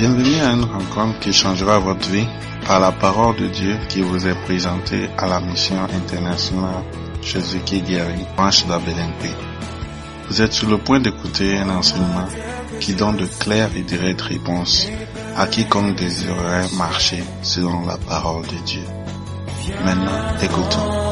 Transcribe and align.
Bienvenue 0.00 0.40
à 0.40 0.52
une 0.52 0.64
rencontre 0.64 1.18
qui 1.20 1.30
changera 1.30 1.78
votre 1.78 2.08
vie 2.08 2.24
par 2.66 2.80
la 2.80 2.90
parole 2.90 3.36
de 3.36 3.48
Dieu 3.48 3.76
qui 3.90 4.00
vous 4.00 4.26
est 4.26 4.34
présentée 4.46 5.10
à 5.18 5.26
la 5.26 5.40
mission 5.40 5.76
internationale 5.94 6.82
Jésus 7.20 7.60
qui 7.66 7.82
guérit, 7.82 8.24
branche 8.34 8.66
d'Abelenpe. 8.66 9.28
Vous 10.26 10.40
êtes 10.40 10.54
sur 10.54 10.70
le 10.70 10.78
point 10.78 11.00
d'écouter 11.00 11.58
un 11.58 11.68
enseignement 11.68 12.26
qui 12.80 12.94
donne 12.94 13.18
de 13.18 13.26
claires 13.26 13.76
et 13.76 13.82
directes 13.82 14.22
réponses 14.22 14.88
à 15.36 15.46
quiconque 15.46 15.96
désirerait 15.96 16.70
marcher 16.78 17.22
selon 17.42 17.84
la 17.84 17.98
parole 17.98 18.46
de 18.46 18.56
Dieu. 18.64 18.84
Maintenant, 19.84 20.34
écoutons. 20.40 21.10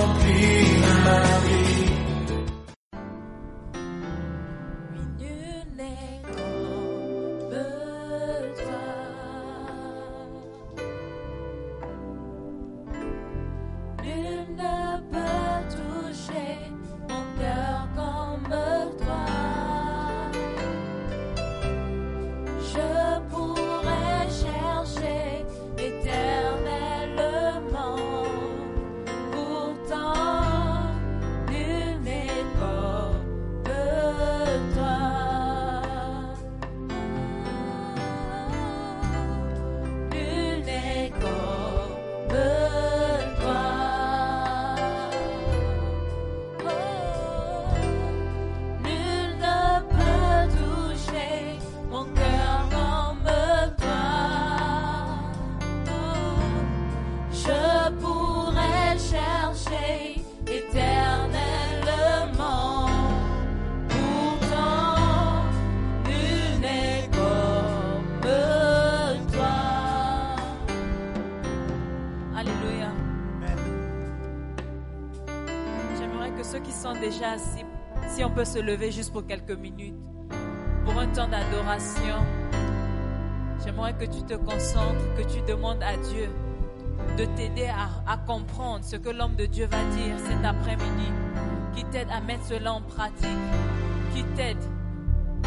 Se 78.58 78.62
lever 78.64 78.90
juste 78.90 79.12
pour 79.12 79.24
quelques 79.24 79.56
minutes, 79.56 79.94
pour 80.84 80.98
un 80.98 81.06
temps 81.06 81.28
d'adoration, 81.28 82.16
j'aimerais 83.64 83.94
que 83.94 84.04
tu 84.04 84.22
te 84.22 84.34
concentres, 84.34 85.14
que 85.16 85.22
tu 85.22 85.40
demandes 85.42 85.80
à 85.80 85.96
Dieu 85.96 86.28
de 87.16 87.24
t'aider 87.36 87.68
à, 87.68 88.12
à 88.12 88.16
comprendre 88.16 88.84
ce 88.84 88.96
que 88.96 89.10
l'homme 89.10 89.36
de 89.36 89.46
Dieu 89.46 89.66
va 89.66 89.84
dire 89.96 90.16
cet 90.28 90.44
après-midi, 90.44 91.08
qui 91.72 91.84
t'aide 91.84 92.08
à 92.10 92.20
mettre 92.20 92.46
cela 92.46 92.72
en 92.72 92.80
pratique, 92.80 93.28
qui 94.12 94.24
t'aide 94.34 94.58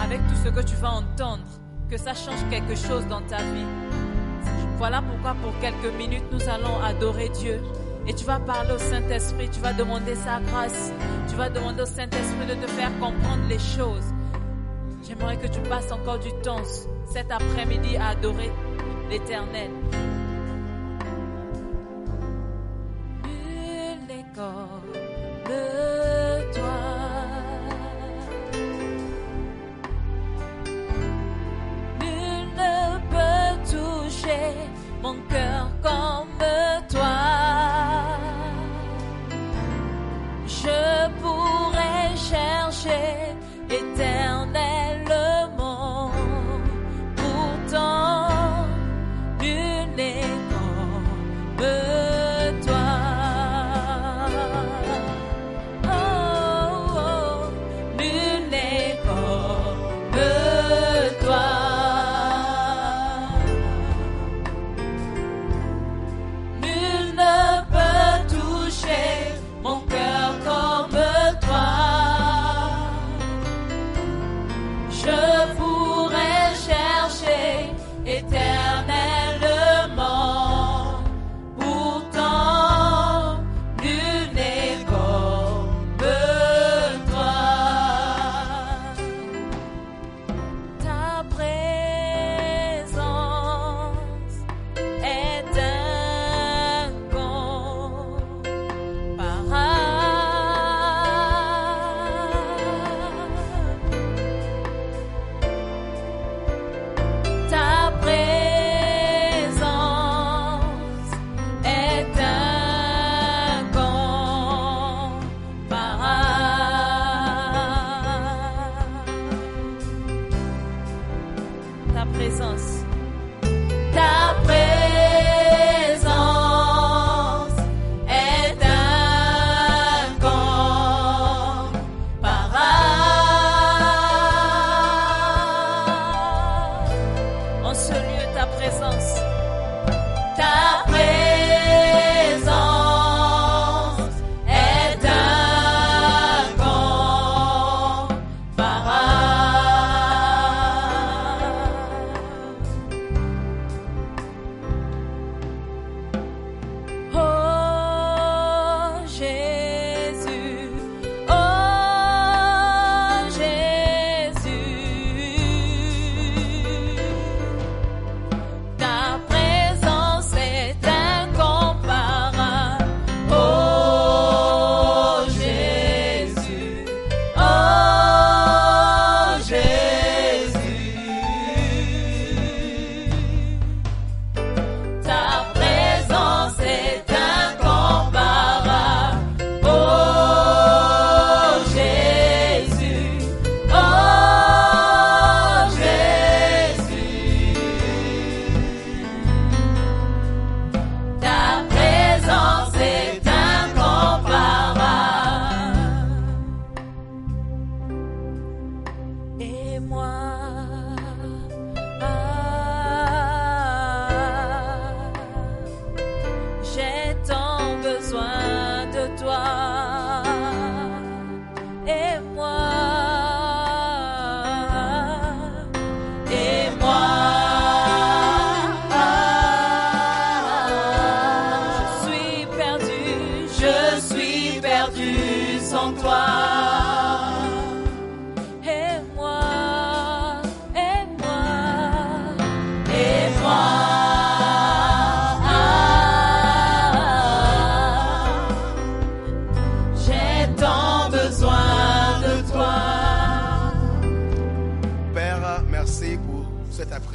avec 0.02 0.20
tout 0.28 0.36
ce 0.46 0.50
que 0.50 0.62
tu 0.62 0.76
vas 0.76 0.92
entendre, 0.92 1.44
que 1.90 1.98
ça 1.98 2.14
change 2.14 2.40
quelque 2.50 2.76
chose 2.76 3.06
dans 3.08 3.22
ta 3.24 3.40
vie. 3.40 3.68
Voilà 4.78 5.02
pourquoi 5.02 5.34
pour 5.34 5.52
quelques 5.60 5.94
minutes 5.98 6.24
nous 6.32 6.48
allons 6.48 6.82
adorer 6.82 7.28
Dieu. 7.28 7.60
Et 8.08 8.14
tu 8.14 8.26
vas 8.26 8.40
parler 8.40 8.74
au 8.74 8.78
Saint-Esprit, 8.78 9.50
tu 9.52 9.60
vas 9.60 9.74
demander 9.74 10.16
sa 10.16 10.40
grâce, 10.40 10.92
tu 11.30 11.36
vas 11.36 11.50
demander 11.50 11.84
au 11.84 11.86
Saint-Esprit 11.86 12.48
de 12.48 12.56
te 12.56 12.68
faire 12.72 12.92
comprendre 13.00 13.44
les 13.48 13.60
choses. 13.60 14.06
J'aimerais 15.08 15.38
que 15.38 15.48
tu 15.48 15.60
passes 15.62 15.92
encore 15.92 16.20
du 16.20 16.32
temps 16.44 16.64
cet 17.06 17.32
après-midi 17.32 17.98
à 17.98 18.10
adorer 18.10 18.52
l'Éternel. 19.10 19.70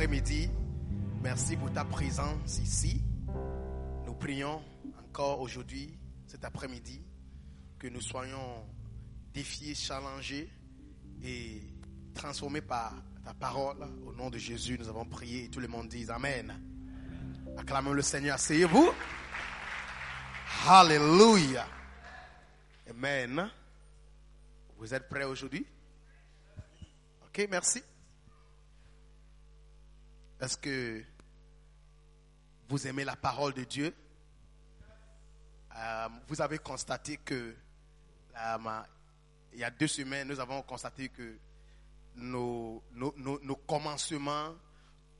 Après-midi. 0.06 0.49
Merci 1.20 1.56
pour 1.56 1.73
ta 1.73 1.85
présence 1.85 2.61
ici. 2.61 3.03
Nous 4.06 4.14
prions 4.14 4.62
encore 5.00 5.41
aujourd'hui, 5.41 5.99
cet 6.29 6.44
après-midi, 6.44 7.03
que 7.76 7.88
nous 7.88 8.00
soyons 8.00 8.64
défiés, 9.35 9.75
challengés 9.75 10.49
et 11.25 11.61
transformés 12.14 12.61
par 12.61 12.94
ta 13.25 13.35
parole. 13.35 13.79
Au 14.06 14.12
nom 14.12 14.31
de 14.31 14.38
Jésus, 14.38 14.79
nous 14.79 14.88
avons 14.88 15.06
prié 15.06 15.47
et 15.47 15.49
tout 15.49 15.58
le 15.58 15.67
monde 15.67 15.88
dit 15.88 16.09
Amen. 16.09 16.55
Acclamons 17.59 17.93
le 17.93 18.02
Seigneur. 18.02 18.37
Asseyez-vous. 18.37 18.93
Alléluia. 20.69 21.67
Amen. 22.88 23.50
Vous 24.79 24.94
êtes 24.94 25.09
prêts 25.09 25.25
aujourd'hui? 25.25 25.67
Ok, 27.26 27.49
merci. 27.50 27.82
Est-ce 30.41 30.59
que 30.59 31.03
vous 32.69 32.87
aimez 32.87 33.05
la 33.05 33.17
parole 33.17 33.55
de 33.55 33.65
Dieu? 33.65 33.94
Euh, 35.75 36.09
vous 36.29 36.41
avez 36.43 36.59
constaté 36.59 37.17
que 37.19 37.55
euh, 38.37 38.83
il 39.55 39.61
y 39.61 39.65
a 39.65 39.71
deux 39.71 39.87
semaines, 39.87 40.29
nous 40.29 40.41
avons 40.41 40.61
constaté 40.62 41.09
que 41.09 41.38
nos 42.17 42.83
commencements, 43.67 44.55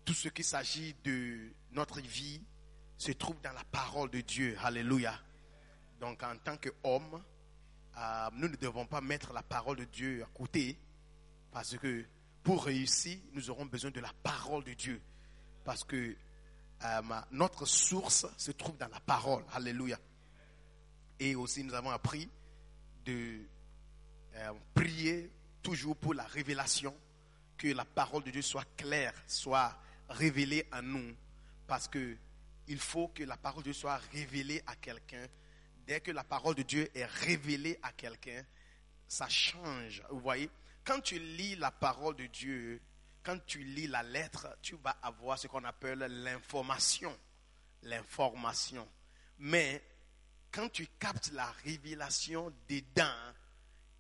tout 0.05 0.15
ce 0.15 0.29
qui 0.29 0.45
s'agit 0.45 0.95
de 1.03 1.51
notre 1.73 2.01
vie, 2.01 2.43
se 2.99 3.13
trouve 3.13 3.41
dans 3.43 3.53
la 3.53 3.65
parole 3.65 4.11
de 4.11 4.21
Dieu. 4.21 4.57
Alléluia. 4.63 5.19
Donc 6.01 6.23
en 6.23 6.37
tant 6.37 6.57
qu'homme, 6.57 7.23
euh, 7.97 8.29
nous 8.35 8.49
ne 8.49 8.57
devons 8.57 8.87
pas 8.87 9.01
mettre 9.01 9.33
la 9.33 9.43
parole 9.43 9.79
de 9.79 9.85
Dieu 9.85 10.23
à 10.23 10.27
côté. 10.37 10.79
Parce 11.53 11.77
que 11.79 12.05
pour 12.47 12.67
réussir, 12.67 13.19
nous 13.33 13.51
aurons 13.51 13.67
besoin 13.67 13.91
de 13.91 13.99
la 13.99 14.13
parole 14.23 14.63
de 14.63 14.73
Dieu. 14.73 15.03
Parce 15.65 15.83
que 15.83 16.17
euh, 16.85 17.03
notre 17.33 17.67
source 17.67 18.25
se 18.37 18.53
trouve 18.53 18.77
dans 18.77 18.87
la 18.87 19.01
parole. 19.01 19.43
Alléluia. 19.53 19.99
Et 21.19 21.35
aussi, 21.35 21.65
nous 21.65 21.75
avons 21.75 21.91
appris 21.91 22.31
de 23.05 23.41
euh, 24.37 24.53
prier 24.75 25.29
toujours 25.61 25.97
pour 25.97 26.15
la 26.15 26.23
révélation, 26.23 26.97
que 27.59 27.67
la 27.67 27.85
parole 27.85 28.23
de 28.23 28.31
Dieu 28.31 28.43
soit 28.43 28.77
claire, 28.77 29.13
soit 29.27 29.77
révélée 30.09 30.69
à 30.71 30.83
nous. 30.83 31.17
Parce 31.67 31.89
que 31.89 32.17
il 32.69 32.79
faut 32.79 33.09
que 33.09 33.25
la 33.25 33.37
parole 33.37 33.65
de 33.65 33.73
Dieu 33.73 33.81
soit 33.81 34.01
révélée 34.13 34.63
à 34.69 34.77
quelqu'un. 34.77 35.27
Dès 35.85 35.99
que 35.99 36.13
la 36.13 36.23
parole 36.23 36.55
de 36.55 36.63
Dieu 36.63 36.89
est 36.95 37.07
révélée 37.07 37.81
à 37.83 37.91
quelqu'un, 37.91 38.45
ça 39.09 39.29
change. 39.29 40.05
Vous 40.11 40.21
voyez, 40.21 40.49
quand 40.87 41.01
tu 41.01 41.19
lis 41.19 41.57
la 41.57 41.73
parole 41.73 42.15
de 42.17 42.27
Dieu, 42.27 42.81
quand 43.25 43.45
tu 43.45 43.65
lis 43.65 43.89
la 43.89 44.05
lettre, 44.05 44.47
tu 44.63 44.77
vas 44.77 44.97
avoir 45.03 45.37
ce 45.39 45.49
qu'on 45.49 45.65
appelle 45.65 45.99
l'information. 45.99 47.15
L'information. 47.83 48.89
Mais 49.39 49.83
quand 50.53 50.69
tu 50.69 50.87
captes 50.99 51.33
la 51.33 51.51
révélation 51.65 52.53
dedans, 52.69 53.35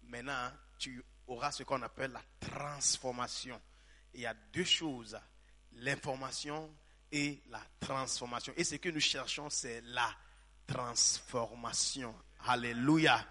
maintenant, 0.04 0.50
tu 0.78 1.04
auras 1.26 1.50
ce 1.50 1.64
qu'on 1.64 1.82
appelle 1.82 2.12
la 2.12 2.22
transformation. 2.40 3.60
Il 4.14 4.20
y 4.20 4.26
a 4.26 4.34
deux 4.52 4.64
choses, 4.64 5.18
l'information 5.72 6.72
et 7.10 7.42
la 7.48 7.60
transformation. 7.80 8.52
Et 8.56 8.64
ce 8.64 8.76
que 8.76 8.88
nous 8.88 9.00
cherchons, 9.00 9.50
c'est 9.50 9.80
la 9.86 10.08
transformation. 10.66 12.14
Alléluia. 12.46 13.26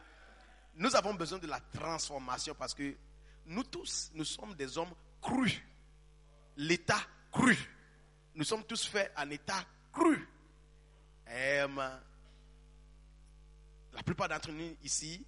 Nous 0.75 0.93
avons 0.95 1.13
besoin 1.13 1.39
de 1.39 1.47
la 1.47 1.61
transformation 1.61 2.53
parce 2.53 2.73
que 2.73 2.95
nous 3.47 3.63
tous, 3.63 4.11
nous 4.13 4.25
sommes 4.25 4.55
des 4.55 4.77
hommes 4.77 4.93
crus. 5.21 5.61
L'état 6.57 7.01
cru. 7.31 7.55
Nous 8.35 8.43
sommes 8.43 8.63
tous 8.63 8.87
faits 8.87 9.11
en 9.17 9.29
état 9.29 9.65
cru. 9.91 10.27
La 11.27 11.99
plupart 14.03 14.29
d'entre 14.29 14.51
nous 14.51 14.75
ici 14.83 15.25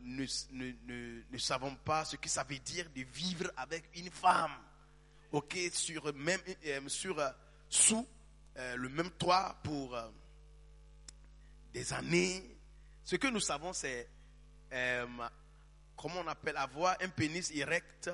ne, 0.00 1.38
savons 1.38 1.74
pas 1.76 2.04
ce 2.04 2.16
que 2.16 2.28
ça 2.28 2.44
veut 2.44 2.58
dire 2.58 2.88
de 2.94 3.02
vivre 3.02 3.50
avec 3.56 3.84
une 3.96 4.10
femme. 4.10 4.52
Ok, 5.32 5.58
sur 5.72 6.14
même 6.14 6.40
sur 6.86 7.20
sous 7.68 8.06
euh, 8.56 8.76
le 8.76 8.88
même 8.88 9.10
toit 9.10 9.58
pour 9.62 9.94
euh, 9.94 10.08
des 11.72 11.92
années. 11.92 12.56
Ce 13.04 13.16
que 13.16 13.26
nous 13.26 13.40
savons, 13.40 13.72
c'est 13.72 14.08
comment 15.96 16.20
on 16.20 16.28
appelle 16.28 16.56
avoir 16.56 16.96
un 17.02 17.08
pénis 17.08 17.50
erect, 17.52 18.10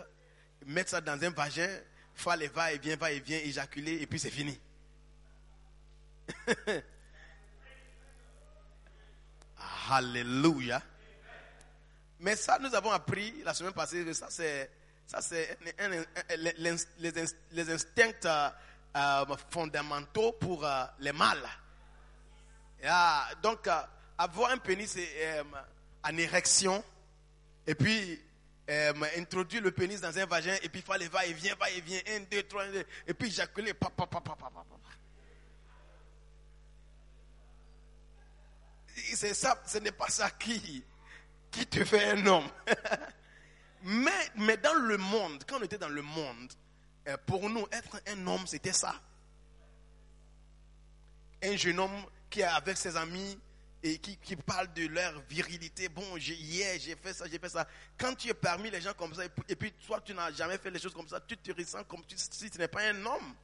mettre 0.66 0.90
ça 0.90 1.00
dans 1.00 1.22
un 1.22 1.30
vagin, 1.30 1.68
faire 2.14 2.36
les 2.36 2.48
va-et-vient, 2.48 2.96
va-et-vient, 2.96 3.38
éjaculer, 3.38 4.00
et 4.02 4.06
puis 4.06 4.18
c'est 4.18 4.30
fini. 4.30 4.58
Alléluia. 9.90 10.82
Mais 12.20 12.36
ça, 12.36 12.58
nous 12.58 12.74
avons 12.74 12.90
appris 12.92 13.42
la 13.44 13.52
semaine 13.52 13.72
passée 13.72 14.04
que 14.04 14.12
ça, 14.12 14.26
c'est, 14.30 14.70
ça, 15.06 15.20
c'est 15.20 15.58
les, 15.80 16.52
les- 16.58 16.76
les 16.98 17.18
ins- 17.18 17.34
les 17.50 17.70
instincts 17.70 18.24
euh, 18.26 18.48
euh, 18.96 19.36
fondamentaux 19.50 20.32
pour 20.32 20.64
euh, 20.64 20.84
les 21.00 21.12
mâles. 21.12 21.48
Ah, 22.84 23.28
donc, 23.42 23.68
avoir 24.18 24.50
un 24.52 24.58
pénis 24.58 24.96
en 26.04 26.16
érection, 26.16 26.82
et 27.66 27.74
puis 27.74 28.20
euh, 28.70 28.92
introduire 29.16 29.62
le 29.62 29.70
pénis 29.70 30.00
dans 30.00 30.16
un 30.16 30.26
vagin, 30.26 30.56
et 30.62 30.68
puis 30.68 30.82
faire 30.82 30.98
les 30.98 31.08
va-et-vient, 31.08 31.54
va-et-vient, 31.56 32.00
un, 32.08 32.20
deux, 32.30 32.42
trois, 32.44 32.64
un, 32.64 32.72
deux, 32.72 32.86
et 33.06 33.14
puis 33.14 33.28
éjaculer, 33.28 33.74
pa, 33.74 33.90
pa, 33.90 34.06
pa, 34.06 34.20
pa, 34.20 34.34
pa, 34.36 34.50
pa, 34.50 34.64
pa. 34.64 34.76
C'est 39.14 39.34
ça, 39.34 39.60
ce 39.66 39.78
n'est 39.78 39.92
pas 39.92 40.08
ça 40.08 40.30
qui, 40.30 40.84
qui 41.50 41.66
te 41.66 41.84
fait 41.84 42.10
un 42.10 42.26
homme. 42.26 42.48
mais, 43.82 44.30
mais 44.36 44.56
dans 44.56 44.74
le 44.74 44.96
monde, 44.96 45.42
quand 45.46 45.58
on 45.58 45.62
était 45.62 45.78
dans 45.78 45.88
le 45.88 46.02
monde, 46.02 46.52
euh, 47.08 47.16
pour 47.26 47.48
nous, 47.48 47.66
être 47.72 48.00
un 48.06 48.26
homme, 48.26 48.46
c'était 48.46 48.72
ça. 48.72 48.94
Un 51.42 51.56
jeune 51.56 51.80
homme 51.80 52.04
qui 52.30 52.40
est 52.40 52.44
avec 52.44 52.76
ses 52.76 52.96
amis 52.96 53.38
et 53.82 53.98
qui, 53.98 54.16
qui 54.16 54.36
parle 54.36 54.72
de 54.72 54.86
leur 54.86 55.20
virilité. 55.28 55.88
Bon, 55.88 56.16
hier, 56.16 56.78
j'ai 56.78 56.94
fait 56.94 57.12
ça, 57.12 57.26
j'ai 57.30 57.38
fait 57.38 57.48
ça. 57.48 57.66
Quand 57.98 58.14
tu 58.14 58.28
es 58.28 58.34
parmi 58.34 58.70
les 58.70 58.80
gens 58.80 58.92
comme 58.94 59.14
ça, 59.14 59.24
et 59.48 59.56
puis, 59.56 59.72
toi, 59.86 60.00
tu 60.00 60.14
n'as 60.14 60.30
jamais 60.32 60.58
fait 60.58 60.70
les 60.70 60.78
choses 60.78 60.94
comme 60.94 61.08
ça, 61.08 61.20
tu 61.20 61.36
te 61.36 61.50
ressens 61.52 61.84
comme 61.84 62.02
si 62.14 62.50
tu 62.50 62.58
n'es 62.58 62.68
pas 62.68 62.82
un 62.82 63.04
homme. 63.04 63.34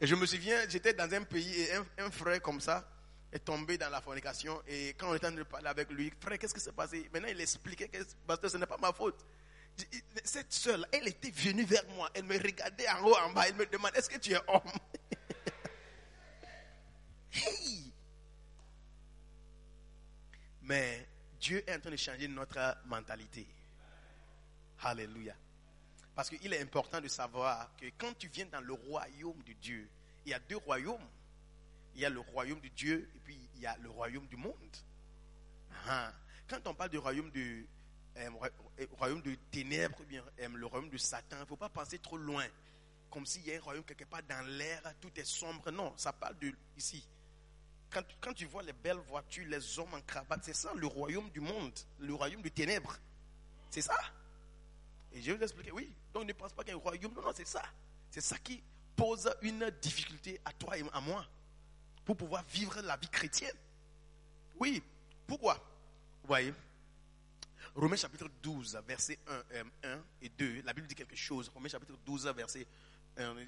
Et 0.00 0.06
je 0.06 0.14
me 0.14 0.26
souviens, 0.26 0.68
j'étais 0.68 0.94
dans 0.94 1.12
un 1.12 1.22
pays 1.22 1.60
et 1.60 1.74
un, 1.98 2.10
frère 2.10 2.40
comme 2.40 2.60
ça 2.60 2.88
est 3.32 3.38
tombé 3.38 3.78
dans 3.78 3.88
la 3.88 4.00
fornication. 4.00 4.60
Et 4.66 4.94
quand 4.94 5.10
on 5.10 5.14
était 5.14 5.26
en 5.26 5.30
train 5.30 5.38
de 5.38 5.44
parler 5.44 5.68
avec 5.68 5.90
lui, 5.90 6.12
frère, 6.20 6.38
qu'est-ce 6.38 6.54
qui 6.54 6.60
s'est 6.60 6.72
passé? 6.72 7.08
Maintenant, 7.12 7.28
il 7.28 7.40
expliquait 7.40 7.88
que 7.88 7.98
parce 8.26 8.40
que 8.40 8.48
ce 8.48 8.56
n'est 8.56 8.66
pas 8.66 8.78
ma 8.78 8.92
faute. 8.92 9.24
Cette 10.22 10.52
seule, 10.52 10.86
elle 10.92 11.08
était 11.08 11.30
venue 11.30 11.64
vers 11.64 11.84
moi. 11.94 12.10
Elle 12.14 12.24
me 12.24 12.36
regardait 12.36 12.88
en 12.90 13.06
haut, 13.06 13.16
en 13.16 13.30
bas. 13.32 13.48
Elle 13.48 13.54
me 13.54 13.64
demande 13.64 13.92
Est-ce 13.94 14.10
que 14.10 14.18
tu 14.18 14.32
es 14.32 14.40
homme? 14.48 14.60
Hey! 17.34 17.91
Mais 20.62 21.06
Dieu 21.40 21.62
est 21.68 21.74
en 21.74 21.80
train 21.80 21.90
de 21.90 21.96
changer 21.96 22.28
notre 22.28 22.76
mentalité. 22.86 23.46
Alléluia. 24.82 25.34
Parce 26.14 26.28
qu'il 26.28 26.52
est 26.52 26.60
important 26.60 27.00
de 27.00 27.08
savoir 27.08 27.74
que 27.76 27.86
quand 27.98 28.16
tu 28.18 28.28
viens 28.28 28.46
dans 28.46 28.60
le 28.60 28.72
royaume 28.74 29.42
de 29.44 29.52
Dieu, 29.54 29.88
il 30.26 30.30
y 30.30 30.34
a 30.34 30.38
deux 30.40 30.56
royaumes. 30.58 31.08
Il 31.94 32.00
y 32.00 32.04
a 32.04 32.10
le 32.10 32.20
royaume 32.20 32.60
de 32.60 32.68
Dieu 32.68 33.10
et 33.14 33.18
puis 33.20 33.38
il 33.54 33.60
y 33.60 33.66
a 33.66 33.76
le 33.78 33.90
royaume 33.90 34.26
du 34.26 34.36
monde. 34.36 34.76
Ah. 35.86 36.12
Quand 36.48 36.66
on 36.66 36.74
parle 36.74 36.90
du 36.90 36.98
royaume 36.98 37.30
de, 37.30 37.64
euh, 38.16 38.30
roi- 38.30 38.50
euh, 38.80 38.86
royaume 38.92 39.22
de 39.22 39.34
ténèbres, 39.50 40.02
bien 40.04 40.24
euh, 40.40 40.48
le 40.48 40.66
royaume 40.66 40.90
de 40.90 40.98
Satan. 40.98 41.36
Il 41.36 41.40
ne 41.40 41.44
faut 41.46 41.56
pas 41.56 41.68
penser 41.68 41.98
trop 41.98 42.16
loin. 42.16 42.46
Comme 43.10 43.26
s'il 43.26 43.46
y 43.46 43.52
a 43.52 43.56
un 43.56 43.60
royaume 43.60 43.84
quelque 43.84 44.04
part 44.04 44.22
dans 44.22 44.46
l'air, 44.46 44.82
tout 45.00 45.10
est 45.18 45.24
sombre. 45.24 45.70
Non, 45.70 45.92
ça 45.96 46.12
parle 46.12 46.38
de 46.38 46.52
ici. 46.76 47.06
Quand, 47.92 48.32
tu 48.32 48.46
vois 48.46 48.62
les 48.62 48.72
belles 48.72 49.02
voitures, 49.08 49.46
les 49.46 49.78
hommes 49.78 49.92
en 49.94 50.00
cravate, 50.00 50.40
c'est 50.44 50.54
ça 50.54 50.72
le 50.74 50.86
royaume 50.86 51.28
du 51.30 51.40
monde, 51.40 51.78
le 51.98 52.14
royaume 52.14 52.42
de 52.42 52.48
ténèbres. 52.48 52.96
C'est 53.70 53.82
ça. 53.82 53.98
Et 55.12 55.20
je 55.20 55.30
vais 55.30 55.36
vous 55.36 55.42
expliquer, 55.42 55.72
oui. 55.72 55.92
Donc 56.14 56.26
ne 56.26 56.32
pense 56.32 56.52
pas 56.52 56.62
qu'il 56.62 56.72
y 56.72 56.74
a 56.74 56.78
un 56.78 56.80
royaume. 56.80 57.12
Non, 57.14 57.22
non, 57.22 57.32
c'est 57.34 57.46
ça. 57.46 57.62
C'est 58.10 58.20
ça 58.20 58.38
qui 58.38 58.62
pose 58.96 59.30
une 59.42 59.70
difficulté 59.82 60.40
à 60.44 60.52
toi 60.52 60.78
et 60.78 60.84
à 60.92 61.00
moi 61.00 61.26
pour 62.04 62.16
pouvoir 62.16 62.42
vivre 62.44 62.80
la 62.80 62.96
vie 62.96 63.08
chrétienne. 63.08 63.56
Oui. 64.58 64.82
Pourquoi? 65.26 65.54
Vous 66.22 66.28
voyez? 66.28 66.54
Romains 67.74 67.96
chapitre 67.96 68.28
12, 68.42 68.78
verset 68.86 69.18
1, 69.26 69.32
euh, 69.54 69.64
1 69.82 69.98
et 70.20 70.28
2, 70.28 70.62
la 70.62 70.72
Bible 70.72 70.86
dit 70.86 70.94
quelque 70.94 71.16
chose. 71.16 71.48
Romains 71.48 71.68
chapitre 71.68 71.96
12, 72.04 72.26
verset 72.28 72.60
1, 72.60 72.64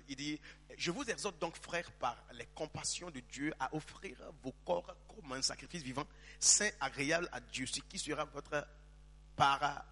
il 0.09 0.16
dit, 0.16 0.40
je 0.76 0.90
vous 0.90 1.04
exhorte 1.04 1.38
donc, 1.38 1.56
frères, 1.56 1.90
par 1.92 2.23
les 2.33 2.47
compassions 2.54 3.11
de 3.11 3.21
Dieu, 3.21 3.52
à 3.59 3.75
offrir 3.75 4.16
vos 4.42 4.52
corps 4.64 4.97
comme 5.09 5.33
un 5.33 5.42
sacrifice 5.42 5.83
vivant, 5.83 6.06
saint, 6.38 6.71
agréable 6.80 7.28
à 7.33 7.40
Dieu, 7.40 7.66
ce 7.66 7.80
qui 7.80 7.99
sera 7.99 8.25
votre 8.26 8.66
par 9.37 9.85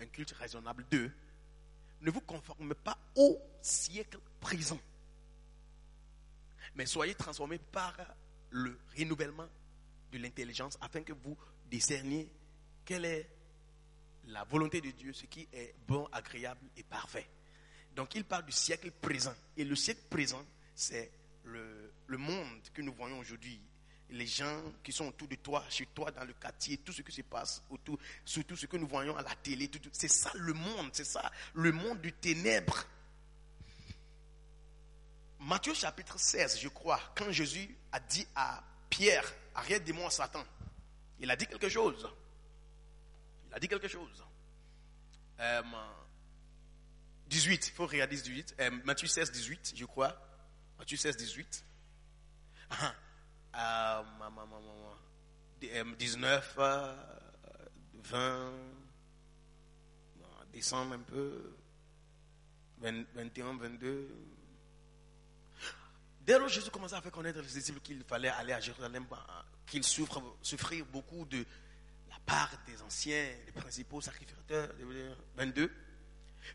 un 0.00 0.06
culte 0.06 0.32
raisonnable. 0.32 0.84
2. 0.90 1.10
Ne 2.02 2.10
vous 2.10 2.20
conformez 2.20 2.74
pas 2.74 2.98
au 3.14 3.38
siècle 3.60 4.18
présent, 4.40 4.80
mais 6.74 6.86
soyez 6.86 7.14
transformés 7.14 7.58
par 7.58 7.96
le 8.50 8.78
renouvellement 8.98 9.48
de 10.10 10.18
l'intelligence 10.18 10.76
afin 10.80 11.02
que 11.02 11.12
vous 11.12 11.36
discerniez 11.70 12.30
quelle 12.84 13.04
est 13.04 13.30
la 14.26 14.44
volonté 14.44 14.80
de 14.80 14.90
Dieu, 14.90 15.12
ce 15.12 15.26
qui 15.26 15.48
est 15.52 15.74
bon, 15.86 16.08
agréable 16.12 16.68
et 16.76 16.82
parfait. 16.82 17.28
Donc 17.94 18.14
il 18.14 18.24
parle 18.24 18.44
du 18.44 18.52
siècle 18.52 18.90
présent. 18.90 19.34
Et 19.56 19.64
le 19.64 19.76
siècle 19.76 20.02
présent, 20.08 20.44
c'est 20.74 21.10
le, 21.44 21.92
monde 22.16 22.60
que 22.74 22.82
nous 22.82 22.92
voyons 22.92 23.18
aujourd'hui. 23.18 23.60
Les 24.10 24.26
gens 24.26 24.62
qui 24.82 24.92
sont 24.92 25.06
autour 25.06 25.26
de 25.26 25.36
toi, 25.36 25.64
chez 25.70 25.86
toi, 25.86 26.10
dans 26.10 26.24
le 26.24 26.34
quartier, 26.34 26.76
tout 26.78 26.92
ce 26.92 27.00
qui 27.00 27.12
se 27.12 27.22
passe 27.22 27.62
autour, 27.70 27.98
surtout 28.24 28.56
ce 28.56 28.66
que 28.66 28.76
nous 28.76 28.86
voyons 28.86 29.16
à 29.16 29.22
la 29.22 29.34
télé, 29.36 29.70
c'est 29.92 30.08
ça 30.08 30.30
le 30.34 30.52
monde, 30.52 30.90
c'est 30.92 31.04
ça 31.04 31.30
le 31.54 31.72
monde 31.72 32.00
du 32.00 32.12
ténèbre. 32.12 32.84
Matthieu 35.40 35.72
chapitre 35.72 36.18
16, 36.18 36.60
je 36.60 36.68
crois, 36.68 37.00
quand 37.16 37.32
Jésus 37.32 37.74
a 37.90 38.00
dit 38.00 38.26
à 38.34 38.62
Pierre, 38.90 39.24
arrête 39.54 39.84
de 39.84 39.92
moi 39.94 40.10
Satan, 40.10 40.44
il 41.18 41.30
a 41.30 41.36
dit 41.36 41.46
quelque 41.46 41.70
chose. 41.70 42.08
Il 43.48 43.54
a 43.54 43.58
dit 43.58 43.68
quelque 43.68 43.88
chose. 43.88 44.22
Euh, 45.40 45.62
18, 47.32 47.68
il 47.68 47.72
faut 47.72 47.86
regarder 47.86 48.14
18. 48.16 48.56
Euh, 48.60 48.70
Matthieu 48.84 49.08
16, 49.08 49.32
18, 49.32 49.72
je 49.74 49.84
crois. 49.86 50.14
Matthieu 50.78 50.98
16, 50.98 51.16
18. 51.16 51.64
Ah, 52.70 52.94
ah, 53.54 54.04
ma, 54.18 54.28
ma, 54.28 54.44
ma, 54.44 54.60
ma, 54.60 54.66
ma. 54.66 54.98
D- 55.60 55.70
euh, 55.72 55.94
19, 55.96 56.54
euh, 56.58 56.94
20, 57.94 58.50
non, 60.20 60.28
descendre 60.52 60.94
un 60.94 60.98
peu. 60.98 61.56
20, 62.80 63.04
21, 63.14 63.56
22. 63.56 64.08
Dès 66.20 66.38
lors, 66.38 66.48
Jésus 66.48 66.70
commençait 66.70 66.96
à 66.96 67.00
faire 67.00 67.12
connaître 67.12 67.40
les 67.40 67.46
disciples 67.46 67.80
qu'il 67.80 68.02
fallait 68.04 68.28
aller 68.28 68.52
à 68.52 68.60
Jérusalem, 68.60 69.06
bah, 69.10 69.26
qu'il 69.66 69.84
souffre, 69.84 70.22
souffrir 70.42 70.84
beaucoup 70.86 71.24
de 71.24 71.44
la 72.10 72.18
part 72.26 72.50
des 72.66 72.80
anciens, 72.82 73.30
des 73.46 73.52
principaux 73.52 74.00
sacrificateurs. 74.02 74.74
22. 75.36 75.70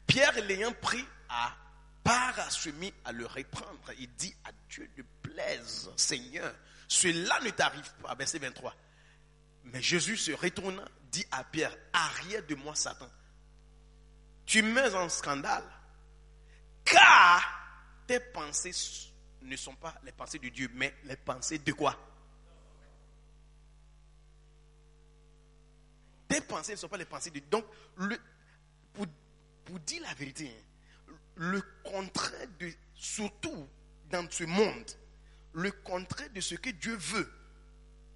Pierre, 0.06 0.34
l'ayant 0.46 0.74
pris 0.74 1.06
à 1.30 1.56
part, 2.04 2.52
se 2.52 2.70
à 3.06 3.12
le 3.12 3.26
reprendre. 3.26 3.92
Il 4.00 4.14
dit 4.16 4.34
à 4.46 4.52
Dieu 4.70 4.90
de 4.96 5.04
plaise, 5.22 5.90
Seigneur, 5.96 6.54
cela 6.88 7.40
ne 7.42 7.50
t'arrive 7.50 7.92
pas. 8.02 8.16
Verset 8.16 8.40
23. 8.40 8.74
Mais 9.66 9.82
Jésus 9.82 10.18
se 10.18 10.32
retourna, 10.32 10.86
dit 11.12 11.26
à 11.32 11.44
Pierre, 11.44 11.76
arrière 11.92 12.46
de 12.46 12.56
moi, 12.56 12.76
Satan. 12.76 13.10
Tu 14.46 14.62
mets 14.62 14.96
en 14.96 15.10
scandale, 15.10 15.66
car 16.86 17.44
tes 18.08 18.22
pensées 18.22 18.72
ne 19.42 19.56
sont 19.58 19.76
pas 19.76 19.94
les 20.04 20.14
pensées 20.14 20.40
de 20.40 20.48
Dieu, 20.48 20.70
mais 20.74 20.96
les 21.04 21.18
pensées 21.18 21.60
de 21.60 21.74
quoi? 21.74 21.98
Tes 26.30 26.40
pensées 26.42 26.74
ne 26.74 26.78
sont 26.78 26.88
pas 26.88 26.98
les 26.98 27.06
pensées 27.06 27.30
de 27.30 27.40
Dieu. 27.40 27.50
Donc, 27.50 27.66
le, 27.98 28.18
pour, 28.94 29.06
pour 29.68 29.80
dire 29.82 30.02
la 30.02 30.14
vérité, 30.14 30.50
le 31.36 31.62
contraire 31.84 32.48
de, 32.58 32.72
surtout 32.96 33.68
dans 34.10 34.26
ce 34.32 34.46
monde, 34.46 34.92
le 35.54 35.72
contraire 35.72 36.30
de 36.30 36.40
ce 36.40 36.56
que 36.56 36.70
Dieu 36.70 36.96
veut, 36.96 37.30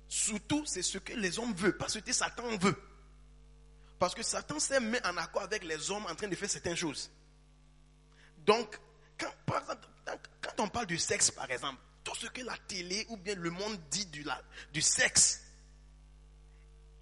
surtout 0.08 0.66
c'est 0.66 0.82
ce 0.82 0.98
que 0.98 1.14
les 1.14 1.38
hommes 1.40 1.54
veulent, 1.54 1.78
pas 1.78 1.90
ce 1.90 2.00
que 2.00 2.14
Satan 2.14 2.58
veut. 2.58 2.76
Parce 4.00 4.16
que 4.16 4.24
Satan 4.24 4.60
s'est 4.60 4.80
mis 4.80 4.98
en 5.04 5.18
accord 5.18 5.44
avec 5.44 5.66
les 5.66 5.92
hommes 5.92 6.06
en 6.06 6.16
train 6.16 6.30
de 6.30 6.36
faire 6.36 6.50
certaines 6.50 6.76
choses. 6.76 7.12
Donc, 8.46 8.80
quand, 9.20 9.32
par 9.46 9.60
exemple, 9.60 9.88
quand 10.42 10.64
on 10.64 10.70
parle 10.70 10.88
du 10.88 10.98
sexe, 10.98 11.30
par 11.32 11.52
exemple, 11.52 11.80
tout 12.04 12.16
ce 12.16 12.28
que 12.28 12.42
la 12.42 12.58
télé 12.68 13.06
ou 13.10 13.18
bien 13.18 13.36
le 13.36 13.52
monde 13.52 13.78
dit 13.92 14.06
du, 14.08 14.26
du 14.74 14.82
sexe 14.82 15.42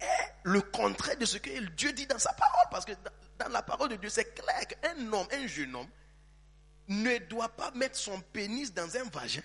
est 0.00 0.34
le 0.42 0.60
contraire 0.60 1.16
de 1.16 1.24
ce 1.24 1.38
que 1.38 1.50
Dieu 1.70 1.92
dit 1.92 2.06
dans 2.06 2.18
sa 2.18 2.32
parole. 2.32 2.66
Parce 2.70 2.84
que 2.84 2.92
dans, 3.40 3.48
la 3.48 3.62
parole 3.62 3.88
de 3.88 3.96
Dieu, 3.96 4.08
c'est 4.08 4.34
clair 4.34 4.66
qu'un 4.66 5.12
homme, 5.12 5.26
un 5.32 5.46
jeune 5.46 5.74
homme, 5.74 5.88
ne 6.88 7.18
doit 7.18 7.48
pas 7.48 7.70
mettre 7.72 7.96
son 7.96 8.20
pénis 8.20 8.72
dans 8.72 8.96
un 8.96 9.04
vagin 9.04 9.42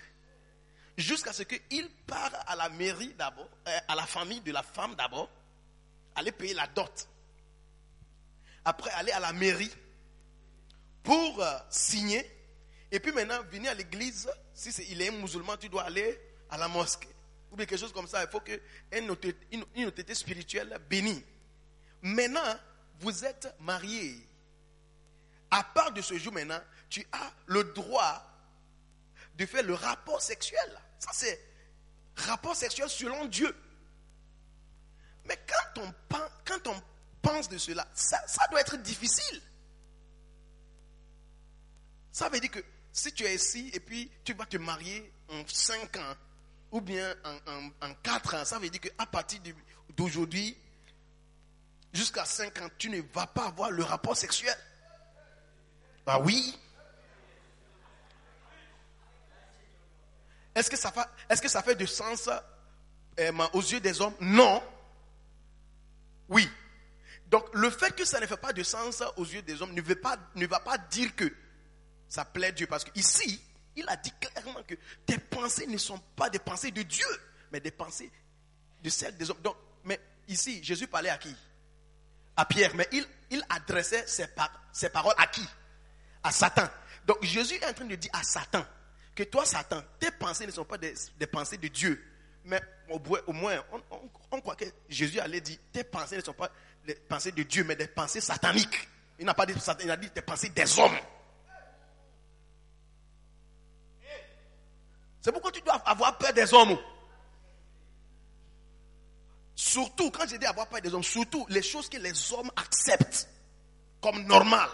jusqu'à 0.96 1.32
ce 1.32 1.42
qu'il 1.42 1.88
part 2.06 2.32
à 2.46 2.56
la 2.56 2.68
mairie 2.70 3.14
d'abord, 3.18 3.48
euh, 3.68 3.78
à 3.88 3.94
la 3.94 4.06
famille 4.06 4.40
de 4.40 4.52
la 4.52 4.62
femme 4.62 4.94
d'abord, 4.94 5.30
aller 6.14 6.32
payer 6.32 6.54
la 6.54 6.66
dot. 6.66 7.08
Après, 8.64 8.90
aller 8.92 9.12
à 9.12 9.20
la 9.20 9.32
mairie 9.32 9.70
pour 11.02 11.42
euh, 11.42 11.58
signer. 11.70 12.24
Et 12.90 12.98
puis 12.98 13.12
maintenant, 13.12 13.42
venir 13.50 13.70
à 13.70 13.74
l'église. 13.74 14.28
Si 14.54 14.70
il 14.90 15.00
est 15.02 15.08
un 15.08 15.12
musulman, 15.12 15.56
tu 15.56 15.68
dois 15.68 15.84
aller 15.84 16.18
à 16.50 16.56
la 16.56 16.66
mosquée. 16.68 17.08
Ou 17.52 17.56
bien 17.56 17.66
quelque 17.66 17.78
chose 17.78 17.92
comme 17.92 18.08
ça. 18.08 18.24
Il 18.24 18.30
faut 18.30 18.40
que 18.40 18.60
une 18.92 19.10
autorité, 19.10 20.14
spirituelle 20.14 20.76
bénie. 20.88 21.22
Maintenant, 22.02 22.58
vous 23.00 23.24
êtes 23.24 23.54
marié. 23.60 24.26
À 25.50 25.62
part 25.62 25.92
de 25.92 26.00
ce 26.00 26.18
jour 26.18 26.32
maintenant, 26.32 26.60
tu 26.88 27.06
as 27.12 27.32
le 27.46 27.64
droit 27.64 28.22
de 29.36 29.46
faire 29.46 29.62
le 29.62 29.74
rapport 29.74 30.20
sexuel. 30.20 30.80
Ça, 30.98 31.10
c'est 31.12 31.40
rapport 32.16 32.56
sexuel 32.56 32.88
selon 32.88 33.26
Dieu. 33.26 33.54
Mais 35.26 35.38
quand 35.46 35.82
on, 35.82 35.92
pen- 36.08 36.30
quand 36.44 36.66
on 36.68 36.82
pense 37.22 37.48
de 37.48 37.58
cela, 37.58 37.86
ça, 37.94 38.18
doit 38.50 38.60
être 38.60 38.76
difficile. 38.78 39.42
Ça 42.12 42.28
veut 42.28 42.40
dire 42.40 42.50
que 42.50 42.64
si 42.92 43.12
tu 43.12 43.24
es 43.24 43.34
ici 43.34 43.70
et 43.74 43.80
puis 43.80 44.10
tu 44.24 44.32
vas 44.34 44.46
te 44.46 44.56
marier 44.56 45.12
en 45.28 45.42
5 45.46 45.96
ans 45.98 46.14
ou 46.70 46.80
bien 46.80 47.14
en, 47.82 47.94
4 48.02 48.34
ans, 48.36 48.44
ça 48.44 48.58
veut 48.58 48.70
dire 48.70 48.80
qu'à 48.80 49.06
partir 49.06 49.40
d'aujourd'hui 49.90 50.56
jusqu'à 51.92 52.24
5 52.24 52.60
ans, 52.62 52.68
tu 52.78 52.90
ne 52.90 53.00
vas 53.12 53.26
pas 53.26 53.46
avoir 53.46 53.70
le 53.70 53.82
rapport 53.82 54.16
sexuel. 54.16 54.56
Bah 56.04 56.18
oui. 56.20 56.58
Est-ce 60.54 60.70
que, 60.70 60.76
ça 60.76 60.90
fa- 60.90 61.10
est-ce 61.28 61.62
fait 61.62 61.74
du 61.74 61.86
sens 61.86 62.30
euh, 63.20 63.32
aux 63.52 63.60
yeux 63.60 63.80
des 63.80 64.00
hommes? 64.00 64.14
Non. 64.20 64.62
Oui. 66.28 66.48
Donc 67.26 67.44
le 67.54 67.70
fait 67.70 67.94
que 67.94 68.04
ça 68.04 68.20
ne 68.20 68.26
fait 68.26 68.36
pas 68.36 68.52
de 68.52 68.62
sens 68.62 69.02
aux 69.16 69.24
yeux 69.24 69.42
des 69.42 69.60
hommes 69.60 69.72
ne, 69.74 69.82
veut 69.82 70.00
pas, 70.00 70.16
ne 70.34 70.46
va 70.46 70.60
pas 70.60 70.78
dire 70.78 71.14
que 71.14 71.30
ça 72.08 72.24
plaît 72.24 72.52
Dieu. 72.52 72.66
Parce 72.66 72.84
qu'ici, 72.84 73.42
il 73.74 73.86
a 73.88 73.96
dit 73.96 74.12
clairement 74.20 74.62
que 74.62 74.74
tes 75.04 75.18
pensées 75.18 75.66
ne 75.66 75.76
sont 75.76 75.98
pas 76.14 76.30
des 76.30 76.38
pensées 76.38 76.70
de 76.70 76.82
Dieu, 76.82 77.06
mais 77.52 77.60
des 77.60 77.70
pensées 77.70 78.10
de 78.82 78.88
celles 78.90 79.16
des 79.16 79.30
hommes. 79.30 79.40
Donc, 79.42 79.56
mais 79.84 80.00
ici, 80.28 80.62
Jésus 80.62 80.86
parlait 80.86 81.10
à 81.10 81.18
qui? 81.18 81.34
À 82.36 82.44
Pierre. 82.44 82.72
Mais 82.74 82.88
il, 82.92 83.44
adressait 83.48 84.06
ses, 84.06 84.26
par- 84.28 84.52
ses 84.72 84.88
paroles 84.88 85.14
à 85.16 85.26
qui? 85.26 85.46
À 86.22 86.30
Satan. 86.30 86.68
Donc 87.06 87.22
Jésus 87.22 87.54
est 87.54 87.66
en 87.66 87.72
train 87.72 87.84
de 87.84 87.94
dire 87.94 88.10
à 88.12 88.22
Satan 88.22 88.64
que 89.14 89.22
toi, 89.22 89.46
Satan, 89.46 89.82
tes 89.98 90.10
pensées 90.10 90.46
ne 90.46 90.52
sont 90.52 90.64
pas 90.64 90.76
des, 90.76 90.94
pensées 91.30 91.56
de 91.56 91.68
Dieu. 91.68 92.02
Mais 92.44 92.60
au, 92.90 93.00
au 93.26 93.32
moins, 93.32 93.56
on, 94.30 94.40
croit 94.40 94.54
que 94.54 94.66
Jésus 94.88 95.18
allait 95.18 95.40
dire 95.40 95.58
tes 95.72 95.84
pensées 95.84 96.18
ne 96.18 96.22
sont 96.22 96.34
pas 96.34 96.50
des 96.84 96.94
pensées 96.94 97.32
de 97.32 97.42
Dieu, 97.42 97.64
mais 97.64 97.74
des 97.74 97.88
pensées 97.88 98.20
sataniques. 98.20 98.88
Il 99.18 99.24
n'a 99.24 99.34
pas 99.34 99.46
dit 99.46 99.54
il 99.82 99.90
a 99.90 99.96
dit 99.96 100.10
des 100.10 100.22
pensées 100.22 100.50
des 100.50 100.78
hommes. 100.78 100.98
C'est 105.22 105.32
pourquoi 105.32 105.50
tu 105.50 105.60
dois 105.60 105.74
avoir 105.74 106.16
peur 106.18 106.32
des 106.32 106.54
hommes. 106.54 106.78
Surtout, 109.56 110.10
quand 110.10 110.28
j'ai 110.28 110.38
dit 110.38 110.44
avoir 110.44 110.68
peur 110.68 110.82
des 110.82 110.92
hommes, 110.92 111.02
surtout 111.02 111.46
les 111.48 111.62
choses 111.62 111.88
que 111.88 111.96
les 111.96 112.32
hommes 112.34 112.50
acceptent 112.56 113.26
comme 114.02 114.22
normales. 114.24 114.70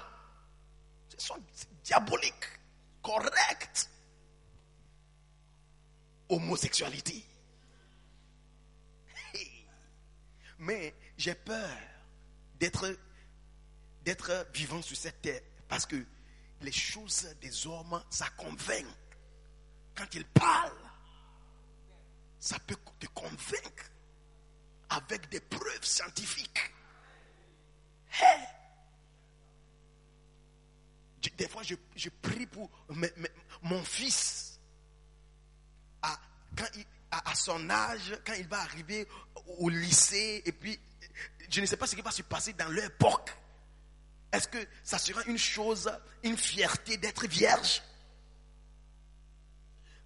Ce 1.08 1.24
sont 1.24 1.40
diaboliques, 1.84 2.60
correctes. 3.00 3.88
Homosexualité. 6.28 7.24
Mais 10.58 10.94
j'ai 11.16 11.34
peur 11.34 11.78
d'être 12.58 12.96
d'être 14.04 14.46
vivant 14.52 14.82
sur 14.82 14.96
cette 14.96 15.22
terre 15.22 15.42
parce 15.68 15.86
que 15.86 16.04
les 16.60 16.72
choses 16.72 17.28
des 17.40 17.66
hommes, 17.68 18.02
ça 18.10 18.28
convainc. 18.30 18.86
Quand 19.94 20.12
ils 20.14 20.24
parlent, 20.24 20.90
ça 22.40 22.58
peut 22.60 22.76
te 22.98 23.06
convaincre 23.06 23.91
avec 24.96 25.28
des 25.30 25.40
preuves 25.40 25.84
scientifiques. 25.84 26.72
Hey. 28.20 28.40
Des 31.38 31.48
fois, 31.48 31.62
je, 31.62 31.74
je 31.96 32.08
prie 32.10 32.46
pour 32.46 32.70
mon 33.62 33.82
fils. 33.84 34.58
À, 36.02 36.18
quand 36.56 36.66
il- 36.76 36.86
à, 37.10 37.30
à 37.30 37.34
son 37.34 37.68
âge, 37.70 38.18
quand 38.24 38.32
il 38.34 38.46
va 38.48 38.60
arriver 38.60 39.06
au, 39.58 39.68
lycée, 39.68 40.42
et 40.44 40.52
puis, 40.52 40.78
je 41.48 41.60
ne 41.60 41.66
sais 41.66 41.76
pas 41.76 41.86
ce 41.86 41.94
qui 41.94 42.02
va 42.02 42.10
se 42.10 42.22
passer 42.22 42.52
dans 42.54 42.68
leur 42.68 42.84
époque. 42.84 43.30
Est-ce 44.32 44.48
que 44.48 44.58
ça 44.82 44.98
sera 44.98 45.22
une 45.24 45.36
chose, 45.38 45.90
une 46.22 46.36
fierté 46.38 46.96
d'être 46.96 47.26
vierge? 47.26 47.82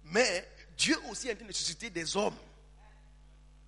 Mais 0.03 0.49
Dieu 0.77 0.97
aussi 1.09 1.29
a 1.29 1.31
été 1.33 1.43
nécessité 1.45 1.89
des 1.89 2.15
hommes. 2.17 2.37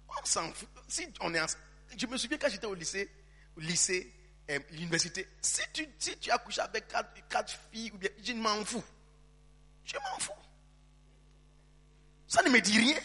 On 0.10 0.26
s'en 0.26 0.52
fout? 0.54 0.68
Si 0.88 1.08
on 1.22 1.34
est 1.34 1.58
Je 1.98 2.06
me 2.08 2.18
souviens 2.18 2.38
quand 2.38 2.50
j'étais 2.50 2.66
au 2.66 2.74
lycée, 2.74 3.10
au 3.58 3.60
lycée, 3.60 4.14
euh, 4.50 4.60
l'université, 4.72 5.28
si 5.42 5.62
tu, 5.74 5.88
si 6.00 6.18
tu 6.18 6.32
as 6.32 6.38
couché 6.40 6.62
avec 6.62 6.88
quatre, 6.88 7.52
filles, 7.72 7.92
ou 7.94 7.98
bien, 7.98 8.10
je 8.24 8.34
m'en 8.34 8.64
fous. 8.66 8.84
Je 9.86 9.96
m'en 9.98 10.20
fous. 10.20 10.32
Ça 12.28 12.42
ne 12.44 12.50
me 12.50 12.60
dit 12.62 12.78
rien. 12.78 13.00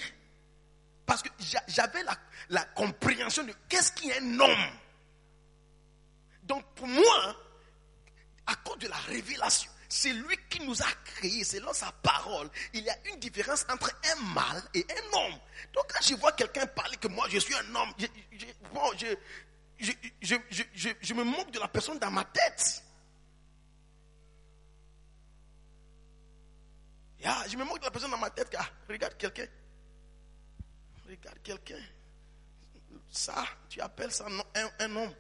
Parce 1.07 1.23
que 1.23 1.29
j'a- 1.39 1.63
j'avais 1.69 2.03
la, 2.03 2.17
la 2.49 2.65
compréhension 2.65 3.45
de 3.45 3.53
qu'est-ce 3.69 3.93
qui 3.93 4.09
est 4.11 4.19
un 4.21 4.41
homme. 4.41 4.71
Donc 6.45 6.65
pour 6.75 6.87
moi, 6.87 7.37
à 8.47 8.55
cause 8.57 8.79
de 8.79 8.89
la 8.89 8.97
révélation, 8.97 9.71
c'est 9.97 10.13
lui 10.13 10.37
qui 10.51 10.61
nous 10.67 10.83
a 10.83 10.87
créés, 11.05 11.45
selon 11.45 11.73
sa 11.73 11.93
parole. 11.93 12.51
Il 12.73 12.83
y 12.83 12.91
a 12.91 12.97
une 13.09 13.21
différence 13.21 13.65
entre 13.71 13.93
un 14.13 14.17
mâle 14.35 14.63
et 14.75 14.85
un 14.91 15.17
homme. 15.19 15.39
Donc 15.73 15.85
quand 15.93 16.03
je 16.03 16.15
vois 16.17 16.33
quelqu'un 16.33 16.67
parler 16.67 16.97
que 16.97 17.07
moi 17.07 17.29
je 17.31 17.39
suis 17.39 17.55
un 17.55 17.75
homme, 17.77 17.93
je, 17.99 19.15
je- 20.21 20.37
je, 20.51 20.89
je, 21.01 21.15
me 21.15 21.23
moque 21.23 21.53
de 21.53 21.61
la 21.61 21.69
personne 21.69 21.99
dans 22.01 22.11
ma 22.11 22.25
tête. 22.25 22.83
Yeah, 27.21 27.45
je 27.49 27.57
me 27.57 27.65
moque 27.65 27.79
de 27.79 27.85
la 27.85 27.91
personne 27.93 28.11
dans 28.11 28.19
ma 28.19 28.31
tête 28.31 28.55
regarde 28.89 29.17
quelqu'un. 29.17 29.47
Regarde 31.09 31.39
quelqu'un. 31.43 31.81
Ça, 33.13 33.45
tu 33.69 33.81
appelles 33.81 34.11
ça 34.13 34.27
un, 34.27 34.71
un 34.81 34.97
homme. 34.97 35.15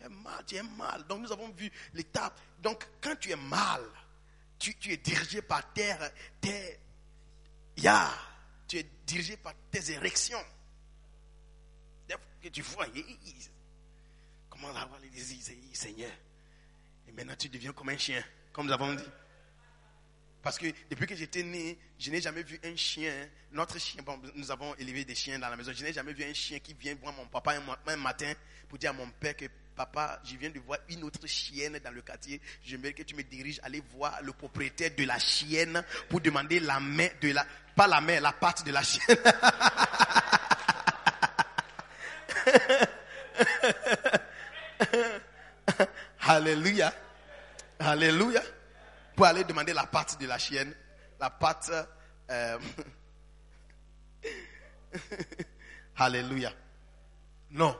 Es 0.00 0.08
mal, 0.08 0.44
tu 0.46 0.54
es 0.54 0.62
mal. 0.62 1.04
Donc 1.08 1.22
nous 1.22 1.32
avons 1.32 1.48
vu 1.50 1.70
l'étape. 1.92 2.38
Donc 2.62 2.86
quand 3.00 3.16
tu 3.16 3.30
es 3.30 3.36
mal, 3.36 3.82
tu, 4.58 4.74
es 4.90 4.96
dirigé 4.96 5.42
par 5.42 5.72
terre, 5.72 6.10
tes, 6.40 6.78
ya, 7.76 8.10
tu 8.66 8.78
es 8.78 8.86
dirigé 9.06 9.36
par 9.36 9.54
tes 9.70 9.92
érections. 9.92 10.44
Que 12.40 12.48
tu 12.48 12.62
vois, 12.62 12.86
comment 14.48 14.68
avoir 14.68 15.00
les 15.00 15.10
désirs, 15.10 15.38
hi, 15.50 15.74
Seigneur. 15.74 16.12
Et 17.08 17.12
maintenant 17.12 17.34
tu 17.36 17.48
deviens 17.48 17.72
comme 17.72 17.88
un 17.88 17.98
chien, 17.98 18.22
comme 18.52 18.66
nous 18.66 18.72
avons 18.72 18.94
dit. 18.94 19.02
Parce 20.40 20.56
que 20.56 20.66
depuis 20.88 21.06
que 21.06 21.16
j'étais 21.16 21.42
né, 21.42 21.76
je 21.98 22.10
n'ai 22.12 22.20
jamais 22.20 22.44
vu 22.44 22.60
un 22.62 22.76
chien. 22.76 23.28
Notre 23.50 23.78
chien, 23.80 24.02
nous 24.36 24.50
avons 24.52 24.72
élevé 24.76 25.04
des 25.04 25.16
chiens 25.16 25.38
dans 25.38 25.48
la 25.48 25.56
maison. 25.56 25.72
Je 25.74 25.82
n'ai 25.82 25.92
jamais 25.92 26.12
vu 26.12 26.22
un 26.22 26.32
chien 26.32 26.60
qui 26.60 26.74
vient 26.74 26.94
voir 26.94 27.12
mon 27.12 27.26
papa 27.26 27.56
un 27.86 27.96
matin 27.96 28.32
pour 28.68 28.78
dire 28.78 28.90
à 28.90 28.92
mon 28.92 29.10
père 29.10 29.36
que 29.36 29.46
papa, 29.78 30.18
je 30.24 30.34
viens 30.36 30.50
de 30.50 30.58
voir 30.58 30.80
une 30.88 31.04
autre 31.04 31.24
chienne 31.28 31.78
dans 31.84 31.92
le 31.94 32.02
quartier. 32.02 32.40
J'aimerais 32.64 32.94
que 32.94 33.04
tu 33.04 33.14
me 33.14 33.22
diriges, 33.22 33.60
aller 33.62 33.80
voir 33.94 34.18
le 34.22 34.32
propriétaire 34.32 34.90
de 34.96 35.04
la 35.04 35.20
chienne 35.20 35.84
pour 36.08 36.20
demander 36.20 36.58
la 36.58 36.80
main 36.80 37.06
de 37.20 37.30
la, 37.30 37.46
pas 37.76 37.86
la 37.86 38.00
main, 38.00 38.18
la 38.18 38.32
patte 38.32 38.66
de 38.66 38.72
la 38.72 38.82
chienne. 38.82 39.16
Alléluia. 46.20 46.92
Alléluia. 47.78 48.42
Pour 49.14 49.26
aller 49.26 49.44
demander 49.44 49.72
la 49.72 49.86
patte 49.86 50.18
de 50.20 50.26
la 50.26 50.38
chienne. 50.38 50.74
La 51.20 51.30
patte. 51.30 51.70
euh, 52.30 52.58
Alléluia. 55.96 56.52
Non. 57.52 57.78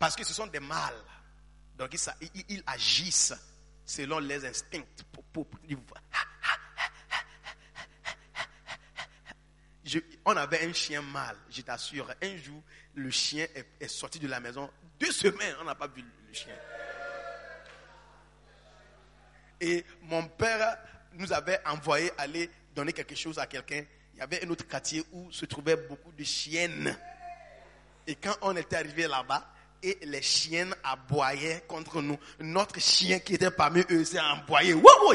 Parce 0.00 0.16
que 0.16 0.24
ce 0.24 0.32
sont 0.32 0.46
des 0.46 0.60
mâles. 0.60 1.04
Donc 1.76 1.94
ils, 2.48 2.62
agissent 2.66 3.34
selon 3.84 4.18
les 4.18 4.46
instincts. 4.46 4.82
On 10.24 10.36
avait 10.36 10.66
un 10.66 10.72
chien 10.72 11.02
mâle, 11.02 11.36
je 11.50 11.60
t'assure. 11.60 12.10
Un 12.22 12.36
jour, 12.38 12.62
le 12.94 13.10
chien 13.10 13.46
est, 13.54 13.88
sorti 13.88 14.18
de 14.18 14.26
la 14.26 14.40
maison. 14.40 14.70
Deux 14.98 15.12
semaines, 15.12 15.54
on 15.60 15.64
n'a 15.64 15.74
pas 15.74 15.88
vu 15.88 16.02
le 16.02 16.32
chien. 16.32 16.54
Et 19.60 19.84
mon 20.00 20.26
père 20.28 20.78
nous 21.12 21.30
avait 21.30 21.60
envoyé 21.66 22.10
aller 22.16 22.50
donner 22.74 22.94
quelque 22.94 23.14
chose 23.14 23.38
à 23.38 23.46
quelqu'un. 23.46 23.84
Il 24.14 24.20
y 24.20 24.22
avait 24.22 24.46
un 24.46 24.48
autre 24.48 24.66
quartier 24.66 25.04
où 25.12 25.30
se 25.30 25.44
trouvaient 25.44 25.76
beaucoup 25.76 26.12
de 26.12 26.24
chiennes. 26.24 26.96
Et 28.06 28.14
quand 28.14 28.36
on 28.40 28.56
était 28.56 28.76
arrivé 28.76 29.06
là-bas, 29.06 29.46
et 29.82 29.98
les 30.02 30.22
chiennes 30.22 30.74
aboyaient 30.84 31.64
contre 31.66 32.02
nous, 32.02 32.18
notre 32.40 32.78
chien 32.80 33.18
qui 33.18 33.34
était 33.34 33.50
parmi 33.50 33.82
eux 33.90 34.04
s'est 34.04 34.18
aboyé. 34.18 34.74
Wow, 34.74 35.14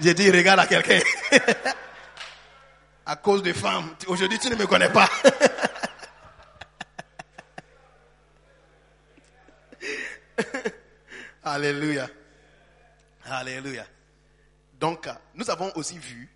j'ai 0.00 0.14
dit, 0.14 0.30
regarde 0.30 0.60
à 0.60 0.66
quelqu'un. 0.66 1.00
à 3.06 3.16
cause 3.16 3.42
des 3.42 3.54
femmes. 3.54 3.96
Aujourd'hui, 4.06 4.38
tu 4.38 4.48
ne 4.50 4.54
me 4.56 4.66
connais 4.66 4.90
pas. 4.90 5.08
Alléluia. 11.42 12.08
Alléluia. 13.24 13.86
Donc, 14.78 15.08
nous 15.34 15.50
avons 15.50 15.72
aussi 15.74 15.98
vu 15.98 16.28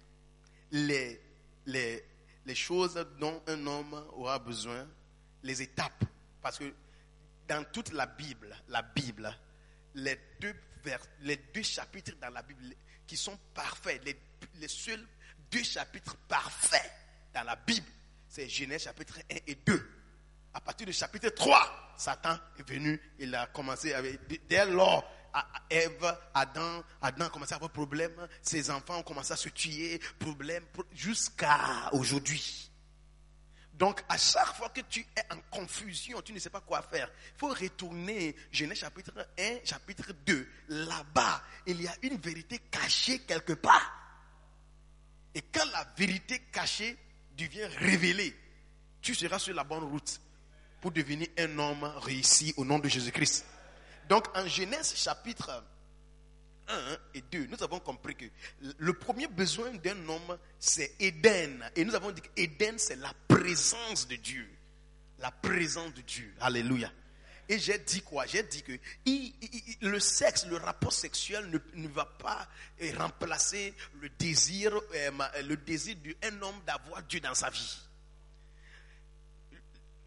les, 0.73 1.21
les, 1.67 2.05
les 2.45 2.55
choses 2.55 3.07
dont 3.19 3.41
un 3.47 3.67
homme 3.67 4.05
aura 4.13 4.39
besoin, 4.39 4.87
les 5.43 5.63
étapes. 5.63 6.05
Parce 6.43 6.59
que 6.59 6.65
dans 7.49 7.65
toute 7.73 7.93
la 7.93 8.07
Bible, 8.07 8.55
la 8.69 8.83
Bible, 8.83 9.35
les 9.95 10.19
deux, 10.41 11.63
chapitres 11.63 12.13
dans 12.21 12.31
la 12.31 12.43
Bible 12.43 12.75
qui 13.07 13.17
sont 13.17 13.39
parfaits, 13.55 14.03
les, 14.05 14.69
seuls 14.69 15.07
deux 15.51 15.63
chapitres 15.63 16.17
parfaits 16.29 16.91
dans 17.33 17.43
la 17.45 17.57
Bible, 17.57 17.87
c'est 18.29 18.49
Genèse 18.49 18.85
chapitre 18.85 19.19
1 19.31 19.37
et 19.47 19.55
2. 19.67 19.91
À 20.55 20.61
partir 20.61 20.87
du 20.87 20.93
chapitre 20.93 21.29
3, 21.31 21.95
Satan 21.97 22.39
est 22.59 22.69
venu, 22.69 23.01
il 23.19 23.35
a 23.35 23.47
commencé 23.47 23.93
avec, 23.93 24.47
dès 24.49 24.67
lors, 24.67 25.05
Ève, 25.69 26.17
Adam, 26.33 26.85
Adam 27.03 27.25
a 27.27 27.29
commencé 27.31 27.53
à 27.55 27.57
avoir 27.57 27.73
problème, 27.73 28.13
ses 28.41 28.71
enfants 28.71 28.99
ont 28.99 29.03
commencé 29.03 29.33
à 29.33 29.37
se 29.37 29.49
tuer, 29.49 29.99
problème, 30.19 30.65
pro- 30.73 30.85
jusqu'à 30.93 31.89
aujourd'hui. 31.93 32.71
Donc, 33.75 34.05
à 34.09 34.17
chaque 34.17 34.55
fois 34.55 34.69
que 34.69 34.83
tu 34.83 35.01
es 35.17 35.33
en 35.33 35.41
confusion, 35.51 36.23
tu 36.23 36.33
ne 36.33 36.39
sais 36.39 36.51
pas 36.51 36.61
quoi 36.61 36.81
faire, 36.83 37.11
il 37.35 37.39
faut 37.39 37.49
retourner 37.49 38.37
Genèse 38.53 38.79
chapitre 38.79 39.13
1, 39.37 39.65
chapitre 39.65 40.13
2. 40.25 40.49
Là-bas, 40.69 41.43
il 41.67 41.83
y 41.83 41.89
a 41.89 41.95
une 42.03 42.17
vérité 42.19 42.61
cachée 42.71 43.19
quelque 43.21 43.55
part. 43.55 43.93
Et 45.35 45.43
quand 45.43 45.65
la 45.73 45.85
vérité 45.97 46.39
cachée 46.53 46.97
devient 47.37 47.67
révélée, 47.79 48.37
tu 49.03 49.13
seras 49.15 49.41
sur 49.41 49.55
la 49.55 49.65
bonne 49.65 49.85
route 49.85 50.21
pour 50.81 50.93
devenir 50.93 51.27
un 51.37 51.59
homme 51.59 51.85
réussi 51.97 52.55
au 52.57 52.65
nom 52.65 52.79
de 52.79 52.89
Jésus-Christ. 52.89 53.45
Donc, 54.09 54.27
en 54.37 54.47
Genèse 54.47 54.95
chapitre 54.95 55.65
1 56.69 56.99
et 57.15 57.21
2, 57.31 57.47
nous 57.47 57.63
avons 57.63 57.81
compris 57.81 58.15
que 58.17 58.25
le 58.79 58.93
premier 58.95 59.27
besoin 59.27 59.73
d'un 59.75 60.09
homme, 60.09 60.39
c'est 60.59 60.95
Éden. 61.01 61.63
Et 61.77 61.85
nous 61.85 61.95
avons 61.95 62.11
dit 62.11 62.23
qu'Éden, 62.23 62.79
c'est 62.79 62.97
la 62.97 63.13
présence 63.29 64.09
de 64.09 64.17
Dieu. 64.17 64.49
La 65.19 65.31
présence 65.31 65.93
de 65.95 66.01
Dieu. 66.03 66.35
Alléluia. 66.41 66.91
Et 67.49 67.59
j'ai 67.59 67.79
dit 67.79 68.01
quoi? 68.01 68.25
J'ai 68.27 68.43
dit 68.43 68.63
que 68.63 68.73
le 69.83 70.01
sexe, 70.01 70.47
le 70.47 70.57
rapport 70.57 70.93
sexuel 70.95 71.51
ne, 71.75 71.89
va 71.89 72.07
pas 72.07 72.49
euh, 72.81 72.91
remplacer 72.99 73.75
le 74.01 74.09
désir, 74.09 74.73
euh, 74.95 75.11
ma- 75.11 75.31
le 75.43 75.57
désir 75.59 75.95
d'un 76.23 76.41
homme 76.43 76.59
d'avoir 76.67 77.03
Dieu 77.03 77.21
dans 77.21 77.35
sa 77.35 77.51
vie. 77.51 77.79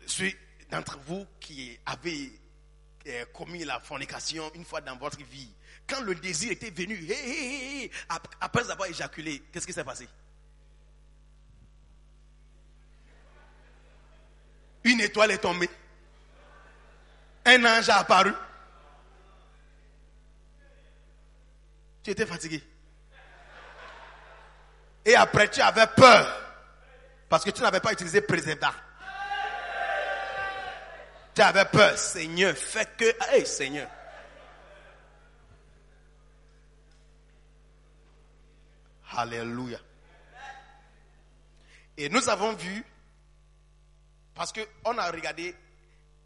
ceux 0.07 0.31
d'entre 0.71 0.97
vous 1.05 1.25
qui 1.39 1.77
euh, 3.07 3.25
commis 3.33 3.63
la 3.63 3.79
fornication 3.79 4.51
une 4.55 4.65
fois 4.65 4.81
dans 4.81 4.97
votre 4.97 5.19
vie, 5.23 5.49
quand 5.87 6.01
le 6.01 6.15
désir 6.15 6.51
était 6.51 6.69
venu, 6.69 6.95
hé, 6.95 7.11
hé, 7.13 7.83
hé, 7.85 7.91
ap- 8.09 8.27
après 8.41 8.69
avoir 8.69 8.89
éjaculé, 8.89 9.41
qu'est-ce 9.51 9.65
qui 9.65 9.73
s'est 9.73 9.83
passé? 9.83 10.07
Une 14.83 15.01
étoile 15.01 15.31
est 15.31 15.37
tombée. 15.39 15.69
Un 17.45 17.63
ange 17.65 17.89
a 17.89 17.97
apparu. 17.99 18.33
Tu 22.03 22.11
étais 22.11 22.25
fatigué. 22.25 22.63
Et 25.05 25.15
après, 25.15 25.49
tu 25.49 25.61
avais 25.61 25.87
peur. 25.87 26.43
Parce 27.29 27.43
que 27.43 27.49
tu 27.49 27.61
n'avais 27.61 27.79
pas 27.81 27.91
utilisé 27.93 28.21
préservatif. 28.21 28.81
Tu 31.33 31.41
avais 31.41 31.65
peur. 31.65 31.97
Seigneur, 31.97 32.55
fais 32.55 32.85
que... 32.97 33.13
Hey, 33.29 33.45
Seigneur. 33.45 33.89
Alléluia. 39.11 39.79
Et 41.95 42.09
nous 42.09 42.29
avons 42.29 42.53
vu, 42.53 42.85
parce 44.35 44.53
qu'on 44.53 44.97
a 44.97 45.11
regardé, 45.11 45.55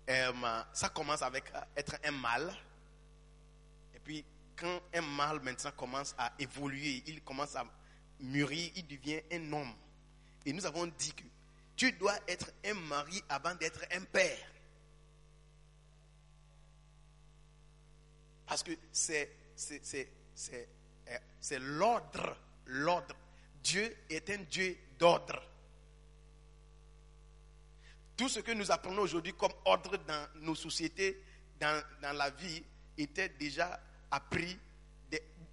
euh, 0.10 0.32
ça 0.74 0.90
commence 0.90 1.22
avec 1.22 1.46
euh, 1.56 1.60
être 1.78 1.96
un 2.04 2.12
mâle. 2.12 2.54
Et 3.96 4.00
puis, 4.00 4.26
quand 4.56 4.82
un 4.94 5.02
mâle 5.02 5.40
maintenant 5.42 5.72
commence 5.72 6.14
à 6.18 6.34
évoluer, 6.40 7.04
il 7.08 7.22
commence 7.24 7.56
à 7.56 7.66
mûrir, 8.20 8.72
il 8.76 8.86
devient 8.86 9.22
un 9.32 9.54
homme. 9.54 9.74
Et 10.46 10.52
nous 10.52 10.66
avons 10.66 10.88
dit 10.88 11.14
que 11.14 11.24
tu 11.76 11.92
dois 11.94 12.18
être 12.28 12.52
un 12.66 12.74
mari 12.74 13.24
avant 13.30 13.56
d'être 13.56 13.86
un 13.92 14.02
père. 14.02 14.38
Parce 18.46 18.64
que 18.64 18.72
c'est, 18.92 19.32
euh, 20.54 21.18
c'est 21.40 21.60
l'ordre. 21.60 22.36
L'ordre. 22.66 23.16
Dieu 23.64 23.96
est 24.10 24.30
un 24.30 24.38
Dieu 24.44 24.78
d'ordre. 24.98 25.42
Tout 28.18 28.30
ce 28.30 28.40
que 28.40 28.52
nous 28.52 28.72
apprenons 28.72 29.02
aujourd'hui 29.02 29.34
comme 29.34 29.54
ordre 29.66 29.98
dans 29.98 30.28
nos 30.42 30.56
sociétés, 30.56 31.24
dans, 31.60 31.84
dans 32.02 32.14
la 32.14 32.30
vie, 32.30 32.64
était 32.98 33.30
déjà 33.30 33.80
appris. 34.12 34.58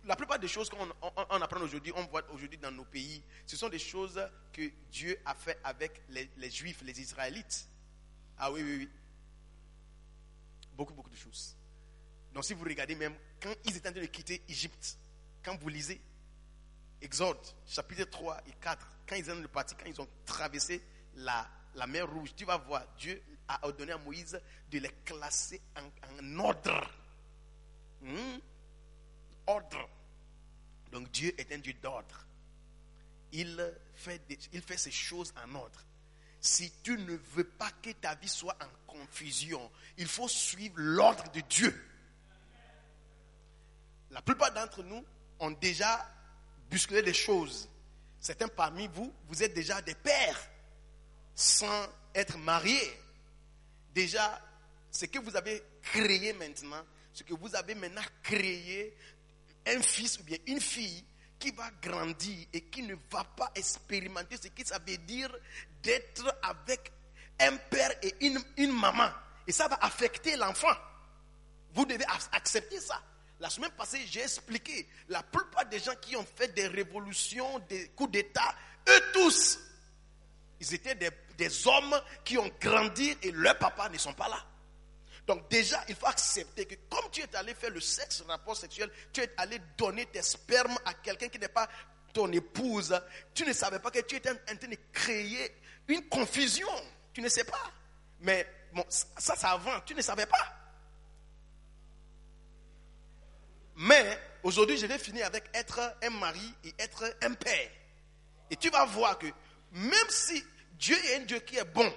La 0.05 0.17
plupart 0.17 0.39
des 0.39 0.49
choses 0.49 0.71
qu'on 0.71 0.89
on- 1.03 1.13
on 1.31 1.43
apprend 1.43 1.61
aujourd'hui, 1.61 1.93
on 1.95 2.05
voit 2.07 2.23
aujourd'hui 2.31 2.57
dans 2.59 2.71
nos 2.71 2.85
pays, 2.85 3.23
ce 3.47 3.57
sont 3.57 3.69
des 3.69 3.79
choses 3.79 4.19
que 4.53 4.71
Dieu 4.91 5.19
a 5.27 5.35
fait 5.35 5.59
avec 5.65 6.03
les, 6.09 6.31
les 6.39 6.51
Juifs, 6.51 6.81
les 6.83 6.99
Israélites. 7.01 7.67
Ah 8.39 8.51
oui, 8.51 8.63
oui, 8.63 8.77
oui. 8.79 8.89
Beaucoup, 10.75 10.95
beaucoup 10.95 11.11
de 11.11 11.17
choses. 11.17 11.55
Donc 12.33 12.45
si 12.45 12.55
vous 12.55 12.65
regardez 12.65 12.95
même, 12.95 13.15
quand 13.41 13.53
ils 13.65 13.77
étaient 13.77 13.89
en 13.89 13.93
train 13.93 14.01
de 14.01 14.07
quitter 14.07 14.43
Égypte, 14.49 14.97
quand 15.43 15.57
vous 15.61 15.69
lisez 15.69 16.01
Exode, 17.01 17.39
chapitre 17.67 18.05
3 18.05 18.43
et 18.47 18.53
4, 18.61 18.87
quand 19.09 19.17
ils 19.17 19.31
ont 19.31 19.43
parti, 19.49 19.75
quand 19.77 19.87
ils 19.87 20.01
ont 20.01 20.09
traversé 20.27 20.83
la, 21.15 21.49
mer 21.87 22.11
Rouge, 22.11 22.35
tu 22.37 22.45
vas 22.45 22.57
voir, 22.57 22.85
Dieu 22.99 23.23
a 23.47 23.65
ordonné 23.67 23.93
à 23.93 23.99
Moïse 23.99 24.41
de 24.71 24.79
les 24.79 24.91
classer 25.05 25.61
en, 25.77 26.39
ordre. 26.39 26.91
Hmm? 28.01 28.39
Ordre. 29.47 29.89
Donc 30.91 31.11
Dieu 31.11 31.33
est 31.39 31.53
un 31.53 31.59
Dieu 31.59 31.75
d'ordre. 31.75 32.27
Il 33.33 33.75
fait, 33.95 34.21
des- 34.27 34.91
choses 34.91 35.33
en 35.45 35.55
ordre. 35.55 35.85
Si 36.41 36.73
tu 36.83 36.97
ne 36.97 37.15
veux 37.15 37.45
pas 37.45 37.71
que 37.83 37.91
ta 37.91 38.15
vie 38.15 38.29
soit 38.29 38.57
en 38.63 38.93
confusion, 38.93 39.71
il 39.99 40.07
faut 40.07 40.29
suivre 40.29 40.75
l'ordre 40.79 41.31
de 41.33 41.41
Dieu. 41.41 41.85
La 44.11 44.23
plupart 44.23 44.53
d'entre 44.53 44.83
nous 44.83 45.05
ont 45.41 45.51
déjà 45.51 46.07
bousculé 46.71 47.03
les 47.03 47.15
choses. 47.15 47.69
Certains 48.21 48.49
parmi 48.49 48.89
vous, 48.89 49.13
vous 49.29 49.43
êtes 49.43 49.55
déjà 49.55 49.81
des 49.83 49.95
pères 49.95 50.41
sans 51.35 51.87
être 52.15 52.37
mariés. 52.39 53.01
Déjà, 53.95 54.41
ce 54.91 55.07
que 55.07 55.19
vous 55.19 55.37
avez 55.37 55.63
créé 55.83 56.33
maintenant, 56.33 56.83
ce 57.13 57.23
que 57.23 57.35
vous 57.35 57.55
avez 57.55 57.75
maintenant 57.75 58.03
créé, 58.23 58.97
un 59.67 59.81
fils 59.83 60.19
ou 60.19 60.25
bien 60.25 60.39
une 60.47 60.61
fille 60.61 61.05
qui 61.39 61.53
va 61.53 61.71
grandir 61.83 62.47
et 62.53 62.63
qui 62.63 62.83
ne 62.83 62.97
va 63.11 63.23
pas 63.25 63.53
expérimenter 63.55 64.37
ce 64.37 64.49
que 64.49 64.67
ça 64.67 64.79
veut 64.85 64.97
dire 64.99 65.33
d'être 65.83 66.37
avec 66.43 66.91
un 67.41 67.57
père 67.57 67.93
et 68.03 68.15
une, 68.27 68.41
une 68.57 68.73
maman. 68.73 69.09
Et 69.47 69.53
ça 69.53 69.69
va 69.69 69.77
affecter 69.81 70.37
l'enfant. 70.37 70.75
Vous 71.75 71.87
devez 71.87 72.05
ac- 72.05 72.29
accepter 72.33 72.81
ça. 72.81 73.01
La 73.41 73.51
semaine 73.51 73.71
passée, 73.71 74.05
j'ai 74.07 74.23
expliqué, 74.23 74.89
la 75.09 75.23
plupart 75.23 75.67
des 75.67 75.79
gens 75.79 75.95
qui 76.01 76.17
ont 76.17 76.27
fait 76.37 76.49
des 76.49 76.67
révolutions, 76.67 77.61
des 77.69 77.89
coups 77.91 78.11
d'État, 78.11 78.55
eux 78.89 79.03
tous, 79.13 79.61
ils 80.61 80.75
étaient 80.75 80.95
des, 80.95 81.67
hommes 81.69 82.01
qui 82.25 82.37
ont 82.37 82.51
grandi 82.61 83.17
et 83.23 83.31
leurs 83.31 83.59
papas 83.59 83.89
ne 83.91 83.99
sont 83.99 84.13
pas 84.13 84.29
là. 84.29 84.45
Donc 85.27 85.49
déjà, 85.49 85.85
il 85.89 85.95
faut 85.95 86.07
accepter 86.07 86.67
que 86.67 86.75
comme 86.89 87.11
tu 87.13 87.21
es 87.21 87.37
allé 87.37 87.55
faire 87.55 87.71
le 87.71 87.81
sexe, 87.81 88.23
le 88.27 88.33
rapport 88.33 88.57
sexuel, 88.57 88.91
tu 89.13 89.21
es 89.21 89.31
allé 89.37 89.61
donner 89.77 90.07
tes 90.07 90.23
spermes 90.23 90.77
à 90.85 90.95
quelqu'un 90.95 91.29
qui 91.29 91.39
n'est 91.39 91.49
pas 91.49 91.69
ton 92.13 92.33
épouse, 92.33 92.99
tu 93.35 93.45
ne 93.45 93.53
savais 93.53 93.79
pas 93.79 93.91
que 93.91 94.01
tu 94.01 94.17
étais 94.17 94.31
en 94.31 94.57
train 94.57 94.69
de 94.69 94.77
créer 94.93 95.55
une 95.87 96.09
confusion. 96.09 96.69
Tu 97.13 97.21
ne 97.21 97.29
sais 97.29 97.45
pas. 97.45 97.71
Mais 98.21 98.47
bon, 98.73 98.85
ça, 98.89 99.37
ça 99.37 99.51
avant, 99.51 99.81
tu 99.81 99.95
ne 99.95 100.01
savais 100.03 100.27
pas. 100.27 100.58
Mais 103.79 104.19
aujourd'hui, 104.43 104.77
je 104.77 104.87
vais 104.87 104.99
finir 104.99 105.27
avec 105.27 105.45
être 105.55 105.81
un 106.03 106.11
mari 106.11 106.53
et 106.65 106.75
être 106.81 107.05
un 107.23 107.33
père. 107.35 107.71
Et 108.51 108.57
tu 108.57 108.71
vas 108.71 108.85
voir 108.87 109.17
que 109.19 109.27
même 109.71 110.09
si 110.09 110.45
Dieu 110.73 110.97
est 111.07 111.17
un 111.17 111.21
Dieu 111.21 111.39
qui 111.39 111.57
est 111.57 111.65
bon, 111.65 111.93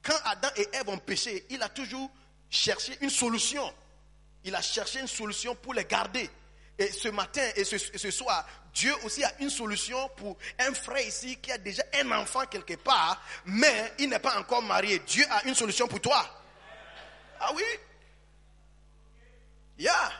quand 0.00 0.14
Adam 0.24 0.48
et 0.56 0.68
Ève 0.74 0.88
ont 0.88 0.98
péché, 0.98 1.44
il 1.50 1.60
a 1.60 1.68
toujours 1.68 2.08
cherché 2.48 2.96
une 3.00 3.10
solution. 3.10 3.74
Il 4.44 4.54
a 4.54 4.62
cherché 4.62 5.00
une 5.00 5.08
solution 5.08 5.56
pour 5.56 5.74
les 5.74 5.84
garder. 5.84 6.30
Et 6.78 6.92
ce 6.92 7.08
matin 7.08 7.42
et 7.56 7.64
ce, 7.64 7.74
et 7.74 7.98
ce 7.98 8.10
soir, 8.12 8.46
Dieu 8.72 8.94
aussi 9.02 9.24
a 9.24 9.32
une 9.40 9.50
solution 9.50 10.08
pour 10.10 10.38
un 10.60 10.72
frère 10.72 11.04
ici 11.04 11.36
qui 11.38 11.50
a 11.50 11.58
déjà 11.58 11.82
un 12.00 12.12
enfant 12.12 12.46
quelque 12.46 12.74
part, 12.74 13.20
mais 13.44 13.92
il 13.98 14.08
n'est 14.08 14.20
pas 14.20 14.38
encore 14.38 14.62
marié. 14.62 15.00
Dieu 15.00 15.24
a 15.28 15.44
une 15.48 15.56
solution 15.56 15.88
pour 15.88 16.00
toi. 16.00 16.24
Ah 17.40 17.50
oui? 17.56 17.64
Yeah. 19.78 20.12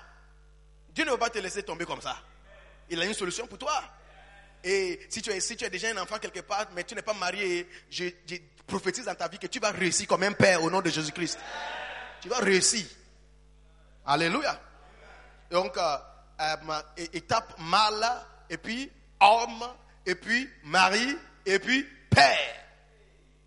Dieu 0.99 1.05
ne 1.05 1.11
va 1.13 1.19
pas 1.19 1.31
te 1.31 1.39
laisser 1.39 1.63
tomber 1.63 1.85
comme 1.85 2.01
ça. 2.01 2.17
Il 2.91 3.01
a 3.01 3.05
une 3.05 3.15
solution 3.15 3.47
pour 3.47 3.57
toi. 3.57 3.81
Et 4.65 4.99
si 5.09 5.23
tu, 5.23 5.31
es, 5.31 5.39
si 5.39 5.57
tu 5.57 5.65
as 5.65 5.69
déjà 5.71 5.91
un 5.91 5.97
enfant 5.99 6.19
quelque 6.19 6.41
part, 6.41 6.67
mais 6.75 6.83
tu 6.83 6.97
n'es 6.97 7.03
pas 7.03 7.15
marié, 7.15 7.69
je, 7.89 8.07
je 8.27 8.35
prophétise 8.67 9.05
dans 9.05 9.15
ta 9.15 9.29
vie 9.29 9.39
que 9.39 9.47
tu 9.47 9.61
vas 9.61 9.71
réussir 9.71 10.09
comme 10.09 10.25
un 10.25 10.33
père 10.33 10.61
au 10.61 10.69
nom 10.69 10.81
de 10.81 10.91
Jésus-Christ. 10.91 11.39
Tu 12.21 12.29
vas 12.29 12.39
réussir. 12.39 12.85
Alléluia. 14.05 14.61
Donc, 15.53 15.77
euh, 15.79 15.97
euh, 16.41 16.83
étape 17.13 17.55
mâle, 17.61 18.05
et 18.51 18.59
puis 18.59 18.91
homme, 19.21 19.65
et 20.05 20.17
puis 20.17 20.51
mari, 20.65 21.17
et 21.47 21.61
puis 21.61 21.87
père. 22.11 22.67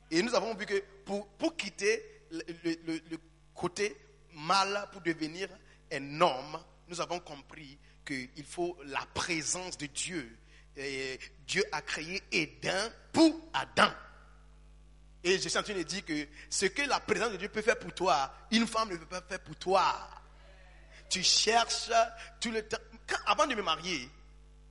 Et 0.10 0.22
nous 0.24 0.34
avons 0.34 0.56
vu 0.56 0.66
que 0.66 0.82
pour, 1.04 1.28
pour 1.32 1.58
quitter 1.58 2.02
le- 2.32 3.02
le 3.12 3.18
côté 3.54 3.94
mâle 4.36 4.88
pour 4.94 5.02
devenir 5.02 5.50
un 5.92 6.22
homme, 6.22 6.58
nous 6.92 7.00
avons 7.00 7.22
compris 7.22 7.80
qu'il 8.06 8.46
faut 8.46 8.78
la 8.86 9.06
présence 9.14 9.78
de 9.78 9.86
Dieu. 9.86 10.38
Dieu 11.48 11.64
a 11.72 11.82
créé 11.82 12.22
Éden 12.32 12.92
pour 13.14 13.50
Adam. 13.54 13.92
Et 15.24 15.40
je 15.40 15.48
suis 15.48 15.58
en 15.58 15.64
train 15.64 15.74
de 15.74 15.84
dire 15.84 16.04
que 16.04 16.28
ce 16.50 16.66
que 16.66 16.82
la 16.82 17.00
présence 17.00 17.32
de 17.32 17.38
Dieu 17.38 17.48
peut 17.48 17.62
faire 17.62 17.80
pour 17.80 17.94
toi, 17.94 18.34
une 18.52 18.68
femme 18.68 18.90
ne 18.90 18.98
peut 18.98 19.06
pas 19.06 19.22
faire 19.22 19.40
pour 19.40 19.56
toi. 19.56 20.10
Tu 21.10 21.24
cherches 21.24 21.92
tout 22.42 22.52
le 22.52 22.68
temps. 22.68 22.78
Avant 23.26 23.48
de 23.48 23.56
me 23.56 23.62
marier, 23.62 24.10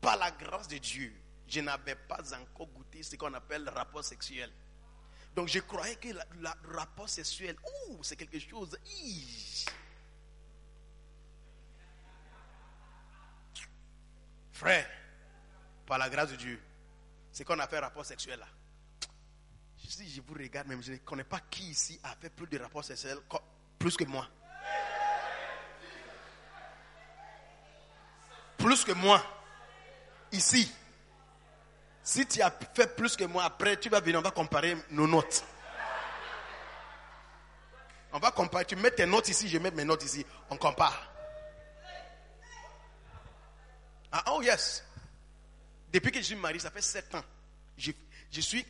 par 0.01 0.17
la 0.19 0.31
grâce 0.31 0.69
de 0.69 0.77
Dieu, 0.79 1.13
je 1.49 1.61
n'avais 1.61 1.95
pas 1.95 2.21
encore 2.35 2.67
goûté 2.69 3.03
ce 3.03 3.17
qu'on 3.17 3.33
appelle 3.33 3.65
le 3.65 3.71
rapport 3.71 4.05
sexuel. 4.05 4.51
Donc 5.35 5.49
je 5.49 5.61
croyais 5.61 5.97
que 5.97 6.09
le 6.09 6.77
rapport 6.77 7.09
sexuel, 7.09 7.57
ouh, 7.89 8.03
c'est 8.03 8.17
quelque 8.17 8.39
chose. 8.39 8.77
Frère, 14.61 14.87
par 15.87 15.97
la 15.97 16.11
grâce 16.11 16.33
de 16.33 16.37
Dieu, 16.37 16.61
c'est 17.33 17.45
qu'on 17.45 17.59
a 17.61 17.67
fait 17.67 17.79
rapport 17.79 18.05
sexuel 18.05 18.39
là. 18.39 18.47
Si 19.89 20.07
je 20.11 20.21
vous 20.21 20.35
regarde, 20.35 20.69
même 20.69 20.83
je 20.83 20.93
ne 20.93 20.97
connais 20.99 21.25
pas 21.25 21.41
qui 21.49 21.71
ici 21.71 21.99
a 22.03 22.15
fait 22.15 22.29
plus 22.29 22.47
de 22.47 22.59
rapports 22.59 22.85
sexuels 22.85 23.17
plus 23.79 23.97
que 23.97 24.05
moi. 24.05 24.29
Plus 28.59 28.85
que 28.85 28.93
moi. 28.93 29.25
Ici. 30.31 30.71
Si 32.03 32.27
tu 32.27 32.43
as 32.43 32.51
fait 32.51 32.95
plus 32.95 33.17
que 33.17 33.25
moi, 33.25 33.45
après, 33.45 33.79
tu 33.79 33.89
vas 33.89 34.01
venir, 34.01 34.19
on 34.19 34.23
va 34.23 34.31
comparer 34.31 34.77
nos 34.91 35.07
notes. 35.07 35.43
On 38.13 38.19
va 38.19 38.31
comparer. 38.31 38.67
Tu 38.67 38.77
mets 38.77 38.91
tes 38.91 39.07
notes 39.07 39.29
ici, 39.29 39.49
je 39.49 39.57
mets 39.57 39.71
mes 39.71 39.85
notes 39.87 40.05
ici. 40.05 40.27
On 40.51 40.59
compare. 40.59 41.10
Ah, 44.13 44.25
oh 44.33 44.43
yes. 44.43 44.85
Depuis 45.93 46.11
que 46.11 46.19
je 46.19 46.25
suis 46.25 46.37
marié, 46.37 46.59
ça 46.59 46.71
fait 46.71 46.83
sept 46.83 47.15
ans. 47.15 47.25
Je, 47.77 47.93
suis, 48.41 48.67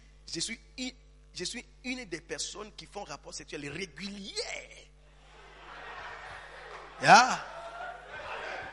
une- 1.85 2.05
des 2.05 2.21
personnes 2.21 2.73
qui 2.73 2.87
font 2.87 3.05
rapport 3.05 3.35
sexuel 3.35 3.69
régulier. 3.69 4.35
Yeah. 7.03 7.45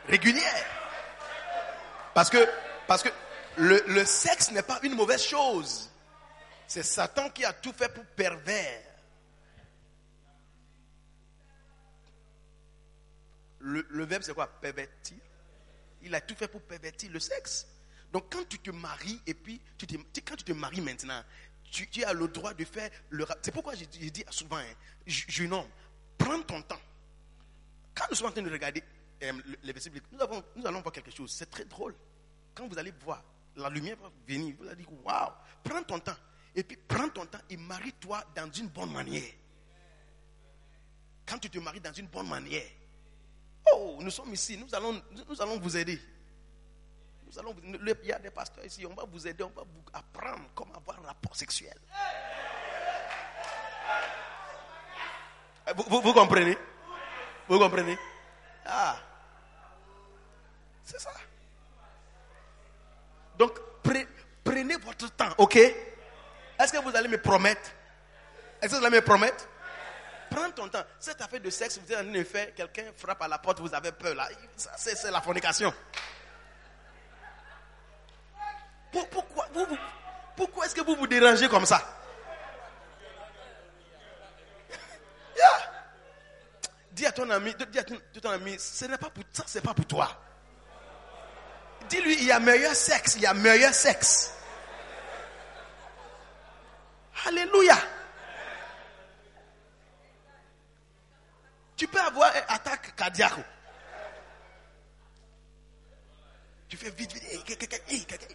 Régulier. 0.07 0.41
Parce 2.13 2.29
que, 2.29 3.11
le, 3.57 4.05
sexe 4.05 4.51
n'est 4.51 4.61
pas 4.63 4.79
une 4.83 4.95
mauvaise 4.95 5.23
chose. 5.23 5.89
C'est 6.67 6.83
Satan 6.83 7.29
qui 7.29 7.45
a 7.45 7.53
tout 7.53 7.73
fait 7.73 7.89
pour 7.89 8.05
pervers. 8.05 8.83
Le 13.59 14.05
verbe, 14.05 14.23
c'est 14.23 14.33
quoi? 14.33 14.47
Pervertir. 14.47 15.17
Il 16.01 16.13
a 16.15 16.21
tout 16.21 16.35
fait 16.35 16.47
pour 16.47 16.61
pervertir 16.61 17.11
le 17.11 17.19
sexe. 17.19 17.67
Donc, 18.11 18.31
quand 18.31 18.47
tu 18.47 18.59
te 18.59 18.71
maries, 18.71 19.19
et 19.27 19.33
puis, 19.33 19.59
tu 19.77 19.85
te- 19.87 19.95
quand 20.21 20.35
tu 20.35 20.43
te 20.43 20.53
maries 20.53 20.81
maintenant, 20.81 21.21
tu, 21.69 22.03
as 22.05 22.13
le 22.13 22.27
droit 22.29 22.53
de 22.53 22.63
faire 22.63 22.89
le. 23.09 23.25
C'est 23.41 23.51
pourquoi 23.51 23.75
je, 23.75 23.83
dis- 23.85 24.23
souvent, 24.29 24.57
hein, 24.57 24.73
je- 25.05 25.25
jeune 25.27 25.51
homme, 25.53 25.67
prends 26.17 26.41
ton 26.41 26.61
temps. 26.61 26.79
Quand 27.93 28.05
nous 28.09 28.15
sommes 28.15 28.27
en 28.27 28.31
train 28.31 28.41
de 28.41 28.49
regarder 28.51 28.81
euh, 29.23 29.31
le- 29.33 29.57
les 29.63 29.73
versets 29.73 29.89
bibliques, 29.89 30.11
nous, 30.13 30.19
nous 30.55 30.65
allons 30.67 30.81
voir 30.81 30.93
quelque 30.93 31.11
chose. 31.11 31.31
C'est 31.31 31.49
très 31.49 31.65
drôle. 31.65 31.93
Quand 32.55 32.67
vous 32.67 32.77
allez 32.77 32.93
voir, 33.03 33.23
la 33.55 33.69
lumière 33.69 33.97
va 33.97 34.09
venir. 34.27 34.55
Vous 34.59 34.67
allez 34.67 34.77
dire, 34.77 34.93
waouh, 35.03 35.31
prends 35.63 35.83
ton 35.83 35.99
temps. 35.99 36.15
Et 36.55 36.63
puis, 36.63 36.77
prends 36.87 37.09
ton 37.09 37.25
temps 37.25 37.41
et 37.49 37.57
marie-toi 37.57 38.23
dans 38.35 38.49
une 38.51 38.67
bonne 38.67 38.91
manière. 38.93 39.31
Quand 41.25 41.37
tu 41.39 41.49
te 41.49 41.59
maries 41.59 41.81
dans 41.81 41.93
une 41.93 42.07
bonne 42.07 42.29
manière, 42.29 42.63
oh, 43.73 43.97
nous 44.01 44.11
sommes 44.11 44.33
ici, 44.33 44.57
nous 44.57 44.73
allons, 44.75 45.01
nous, 45.11 45.41
allons 45.41 45.59
vous 45.59 45.75
aider. 45.77 45.99
Nous 47.25 47.37
allons, 47.39 47.55
il 47.63 47.95
y 48.07 48.11
a 48.13 48.19
des 48.19 48.29
pasteurs 48.31 48.65
ici, 48.65 48.85
on 48.85 48.93
va 48.93 49.03
vous 49.05 49.27
aider, 49.27 49.43
on 49.43 49.49
va 49.49 49.63
vous 49.63 49.83
apprendre 49.93 50.49
comment 50.55 50.73
avoir 50.75 50.99
un 50.99 51.07
rapport 51.07 51.35
sexuel. 51.35 51.75
Euh, 55.67 55.73
Vous, 55.75 56.13
comprenez? 56.13 56.57
Vous 57.47 57.59
comprenez? 57.59 57.97
Ah. 58.65 58.97
C'est 60.83 60.99
ça. 60.99 61.11
Donc, 63.37 63.59
pre- 63.83 64.07
prenez 64.43 64.77
votre 64.77 65.11
temps, 65.15 65.29
ok? 65.37 65.55
Est-ce 65.57 66.71
que 66.71 66.77
vous 66.81 66.95
allez 66.95 67.09
me 67.09 67.21
promettre? 67.21 67.69
Est-ce 68.61 68.73
que 68.73 68.79
vous 68.79 68.85
allez 68.85 68.97
me 68.97 69.03
promettre? 69.05 69.47
Prends 70.29 70.51
ton 70.51 70.67
temps. 70.67 70.83
Cette 70.99 71.21
affaire 71.21 71.39
de 71.39 71.49
sexe, 71.49 71.79
vous 71.79 71.91
êtes 71.93 71.99
en 72.05 72.23
faire, 72.29 72.53
quelqu'un 72.53 72.85
frappe 72.97 73.21
à 73.21 73.27
la 73.27 73.37
porte, 73.37 73.59
vous 73.59 73.73
avez 73.73 73.91
peur 73.91 74.13
là. 74.15 74.27
C'est 74.77 75.09
la 75.11 75.21
fornication. 75.21 75.73
Pour- 78.91 79.09
pourquoi 79.09 79.47
vous, 79.53 79.65
vous- 79.65 79.77
pourquoi 80.35 80.65
est-ce 80.65 80.75
que 80.75 80.81
vous 80.81 80.95
vous 80.95 81.07
dérangez 81.07 81.47
comme 81.49 81.65
ça? 81.65 81.81
Dis 86.91 87.05
à 87.05 87.11
ton 87.11 87.29
ami, 87.29 87.53
dis 87.69 87.77
à 87.79 87.83
ton, 87.83 87.95
dis 88.11 88.17
à 88.17 88.21
ton 88.21 88.31
ami, 88.31 88.57
ce 88.59 88.85
n'est 88.85 88.97
pas 88.97 89.09
pour 89.11 89.23
ça, 89.31 89.43
c'est 89.45 89.61
pas 89.61 89.73
pour 89.73 89.85
toi. 89.85 90.09
Dis-lui, 91.89 92.15
il 92.15 92.23
y 92.25 92.31
a 92.31 92.39
meilleur 92.39 92.73
sexe, 92.75 93.15
il 93.15 93.21
y 93.21 93.25
a 93.27 93.33
meilleur 93.33 93.73
sexe. 93.73 94.33
Alléluia. 97.27 97.75
Tu 101.77 101.87
peux 101.87 102.01
avoir 102.01 102.35
une 102.35 102.43
attaque 102.47 102.95
cardiaque. 102.95 103.33
Tu 106.67 106.75
fais 106.75 106.89
vite, 106.89 107.13
vite. 107.13 107.23
hey, 107.87 108.03
quelqu'un. 108.05 108.27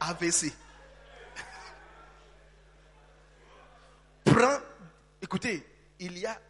AVC. 0.00 0.52
Prends. 4.24 4.58
Écoutez, 5.20 5.66
il 5.98 6.18
y 6.18 6.26
a. 6.26 6.40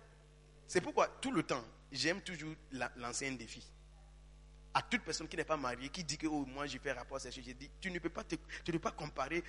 C'est 0.67 0.81
pourquoi 0.81 1.07
tout 1.21 1.31
le 1.33 1.43
temps, 1.43 1.63
j'aime 1.91 2.21
toujours 2.23 2.55
la- 2.73 2.91
l'ancien 2.97 3.31
défi. 3.33 3.63
À 4.75 4.81
toute 4.83 5.03
personne 5.03 5.29
qui 5.29 5.37
n'est 5.37 5.45
pas 5.45 5.57
mariée, 5.59 5.91
qui 5.91 6.03
dit 6.03 6.17
que 6.17 6.27
oh, 6.27 6.47
moi 6.47 6.67
j'ai 6.67 6.79
fait 6.79 6.93
rapport 6.93 7.21
sexuel, 7.21 7.45
j'ai 7.45 7.55
dit 7.55 7.71
tu 7.79 7.91
ne 7.91 7.99
peux 7.99 8.09
pas 8.09 8.25
te- 8.25 8.37
tu 8.65 8.73
ne 8.73 8.79
peux 8.79 8.79
pas 8.79 8.91
comparer 8.93 9.45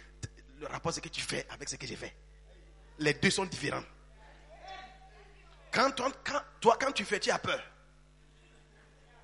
le 0.59 0.67
rapport 0.67 0.93
ce 0.93 0.99
que 0.99 1.07
tu 1.07 1.21
fais 1.21 1.45
avec 1.49 1.69
ce 1.69 1.77
que 1.77 1.87
j'ai 1.87 1.95
fait. 1.95 2.13
Les 3.03 3.13
deux 3.15 3.29
sont 3.29 3.43
différents. 3.45 3.83
Quand, 5.71 5.91
toi- 5.91 6.77
quand, 6.79 6.91
tu 6.93 7.03
fais, 7.03 7.19
tu 7.19 7.29
as 7.31 7.37
peur. 7.37 7.61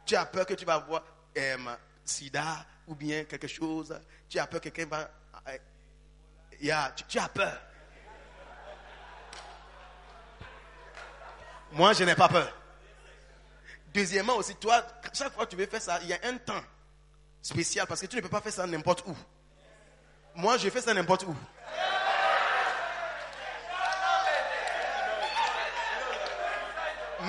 Tu 0.06 0.18
as 0.18 0.26
peur 0.26 0.46
que 0.46 0.54
tu 0.54 0.66
vas 0.66 0.74
avoir 0.74 1.02
euh, 1.38 1.76
sida 2.04 2.66
ou 2.88 2.94
bien 2.96 3.24
quelque 3.24 3.48
chose. 3.48 3.98
Tu 4.28 4.38
as 4.38 4.48
peur 4.48 4.60
que 4.60 4.68
quelqu'un 4.68 4.90
va. 4.90 5.10
euh, 5.48 5.58
tu 7.08 7.20
as 7.20 7.30
peur. 7.30 7.58
Moi, 11.72 11.94
je 11.94 12.04
n'ai 12.04 12.16
pas 12.16 12.28
peur. 12.28 12.54
Deuxièmement 13.94 14.36
aussi, 14.36 14.56
toi, 14.56 14.86
chaque 15.14 15.32
fois 15.34 15.46
que 15.46 15.52
tu 15.52 15.56
veux 15.56 15.68
faire 15.68 15.82
ça, 15.82 16.00
il 16.02 16.10
y 16.10 16.14
a 16.14 16.20
un 16.24 16.38
temps 16.38 16.64
spécial 17.42 17.88
parce 17.88 18.02
que 18.02 18.08
tu 18.08 18.18
ne 18.18 18.22
peux 18.22 18.28
pas 18.30 18.42
faire 18.42 18.52
ça 18.52 18.68
n'importe 18.68 19.06
où. 19.08 19.16
Moi, 20.36 20.58
je 20.58 20.70
fais 20.70 20.82
ça 20.82 20.94
n'importe 20.94 21.24
où. 21.24 21.36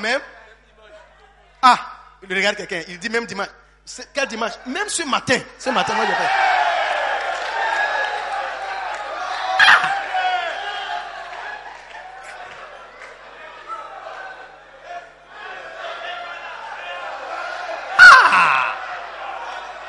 Même. 0.00 0.20
Ah, 1.62 1.78
il 2.28 2.34
regarde 2.34 2.56
quelqu'un, 2.56 2.82
il 2.88 2.98
dit 2.98 3.10
même 3.10 3.26
dimanche. 3.26 3.48
Quel 4.14 4.28
dimanche? 4.28 4.52
Même 4.66 4.88
ce 4.88 5.02
matin. 5.02 5.38
Ce 5.58 5.70
matin, 5.70 5.94
moi, 5.94 6.04
je 6.06 6.12
fais. 6.12 6.30
Ah! 17.98 18.74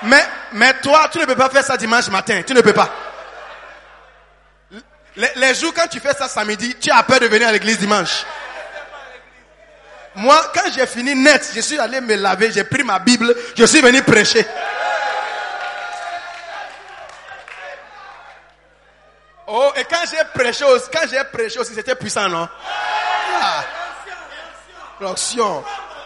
Mais, 0.04 0.28
mais 0.54 0.74
toi, 0.82 1.08
tu 1.12 1.20
ne 1.20 1.26
peux 1.26 1.36
pas 1.36 1.50
faire 1.50 1.64
ça 1.64 1.78
dimanche 1.78 2.10
matin. 2.10 2.42
Tu 2.46 2.54
ne 2.54 2.62
peux 2.62 2.74
pas. 2.74 2.90
Les 5.16 5.54
jours 5.56 5.74
quand 5.74 5.88
tu 5.88 6.00
fais 6.00 6.14
ça 6.14 6.28
samedi, 6.28 6.76
tu 6.80 6.90
as 6.90 7.04
peur 7.04 7.20
de 7.20 7.28
venir 7.28 7.48
à 7.48 7.52
l'église 7.52 7.78
dimanche. 7.78 8.26
Moi, 10.16 10.52
quand 10.54 10.70
j'ai 10.74 10.86
fini 10.86 11.16
net, 11.16 11.52
je 11.56 11.62
suis 11.62 11.80
allé 11.80 12.02
me 12.02 12.16
laver, 12.16 12.52
j'ai 12.52 12.64
pris 12.64 12.84
ma 12.84 13.00
Bible, 13.00 13.34
je 13.56 13.66
suis 13.66 13.82
venu 13.82 14.02
prêcher. 14.04 14.46
Oh, 19.48 19.72
et 19.76 19.84
quand 19.86 20.04
j'ai 20.10 20.24
prêché 20.34 20.64
aussi, 20.66 20.86
quand 20.92 21.08
j'ai 21.10 21.24
prêché 21.26 21.60
aussi, 21.60 21.74
c'était 21.74 21.96
puissant, 21.96 22.30
non? 22.30 22.48
Ah. 23.42 23.64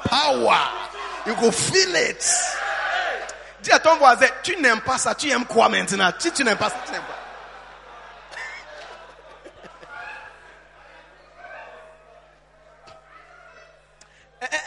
Power. 0.10 0.58
You 1.26 1.36
go 1.36 1.52
feel 1.52 1.96
it. 1.96 2.24
Dis 3.62 3.72
à 3.72 3.80
ton 3.80 3.98
voisin, 3.98 4.28
tu 4.44 4.56
n'aimes 4.58 4.82
pas 4.82 4.98
ça, 4.98 5.16
tu 5.16 5.30
aimes 5.30 5.46
quoi 5.46 5.68
maintenant? 5.70 6.12
Si 6.20 6.32
tu 6.32 6.44
n'aimes 6.44 6.58
pas 6.58 6.70
ça, 6.70 6.78
tu 6.86 6.92
n'aimes 6.92 7.02
pas. 7.02 7.15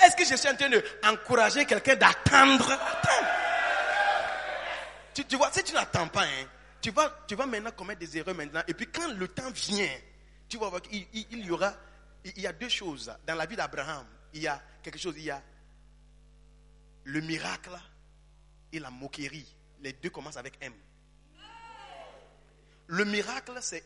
Est-ce 0.09 0.16
que 0.16 0.25
je 0.25 0.37
suis 0.37 0.49
en 0.49 0.57
train 0.57 0.71
d'encourager 1.03 1.66
quelqu'un 1.66 1.94
d'attendre? 1.97 2.73
Tu, 5.12 5.37
vois, 5.37 5.53
si 5.53 5.62
tu 5.62 5.75
n'attends 5.75 6.09
pas, 6.09 6.23
hein, 6.25 6.47
tu, 6.81 6.90
vas, 6.92 7.14
tu 7.27 7.35
vas 7.35 7.44
maintenant 7.44 7.73
commettre 7.73 8.01
des 8.01 8.16
erreurs 8.16 8.35
maintenant. 8.35 8.62
Et 8.66 8.73
puis 8.73 8.87
quand 8.87 9.12
le 9.12 9.29
temps 9.29 9.51
vient, 9.51 9.90
tu 10.49 10.57
vas 10.57 10.71
voir 10.71 10.81
qu'il 10.81 11.07
il- 11.12 11.44
y 11.44 11.51
aura... 11.51 11.75
Il 12.25 12.40
y 12.40 12.47
a 12.47 12.55
deux 12.55 12.71
choses. 12.71 13.12
Dans 13.27 13.35
la 13.35 13.44
vie 13.44 13.55
d'Abraham, 13.57 14.07
il 14.33 14.42
y 14.42 14.49
a 14.49 14.62
quelque 14.83 14.99
chose. 14.99 15.14
Il 15.18 15.25
y 15.25 15.31
a 15.31 15.42
le 17.05 17.21
miracle 17.21 17.79
et 18.73 18.79
la 18.79 18.90
moquerie. 18.90 19.55
Les 19.81 19.92
deux 19.92 20.09
commencent 20.09 20.38
avec 20.38 20.55
M. 20.62 20.73
Le 22.87 23.05
miracle, 23.05 23.59
c'est 23.61 23.85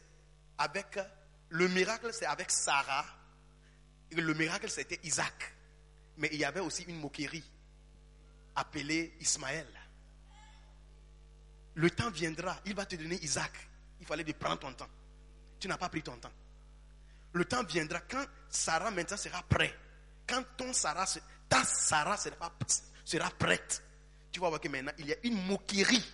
avec... 0.57 1.01
Le 1.49 1.67
miracle, 1.67 2.11
c'est 2.13 2.27
avec 2.27 2.49
Sarah. 2.53 3.07
Le 4.13 4.35
miracle, 4.35 4.71
c'était 4.71 5.01
Isaac. 5.03 5.53
Mais 6.18 6.29
il 6.33 6.38
y 6.38 6.44
avait 6.44 6.61
aussi 6.61 6.83
une 6.85 7.01
moquerie 7.01 7.44
appelée 8.55 9.16
Ismaël. 9.20 9.66
Le 11.75 11.90
temps 11.90 12.11
viendra, 12.11 12.61
il 12.66 12.75
va 12.75 12.85
te 12.85 12.96
donner 12.96 13.16
Isaac. 13.22 13.53
Il 14.01 14.07
fallait 14.07 14.25
de 14.25 14.33
prendre 14.33 14.59
ton 14.59 14.72
temps. 14.72 14.88
Tu 15.59 15.68
n'as 15.68 15.79
pas 15.79 15.88
pris 15.88 16.03
ton 16.03 16.16
temps. 16.16 16.33
Le 17.33 17.44
temps 17.44 17.64
viendra 17.64 18.01
quand 18.01 18.25
Sarah 18.48 18.90
maintenant 18.90 19.16
sera 19.16 19.42
prête. 19.42 19.75
Quand 20.27 20.44
ton 20.57 20.72
Sarah, 20.72 21.07
ta 21.48 21.64
Sarah 21.64 22.16
sera, 22.16 23.31
prête. 23.31 23.83
Tu 24.31 24.40
vas 24.40 24.48
voir 24.48 24.61
que 24.61 24.68
maintenant 24.68 24.92
il 24.98 25.07
y 25.07 25.12
a 25.12 25.16
une 25.22 25.46
moquerie. 25.46 26.05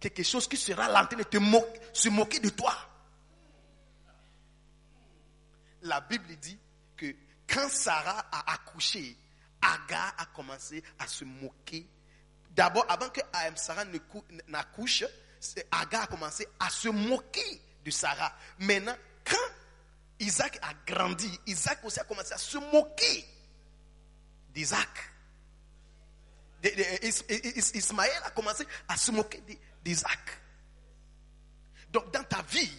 Quelque 0.00 0.22
chose 0.22 0.48
qui 0.48 0.56
sera 0.56 0.88
là 0.88 1.04
de 1.04 1.22
te 1.22 1.38
se 1.92 2.08
moquer 2.08 2.40
de 2.40 2.50
toi. 2.50 2.74
la 5.86 6.00
Bible 6.00 6.36
dit 6.36 6.58
que 6.96 7.14
quand 7.46 7.68
Sarah 7.68 8.26
a 8.30 8.52
accouché, 8.52 9.16
Agar 9.60 10.14
a 10.18 10.26
commencé 10.26 10.82
à 10.98 11.06
se 11.06 11.24
moquer. 11.24 11.86
D'abord, 12.50 12.86
avant 12.88 13.08
que 13.10 13.20
Sarah 13.56 13.84
n'accouche, 14.48 15.04
Agar 15.70 16.04
a 16.04 16.06
commencé 16.06 16.46
à 16.58 16.70
se 16.70 16.88
moquer 16.88 17.60
de 17.84 17.90
Sarah. 17.90 18.34
Maintenant, 18.58 18.96
quand 19.24 19.36
Isaac 20.18 20.58
a 20.62 20.72
grandi, 20.86 21.30
Isaac 21.46 21.84
aussi 21.84 22.00
a 22.00 22.04
commencé 22.04 22.32
à 22.32 22.38
se 22.38 22.58
moquer 22.58 23.24
d'Isaac. 24.54 25.12
Ismaël 27.74 28.22
a 28.24 28.30
commencé 28.30 28.66
à 28.88 28.96
se 28.96 29.10
moquer 29.12 29.42
d'Isaac. 29.84 30.40
Donc 31.90 32.10
dans 32.12 32.24
ta 32.24 32.42
vie, 32.42 32.72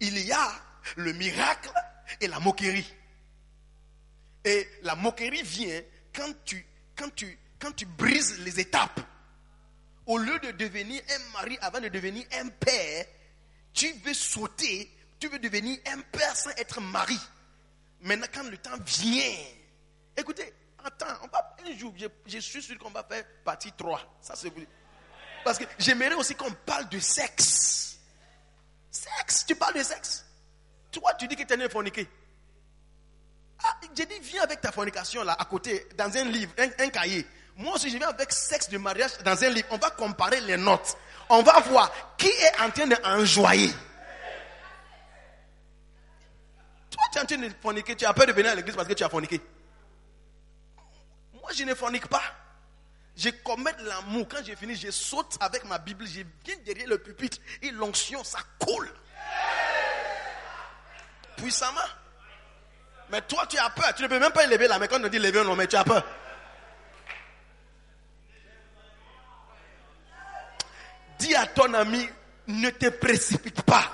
il 0.00 0.18
y 0.18 0.30
a 0.30 0.52
le 0.96 1.12
miracle 1.14 1.72
et 2.20 2.28
la 2.28 2.38
moquerie. 2.38 2.94
Et 4.44 4.68
la 4.82 4.94
moquerie 4.94 5.42
vient 5.42 5.82
quand 6.18 6.34
tu, 6.44 6.66
quand 7.60 7.72
tu, 7.76 7.86
brises 7.86 8.40
les 8.40 8.58
étapes. 8.60 9.00
Au 10.06 10.18
lieu 10.18 10.38
de 10.40 10.50
devenir 10.52 11.02
un 11.10 11.32
mari 11.32 11.58
avant 11.60 11.80
de 11.80 11.88
devenir 11.88 12.26
un 12.32 12.48
père, 12.48 13.06
tu 13.72 13.92
veux 14.04 14.14
sauter, 14.14 14.90
tu 15.20 15.28
veux 15.28 15.38
devenir 15.38 15.78
un 15.86 16.00
père 16.00 16.34
sans 16.36 16.50
être 16.50 16.80
mari. 16.80 17.18
Maintenant, 18.00 18.26
quand 18.32 18.50
le 18.50 18.58
temps 18.58 18.76
vient, 18.84 19.36
écoutez, 20.16 20.52
attends, 20.82 21.06
on 21.22 21.28
va, 21.28 21.56
un 21.64 21.76
jour, 21.76 21.92
je, 21.96 22.06
je 22.26 22.38
suis 22.38 22.62
sûr 22.62 22.78
qu'on 22.78 22.90
va 22.90 23.04
faire 23.04 23.24
partie 23.44 23.72
3. 23.72 24.18
Ça, 24.20 24.34
c'est 24.34 24.52
Parce 25.44 25.58
que 25.58 25.64
j'aimerais 25.78 26.14
aussi 26.14 26.34
qu'on 26.34 26.52
parle 26.52 26.88
de 26.88 26.98
sexe. 26.98 28.00
Sexe, 28.90 29.44
tu 29.46 29.54
parles 29.54 29.74
de 29.74 29.82
sexe. 29.82 30.24
Toi, 30.90 31.14
tu 31.14 31.28
dis 31.28 31.36
que 31.36 31.42
tu 31.44 31.52
es 31.52 31.56
né 31.56 31.68
forniqué. 31.68 32.08
Ah, 33.64 33.76
j'ai 33.96 34.06
dit, 34.06 34.18
viens 34.22 34.42
avec 34.42 34.60
ta 34.60 34.70
fornication 34.70 35.24
là, 35.24 35.36
à 35.38 35.44
côté, 35.44 35.88
dans 35.96 36.16
un 36.16 36.24
livre, 36.24 36.52
un, 36.58 36.88
cahier. 36.88 37.26
Moi 37.56 37.74
aussi, 37.74 37.90
je 37.90 37.98
viens 37.98 38.08
avec 38.08 38.32
sexe 38.32 38.68
de 38.68 38.78
mariage 38.78 39.18
dans 39.24 39.42
un 39.42 39.48
livre. 39.48 39.66
On 39.70 39.78
va 39.78 39.90
comparer 39.90 40.40
les 40.40 40.56
notes. 40.56 40.96
On 41.28 41.42
va 41.42 41.60
voir 41.60 41.92
qui 42.16 42.28
est 42.28 42.60
en 42.60 42.70
train 42.70 42.86
d'enjoyer. 42.86 43.72
Toi, 46.90 47.02
tu 47.12 47.18
es 47.18 47.20
en 47.20 47.26
train 47.26 47.36
de 47.36 47.50
forniquer, 47.60 47.96
tu 47.96 48.04
as 48.06 48.14
peur 48.14 48.26
de 48.26 48.32
venir 48.32 48.52
à 48.52 48.54
l'église 48.54 48.76
parce 48.76 48.88
que 48.88 48.94
tu 48.94 49.04
as 49.04 49.08
forniqué. 49.08 49.40
Moi, 51.34 51.50
je 51.54 51.64
ne 51.64 51.74
fornique 51.74 52.06
pas. 52.06 52.22
Je 53.16 53.30
commets 53.30 53.74
l'amour. 53.80 54.28
Quand 54.28 54.44
j'ai 54.44 54.54
fini, 54.54 54.76
je 54.76 54.92
saute 54.92 55.36
avec 55.40 55.64
ma 55.64 55.78
Bible, 55.78 56.06
je 56.06 56.20
viens 56.44 56.56
derrière 56.64 56.86
le 56.86 56.98
pupitre 56.98 57.38
et 57.60 57.72
l'onction, 57.72 58.22
ça 58.22 58.38
coule. 58.60 58.88
Puissamment. 61.36 61.80
Mais 63.10 63.22
toi, 63.22 63.46
tu 63.46 63.58
as 63.58 63.70
peur. 63.70 63.94
Tu 63.94 64.02
ne 64.02 64.08
peux 64.08 64.18
même 64.18 64.32
pas 64.32 64.46
lever 64.46 64.68
la 64.68 64.78
main 64.78 64.86
quand 64.86 65.02
on 65.02 65.08
dit 65.08 65.18
lever, 65.18 65.42
non, 65.44 65.56
mais 65.56 65.66
tu 65.66 65.76
as 65.76 65.84
peur. 65.84 66.04
Dis 71.18 71.34
à 71.34 71.46
ton 71.46 71.72
ami, 71.74 72.08
ne 72.46 72.70
te 72.70 72.88
précipite 72.90 73.62
pas. 73.62 73.84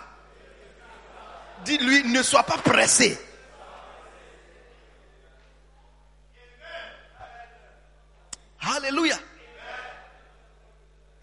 Dis-lui, 1.65 2.05
ne 2.05 2.23
sois 2.23 2.43
pas 2.43 2.59
pressé. 2.59 3.19
Alléluia. 8.61 9.17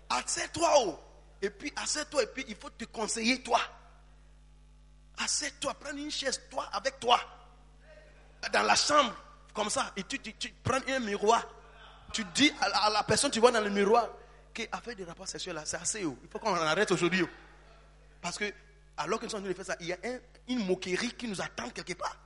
Assieds-toi 0.10 0.80
haut. 0.80 1.00
Et 1.42 1.50
puis, 1.50 1.72
assieds-toi. 1.76 2.24
Et 2.24 2.28
puis, 2.28 2.46
il 2.48 2.56
faut 2.56 2.70
te 2.70 2.86
conseiller, 2.86 3.42
toi. 3.42 3.60
Assieds-toi. 5.18 5.74
Prends 5.80 5.96
une 5.96 6.12
chaise, 6.12 6.42
toi, 6.50 6.70
avec 6.72 7.00
toi. 7.00 7.20
Dans 8.52 8.64
la 8.64 8.76
chambre. 8.76 9.14
Comme 9.54 9.70
ça. 9.70 9.92
Et 9.98 10.04
tu, 10.04 10.20
prends 10.64 10.80
un 10.88 11.00
miroir. 11.00 11.46
Tu 12.14 12.24
dis 12.34 12.52
à 12.62 12.70
la, 12.70 12.78
à 12.78 12.90
la 12.90 13.04
personne, 13.04 13.32
tu 13.32 13.40
vois 13.40 13.52
dans 13.52 13.62
le 13.62 13.70
miroir, 13.70 14.08
qu'affaire 14.54 14.96
de 14.96 15.04
rapport 15.06 15.28
sexuel, 15.28 15.56
là, 15.56 15.64
c'est 15.66 15.78
assez 15.78 16.04
haut. 16.06 16.18
Il 16.24 16.30
faut 16.30 16.40
qu'on 16.40 16.52
en 16.52 16.56
arrête 16.56 16.92
aujourd'hui. 16.92 17.22
oh. 17.24 17.30
Parce 18.22 18.38
que, 18.38 18.52
alors 18.98 19.20
que 19.20 19.26
nous 19.26 19.32
sommes 19.32 19.40
en 19.42 19.44
train 19.44 19.52
de 19.52 19.56
faire 19.56 19.66
ça, 19.66 19.76
il 19.80 19.88
y 19.88 19.94
a 19.94 19.98
un- 20.04 20.20
une 20.50 20.66
moquerie 20.66 21.14
qui 21.14 21.28
nous 21.28 21.42
attend 21.42 21.70
quelque 21.70 21.94
part. 21.94 22.18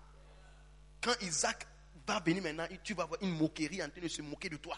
Quand 1.02 1.14
Isaac 1.22 1.66
va 2.08 2.20
venir 2.20 2.42
maintenant, 2.44 2.68
tu 2.84 2.94
vas 2.94 3.06
voir 3.06 3.20
une 3.22 3.38
moquerie 3.38 3.82
en 3.84 3.90
train 3.90 4.02
de 4.02 4.08
se 4.08 4.22
moquer 4.22 4.50
de 4.50 4.58
toi. 4.58 4.78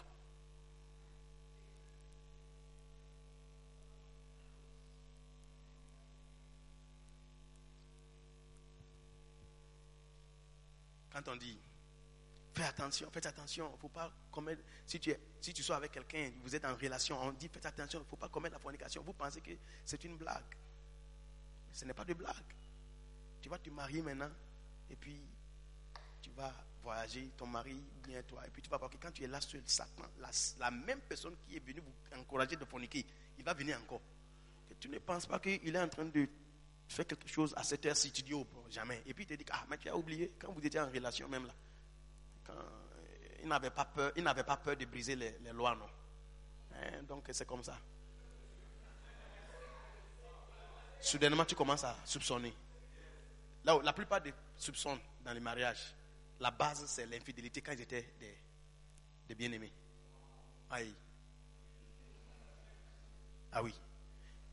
On 11.26 11.36
dit, 11.36 11.58
fais 12.54 12.64
attention, 12.64 13.10
faites 13.10 13.26
attention, 13.26 13.76
faut 13.78 13.88
pas 13.88 14.12
commettre, 14.30 14.62
si 14.86 15.00
tu, 15.00 15.10
es, 15.10 15.20
si 15.40 15.52
tu 15.52 15.62
sois 15.62 15.76
avec 15.76 15.92
quelqu'un, 15.92 16.32
vous 16.42 16.54
êtes 16.54 16.64
en 16.64 16.74
relation, 16.74 17.20
on 17.20 17.32
dit, 17.32 17.48
faites 17.48 17.66
attention, 17.66 18.00
il 18.00 18.02
ne 18.02 18.08
faut 18.08 18.16
pas 18.16 18.28
commettre 18.28 18.54
la 18.54 18.60
fornication. 18.60 19.02
Vous 19.02 19.12
pensez 19.12 19.40
que 19.40 19.52
c'est 19.84 20.02
une 20.04 20.16
blague. 20.16 20.54
Ce 21.72 21.84
n'est 21.84 21.94
pas 21.94 22.04
de 22.04 22.14
blague. 22.14 22.34
Tu 23.40 23.48
vas 23.48 23.58
te 23.58 23.70
marier 23.70 24.02
maintenant, 24.02 24.30
et 24.90 24.96
puis 24.96 25.20
tu 26.22 26.30
vas 26.30 26.52
voyager, 26.82 27.30
ton 27.36 27.46
mari, 27.46 27.82
bien 28.02 28.22
toi, 28.22 28.46
et 28.46 28.50
puis 28.50 28.62
tu 28.62 28.70
vas 28.70 28.78
voir 28.78 28.90
que 28.90 28.96
quand 28.96 29.12
tu 29.12 29.24
es 29.24 29.26
là 29.26 29.40
seul, 29.40 29.62
Satan, 29.66 30.04
la, 30.18 30.30
la 30.58 30.70
même 30.70 31.00
personne 31.00 31.36
qui 31.46 31.56
est 31.56 31.60
venue 31.60 31.80
vous 31.80 32.18
encourager 32.18 32.56
de 32.56 32.64
forniquer, 32.64 33.04
il 33.38 33.44
va 33.44 33.54
venir 33.54 33.78
encore. 33.80 34.00
Et 34.70 34.74
tu 34.76 34.88
ne 34.88 34.98
penses 34.98 35.26
pas 35.26 35.38
qu'il 35.38 35.74
est 35.74 35.80
en 35.80 35.88
train 35.88 36.04
de 36.06 36.28
faire 36.88 37.06
quelque 37.06 37.28
chose 37.28 37.54
à 37.56 37.62
cette 37.62 37.84
heure-ci, 37.86 38.10
tu 38.10 38.22
dis 38.22 38.34
oh, 38.34 38.46
jamais. 38.70 39.02
Et 39.06 39.14
puis 39.14 39.24
il 39.24 39.26
te 39.26 39.34
dit, 39.34 39.44
ah, 39.50 39.64
mais 39.68 39.78
tu 39.78 39.88
as 39.88 39.96
oublié, 39.96 40.32
quand 40.38 40.52
vous 40.52 40.64
étiez 40.64 40.80
en 40.80 40.88
relation 40.88 41.28
même 41.28 41.46
là, 41.46 41.52
quand, 42.44 42.54
euh, 42.54 43.38
il 43.42 43.48
n'avait 43.48 43.70
pas 43.70 43.84
peur, 43.84 44.12
il 44.16 44.22
n'avait 44.24 44.44
pas 44.44 44.56
peur 44.56 44.76
de 44.76 44.84
briser 44.84 45.14
les, 45.14 45.38
les 45.38 45.52
lois, 45.52 45.76
non. 45.76 45.88
Hein, 46.74 47.02
donc 47.06 47.28
c'est 47.30 47.46
comme 47.46 47.62
ça. 47.62 47.78
Soudainement, 51.00 51.44
tu 51.44 51.54
commences 51.54 51.84
à 51.84 51.96
soupçonner. 52.04 52.52
Là 53.64 53.76
où 53.76 53.80
la 53.80 53.92
plupart 53.92 54.20
des 54.20 54.32
soupçons 54.56 54.98
dans 55.24 55.32
les 55.32 55.40
mariages, 55.40 55.94
la 56.40 56.50
base 56.50 56.86
c'est 56.86 57.06
l'infidélité 57.06 57.60
quand 57.60 57.72
ils 57.72 57.82
étaient 57.82 58.14
des, 58.18 58.36
des 59.28 59.34
bien-aimés. 59.34 59.72
Aïe. 60.70 60.94
Ah 63.52 63.62
oui. 63.62 63.74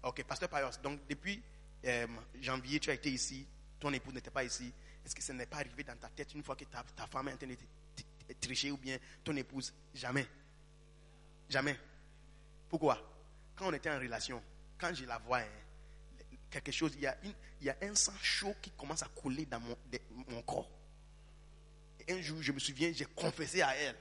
Ok, 0.04 0.24
pasteur 0.24 0.50
Payos, 0.50 0.78
donc 0.84 1.00
depuis 1.08 1.42
euh, 1.86 2.08
janvier, 2.42 2.80
tu 2.80 2.90
as 2.90 2.94
été 2.94 3.12
ici, 3.12 3.46
ton 3.80 3.94
épouse 3.94 4.14
n'était 4.14 4.32
pas 4.32 4.44
ici. 4.44 4.72
Est-ce 5.06 5.16
que 5.16 5.22
ce 5.22 5.32
n'est 5.34 5.46
pas 5.46 5.58
arrivé 5.58 5.84
dans 5.84 5.96
ta 5.96 6.10
tête 6.10 6.34
une 6.34 6.44
fois 6.44 6.56
que 6.56 6.66
ta, 6.66 6.84
femme 7.08 7.28
est 7.28 7.34
en 7.34 7.38
train 7.38 7.48
de 7.48 8.34
tricher 8.42 8.72
ou 8.72 8.78
bien 8.78 8.98
ton 9.24 9.36
épouse? 9.36 9.74
Jamais. 9.94 10.28
Jamais. 11.48 11.78
Pourquoi? 12.68 13.00
Quand 13.56 13.68
on 13.70 13.74
était 13.74 13.92
en 13.92 14.00
relation, 14.00 14.42
quand 14.78 14.94
je 14.94 15.06
la 15.06 15.20
vois, 15.20 15.40
hein, 15.40 15.48
quelque 16.50 16.72
chose, 16.72 16.94
il 16.96 17.02
y, 17.62 17.70
a 17.70 17.78
un 17.82 17.96
sang 17.96 18.14
chaud 18.22 18.56
qui 18.62 18.72
commence 18.72 19.04
à 19.04 19.08
couler 19.08 19.46
dans 19.46 19.60
mon, 19.60 20.42
corps. 20.42 20.70
Un 22.10 22.22
jour, 22.22 22.42
je 22.42 22.52
me 22.52 22.60
souviens, 22.60 22.92
j'ai 22.94 23.06
confessé 23.06 23.62
à 23.62 23.76
elle. 23.76 23.96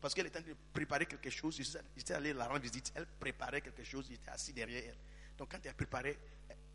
Parce 0.00 0.14
qu'elle 0.14 0.26
était 0.26 0.38
en 0.38 0.42
train 0.42 0.50
de 0.50 0.56
préparer 0.72 1.06
quelque 1.06 1.30
chose. 1.30 1.60
J'étais 1.96 2.14
allé 2.14 2.32
la 2.32 2.46
rendre 2.46 2.60
visite. 2.60 2.92
Elle 2.94 3.06
préparait 3.06 3.60
quelque 3.60 3.84
chose. 3.84 4.06
J'étais 4.10 4.30
assis 4.30 4.52
derrière 4.52 4.82
elle. 4.88 4.96
Donc 5.38 5.50
quand 5.52 5.58
elle 5.64 5.74
préparait, 5.74 6.18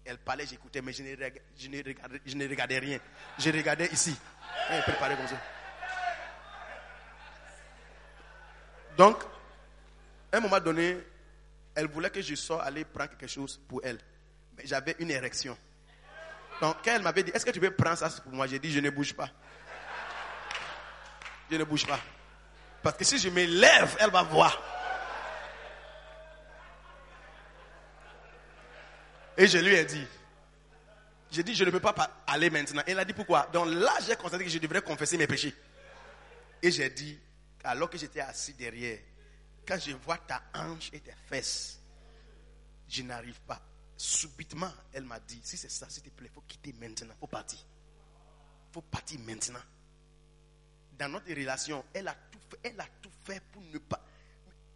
elle 0.08 0.18
parlait, 0.18 0.46
j'écoutais, 0.46 0.82
mais 0.82 0.94
je 0.94 1.04
ne, 1.04 1.16
je, 1.58 2.36
ne 2.36 2.48
regardais, 2.48 2.80
rien. 2.80 3.00
Je 3.38 3.50
regardais 3.50 3.88
ici. 3.88 4.16
Elle 4.70 4.82
préparait 4.84 5.16
comme 5.16 5.28
ça. 5.28 5.42
Donc, 8.98 9.24
à 10.32 10.38
un 10.38 10.40
moment 10.40 10.60
donné, 10.60 10.98
elle 11.76 11.88
voulait 11.88 12.10
que 12.10 12.22
je 12.22 12.36
sorte 12.36 12.66
aller 12.66 12.86
prendre 12.86 13.10
quelque 13.12 13.28
chose 13.28 13.60
pour 13.68 13.82
elle. 13.84 14.00
Mais 14.58 14.66
j'avais 14.66 14.96
une 15.00 15.12
érection. 15.12 15.58
Donc, 16.62 16.78
quand 16.84 16.96
elle 16.96 17.04
m'avait 17.04 17.24
dit, 17.24 17.32
est-ce 17.32 17.46
que 17.46 17.52
tu 17.52 17.60
veux 17.60 17.72
prendre 17.72 17.98
ça 17.98 18.10
pour 18.10 18.32
moi? 18.34 18.48
J'ai 18.48 18.60
dit, 18.60 18.72
je 18.72 18.80
ne 18.80 18.90
bouge 18.90 19.14
pas. 19.14 19.30
Je 21.52 21.58
ne 21.58 21.64
bouge 21.64 21.86
pas. 21.86 22.00
Parce 22.82 22.98
que 22.98 23.04
si 23.04 23.20
je 23.20 23.30
me 23.30 23.46
lève, 23.46 23.96
elle 24.00 24.10
va 24.10 24.24
voir. 24.24 24.60
Et 29.38 29.48
je 29.48 29.58
lui 29.60 29.74
ai 29.76 29.86
dit, 29.86 30.06
j'ai 31.32 31.44
dit, 31.44 31.54
je 31.54 31.64
ne 31.64 31.70
peux 31.72 31.80
pas 31.80 31.94
pa- 31.94 32.24
aller 32.26 32.50
maintenant. 32.50 32.82
Elle 32.88 33.00
a 33.00 33.06
dit 33.06 33.14
pourquoi? 33.14 33.48
Donc 33.54 33.68
là, 33.68 33.94
j'ai 34.06 34.16
constaté 34.16 34.44
que 34.44 34.50
je 34.50 34.58
devrais 34.60 34.82
confesser 34.82 35.18
mes 35.18 35.28
péchés. 35.28 35.54
Et 36.62 36.72
j'ai 36.72 36.90
dit, 36.90 37.20
alors 37.64 37.90
que 37.90 37.98
j'étais 37.98 38.22
assis 38.22 38.54
derrière, 38.54 39.00
quand 39.68 39.78
je 39.80 39.92
vois 39.92 40.18
ta 40.18 40.42
hanche 40.56 40.90
et 40.94 41.00
tes 41.02 41.14
fesses, 41.28 41.80
je 42.90 43.04
n'arrive 43.04 43.40
pas. 43.42 43.62
Subitement, 43.98 44.72
elle 44.94 45.04
m'a 45.04 45.20
dit, 45.20 45.40
si 45.44 45.58
c'est 45.58 45.70
ça, 45.72 45.90
s'il 45.90 46.04
te 46.04 46.10
plaît, 46.10 46.30
il 46.32 46.34
faut 46.34 46.44
quitter 46.48 46.74
maintenant, 46.74 47.14
il 47.16 47.20
faut 47.20 47.28
partir. 47.28 47.60
Il 48.70 48.74
faut 48.74 48.82
partir 48.82 49.20
maintenant. 49.20 49.60
Dans 50.98 51.10
notre 51.10 51.30
relation, 51.30 51.84
elle 51.94 52.08
a 52.08 52.16
tout 52.32 52.40
fait, 52.50 52.60
elle 52.72 52.80
a 52.80 52.86
tout 53.02 53.12
fait 53.26 53.42
pour 53.52 53.62
ne 53.62 53.78
pas. 53.78 54.04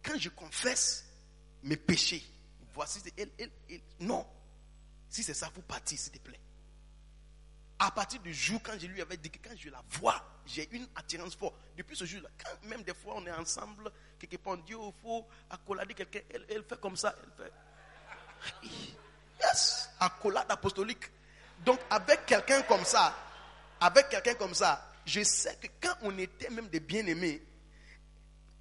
Quand 0.04 0.18
je 0.18 0.28
confesse 0.28 1.04
mes 1.64 1.76
péchés, 1.76 2.22
voici, 2.74 3.00
elle, 3.16 3.30
elle- 3.38 3.50
non. 4.00 4.24
Si 5.12 5.22
c'est 5.22 5.34
ça, 5.34 5.50
faut 5.54 5.60
partir, 5.60 5.98
s'il 5.98 6.10
te 6.12 6.18
plaît. 6.18 6.40
à 7.78 7.90
partir 7.90 8.20
du 8.20 8.32
jour 8.32 8.60
quand 8.62 8.78
je 8.78 8.86
lui 8.86 9.02
avais 9.02 9.16
dit 9.16 9.28
que 9.28 9.38
quand 9.46 9.54
je 9.56 9.68
la 9.68 9.82
vois, 9.90 10.24
j'ai 10.46 10.68
une 10.72 10.86
attirance 10.94 11.34
forte. 11.34 11.54
Depuis 11.76 11.96
ce 11.96 12.04
jour-là, 12.04 12.28
quand 12.42 12.68
même 12.68 12.82
des 12.84 12.94
fois 12.94 13.14
on 13.16 13.26
est 13.26 13.32
ensemble, 13.32 13.90
quelque 14.18 14.36
part 14.36 14.54
on 14.54 14.56
dit, 14.58 14.74
oh, 14.74 14.94
faut 15.02 15.26
accolader 15.50 15.92
quelqu'un, 15.92 16.20
elle, 16.30 16.46
elle 16.48 16.62
fait 16.64 16.80
comme 16.80 16.96
ça, 16.96 17.14
elle 17.22 17.44
fait. 17.44 17.52
Yes, 19.42 19.90
accolade 19.98 20.46
apostolique. 20.48 21.10
Donc 21.64 21.80
avec 21.90 22.24
quelqu'un 22.24 22.62
comme 22.62 22.84
ça, 22.84 23.14
avec 23.80 24.08
quelqu'un 24.08 24.34
comme 24.34 24.54
ça, 24.54 24.92
je 25.04 25.22
sais 25.24 25.56
que 25.56 25.66
quand 25.80 25.96
on 26.02 26.16
était 26.18 26.50
même 26.50 26.68
des 26.68 26.80
bien-aimés, 26.80 27.42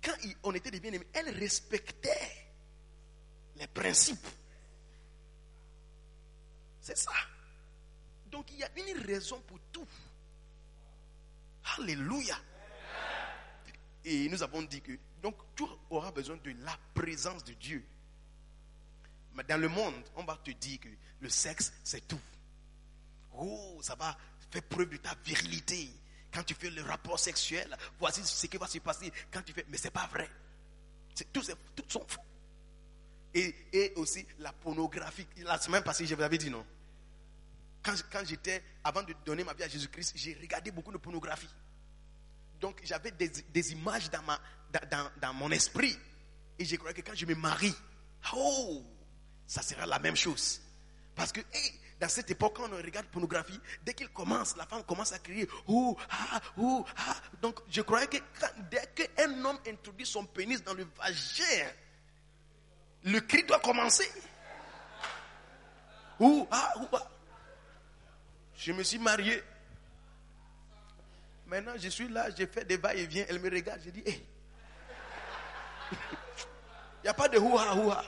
quand 0.04 0.14
on 0.44 0.54
était 0.54 0.72
des 0.72 0.80
bien-aimés, 0.80 1.08
elle 1.14 1.30
respectait 1.38 2.50
les 3.56 3.68
principes. 3.68 4.26
C'est 6.82 6.98
ça. 6.98 7.12
Donc 8.32 8.52
il 8.52 8.60
y 8.60 8.64
a 8.64 8.70
une 8.76 8.98
raison 9.06 9.40
pour 9.42 9.60
tout. 9.72 9.88
Alléluia. 11.78 12.36
Et 14.04 14.28
nous 14.30 14.42
avons 14.42 14.64
dit 14.64 14.82
que 14.82 14.94
donc 15.22 15.36
tu 15.56 15.64
auras 15.92 16.12
besoin 16.12 16.38
de 16.38 16.52
la 16.64 16.76
présence 16.96 17.44
de 17.44 17.54
Dieu. 17.54 17.86
Mais 19.34 19.44
dans 19.44 19.62
le 19.62 19.70
monde, 19.70 19.94
on 20.16 20.24
va 20.24 20.36
te 20.38 20.52
dire 20.52 20.80
que 20.80 20.90
le 21.20 21.30
sexe, 21.30 21.72
c'est 21.84 22.08
tout. 22.08 22.20
Oh, 23.34 23.80
ça 23.82 23.96
va 23.96 24.18
faire 24.50 24.64
preuve 24.64 24.90
de 24.90 24.98
ta 24.98 25.16
virilité. 25.24 25.90
Quand 26.34 26.44
tu 26.44 26.54
fais 26.54 26.70
le 26.70 26.82
rapport 26.82 27.20
sexuel, 27.20 27.78
voici 28.00 28.22
ce 28.26 28.48
qui 28.48 28.58
va 28.58 28.68
se 28.68 28.80
passer 28.80 29.12
quand 29.32 29.42
tu 29.44 29.54
fais. 29.54 29.66
Mais 29.70 29.78
ce 29.78 29.86
n'est 29.86 29.92
pas 29.92 30.08
vrai. 30.08 30.30
C'est, 31.14 31.32
tout, 31.32 31.44
c'est, 31.44 31.56
tout 31.76 31.84
sont 31.88 32.06
faux. 32.08 32.22
Et, 33.34 33.94
aussi 33.96 34.26
la 34.40 34.52
pornographie. 34.52 35.26
La 35.38 35.60
semaine 35.60 35.84
passée, 35.84 36.06
je 36.06 36.16
vous 36.16 36.22
avais 36.22 36.38
dit 36.38 36.50
non. 36.50 36.66
Quand, 37.84 38.24
j'étais, 38.26 38.62
avant 38.84 39.02
de 39.04 39.14
donner 39.26 39.44
ma 39.44 39.54
vie 39.54 39.64
à 39.64 39.68
Jésus-Christ, 39.68 40.14
j'ai 40.16 40.38
regardé 40.40 40.70
beaucoup 40.72 40.92
de 40.92 40.98
pornographie. 40.98 41.50
Donc 42.60 42.80
j'avais 42.84 43.12
des, 43.12 43.72
images 43.72 44.10
dans, 44.12 44.22
ma, 44.22 44.40
dans, 44.72 45.10
dans- 45.20 45.34
mon 45.34 45.50
esprit. 45.50 45.98
Et 46.60 46.66
je 46.66 46.76
croyais 46.76 46.94
que 46.94 47.02
quand 47.02 47.16
je 47.16 47.26
me 47.26 47.34
marie, 47.34 47.74
oh, 48.36 48.84
ça 49.48 49.64
sera 49.64 49.86
la 49.88 49.98
même 49.98 50.16
chose. 50.16 50.62
Parce 51.16 51.32
que 51.32 51.40
dans 52.00 52.08
cette 52.10 52.30
époque, 52.30 52.56
quand 52.58 52.70
on 52.72 52.78
regarde 52.78 53.08
pornographie, 53.08 53.60
dès 53.84 53.96
qu'il 53.96 54.10
commence, 54.10 54.56
la 54.58 54.68
femme 54.68 54.84
commence 54.84 55.12
à 55.14 55.20
crier, 55.20 55.48
ouh, 55.68 55.98
ah, 56.12 56.40
ouh, 56.58 56.86
ah. 56.98 57.16
Donc 57.42 57.62
je 57.68 57.82
croyais 57.82 58.08
que 58.08 58.18
quand- 58.40 58.54
dès 58.70 58.86
qu'un 58.94 59.44
homme 59.44 59.58
introduit 59.68 60.06
son 60.06 60.26
pénis 60.26 60.64
dans 60.64 60.76
le 60.76 60.86
vagin, 60.98 61.68
le 63.04 63.20
cri 63.20 63.44
doit 63.44 63.60
commencer. 63.60 64.10
Ouh, 66.20 66.48
ah, 66.52 66.74
ouh, 66.80 66.88
ah. 66.94 67.08
Je 68.56 68.72
me 68.72 68.84
suis 68.84 69.00
marié. 69.00 69.44
Maintenant, 71.48 71.74
je 71.78 71.90
suis 71.90 72.08
là, 72.08 72.30
j'ai 72.38 72.48
fait 72.48 72.64
des 72.64 72.78
va-et-vient. 72.78 73.26
Elle 73.28 73.40
me 73.40 73.50
regarde, 73.50 73.82
je 73.84 73.90
dis, 73.90 74.04
hé. 74.06 74.26
Il 75.92 75.98
n'y 77.06 77.10
a 77.10 77.14
pas 77.14 77.28
de 77.28 77.40
houha 77.40 77.76
houha. 77.76 78.04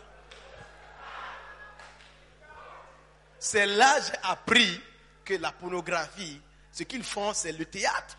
C'est 3.39 3.66
là 3.66 4.00
que 4.00 4.06
j'ai 4.06 4.20
appris 4.24 4.82
que 5.26 5.34
la 5.34 5.52
pornographie, 5.52 6.39
ce 6.72 6.84
qu'ils 6.84 7.04
font, 7.04 7.34
c'est 7.34 7.52
le 7.52 7.66
théâtre. 7.66 8.18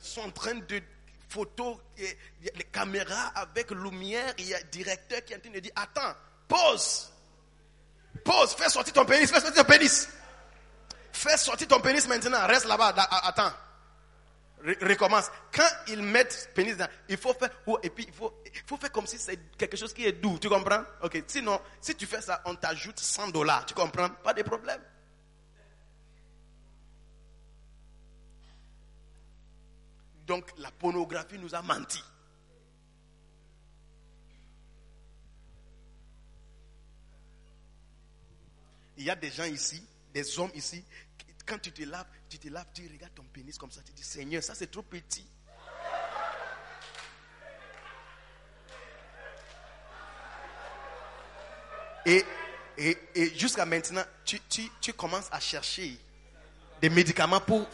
Ils 0.00 0.06
sont 0.06 0.22
en 0.22 0.30
train 0.30 0.54
de 0.54 0.82
photos, 1.30 1.78
les 1.96 2.64
caméras 2.72 3.32
avec 3.36 3.70
lumière, 3.70 4.34
il 4.38 4.48
y 4.48 4.54
a 4.54 4.58
un 4.58 4.64
directeur 4.70 5.24
qui 5.24 5.32
est 5.32 5.36
en 5.36 5.82
attends, 5.82 6.14
pause. 6.48 7.10
Pause, 8.24 8.54
fais 8.54 8.68
sortir 8.68 8.92
ton 8.92 9.04
pénis, 9.04 9.30
fais 9.30 9.40
sortir 9.40 9.64
ton 9.64 9.70
pénis. 9.70 10.08
Fais 11.12 11.36
sortir 11.36 11.68
ton 11.68 11.80
pénis 11.80 12.06
maintenant, 12.08 12.46
reste 12.46 12.66
là-bas, 12.66 12.94
attends. 13.22 13.52
Recommence. 14.62 15.30
Quand 15.54 15.68
ils 15.88 16.02
mettent 16.02 16.50
pénis 16.54 16.76
il 17.08 17.16
faut 17.16 17.32
faire, 17.32 17.48
oh, 17.66 17.78
et 17.82 17.88
puis 17.88 18.04
il 18.06 18.12
faut, 18.12 18.34
faut 18.66 18.76
faire 18.76 18.92
comme 18.92 19.06
si 19.06 19.18
c'est 19.18 19.38
quelque 19.56 19.76
chose 19.76 19.94
qui 19.94 20.04
est 20.04 20.12
doux, 20.12 20.38
tu 20.38 20.50
comprends? 20.50 20.82
Ok, 21.02 21.22
sinon, 21.26 21.58
si 21.80 21.94
tu 21.94 22.06
fais 22.06 22.20
ça, 22.20 22.42
on 22.44 22.54
t'ajoute 22.56 22.98
100 22.98 23.28
dollars, 23.28 23.64
tu 23.64 23.72
comprends? 23.72 24.10
Pas 24.22 24.34
de 24.34 24.42
problème. 24.42 24.80
Donc 30.30 30.44
la 30.58 30.70
pornographie 30.70 31.40
nous 31.40 31.56
a 31.56 31.60
menti. 31.60 32.00
Il 38.96 39.02
y 39.02 39.10
a 39.10 39.16
des 39.16 39.32
gens 39.32 39.42
ici, 39.42 39.84
des 40.14 40.38
hommes 40.38 40.52
ici, 40.54 40.84
quand 41.44 41.58
tu 41.58 41.72
te 41.72 41.82
laves, 41.82 42.06
tu 42.28 42.38
te 42.38 42.46
laves, 42.46 42.68
tu 42.72 42.86
regardes 42.86 43.12
ton 43.12 43.24
pénis 43.24 43.58
comme 43.58 43.72
ça, 43.72 43.80
tu 43.84 43.90
dis 43.90 44.04
Seigneur, 44.04 44.40
ça 44.40 44.54
c'est 44.54 44.70
trop 44.70 44.82
petit. 44.82 45.26
Et, 52.06 52.24
et, 52.78 52.98
et 53.16 53.36
jusqu'à 53.36 53.66
maintenant, 53.66 54.04
tu, 54.24 54.38
tu, 54.48 54.70
tu 54.80 54.92
commences 54.92 55.28
à 55.32 55.40
chercher 55.40 55.98
des 56.80 56.88
médicaments 56.88 57.40
pour. 57.40 57.66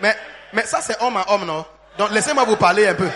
Mais, 0.00 0.16
mais 0.52 0.64
ça 0.64 0.80
c'est 0.80 1.00
homme 1.02 1.16
à 1.16 1.32
homme, 1.32 1.44
non? 1.44 1.64
Donc 1.98 2.10
laissez-moi 2.10 2.44
vous 2.44 2.56
parler 2.56 2.86
un 2.86 2.94
peu. 2.94 3.08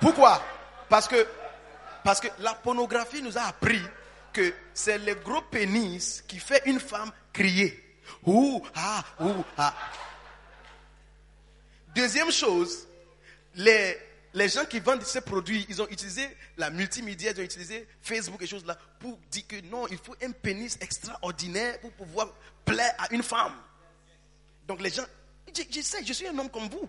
Pourquoi? 0.00 0.42
Parce 0.88 1.08
que, 1.08 1.26
parce 2.04 2.20
que 2.20 2.28
la 2.38 2.54
pornographie 2.54 3.22
nous 3.22 3.36
a 3.36 3.42
appris 3.42 3.82
que 4.32 4.54
c'est 4.74 4.98
le 4.98 5.14
gros 5.14 5.40
pénis 5.42 6.22
qui 6.28 6.38
fait 6.38 6.62
une 6.66 6.78
femme 6.78 7.10
crier. 7.32 7.82
Ouh, 8.24 8.62
ah, 8.74 9.02
ouh, 9.20 9.44
ah. 9.58 9.74
Deuxième 11.94 12.30
chose, 12.30 12.86
les, 13.54 13.98
les 14.36 14.50
gens 14.50 14.66
qui 14.66 14.80
vendent 14.80 15.02
ces 15.02 15.22
produits, 15.22 15.64
ils 15.70 15.80
ont 15.80 15.88
utilisé 15.88 16.28
la 16.58 16.68
multimédia, 16.68 17.30
ils 17.32 17.40
ont 17.40 17.44
utilisé 17.44 17.88
Facebook 18.02 18.42
et 18.42 18.46
choses 18.46 18.66
là 18.66 18.76
pour 19.00 19.16
dire 19.30 19.46
que 19.48 19.58
non, 19.62 19.86
il 19.88 19.96
faut 19.96 20.14
un 20.22 20.30
pénis 20.30 20.76
extraordinaire 20.82 21.80
pour 21.80 21.90
pouvoir 21.92 22.28
plaire 22.62 22.94
à 22.98 23.10
une 23.14 23.22
femme. 23.22 23.54
Donc 24.68 24.82
les 24.82 24.90
gens, 24.90 25.06
je, 25.56 25.62
je 25.70 25.80
sais, 25.80 26.04
je 26.04 26.12
suis 26.12 26.26
un 26.28 26.38
homme 26.38 26.50
comme 26.50 26.68
vous. 26.68 26.86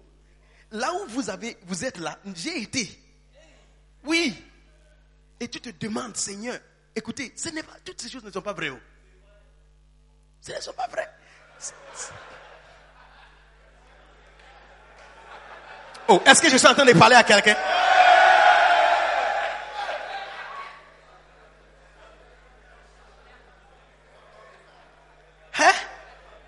Là 0.71 0.93
où 0.93 1.07
vous, 1.07 1.29
avez, 1.29 1.55
vous 1.67 1.85
êtes 1.85 1.97
là, 1.99 2.19
j'ai 2.35 2.63
été. 2.63 3.01
Oui. 4.03 4.43
Et 5.39 5.47
tu 5.47 5.61
te 5.61 5.69
demandes, 5.69 6.17
Seigneur, 6.17 6.59
écoutez, 6.93 7.31
ce 7.37 7.47
n'est 7.47 7.63
pas, 7.63 7.77
toutes 7.85 8.01
ces 8.01 8.09
choses 8.09 8.25
ne 8.25 8.31
sont 8.31 8.41
pas 8.41 8.51
vraies. 8.53 8.71
oh. 8.71 8.79
Ce 10.41 10.51
ne 10.51 10.59
sont 10.59 10.73
pas 10.73 10.87
vraies. 10.89 11.09
C'est- 11.57 11.73
c'est- 11.95 12.11
Oh, 16.09 16.21
est-ce 16.25 16.41
que 16.41 16.49
je 16.49 16.57
suis 16.57 16.67
en 16.67 16.73
train 16.73 16.85
de 16.85 16.93
parler 16.93 17.15
à 17.15 17.23
quelqu'un? 17.23 17.55
Hein? 25.59 25.73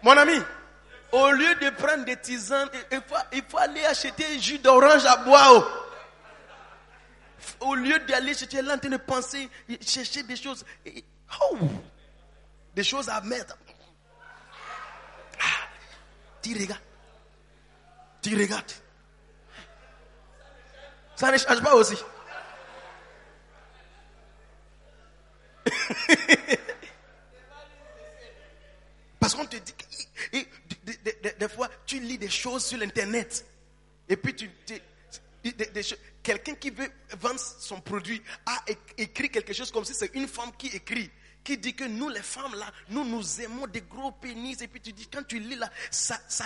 Mon 0.04 0.18
ami, 0.18 0.38
au 1.12 1.32
lieu 1.32 1.56
de 1.56 1.70
prendre 1.72 2.06
des 2.06 2.18
tisanes, 2.18 2.70
il- 2.92 3.02
faut, 3.08 3.16
il 3.34 3.44
faut 3.48 3.58
aller 3.58 3.84
acheter 3.86 4.26
un 4.36 4.40
jus 4.40 4.60
d'orange 4.60 5.06
à 5.06 5.18
boire. 5.18 5.66
Au 7.62 7.74
lieu 7.76 8.00
d'aller 8.00 8.34
chercher, 8.34 8.62
là 8.62 8.76
en 8.76 8.78
train 8.78 8.90
de 8.90 8.98
penser, 8.98 9.50
chercher 9.82 10.24
des 10.24 10.36
choses. 10.36 10.64
Oh, 11.42 11.58
des 12.76 12.84
choses 12.84 13.10
à 13.10 13.20
mettre. 13.22 13.58
Ah, 15.40 15.68
tu 16.42 16.54
regardes. 16.54 16.82
Tu 18.22 18.36
regardes. 18.38 18.72
Ça 21.20 21.30
ne 21.34 21.38
change 21.38 21.62
pas 21.62 21.76
aussi. 21.76 21.98
Parce 29.20 29.36
qu'on 29.36 29.46
te 29.46 29.58
dit, 29.58 29.74
des, 30.84 31.34
des- 31.38 31.50
fois, 31.50 31.70
tu 31.86 32.00
lis 32.00 32.18
des 32.18 32.30
choses 32.30 32.66
sur 32.66 32.78
l'internet. 32.78 33.46
Et 34.08 34.16
puis, 34.16 34.34
tu, 34.36 34.50
quelqu'un 36.24 36.56
qui 36.56 36.70
veut 36.70 36.90
vendre 37.20 37.40
son 37.40 37.82
produit 37.82 38.22
a 38.46 38.64
écrit 38.98 39.30
quelque 39.30 39.54
chose 39.54 39.72
comme 39.72 39.86
si 39.86 39.94
c'est 39.94 40.12
une 40.16 40.28
femme 40.28 40.52
qui 40.58 40.68
écrit. 40.68 41.12
Qui 41.44 41.58
dit 41.58 41.74
que 41.74 41.86
nous, 41.86 42.10
les 42.10 42.22
femmes, 42.22 42.54
là, 42.56 42.72
nous, 42.90 43.04
nous 43.06 43.42
aimons 43.42 43.66
des 43.68 43.82
gros 43.82 44.12
pénis. 44.12 44.62
Et 44.62 44.68
puis 44.68 44.82
tu 44.82 44.92
dis, 44.94 45.08
quand 45.08 45.24
tu 45.24 45.40
lis 45.40 45.56
là, 45.56 45.70
ça, 45.92 46.18
ça 46.28 46.46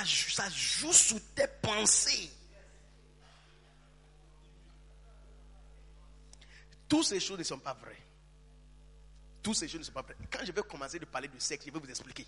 joue 0.50 0.94
sous 0.94 1.20
tes 1.36 1.48
pensées. 1.62 2.30
Toutes 6.88 7.06
ces 7.06 7.20
choses 7.20 7.40
ne 7.40 7.44
sont 7.44 7.60
pas 7.60 7.74
vraies. 7.74 8.02
Toutes 9.42 9.56
ces 9.56 9.68
choses 9.68 9.80
ne 9.80 9.86
sont 9.86 9.92
pas 9.94 10.02
vraies. 10.04 10.16
Quand 10.32 10.46
je 10.46 10.52
vais 10.52 10.62
commencer 10.64 11.00
de 11.00 11.06
parler 11.06 11.28
de 11.28 11.40
sexe, 11.40 11.66
je 11.66 11.72
vais 11.72 11.80
vous 11.80 11.90
expliquer. 11.90 12.26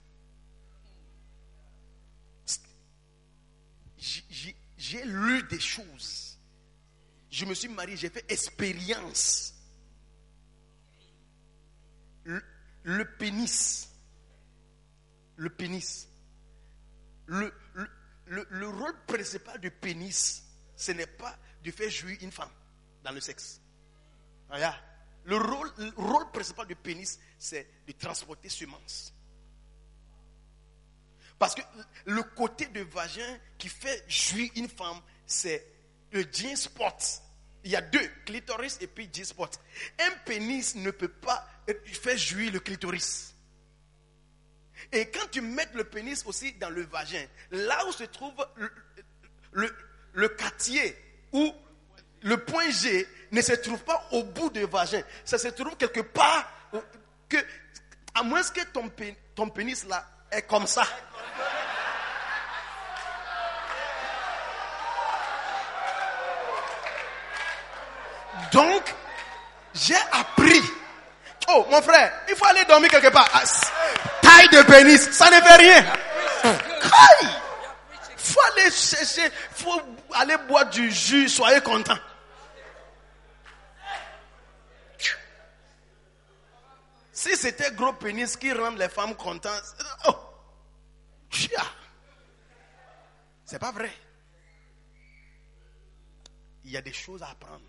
J'ai- 4.78 5.04
lu 5.06 5.42
des 5.44 5.60
choses. 5.60 6.38
Je 7.30 7.46
me 7.46 7.54
suis 7.54 7.70
marié, 7.70 7.96
j'ai 7.98 8.10
fait 8.10 8.26
expérience. 8.32 9.54
le, 12.88 13.04
pénis, 13.18 13.90
le 15.38 15.50
pénis, 15.50 16.08
le, 17.26 17.52
le- 18.28 18.48
le 18.50 18.68
rôle 18.70 18.96
principal 19.08 19.60
du 19.60 19.72
pénis, 19.72 20.44
ce 20.76 20.92
n'est 20.92 21.08
pas 21.08 21.36
de 21.64 21.72
faire 21.72 21.90
jouir 21.90 22.18
une 22.22 22.32
femme 22.32 22.50
dans 23.04 23.12
le 23.12 23.20
sexe. 23.22 23.60
Regarde. 24.50 24.80
Le 25.26 25.38
rôle, 25.38 25.72
le 25.78 25.92
rôle 25.98 26.32
principal 26.32 26.68
du 26.68 26.76
pénis, 26.76 27.20
c'est 27.40 27.68
de 27.88 27.92
transporter 27.94 28.48
semences. 28.48 29.12
Parce 31.40 31.56
que 31.56 31.62
le 32.06 32.22
côté 32.24 32.68
de 32.68 32.82
vagin 32.82 33.40
qui 33.58 33.68
fait 33.68 34.06
jouir 34.08 34.52
une 34.56 34.70
femme, 34.70 35.00
c'est 35.26 35.66
le 36.12 36.22
G-spot. 36.32 37.22
Il 37.64 37.72
y 37.72 37.76
a 37.76 37.82
deux, 37.82 38.08
clitoris 38.26 38.78
et 38.82 38.88
puis 38.88 39.10
G-spot. 39.12 39.60
Un 40.00 40.12
pénis 40.26 40.76
ne 40.76 40.92
peut 40.92 41.10
pas 41.10 41.48
euh, 41.70 41.74
faire 41.86 42.18
jouir 42.18 42.52
le 42.52 42.60
clitoris. 42.60 43.36
Et 44.92 45.10
quand 45.10 45.28
tu 45.32 45.42
mets 45.42 45.68
le 45.74 45.84
pénis 45.84 46.24
aussi 46.26 46.54
dans 46.54 46.70
le 46.70 46.84
vagin, 46.84 47.26
là 47.52 47.86
où 47.88 47.92
se 47.92 48.04
trouve 48.04 48.34
le, 49.52 49.76
le 50.14 50.30
quartier 50.30 50.96
où 51.32 51.54
le 52.22 52.38
point 52.38 52.70
G 52.70 53.08
ne 53.32 53.42
se 53.42 53.54
trouve 53.54 53.80
pas 53.84 54.08
au 54.12 54.24
bout 54.24 54.50
du 54.50 54.66
vagin, 54.66 55.02
ça 55.24 55.38
se 55.38 55.48
trouve 55.50 55.76
quelque 55.78 56.02
part 56.02 56.50
que, 57.30 57.38
à 58.14 58.24
moins 58.24 58.44
que 58.44 58.64
ton, 58.72 58.92
ton 59.36 59.50
pénis 59.50 59.86
là 59.86 60.06
est 60.32 60.44
comme 60.44 60.68
ça. 60.68 60.84
Donc, 68.52 68.84
j'ai 69.74 69.96
appris. 70.12 70.62
Oh, 71.50 71.66
mon 71.70 71.82
frère, 71.82 72.12
il 72.30 72.36
faut 72.36 72.46
aller 72.46 72.64
dormir 72.66 72.90
quelque 72.90 73.10
part. 73.10 73.30
Ah, 73.34 73.44
Taille 74.22 74.50
de 74.50 74.62
pénis, 74.64 75.12
ça 75.12 75.30
ne 75.30 75.42
fait 75.42 75.56
rien. 75.56 75.86
Aïe! 76.44 77.28
Faut 78.26 78.42
aller 78.42 78.72
chercher, 78.72 79.30
faut 79.52 79.82
aller 80.14 80.38
boire 80.48 80.70
du 80.70 80.92
jus, 80.92 81.30
soyez 81.30 81.62
content. 81.62 81.98
Si 87.12 87.36
c'était 87.38 87.72
gros 87.72 87.94
pénis 87.94 88.36
qui 88.36 88.52
rend 88.52 88.72
les 88.72 88.90
femmes 88.90 89.16
contentes, 89.16 89.76
oh, 90.08 90.16
chia. 91.30 91.64
c'est 93.46 93.60
pas 93.60 93.72
vrai. 93.72 93.92
Il 96.66 96.72
y 96.72 96.78
a 96.78 96.82
des 96.82 96.94
choses 96.94 97.22
à 97.22 97.30
apprendre. 97.30 97.64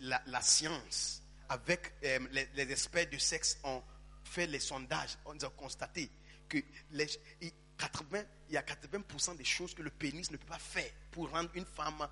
La, 0.00 0.42
science, 0.42 1.22
avec 1.48 1.94
euh, 2.02 2.18
les, 2.32 2.48
les 2.54 2.72
experts 2.72 3.06
du 3.06 3.20
sexe, 3.20 3.58
ont 3.62 3.82
fait 4.24 4.46
les 4.48 4.58
sondages. 4.58 5.16
On 5.24 5.38
a 5.38 5.50
constaté 5.50 6.10
que 6.48 6.58
les, 6.92 7.06
il- 7.40 7.52
80, 7.78 8.22
il 8.48 8.54
y 8.54 8.56
a 8.56 8.62
80% 8.62 9.36
des 9.36 9.44
choses 9.44 9.74
que 9.74 9.82
le 9.82 9.90
pénis 9.90 10.30
ne 10.30 10.36
peut 10.38 10.46
pas 10.46 10.58
faire 10.58 10.90
pour 11.10 11.30
rendre 11.30 11.50
une 11.54 11.66
femme 11.66 12.08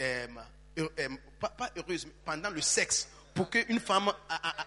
euh, 0.00 0.26
euh, 0.78 1.08
pas, 1.40 1.48
pas 1.50 1.70
heureuse, 1.76 2.06
mais 2.06 2.12
pendant 2.24 2.50
le 2.50 2.60
sexe, 2.60 3.08
pour 3.34 3.50
qu'une 3.50 3.80
femme 3.80 4.08
a- 4.08 4.14
a- 4.28 4.62
a- 4.62 4.66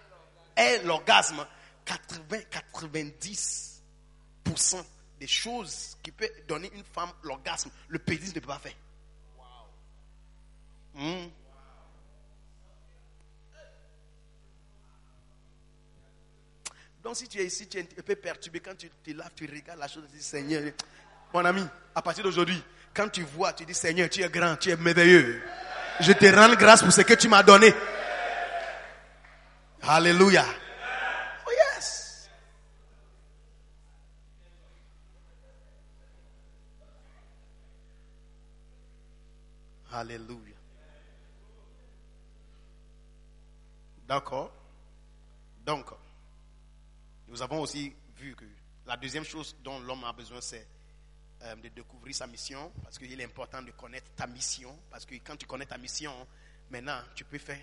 ait 0.62 0.84
l'orgasme, 0.84 1.46
80-90% 1.86 4.84
des 5.20 5.28
choses 5.28 5.98
qui 6.04 6.12
peuvent 6.12 6.30
donner 6.48 6.70
une 6.74 6.84
femme 6.84 7.12
l'orgasme, 7.24 7.72
le 7.88 8.00
pénis 8.00 8.34
ne 8.36 8.40
peut 8.40 8.48
pas 8.48 8.60
faire. 8.60 8.76
Hmm. 10.96 11.28
Donc 17.08 17.16
si 17.16 17.30
tu 17.30 17.40
es 17.40 17.46
ici, 17.46 17.70
tu 17.70 17.78
es 17.78 17.88
un 17.98 18.02
peu 18.02 18.18
perturbé, 18.18 18.60
quand 18.60 18.76
tu 18.76 18.90
te 18.90 19.12
laves, 19.12 19.32
tu 19.34 19.46
regardes 19.46 19.80
la 19.80 19.88
chose, 19.88 20.04
tu 20.12 20.18
dis 20.18 20.22
Seigneur, 20.22 20.74
mon 21.34 21.46
ami, 21.46 21.66
à 21.96 22.02
partir 22.02 22.22
d'aujourd'hui, 22.22 22.62
quand 22.94 23.08
tu 23.08 23.24
vois, 23.24 23.54
tu 23.54 23.64
dis 23.64 23.74
Seigneur, 23.74 24.10
tu 24.10 24.22
es 24.22 24.28
grand, 24.28 24.58
tu 24.58 24.72
es 24.72 24.76
merveilleux. 24.76 25.42
Je 26.02 26.12
te 26.12 26.26
rends 26.26 26.54
grâce 26.56 26.84
pour 26.84 26.92
ce 26.92 27.04
que 27.04 27.14
tu 27.14 27.30
m'as 27.30 27.44
donné. 27.44 27.74
Alléluia. 29.84 30.44
Oh 31.48 31.52
yes. 31.52 32.30
Alléluia. 39.94 40.56
D'accord. 44.10 44.52
Donc, 45.66 45.86
nous 47.28 47.42
avons 47.42 47.62
aussi 47.62 47.94
vu 48.16 48.36
que 48.36 48.46
la 48.86 48.98
deuxième 48.98 49.24
chose 49.26 49.56
dont 49.64 49.80
l'homme 49.80 50.04
a 50.06 50.14
besoin, 50.14 50.40
c'est 50.42 50.68
euh, 51.44 51.56
de 51.56 51.70
découvrir 51.70 52.16
sa 52.16 52.26
mission, 52.26 52.72
parce 52.84 52.98
qu'il 52.98 53.20
est 53.20 53.24
important 53.24 53.62
de 53.62 53.72
connaître 53.72 54.10
ta 54.16 54.28
mission, 54.28 54.80
parce 54.90 55.06
que 55.06 55.16
quand 55.16 55.36
tu 55.36 55.46
connais 55.46 55.66
ta 55.66 55.78
mission, 55.78 56.14
maintenant, 56.70 57.00
tu 57.16 57.26
peux 57.26 57.38
faire 57.38 57.60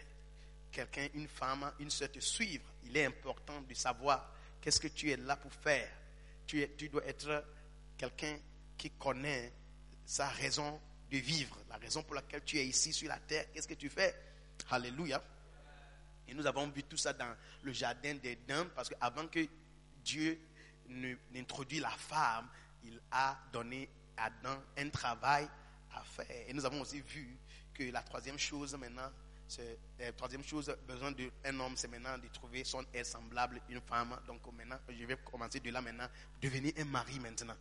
quelqu'un, 0.71 1.09
une 1.15 1.29
femme, 1.29 1.73
une 1.79 1.91
sœur 1.91 2.11
te 2.11 2.19
suivre. 2.19 2.65
Il 2.85 2.97
est 2.97 3.07
important 3.07 3.63
de 3.63 3.75
savoir 3.75 4.33
qu'est-ce 4.61 4.81
que 4.81 4.89
tu 4.89 5.11
es 5.11 5.17
là 5.17 5.37
pour 5.37 5.53
faire. 5.53 5.89
Tu, 6.47 6.67
tu 6.77 6.89
dois 6.89 7.05
être 7.07 7.45
quelqu'un 7.97 8.37
qui 8.77 8.91
connaît 8.91 9.53
sa 10.05 10.29
raison 10.29 10.81
de 11.11 11.17
vivre, 11.19 11.57
la 11.71 11.77
raison 11.77 12.03
pour 12.03 12.15
laquelle 12.15 12.43
tu 12.45 12.59
es 12.59 12.67
ici 12.67 12.93
sur 12.93 13.09
la 13.09 13.19
terre. 13.19 13.51
Qu'est-ce 13.53 13.69
que 13.69 13.75
tu 13.75 13.89
fais? 13.89 14.15
Alléluia. 14.71 15.23
Et 16.29 16.35
nous 16.35 16.47
avons 16.47 16.69
vu 16.69 16.83
tout 16.83 16.97
ça 16.97 17.13
dans 17.13 17.35
le 17.63 17.73
jardin 17.73 18.15
d'Éden, 18.15 18.67
parce 18.75 18.89
qu'avant 18.89 19.27
que 19.29 19.47
Dieu 20.03 20.39
n'introduise 21.33 21.81
la 21.81 21.91
femme, 21.91 22.49
il 22.83 23.01
a 23.11 23.39
donné 23.53 23.89
à 24.17 24.27
Adam 24.27 24.63
un 24.77 24.89
travail 24.91 25.49
à 25.95 26.03
faire. 26.03 26.49
Et 26.49 26.53
nous 26.53 26.65
avons 26.65 26.81
aussi 26.81 27.01
vu 27.01 27.37
que 27.73 27.85
la 27.85 28.03
troisième 28.03 28.39
chose 28.39 28.75
maintenant, 28.77 29.11
la 29.99 30.13
troisième 30.13 30.43
chose, 30.43 30.75
besoin 30.87 31.13
d'un 31.13 31.61
homme, 31.61 31.77
c'est 31.77 31.89
maintenant 31.89 32.17
de 32.19 32.29
trouver 32.29 32.65
son 32.65 32.85
aide 32.93 33.05
semblable, 33.05 33.61
une 33.69 33.81
femme. 33.81 34.19
Donc 34.27 34.41
maintenant, 34.53 34.79
je 34.89 35.05
vais 35.05 35.17
commencer 35.17 35.61
de 35.61 35.71
là 35.71 35.81
maintenant, 35.81 36.09
devenir 36.41 36.73
un 36.79 36.85
mari 36.85 37.19
maintenant. 37.21 37.57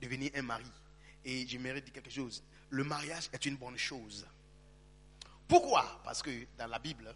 Devenir 0.00 0.30
un 0.34 0.42
mari. 0.42 0.70
Et 1.24 1.46
j'aimerais 1.46 1.80
dire 1.80 1.92
quelque 1.92 2.10
chose. 2.10 2.42
Le 2.70 2.84
mariage 2.84 3.28
est 3.32 3.44
une 3.46 3.56
bonne 3.56 3.76
chose. 3.76 4.26
Pourquoi? 5.46 6.00
Parce 6.02 6.22
que 6.22 6.30
dans 6.56 6.66
la 6.66 6.78
Bible, 6.78 7.14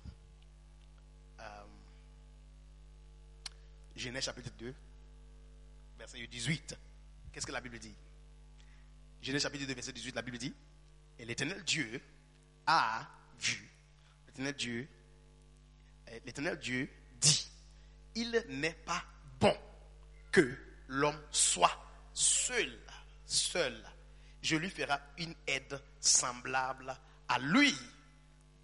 Genèse 3.97 4.25
chapitre 4.25 4.51
2, 4.59 4.75
verset 5.99 6.27
18. 6.27 6.77
Qu'est-ce 7.33 7.47
que 7.47 7.53
la 7.53 7.61
Bible 7.61 7.79
dit? 7.79 7.95
Genèse 9.23 9.43
chapitre 9.43 9.67
2, 9.67 9.75
verset 9.75 9.93
18, 9.93 10.15
la 10.15 10.23
Bible 10.23 10.39
dit 10.39 10.55
Et 11.19 11.25
l'éternel 11.25 11.63
Dieu 11.65 12.01
a 12.67 13.07
vu. 13.39 13.71
L'éternel 14.27 14.55
Dieu, 14.55 14.89
euh, 16.09 16.19
l'éternel 16.25 16.59
Dieu 16.59 16.91
dit 17.21 17.51
Il 18.15 18.45
n'est 18.49 18.75
pas 18.85 19.03
bon 19.41 19.57
que 20.33 20.57
l'homme 20.89 21.21
soit 21.31 21.85
seul. 22.13 22.79
Seul. 23.27 23.75
Je 24.43 24.57
lui 24.57 24.69
ferai 24.69 24.99
une 25.19 25.35
aide 25.47 25.81
semblable 26.01 26.95
à 27.29 27.39
lui. 27.39 27.75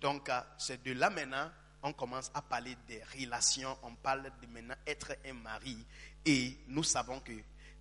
Donc, 0.00 0.28
euh, 0.28 0.40
c'est 0.58 0.82
de 0.82 0.92
là 0.92 1.08
maintenant, 1.08 1.50
on 1.82 1.92
commence 1.92 2.30
à 2.34 2.42
parler 2.42 2.76
des 2.86 3.02
relations, 3.18 3.76
on 3.82 3.94
parle 3.94 4.30
de 4.40 4.46
maintenant 4.46 4.74
être 4.86 5.16
un 5.24 5.32
mari. 5.32 5.78
Et 6.24 6.56
nous 6.68 6.82
savons 6.84 7.20
que 7.20 7.32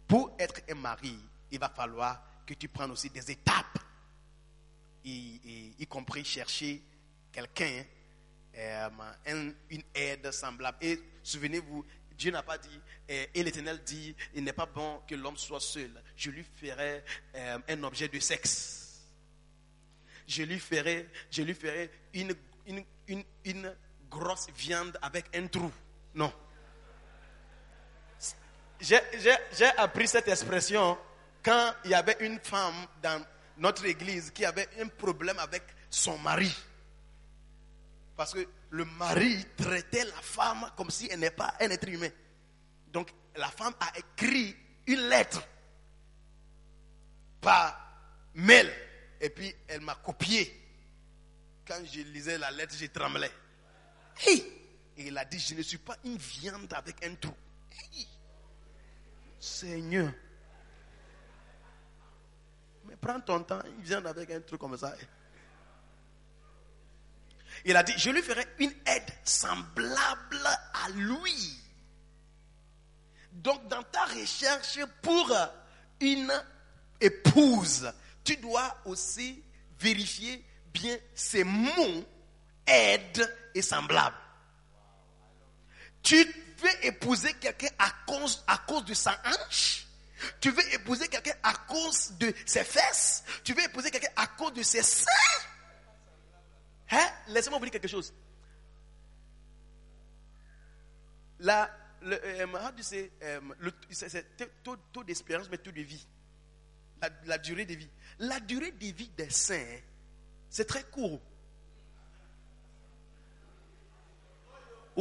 pour 0.08 0.36
être 0.40 0.62
un 0.70 0.76
mari, 0.76 1.18
il 1.52 1.60
va 1.60 1.70
falloir 1.70 2.22
que 2.46 2.54
tu 2.54 2.68
prennes 2.68 2.92
aussi 2.92 3.10
des 3.10 3.30
étapes, 3.32 3.78
y, 5.06 5.86
compris 5.88 6.24
chercher 6.24 6.82
quelqu'un, 7.32 7.84
euh, 8.56 8.90
un- 9.28 9.52
une 9.70 9.84
aide 9.94 10.32
semblable. 10.32 10.78
Et 10.82 11.00
souvenez-vous, 11.24 11.86
Dieu 12.18 12.32
n'a 12.32 12.44
pas 12.44 12.58
dit, 12.58 12.80
euh, 13.10 13.26
et 13.34 13.44
l'Éternel 13.44 13.82
dit, 13.84 14.16
il 14.34 14.44
n'est 14.44 14.54
pas 14.54 14.66
bon 14.66 15.02
que 15.08 15.16
l'homme 15.16 15.38
soit 15.38 15.60
seul. 15.62 15.92
Je 16.16 16.32
lui 16.32 16.44
ferai 16.44 17.04
euh, 17.36 17.60
un 17.68 17.84
objet 17.84 18.08
de 18.08 18.20
sexe 18.20 18.86
je 20.28 20.44
lui 20.44 20.60
ferai, 20.60 21.10
je 21.32 21.42
lui 21.42 21.56
ferai 21.56 21.90
une 22.14 22.36
grosse 24.10 24.48
viande 24.56 24.98
avec 25.02 25.26
un 25.36 25.48
trou. 25.48 25.72
Non. 26.16 26.34
J'ai 28.80 29.66
appris 29.78 30.08
cette 30.08 30.28
expression 30.28 30.98
quand 31.44 31.74
il 31.86 31.92
y 31.92 31.94
avait 31.94 32.18
une 32.22 32.40
femme 32.40 32.86
dans 33.02 33.26
notre 33.58 33.86
église 33.86 34.32
qui 34.32 34.46
avait 34.46 34.70
un 34.80 34.88
problème 34.88 35.40
avec 35.40 35.64
son 35.90 36.18
mari. 36.18 36.56
Parce 38.16 38.34
que 38.34 38.48
le 38.72 38.86
mari 38.86 39.46
traitait 39.58 40.06
la 40.06 40.22
femme 40.22 40.72
comme 40.76 40.90
si 40.90 41.08
elle 41.12 41.20
n'est 41.20 41.32
pas 41.32 41.54
un 41.60 41.70
être 41.70 41.88
humain. 41.88 42.10
Donc 42.88 43.10
la 43.36 43.48
femme 43.50 43.74
a 43.80 43.92
écrit 43.98 44.56
une 44.88 45.08
lettre 45.10 45.42
par 47.42 47.78
mail. 48.36 48.72
Et 49.22 49.30
puis 49.30 49.54
elle 49.68 49.82
m'a 49.82 49.96
copié. 49.96 50.56
Quand 51.66 51.80
je 51.86 52.02
lisais 52.02 52.38
la 52.38 52.52
lettre, 52.52 52.76
je 52.78 52.86
tremblais. 52.88 53.32
Hey! 54.26 54.44
Et 54.98 55.08
il 55.08 55.18
a 55.18 55.26
dit, 55.26 55.40
je 55.40 55.56
ne 55.56 55.62
suis 55.62 55.78
pas 55.78 55.98
une 56.04 56.18
viande 56.18 56.74
avec 56.74 57.04
un 57.06 57.16
trou. 57.16 57.34
Seigneur. 59.40 60.12
Mais 62.86 62.96
prends 62.98 63.22
ton 63.22 63.44
temps, 63.44 63.62
une 63.66 63.82
viande 63.82 64.08
avec 64.08 64.30
un 64.32 64.42
trou 64.42 64.58
comme 64.58 64.78
ça. 64.78 64.94
Il 67.64 67.76
a 67.76 67.84
dit, 67.84 67.94
je 67.98 68.10
lui 68.10 68.22
ferai 68.22 68.46
une 68.60 68.74
aide 68.86 69.10
semblable 69.24 70.46
à 70.74 70.90
lui. 70.90 71.60
Donc, 73.32 73.68
dans 73.68 73.84
ta 73.84 74.06
recherche 74.06 74.80
pour 75.02 75.32
une 76.02 76.34
épouse, 77.00 77.92
tu 78.24 78.36
dois 78.38 78.78
aussi 78.86 79.44
vérifier 79.80 80.44
bien 80.74 80.98
ces 81.14 81.44
mots 81.44 82.06
et 83.56 83.62
semblable. 83.62 84.16
Tu 86.04 86.24
veux 86.24 86.86
épouser 86.86 87.34
quelqu'un 87.36 87.70
à 87.78 87.90
cause, 88.06 88.44
à 88.48 88.58
cause 88.60 88.86
de 88.86 88.94
sa 88.94 89.20
hanche? 89.26 89.86
Tu 90.42 90.52
veux 90.52 90.74
épouser 90.74 91.08
quelqu'un 91.08 91.36
à 91.44 91.54
cause 91.54 92.12
de 92.20 92.34
ses 92.46 92.64
fesses? 92.64 93.24
Tu 93.44 93.54
veux 93.54 93.64
épouser 93.64 93.90
quelqu'un 93.92 94.12
à 94.16 94.28
cause 94.28 94.54
de 94.54 94.64
ses 94.64 94.84
seins? 94.84 95.06
Hein? 96.92 97.10
Laissez-moi 97.28 97.60
vous 97.60 97.66
dire 97.66 97.72
quelque 97.74 97.88
chose. 97.88 98.14
La, 101.40 101.70
le, 102.02 102.16
euh, 102.16 102.46
euh, 103.24 103.42
c'est- 103.92 104.10
c'est 104.10 104.38
taux, 104.64 104.76
taux 104.92 105.04
d'espérance, 105.04 105.50
mais 105.50 105.58
taux 105.58 105.72
de 105.72 105.82
vie. 105.82 106.06
La 107.26 107.38
durée 107.38 107.66
de 107.66 107.76
vie. 107.76 107.90
La 108.20 108.40
durée 108.42 108.72
de 108.72 108.86
vie 108.88 109.10
des 109.18 109.30
saints, 109.30 109.78
c'est 110.50 110.66
très 110.66 110.84
court. 110.84 111.22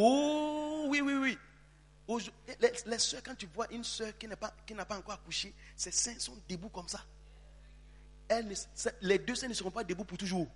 Oh, 0.00 0.86
oui, 0.88 1.00
oui, 1.00 1.14
oui. 1.14 1.38
Les, 2.86 2.98
soeurs, 3.00 3.20
quand 3.22 3.34
tu 3.34 3.46
vois 3.46 3.66
une 3.72 3.82
soeur 3.82 4.16
qui 4.16 4.28
n'a 4.28 4.36
pas, 4.36 4.54
pas 4.88 4.96
encore 4.96 5.14
accouché, 5.14 5.52
ses 5.74 5.90
seins 5.90 6.18
sont 6.20 6.38
debout 6.48 6.68
comme 6.68 6.88
ça. 6.88 7.04
Les 9.02 9.18
deux 9.18 9.34
seins 9.34 9.48
ne 9.48 9.54
seront 9.54 9.72
pas 9.72 9.82
debout 9.82 10.04
pour 10.04 10.16
toujours. 10.16 10.46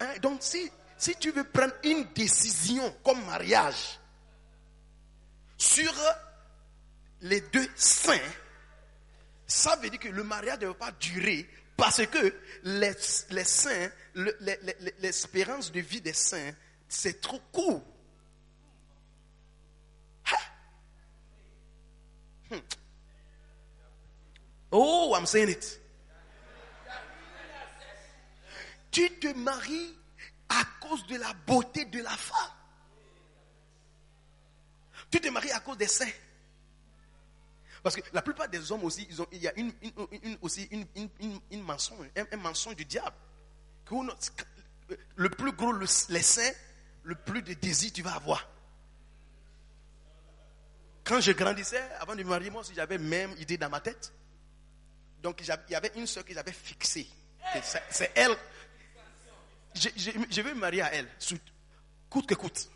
Hein, 0.00 0.18
Donc, 0.20 0.42
si, 0.42 0.70
si 0.98 1.14
tu 1.14 1.30
veux 1.30 1.44
prendre 1.44 1.74
une 1.84 2.12
décision 2.12 2.92
comme 3.04 3.24
mariage 3.26 4.00
sur 5.56 5.94
les 7.20 7.42
deux 7.42 7.68
saints, 7.76 8.18
ça 9.46 9.76
veut 9.76 9.88
dire 9.88 10.00
que 10.00 10.08
le 10.08 10.24
mariage 10.24 10.58
ne 10.58 10.66
va 10.66 10.74
pas 10.74 10.90
durer 10.90 11.48
parce 11.76 12.06
que 12.06 12.34
les, 12.64 12.92
les 13.30 13.44
saints, 13.44 13.90
le- 14.14 14.36
les- 14.40 14.58
les- 14.62 14.94
l'espérance 14.98 15.70
de 15.70 15.80
vie 15.80 16.00
des 16.00 16.12
saints, 16.14 16.52
c'est 16.88 17.20
trop 17.20 17.40
court. 17.52 17.82
Hmm. 22.50 22.58
Oh, 24.70 25.14
I'm 25.16 25.26
saying 25.26 25.48
it. 25.50 25.80
Tu 28.90 29.10
te 29.18 29.32
maries 29.34 29.94
à 30.48 30.62
cause 30.80 31.06
de 31.08 31.16
la 31.16 31.32
beauté 31.46 31.84
de 31.86 32.00
la 32.02 32.10
femme. 32.16 32.52
Tu 35.10 35.20
te 35.20 35.28
maries 35.28 35.50
à 35.52 35.60
cause 35.60 35.76
des 35.76 35.88
seins. 35.88 36.10
Parce 37.86 37.94
que 37.94 38.00
la 38.12 38.20
plupart 38.20 38.48
des 38.48 38.72
hommes 38.72 38.82
aussi, 38.82 39.06
il 39.30 39.40
y 39.40 39.46
a 39.46 39.52
aussi 40.42 40.68
une, 40.72 41.62
mensonge, 41.62 42.08
un, 42.32 42.36
mensonge 42.36 42.74
du 42.74 42.84
diable. 42.84 43.14
Le 45.14 45.30
plus 45.30 45.52
gros, 45.52 45.70
le- 45.70 45.86
les 46.08 46.22
seins, 46.22 46.50
le 47.04 47.14
plus 47.14 47.42
de 47.42 47.54
désir 47.54 47.92
tu 47.92 48.02
vas 48.02 48.14
avoir. 48.16 48.44
Quand 51.04 51.20
je 51.20 51.30
grandissais, 51.30 51.80
avant 52.00 52.16
de 52.16 52.24
me 52.24 52.28
marier, 52.28 52.50
moi 52.50 52.62
aussi 52.62 52.74
j'avais 52.74 52.98
même 52.98 53.30
idée 53.38 53.56
dans 53.56 53.70
ma 53.70 53.78
tête. 53.78 54.12
Donc 55.22 55.40
il 55.40 55.46
y 55.70 55.74
avait 55.76 55.92
une 55.94 56.08
soeur 56.08 56.24
que 56.24 56.34
j'avais 56.34 56.50
fixée. 56.50 57.06
C'est 57.88 58.10
elle. 58.16 58.36
Je, 59.76 59.90
je, 59.96 60.10
je 60.28 60.40
vais 60.42 60.54
me 60.54 60.58
marier 60.58 60.82
à 60.82 60.92
elle, 60.92 61.08
coûte 62.10 62.26
que 62.26 62.34
coûte. 62.34 62.68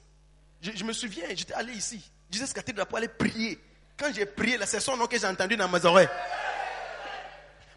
Je, 0.62 0.70
je 0.70 0.84
me 0.84 0.92
souviens, 0.92 1.26
j'étais 1.34 1.54
allé 1.54 1.72
ici. 1.72 2.00
Jesus 2.30 2.52
Cathedral 2.54 2.86
pour 2.86 2.98
aller 2.98 3.08
prier. 3.08 3.58
Quand 4.00 4.10
j'ai 4.14 4.24
prié, 4.24 4.58
c'est 4.64 4.80
son 4.80 4.96
nom 4.96 5.06
que 5.06 5.18
j'ai 5.18 5.26
entendu 5.26 5.56
dans 5.58 5.68
mes 5.68 5.84
oreilles. 5.84 6.08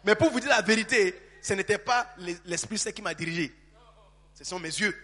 Mais 0.04 0.14
pour 0.14 0.30
vous 0.30 0.40
dire 0.40 0.48
la 0.48 0.62
vérité, 0.62 1.20
ce 1.42 1.52
n'était 1.52 1.76
pas 1.78 2.06
les- 2.16 2.38
l'Esprit 2.46 2.78
Saint 2.78 2.92
qui 2.92 3.02
m'a 3.02 3.12
dirigé. 3.12 3.54
Ce 4.34 4.42
sont 4.44 4.58
mes 4.58 4.68
yeux. 4.70 4.98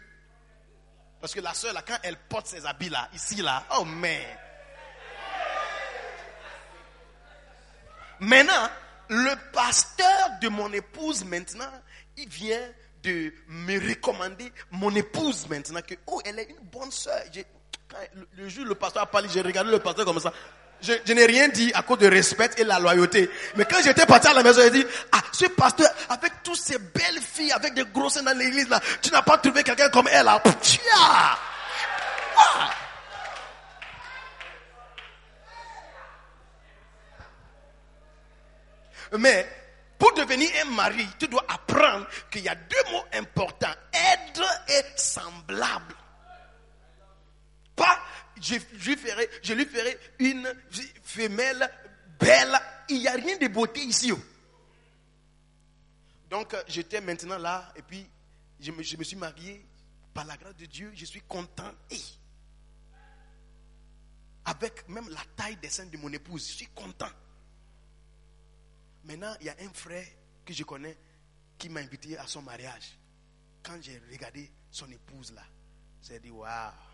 Parce 1.20 1.34
que 1.34 1.40
la 1.40 1.52
soeur, 1.52 1.74
là, 1.74 1.82
quand 1.86 1.98
elle 2.02 2.16
porte 2.16 2.46
ses 2.46 2.64
habits 2.64 2.88
là, 2.88 3.10
ici, 3.12 3.36
là, 3.42 3.64
oh 3.78 3.84
mais. 3.84 4.26
Maintenant, 8.20 8.68
le 9.08 9.34
pasteur 9.52 10.30
de 10.40 10.48
mon 10.48 10.72
épouse 10.72 11.24
maintenant, 11.24 11.70
il 12.16 12.28
vient 12.28 12.70
de 13.02 13.32
me 13.48 13.78
recommander 13.88 14.52
mon 14.70 14.94
épouse 14.94 15.48
maintenant 15.48 15.80
que, 15.82 15.94
oh, 16.06 16.20
elle 16.24 16.38
est 16.38 16.50
une 16.50 16.60
bonne 16.64 16.90
soeur. 16.90 17.20
J'ai- 17.32 17.46
quand 17.88 17.98
le, 18.14 18.28
le 18.36 18.48
jour 18.48 18.64
le 18.64 18.74
pasteur 18.74 19.02
a 19.02 19.06
parlé, 19.06 19.28
j'ai 19.28 19.40
regardé 19.42 19.70
le 19.70 19.78
pasteur 19.80 20.04
comme 20.04 20.20
ça. 20.20 20.32
Je, 20.82 21.12
n'ai 21.12 21.26
rien 21.26 21.48
dit 21.48 21.70
à 21.74 21.82
cause 21.82 21.98
de 21.98 22.06
respect 22.06 22.50
et 22.56 22.64
la 22.64 22.78
loyauté. 22.78 23.30
Mais 23.56 23.64
quand 23.64 23.82
j'étais 23.82 24.06
parti 24.06 24.28
à 24.28 24.34
la 24.34 24.42
maison, 24.42 24.60
j'ai 24.62 24.70
dit, 24.70 24.86
ah, 25.12 25.20
ce 25.32 25.46
pasteur, 25.46 25.88
avec 26.08 26.42
toutes 26.42 26.56
ces 26.56 26.78
belles 26.78 27.20
filles, 27.20 27.52
avec 27.52 27.74
des 27.74 27.84
grosses 27.84 28.22
dans 28.22 28.36
l'église 28.36 28.68
là, 28.68 28.80
tu 29.02 29.10
n'as 29.10 29.22
pas 29.22 29.38
trouvé 29.38 29.62
quelqu'un 29.62 29.90
comme 29.90 30.08
elle 30.08 30.24
là. 30.24 30.42
Ah! 30.94 31.38
Mais 39.18 39.46
pour 39.98 40.14
devenir 40.14 40.48
un 40.62 40.70
mari, 40.70 41.06
tu 41.18 41.28
dois 41.28 41.44
apprendre 41.48 42.06
qu'il 42.30 42.42
y 42.42 42.48
a 42.48 42.54
deux 42.54 42.92
mots 42.92 43.04
importants, 43.14 43.74
aide 43.92 44.44
et 44.68 44.82
semblable. 44.96 45.94
Je, 48.40 48.54
lui 49.54 49.66
ferai, 49.66 49.98
une 50.18 50.52
femelle 51.02 51.70
belle. 52.18 52.58
Il 52.88 53.00
n'y 53.00 53.08
a 53.08 53.12
rien 53.12 53.36
de 53.36 53.48
beauté 53.48 53.80
ici. 53.80 54.12
oh. 54.12 54.18
Donc 56.30 56.54
euh, 56.54 56.62
j'étais 56.68 57.00
maintenant 57.00 57.38
là 57.38 57.72
et 57.76 57.82
puis 57.82 58.06
je 58.60 58.70
me, 58.70 58.82
suis 58.82 59.16
marié 59.16 59.66
par 60.14 60.24
la 60.24 60.36
grâce 60.36 60.56
de 60.56 60.66
Dieu. 60.66 60.92
Je 60.94 61.04
suis 61.04 61.22
content. 61.22 61.72
Avec 64.44 64.88
même 64.88 65.08
la 65.10 65.22
taille 65.36 65.56
des 65.56 65.68
seins 65.68 65.86
de 65.86 65.96
mon 65.98 66.12
épouse, 66.12 66.48
je 66.48 66.52
suis 66.54 66.66
content. 66.68 67.10
Maintenant, 69.04 69.34
il 69.40 69.46
y 69.46 69.50
a 69.50 69.56
un 69.60 69.72
frère 69.72 70.06
que 70.44 70.52
je 70.52 70.64
connais 70.64 70.96
qui 71.58 71.68
m'a 71.68 71.80
invité 71.80 72.16
à 72.16 72.26
son 72.26 72.42
mariage. 72.42 72.98
Quand 73.62 73.76
j'ai 73.82 74.00
regardé 74.10 74.50
son 74.70 74.90
épouse 74.90 75.32
là, 75.32 75.42
j'ai 76.02 76.18
dit 76.20 76.30
waouh. 76.30 76.89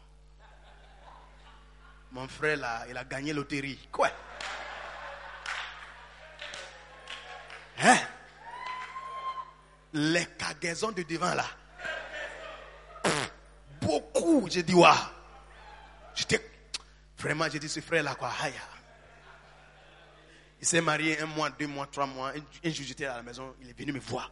Mon 2.13 2.29
frère 2.29 2.57
là, 2.57 2.85
il 2.89 2.97
a 2.97 3.05
gagné 3.05 3.33
loterie. 3.33 3.89
Quoi? 3.93 4.11
Hein? 7.79 7.99
Les 9.93 10.27
cargaisons 10.39 10.93
de 10.93 11.03
devant 11.03 11.35
là. 11.35 11.47
Beaucoup. 13.81 14.49
J'ai 14.51 14.63
dit 14.63 14.75
waouh. 14.75 14.95
J'étais 16.15 16.51
vraiment, 17.19 17.49
j'ai 17.51 17.59
dit 17.59 17.69
ce 17.69 17.81
frère 17.81 18.03
là 18.03 18.15
quoi. 18.15 18.33
Il 20.61 20.67
s'est 20.67 20.81
marié 20.81 21.21
un 21.21 21.27
mois, 21.27 21.51
deux 21.51 21.67
mois, 21.67 21.87
trois 21.87 22.07
mois. 22.07 22.33
Un 22.65 22.71
jour, 22.71 22.85
j'étais 22.87 23.07
à 23.07 23.17
la 23.17 23.23
maison, 23.23 23.55
il 23.61 23.71
est 23.71 23.79
venu 23.79 23.93
me 23.93 24.01
voir. 24.01 24.31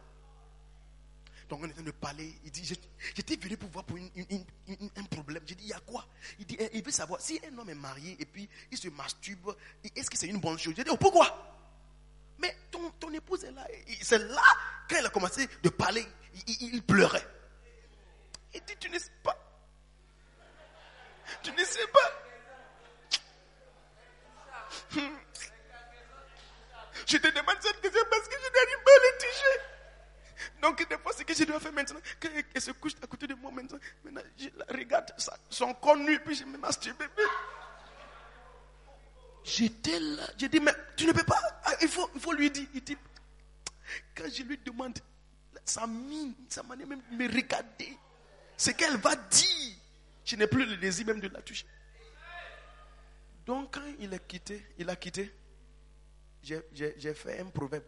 Donc, 1.49 1.59
on 1.61 1.67
est 1.67 1.71
en 1.71 1.73
train 1.73 1.83
de 1.83 1.91
parler. 1.91 2.33
Il 2.43 2.51
dit, 2.51 2.65
j'étais- 2.65 3.35
venu 3.35 3.57
pour 3.57 3.69
voir 3.69 3.85
pour 3.85 3.97
un 3.97 5.03
problème. 5.03 5.43
J'ai 5.45 5.55
dit, 5.55 5.65
il 5.65 5.69
y 5.69 5.73
a 5.73 5.79
quoi? 5.79 6.05
Il 6.39 6.45
dit, 6.45 6.57
il 6.73 6.83
veut 6.83 6.91
savoir, 6.91 7.21
si 7.21 7.39
un 7.47 7.57
homme 7.57 7.69
est 7.69 7.75
marié 7.75 8.15
et 8.19 8.25
puis 8.25 8.49
il 8.71 8.77
se 8.77 8.87
masturbe, 8.89 9.55
est-ce 9.95 10.09
que 10.09 10.17
c'est 10.17 10.27
une 10.27 10.39
bonne 10.39 10.57
chose? 10.57 10.73
J'ai 10.75 10.83
dit, 10.83 10.89
oh, 10.91 10.97
pourquoi? 10.97 11.51
Mais 12.39 12.55
ton, 12.71 12.89
ton 12.91 13.11
épouse 13.13 13.43
est 13.43 13.51
là. 13.51 13.65
C'est 14.01 14.17
là, 14.19 14.41
quand 14.89 14.95
elle 14.97 15.05
a 15.05 15.09
commencé 15.09 15.47
de 15.63 15.69
parler, 15.69 16.05
il, 16.47 16.81
pleurait. 16.83 17.25
Il 18.53 18.61
dit, 18.65 18.75
tu 18.79 18.89
ne 18.89 18.97
sais 18.99 19.11
pas. 19.23 19.37
Tu 21.43 21.51
ne 21.51 21.63
sais 21.63 21.87
pas. 21.87 22.11
Je 27.07 27.17
te 27.17 27.27
demande 27.27 27.57
cette 27.61 27.81
question 27.81 28.01
parce 28.09 28.27
que 28.27 28.35
je 28.35 28.51
n'arrive 28.51 28.83
pas 28.83 28.91
à 28.91 28.99
le 28.99 29.17
toucher. 29.19 29.74
Donc, 30.61 30.87
des 30.87 30.97
fois, 30.97 31.13
ce 31.13 31.23
que 31.23 31.33
je 31.33 31.43
dois 31.43 31.59
faire 31.59 31.73
maintenant, 31.73 31.99
quand 32.19 32.29
elle 32.53 32.61
se 32.61 32.71
couche 32.71 32.93
à 33.01 33.07
côté 33.07 33.27
de 33.27 33.35
moi 33.35 33.51
maintenant, 33.51 33.79
maintenant 34.03 34.21
je 34.37 34.49
la 34.57 34.65
regarde 34.65 35.13
son 35.49 35.73
corps 35.75 35.97
nu, 35.97 36.19
puis 36.19 36.35
je 36.35 36.43
me 36.43 36.57
masturbe. 36.57 37.03
J'étais 39.43 39.99
là, 39.99 40.23
j'ai 40.37 40.49
dit, 40.49 40.59
mais 40.59 40.73
tu 40.95 41.05
ne 41.05 41.11
peux 41.11 41.23
pas, 41.23 41.39
Ah, 41.63 41.73
il 41.81 41.87
faut, 41.87 42.33
lui 42.33 42.49
dire. 42.49 42.67
Il 42.73 42.83
dit, 42.83 42.97
quand 44.15 44.25
je 44.31 44.43
lui 44.43 44.57
demande, 44.57 44.97
sa 45.63 45.85
mine, 45.85 46.33
sa 46.49 46.63
manière 46.63 46.87
même 46.87 47.01
de 47.11 47.15
me 47.15 47.27
regarder, 47.27 47.97
ce 48.57 48.71
qu'elle 48.71 48.97
va 48.97 49.15
dire, 49.15 49.75
je 50.23 50.35
n'ai 50.35 50.47
plus 50.47 50.65
le 50.65 50.77
désir 50.77 51.05
même 51.05 51.19
de 51.19 51.27
la 51.27 51.41
toucher. 51.41 51.65
Donc 53.45 53.75
quand 53.75 53.85
il 53.99 54.11
a 54.13 54.19
quitté, 54.19 54.65
il 54.79 54.89
a 54.89 54.95
quitté, 54.95 55.31
j'ai 56.41 57.13
fait 57.13 57.39
un 57.39 57.45
proverbe, 57.45 57.83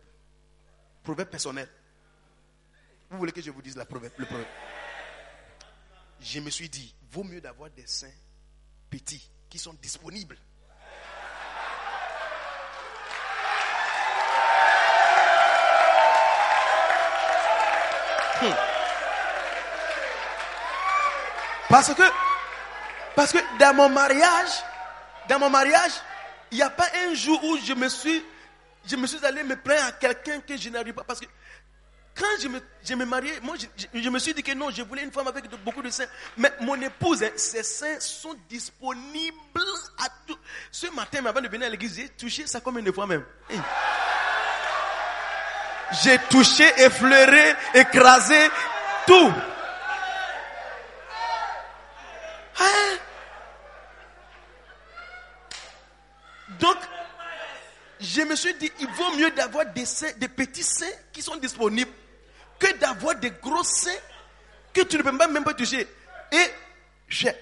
proverbe 1.03 1.29
personnel. 1.29 1.67
Vous 3.09 3.17
voulez 3.17 3.31
que 3.31 3.41
je 3.41 3.51
vous 3.51 3.61
dise 3.61 3.77
la 3.77 3.85
proverbe, 3.85 4.13
le 4.17 4.25
proverbe 4.25 4.49
Je 6.19 6.39
me 6.39 6.49
suis 6.49 6.69
dit, 6.69 6.93
vaut 7.11 7.23
mieux 7.23 7.41
d'avoir 7.41 7.69
des 7.69 7.87
seins 7.87 8.11
petits 8.89 9.29
qui 9.49 9.57
sont 9.57 9.73
disponibles. 9.73 10.37
Hmm. 18.41 18.53
Parce 21.69 21.93
que, 21.93 22.03
parce 23.15 23.31
que 23.31 23.39
dans 23.59 23.73
mon 23.73 23.89
mariage, 23.89 24.63
dans 25.27 25.39
mon 25.39 25.49
mariage, 25.49 25.91
il 26.51 26.57
n'y 26.57 26.63
a 26.63 26.69
pas 26.69 26.87
un 27.07 27.13
jour 27.13 27.43
où 27.43 27.57
je 27.57 27.73
me 27.73 27.89
suis, 27.89 28.23
je 28.85 28.95
me 28.95 29.07
suis 29.07 29.25
allé 29.25 29.43
me 29.43 29.55
plaindre 29.55 29.87
à 29.87 29.91
quelqu'un 29.93 30.39
que 30.41 30.55
je 30.55 30.69
n'arrive 30.69 30.93
pas. 30.93 31.03
Parce 31.03 31.19
que 31.19 31.25
quand 32.17 32.41
je 32.41 32.47
me, 32.47 32.59
je 32.83 32.95
me 32.95 33.05
mariais, 33.05 33.39
moi, 33.41 33.55
je, 33.93 34.09
me 34.09 34.17
suis 34.19 34.33
dit 34.33 34.41
que 34.41 34.53
non, 34.53 34.69
je 34.71 34.81
voulais 34.81 35.03
une 35.03 35.11
femme 35.11 35.27
avec 35.27 35.47
de- 35.49 35.55
beaucoup 35.57 35.81
de 35.81 35.89
seins. 35.89 36.07
Mais 36.37 36.51
mon 36.61 36.79
épouse, 36.81 37.21
hein, 37.23 37.29
ses 37.35 37.63
seins 37.63 37.99
sont 37.99 38.35
disponibles 38.49 39.37
à 39.99 40.07
tout. 40.25 40.37
Ce 40.71 40.87
matin, 40.87 41.25
avant 41.25 41.41
de 41.41 41.47
venir 41.47 41.67
à 41.67 41.69
l'église, 41.69 41.95
j'ai 41.95 42.09
touché 42.09 42.47
ça 42.47 42.59
comme 42.59 42.79
une 42.79 42.91
fois 42.93 43.05
même. 43.07 43.23
Hey. 43.49 43.59
J'ai 46.03 46.17
touché, 46.29 46.65
effleuré, 46.77 47.55
écrasé, 47.73 48.49
tout. 49.05 49.31
Hein? 52.59 52.97
Donc, 56.59 56.77
je 57.99 58.21
me 58.21 58.35
suis 58.35 58.53
dit, 58.55 58.71
il 58.79 58.87
vaut 58.87 59.15
mieux 59.15 59.31
d'avoir 59.31 59.65
des 59.67 59.85
seins, 59.85 60.11
des 60.17 60.27
petits 60.27 60.63
seins 60.63 60.85
qui 61.13 61.21
sont 61.21 61.35
disponibles 61.37 61.91
que 62.59 62.77
d'avoir 62.77 63.15
des 63.15 63.31
gros 63.31 63.63
seins 63.63 63.91
que 64.73 64.81
tu 64.81 64.97
ne 64.97 65.03
peux 65.03 65.11
même 65.11 65.43
pas 65.43 65.53
toucher. 65.53 65.87
Et 66.31 66.45
j'ai- 67.07 67.35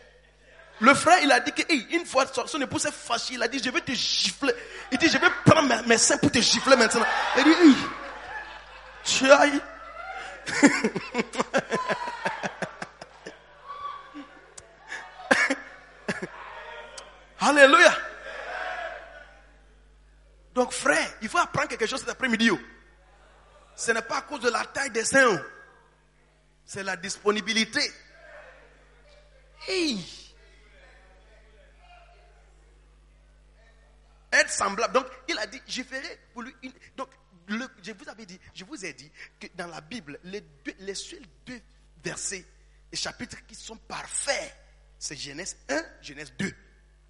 le 0.80 0.94
frère, 0.94 1.20
il 1.24 1.32
a 1.32 1.40
dit 1.40 1.54
que 1.54 1.62
hey, 1.72 1.88
une 1.92 2.06
fois 2.06 2.26
son, 2.46 2.62
épouse 2.62 2.82
s'est 2.82 2.92
fâchée, 2.92 3.36
il 3.36 3.44
a 3.44 3.48
dit, 3.48 3.62
je 3.64 3.70
vais 3.70 3.80
te 3.82 3.94
gifler. 3.94 4.54
Il 4.92 4.98
dit, 4.98 5.08
je 5.10 5.18
vais 5.18 5.30
prendre 5.46 5.70
mes, 5.70 5.82
mes 5.88 5.98
seins 5.98 6.18
pour 6.18 6.30
te 6.32 6.40
gifler 6.40 6.76
maintenant. 6.76 7.06
Il 7.38 7.44
dit, 7.46 7.50
hey, 7.50 7.76
tu 9.06 9.32
ailles. 9.32 9.62
Alléluia. 17.40 17.94
Donc 20.54 20.72
frère, 20.72 21.08
il 21.22 21.30
faut 21.30 21.38
apprendre 21.38 21.68
quelque 21.68 21.86
chose 21.86 22.00
cet 22.00 22.10
après-midi. 22.10 22.50
Ce 23.76 23.92
n'est 23.92 24.02
pas 24.02 24.18
à 24.20 24.22
cause 24.24 24.42
de 24.42 24.50
la 24.50 24.66
taille 24.66 24.92
des 24.92 25.06
seins. 25.06 25.36
oh. 25.36 25.46
C'est 26.66 26.84
la 26.84 26.96
disponibilité. 26.96 27.82
Hey. 29.68 30.04
Être 34.32 34.50
semblable. 34.52 34.94
Donc, 34.94 35.08
il 35.28 35.38
a 35.38 35.48
dit, 35.48 35.62
je 35.68 35.84
ferai 35.84 36.20
pour 36.34 36.42
lui 36.44 36.56
une. 36.64 36.74
Donc, 36.98 37.10
le- 37.48 37.68
je 37.84 37.92
vous 37.92 38.10
avais 38.10 38.26
dit, 38.26 38.40
je 38.54 38.66
vous 38.66 38.84
ai 38.86 38.94
dit 38.94 39.12
que 39.40 39.48
dans 39.56 39.68
la 39.68 39.82
Bible, 39.82 40.20
les, 40.24 40.42
deux, 40.42 40.74
les 40.80 40.96
seuls 40.96 41.22
deux 41.46 41.62
versets 42.04 42.46
et 42.92 42.96
chapitres 42.96 43.38
qui 43.48 43.56
sont 43.56 43.78
parfaits, 43.78 44.56
c'est 44.98 45.16
Genèse 45.16 45.58
1, 45.70 45.84
Genèse 46.02 46.34
2. 46.38 46.54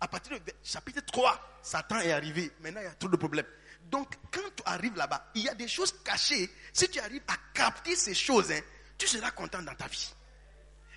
À 0.01 0.07
partir 0.07 0.39
du 0.39 0.51
chapitre 0.63 1.01
3, 1.05 1.59
Satan 1.63 1.99
est 1.99 2.11
arrivé. 2.11 2.51
Maintenant, 2.59 2.81
il 2.81 2.85
y 2.85 2.87
a 2.87 2.93
trop 2.95 3.09
de 3.09 3.15
problèmes. 3.15 3.45
Donc, 3.85 4.13
quand 4.31 4.41
tu 4.55 4.63
arrives 4.65 4.95
là-bas, 4.95 5.31
il 5.35 5.43
y 5.43 5.49
a 5.49 5.53
des 5.53 5.67
choses 5.67 5.93
cachées. 6.03 6.49
Si 6.73 6.89
tu 6.89 6.99
arrives 6.99 7.21
à 7.27 7.35
capter 7.53 7.95
ces 7.95 8.13
choses, 8.13 8.51
hein, 8.51 8.59
tu 8.97 9.07
seras 9.07 9.31
content 9.31 9.61
dans 9.61 9.75
ta 9.75 9.87
vie. 9.87 10.13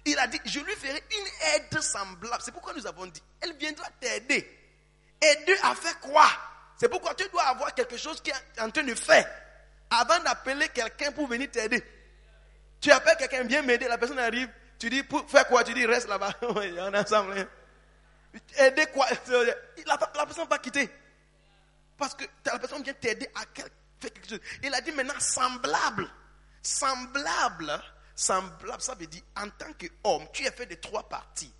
Il 0.04 0.18
a 0.18 0.26
dit, 0.26 0.40
je 0.44 0.60
lui 0.60 0.74
ferai 0.74 1.02
une 1.10 1.26
aide 1.54 1.80
semblable. 1.80 2.42
C'est 2.42 2.52
pourquoi 2.52 2.72
nous 2.72 2.86
avons 2.86 3.06
dit, 3.06 3.22
elle 3.40 3.54
viendra 3.56 3.86
t'aider. 4.00 4.54
Aider 5.20 5.56
à 5.62 5.74
faire 5.74 5.98
quoi? 6.00 6.26
C'est 6.80 6.88
pourquoi 6.88 7.14
tu 7.14 7.28
dois 7.28 7.42
avoir 7.42 7.74
quelque 7.74 7.96
chose 7.96 8.20
qui 8.22 8.30
est 8.30 8.60
en 8.60 8.70
train 8.70 8.84
de 8.84 8.94
faire. 8.94 9.28
Avant 9.90 10.18
d'appeler 10.20 10.68
quelqu'un 10.68 11.12
pour 11.12 11.26
venir 11.26 11.50
t'aider. 11.50 11.82
Tu 12.80 12.90
appelles 12.92 13.16
quelqu'un, 13.18 13.42
viens 13.44 13.62
m'aider, 13.62 13.88
la 13.88 13.98
personne 13.98 14.18
arrive, 14.20 14.48
tu 14.78 14.88
dis, 14.88 15.02
pour 15.02 15.28
faire 15.28 15.46
quoi? 15.48 15.64
Tu 15.64 15.74
dis, 15.74 15.84
reste 15.84 16.08
là-bas. 16.08 16.32
On 16.42 16.62
est 16.62 16.98
ensemble. 16.98 17.36
hein. 17.36 17.46
Aider 18.56 18.86
quoi? 18.86 19.06
La, 19.86 19.98
la 20.14 20.26
personne 20.26 20.46
va 20.48 20.58
quitter. 20.58 20.88
Parce 21.98 22.14
que 22.14 22.24
la 22.46 22.58
personne 22.58 22.82
vient 22.82 22.94
t'aider 22.94 23.28
à 23.34 23.40
faire 23.54 23.68
quelque 24.00 24.28
chose. 24.28 24.40
Il 24.62 24.72
a 24.72 24.80
dit 24.80 24.92
maintenant 24.92 25.18
semblable. 25.18 26.08
Semblable. 26.62 27.82
Semblable, 28.14 28.82
ça 28.82 28.94
veut 28.94 29.06
dire 29.06 29.22
en 29.36 29.48
tant 29.50 29.72
qu'homme, 29.74 30.26
tu 30.32 30.44
es 30.44 30.50
fait 30.50 30.66
de 30.66 30.76
trois 30.76 31.08
parties. 31.08 31.52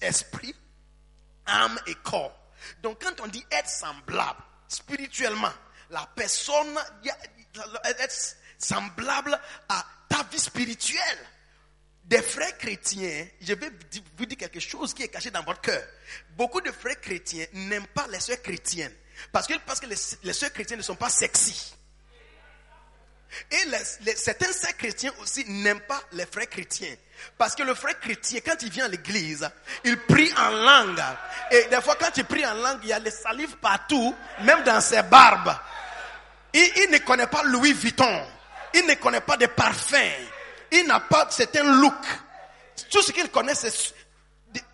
Esprit, 0.00 0.54
âme 1.46 1.78
et 1.86 1.94
corps. 1.96 2.38
Donc 2.82 3.02
quand 3.02 3.20
on 3.20 3.28
dit 3.28 3.44
être 3.50 3.68
semblable, 3.68 4.40
spirituellement, 4.68 5.52
la 5.90 6.08
personne 6.14 6.78
être 7.98 8.36
semblable 8.58 9.38
à 9.68 9.84
ta 10.08 10.22
vie 10.24 10.38
spirituelle. 10.38 11.18
Des 12.04 12.20
frères 12.20 12.58
chrétiens, 12.58 13.26
je 13.40 13.54
vais 13.54 13.70
vous 14.16 14.26
dire 14.26 14.36
quelque 14.36 14.60
chose 14.60 14.92
qui 14.92 15.04
est 15.04 15.08
caché 15.08 15.30
dans 15.30 15.42
votre 15.42 15.60
cœur. 15.60 15.82
Beaucoup 16.30 16.60
de 16.60 16.70
frères 16.72 17.00
chrétiens 17.00 17.46
n'aiment 17.52 17.86
pas 17.88 18.06
les 18.08 18.20
sœurs 18.20 18.42
chrétiennes. 18.42 18.94
Parce 19.30 19.46
que, 19.46 19.54
parce 19.64 19.80
que 19.80 19.86
les, 19.86 19.96
les 20.24 20.32
sœurs 20.32 20.52
chrétiennes 20.52 20.78
ne 20.78 20.84
sont 20.84 20.96
pas 20.96 21.10
sexy. 21.10 21.74
Et 23.50 24.14
certains 24.16 24.52
sœurs 24.52 24.76
chrétiens 24.76 25.12
aussi 25.20 25.44
n'aiment 25.48 25.80
pas 25.80 26.00
les 26.12 26.26
frères 26.26 26.48
chrétiens. 26.48 26.94
Parce 27.38 27.54
que 27.54 27.62
le 27.62 27.74
frère 27.74 27.98
chrétien, 27.98 28.40
quand 28.44 28.60
il 28.62 28.70
vient 28.70 28.84
à 28.84 28.88
l'église, 28.88 29.48
il 29.84 29.98
prie 29.98 30.30
en 30.36 30.50
langue. 30.50 31.02
Et 31.50 31.64
des 31.70 31.80
fois, 31.80 31.96
quand 31.96 32.14
il 32.16 32.24
prie 32.24 32.44
en 32.44 32.54
langue, 32.54 32.80
il 32.82 32.88
y 32.88 32.92
a 32.92 32.98
les 32.98 33.10
salives 33.10 33.56
partout, 33.56 34.14
même 34.42 34.62
dans 34.64 34.80
ses 34.80 35.02
barbes. 35.02 35.54
Il, 36.52 36.60
il 36.84 36.90
ne 36.90 36.98
connaît 36.98 37.26
pas 37.26 37.42
Louis 37.44 37.72
Vuitton. 37.72 38.26
Il 38.74 38.86
ne 38.86 38.94
connaît 38.94 39.20
pas 39.20 39.36
de 39.36 39.46
parfums. 39.46 40.26
Il 40.70 40.86
n'a 40.86 41.00
pas 41.00 41.26
certain 41.30 41.62
look. 41.62 41.94
Tout 42.90 43.02
ce 43.02 43.12
qu'il 43.12 43.28
connaît, 43.30 43.54
c'est 43.54 43.72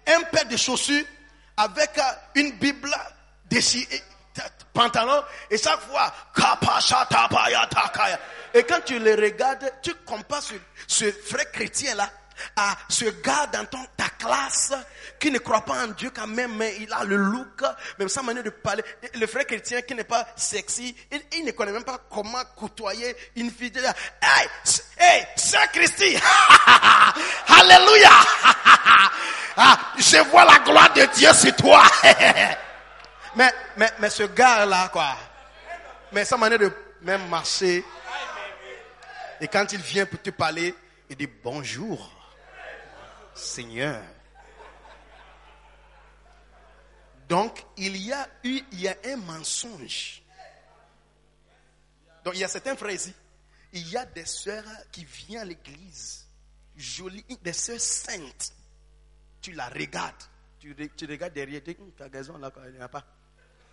un 0.07 0.23
paire 0.23 0.47
de 0.47 0.57
chaussures 0.57 1.05
avec 1.57 1.99
euh, 1.99 2.03
une 2.37 2.53
Bible 2.53 2.95
déchirée, 3.47 4.03
pantalon, 4.73 5.23
et 5.51 5.59
chaque 5.59 5.81
fois. 5.81 6.13
Et 8.55 8.63
quand 8.63 8.81
tu 8.85 8.99
le 8.99 9.15
regardes, 9.15 9.73
tu 9.83 9.95
compares 10.07 10.43
ce, 10.87 11.11
frère 11.13 11.51
chrétien-là 11.53 12.11
à 12.57 12.77
ce 12.89 13.05
gars 13.07 13.47
dans 13.53 13.65
ton, 13.65 13.85
ta 13.97 14.09
classe 14.11 14.73
qui 15.19 15.31
ne 15.31 15.39
croit 15.39 15.63
pas 15.63 15.85
en 15.85 15.89
Dieu 15.89 16.11
quand 16.15 16.29
même, 16.29 16.55
mais 16.57 16.77
il 16.81 16.93
a 16.93 17.03
le 17.05 17.17
look, 17.17 17.63
même 17.99 18.09
sa 18.09 18.23
manière 18.23 18.45
de 18.45 18.51
parler. 18.51 18.85
Le 19.15 19.27
frère 19.27 19.47
chrétien 19.47 19.83
qui 19.83 19.95
n'est 19.95 20.05
pas 20.05 20.27
sexy, 20.37 20.95
il, 21.11 21.21
il 21.39 21.45
ne 21.45 21.51
connaît 21.51 21.73
même 21.73 21.85
pas 21.85 21.99
comment 22.11 22.43
côtoyer 22.57 23.17
une 23.37 23.51
fille. 23.51 23.73
de 23.73 23.81
là. 23.81 23.93
Hey, 24.23 24.49
hey, 24.99 25.27
Saint 25.37 25.67
Christi, 25.73 26.17
Alléluia. 27.49 28.11
Ah, 29.61 29.77
je 29.97 30.19
vois 30.31 30.45
la 30.45 30.61
gloire 30.61 30.93
de 30.93 31.05
Dieu 31.17 31.33
sur 31.33 31.53
toi. 31.57 31.83
mais, 33.37 33.53
mais, 33.77 33.91
mais 33.99 34.11
ce 34.11 34.25
gars-là, 34.25 34.89
quoi, 34.89 35.17
mais 36.13 36.25
sa 36.25 36.37
manière 36.37 36.59
de 36.59 36.73
même 37.03 37.29
marcher, 37.29 37.85
et 39.41 39.49
quand 39.49 39.73
il 39.73 39.81
vient 39.81 40.07
pour 40.07 40.21
te 40.21 40.31
parler, 40.31 40.75
il 41.09 41.17
dit 41.17 41.27
bonjour, 41.27 42.11
Seigneur. 43.35 44.03
Donc, 47.29 47.65
il 47.77 47.97
y 47.97 48.13
a 48.13 48.27
eu, 48.43 48.61
il 48.73 48.81
y 48.81 48.89
a 48.89 48.97
un 49.05 49.17
mensonge. 49.17 50.23
Donc, 52.25 52.35
il 52.35 52.41
y 52.41 52.45
a 52.45 52.49
certains 52.49 52.75
frères 52.75 52.95
ici. 52.95 53.15
Il 53.73 53.87
y 53.89 53.97
a 53.97 54.07
des 54.07 54.25
sœurs 54.25 54.65
qui 54.91 55.05
viennent 55.05 55.43
à 55.43 55.45
l'église, 55.45 56.27
jolies, 56.75 57.25
des 57.43 57.53
sœurs 57.53 57.81
saintes. 57.81 58.53
Tu 59.43 59.53
la 59.53 59.69
regardes. 59.69 60.15
Tu, 60.59 60.75
tu 60.97 61.05
regardes 61.05 61.35
derrière, 61.35 61.63
tu 61.63 61.75
dis, 61.75 61.81
Hum, 61.81 61.93
ta 61.93 62.09
gazon 62.09 62.39
là, 62.39 62.51
il 62.67 62.73
n'y 62.73 62.79
en 62.79 62.87
a 62.87 62.89
pas. 62.89 63.05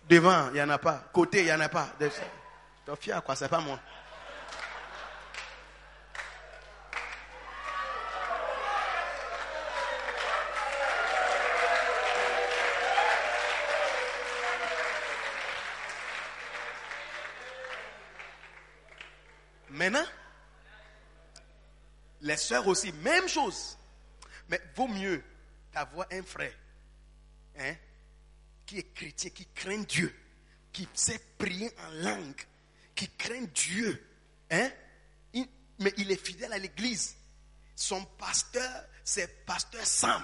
Devant, 0.08 0.48
il 0.48 0.54
n'y 0.54 0.62
en 0.62 0.70
a 0.70 0.78
pas. 0.78 1.04
Côté, 1.12 1.40
il 1.40 1.46
n'y 1.46 1.52
en 1.52 1.60
a 1.60 1.68
pas. 1.68 1.88
T'es 1.98 2.10
fier, 3.00 3.22
quoi, 3.24 3.34
c'est 3.34 3.48
pas 3.48 3.60
moi. 3.60 3.78
Maintenant, 19.70 20.06
Les 22.22 22.36
sœurs 22.36 22.66
aussi, 22.66 22.92
même 22.92 23.28
chose. 23.28 23.76
Mais 24.48 24.60
vaut 24.74 24.88
mieux 24.88 25.22
d'avoir 25.72 26.06
un 26.12 26.22
frère 26.22 26.54
hein, 27.58 27.74
qui 28.66 28.78
est 28.78 28.92
chrétien, 28.94 29.30
qui 29.30 29.46
craint 29.54 29.82
Dieu, 29.82 30.14
qui 30.72 30.86
sait 30.92 31.20
prier 31.38 31.70
en 31.86 31.90
langue, 32.02 32.46
qui 32.94 33.08
craint 33.10 33.46
Dieu. 33.54 34.04
Hein, 34.50 34.70
mais 35.78 35.92
il 35.98 36.10
est 36.10 36.24
fidèle 36.24 36.52
à 36.52 36.58
l'église. 36.58 37.16
Son 37.74 38.04
pasteur, 38.04 38.84
c'est 39.04 39.44
pasteur 39.44 39.84
Sam. 39.86 40.22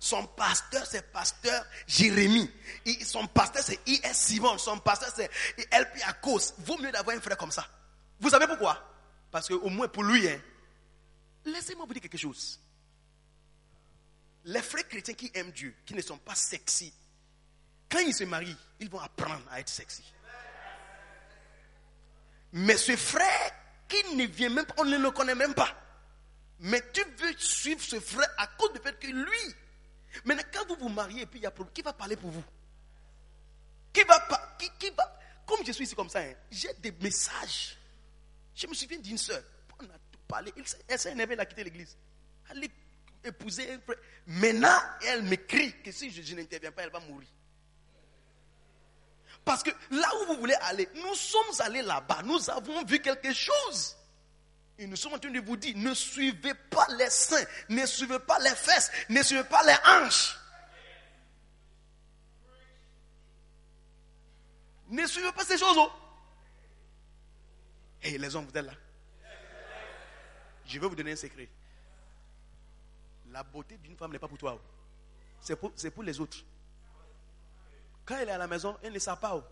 Son 0.00 0.26
pasteur, 0.26 0.86
c'est 0.86 1.10
pasteur 1.12 1.64
Jérémie. 1.86 2.50
Son 3.04 3.26
pasteur, 3.26 3.62
c'est 3.62 3.80
I.S. 3.86 4.18
Simon. 4.18 4.58
Son 4.58 4.78
pasteur, 4.78 5.10
c'est 5.14 5.30
LP 5.72 6.02
Akos. 6.06 6.54
Vaut 6.58 6.78
mieux 6.78 6.92
d'avoir 6.92 7.16
un 7.16 7.20
frère 7.20 7.36
comme 7.36 7.50
ça. 7.50 7.66
Vous 8.20 8.30
savez 8.30 8.46
pourquoi? 8.46 8.82
Parce 9.30 9.48
que 9.48 9.54
au 9.54 9.68
moins 9.68 9.88
pour 9.88 10.04
lui, 10.04 10.28
hein, 10.28 10.40
laissez-moi 11.44 11.84
vous 11.86 11.92
dire 11.92 12.02
quelque 12.02 12.18
chose. 12.18 12.60
Les 14.44 14.62
frères 14.62 14.88
chrétiens 14.88 15.14
qui 15.14 15.30
aiment 15.34 15.52
Dieu, 15.52 15.74
qui 15.86 15.94
ne 15.94 16.02
sont 16.02 16.18
pas 16.18 16.34
sexy, 16.34 16.92
quand 17.94 18.00
ils 18.00 18.14
se 18.14 18.24
marient, 18.24 18.56
ils 18.80 18.90
vont 18.90 18.98
apprendre 18.98 19.44
à 19.50 19.60
être 19.60 19.68
sexy. 19.68 20.02
Mais 22.52 22.76
ce 22.76 22.96
frère 22.96 23.52
qui 23.88 24.16
ne 24.16 24.26
vient 24.26 24.48
même 24.48 24.66
pas, 24.66 24.74
on 24.78 24.84
ne 24.84 24.98
le 24.98 25.10
connaît 25.12 25.36
même 25.36 25.54
pas. 25.54 25.68
Mais 26.60 26.82
tu 26.92 27.02
veux 27.18 27.36
suivre 27.38 27.80
ce 27.80 28.00
frère 28.00 28.28
à 28.36 28.48
cause 28.48 28.72
du 28.72 28.80
fait 28.80 28.98
que 28.98 29.06
lui. 29.06 29.54
Maintenant, 30.24 30.42
quand 30.52 30.66
vous 30.68 30.76
vous 30.76 30.88
mariez 30.88 31.22
et 31.22 31.26
puis 31.26 31.38
il 31.38 31.42
y 31.42 31.46
a 31.46 31.52
problème, 31.52 31.72
qui 31.72 31.82
va 31.82 31.92
parler 31.92 32.16
pour 32.16 32.30
vous? 32.30 32.44
Qui 33.92 34.02
va 34.02 34.18
pas 34.20 34.56
qui, 34.58 34.68
qui 34.78 34.90
va 34.90 35.18
Comme 35.46 35.64
je 35.64 35.70
suis 35.70 35.84
ici 35.84 35.94
comme 35.94 36.08
ça, 36.08 36.20
hein, 36.20 36.32
j'ai 36.50 36.72
des 36.74 36.92
messages. 36.92 37.76
Je 38.56 38.66
me 38.66 38.74
souviens 38.74 38.98
d'une 38.98 39.18
soeur. 39.18 39.42
On 39.78 39.84
a 39.84 39.98
tout 40.10 40.20
parlé. 40.26 40.52
Elle 40.88 40.98
s'est 40.98 41.12
énervée, 41.12 41.34
elle 41.34 41.40
a 41.40 41.46
quitté 41.46 41.62
l'église. 41.62 41.96
Elle 42.50 42.64
est 42.64 42.70
épousée 43.24 43.72
un 43.72 43.80
frère. 43.80 43.98
Maintenant, 44.26 44.80
elle 45.06 45.22
m'écrit 45.22 45.80
que 45.82 45.92
si 45.92 46.10
je, 46.10 46.22
je 46.22 46.34
n'interviens 46.34 46.72
pas, 46.72 46.82
elle 46.82 46.90
va 46.90 47.00
mourir. 47.00 47.28
Parce 49.44 49.62
que 49.62 49.70
là 49.90 50.08
où 50.20 50.26
vous 50.26 50.40
voulez 50.40 50.54
aller, 50.62 50.88
nous 50.94 51.14
sommes 51.14 51.60
allés 51.60 51.82
là-bas, 51.82 52.22
nous 52.24 52.48
avons 52.50 52.84
vu 52.84 53.00
quelque 53.00 53.32
chose. 53.32 53.96
Et 54.78 54.86
nous 54.86 54.96
sommes 54.96 55.14
en 55.14 55.18
train 55.18 55.30
de 55.30 55.40
vous 55.40 55.56
dire, 55.56 55.76
ne 55.76 55.92
suivez 55.94 56.54
pas 56.54 56.86
les 56.98 57.10
seins, 57.10 57.44
ne 57.68 57.84
suivez 57.86 58.18
pas 58.18 58.38
les 58.40 58.54
fesses, 58.54 58.90
ne 59.08 59.22
suivez 59.22 59.44
pas 59.44 59.62
les 59.64 59.76
hanches. 59.86 60.36
Ne 64.88 65.06
suivez 65.06 65.32
pas 65.32 65.44
ces 65.44 65.58
choses. 65.58 65.78
Et 68.02 68.18
les 68.18 68.34
hommes, 68.34 68.46
vous 68.46 68.58
êtes 68.58 68.64
là. 68.64 68.72
Je 70.66 70.78
vais 70.78 70.86
vous 70.88 70.96
donner 70.96 71.12
un 71.12 71.16
secret. 71.16 71.48
La 73.30 73.42
beauté 73.42 73.76
d'une 73.78 73.96
femme 73.96 74.12
n'est 74.12 74.18
pas 74.18 74.28
pour 74.28 74.38
toi. 74.38 74.58
c'est 75.40 75.90
pour 75.90 76.02
les 76.02 76.18
autres. 76.18 76.38
Quand 78.04 78.16
elle 78.18 78.28
est 78.28 78.32
à 78.32 78.38
la 78.38 78.46
maison, 78.46 78.76
elle 78.82 78.92
ne 78.92 78.98
sape 78.98 79.20
pas. 79.20 79.42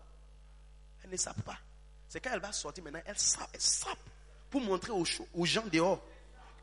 Elle 1.02 1.10
ne 1.10 1.16
sape 1.16 1.42
pas. 1.42 1.58
C'est 2.08 2.20
quand 2.20 2.30
elle 2.32 2.40
va 2.40 2.52
sortir 2.52 2.84
maintenant, 2.84 3.00
elle 3.06 3.18
sape, 3.18 3.48
elle 3.54 3.60
sape 3.60 3.98
pour 4.50 4.60
montrer 4.60 4.92
aux, 4.92 5.44
gens 5.46 5.66
dehors 5.72 6.04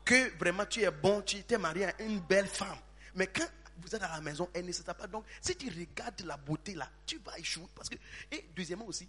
que 0.04 0.38
vraiment 0.38 0.64
tu 0.64 0.82
es 0.82 0.90
bon, 0.90 1.22
tu 1.22 1.42
t'es 1.42 1.58
marié 1.58 1.86
à 1.86 2.02
une 2.02 2.20
belle 2.20 2.46
femme. 2.46 2.78
Mais 3.16 3.26
quand 3.26 3.48
vous 3.78 3.94
êtes 3.94 4.02
à 4.02 4.08
la 4.08 4.20
maison, 4.20 4.48
elle 4.54 4.66
ne 4.66 4.72
sape 4.72 4.96
pas. 4.96 5.06
Donc, 5.08 5.24
si 5.40 5.56
tu 5.56 5.68
regardes 5.68 6.20
la 6.20 6.36
beauté 6.36 6.74
là, 6.74 6.88
tu 7.04 7.18
vas 7.18 7.36
échouer. 7.38 7.66
Parce 7.74 7.88
que, 7.88 7.96
et 8.30 8.48
deuxièmement 8.54 8.86
aussi, 8.86 9.08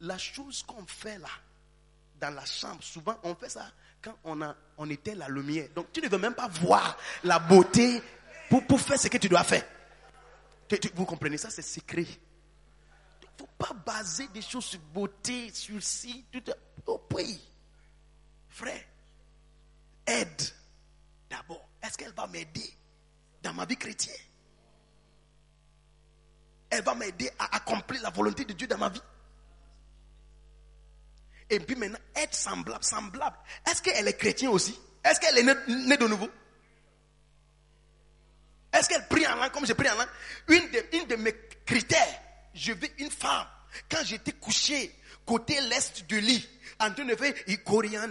la 0.00 0.16
chose 0.16 0.62
qu'on 0.62 0.86
fait 0.86 1.18
là, 1.18 1.28
dans 2.18 2.30
la 2.30 2.44
chambre, 2.46 2.82
souvent 2.82 3.18
on 3.24 3.34
fait 3.34 3.50
ça 3.50 3.70
quand 4.00 4.16
on, 4.24 4.40
a, 4.42 4.56
on 4.78 4.88
était 4.88 5.14
la 5.14 5.28
lumière. 5.28 5.68
Donc, 5.74 5.92
tu 5.92 6.00
ne 6.00 6.08
veux 6.08 6.18
même 6.18 6.34
pas 6.34 6.48
voir 6.48 6.96
la 7.24 7.38
beauté 7.38 8.02
pour 8.48 8.80
faire 8.80 8.98
ce 8.98 9.08
que 9.08 9.18
tu 9.18 9.28
dois 9.28 9.44
faire. 9.44 9.64
Vous 10.94 11.04
comprenez 11.04 11.38
ça, 11.38 11.50
c'est 11.50 11.62
secret. 11.62 12.06
Il 13.22 13.28
ne 13.28 13.38
faut 13.38 13.48
pas 13.58 13.72
baser 13.74 14.28
des 14.28 14.42
choses 14.42 14.64
sur 14.64 14.80
beauté, 14.80 15.50
sur 15.52 15.82
si, 15.82 16.24
tout. 16.32 16.42
Oui. 17.12 17.40
Frère, 18.48 18.84
aide 20.06 20.42
d'abord. 21.30 21.68
Est-ce 21.82 21.96
qu'elle 21.96 22.12
va 22.12 22.26
m'aider 22.26 22.72
dans 23.42 23.54
ma 23.54 23.64
vie 23.64 23.76
chrétienne? 23.76 24.14
Elle 26.70 26.84
va 26.84 26.94
m'aider 26.94 27.30
à 27.38 27.56
accomplir 27.56 28.02
la 28.02 28.10
volonté 28.10 28.44
de 28.44 28.52
Dieu 28.52 28.66
dans 28.66 28.78
ma 28.78 28.88
vie? 28.88 29.02
Et 31.50 31.60
puis 31.60 31.76
maintenant, 31.76 31.98
être 32.14 32.34
semblable, 32.34 32.84
semblable. 32.84 33.36
Est-ce 33.66 33.82
qu'elle 33.82 34.08
est 34.08 34.16
chrétienne 34.16 34.50
aussi? 34.50 34.78
Est-ce 35.04 35.20
qu'elle 35.20 35.36
est 35.36 35.42
née 35.68 35.96
de 35.96 36.06
nouveau? 36.06 36.28
Est-ce 38.72 38.88
qu'elle 38.88 39.06
prie 39.06 39.26
en 39.26 39.36
langue 39.36 39.50
comme 39.50 39.66
je 39.66 39.72
prie 39.72 39.88
en 39.90 39.96
langue 39.96 40.08
une 40.48 40.70
de, 40.70 40.84
une 40.92 41.06
de 41.06 41.16
mes 41.16 41.34
critères, 41.66 42.20
je 42.54 42.72
veux 42.72 42.88
une 42.98 43.10
femme. 43.10 43.46
Quand 43.90 44.04
j'étais 44.04 44.32
couché 44.32 44.94
côté 45.26 45.60
l'est 45.62 46.04
du 46.06 46.20
lit, 46.20 46.46
en 46.80 46.90
train 46.92 47.04
de 47.04 47.14
faire 47.14 47.32
Ikoria, 47.46 48.02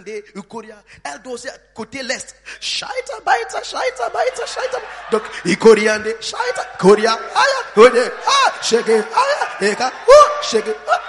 elle 1.04 1.22
doit 1.22 1.32
aussi 1.34 1.48
côté 1.74 2.02
l'est. 2.02 2.34
Shaita, 2.60 3.20
baita, 3.24 3.62
shaita, 3.62 4.08
baita, 4.08 4.46
shaita. 4.46 4.78
Donc, 5.10 5.22
Ikoriande, 5.44 6.16
shaita, 6.20 6.64
Koria, 6.78 7.12
aya, 7.12 7.62
kode, 7.74 8.12
ah, 8.26 8.52
shake, 8.62 8.88
aya, 8.88 9.72
eka, 9.72 9.92
oh, 10.08 10.42
shake, 10.42 10.74
ah. 10.88 11.00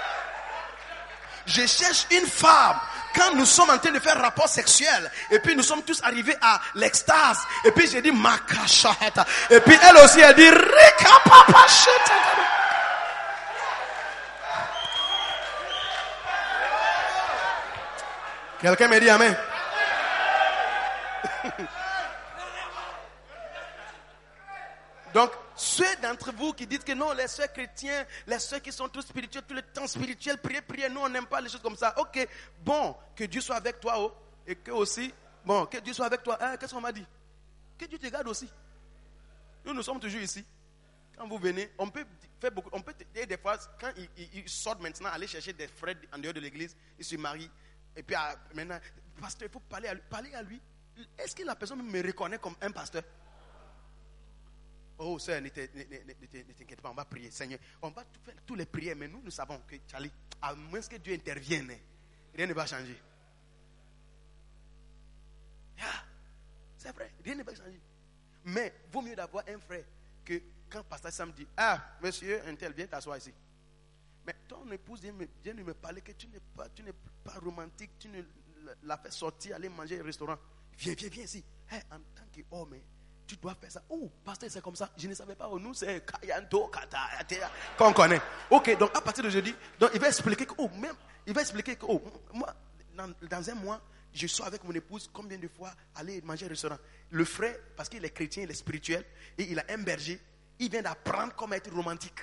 Je 1.46 1.66
cherche 1.66 2.06
une 2.10 2.26
femme. 2.26 2.78
Quand 3.14 3.34
nous 3.34 3.46
sommes 3.46 3.70
en 3.70 3.78
train 3.78 3.92
de 3.92 4.00
faire 4.00 4.20
rapport 4.20 4.48
sexuel, 4.48 5.10
et 5.30 5.38
puis 5.38 5.54
nous 5.54 5.62
sommes 5.62 5.82
tous 5.82 6.02
arrivés 6.02 6.36
à 6.40 6.60
l'extase, 6.74 7.38
et 7.64 7.70
puis 7.70 7.88
j'ai 7.88 8.02
dit 8.02 8.10
makashaheta, 8.10 9.24
et 9.50 9.60
puis 9.60 9.78
elle 9.88 9.96
aussi 9.98 10.22
a 10.22 10.32
dit 10.32 10.48
rika 10.48 11.20
papa. 11.24 11.66
Quelqu'un 18.60 18.88
me 18.88 18.98
dit 18.98 19.10
amen. 19.10 19.36
Donc, 25.14 25.30
ceux 25.56 25.96
d'entre 26.02 26.32
vous 26.32 26.52
qui 26.52 26.66
disent 26.66 26.84
que 26.84 26.92
non, 26.92 27.12
les 27.12 27.28
soeurs 27.28 27.52
chrétiens, 27.52 28.04
les 28.26 28.38
soeurs 28.38 28.60
qui 28.62 28.72
sont 28.72 28.88
tous 28.88 29.02
spirituels, 29.02 29.44
tout 29.46 29.54
le 29.54 29.62
temps 29.62 29.86
spirituel, 29.86 30.38
prier, 30.38 30.62
prier, 30.62 30.88
nous 30.88 31.00
on 31.00 31.08
n'aime 31.08 31.26
pas 31.26 31.40
les 31.40 31.48
choses 31.48 31.62
comme 31.62 31.76
ça. 31.76 31.94
Ok, 31.98 32.26
bon, 32.64 32.96
que 33.14 33.24
Dieu 33.24 33.40
soit 33.40 33.56
avec 33.56 33.80
toi, 33.80 33.94
oh, 33.98 34.12
et 34.46 34.56
que 34.56 34.70
aussi, 34.70 35.12
bon, 35.44 35.66
que 35.66 35.78
Dieu 35.78 35.92
soit 35.92 36.06
avec 36.06 36.22
toi. 36.22 36.36
Hein, 36.40 36.56
Qu'est-ce 36.56 36.74
qu'on 36.74 36.80
m'a 36.80 36.92
dit? 36.92 37.06
Que 37.78 37.86
Dieu 37.86 37.98
te 37.98 38.06
garde 38.06 38.28
aussi. 38.28 38.48
Nous, 39.64 39.72
nous 39.72 39.82
sommes 39.82 40.00
toujours 40.00 40.20
ici. 40.20 40.44
Quand 41.16 41.28
vous 41.28 41.38
venez, 41.38 41.70
on 41.78 41.88
peut 41.88 42.04
faire 42.40 42.50
beaucoup, 42.50 42.70
on 42.72 42.82
peut, 42.82 42.94
et 43.14 43.24
des 43.24 43.38
fois, 43.38 43.56
quand 43.80 43.92
ils 44.16 44.48
sortent 44.48 44.80
maintenant, 44.82 45.10
aller 45.10 45.26
chercher 45.26 45.52
des 45.52 45.68
frères 45.68 45.94
en 46.12 46.18
dehors 46.18 46.34
de 46.34 46.40
l'église, 46.40 46.76
ils 46.98 47.04
se 47.04 47.16
marient, 47.16 47.50
et 47.96 48.02
puis 48.02 48.16
ah, 48.16 48.34
maintenant, 48.54 48.78
pasteur, 49.20 49.48
il 49.48 49.52
faut 49.52 49.60
parler 49.60 49.88
à 49.88 49.94
lui. 49.94 50.02
Parler 50.10 50.34
à 50.34 50.42
lui. 50.42 50.60
Est-ce 51.18 51.34
que 51.34 51.42
la 51.44 51.54
personne 51.54 51.82
me 51.82 52.02
reconnaît 52.02 52.38
comme 52.38 52.56
un 52.60 52.70
pasteur? 52.70 53.02
Oh, 54.98 55.18
sœur, 55.18 55.40
ne 55.40 55.48
te- 55.48 55.60
ne- 55.60 55.84
ne- 55.84 56.04
ne- 56.04 56.14
ne 56.20 56.26
te- 56.26 56.36
ne 56.36 56.52
t'inquiète 56.52 56.80
pas, 56.80 56.90
on 56.90 56.94
va 56.94 57.04
prier. 57.04 57.30
Seigneur, 57.30 57.58
on 57.82 57.90
va 57.90 58.04
faire 58.24 58.34
tous 58.46 58.54
les 58.54 58.66
prières, 58.66 58.94
mais 58.96 59.08
nous, 59.08 59.20
nous 59.22 59.30
savons 59.30 59.60
que, 59.66 59.76
Charlie, 59.90 60.12
à 60.40 60.54
moins 60.54 60.80
que 60.82 60.96
Dieu 60.96 61.14
intervienne, 61.14 61.72
rien 62.34 62.46
ne 62.46 62.52
va 62.54 62.64
changer. 62.66 62.96
Ah, 65.80 66.04
c'est 66.76 66.92
vrai, 66.94 67.12
rien 67.24 67.34
ne 67.34 67.42
va 67.42 67.54
changer. 67.54 67.80
Mais 68.44 68.72
vaut 68.92 69.02
mieux 69.02 69.16
d'avoir 69.16 69.44
un 69.48 69.58
frère 69.58 69.84
que 70.24 70.40
quand 70.70 70.84
Pasteur 70.84 71.12
Sam 71.12 71.32
dit 71.32 71.46
Ah, 71.56 71.96
monsieur, 72.02 72.40
un 72.46 72.54
tel, 72.54 72.72
viens 72.72 72.86
t'asseoir 72.86 73.16
ici. 73.18 73.32
Mais 74.26 74.34
ton 74.48 74.70
épouse 74.70 75.00
vient, 75.00 75.12
me, 75.12 75.62
me 75.64 75.74
parler 75.74 76.00
que 76.00 76.12
tu 76.12 76.28
n'es 76.28 76.40
pas, 76.56 76.68
tu 76.70 76.82
pas 77.22 77.38
romantique, 77.40 77.90
tu 77.98 78.08
ne 78.08 78.22
la 78.84 78.96
fais 78.98 79.10
sortir, 79.10 79.56
aller 79.56 79.68
manger 79.68 80.00
au 80.00 80.04
restaurant. 80.04 80.38
Viens, 80.78 80.94
viens, 80.94 81.08
viens 81.08 81.24
ici. 81.24 81.44
Hey, 81.70 81.80
en 81.90 81.98
tant 82.14 82.24
qu'homme, 82.32 82.76
tu 83.26 83.36
dois 83.36 83.54
faire 83.54 83.70
ça. 83.72 83.82
Oh, 83.88 84.10
pasteur, 84.24 84.50
c'est 84.50 84.60
comme 84.62 84.76
ça. 84.76 84.90
Je 84.96 85.08
ne 85.08 85.14
savais 85.14 85.34
pas. 85.34 85.48
Oh, 85.50 85.58
nous, 85.58 85.74
c'est 85.74 86.04
Kayanto, 86.04 86.68
Kata, 86.68 86.98
qu'on 87.78 87.92
connaît. 87.92 88.20
Ok, 88.50 88.76
donc 88.78 88.96
à 88.96 89.00
partir 89.00 89.24
de 89.24 89.30
jeudi, 89.30 89.54
donc 89.78 89.90
il 89.94 90.00
va 90.00 90.08
expliquer 90.08 90.46
que, 90.46 90.54
oh, 90.58 90.68
même, 90.80 90.94
il 91.26 91.32
va 91.34 91.40
expliquer 91.40 91.76
que, 91.76 91.86
oh, 91.88 92.02
moi, 92.32 92.54
dans, 93.22 93.50
un 93.50 93.54
mois, 93.54 93.80
je 94.12 94.26
suis 94.26 94.42
avec 94.42 94.62
mon 94.64 94.72
épouse 94.72 95.10
combien 95.12 95.38
de 95.38 95.48
fois 95.48 95.72
aller 95.96 96.20
manger 96.22 96.46
au 96.46 96.48
restaurant? 96.50 96.78
Le 97.10 97.24
frère, 97.24 97.56
parce 97.76 97.88
qu'il 97.88 98.04
est 98.04 98.10
chrétien, 98.10 98.44
il 98.44 98.50
est 98.50 98.54
spirituel, 98.54 99.04
et 99.38 99.44
il 99.50 99.58
a 99.58 99.64
un 99.70 99.78
berger, 99.78 100.20
il 100.58 100.70
vient 100.70 100.82
d'apprendre 100.82 101.34
comment 101.34 101.54
être 101.54 101.72
romantique. 101.72 102.20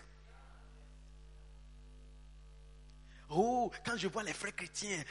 Oh, 3.34 3.72
quand 3.86 3.96
je 3.98 4.08
vois 4.10 4.24
les 4.24 4.34
frères 4.34 4.56
chrétiens, 4.56 5.02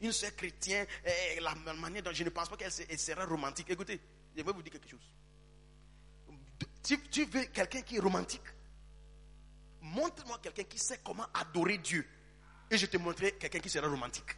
une 0.00 0.10
soeur 0.12 0.34
chrétienne, 0.34 0.84
eh, 1.04 1.38
la 1.40 1.54
manière 1.74 2.02
dont 2.02 2.12
je 2.12 2.24
ne 2.24 2.28
pense 2.30 2.48
pas 2.48 2.56
qu'elle 2.56 2.72
se- 2.72 2.82
elle 2.88 2.98
sera 2.98 3.24
romantique. 3.24 3.70
Écoutez, 3.70 4.00
je 4.36 4.42
vais 4.42 4.52
vous 4.52 4.62
dire 4.62 4.72
quelque 4.72 4.88
chose. 4.88 5.10
Tu, 6.82 7.00
tu 7.08 7.24
veux 7.24 7.44
quelqu'un 7.46 7.82
qui 7.82 7.96
est 7.96 8.00
romantique? 8.00 8.42
Montre-moi 9.80 10.38
quelqu'un 10.42 10.64
qui 10.64 10.78
sait 10.78 11.00
comment 11.04 11.26
adorer 11.34 11.78
Dieu. 11.78 12.06
Et 12.70 12.78
je 12.78 12.86
te 12.86 12.96
montrerai 12.96 13.32
quelqu'un 13.32 13.60
qui 13.60 13.70
sera 13.70 13.86
romantique. 13.88 14.36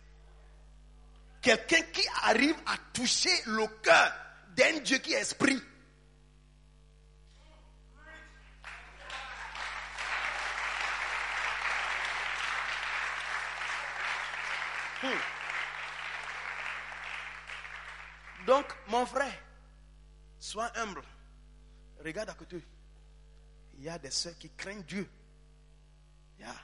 quelqu'un 1.40 1.82
qui 1.92 2.06
arrive 2.24 2.56
à 2.66 2.76
toucher 2.92 3.30
le 3.46 3.66
cœur 3.80 4.12
d'un 4.56 4.80
Dieu 4.80 4.98
qui 4.98 5.12
est 5.12 5.20
esprit. 5.20 5.60
Hmm. 15.02 15.08
Donc, 18.46 18.66
mon 18.88 19.06
frère, 19.06 19.45
sois 20.46 20.70
humble. 20.76 21.02
Regarde 22.04 22.30
à 22.30 22.34
côté. 22.34 22.62
Il 23.78 23.84
y 23.84 23.88
a 23.88 23.98
des 23.98 24.10
soeurs 24.10 24.38
qui 24.38 24.50
craignent 24.50 24.82
Dieu. 24.84 25.08
Il 26.38 26.42
y 26.44 26.48
a- 26.48 26.54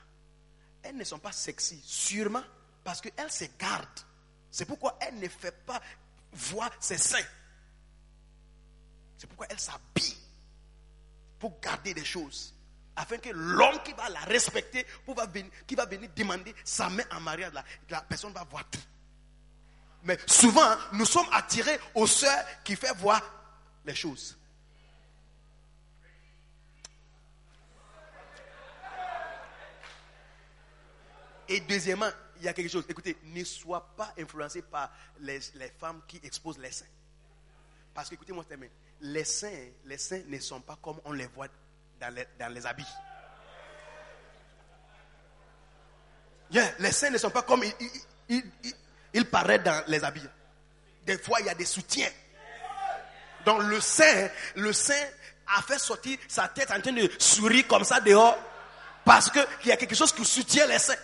Elles 0.83 0.95
ne 0.97 1.03
sont 1.03 1.19
pas 1.19 1.31
sexy, 1.31 1.81
sûrement 1.83 2.43
parce 2.83 2.99
qu'elles 3.01 3.31
se 3.31 3.45
gardent. 3.57 3.87
C'est 4.51 4.65
pourquoi 4.65 4.97
elles 5.01 5.17
ne 5.19 5.27
font 5.29 5.47
pas 5.65 5.81
voir 6.33 6.69
ses 6.79 6.97
seins. 6.97 7.25
C'est 9.17 9.27
pourquoi 9.27 9.47
elles 9.49 9.59
s'habillent 9.59 10.17
pour 11.39 11.59
garder 11.59 11.93
des 11.93 12.03
choses. 12.05 12.53
Afin 12.95 13.17
que 13.17 13.29
l'homme 13.29 13.81
qui 13.83 13.93
va 13.93 14.09
la 14.09 14.19
respecter, 14.21 14.85
qui 15.65 15.75
va 15.75 15.85
venir 15.85 16.09
demander 16.15 16.53
sa 16.63 16.89
main 16.89 17.03
en 17.11 17.21
mariage, 17.21 17.53
la, 17.53 17.63
la 17.89 18.01
personne 18.01 18.33
va 18.33 18.43
voir 18.43 18.69
tout. 18.69 18.79
Mais 20.03 20.19
souvent, 20.27 20.75
nous 20.91 21.05
sommes 21.05 21.27
attirés 21.31 21.79
aux 21.95 22.07
sœurs 22.07 22.45
qui 22.63 22.75
font 22.75 22.93
voir 22.97 23.21
les 23.85 23.95
choses. 23.95 24.37
Et 31.49 31.59
deuxièmement, 31.61 32.09
il 32.37 32.43
y 32.43 32.47
a 32.47 32.53
quelque 32.53 32.69
chose. 32.71 32.85
Écoutez, 32.87 33.17
ne 33.23 33.43
sois 33.43 33.85
pas 33.95 34.13
influencé 34.17 34.61
par 34.61 34.91
les, 35.19 35.39
les 35.55 35.67
femmes 35.79 36.01
qui 36.07 36.19
exposent 36.23 36.57
les 36.57 36.71
seins. 36.71 36.85
Parce 37.93 38.09
que, 38.09 38.15
écoutez-moi, 38.15 38.45
les 39.01 39.23
seins, 39.23 39.67
les 39.85 39.97
seins 39.97 40.21
ne 40.27 40.39
sont 40.39 40.61
pas 40.61 40.77
comme 40.81 40.99
on 41.05 41.11
les 41.11 41.27
voit 41.27 41.47
dans 41.99 42.13
les, 42.13 42.25
dans 42.39 42.51
les 42.51 42.65
habits. 42.65 42.87
Les 46.79 46.91
seins 46.91 47.09
ne 47.09 47.17
sont 47.17 47.29
pas 47.31 47.41
comme 47.43 47.63
ils- 47.63 47.73
ils- 48.29 48.51
ils- 48.63 48.75
ils 49.13 49.25
paraissent 49.29 49.63
dans 49.63 49.83
les 49.87 50.03
habits. 50.03 50.27
Des 51.05 51.17
fois, 51.17 51.39
il 51.41 51.47
y 51.47 51.49
a 51.49 51.55
des 51.55 51.65
soutiens. 51.65 52.09
Donc 53.45 53.63
le 53.63 53.79
sein, 53.81 54.29
le 54.55 54.73
sein 54.73 54.93
a 55.57 55.61
fait 55.61 55.79
sortir 55.79 56.17
sa 56.27 56.47
tête 56.47 56.71
en 56.71 56.79
train 56.79 56.91
de 56.91 57.09
sourire 57.19 57.67
comme 57.67 57.83
ça 57.83 57.99
dehors 57.99 58.37
parce 59.05 59.29
qu'il 59.29 59.45
y 59.65 59.71
a 59.71 59.77
quelque 59.77 59.95
chose 59.95 60.13
qui 60.13 60.23
soutient 60.23 60.65
les 60.67 60.79
seins. 60.79 60.95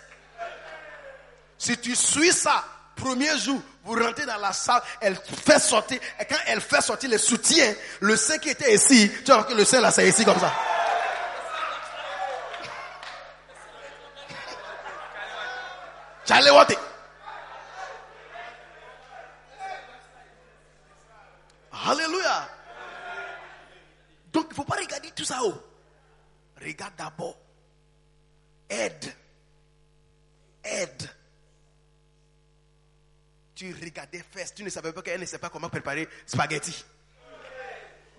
Si 1.58 1.76
tu 1.76 1.94
suis 1.94 2.32
ça, 2.32 2.64
premier 2.96 3.38
jour, 3.38 3.60
vous 3.84 4.02
rentrez 4.02 4.24
dans 4.24 4.38
la 4.38 4.52
salle, 4.52 4.82
elle 5.00 5.16
fait 5.46 5.58
sortir, 5.58 5.98
et 6.18 6.24
quand 6.24 6.38
elle 6.46 6.60
fait 6.60 6.80
sortir 6.80 7.10
le 7.10 7.18
soutien, 7.18 7.74
le 8.00 8.16
sein 8.16 8.38
qui 8.38 8.48
était 8.48 8.74
ici, 8.74 9.10
tu 9.24 9.32
vois 9.32 9.44
que 9.44 9.52
le 9.52 9.64
sein 9.64 9.80
là, 9.80 9.90
c'est 9.90 10.08
ici 10.08 10.24
comme 10.24 10.38
ça. 10.38 10.54
J'allais 16.26 16.50
Alléluia. 21.84 22.48
Donc 24.32 24.46
il 24.46 24.50
ne 24.50 24.54
faut 24.54 24.64
pas 24.64 24.76
regarder 24.76 25.10
tout 25.12 25.24
ça. 25.24 25.38
Oh. 25.42 25.54
Regarde 26.60 26.94
d'abord. 26.96 27.36
Aide. 28.68 29.12
Aide. 30.62 31.10
Tu 33.54 33.74
regardais 33.74 34.24
fesses, 34.30 34.54
tu 34.54 34.62
ne 34.62 34.70
savais 34.70 34.92
pas 34.92 35.02
qu'elle 35.02 35.20
ne 35.20 35.26
sait 35.26 35.38
pas 35.38 35.50
comment 35.50 35.68
préparer 35.68 36.08
spaghetti. 36.26 36.84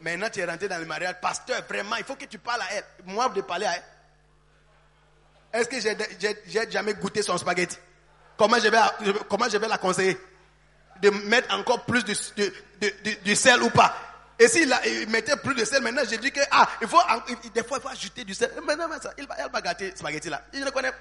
Maintenant 0.02 0.30
tu 0.30 0.40
es 0.40 0.46
rentré 0.46 0.68
dans 0.68 0.80
le 0.80 0.86
mariage. 0.86 1.16
Pasteur, 1.22 1.64
vraiment, 1.68 1.96
il 1.96 2.04
faut 2.04 2.16
que 2.16 2.26
tu 2.26 2.40
parles 2.40 2.62
à 2.62 2.74
elle. 2.74 2.86
Moi, 3.06 3.30
de 3.30 3.42
parler 3.42 3.66
à 3.66 3.76
elle. 3.76 3.84
Est-ce 5.54 5.70
que 5.70 5.80
j'ai 6.46 6.72
jamais 6.72 6.94
goûté 6.96 7.22
son 7.22 7.38
spaghetti? 7.38 7.78
Comment 8.38 8.58
je, 8.58 8.70
vais, 8.70 8.80
comment 9.30 9.50
je 9.50 9.58
vais 9.58 9.68
la 9.68 9.78
conseiller? 9.78 10.18
De 11.02 11.10
mettre 11.10 11.54
encore 11.56 11.86
plus 11.86 12.04
de, 12.06 12.14
de, 12.38 12.54
de- 12.82 13.24
de- 13.26 13.36
sel 13.36 13.62
ou 13.64 13.70
pas 13.70 13.96
Et 14.40 14.48
s'il 14.48 14.74
il 14.86 15.10
mettait 15.10 15.36
plus 15.38 15.56
de 15.56 15.66
sel, 15.66 15.82
maintenant 15.82 16.04
je 16.10 16.16
dis 16.16 16.32
que, 16.32 16.42
ah, 16.52 16.70
il 16.82 16.88
faut, 16.88 17.00
il- 17.44 17.52
des 17.52 17.64
fois 17.64 17.78
il 17.80 17.82
faut 17.82 17.90
ajouter 17.90 18.24
du 18.24 18.34
sel. 18.34 18.52
Maintenant, 18.64 18.88
il 19.18 19.28
va, 19.28 19.36
elle 19.40 19.52
va 19.52 19.62
gâter 19.62 19.96
spaghetti 19.96 20.30
là. 20.30 20.46
Je 20.54 20.60
ne 20.60 20.70
connais 20.70 20.92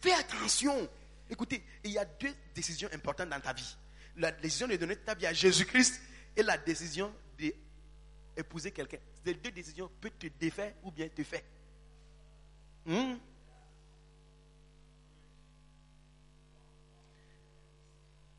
Fais 0.00 0.12
attention. 0.12 0.88
Écoutez, 1.30 1.64
il 1.82 1.92
y 1.92 1.98
a 1.98 2.04
deux 2.04 2.32
décisions 2.54 2.88
importantes 2.92 3.28
dans 3.30 3.40
ta 3.40 3.52
vie. 3.52 3.76
La 4.16 4.30
décision 4.30 4.68
de 4.68 4.76
donner 4.76 4.96
ta 4.96 5.14
vie 5.14 5.26
à 5.26 5.32
Jésus-Christ 5.32 6.00
et 6.36 6.42
la 6.42 6.56
décision 6.58 7.12
d'épouser 8.36 8.70
quelqu'un. 8.70 8.98
Ces 9.24 9.34
deux 9.34 9.50
décisions 9.50 9.90
peuvent 10.00 10.12
te 10.18 10.26
défaire 10.38 10.72
ou 10.84 10.90
bien 10.92 11.08
te 11.08 11.22
faire. 11.24 11.40
Hmm? 12.84 13.14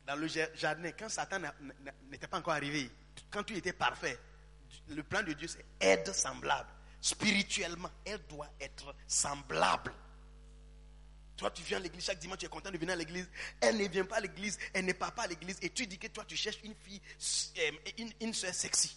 Dans 0.08 0.16
le 0.16 0.26
jar- 0.26 0.48
jardin, 0.54 0.90
quand 0.98 1.10
Satan 1.10 1.38
n'était 2.10 2.26
pas 2.26 2.38
encore 2.38 2.54
arrivé, 2.54 2.90
quand 3.30 3.42
tu 3.44 3.54
étais 3.54 3.74
parfait, 3.74 4.18
le 4.88 5.02
plan 5.02 5.22
de 5.22 5.34
Dieu 5.34 5.46
c'est 5.46 5.64
aide 5.80 6.10
semblable. 6.14 6.70
Spirituellement, 6.98 7.90
elle 8.06 8.20
doit 8.26 8.48
être 8.58 8.94
semblable. 9.06 9.92
Toi, 11.36 11.50
tu 11.50 11.62
viens 11.62 11.76
à 11.76 11.80
l'église 11.80 12.04
chaque 12.06 12.18
dimanche, 12.18 12.38
tu 12.38 12.46
es 12.46 12.48
content 12.48 12.70
de 12.70 12.78
venir 12.78 12.94
à 12.94 12.96
l'église. 12.96 13.28
Elle 13.60 13.76
ne 13.76 13.86
vient 13.86 14.06
pas 14.06 14.16
à 14.16 14.20
l'église, 14.20 14.58
elle 14.72 14.86
n'est 14.86 14.94
pas, 14.94 15.10
pas 15.10 15.24
à 15.24 15.26
l'église. 15.26 15.58
Et 15.60 15.68
tu 15.70 15.86
dis 15.86 15.98
que 15.98 16.06
toi, 16.08 16.24
tu 16.26 16.36
cherches 16.36 16.58
une 16.64 16.74
fille, 16.74 17.00
euh, 17.58 17.70
une, 17.98 18.10
une 18.22 18.32
soeur 18.34 18.54
sexy. 18.54 18.96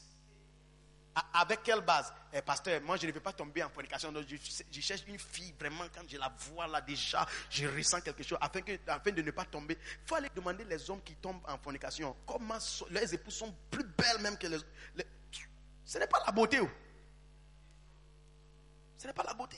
Avec 1.33 1.63
quelle 1.63 1.81
base? 1.81 2.13
Eh, 2.31 2.41
Pasteur, 2.41 2.79
moi, 2.81 2.95
je 2.95 3.05
ne 3.05 3.11
vais 3.11 3.19
pas 3.19 3.33
tomber 3.33 3.61
en 3.63 3.69
fornication. 3.69 4.11
Donc, 4.13 4.25
je, 4.27 4.79
cherche 4.81 5.03
une 5.07 5.19
fille, 5.19 5.53
vraiment, 5.59 5.83
quand 5.93 6.03
je 6.07 6.17
la 6.17 6.31
vois 6.37 6.67
là 6.67 6.79
déjà, 6.79 7.25
je 7.49 7.67
ressens 7.67 7.99
quelque 7.99 8.23
chose. 8.23 8.37
Afin, 8.39 8.61
que, 8.61 8.71
afin 8.87 9.11
de 9.11 9.21
ne 9.21 9.31
pas 9.31 9.43
tomber, 9.43 9.77
il 9.81 10.07
faut 10.07 10.15
aller 10.15 10.29
demander 10.33 10.63
les 10.63 10.89
hommes 10.89 11.01
qui 11.03 11.15
tombent 11.15 11.41
en 11.47 11.57
fornication. 11.57 12.15
Comment 12.25 12.57
leurs 12.89 13.13
épouses 13.13 13.35
sont 13.35 13.53
plus 13.69 13.83
belles 13.83 14.21
même 14.21 14.37
que 14.37 14.47
les. 14.47 14.57
les- 14.95 15.05
ce 15.83 15.97
n'est 15.97 16.07
pas 16.07 16.23
la 16.25 16.31
beauté. 16.31 16.59
oh. 16.61 16.69
Ce 18.97 19.07
n'est 19.07 19.13
pas 19.13 19.23
la 19.23 19.33
beauté. 19.33 19.57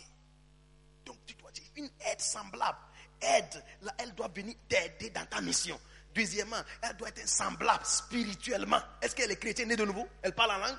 Donc 1.06 1.18
tu 1.26 1.36
dois 1.36 1.52
dire 1.52 1.66
une 1.76 1.90
aide 2.00 2.20
semblable. 2.22 2.78
Aide, 3.22 3.64
là, 3.82 3.94
elle 4.00 4.16
doit 4.16 4.30
venir 4.30 4.56
t'aider 4.68 5.10
dans 5.12 5.26
ta 5.28 5.42
mission. 5.42 5.80
Deuxièmement, 6.16 6.62
elle 6.82 6.96
doit 6.98 7.10
être 7.10 7.28
semblable 7.28 7.86
spirituellement. 7.86 8.82
Est-ce 9.02 9.16
qu'elle 9.16 9.32
est 9.32 9.36
chrétienne 9.38 9.70
née 9.70 9.76
de 9.76 9.86
nouveau? 9.86 10.08
Elle 10.22 10.34
parle 10.34 10.52
en 10.52 10.58
langue? 10.58 10.78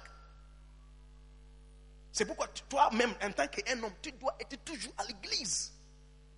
C'est 2.14 2.24
pourquoi 2.24 2.46
toi-même, 2.68 3.12
en 3.20 3.32
tant 3.32 3.48
qu'un 3.48 3.82
homme, 3.82 3.92
tu 4.00 4.12
dois 4.12 4.36
être 4.38 4.56
toujours 4.64 4.92
à 4.98 5.04
l'église. 5.04 5.72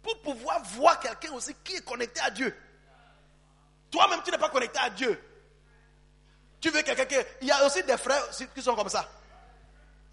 Pour 0.02 0.18
pouvoir 0.22 0.62
voir 0.62 0.98
quelqu'un 0.98 1.32
aussi 1.32 1.54
qui 1.62 1.74
est 1.74 1.84
connecté 1.84 2.18
à 2.22 2.30
Dieu. 2.30 2.56
Toi-même, 3.90 4.22
tu 4.24 4.30
n'es 4.30 4.38
pas 4.38 4.48
connecté 4.48 4.78
à 4.78 4.88
Dieu. 4.88 5.22
Tu 6.62 6.70
veux 6.70 6.80
quelqu'un. 6.80 7.04
Il 7.42 7.48
y 7.48 7.50
a 7.50 7.66
aussi 7.66 7.82
des 7.82 7.98
frères 7.98 8.26
qui 8.54 8.62
sont 8.62 8.74
comme 8.74 8.88
ça. 8.88 9.06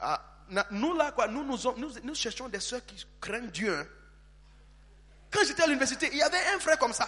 Ah, 0.02 0.22
nous 0.72 0.94
là, 0.96 1.14
quoi, 1.14 1.28
nous, 1.28 1.46
nous 1.46 2.16
cherchons 2.16 2.50
des 2.50 2.60
soeurs 2.60 2.86
qui 2.86 3.02
craignent 3.22 3.50
Dieu. 3.50 3.80
hein. 3.80 3.86
Quand 5.32 5.46
j'étais 5.46 5.64
à 5.64 5.68
l'université, 5.68 6.10
il 6.12 6.18
y 6.18 6.24
avait 6.24 6.46
un 6.54 6.60
frère 6.60 6.78
comme 6.78 6.94
ça. 6.94 7.08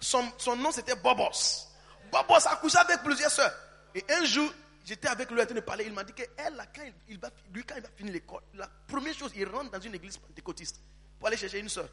Son, 0.00 0.30
son 0.36 0.54
nom 0.54 0.70
c'était 0.70 0.96
Bobos. 0.96 1.66
Bobos 2.12 2.46
a 2.46 2.56
couché 2.56 2.76
avec 2.76 3.02
plusieurs 3.02 3.30
soeurs. 3.30 3.54
Et 3.94 4.04
un 4.10 4.24
jour, 4.26 4.52
j'étais 4.84 5.08
avec 5.08 5.30
lui 5.30 5.40
en 5.40 5.62
parler. 5.62 5.84
Il 5.86 5.92
m'a 5.92 6.04
dit 6.04 6.12
que 6.12 6.22
elle, 6.36 6.54
là, 6.54 6.66
quand 6.66 6.82
il, 7.08 7.18
lui, 7.52 7.64
quand 7.64 7.76
il 7.76 7.82
va 7.82 7.88
finir 7.96 8.12
l'école, 8.12 8.42
la 8.54 8.68
première 8.86 9.14
chose, 9.14 9.32
il 9.34 9.48
rentre 9.48 9.70
dans 9.70 9.80
une 9.80 9.94
église 9.94 10.18
pentecôtiste 10.18 10.80
pour 11.18 11.28
aller 11.28 11.36
chercher 11.36 11.60
une 11.60 11.68
soeur 11.68 11.88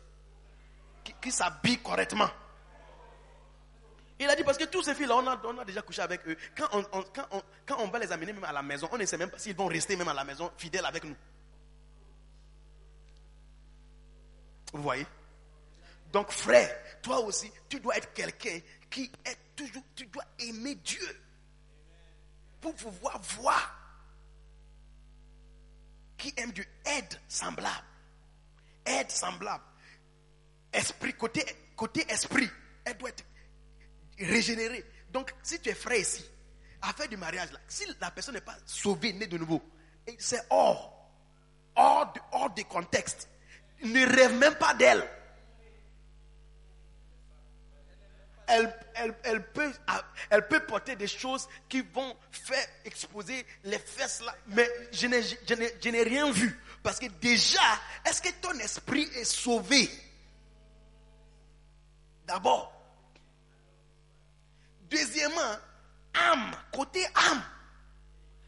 qui, 1.21 1.31
s'habille 1.31 1.79
correctement. 1.79 2.29
Il 4.19 4.29
a 4.29 4.35
dit 4.35 4.43
parce 4.43 4.57
que 4.57 4.65
tous 4.65 4.83
ces 4.83 4.93
filles-là, 4.93 5.15
on 5.15 5.27
a, 5.27 5.61
a 5.61 5.65
déjà 5.65 5.81
couché 5.81 6.01
avec 6.01 6.27
eux. 6.27 6.37
Quand 6.55 7.79
on 7.79 7.87
va 7.87 7.99
les 7.99 8.11
amener 8.11 8.33
même 8.33 8.43
à 8.43 8.51
la 8.51 8.61
maison, 8.61 8.87
on 8.91 8.97
ne 8.97 9.05
sait 9.05 9.17
même 9.17 9.31
pas 9.31 9.39
s'ils 9.39 9.55
vont 9.55 9.65
rester 9.65 9.95
même 9.95 10.07
à 10.09 10.13
la 10.13 10.23
maison 10.23 10.51
fidèles 10.57 10.85
avec 10.85 11.03
nous. 11.03 11.15
Vous 14.73 14.83
voyez? 14.83 15.05
Donc 16.11 16.31
frère, 16.31 16.77
toi 17.01 17.19
aussi, 17.21 17.51
tu 17.69 17.79
dois 17.79 17.97
être 17.97 18.13
quelqu'un 18.13 18.59
qui 18.89 19.11
est 19.25 19.37
toujours, 19.55 19.83
tu 19.95 20.05
dois 20.07 20.25
aimer 20.39 20.75
Dieu. 20.75 21.21
Pour 22.61 22.75
pouvoir 22.75 23.19
voir 23.21 23.81
qui 26.21 26.33
aime 26.37 26.51
Dieu. 26.51 26.65
Aide 26.85 27.19
semblable. 27.27 27.85
Aide 28.85 29.09
semblable. 29.09 29.63
Esprit, 30.71 31.13
côté, 31.15 31.43
côté 31.75 32.05
esprit, 32.09 32.49
elle 32.85 32.97
doit 32.97 33.09
être 33.09 33.25
régénérée. 34.19 34.85
Donc, 35.11 35.33
si 35.41 35.59
tu 35.59 35.69
es 35.69 35.73
frère 35.73 35.99
ici, 35.99 36.23
affaire 36.81 37.09
du 37.09 37.17
mariage, 37.17 37.49
si 37.67 37.85
la 37.99 38.11
personne 38.11 38.35
n'est 38.35 38.41
pas 38.41 38.55
sauvée, 38.65 39.13
née 39.13 39.27
de 39.27 39.37
nouveau, 39.37 39.61
c'est 40.19 40.45
hors, 40.49 41.11
hors 41.75 42.13
hors 42.31 42.53
de 42.53 42.61
contexte. 42.63 43.27
Ne 43.83 44.05
rêve 44.05 44.35
même 44.35 44.55
pas 44.55 44.75
d'elle. 44.75 45.03
Elle, 48.51 49.15
elle, 49.23 50.47
peut, 50.47 50.65
porter 50.67 50.95
des 50.95 51.07
choses 51.07 51.47
qui 51.69 51.81
vont 51.81 52.15
faire 52.31 52.65
exposer 52.85 53.45
les 53.63 53.79
fesses 53.79 54.21
là. 54.21 54.35
Mais 54.47 54.69
je 54.91 55.07
n'ai, 55.07 55.21
je 55.23 55.53
n'ai- 55.53 55.73
je 55.81 55.89
n'ai 55.89 56.03
rien 56.03 56.31
vu. 56.31 56.59
Parce 56.83 56.99
que 56.99 57.05
déjà, 57.07 57.61
est-ce 58.05 58.21
que 58.21 58.29
ton 58.41 58.53
esprit 58.59 59.03
est 59.15 59.23
sauvé? 59.25 59.89
D'abord. 62.25 62.73
Deuxièmement, 64.89 65.55
âme, 66.13 66.51
côté 66.73 67.05
âme. 67.15 67.43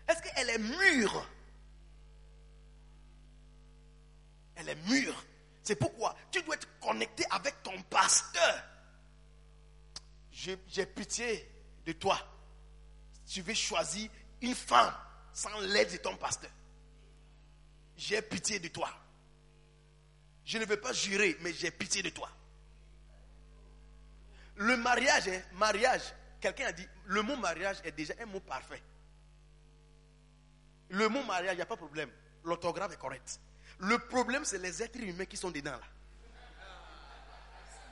Est-ce 0.08 0.22
qu'elle 0.22 0.50
est 0.50 0.58
mûre? 0.58 1.30
Elle 4.56 4.70
est 4.70 4.88
mûre. 4.90 5.26
C'est 5.64 5.76
pourquoi 5.76 6.16
tu 6.32 6.42
dois 6.44 6.56
être 6.56 6.68
connecté 6.80 7.24
avec 7.32 7.64
ton 7.64 7.82
pasteur. 7.84 8.64
J'ai 10.34 10.86
pitié 10.86 11.48
de 11.86 11.94
toi. 11.94 12.18
Tu 13.28 13.42
veux 13.42 13.54
choisir 13.54 14.10
une 14.42 14.56
femme 14.56 14.94
sans 15.32 15.60
l'aide 15.62 15.92
de 15.92 15.98
ton 15.98 16.18
pasteur. 16.18 16.50
J'ai 17.96 18.22
pitié 18.22 18.60
de 18.60 18.68
toi. 18.68 18.90
Je 20.44 20.58
ne 20.58 20.66
veux 20.66 20.80
pas 20.80 20.92
jurer, 20.92 21.38
mais 21.42 21.54
j'ai 21.54 21.72
pitié 21.72 22.02
de 22.02 22.10
toi. 22.10 22.30
Le 24.56 24.76
mariage, 24.76 25.28
hein, 25.30 25.42
mariage, 25.54 26.02
quelqu'un 26.42 26.68
a 26.68 26.72
dit, 26.72 26.88
le 27.06 27.22
mot 27.22 27.36
mariage 27.38 27.78
est 27.84 27.92
déjà 27.92 28.14
un 28.20 28.26
mot 28.26 28.40
parfait. 28.40 28.82
Le 30.90 31.08
mot 31.10 31.24
mariage, 31.24 31.54
il 31.54 31.58
n'y 31.58 31.62
a 31.62 31.66
pas 31.66 31.76
de 31.76 31.80
problème. 31.80 32.10
L'orthographe 32.44 32.92
est 32.92 33.00
correct. 33.00 33.40
Le 33.80 33.98
problème, 33.98 34.44
c'est 34.46 34.58
les 34.58 34.84
êtres 34.84 35.00
humains 35.00 35.26
qui 35.26 35.38
sont 35.38 35.52
dedans 35.52 35.72
là. 35.72 35.88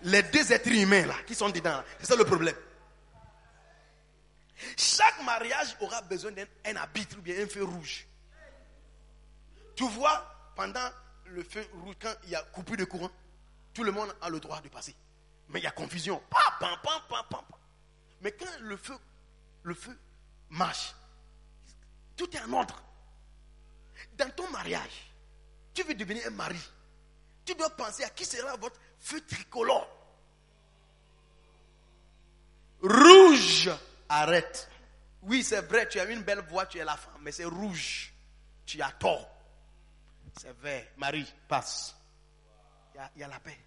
Les 0.04 0.24
deux 0.24 0.52
êtres 0.52 0.70
humains 0.70 1.06
là, 1.06 1.16
qui 1.26 1.36
sont 1.36 1.50
dedans. 1.50 1.84
C'est 2.00 2.08
ça 2.08 2.16
le 2.16 2.26
problème. 2.26 2.56
Chaque 4.78 5.24
mariage 5.24 5.76
aura 5.80 6.02
besoin 6.02 6.32
d'un 6.32 6.46
un 6.66 6.76
arbitre 6.76 7.18
ou 7.18 7.22
bien 7.22 7.44
un 7.44 7.48
feu 7.48 7.64
rouge. 7.64 8.08
Tu 9.76 9.88
vois, 9.88 10.52
pendant 10.56 10.90
le 11.26 11.44
feu 11.44 11.66
rouge, 11.84 11.96
quand 12.00 12.14
il 12.24 12.30
y 12.30 12.36
a 12.36 12.44
coupure 12.44 12.78
de 12.78 12.86
courant, 12.86 13.10
tout 13.74 13.84
le 13.84 13.92
monde 13.92 14.14
a 14.22 14.30
le 14.30 14.40
droit 14.40 14.62
de 14.62 14.70
passer. 14.70 14.96
Mais 15.50 15.60
il 15.60 15.64
y 15.64 15.68
a 15.68 15.72
confusion. 15.72 16.22
Mais 18.22 18.32
quand 18.32 18.60
le 18.60 18.78
feu, 18.78 18.96
le 19.64 19.74
feu 19.74 19.98
marche, 20.50 20.94
tout 22.16 22.30
est 22.36 22.42
en 22.42 22.54
ordre. 22.54 22.82
Dans 24.18 24.30
ton 24.32 24.50
mariage, 24.50 25.12
tu 25.74 25.84
veux 25.84 25.94
devenir 25.94 26.26
un 26.28 26.32
mari. 26.32 26.60
Tu 27.46 27.56
dois 27.56 27.70
penser 27.72 28.04
à 28.04 28.10
qui 28.10 28.26
sera 28.26 28.56
votre 28.58 28.80
feu 29.02 29.22
tricolore. 29.26 29.88
Rouge, 32.82 33.70
arrête. 34.08 34.70
Oui, 35.24 35.44
c'est 35.44 35.62
vrai, 35.62 35.88
tu 35.88 36.00
as 36.00 36.06
une 36.06 36.24
belle 36.24 36.42
voix, 36.50 36.66
tu 36.66 36.80
es 36.80 36.84
la 36.86 36.98
femme, 36.98 37.22
mais 37.22 37.32
c'est 37.32 37.46
rouge. 37.46 38.14
Tu 38.66 38.82
as 38.82 38.92
tort. 38.92 39.30
C'est 40.40 40.58
vert. 40.60 40.88
Marie, 40.98 41.32
passe. 41.48 41.96
Il 42.96 43.02
y 43.18 43.20
y 43.20 43.24
a 43.24 43.28
la 43.28 43.40
paix. 43.40 43.58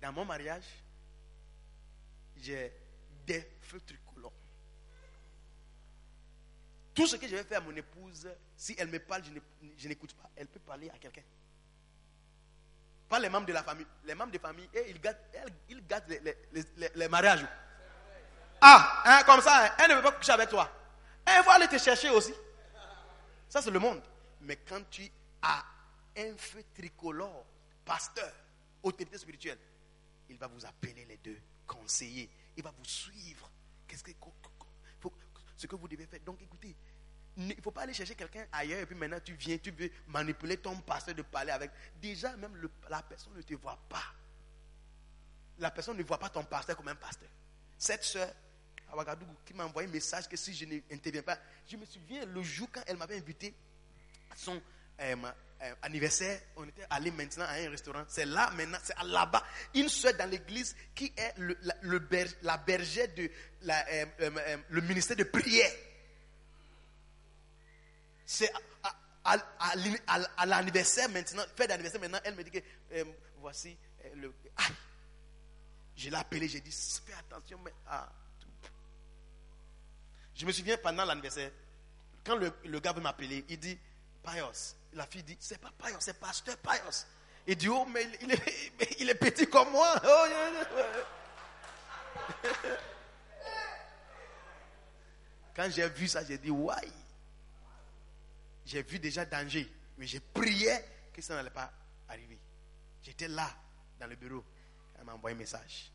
Dans 0.00 0.12
mon 0.12 0.24
mariage, 0.24 0.64
j'ai 2.36 2.72
des 3.24 3.46
feux 3.60 3.80
tricolores. 3.80 4.32
Tout 6.94 7.06
ce 7.06 7.16
que 7.16 7.26
je 7.26 7.36
vais 7.36 7.44
faire 7.44 7.58
à 7.58 7.64
mon 7.64 7.74
épouse, 7.74 8.28
si 8.56 8.74
elle 8.78 8.88
me 8.88 8.98
parle, 8.98 9.22
je 9.78 9.88
n'écoute 9.88 10.14
pas. 10.14 10.28
Elle 10.36 10.46
peut 10.46 10.60
parler 10.60 10.90
à 10.90 10.98
quelqu'un. 10.98 11.22
Pas 13.08 13.18
les 13.18 13.28
membres 13.28 13.46
de 13.46 13.52
la 13.52 13.62
famille. 13.62 13.86
Les 14.04 14.14
membres 14.14 14.32
de 14.32 14.38
famille, 14.38 14.68
eh, 14.74 14.90
ils 14.90 15.00
gâtent, 15.00 15.20
ils 15.68 15.82
les, 16.08 16.36
les- 16.76 16.90
les- 16.94 17.08
mariages. 17.08 17.46
Ah, 18.60 19.02
hein, 19.04 19.22
comme 19.24 19.40
ça, 19.40 19.66
hein, 19.66 19.70
elle 19.78 19.90
ne 19.90 19.96
veut 19.96 20.02
pas 20.02 20.12
coucher 20.12 20.32
avec 20.32 20.48
toi. 20.48 20.70
Elle 21.24 21.44
va 21.44 21.52
aller 21.52 21.68
te 21.68 21.78
chercher 21.78 22.10
aussi. 22.10 22.32
Ça, 23.48 23.60
c'est 23.60 23.70
le 23.70 23.78
monde. 23.78 24.02
Mais 24.40 24.56
quand 24.56 24.82
tu 24.90 25.10
as 25.42 25.64
un 26.16 26.36
feu 26.36 26.62
tricolore, 26.74 27.44
pasteur, 27.84 28.32
autorité 28.82 29.18
spirituelle, 29.18 29.58
il 30.28 30.36
va 30.38 30.46
vous 30.46 30.64
appeler 30.64 31.04
les 31.06 31.16
deux, 31.18 31.38
conseiller. 31.66 32.28
Il 32.56 32.62
va 32.62 32.70
vous 32.70 32.84
suivre. 32.84 33.50
Qu'est-ce 33.86 34.02
que, 34.04 34.12
ce 35.62 35.66
que 35.66 35.76
vous 35.76 35.88
devez 35.88 36.06
faire. 36.06 36.20
Donc, 36.20 36.42
écoutez, 36.42 36.74
il 37.36 37.46
ne 37.48 37.54
faut 37.62 37.70
pas 37.70 37.82
aller 37.82 37.94
chercher 37.94 38.14
quelqu'un 38.14 38.44
ailleurs 38.52 38.80
et 38.80 38.86
puis 38.86 38.94
maintenant 38.94 39.18
tu 39.24 39.32
viens, 39.34 39.56
tu 39.56 39.70
veux 39.70 39.90
manipuler 40.08 40.58
ton 40.58 40.76
pasteur 40.80 41.14
de 41.14 41.22
parler 41.22 41.50
avec. 41.50 41.70
Déjà, 42.00 42.36
même 42.36 42.68
la 42.90 43.02
personne 43.02 43.34
ne 43.34 43.42
te 43.42 43.54
voit 43.54 43.78
pas. 43.88 44.04
La 45.58 45.70
personne 45.70 45.96
ne 45.96 46.02
voit 46.02 46.18
pas 46.18 46.28
ton 46.28 46.44
pasteur 46.44 46.76
comme 46.76 46.88
un 46.88 46.94
pasteur. 46.94 47.28
Cette 47.78 48.04
soeur 48.04 48.28
à 48.94 49.16
qui 49.46 49.54
m'a 49.54 49.64
envoyé 49.64 49.88
un 49.88 49.92
message 49.92 50.28
que 50.28 50.36
si 50.36 50.52
je 50.52 50.66
n'interviens 50.66 51.22
pas, 51.22 51.38
je 51.66 51.76
me 51.78 51.86
souviens 51.86 52.26
le 52.26 52.42
jour 52.42 52.68
quand 52.70 52.82
elle 52.86 52.98
m'avait 52.98 53.16
invité 53.16 53.54
son 54.36 54.60
euh, 55.00 55.16
euh, 55.62 55.74
anniversaire, 55.82 56.40
on 56.56 56.66
était 56.66 56.84
allé 56.90 57.10
maintenant 57.12 57.44
à 57.44 57.52
un 57.52 57.70
restaurant. 57.70 58.04
C'est 58.08 58.24
là 58.26 58.50
maintenant, 58.50 58.78
c'est 58.82 58.96
là-bas. 59.04 59.44
Une 59.74 59.88
soeur 59.88 60.14
dans 60.14 60.28
l'église 60.28 60.74
qui 60.94 61.12
est 61.16 61.34
le, 61.38 61.56
la, 61.62 61.74
la 62.42 62.56
bergère 62.58 63.08
de 63.14 63.30
euh, 63.68 64.06
euh, 64.20 64.56
le 64.68 64.80
ministère 64.80 65.16
de 65.16 65.24
prière. 65.24 65.70
C'est 68.26 68.52
à, 69.24 69.36
l'anniversaire 70.46 71.08
maintenant, 71.08 71.44
fête 71.56 71.68
d'anniversaire 71.68 72.00
maintenant, 72.00 72.20
elle 72.24 72.34
me 72.34 72.42
dit 72.42 72.50
que 72.50 72.58
voici 73.38 73.76
le. 74.16 74.32
Je 75.94 76.08
l'ai 76.10 76.16
appelé, 76.16 76.48
j'ai 76.48 76.60
dit, 76.60 76.72
fais 77.06 77.12
attention, 77.12 77.58
mais. 77.64 77.72
ah. 77.86 78.10
Je 80.34 80.46
me 80.46 80.50
souviens 80.50 80.76
pendant 80.78 81.04
l'anniversaire, 81.04 81.52
quand 82.24 82.34
le, 82.36 82.52
le 82.64 82.80
gars 82.80 82.92
veut 82.92 83.02
m'appeler, 83.02 83.44
il 83.48 83.58
dit, 83.58 83.78
Payos. 84.22 84.76
La 84.94 85.06
fille 85.06 85.22
dit, 85.22 85.36
c'est 85.40 85.58
pas 85.58 85.70
Payos, 85.78 86.00
c'est 86.00 86.18
pasteur 86.18 86.56
Payos. 86.58 87.06
Il 87.46 87.56
dit, 87.56 87.68
oh, 87.68 87.84
mais 87.86 88.08
il, 88.98 89.08
est, 89.10 89.14
petit 89.20 89.48
comme 89.48 89.70
moi. 89.70 90.00
Oh. 90.04 90.26
Quand 95.54 95.68
j'ai 95.70 95.88
vu 95.88 96.08
ça, 96.08 96.24
j'ai 96.24 96.38
dit, 96.38 96.50
why? 96.50 96.92
J'ai 98.64 98.82
vu 98.82 98.98
déjà 98.98 99.24
danger, 99.24 99.70
mais 99.98 100.06
j'ai 100.06 100.20
prié 100.20 100.72
que 101.12 101.20
ça 101.20 101.34
n'allait 101.34 101.50
pas 101.50 101.70
arriver. 102.08 102.38
J'étais 103.02 103.28
là, 103.28 103.50
dans 103.98 104.06
le 104.06 104.16
bureau. 104.16 104.44
Elle 104.98 105.04
m'a 105.04 105.14
envoyé 105.14 105.36
un 105.36 105.38
message. 105.38 105.90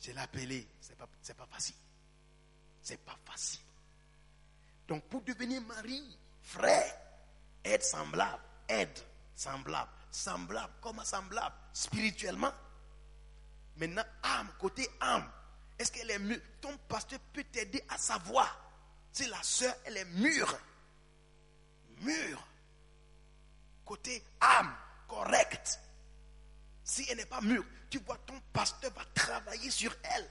Je 0.00 0.12
l'ai 0.12 0.18
appelé. 0.18 0.66
C'est 0.80 0.96
pas, 0.96 1.06
pas 1.06 1.46
facile. 1.46 1.74
C'est 2.80 3.00
pas 3.04 3.18
facile. 3.24 3.60
Donc, 4.88 5.04
pour 5.04 5.22
devenir 5.22 5.60
mari, 5.62 6.18
frère, 6.42 6.94
aide 7.64 7.82
semblable, 7.82 8.42
aide 8.68 8.98
semblable, 9.34 9.90
semblable, 10.10 10.72
comment 10.80 11.04
semblable, 11.04 11.54
spirituellement. 11.72 12.52
Maintenant, 13.76 14.04
âme, 14.22 14.48
côté 14.58 14.88
âme, 15.00 15.30
est-ce 15.78 15.90
qu'elle 15.90 16.10
est 16.10 16.18
mûre? 16.18 16.40
Ton 16.60 16.76
pasteur 16.88 17.18
peut 17.32 17.44
t'aider 17.44 17.82
à 17.88 17.98
savoir 17.98 18.58
si 19.12 19.26
la 19.26 19.42
soeur, 19.42 19.74
elle 19.84 19.96
est 19.96 20.04
mûre. 20.04 20.58
Mûre. 21.98 22.46
Côté 23.84 24.22
âme, 24.40 24.74
correcte. 25.08 25.80
Si 26.84 27.06
elle 27.10 27.18
n'est 27.18 27.26
pas 27.26 27.40
mûre, 27.40 27.64
tu 27.90 27.98
vois, 28.00 28.18
ton 28.26 28.40
pasteur 28.52 28.92
va 28.92 29.04
travailler 29.14 29.70
sur 29.70 29.94
elle. 30.02 30.28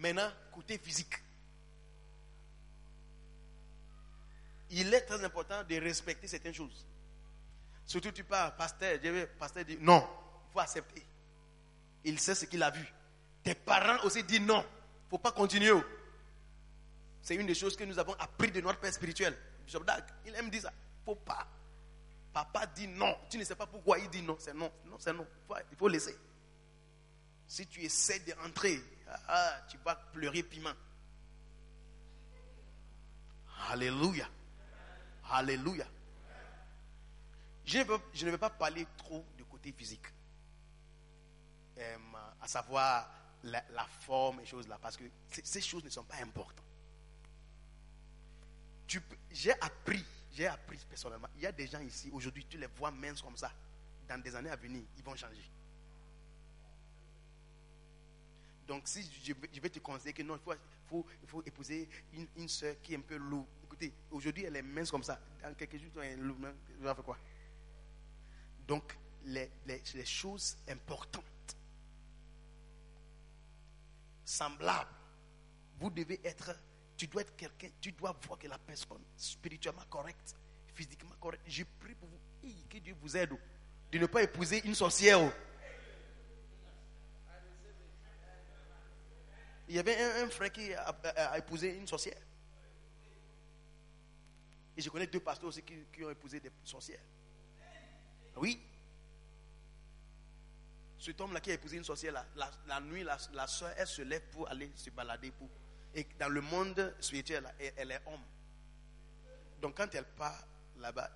Maintenant, 0.00 0.32
côté 0.50 0.78
physique. 0.78 1.14
Il 4.70 4.94
est 4.94 5.02
très 5.02 5.22
important 5.22 5.62
de 5.62 5.74
respecter 5.76 6.26
certaines 6.26 6.54
choses. 6.54 6.86
Surtout 7.84 8.10
tu 8.10 8.24
parles, 8.24 8.56
pasteur, 8.56 8.98
je 9.02 9.24
pasteur 9.38 9.64
dit 9.64 9.76
non, 9.78 10.08
il 10.48 10.52
faut 10.52 10.60
accepter. 10.60 11.04
Il 12.04 12.18
sait 12.18 12.34
ce 12.34 12.46
qu'il 12.46 12.62
a 12.62 12.70
vu. 12.70 12.86
Tes 13.42 13.54
parents 13.54 14.02
aussi 14.04 14.22
disent 14.24 14.40
non, 14.40 14.60
il 14.60 15.04
ne 15.04 15.10
faut 15.10 15.18
pas 15.18 15.32
continuer. 15.32 15.72
C'est 17.20 17.34
une 17.34 17.46
des 17.46 17.54
choses 17.54 17.76
que 17.76 17.84
nous 17.84 17.98
avons 17.98 18.14
appris 18.14 18.50
de 18.50 18.60
notre 18.62 18.80
père 18.80 18.94
spirituel. 18.94 19.36
Bishop 19.66 19.84
il 20.24 20.34
aime 20.34 20.48
dire 20.48 20.62
ça. 20.62 20.72
Il 20.72 21.10
ne 21.10 21.14
faut 21.14 21.20
pas. 21.20 21.46
Papa 22.32 22.64
dit 22.66 22.88
non. 22.88 23.14
Tu 23.28 23.36
ne 23.36 23.44
sais 23.44 23.56
pas 23.56 23.66
pourquoi 23.66 23.98
il 23.98 24.08
dit 24.08 24.22
non. 24.22 24.36
C'est 24.38 24.54
non. 24.54 24.72
Non, 24.86 24.96
c'est 24.98 25.12
non. 25.12 25.26
Il 25.28 25.46
faut, 25.46 25.60
il 25.72 25.76
faut 25.76 25.88
laisser. 25.88 26.16
Si 27.46 27.66
tu 27.66 27.82
essaies 27.82 28.20
d'entrer, 28.20 28.80
ah, 29.28 29.60
tu 29.68 29.76
vas 29.78 29.96
pleurer 29.96 30.42
piment. 30.42 30.72
Alléluia. 33.68 34.28
Alléluia. 35.30 35.86
Je 37.64 37.78
ne, 37.78 37.84
veux, 37.84 37.98
je 38.12 38.26
ne 38.26 38.36
pas 38.36 38.50
parler 38.50 38.86
trop 38.96 39.24
du 39.36 39.44
côté 39.44 39.72
physique. 39.72 40.06
Euh, 41.78 41.96
à 42.40 42.48
savoir 42.48 43.08
la, 43.44 43.64
la 43.70 43.84
forme 43.84 44.40
et 44.40 44.46
choses 44.46 44.66
là. 44.66 44.78
Parce 44.80 44.96
que 44.96 45.04
ces- 45.30 45.60
choses 45.60 45.84
ne 45.84 45.88
sont 45.90 46.04
pas 46.04 46.16
importantes. 46.16 46.64
j'ai 49.30 49.52
appris, 49.60 50.04
j'ai 50.32 50.46
appris 50.46 50.78
personnellement. 50.88 51.28
Il 51.36 51.42
y 51.42 51.46
a 51.46 51.52
des 51.52 51.66
gens 51.66 51.80
ici, 51.80 52.10
aujourd'hui, 52.12 52.44
tu 52.46 52.58
les 52.58 52.66
vois 52.66 52.90
minces 52.90 53.22
comme 53.22 53.36
ça. 53.36 53.52
Dans 54.08 54.20
des 54.20 54.34
années 54.34 54.50
à 54.50 54.56
venir, 54.56 54.82
ils 54.96 55.04
vont 55.04 55.14
changer. 55.14 55.48
Donc, 58.70 58.82
si 58.86 59.02
je, 59.24 59.32
vais- 59.60 59.68
te 59.68 59.80
conseiller 59.80 60.12
que 60.12 60.22
non, 60.22 60.36
il 60.46 60.56
faut, 61.26 61.42
épouser 61.44 61.88
une, 62.12 62.28
une 62.36 62.46
soeur 62.48 62.76
qui 62.80 62.94
est 62.94 62.96
un 62.96 63.00
peu 63.00 63.16
lourde. 63.16 63.48
Écoutez, 63.64 63.92
aujourd'hui, 64.12 64.44
elle 64.44 64.54
est 64.54 64.62
mince 64.62 64.92
comme 64.92 65.02
ça. 65.02 65.20
Dans 65.42 65.52
quelques 65.54 65.76
jours, 65.76 66.04
elle 66.04 66.12
est 66.12 66.16
lourde. 66.22 66.44
hein. 66.84 66.94
Quoi? 67.02 67.18
Donc, 68.68 68.96
les, 69.24 69.50
les- 69.66 70.04
choses 70.06 70.56
importantes, 70.68 71.24
semblables, 74.24 74.88
vous 75.80 75.90
devez 75.90 76.20
être, 76.22 76.56
tu 76.96 77.08
dois 77.08 77.22
être 77.22 77.34
quelqu'un, 77.34 77.70
tu 77.80 77.90
dois 77.90 78.16
voir 78.24 78.38
que 78.38 78.46
la 78.46 78.58
personne 78.58 79.02
spirituellement 79.16 79.84
correcte, 79.90 80.36
physiquement 80.74 81.16
correcte. 81.20 81.42
Je 81.48 81.64
prie 81.80 81.96
pour 81.96 82.08
vous, 82.08 82.20
que 82.68 82.78
Dieu 82.78 82.94
vous 83.02 83.16
aide 83.16 83.30
oh, 83.32 83.38
de 83.90 83.98
ne 83.98 84.06
pas 84.06 84.22
épouser 84.22 84.64
une 84.64 84.76
sorcière. 84.76 85.18
Il 89.70 89.76
y 89.76 89.78
avait 89.78 89.96
un, 89.96 90.28
frère 90.28 90.50
qui 90.50 90.74
a, 90.74 91.38
épousé 91.38 91.76
une 91.76 91.86
sorcière. 91.86 92.20
Et 94.76 94.82
je 94.82 94.90
connais 94.90 95.06
deux 95.06 95.20
pasteurs 95.20 95.48
aussi 95.48 95.62
qui, 95.62 96.04
ont 96.04 96.10
épousé 96.10 96.40
des 96.40 96.50
sorcières. 96.64 97.04
Oui. 98.34 98.60
Cet 100.98 101.20
homme-là 101.20 101.40
qui 101.40 101.52
a 101.52 101.54
épousé 101.54 101.76
une 101.76 101.84
sorcière, 101.84 102.26
la, 102.34 102.80
nuit, 102.80 103.04
la, 103.04 103.46
soeur, 103.46 103.72
elle 103.76 103.86
se 103.86 104.02
lève 104.02 104.22
pour 104.32 104.50
aller 104.50 104.72
se 104.74 104.90
balader. 104.90 105.32
Et 105.94 106.04
dans 106.18 106.28
le 106.30 106.40
monde 106.40 106.96
spirituel, 106.98 107.48
elle, 107.60 107.72
elle 107.76 107.92
est 107.92 108.02
homme. 108.06 108.24
Donc 109.62 109.76
quand 109.76 109.94
elle 109.94 110.04
part 110.04 110.48
là-bas, 110.78 111.12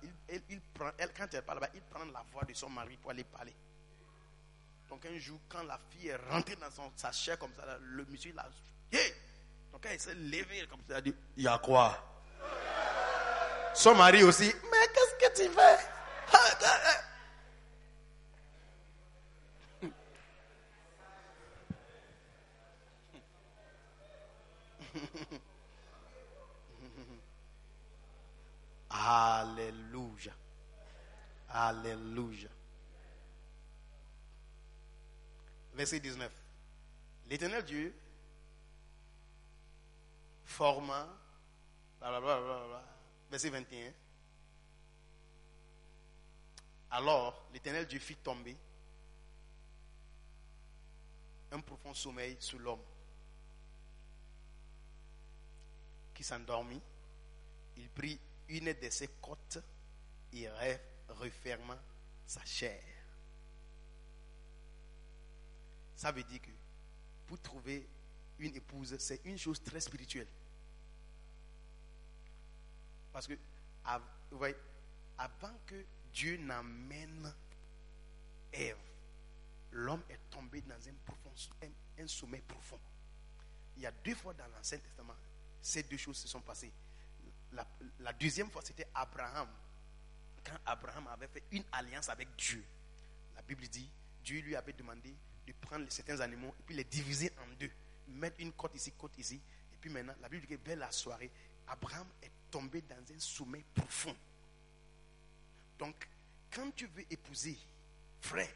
il, 0.49 0.61
prend, 0.73 0.91
quand 1.13 1.27
elle 1.33 1.43
part 1.43 1.55
là-bas, 1.55 1.71
il 1.75 1.81
prend 1.81 2.05
la 2.05 2.23
voix 2.31 2.45
de 2.45 2.53
son 2.53 2.69
mari 2.69 2.95
pour 2.95 3.11
aller 3.11 3.25
parler. 3.25 3.53
Donc 4.89 5.05
un 5.05 5.17
jour, 5.17 5.39
quand 5.49 5.63
la 5.63 5.79
fille 5.89 6.09
est 6.09 6.15
rentrée 6.29 6.55
dans 6.55 6.69
son- 6.71 6.91
sa 6.95 7.11
chair 7.11 7.37
comme 7.39 7.53
ça, 7.55 7.77
le 7.81 8.05
monsieur 8.05 8.33
l'a... 8.33 8.47
Donc 9.71 9.85
elle 9.85 9.99
s'est 9.99 10.13
levée 10.15 10.65
comme 10.69 10.79
ça, 10.81 10.91
elle 10.91 10.95
a 10.97 11.01
dit, 11.01 11.15
il 11.37 11.43
y 11.43 11.47
a 11.47 11.57
quoi 11.57 11.97
Son 13.73 13.95
mari 13.95 14.23
aussi, 14.23 14.45
mais 14.71 14.87
qu'est-ce 14.93 15.27
que 15.27 15.43
tu 15.43 15.49
fais? 15.53 15.77
Alléluia. 28.89 30.33
Alléluia. 31.49 32.49
Verset 35.75 35.99
19. 35.99 36.31
L'éternel 37.27 37.63
Dieu 37.65 37.93
forma, 40.45 41.07
verset 43.29 43.49
21. 43.49 43.91
Alors, 46.91 47.49
l'éternel 47.51 47.85
Dieu 47.87 47.99
fit 47.99 48.15
tomber 48.15 48.55
un 51.51 51.59
profond 51.59 51.93
sommeil 51.93 52.37
sur 52.39 52.59
l'homme 52.59 52.83
qui 56.13 56.23
s'endormit. 56.23 56.81
Il 57.75 57.89
prit 57.89 58.17
une 58.47 58.71
de 58.71 58.89
ses 58.89 59.09
côtes 59.21 59.57
et 60.31 60.45
re- 60.47 60.79
referma 61.09 61.77
sa 62.25 62.45
chair. 62.45 62.81
Ça 65.95 66.11
veut 66.11 66.23
dire 66.23 66.41
que 66.41 66.51
pour 67.27 67.39
trouver 67.41 67.87
une 68.39 68.55
épouse, 68.55 68.95
c'est 68.99 69.21
une 69.25 69.37
chose 69.37 69.61
très 69.63 69.79
spirituelle. 69.79 70.27
Parce 73.11 73.27
que 73.27 73.33
vous 74.31 74.37
voyez, 74.37 74.55
avant 75.17 75.53
que 75.65 75.85
Dieu 76.11 76.37
n'amène 76.37 77.33
Ève, 78.51 78.77
l'homme 79.71 80.03
est 80.09 80.19
tombé 80.29 80.61
dans 80.61 80.75
un, 80.75 80.93
profond, 81.05 81.31
un, 81.97 82.07
sommeil 82.07 82.41
profond. 82.41 82.79
Il 83.77 83.83
y 83.83 83.85
a 83.85 83.91
deux 83.91 84.15
fois 84.15 84.33
dans 84.33 84.47
l'Ancien 84.47 84.77
Testament, 84.79 85.15
ces 85.61 85.83
deux 85.83 85.97
choses 85.97 86.17
se 86.17 86.27
sont 86.27 86.41
passées. 86.41 86.71
La 87.99 88.13
deuxième 88.13 88.49
fois, 88.51 88.61
c'était 88.61 88.87
Abraham. 88.93 89.47
Quand 90.43 90.57
Abraham 90.65 91.07
avait 91.07 91.27
fait 91.27 91.43
une 91.51 91.63
alliance 91.71 92.09
avec 92.09 92.35
Dieu, 92.35 92.63
la 93.35 93.41
Bible 93.41 93.67
dit, 93.67 93.89
Dieu 94.23 94.41
lui 94.41 94.55
avait 94.55 94.73
demandé 94.73 95.15
de 95.45 95.53
prendre 95.53 95.85
certains 95.89 96.19
animaux 96.19 96.53
et 96.59 96.63
puis 96.63 96.75
les 96.75 96.83
diviser 96.83 97.31
en 97.37 97.55
deux. 97.59 97.71
Mettre 98.07 98.39
une 98.39 98.53
côte 98.53 98.75
ici, 98.75 98.91
côte 98.91 99.17
ici. 99.17 99.41
Et 99.73 99.77
puis 99.79 99.89
maintenant, 99.89 100.15
la 100.21 100.29
Bible 100.29 100.45
dit 100.45 100.55
que 100.55 100.63
vers 100.63 100.77
la 100.77 100.91
soirée, 100.91 101.31
Abraham 101.67 102.07
est 102.21 102.31
tombé 102.51 102.81
dans 102.81 103.13
un 103.13 103.19
sommeil 103.19 103.63
profond. 103.73 104.15
Donc, 105.77 106.07
quand 106.51 106.71
tu 106.75 106.87
veux 106.87 107.05
épouser, 107.11 107.57
frère, 108.21 108.53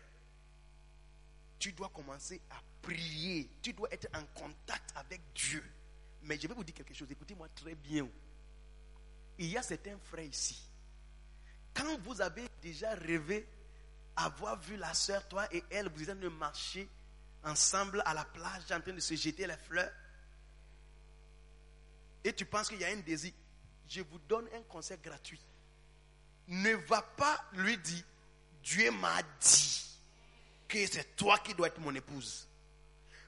tu 1.58 1.74
dois 1.74 1.90
commencer 1.90 2.42
à 2.50 2.62
prier. 2.82 3.50
Tu 3.62 3.74
dois 3.74 3.92
être 3.92 4.08
en 4.14 4.24
contact 4.40 4.92
avec 4.96 5.22
Dieu. 5.36 5.64
Mais 6.24 6.40
je 6.40 6.48
vais 6.48 6.54
vous 6.54 6.64
dire 6.64 6.76
quelque 6.76 6.94
chose. 6.94 7.12
Écoutez-moi 7.12 7.50
très 7.50 7.76
bien. 7.76 8.08
Il 9.38 9.48
y 9.48 9.58
a 9.58 9.64
certains 9.64 9.98
frères 10.00 10.26
ici. 10.26 10.70
Quand 11.74 11.98
vous 12.02 12.22
avez 12.22 12.48
déjà 12.62 12.94
rêvé 12.96 13.48
avoir 14.26 14.60
vu 14.60 14.78
la 14.78 14.94
soeur, 14.94 15.28
toi 15.28 15.48
et 15.54 15.64
elle, 15.70 15.90
vous 15.90 16.04
êtes 16.04 16.10
en 16.10 16.14
train 16.14 16.22
de 16.22 16.30
marcher 16.30 16.90
ensemble 17.44 18.02
à 18.06 18.14
la 18.14 18.26
plage, 18.26 18.64
en 18.72 18.82
train 18.82 18.94
de 18.94 19.00
se 19.00 19.16
jeter 19.16 19.48
les 19.48 19.58
fleurs, 19.58 19.92
et 22.24 22.34
tu 22.34 22.46
penses 22.46 22.70
qu'il 22.70 22.80
y 22.80 22.86
a 22.86 22.90
un 22.90 22.98
désir, 22.98 23.32
je 23.88 24.02
vous 24.02 24.20
donne 24.20 24.48
un 24.54 24.62
conseil 24.64 24.98
gratuit. 24.98 25.40
Ne 26.48 26.74
va 26.74 27.02
pas 27.02 27.46
lui 27.54 27.78
dire, 27.78 28.04
Dieu 28.62 28.92
m'a 28.92 29.22
dit 29.40 30.00
que 30.68 30.86
c'est 30.86 31.16
toi 31.16 31.38
qui 31.40 31.54
dois 31.54 31.68
être 31.68 31.80
mon 31.80 31.96
épouse. 31.96 32.48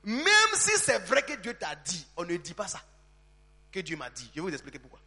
Même 0.03 0.25
si 0.55 0.71
c'est 0.77 0.99
vrai 0.99 1.23
que 1.23 1.33
Dieu 1.39 1.53
t'a 1.53 1.75
dit, 1.75 2.05
on 2.17 2.25
ne 2.25 2.35
dit 2.37 2.53
pas 2.53 2.67
ça. 2.67 2.83
Que 3.71 3.79
Dieu 3.79 3.95
m'a 3.95 4.09
dit. 4.09 4.29
Je 4.31 4.41
vais 4.41 4.41
vous 4.41 4.53
expliquer 4.53 4.79
pourquoi. 4.79 4.99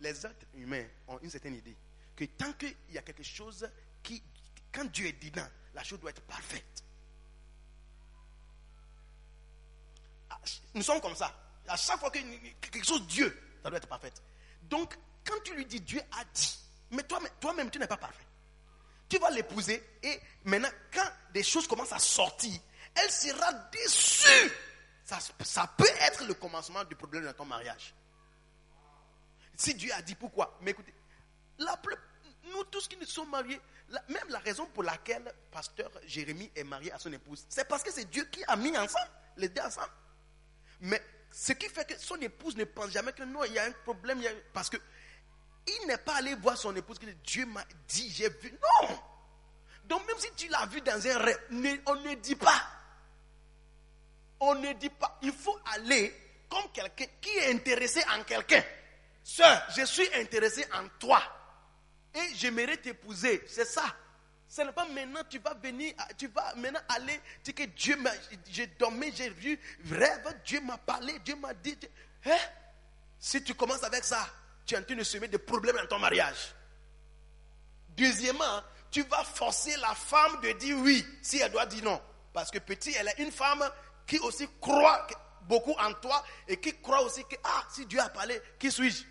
Les 0.00 0.24
êtres 0.24 0.46
humains 0.54 0.86
ont 1.08 1.18
une 1.18 1.30
certaine 1.30 1.54
idée 1.54 1.76
que 2.16 2.24
tant 2.24 2.52
qu'il 2.54 2.74
y 2.90 2.98
a 2.98 3.02
quelque 3.02 3.22
chose 3.22 3.68
qui, 4.02 4.22
quand 4.72 4.84
Dieu 4.86 5.06
est 5.06 5.22
dedans, 5.24 5.46
la 5.74 5.82
chose 5.84 6.00
doit 6.00 6.10
être 6.10 6.22
parfaite. 6.22 6.84
Ah, 10.30 10.38
Nous 10.74 10.82
sommes 10.82 11.00
comme 11.00 11.14
ça. 11.16 11.34
À 11.68 11.76
chaque 11.76 11.98
fois 12.00 12.10
que 12.10 12.18
quelque 12.60 12.84
chose 12.86 13.06
Dieu, 13.06 13.38
ça 13.62 13.68
doit 13.70 13.78
être 13.78 13.88
parfait. 13.88 14.12
Donc, 14.62 14.96
quand 15.24 15.40
tu 15.44 15.54
lui 15.54 15.66
dis 15.66 15.80
Dieu 15.80 16.00
a 16.18 16.24
dit, 16.32 16.58
mais 16.90 17.02
toi-même, 17.40 17.70
tu 17.70 17.78
n'es 17.78 17.86
pas 17.86 17.96
parfait. 17.96 18.26
Tu 19.08 19.18
vas 19.18 19.30
l'épouser 19.30 19.84
et 20.02 20.20
maintenant, 20.44 20.70
quand 20.92 21.08
des 21.32 21.42
choses 21.42 21.66
commencent 21.66 21.92
à 21.92 21.98
sortir, 21.98 22.58
elle 22.94 23.10
sera 23.10 23.52
déçue. 23.72 24.52
Ça, 25.04 25.18
ça 25.44 25.66
peut 25.76 25.88
être 26.00 26.24
le 26.24 26.34
commencement 26.34 26.84
du 26.84 26.94
problème 26.94 27.24
dans 27.24 27.32
ton 27.32 27.44
mariage. 27.44 27.94
Si 29.56 29.74
Dieu 29.74 29.92
a 29.92 30.00
dit 30.02 30.14
pourquoi, 30.14 30.56
mais 30.62 30.70
écoutez, 30.70 30.94
la 31.58 31.76
plus- 31.76 31.96
nous 32.44 32.64
tous 32.64 32.88
qui 32.88 32.96
nous 32.96 33.06
sommes 33.06 33.30
mariés, 33.30 33.60
même 34.08 34.28
la 34.28 34.38
raison 34.38 34.66
pour 34.66 34.82
laquelle 34.82 35.32
pasteur 35.50 35.90
Jérémie 36.06 36.50
est 36.54 36.64
marié 36.64 36.92
à 36.92 36.98
son 36.98 37.12
épouse, 37.12 37.44
c'est 37.48 37.66
parce 37.66 37.82
que 37.82 37.92
c'est 37.92 38.08
Dieu 38.10 38.24
qui 38.24 38.42
a 38.44 38.56
mis 38.56 38.76
ensemble, 38.76 39.10
les 39.36 39.48
deux 39.48 39.62
ensemble. 39.62 39.90
Mais 40.80 41.02
ce 41.30 41.52
qui 41.52 41.68
fait 41.68 41.86
que 41.86 41.98
son 41.98 42.16
épouse 42.16 42.56
ne 42.56 42.64
pense 42.64 42.90
jamais 42.90 43.12
que 43.12 43.22
non, 43.24 43.44
il 43.44 43.52
y 43.52 43.58
a 43.58 43.64
un 43.64 43.72
problème, 43.84 44.22
parce 44.52 44.70
que 44.70 44.76
il 45.66 45.86
n'est 45.86 45.98
pas 45.98 46.16
allé 46.16 46.34
voir 46.36 46.56
son 46.56 46.74
épouse 46.74 46.98
dit 46.98 47.14
Dieu 47.24 47.46
m'a 47.46 47.64
dit, 47.88 48.10
j'ai 48.10 48.28
vu. 48.28 48.52
Non! 48.52 48.98
Donc 49.84 50.06
même 50.06 50.18
si 50.18 50.30
tu 50.36 50.48
l'as 50.48 50.66
vu 50.66 50.80
dans 50.80 51.06
un 51.06 51.18
rêve, 51.18 51.40
on 51.86 51.94
ne 51.96 52.14
dit 52.14 52.36
pas. 52.36 52.62
On 54.40 54.54
ne 54.54 54.72
dit 54.74 54.90
pas. 54.90 55.18
Il 55.22 55.32
faut 55.32 55.58
aller 55.74 56.14
comme 56.48 56.70
quelqu'un 56.72 57.06
qui 57.20 57.30
est 57.30 57.52
intéressé 57.52 58.02
en 58.16 58.22
quelqu'un. 58.24 58.62
Sœur, 59.22 59.62
je 59.76 59.84
suis 59.84 60.08
intéressé 60.14 60.64
en 60.72 60.88
toi. 60.98 61.22
Et 62.14 62.34
j'aimerais 62.34 62.76
t'épouser. 62.76 63.42
C'est 63.46 63.64
ça. 63.64 63.84
Ce 64.48 64.62
n'est 64.62 64.72
pas 64.72 64.86
maintenant 64.88 65.20
tu 65.28 65.38
vas 65.38 65.54
venir, 65.54 65.94
tu 66.18 66.26
vas 66.26 66.54
maintenant 66.56 66.80
aller 66.88 67.20
dire 67.44 67.54
que 67.54 67.62
Dieu 67.62 67.94
m'a, 67.96 68.10
j'ai 68.50 68.66
dormi, 68.66 69.12
j'ai 69.14 69.30
vu, 69.30 69.60
rêve, 69.88 70.40
Dieu 70.44 70.60
m'a 70.60 70.76
parlé, 70.76 71.20
Dieu 71.20 71.36
m'a 71.36 71.54
dit. 71.54 71.78
Hein? 72.26 72.36
Si 73.20 73.44
tu 73.44 73.54
commences 73.54 73.84
avec 73.84 74.02
ça, 74.02 74.28
tu 74.66 74.74
es 74.74 74.78
en 74.78 74.82
train 74.82 74.96
de 74.96 75.04
semer 75.04 75.28
des 75.28 75.38
problèmes 75.38 75.76
dans 75.76 75.86
ton 75.86 75.98
mariage. 76.00 76.52
Deuxièmement, 77.90 78.62
tu 78.90 79.02
vas 79.04 79.22
forcer 79.22 79.76
la 79.76 79.94
femme 79.94 80.40
de 80.40 80.50
dire 80.52 80.76
oui 80.78 81.06
si 81.22 81.38
elle 81.38 81.52
doit 81.52 81.66
dire 81.66 81.84
non. 81.84 82.02
Parce 82.32 82.50
que 82.50 82.58
petit, 82.58 82.92
elle 82.98 83.06
est 83.06 83.18
une 83.18 83.30
femme 83.30 83.62
qui 84.04 84.18
aussi 84.18 84.48
croit 84.60 85.06
beaucoup 85.42 85.74
en 85.78 85.92
toi 85.94 86.24
et 86.48 86.58
qui 86.58 86.76
croit 86.80 87.02
aussi 87.02 87.24
que, 87.24 87.36
ah, 87.44 87.64
si 87.70 87.86
Dieu 87.86 88.00
a 88.00 88.08
parlé, 88.08 88.40
qui 88.58 88.70
suis-je? 88.72 89.04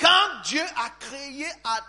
Quand 0.00 0.40
Dieu 0.44 0.62
a 0.76 0.90
créé 0.98 1.46
à- 1.62 1.80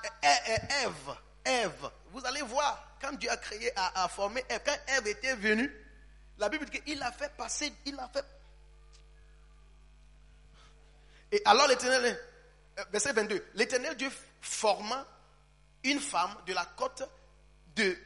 Ève, 0.84 1.15
Ève, 1.44 1.90
vous 2.11 2.26
allez 2.26 2.41
voir, 2.44 2.98
quand 3.02 3.14
Dieu 3.14 3.30
a 3.30 3.38
créé, 3.38 3.72
a, 3.76 4.07
formé 4.07 4.44
Ève, 4.49 4.61
quand 4.65 4.77
Ève 4.88 5.07
était 5.07 5.36
venue, 5.36 5.72
la 6.38 6.49
Bible 6.49 6.65
dit 6.69 6.82
qu'il 6.82 7.02
a 7.02 7.11
fait 7.11 7.32
passer, 7.36 7.73
il 7.86 7.98
a 7.99 8.07
fait. 8.10 8.26
Et 11.32 11.41
alors 11.45 11.68
l'Éternel, 11.68 12.19
verset 12.91 13.14
22, 13.14 13.45
l'Éternel 13.56 13.95
Dieu 13.98 14.11
forma 14.41 15.06
une 15.84 15.99
femme 15.99 16.36
de 16.45 16.53
la 16.53 16.65
côte 16.65 17.03
de 17.76 17.98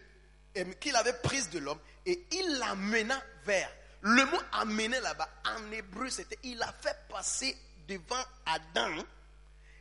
qu'il 0.80 0.96
avait 0.96 1.14
prise 1.14 1.50
de 1.50 1.60
l'homme 1.60 1.80
et 2.06 2.26
il 2.32 2.58
l'amena 2.58 3.22
vers. 3.46 3.72
Le 4.02 4.26
mot 4.26 4.40
amener 4.54 5.00
là-bas, 5.00 5.30
en 5.46 5.72
hébreu, 5.72 6.10
c'était 6.10 6.40
il 6.44 6.62
a 6.62 6.72
fait 6.74 6.98
passer 7.10 7.56
devant 7.88 8.24
Adam. 8.46 9.04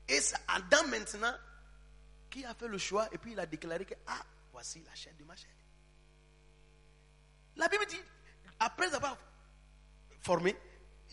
Et 0.09 0.21
c'est 0.21 0.37
Adam 0.49 0.87
maintenant 0.89 1.35
qui 2.31 2.45
a 2.45 2.55
fait 2.55 2.69
le 2.69 2.79
choix 2.79 3.09
et 3.13 3.19
puis 3.19 3.33
il 3.33 3.41
a 3.41 3.47
déclaré 3.47 3.85
que 3.85 3.95
ah, 4.07 4.21
voici 4.53 4.83
la 4.87 4.95
chair 4.95 5.13
de 5.19 5.25
ma 5.25 5.37
chair. 5.37 5.51
La 7.57 7.69
Bible 7.69 7.87
dit, 7.87 8.01
après 8.61 8.93
avoir 8.95 9.17
formé, 10.21 10.57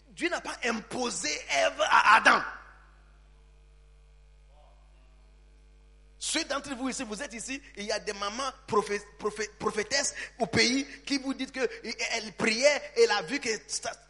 Dieu 0.10 0.30
n'a 0.30 0.42
pas 0.42 0.56
imposé 0.64 1.30
Ève 1.50 1.82
à 1.82 2.16
Adam. 2.18 2.42
Ceux 6.18 6.44
d'entre 6.46 6.74
vous 6.76 6.90
ici, 6.90 7.04
vous 7.04 7.22
êtes 7.22 7.34
ici, 7.34 7.62
il 7.76 7.84
y 7.84 7.92
a 7.92 8.00
des 8.00 8.14
mamans 8.14 8.50
prophé- 8.68 9.02
prophé- 9.20 9.50
prophétesses 9.60 10.16
au 10.40 10.48
pays 10.48 10.86
qui 11.04 11.18
vous 11.20 11.34
disent 11.34 11.52
qu'elle 11.52 12.34
priait 12.34 12.82
et 12.96 13.04
elle 13.04 13.12
a 13.12 13.22
vu 13.24 13.40
que 13.40 13.50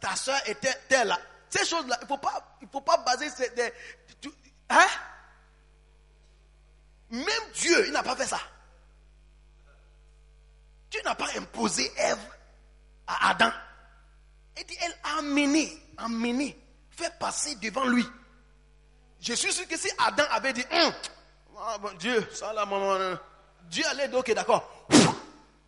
ta, 0.00 0.16
soeur 0.16 0.40
était 0.48 0.74
telle. 0.88 1.14
Ces 1.50 1.64
choses-là, 1.66 1.98
il 2.00 2.04
ne 2.04 2.08
faut 2.08 2.18
pas, 2.18 2.58
faut 2.72 2.80
pas 2.80 2.96
baser 2.98 3.28
ces- 3.30 3.50
des- 3.50 3.72
hein? 4.70 4.86
Même 7.10 7.26
Dieu, 7.54 7.86
il 7.86 7.92
n'a 7.92 8.02
pas 8.02 8.16
fait 8.16 8.26
ça. 8.26 8.40
Dieu 10.90 11.00
n'a 11.04 11.14
pas 11.14 11.28
imposé 11.36 11.90
Ève 11.96 12.18
à 13.06 13.30
Adam. 13.30 13.50
Elle 14.56 14.64
dit, 14.64 14.76
elle 14.80 14.96
a 15.04 15.18
amené, 15.18 15.82
amené, 15.98 16.58
fait 16.90 17.16
passer 17.18 17.54
devant 17.56 17.84
lui. 17.86 18.06
Je 19.20 19.34
suis 19.34 19.52
sûr 19.52 19.66
que 19.68 19.76
si 19.76 19.90
Adam 19.98 20.24
avait 20.30 20.52
dit, 20.52 20.64
Hum, 20.70 20.92
ah, 21.58 21.78
Dieu, 21.98 22.28
ça 22.32 22.52
là, 22.52 22.66
euh, 22.70 23.16
Dieu 23.64 23.84
allait 23.86 24.08
dire, 24.08 24.18
ok, 24.18 24.32
d'accord. 24.34 24.86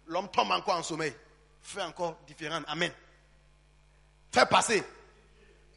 L'homme 0.06 0.28
tombe 0.30 0.50
encore 0.50 0.76
en 0.76 0.82
sommeil. 0.82 1.14
Fait 1.62 1.82
encore 1.82 2.18
différent. 2.26 2.60
Amen. 2.66 2.90
Fait 4.32 4.46
passer. 4.48 4.82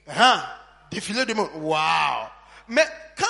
Hein? 0.07 0.43
Défilé 0.89 1.25
de 1.25 1.33
monde. 1.33 1.49
Waouh. 1.55 2.27
Mais 2.71 2.87
quand 3.17 3.27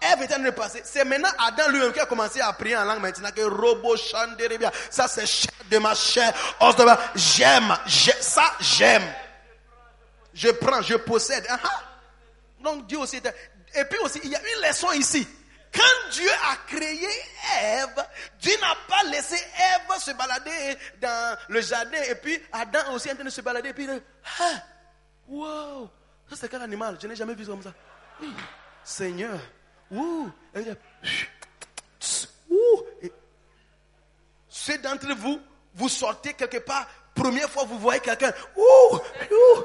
Ève 0.00 0.22
était 0.22 0.34
en 0.34 0.38
train 0.38 0.46
de 0.46 0.50
passer, 0.50 0.82
c'est 0.84 1.04
maintenant 1.04 1.28
Adam 1.38 1.68
lui-même 1.68 1.92
qui 1.92 2.00
a 2.00 2.06
commencé 2.06 2.40
à 2.40 2.52
prier 2.52 2.76
en 2.76 2.84
langue 2.84 3.00
maintenant 3.00 3.30
que 3.30 3.42
robo 3.42 3.96
chanderebia. 3.96 4.72
Ça 4.90 5.06
c'est 5.06 5.26
chair 5.26 5.52
de 5.70 5.78
ma 5.78 5.94
chair, 5.94 6.32
J'aime. 7.14 7.76
j'ai- 7.86 8.20
Ça 8.20 8.52
j'aime. 8.58 9.04
Je 10.34 10.48
prends, 10.50 10.82
je 10.82 10.94
possède. 10.96 11.46
Ah, 11.48 11.60
ah. 11.62 11.82
Donc 12.58 12.88
Dieu 12.88 12.98
aussi 12.98 13.18
était. 13.18 13.32
Et 13.76 13.84
puis 13.84 13.98
aussi, 14.00 14.20
il 14.24 14.30
y 14.30 14.34
a 14.34 14.40
une 14.40 14.68
leçon 14.68 14.90
ici. 14.90 15.26
Quand 15.72 16.10
Dieu 16.10 16.28
a 16.50 16.56
créé 16.66 17.08
Ève, 17.62 18.04
Dieu 18.40 18.52
n'a 18.60 18.74
pas 18.88 19.04
laissé 19.08 19.36
Ève 19.36 20.00
se 20.00 20.10
balader 20.10 20.76
dans 21.00 21.38
le 21.48 21.60
jardin. 21.60 22.02
Et 22.08 22.16
puis 22.16 22.42
Adam 22.52 22.92
aussi 22.94 23.08
en 23.08 23.14
train 23.14 23.22
de 23.22 23.30
se 23.30 23.40
balader. 23.40 23.68
Et 23.68 23.72
puis, 23.72 23.88
ah, 24.40 24.44
wow, 25.28 25.88
ça 26.28 26.34
c'est 26.40 26.48
quel 26.48 26.62
animal? 26.62 26.98
Je 27.00 27.06
n'ai 27.06 27.14
jamais 27.14 27.34
vu 27.36 27.44
ça 27.44 27.52
comme 27.52 27.62
ça. 27.62 27.72
Seigneur, 28.84 29.38
ouh, 29.90 30.30
il 30.54 30.76
ceux 34.48 34.78
d'entre 34.78 35.14
vous, 35.14 35.40
vous 35.74 35.88
sortez 35.88 36.34
quelque 36.34 36.58
part, 36.58 36.86
première 37.14 37.48
fois 37.48 37.64
vous 37.64 37.78
voyez 37.78 38.00
quelqu'un, 38.00 38.32
ouh, 38.56 38.96
ouh. 38.96 39.64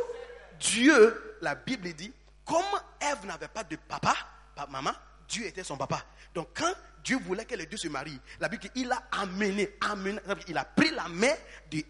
Dieu, 0.59 1.37
la 1.41 1.55
Bible 1.55 1.91
dit, 1.93 2.13
comme 2.45 2.63
Ève 3.01 3.25
n'avait 3.25 3.47
pas 3.47 3.63
de 3.63 3.75
papa, 3.75 4.15
pas 4.55 4.67
maman, 4.67 4.91
Dieu 5.27 5.45
était 5.45 5.63
son 5.63 5.75
papa. 5.75 6.01
Donc 6.33 6.49
quand 6.53 6.73
Dieu 7.03 7.17
voulait 7.17 7.45
que 7.45 7.55
les 7.55 7.65
deux 7.65 7.77
se 7.77 7.87
marient, 7.87 8.21
la 8.39 8.47
Bible 8.47 8.63
dit 8.63 8.69
qu'il 8.69 8.91
a 8.91 9.03
amené, 9.11 9.75
amené, 9.81 10.19
il 10.47 10.57
a 10.57 10.65
pris 10.65 10.91
la 10.91 11.07
main 11.07 11.33
de 11.71 11.83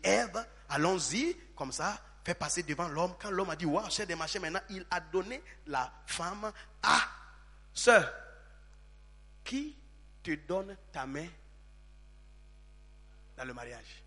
allons-y, 0.70 1.38
comme 1.56 1.72
ça, 1.72 2.00
fait 2.26 2.34
passer 2.34 2.64
devant 2.64 2.88
l'homme. 2.88 3.16
Quand 3.20 3.30
l'homme 3.30 3.52
a 3.52 3.56
dit, 3.56 3.66
waouh, 3.66 3.90
cher 3.90 4.08
des 4.08 4.16
machins, 4.16 4.42
maintenant, 4.42 4.62
il 4.70 4.86
a 4.90 5.00
donné 5.00 5.42
la 5.68 5.94
femme 6.08 6.52
à 6.82 7.02
sœur. 7.72 8.12
Qui 9.44 9.78
te 10.24 10.34
donne 10.48 10.76
ta 10.92 11.06
main 11.06 11.28
dans 13.38 13.46
le 13.46 13.54
mariage? 13.54 14.04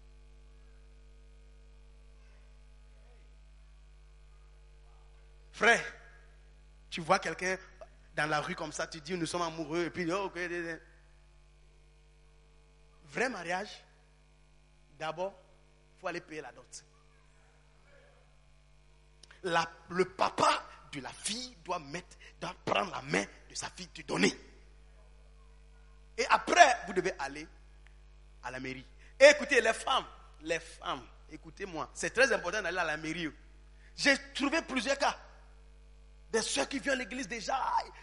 Frère, 5.53 5.85
tu 6.91 7.01
vois 7.01 7.21
quelqu'un 7.21 7.57
dans 8.17 8.27
la 8.27 8.41
rue 8.41 8.57
comme 8.57 8.73
ça, 8.73 8.89
tu 8.89 9.01
dis 9.01 9.17
nous 9.17 9.27
sommes 9.27 9.43
amoureux, 9.43 9.85
et 9.85 9.91
puis 9.91 10.11
oh, 10.11 10.25
ok, 10.25 10.39
vrai 13.07 13.29
mariage, 13.29 13.85
d'abord, 14.99 15.35
il 15.97 16.01
faut 16.01 16.07
aller 16.09 16.21
payer 16.21 16.41
la 16.41 16.51
dot. 16.51 16.85
Le 19.43 20.05
papa 20.05 20.63
de 20.93 21.01
la 21.01 21.11
fille 21.11 21.57
doit 21.65 21.79
mettre, 21.79 22.17
doit 22.41 22.55
prendre 22.65 22.91
la 22.91 23.03
main 23.03 23.25
de 23.49 23.55
sa 23.55 23.69
fille, 23.71 23.89
te 23.89 24.03
donner. 24.03 24.35
Et 26.17 26.27
après, 26.31 26.79
vous 26.87 26.93
devez 26.93 27.13
aller 27.19 27.47
à 28.43 28.51
la 28.51 28.59
mairie. 28.61 28.85
Écoutez, 29.21 29.61
les 29.61 29.73
femmes, 29.73 30.05
les 30.43 30.61
femmes, 30.61 31.03
écoutez-moi, 31.31 31.91
c'est 31.95 32.11
très 32.11 32.33
important 32.33 32.63
d'aller 32.63 32.79
à 32.79 32.85
la 32.85 32.97
mairie. 32.97 33.31
J'ai 33.97 34.17
trouvé 34.35 34.63
plusieurs 34.63 34.99
cas. 34.99 35.17
Des 36.31 36.43
soeurs 36.43 36.69
qui 36.69 36.79
viennent 36.79 36.97
à 36.97 36.99
l'église 36.99 37.27
déjà, 37.27 37.59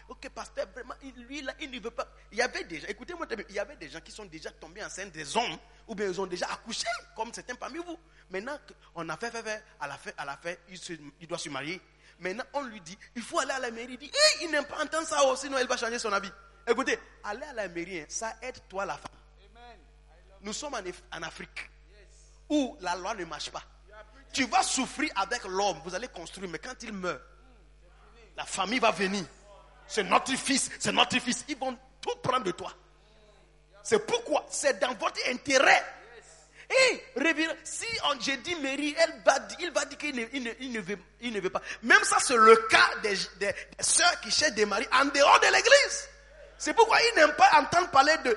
ok, 0.08 0.28
pasteur, 0.30 0.66
vraiment, 0.74 0.94
lui 1.28 1.42
là, 1.42 1.54
il 1.60 1.70
ne 1.70 1.78
veut 1.78 1.92
pas. 1.92 2.08
Il 2.32 2.38
y 2.38 2.42
avait 2.42 2.64
déjà, 2.64 2.88
écoutez-moi, 2.88 3.24
il 3.48 3.54
y 3.54 3.58
avait 3.60 3.76
des 3.76 3.88
gens 3.88 4.00
qui 4.00 4.10
sont 4.10 4.24
déjà 4.24 4.50
tombés 4.50 4.82
enceintes, 4.84 5.12
des 5.12 5.36
hommes, 5.36 5.56
ou 5.86 5.94
bien 5.94 6.08
ils 6.08 6.20
ont 6.20 6.26
déjà 6.26 6.46
accouché, 6.50 6.88
comme 7.14 7.32
certains 7.32 7.54
parmi 7.54 7.78
vous. 7.78 7.96
Maintenant, 8.30 8.58
on 8.96 9.08
a 9.08 9.16
fait, 9.16 9.30
fait, 9.30 9.42
fait, 9.44 9.62
à 9.78 9.86
la 9.86 9.96
fin, 9.96 10.10
à 10.18 10.24
la 10.24 10.36
fin, 10.36 10.52
il, 10.68 10.76
se- 10.76 10.94
il 11.20 11.28
doit 11.28 11.38
se 11.38 11.48
marier. 11.48 11.80
Maintenant, 12.18 12.42
on 12.54 12.62
lui 12.64 12.80
dit, 12.80 12.98
il 13.14 13.22
faut 13.22 13.38
aller 13.38 13.52
à 13.52 13.60
la 13.60 13.70
mairie. 13.70 13.92
Il 13.92 13.98
dit, 13.98 14.06
Hey, 14.12 14.44
il 14.46 14.50
n'aime 14.50 14.64
pas 14.64 14.82
entendre 14.82 15.06
ça, 15.06 15.18
oh, 15.24 15.36
sinon 15.36 15.58
il 15.58 15.68
va 15.68 15.76
changer 15.76 15.98
son 16.00 16.12
avis. 16.12 16.32
Écoutez, 16.66 16.98
aller 17.22 17.44
à 17.44 17.52
la 17.52 17.68
mairie, 17.68 18.00
hein, 18.00 18.06
ça 18.08 18.36
aide 18.42 18.58
toi, 18.68 18.84
la 18.84 18.94
femme. 18.96 19.12
Nous 20.40 20.52
sommes 20.52 20.74
en, 20.74 21.16
en 21.16 21.22
Afrique, 21.22 21.70
où 22.48 22.76
la 22.80 22.96
loi 22.96 23.14
ne 23.14 23.24
marche 23.24 23.50
pas. 23.50 23.62
Tu 24.32 24.44
vas 24.46 24.64
souffrir 24.64 25.12
avec 25.14 25.44
l'homme, 25.44 25.78
vous 25.84 25.94
allez 25.94 26.08
construire, 26.08 26.50
mais 26.50 26.58
quand 26.58 26.74
il 26.82 26.92
meurt, 26.92 27.22
la 28.36 28.44
famille 28.44 28.78
va 28.78 28.90
venir. 28.90 29.24
C'est 29.86 30.02
notre 30.04 30.34
fils, 30.36 30.70
c'est 30.78 30.92
notre 30.92 31.18
fils. 31.20 31.44
Ils 31.48 31.56
vont 31.56 31.76
tout 32.00 32.16
prendre 32.22 32.44
de 32.44 32.50
toi. 32.52 32.72
C'est 33.82 34.04
pourquoi 34.04 34.44
c'est 34.50 34.78
dans 34.80 34.94
votre 34.94 35.20
intérêt. 35.28 35.82
Et 36.68 37.04
si 37.62 37.86
on, 38.04 38.20
j'ai 38.20 38.36
dit 38.38 38.56
Mary, 38.56 38.94
elle 38.98 39.22
va, 39.24 39.38
il 39.60 39.70
va 39.70 39.84
dire 39.84 39.98
qu'il 39.98 40.16
ne, 40.16 40.24
il 40.32 40.56
il 40.58 40.80
veut, 40.80 40.98
il 41.20 41.50
pas. 41.50 41.62
Même 41.82 42.02
ça, 42.02 42.16
c'est 42.20 42.36
le 42.36 42.56
cas 42.68 42.90
des, 43.02 43.14
des, 43.38 43.52
des 43.52 43.54
sœurs 43.78 44.20
qui 44.20 44.32
cherchent 44.32 44.54
des 44.54 44.66
maris 44.66 44.88
en 44.92 45.04
dehors 45.04 45.38
de 45.38 45.46
l'église. 45.46 46.08
C'est 46.58 46.74
pourquoi 46.74 46.98
ils 47.00 47.14
n'aiment 47.16 47.36
pas 47.36 47.50
entendre 47.60 47.88
parler 47.90 48.16
de 48.24 48.36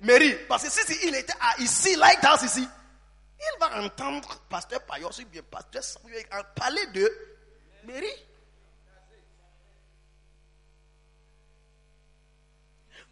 Mary. 0.00 0.34
Parce 0.48 0.64
que 0.64 0.70
si, 0.70 0.80
si 0.80 1.06
il 1.06 1.14
était 1.14 1.34
à, 1.40 1.60
ici, 1.60 1.94
Lighthouse 1.94 2.42
ici, 2.42 2.68
il 3.38 3.60
va 3.60 3.80
entendre 3.82 4.40
Pasteur 4.48 4.80
Payos 4.82 5.10
ou 5.20 5.26
bien 5.26 5.42
Pasteur 5.48 5.84
Samuel 5.84 6.24
parler 6.56 6.86
de 6.88 7.12
Mary. 7.84 8.10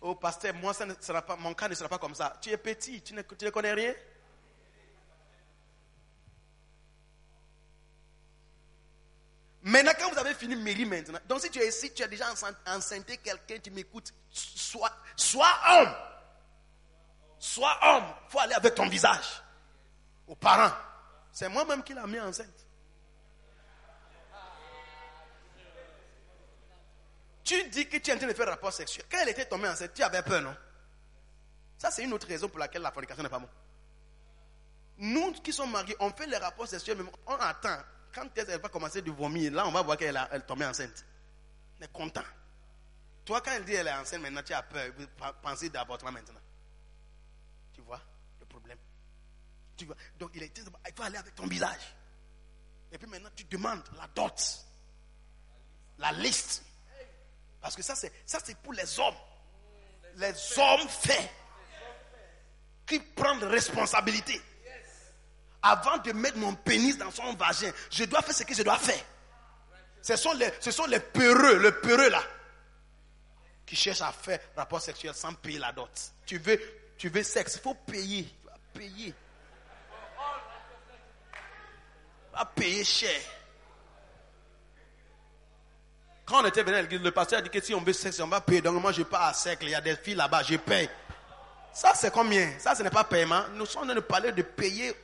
Oh, 0.05 0.17
pasteur, 0.17 0.53
moi, 0.55 0.75
ça 0.75 0.85
ne 0.85 0.95
sera 1.01 1.23
pas, 1.23 1.37
mon 1.37 1.55
cas 1.55 1.69
ne 1.69 1.75
sera 1.75 1.89
pas 1.89 1.99
comme 1.99 2.15
ça. 2.15 2.37
Tu 2.41 2.51
es 2.51 2.57
petit, 2.57 3.01
tu 3.03 3.15
ne, 3.15 3.23
tu 3.23 3.45
ne 3.45 3.51
connais 3.51 3.73
rien? 3.73 3.95
Maintenant, 9.63 9.93
quand 9.99 10.11
vous 10.11 10.19
avez 10.19 10.35
fini 10.35 10.57
mairie 10.57 10.85
maintenant, 10.87 11.21
donc 11.29 11.41
si 11.41 11.51
tu 11.51 11.61
es 11.61 11.69
ici, 11.69 11.93
tu 11.95 12.03
as 12.03 12.09
déjà 12.09 12.29
enceint- 12.33 12.57
enceinté 12.67 13.17
quelqu'un, 13.19 13.59
tu 13.63 13.71
m'écoutes, 13.71 14.13
sois, 14.29 14.91
sois 15.17 15.55
homme. 15.71 15.95
Sois 17.39 17.79
homme. 17.83 18.05
Il 18.27 18.31
faut 18.33 18.41
aller 18.41 18.55
avec 18.55 18.75
ton 18.75 18.89
visage. 18.89 19.41
Aux 20.27 20.35
parents. 20.35 20.75
C'est 21.33 21.49
moi-même 21.49 21.83
qui 21.85 21.95
l'ai 21.95 22.03
mis 22.09 22.19
enceinte. 22.19 22.49
Tu 27.53 27.69
dis 27.69 27.87
que 27.87 27.99
tu 27.99 28.11
es 28.11 28.15
en 28.15 28.17
train 28.17 28.29
de 28.29 28.33
faire 28.33 28.49
rapport 28.49 28.73
sexuel. 28.73 29.05
Quand 29.11 29.19
elle 29.21 29.29
était 29.29 29.45
tombée 29.45 29.69
enceinte, 29.69 29.93
tu 29.93 30.03
avais 30.03 30.23
peur, 30.23 30.41
non? 30.41 30.57
Ça, 31.77 31.91
c'est 31.91 32.03
une 32.03 32.13
autre 32.15 32.27
raison 32.27 32.49
pour 32.49 32.59
laquelle 32.59 32.81
la 32.81 32.91
fornication 32.91 33.23
n'est 33.23 33.29
pas 33.29 33.39
bon. 33.39 33.49
Nous 34.97 35.33
qui 35.33 35.53
sommes 35.53 35.71
mariés, 35.71 35.95
on 36.01 36.11
fait 36.13 36.27
les 36.27 36.39
rapports 36.39 36.67
sexuels, 36.67 36.97
mais 36.97 37.11
on 37.27 37.35
attend. 37.35 37.79
Quand 38.15 38.27
elle 38.37 38.59
va 38.59 38.69
commencer 38.71 39.03
de 39.03 39.11
vomir, 39.11 39.53
là, 39.53 39.67
on 39.67 39.71
va 39.71 39.83
voir 39.83 39.99
qu'elle 39.99 40.17
est 40.17 40.41
tombée 40.47 40.65
enceinte. 40.65 41.05
On 41.79 41.85
est 41.85 41.93
content. 41.93 42.25
Toi, 43.23 43.43
quand 43.43 43.51
elle 43.53 43.67
dit 43.67 43.75
elle 43.75 43.89
est 43.89 43.93
enceinte, 43.93 44.23
maintenant 44.23 44.43
tu 44.43 44.55
as 44.55 44.63
peur. 44.63 44.91
Pensez 45.43 45.69
d'avortement 45.69 46.13
maintenant. 46.13 46.41
Tu 47.75 47.83
vois 47.83 48.01
le 48.41 48.47
problème? 48.47 48.79
Tu 49.77 49.85
vois? 49.85 49.97
Donc 50.19 50.31
il 50.35 50.43
est 50.43 50.59
il 50.59 50.95
faut 50.95 51.03
aller 51.03 51.19
avec 51.19 51.35
ton 51.35 51.47
visage. 51.47 51.95
Et 52.91 52.97
puis 52.97 53.09
maintenant 53.09 53.31
tu 53.37 53.45
demandes 53.45 53.85
la 53.99 54.07
dot, 54.09 54.67
la 55.99 56.13
liste. 56.13 56.65
Parce 57.63 57.77
que 57.77 57.83
ça 57.83 57.95
c'est 57.95 58.13
ça 58.27 58.39
c'est 58.45 58.59
pour 58.59 58.73
les 58.73 58.99
hommes. 58.99 59.15
Les 60.17 60.35
hommes 60.59 60.89
faits 60.89 61.31
qui 62.87 62.99
prennent 62.99 63.45
responsabilité. 63.45 64.41
Avant 65.63 65.97
de 65.99 66.13
mettre 66.13 66.37
mon 66.39 66.55
pénis 66.55 66.99
dans 66.99 67.13
son 67.13 67.33
vagin, 67.35 67.71
je 67.91 68.05
dois 68.05 68.21
faire 68.21 68.35
ce 68.35 68.43
que 68.43 68.53
je 68.53 68.63
dois 68.65 68.79
faire. 68.79 69.03
Ce 70.03 70.17
sont 70.17 70.33
les, 70.33 70.53
ce 70.59 70.73
sont 70.73 70.87
les 70.87 70.99
peureux, 70.99 71.59
le 71.59 71.81
peureux 71.81 72.11
là, 72.11 72.23
qui 73.65 73.77
cherchent 73.77 74.03
à 74.03 74.11
faire 74.11 74.41
rapport 74.57 74.81
sexuel 74.81 75.15
sans 75.15 75.33
payer 75.35 75.61
la 75.61 75.71
dot. 75.71 75.89
Tu 76.27 76.39
veux, 76.39 76.61
tu 76.99 77.09
veux 77.09 77.23
sexe, 77.23 77.55
il 77.55 77.61
faut 77.61 77.75
payer. 77.75 78.25
Tu 78.25 78.49
vas 78.49 78.59
payer. 78.75 79.15
Tu 82.25 82.37
vas 82.37 82.45
payer 82.47 82.83
cher. 82.83 83.21
Quand 86.25 86.43
on 86.43 86.47
était 86.47 86.63
venu 86.63 86.77
à 86.77 86.83
l'église, 86.83 87.03
le 87.03 87.11
pasteur 87.11 87.41
a 87.41 87.43
dit 87.43 87.51
que 87.51 87.61
si 87.61 87.75
on 87.75 87.81
veut 87.81 87.93
sexe, 87.93 88.21
on 88.21 88.29
va 88.29 88.41
payer. 88.41 88.61
Donc 88.61 88.81
moi, 88.81 88.93
je 88.93 89.03
pars 89.03 89.25
à 89.25 89.35
cercle, 89.35 89.65
il 89.65 89.71
y 89.71 89.75
a 89.75 89.81
des 89.81 89.97
filles 89.97 90.15
là-bas, 90.15 90.43
je 90.43 90.57
paye. 90.57 90.89
Ça, 91.73 91.93
c'est 91.95 92.13
combien? 92.13 92.51
Ça, 92.59 92.75
ce 92.75 92.83
n'est 92.83 92.91
pas 92.91 93.05
paiement. 93.05 93.43
Nous 93.55 93.67
sommes 93.67 93.83
en 93.83 93.87
train 93.87 93.95
de 93.95 94.01
parler 94.01 94.33
de 94.33 94.43
payer 94.43 94.95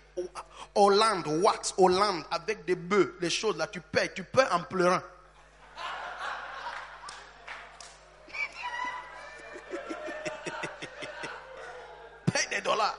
Hollande, 0.75 1.27
wax, 1.27 1.75
Hollande, 1.77 2.25
avec 2.31 2.65
des 2.65 2.75
bœufs, 2.75 3.17
les 3.21 3.31
choses 3.31 3.57
là, 3.57 3.67
tu 3.67 3.81
payes, 3.81 4.11
tu 4.15 4.25
payes 4.25 4.47
en 4.51 4.61
pleurant. 4.61 5.01
Paye 12.33 12.49
des 12.51 12.61
dollars. 12.61 12.99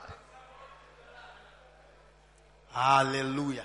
Alléluia. 2.74 3.64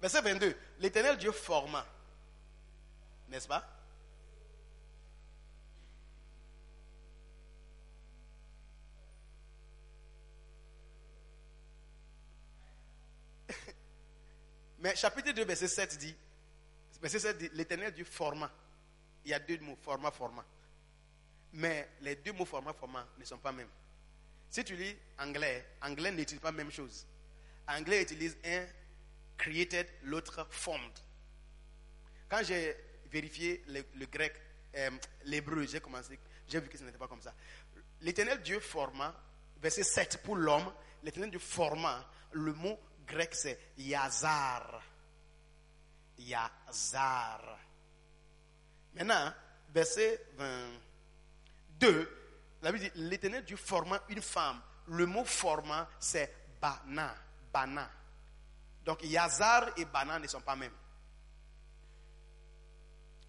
Verset 0.00 0.22
22. 0.22 0.56
L'éternel 0.78 1.18
Dieu 1.18 1.32
forma. 1.32 1.86
N'est-ce 3.28 3.46
pas? 3.46 3.64
Mais 14.78 14.96
chapitre 14.96 15.32
2, 15.32 15.44
verset 15.44 15.68
7 15.68 15.98
dit, 15.98 16.16
verset 17.00 17.18
7 17.18 17.36
dit, 17.38 17.50
l'éternel 17.52 17.92
Dieu 17.92 18.04
forma. 18.04 18.50
Il 19.24 19.30
y 19.30 19.34
a 19.34 19.38
deux 19.38 19.58
mots, 19.58 19.76
forma, 19.82 20.10
forma. 20.10 20.42
Mais 21.52 21.90
les 22.00 22.16
deux 22.16 22.32
mots 22.32 22.46
forma, 22.46 22.72
forma 22.72 23.06
ne 23.18 23.24
sont 23.24 23.38
pas 23.38 23.52
mêmes. 23.52 23.68
Si 24.48 24.64
tu 24.64 24.74
lis 24.74 24.96
anglais, 25.18 25.64
anglais 25.82 26.10
n'utilise 26.10 26.40
pas 26.40 26.50
la 26.50 26.56
même 26.56 26.70
chose. 26.70 27.06
Anglais 27.68 28.02
utilise 28.02 28.36
un 28.44 28.64
created, 29.40 29.86
l'autre 30.02 30.46
formed. 30.50 30.92
Quand 32.28 32.42
j'ai 32.44 32.76
vérifié 33.10 33.64
le, 33.68 34.06
grec, 34.06 34.34
euh, 34.76 34.90
l'hébreu, 35.24 35.66
j'ai 35.66 35.80
commencé, 35.80 36.18
j'ai 36.46 36.60
vu 36.60 36.68
que 36.68 36.76
ce 36.76 36.84
n'était 36.84 36.98
pas 36.98 37.08
comme 37.08 37.22
ça. 37.22 37.34
L'éternel 38.02 38.42
Dieu 38.42 38.60
forma, 38.60 39.14
verset 39.60 39.82
7 39.82 40.22
pour 40.22 40.36
l'homme, 40.36 40.70
l'éternel 41.02 41.30
Dieu 41.30 41.40
forma, 41.40 42.06
le 42.32 42.52
mot 42.52 42.78
grec 43.06 43.34
c'est 43.34 43.58
Yazar. 43.78 44.82
Yazar. 46.18 47.58
Maintenant, 48.94 49.32
verset 49.72 50.26
22, 50.36 52.16
la 52.62 52.72
Bible 52.72 52.84
dit, 52.84 52.90
l'éternel 52.96 53.44
Dieu 53.44 53.56
forma 53.56 54.02
une 54.10 54.20
femme. 54.20 54.60
Le 54.88 55.06
mot 55.06 55.24
forma 55.24 55.88
c'est 55.98 56.30
Bana. 56.60 57.14
Bana. 57.52 57.90
Donc 58.90 59.04
Yazar 59.04 59.70
et 59.76 59.84
Bana 59.84 60.18
ne 60.18 60.26
sont 60.26 60.40
pas 60.40 60.56
mêmes. 60.56 60.74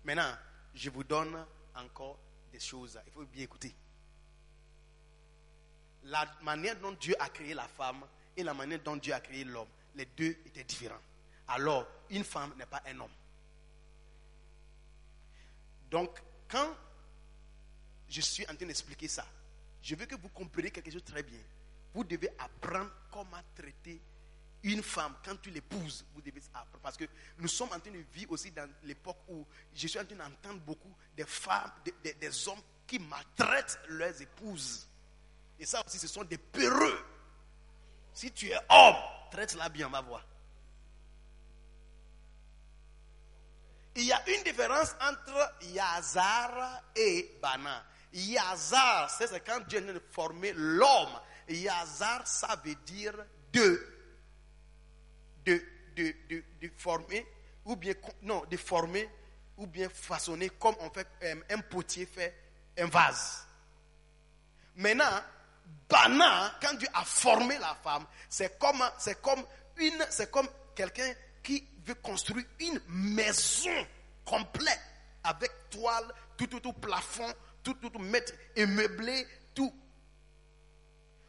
Maintenant, 0.03 0.35
je 0.73 0.89
vous 0.89 1.03
donne 1.03 1.37
encore 1.75 2.17
des 2.51 2.59
choses. 2.59 2.99
Il 3.05 3.11
faut 3.11 3.23
bien 3.25 3.43
écouter. 3.43 3.71
La 6.05 6.25
manière 6.41 6.79
dont 6.79 6.93
Dieu 6.93 7.13
a 7.19 7.29
créé 7.29 7.53
la 7.53 7.67
femme 7.67 8.03
et 8.35 8.41
la 8.41 8.55
manière 8.55 8.81
dont 8.81 8.95
Dieu 8.95 9.13
a 9.13 9.19
créé 9.19 9.43
l'homme, 9.43 9.67
les 9.93 10.07
deux 10.07 10.35
étaient 10.47 10.63
différents. 10.63 10.97
Alors, 11.49 11.85
une 12.09 12.23
femme 12.23 12.55
n'est 12.57 12.65
pas 12.65 12.81
un 12.87 12.99
homme. 12.99 13.13
Donc, 15.91 16.23
quand 16.49 16.75
je 18.09 18.21
suis 18.21 18.49
en 18.49 18.55
train 18.55 18.65
d'expliquer 18.65 19.07
ça, 19.07 19.27
je 19.79 19.93
veux 19.93 20.07
que 20.07 20.15
vous 20.15 20.29
compreniez 20.29 20.71
quelque 20.71 20.89
chose 20.89 21.03
très 21.03 21.21
bien. 21.21 21.41
Vous 21.93 22.03
devez 22.03 22.31
apprendre 22.39 22.89
comment 23.11 23.43
traiter 23.53 24.01
une 24.63 24.83
femme 24.83 25.15
quand 25.23 25.39
tu 25.41 25.49
l'épouses. 25.49 26.05
Vous 26.13 26.21
devez 26.21 26.41
apprendre. 26.53 26.79
Parce 26.81 26.97
que 26.97 27.05
nous 27.37 27.47
sommes 27.47 27.69
en 27.73 27.79
train 27.79 27.91
de 27.91 28.03
vivre 28.13 28.33
aussi 28.33 28.51
dans 28.51 28.69
l'époque 28.83 29.17
où 29.27 29.45
je 29.73 29.87
suis 29.87 29.99
en 29.99 30.05
train 30.05 30.15
d'entendre 30.15 30.59
beaucoup 30.61 30.93
des 31.15 31.25
femmes, 31.25 31.71
des, 32.03 32.47
hommes 32.47 32.61
qui 32.85 32.99
maltraitent 32.99 33.79
leurs 33.89 34.21
épouses. 34.21 34.87
Et 35.59 35.65
ça 35.65 35.83
aussi, 35.85 35.97
ce 35.97 36.07
sont 36.07 36.23
des 36.23 36.37
peureux. 36.37 37.05
Si 38.13 38.31
tu 38.31 38.49
es 38.49 38.59
homme, 38.69 38.95
traite-la 39.31 39.69
bien, 39.69 39.87
on 39.87 39.91
va 39.91 40.01
voir. 40.01 40.25
Il 43.95 44.03
y 44.05 44.11
a 44.11 44.29
une 44.29 44.43
différence 44.43 44.95
entre 45.01 45.55
Yazar 45.73 46.81
et 46.95 47.37
Bana. 47.41 47.83
Yazar, 48.13 49.09
c'est 49.09 49.43
quand 49.45 49.61
Dieu 49.67 49.79
vient 49.79 49.93
de 49.93 50.01
former 50.11 50.53
l'homme. 50.53 51.19
Yazar, 51.49 52.25
ça 52.25 52.59
veut 52.63 52.75
dire 52.85 53.13
de, 53.51 53.90
de, 55.45 55.61
de, 55.95 56.13
de, 56.29 56.43
de 56.61 56.71
former, 56.77 57.25
ou 57.65 57.75
bien, 57.75 57.93
non, 58.21 58.43
de 58.49 58.57
former, 58.57 59.09
ou 59.57 59.67
bien 59.67 59.89
façonner, 59.89 60.49
comme 60.49 60.75
on 60.79 60.89
fait, 60.89 61.07
euh, 61.23 61.35
un 61.49 61.59
potier 61.59 62.05
fait 62.05 62.35
un 62.77 62.85
vase. 62.85 63.45
Maintenant, 64.75 65.21
Bana, 65.89 66.57
quand 66.61 66.73
Dieu 66.75 66.87
a 66.93 67.03
formé 67.03 67.57
la 67.59 67.75
femme, 67.83 68.05
c'est 68.29 68.57
comme, 68.57 68.83
c'est 68.97 69.21
comme 69.21 69.43
une, 69.77 70.05
c'est 70.09 70.31
comme 70.31 70.47
quelqu'un 70.75 71.13
qui 71.43 71.67
veut 71.85 71.95
construire 71.95 72.45
une 72.59 72.79
maison 72.87 73.87
complète 74.25 74.79
avec 75.23 75.51
toile, 75.69 76.05
tout, 76.37 76.47
tout, 76.47 76.59
tout, 76.59 76.73
plafond, 76.73 77.31
tout, 77.63 77.73
tout, 77.75 77.89
tout, 77.89 77.99
mettre 77.99 78.33
et 78.55 78.65
meubler, 78.65 79.27
tout. 79.53 79.73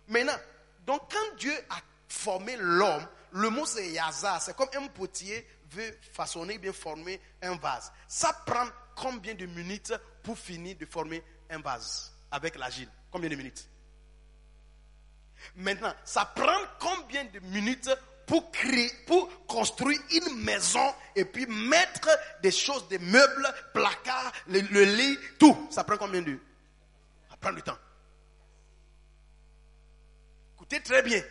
Maintenant, 0.09 0.39
donc 0.87 1.11
quand 1.13 1.37
Dieu 1.37 1.55
a 1.71 1.77
formé 2.09 2.57
l'homme, 2.57 3.07
le 3.33 3.51
mot 3.51 3.67
c'est 3.67 3.91
Yazar, 3.91 4.41
c'est 4.41 4.57
comme 4.57 4.69
un 4.75 4.87
potier 4.89 5.47
veut 5.71 5.99
façonner, 6.13 6.59
bien 6.59 6.73
former 6.73 7.21
un 7.43 7.57
vase. 7.57 7.93
Ça 8.07 8.33
prend 8.47 8.67
combien 8.95 9.35
de 9.35 9.47
minutes 9.47 9.95
pour 10.23 10.39
finir 10.39 10.77
de 10.77 10.87
former 10.87 11.23
un 11.51 11.61
vase 11.61 12.13
avec 12.31 12.57
l'agile? 12.57 12.89
Combien 13.11 13.31
de 13.31 13.37
minutes? 13.37 13.69
Maintenant, 15.57 15.93
ça 16.05 16.25
prend 16.25 16.59
combien 16.79 17.25
de 17.25 17.41
minutes 17.41 17.91
pour 18.27 18.51
créer, 18.53 18.91
pour 19.07 19.47
construire 19.47 20.01
une 20.11 20.43
maison 20.43 20.95
et 21.17 21.25
puis 21.25 21.47
mettre 21.47 22.09
des 22.43 22.53
choses, 22.53 22.87
des 22.89 22.99
meubles, 22.99 23.53
placards, 23.75 24.33
le, 24.47 24.61
le 24.61 24.85
lit, 24.85 25.19
tout. 25.39 25.69
Ça 25.71 25.85
prend 25.85 25.97
combien 25.97 26.23
de? 26.23 26.39
Ça 27.29 27.37
prend 27.37 27.53
du 27.53 27.63
temps. 27.63 27.79
Écoutez 30.55 30.81
très 30.83 31.03
bien. 31.03 31.23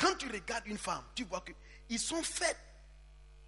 Quand 0.00 0.16
tu 0.16 0.32
regardes 0.32 0.66
une 0.66 0.78
femme, 0.78 1.04
tu 1.14 1.24
vois 1.24 1.42
que 1.42 1.52
ils 1.90 1.98
sont 1.98 2.22
faits. 2.22 2.56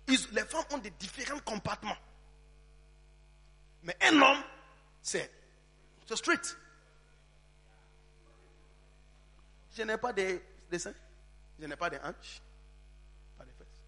les 0.07 0.45
femmes 0.45 0.65
ont 0.73 0.79
des 0.79 0.91
différents 0.91 1.41
compartiments. 1.41 1.97
Mais 3.83 3.97
un 4.03 4.21
homme, 4.21 4.43
c'est 5.01 5.31
strict. 6.15 6.59
Je 9.75 9.83
n'ai 9.83 9.97
pas 9.97 10.13
de, 10.13 10.43
de 10.71 10.77
seins, 10.79 10.93
je 11.59 11.65
n'ai 11.65 11.77
pas 11.77 11.89
de 11.89 11.97
hanches, 11.97 12.43
pas 13.39 13.45
de 13.47 13.51
fesses. 13.53 13.81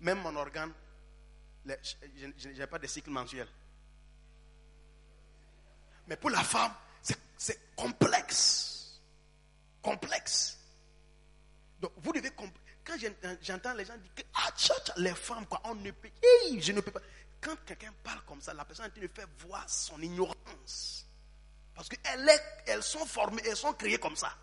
Même 0.00 0.20
mon 0.22 0.34
organe, 0.34 0.72
je 1.64 2.48
n'ai 2.48 2.66
pas 2.66 2.80
de 2.80 2.86
cycle 2.88 3.10
mensuel. 3.10 3.46
Mais 6.08 6.16
pour 6.16 6.30
la 6.30 6.42
femme, 6.42 6.74
c'est 7.36 7.76
complexe. 7.76 9.00
Complexe. 9.80 10.59
Donc 11.80 11.92
vous 11.96 12.12
devez 12.12 12.30
comprendre. 12.30 12.60
Quand 12.84 12.96
j'entends- 13.42 13.74
les 13.74 13.84
gens 13.84 13.96
dire 13.96 14.14
que 14.14 14.22
ah, 14.34 14.50
tcha, 14.56 14.74
les 14.96 15.14
femmes, 15.14 15.46
quoi, 15.46 15.60
on 15.64 15.74
ne 15.74 15.90
peut. 15.90 16.10
Hey, 16.22 16.60
je 16.60 16.72
ne 16.72 16.80
peux 16.80 16.90
pas. 16.90 17.00
Quand 17.40 17.56
quelqu'un 17.64 17.92
parle 18.02 18.22
comme 18.26 18.40
ça, 18.40 18.52
la 18.52 18.64
personne 18.64 18.86
est 18.86 18.88
en 18.88 18.92
train 18.92 19.02
de 19.02 19.08
faire 19.08 19.28
voir 19.38 19.68
son 19.68 20.00
ignorance. 20.00 21.06
Parce 21.74 21.88
qu'elles 21.88 22.28
elles 22.66 22.82
sont 22.82 23.06
formées, 23.06 23.42
elles 23.46 23.56
sont 23.56 23.72
créées 23.72 23.98
comme 23.98 24.16
ça. 24.16 24.36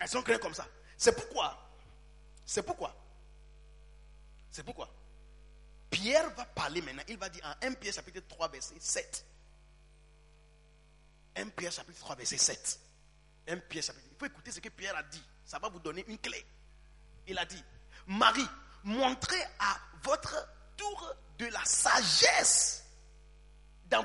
Elles 0.00 0.08
sont 0.08 0.22
créées 0.22 0.38
comme 0.38 0.54
ça. 0.54 0.66
C'est 0.96 1.12
pourquoi, 1.14 1.56
c'est 2.44 2.62
pourquoi, 2.62 2.94
c'est 4.50 4.62
pourquoi 4.64 4.88
Pierre 5.90 6.30
va 6.34 6.44
parler 6.44 6.82
maintenant. 6.82 7.02
Il 7.08 7.16
va 7.18 7.28
dire 7.28 7.44
en 7.44 7.66
1 7.66 7.74
Pierre 7.74 7.94
chapitre 7.94 8.20
3 8.28 8.48
verset 8.48 8.74
7. 8.78 9.24
1 11.38 11.48
Pierre 11.50 11.72
chapitre 11.72 11.98
3 12.00 12.16
verset 12.16 12.38
7. 12.38 12.80
1 13.48 13.56
Pierre 13.58 13.84
chapitre. 13.84 14.06
Il 14.10 14.18
faut 14.18 14.26
écouter 14.26 14.50
ce 14.50 14.60
que 14.60 14.68
Pierre 14.68 14.96
a 14.96 15.02
dit. 15.04 15.22
Ça 15.44 15.58
va 15.58 15.68
vous 15.68 15.78
donner 15.78 16.04
une 16.08 16.18
clé. 16.18 16.44
Il 17.26 17.38
a 17.38 17.44
dit, 17.44 17.62
Marie, 18.06 18.48
montrez 18.84 19.42
à 19.58 19.78
votre 20.02 20.48
tour 20.76 21.14
de 21.38 21.46
la 21.46 21.64
sagesse 21.64 22.84
dans 23.88 24.04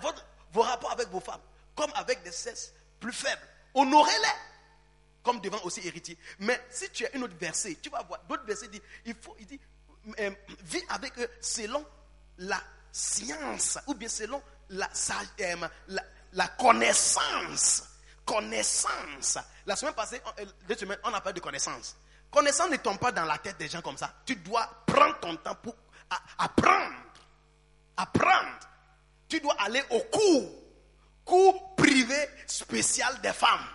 vos 0.51 0.61
rapports 0.61 0.91
avec 0.91 1.09
vos 1.09 1.19
femmes, 1.19 1.41
comme 1.75 1.91
avec 1.95 2.23
des 2.23 2.31
cesses 2.31 2.73
plus 2.99 3.13
faibles. 3.13 3.41
Honorez-les, 3.73 5.23
comme 5.23 5.41
devant 5.41 5.61
aussi 5.63 5.85
héritiers. 5.85 6.17
Mais 6.39 6.61
si 6.69 6.89
tu 6.91 7.05
as 7.05 7.15
une 7.15 7.23
autre 7.23 7.35
verset, 7.37 7.77
tu 7.81 7.89
vas 7.89 8.03
voir, 8.03 8.23
d'autres 8.23 8.45
versets 8.45 8.67
disent, 8.67 8.81
il 9.05 9.15
faut, 9.15 9.35
il 9.39 9.47
dit, 9.47 9.59
euh, 10.19 10.31
vis 10.63 10.83
avec 10.89 11.17
eux 11.17 11.29
selon 11.41 11.85
la 12.37 12.61
science, 12.91 13.79
ou 13.87 13.95
bien 13.95 14.09
selon 14.09 14.41
la, 14.69 14.89
euh, 15.39 15.67
la, 15.87 16.03
la 16.33 16.47
connaissance. 16.49 17.83
Connaissance. 18.25 19.37
La 19.65 19.75
semaine 19.75 19.93
passée, 19.93 20.21
euh, 20.39 20.95
on 21.03 21.13
a 21.13 21.21
parlé 21.21 21.33
de 21.33 21.39
connaissance. 21.39 21.95
Connaissance 22.31 22.69
ne 22.69 22.77
tombe 22.77 22.97
pas 22.97 23.11
dans 23.11 23.25
la 23.25 23.37
tête 23.37 23.57
des 23.57 23.67
gens 23.67 23.81
comme 23.81 23.97
ça. 23.97 24.13
Tu 24.25 24.35
dois 24.37 24.67
prendre 24.85 25.19
ton 25.19 25.35
temps 25.37 25.55
pour 25.55 25.75
apprendre. 26.37 26.95
Apprendre. 27.97 28.59
Tu 29.27 29.39
dois 29.39 29.55
aller 29.61 29.83
au 29.89 29.99
cours. 29.99 30.51
Cours 31.25 31.75
privé 31.75 32.27
spécial 32.47 33.19
des 33.21 33.33
femmes. 33.33 33.67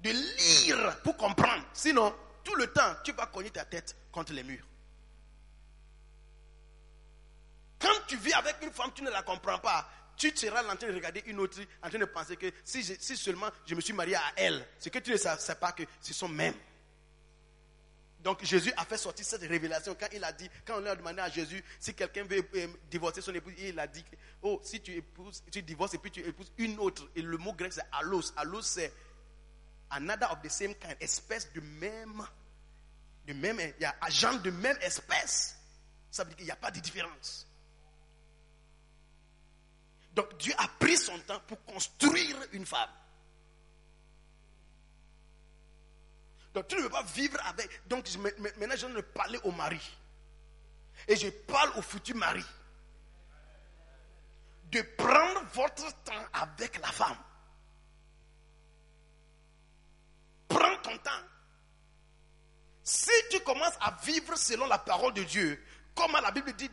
De 0.00 0.10
lire 0.10 1.00
pour 1.02 1.16
comprendre. 1.16 1.64
Sinon, 1.72 2.14
tout 2.44 2.54
le 2.54 2.66
temps, 2.72 2.94
tu 3.04 3.12
vas 3.12 3.26
cogner 3.26 3.50
ta 3.50 3.64
tête 3.64 3.96
contre 4.12 4.32
les 4.32 4.42
murs. 4.42 4.66
Quand 7.78 7.88
tu 8.06 8.16
vis 8.18 8.34
avec 8.34 8.56
une 8.62 8.72
femme, 8.72 8.90
tu 8.94 9.02
ne 9.02 9.10
la 9.10 9.22
comprends 9.22 9.58
pas. 9.58 9.88
Tu 10.20 10.36
seras 10.36 10.62
en 10.70 10.76
train 10.76 10.88
de 10.88 10.92
regarder 10.92 11.22
une 11.28 11.40
autre, 11.40 11.58
en 11.82 11.88
train 11.88 11.98
de 11.98 12.04
penser 12.04 12.36
que 12.36 12.52
si, 12.62 12.84
seulement 12.84 13.48
je 13.64 13.74
me 13.74 13.80
suis 13.80 13.94
marié 13.94 14.16
à 14.16 14.32
elle, 14.36 14.66
ce 14.78 14.90
que 14.90 14.98
tu 14.98 15.12
ne 15.12 15.16
sais 15.16 15.54
pas 15.58 15.72
que 15.72 15.82
ce 16.02 16.12
sont 16.12 16.28
mêmes. 16.28 16.52
Donc 18.22 18.44
Jésus 18.44 18.70
a 18.76 18.84
fait 18.84 18.98
sortir 18.98 19.24
cette 19.24 19.40
révélation 19.40 19.96
quand 19.98 20.08
il 20.12 20.22
a 20.22 20.30
dit, 20.30 20.46
quand 20.66 20.74
on 20.78 20.84
a 20.84 20.94
demandé 20.94 21.20
à 21.20 21.30
Jésus 21.30 21.64
si 21.78 21.94
quelqu'un 21.94 22.24
veut 22.24 22.46
euh, 22.54 22.66
divorcer 22.90 23.22
son 23.22 23.34
épouse, 23.34 23.54
il 23.56 23.80
a 23.80 23.86
dit, 23.86 24.04
oh, 24.42 24.60
si 24.62 24.82
tu 24.82 24.92
épouses, 24.92 25.42
tu 25.50 25.62
divorces 25.62 25.94
et 25.94 25.98
puis 25.98 26.10
tu 26.10 26.20
épouses 26.20 26.52
une 26.58 26.78
autre, 26.80 27.08
et 27.16 27.22
le 27.22 27.38
mot 27.38 27.54
grec 27.54 27.72
c'est 27.72 27.86
allos. 27.90 28.34
Allos 28.36 28.60
c'est 28.60 28.92
another 29.88 30.30
of 30.30 30.42
the 30.42 30.50
same 30.50 30.74
kind, 30.74 30.96
espèce 31.00 31.50
de 31.54 31.62
même, 31.62 32.22
de 33.26 33.32
même, 33.32 33.58
il 33.58 33.80
y 33.80 33.86
a 33.86 33.96
agent 34.02 34.34
de 34.34 34.50
même 34.50 34.76
espèce. 34.82 35.56
Ça 36.10 36.24
veut 36.24 36.28
dire 36.28 36.36
qu'il 36.36 36.44
n'y 36.44 36.52
a 36.52 36.56
pas 36.56 36.70
de 36.70 36.80
différence. 36.80 37.49
Donc 40.14 40.36
Dieu 40.38 40.52
a 40.58 40.68
pris 40.78 40.96
son 40.96 41.18
temps 41.20 41.40
pour 41.46 41.62
construire 41.64 42.36
une 42.52 42.66
femme. 42.66 42.90
Donc 46.52 46.66
tu 46.66 46.76
ne 46.76 46.82
veux 46.82 46.90
pas 46.90 47.02
vivre 47.02 47.38
avec. 47.46 47.88
Donc 47.88 48.06
maintenant 48.16 48.76
je 48.76 48.86
de 48.86 49.00
parler 49.00 49.38
au 49.44 49.52
mari. 49.52 49.80
Et 51.06 51.16
je 51.16 51.28
parle 51.28 51.70
au 51.76 51.82
futur 51.82 52.16
mari. 52.16 52.44
De 54.70 54.82
prendre 54.96 55.44
votre 55.54 56.02
temps 56.02 56.26
avec 56.32 56.78
la 56.80 56.88
femme. 56.88 57.16
Prends 60.48 60.76
ton 60.82 60.96
temps. 60.98 61.10
Si 62.82 63.10
tu 63.30 63.40
commences 63.40 63.76
à 63.80 63.96
vivre 64.04 64.36
selon 64.36 64.66
la 64.66 64.78
parole 64.78 65.12
de 65.14 65.22
Dieu, 65.22 65.64
comme 65.94 66.12
la 66.12 66.30
Bible 66.32 66.52
dit, 66.54 66.70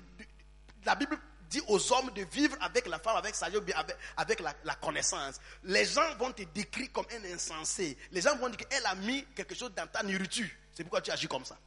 la 0.84 0.96
Bible 0.96 1.20
dit 1.50 1.62
aux 1.68 1.94
hommes 1.94 2.12
de 2.12 2.24
vivre 2.24 2.58
avec 2.62 2.88
la 2.88 3.00
femme, 3.00 3.16
avec 3.18 3.36
sa 3.36 3.48
avec, 3.48 3.76
avec 4.18 4.40
la, 4.40 4.76
connaissance. 4.76 5.40
Les 5.64 5.86
gens 5.86 6.16
vont 6.16 6.32
te 6.32 6.44
décrire 6.44 6.92
comme 6.92 7.06
un 7.12 7.34
insensé. 7.34 7.98
Les 8.12 8.22
gens 8.22 8.36
vont 8.38 8.50
dire 8.50 8.58
qu'elle 8.68 8.86
a 8.86 8.96
mis 8.96 9.26
quelque 9.36 9.56
chose 9.56 9.74
dans 9.74 9.88
ta 9.88 10.04
nourriture. 10.04 10.50
C'est 10.74 10.84
pourquoi 10.84 11.02
tu 11.02 11.12
agis 11.12 11.28
comme 11.28 11.46
ça. 11.46 11.58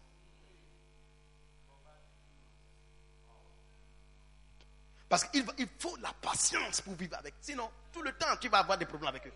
Parce 5.09 5.25
qu'il 5.25 5.45
il 5.59 5.69
faut 5.79 5.97
la 5.97 6.13
patience 6.13 6.81
pour 6.81 6.95
vivre 6.95 7.17
avec. 7.17 7.35
Sinon, 7.41 7.69
tout 7.93 8.03
le 8.03 8.13
temps, 8.13 8.37
tu 8.41 8.49
vas 8.49 8.59
avoir 8.59 8.79
des 8.79 8.87
problèmes 8.87 9.09
avec 9.09 9.27
eux. 9.27 9.33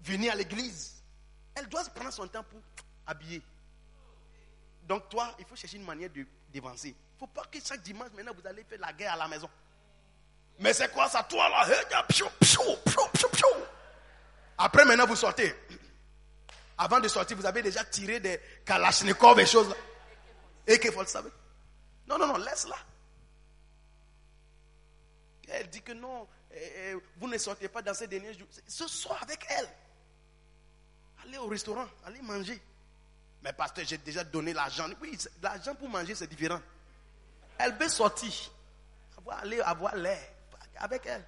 Venir 0.00 0.32
à 0.32 0.34
l'église. 0.34 1.00
Elle 1.54 1.68
doit 1.68 1.84
prendre 1.84 2.12
son 2.12 2.26
temps 2.26 2.42
pour 2.42 2.60
habiller. 3.06 3.40
Donc 4.82 5.08
toi, 5.08 5.34
il 5.38 5.44
faut 5.44 5.54
chercher 5.56 5.76
une 5.76 5.84
manière 5.84 6.10
de 6.10 6.26
il 6.54 6.62
ne 6.62 6.92
faut 7.18 7.26
pas 7.26 7.42
que 7.50 7.58
chaque 7.64 7.82
dimanche, 7.82 8.10
maintenant, 8.14 8.32
vous 8.32 8.46
allez 8.46 8.62
faire 8.64 8.78
la 8.80 8.92
guerre 8.92 9.14
à 9.14 9.16
la 9.16 9.28
maison. 9.28 9.50
Mais 10.60 10.72
c'est 10.72 10.90
quoi 10.92 11.08
ça, 11.08 11.24
toi 11.24 11.48
là 11.48 11.66
Après, 14.58 14.84
maintenant, 14.84 15.06
vous 15.06 15.16
sortez. 15.16 15.52
Avant 16.78 17.00
de 17.00 17.08
sortir, 17.08 17.36
vous 17.36 17.46
avez 17.46 17.62
déjà 17.62 17.84
tiré 17.84 18.20
des 18.20 18.40
kalachnikovs 18.64 19.40
et 19.40 19.46
choses. 19.46 19.74
Et 20.66 20.78
qu'il 20.78 20.92
faut 20.92 21.00
le 21.02 21.06
savoir. 21.06 21.32
Non, 22.06 22.18
non, 22.18 22.26
non, 22.28 22.36
laisse-la. 22.36 22.76
Elle 25.48 25.68
dit 25.68 25.82
que 25.82 25.92
non, 25.92 26.26
eh, 26.52 26.72
eh, 26.76 26.96
vous 27.16 27.28
ne 27.28 27.36
sortez 27.36 27.68
pas 27.68 27.82
dans 27.82 27.94
ces 27.94 28.06
derniers 28.06 28.32
jours. 28.34 28.48
Ce 28.66 28.86
soir 28.86 29.18
avec 29.22 29.44
elle. 29.50 29.68
Allez 31.24 31.38
au 31.38 31.48
restaurant, 31.48 31.86
allez 32.04 32.22
manger. 32.22 32.60
Mais 33.44 33.52
pasteur, 33.52 33.84
j'ai 33.86 33.98
déjà 33.98 34.24
donné 34.24 34.54
l'argent. 34.54 34.88
Oui, 35.02 35.18
l'argent 35.42 35.74
pour 35.74 35.88
manger, 35.90 36.14
c'est 36.14 36.26
différent. 36.26 36.60
Elle 37.58 37.74
veut 37.74 37.90
sortir. 37.90 38.32
Aller 39.30 39.60
avoir 39.60 39.94
l'air 39.96 40.20
avec 40.76 41.06
elle. 41.06 41.24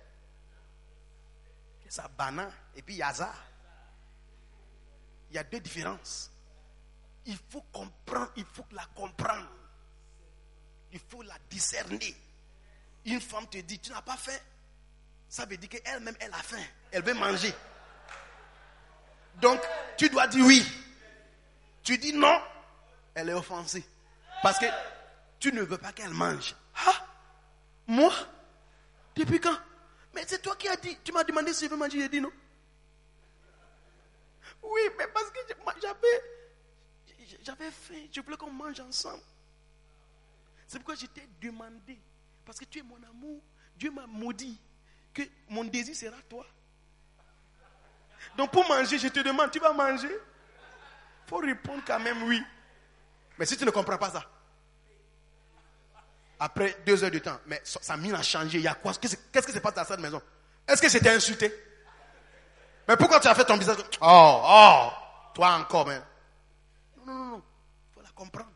Ça 1.88 2.08
banane 2.08 2.50
et 2.74 2.82
puis 2.82 2.96
Yaza. 2.96 3.32
Il 5.30 5.36
y 5.36 5.38
a 5.38 5.44
deux 5.44 5.60
différences. 5.60 6.30
Il 7.26 7.38
faut 7.50 7.62
comprendre, 7.72 8.32
il 8.36 8.44
faut 8.44 8.66
la 8.72 8.84
comprendre. 8.94 9.48
Il 10.92 11.00
faut 11.00 11.22
la 11.22 11.36
discerner. 11.50 12.16
Une 13.04 13.20
femme 13.20 13.46
te 13.46 13.58
dit, 13.58 13.78
tu 13.78 13.92
n'as 13.92 14.02
pas 14.02 14.16
faim. 14.16 14.38
Ça 15.28 15.44
veut 15.44 15.56
dire 15.56 15.68
qu'elle-même, 15.68 16.16
elle 16.20 16.32
a 16.32 16.42
faim. 16.42 16.62
Elle 16.92 17.02
veut 17.02 17.14
manger. 17.14 17.54
Donc, 19.40 19.60
tu 19.96 20.08
dois 20.08 20.26
dire 20.26 20.44
oui. 20.44 20.85
Tu 21.86 21.96
dis 21.98 22.12
non, 22.12 22.42
elle 23.14 23.28
est 23.28 23.32
offensée. 23.32 23.86
Parce 24.42 24.58
que 24.58 24.66
tu 25.38 25.52
ne 25.52 25.62
veux 25.62 25.78
pas 25.78 25.92
qu'elle 25.92 26.10
mange. 26.10 26.56
Ah, 26.84 27.06
moi 27.86 28.12
Depuis 29.14 29.38
quand? 29.40 29.56
Mais 30.12 30.24
c'est 30.26 30.42
toi 30.42 30.56
qui 30.56 30.66
as 30.66 30.74
dit. 30.74 30.98
Tu 31.04 31.12
m'as 31.12 31.22
demandé 31.22 31.54
si 31.54 31.66
je 31.66 31.70
veux 31.70 31.76
manger. 31.76 32.00
J'ai 32.00 32.08
dit 32.08 32.20
non. 32.20 32.32
Oui, 34.64 34.80
mais 34.98 35.06
parce 35.14 35.30
que 35.30 35.38
j'avais, 35.80 36.22
j'avais 37.44 37.70
faim. 37.70 38.08
Je 38.10 38.20
voulais 38.20 38.36
qu'on 38.36 38.50
mange 38.50 38.80
ensemble. 38.80 39.22
C'est 40.66 40.78
pourquoi 40.80 40.96
je 40.96 41.06
t'ai 41.06 41.28
demandé. 41.40 42.00
Parce 42.44 42.58
que 42.58 42.64
tu 42.64 42.80
es 42.80 42.82
mon 42.82 43.00
amour. 43.04 43.40
Dieu 43.76 43.92
m'a 43.92 44.08
maudit 44.08 44.60
que 45.14 45.22
mon 45.48 45.62
désir 45.62 45.94
sera 45.94 46.20
toi. 46.28 46.44
Donc 48.36 48.50
pour 48.50 48.66
manger, 48.66 48.98
je 48.98 49.06
te 49.06 49.20
demande, 49.20 49.52
tu 49.52 49.60
vas 49.60 49.72
manger? 49.72 50.18
Faut 51.26 51.38
répondre 51.38 51.82
quand 51.86 52.00
même 52.00 52.22
oui. 52.24 52.42
Mais 53.38 53.46
si 53.46 53.56
tu 53.56 53.64
ne 53.64 53.70
comprends 53.70 53.98
pas 53.98 54.10
ça, 54.10 54.24
après 56.38 56.76
deux 56.84 57.02
heures 57.02 57.10
de 57.10 57.18
temps, 57.18 57.38
mais 57.46 57.60
sa 57.64 57.96
mine 57.96 58.14
a 58.14 58.22
changé. 58.22 58.58
Il 58.58 58.64
y 58.64 58.68
a 58.68 58.74
quoi? 58.74 58.92
Qu'est-ce 58.94 59.46
qui 59.46 59.52
se 59.52 59.58
passe 59.58 59.74
dans 59.74 59.84
cette 59.84 60.00
maison? 60.00 60.20
Est-ce 60.68 60.82
que 60.82 60.88
c'était 60.88 61.10
insulté? 61.10 61.52
Mais 62.88 62.96
pourquoi 62.96 63.20
tu 63.20 63.28
as 63.28 63.34
fait 63.34 63.44
ton 63.44 63.56
visage? 63.56 63.78
Oh, 64.00 64.42
oh, 64.44 64.90
toi 65.34 65.54
encore, 65.54 65.86
mais. 65.86 66.00
Non, 66.98 67.14
non, 67.14 67.24
non, 67.24 67.42
il 67.90 67.94
faut 67.94 68.02
la 68.02 68.10
comprendre. 68.10 68.50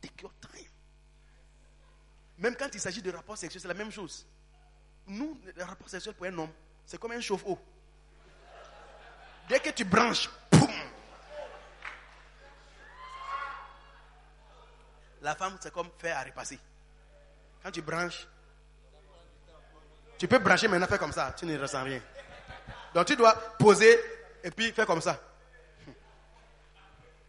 Take 0.00 0.22
your 0.22 0.32
time? 0.40 0.66
Même 2.38 2.54
quand 2.56 2.68
il 2.72 2.80
s'agit 2.80 3.02
de 3.02 3.10
rapport 3.10 3.36
sexuel, 3.36 3.60
c'est 3.60 3.68
la 3.68 3.74
même 3.74 3.90
chose. 3.90 4.26
Nous, 5.06 5.40
le 5.56 5.64
rapport 5.64 5.88
sexuel 5.88 6.14
pour 6.14 6.26
un 6.26 6.38
homme, 6.38 6.52
c'est 6.84 6.98
comme 6.98 7.12
un 7.12 7.20
chauffe-eau. 7.20 7.58
Dès 9.48 9.60
que 9.60 9.70
tu 9.70 9.84
branches, 9.84 10.28
la 15.22 15.34
femme, 15.34 15.56
c'est 15.60 15.72
comme 15.72 15.88
faire 15.98 16.18
à 16.18 16.22
repasser. 16.22 16.58
Quand 17.62 17.70
tu 17.70 17.82
branches, 17.82 18.26
tu 20.18 20.28
peux 20.28 20.38
brancher 20.38 20.68
maintenant, 20.68 20.86
faire 20.86 20.98
comme 20.98 21.12
ça, 21.12 21.34
tu 21.36 21.46
ne 21.46 21.58
ressens 21.58 21.82
rien. 21.82 22.00
Donc 22.94 23.06
tu 23.06 23.16
dois 23.16 23.34
poser 23.58 23.98
et 24.42 24.50
puis 24.50 24.72
faire 24.72 24.86
comme 24.86 25.00
ça. 25.00 25.20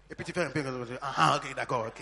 Et 0.09 0.15
puis 0.15 0.23
tu 0.23 0.31
fais 0.31 0.45
un 0.45 0.49
peu 0.49 0.63
comme 0.63 0.87
ça. 0.87 0.93
Ah, 1.01 1.13
ah 1.17 1.35
ok, 1.37 1.53
d'accord, 1.55 1.87
ok. 1.87 2.01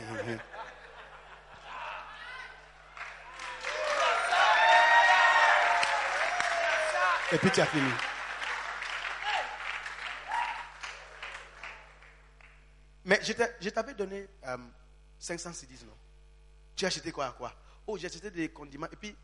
Et 7.31 7.37
puis 7.39 7.49
tu 7.49 7.61
as 7.61 7.65
fini. 7.65 7.91
Mais 13.05 13.19
je 13.23 13.69
t'avais 13.69 13.93
donné 13.93 14.27
euh, 14.47 14.57
500 15.25 15.53
cedis, 15.53 15.83
non? 15.85 15.97
Tu 16.75 16.85
as 16.85 16.89
acheté 16.89 17.11
quoi 17.11 17.25
à 17.27 17.31
quoi? 17.31 17.51
Oh, 17.87 17.97
j'ai 17.97 18.05
acheté 18.07 18.29
des 18.29 18.49
condiments. 18.49 18.87
Et 18.91 18.95
puis, 18.95 19.15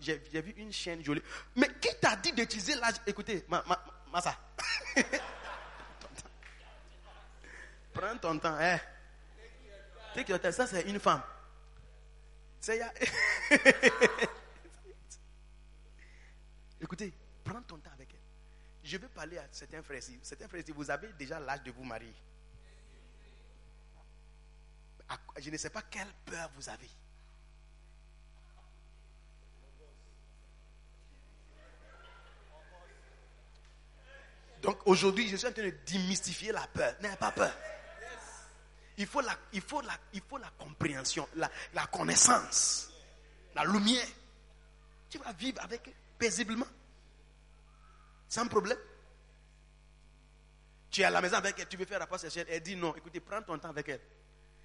j'ai 0.00 0.42
vu 0.42 0.52
une 0.56 0.72
chaîne 0.72 1.04
jolie. 1.04 1.22
Mais 1.54 1.68
qui 1.80 1.88
t'a 2.00 2.16
dit 2.16 2.32
d'utiliser 2.32 2.74
l'âge 2.74 2.96
Écoutez, 3.06 3.44
ma, 3.48 3.64
Massa. 4.12 4.36
Prends 7.92 8.16
ton 8.18 8.38
temps. 8.38 8.56
Hein. 8.58 8.80
Take 10.14 10.30
your 10.30 10.40
time. 10.40 10.52
Ça, 10.52 10.66
c'est 10.66 10.82
une 10.82 10.98
femme. 10.98 11.22
C'est 12.60 12.80
Écoutez, 16.80 17.12
prends 17.44 17.62
ton 17.62 17.78
temps 17.78 17.92
avec 17.92 18.12
elle. 18.14 18.20
Je 18.82 18.96
vais 18.96 19.08
parler 19.08 19.38
à 19.38 19.46
certains 19.52 19.82
frères 19.82 19.98
ici. 19.98 20.18
Certains 20.22 20.48
frères 20.48 20.62
ici, 20.62 20.72
vous 20.72 20.90
avez 20.90 21.12
déjà 21.12 21.38
l'âge 21.38 21.62
de 21.62 21.70
vous 21.70 21.84
marier. 21.84 22.14
Je 25.38 25.50
ne 25.50 25.56
sais 25.56 25.70
pas 25.70 25.82
quelle 25.82 26.12
peur 26.24 26.50
vous 26.56 26.68
avez. 26.68 26.90
Donc 34.62 34.86
aujourd'hui, 34.86 35.28
je 35.28 35.36
suis 35.36 35.46
en 35.46 35.52
train 35.52 35.62
de 35.62 35.74
démystifier 35.86 36.52
la 36.52 36.66
peur. 36.66 36.94
N'ayez 37.00 37.16
pas 37.16 37.32
peur. 37.32 37.52
Il 38.98 39.06
faut 39.06 39.22
la, 39.22 39.36
il 39.52 39.62
faut 39.62 39.80
la, 39.80 39.98
il 40.12 40.20
faut 40.20 40.36
la 40.36 40.50
compréhension, 40.58 41.26
la, 41.36 41.50
la 41.72 41.86
connaissance, 41.86 42.90
la 43.54 43.64
lumière. 43.64 44.06
Tu 45.08 45.16
vas 45.18 45.32
vivre 45.32 45.62
avec 45.62 45.94
paisiblement, 46.18 46.66
sans 48.28 48.46
problème. 48.46 48.76
Tu 50.90 51.00
es 51.00 51.04
à 51.04 51.10
la 51.10 51.22
maison 51.22 51.36
avec 51.36 51.58
elle, 51.58 51.68
tu 51.68 51.78
veux 51.78 51.86
faire 51.86 52.00
rapport 52.00 52.20
sexuel, 52.20 52.46
elle 52.50 52.62
dit 52.62 52.76
non, 52.76 52.94
écoutez, 52.94 53.20
prends 53.20 53.40
ton 53.40 53.58
temps 53.58 53.70
avec 53.70 53.88
elle. 53.88 54.00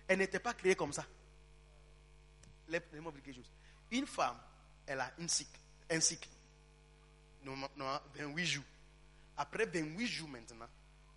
Elle 0.07 0.19
n'était 0.19 0.39
pas 0.39 0.53
créée 0.53 0.75
comme 0.75 0.93
ça. 0.93 1.05
Dire 2.69 2.81
quelque 3.23 3.33
chose. 3.33 3.51
Une 3.91 4.07
femme, 4.07 4.37
elle 4.87 4.99
a 4.99 5.11
une 5.19 5.29
cycle, 5.29 5.59
un 5.89 5.99
cycle, 5.99 6.29
normalement 7.43 7.99
28 8.15 8.45
jours. 8.45 8.63
Après 9.37 9.65
28 9.65 10.07
jours 10.07 10.29
maintenant, 10.29 10.67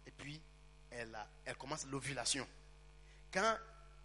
et 0.07 0.11
puis 0.11 0.41
elle, 0.91 1.15
a- 1.15 1.27
elle 1.45 1.57
commence 1.57 1.87
l'ovulation. 1.87 2.47
Quand 3.33 3.57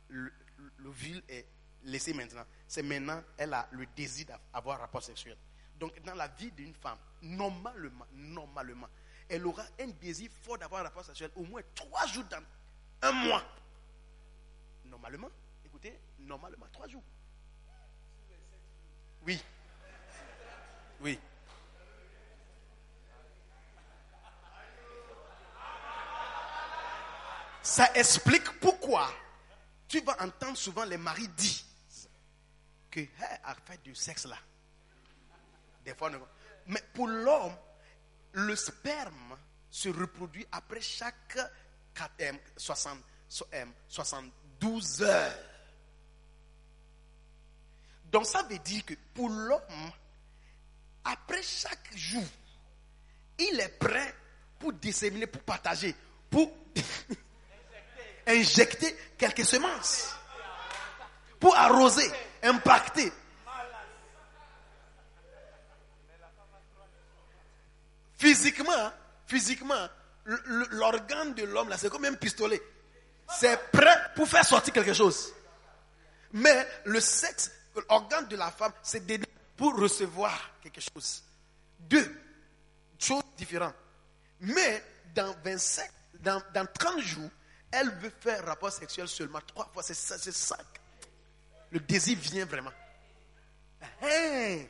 le- 0.09 0.31
l'ovule 0.79 1.21
est 1.27 1.45
laissé 1.83 2.13
maintenant, 2.13 2.45
c'est 2.67 2.83
maintenant 2.83 3.21
elle 3.37 3.53
a 3.53 3.67
le 3.71 3.85
désir 3.87 4.27
d'avoir 4.53 4.79
rapport 4.79 5.03
sexuel. 5.03 5.37
Donc 5.77 5.99
dans 6.03 6.15
la 6.15 6.27
vie 6.27 6.51
d'une 6.51 6.73
femme, 6.75 6.97
normalement, 7.21 8.05
normalement, 8.13 8.87
elle 9.27 9.45
aura 9.45 9.63
un 9.79 9.87
désir 9.87 10.29
fort 10.43 10.57
d'avoir 10.57 10.81
un 10.81 10.85
rapport 10.85 11.03
sexuel 11.03 11.31
au 11.35 11.43
moins 11.43 11.61
trois 11.75 12.05
jours 12.07 12.25
dans 12.25 12.41
un 13.01 13.11
mois. 13.11 13.43
Normalement, 14.93 15.31
écoutez, 15.65 15.99
normalement, 16.19 16.67
trois 16.71 16.87
jours. 16.87 17.01
Oui. 19.25 19.41
Oui. 21.01 21.19
Ça 27.63 27.91
explique 27.95 28.47
pourquoi 28.59 29.11
tu 29.87 29.99
vas 30.01 30.15
entendre 30.21 30.57
souvent 30.57 30.83
les 30.83 30.97
maris 30.97 31.27
dire 31.29 31.63
que 32.91 32.99
hey, 32.99 33.09
affaire 33.43 33.79
du 33.83 33.95
sexe 33.95 34.25
là. 34.25 34.37
Des 35.83 35.95
fois, 35.95 36.11
mais 36.67 36.83
pour 36.93 37.07
l'homme, 37.07 37.55
le 38.33 38.55
sperme 38.55 39.39
se 39.71 39.89
reproduit 39.89 40.45
après 40.51 40.81
chaque 40.81 41.39
4, 41.95 42.11
euh, 42.21 42.33
60, 43.87 44.23
so- 44.63 45.03
euh, 45.03 45.03
72 45.03 45.03
heures. 45.03 45.33
Donc 48.11 48.25
ça 48.25 48.43
veut 48.43 48.59
dire 48.59 48.85
que 48.85 48.93
pour 49.13 49.29
l'homme, 49.29 49.91
après 51.03 51.41
chaque 51.41 51.89
jour, 51.95 52.23
il 53.39 53.59
est 53.59 53.77
prêt 53.79 54.15
pour 54.59 54.71
disséminer, 54.73 55.27
pour 55.27 55.41
partager, 55.41 55.95
pour 56.29 56.51
injecter 58.27 58.95
quelques 59.17 59.45
semences, 59.45 60.15
pour 61.39 61.55
arroser, 61.55 62.09
impacter. 62.43 63.11
Physiquement, 68.17 68.91
physiquement, 69.27 69.89
l- 70.27 70.39
l- 70.45 70.67
l'organe 70.71 71.33
de 71.33 71.43
l'homme 71.43 71.69
là, 71.69 71.77
c'est 71.77 71.89
comme 71.89 72.05
un 72.05 72.13
pistolet. 72.13 72.61
C'est 73.39 73.71
prêt 73.71 74.11
pour 74.15 74.27
faire 74.27 74.45
sortir 74.45 74.73
quelque 74.73 74.93
chose. 74.93 75.33
Mais 76.33 76.67
le 76.85 76.99
sexe, 76.99 77.51
l'organe 77.89 78.27
de 78.27 78.35
la 78.35 78.51
femme, 78.51 78.73
c'est 78.81 79.05
dédié 79.05 79.27
pour 79.55 79.75
recevoir 79.77 80.51
quelque 80.61 80.81
chose. 80.81 81.23
Deux 81.79 82.15
choses 82.97 83.23
différentes. 83.37 83.75
Mais 84.39 84.83
dans 85.13 85.35
25, 85.43 85.89
dans, 86.19 86.41
dans 86.53 86.65
30 86.65 86.99
jours, 86.99 87.29
elle 87.71 87.89
veut 87.95 88.11
faire 88.19 88.45
rapport 88.45 88.71
sexuel 88.71 89.07
seulement 89.07 89.41
trois 89.45 89.69
fois. 89.73 89.83
C'est 89.83 89.93
ça, 89.93 90.17
c'est 90.17 90.33
ça. 90.33 90.57
Le 91.71 91.79
désir 91.79 92.17
vient 92.19 92.45
vraiment. 92.45 92.71
Hein. 94.01 94.63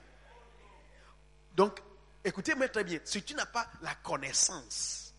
Donc, 1.55 1.81
écoutez-moi 2.23 2.69
très 2.69 2.83
bien. 2.83 2.99
Si 3.03 3.21
tu 3.23 3.35
n'as 3.35 3.45
pas 3.45 3.67
la 3.81 3.93
connaissance, 3.95 5.13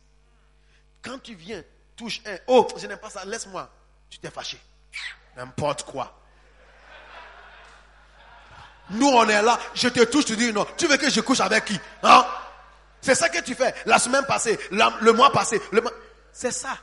quand 1.02 1.18
tu 1.18 1.34
viens, 1.34 1.62
touche 1.96 2.20
un, 2.26 2.36
oh, 2.46 2.66
je 2.76 2.86
n'aime 2.86 2.98
pas 2.98 3.10
ça, 3.10 3.24
laisse-moi. 3.24 3.70
Tu 4.10 4.18
t'es 4.18 4.30
fâché. 4.30 4.60
N'importe 5.36 5.84
quoi. 5.84 6.20
Nous, 8.90 9.06
on 9.08 9.28
est 9.28 9.42
là, 9.42 9.58
je 9.74 9.88
te 9.88 10.04
touche, 10.04 10.26
tu 10.26 10.36
dis 10.36 10.52
non. 10.52 10.66
Tu 10.76 10.86
veux 10.86 10.96
que 10.96 11.08
je 11.08 11.20
couche 11.20 11.40
avec 11.40 11.64
qui 11.64 11.80
Hein? 12.02 12.26
C'est 13.00 13.14
ça 13.14 13.28
que 13.28 13.40
tu 13.40 13.54
fais. 13.54 13.74
La 13.86 13.98
semaine 13.98 14.24
passée, 14.24 14.58
le 14.70 15.12
mois 15.12 15.30
passé. 15.30 15.60
C'est 16.32 16.52
ça. 16.52 16.78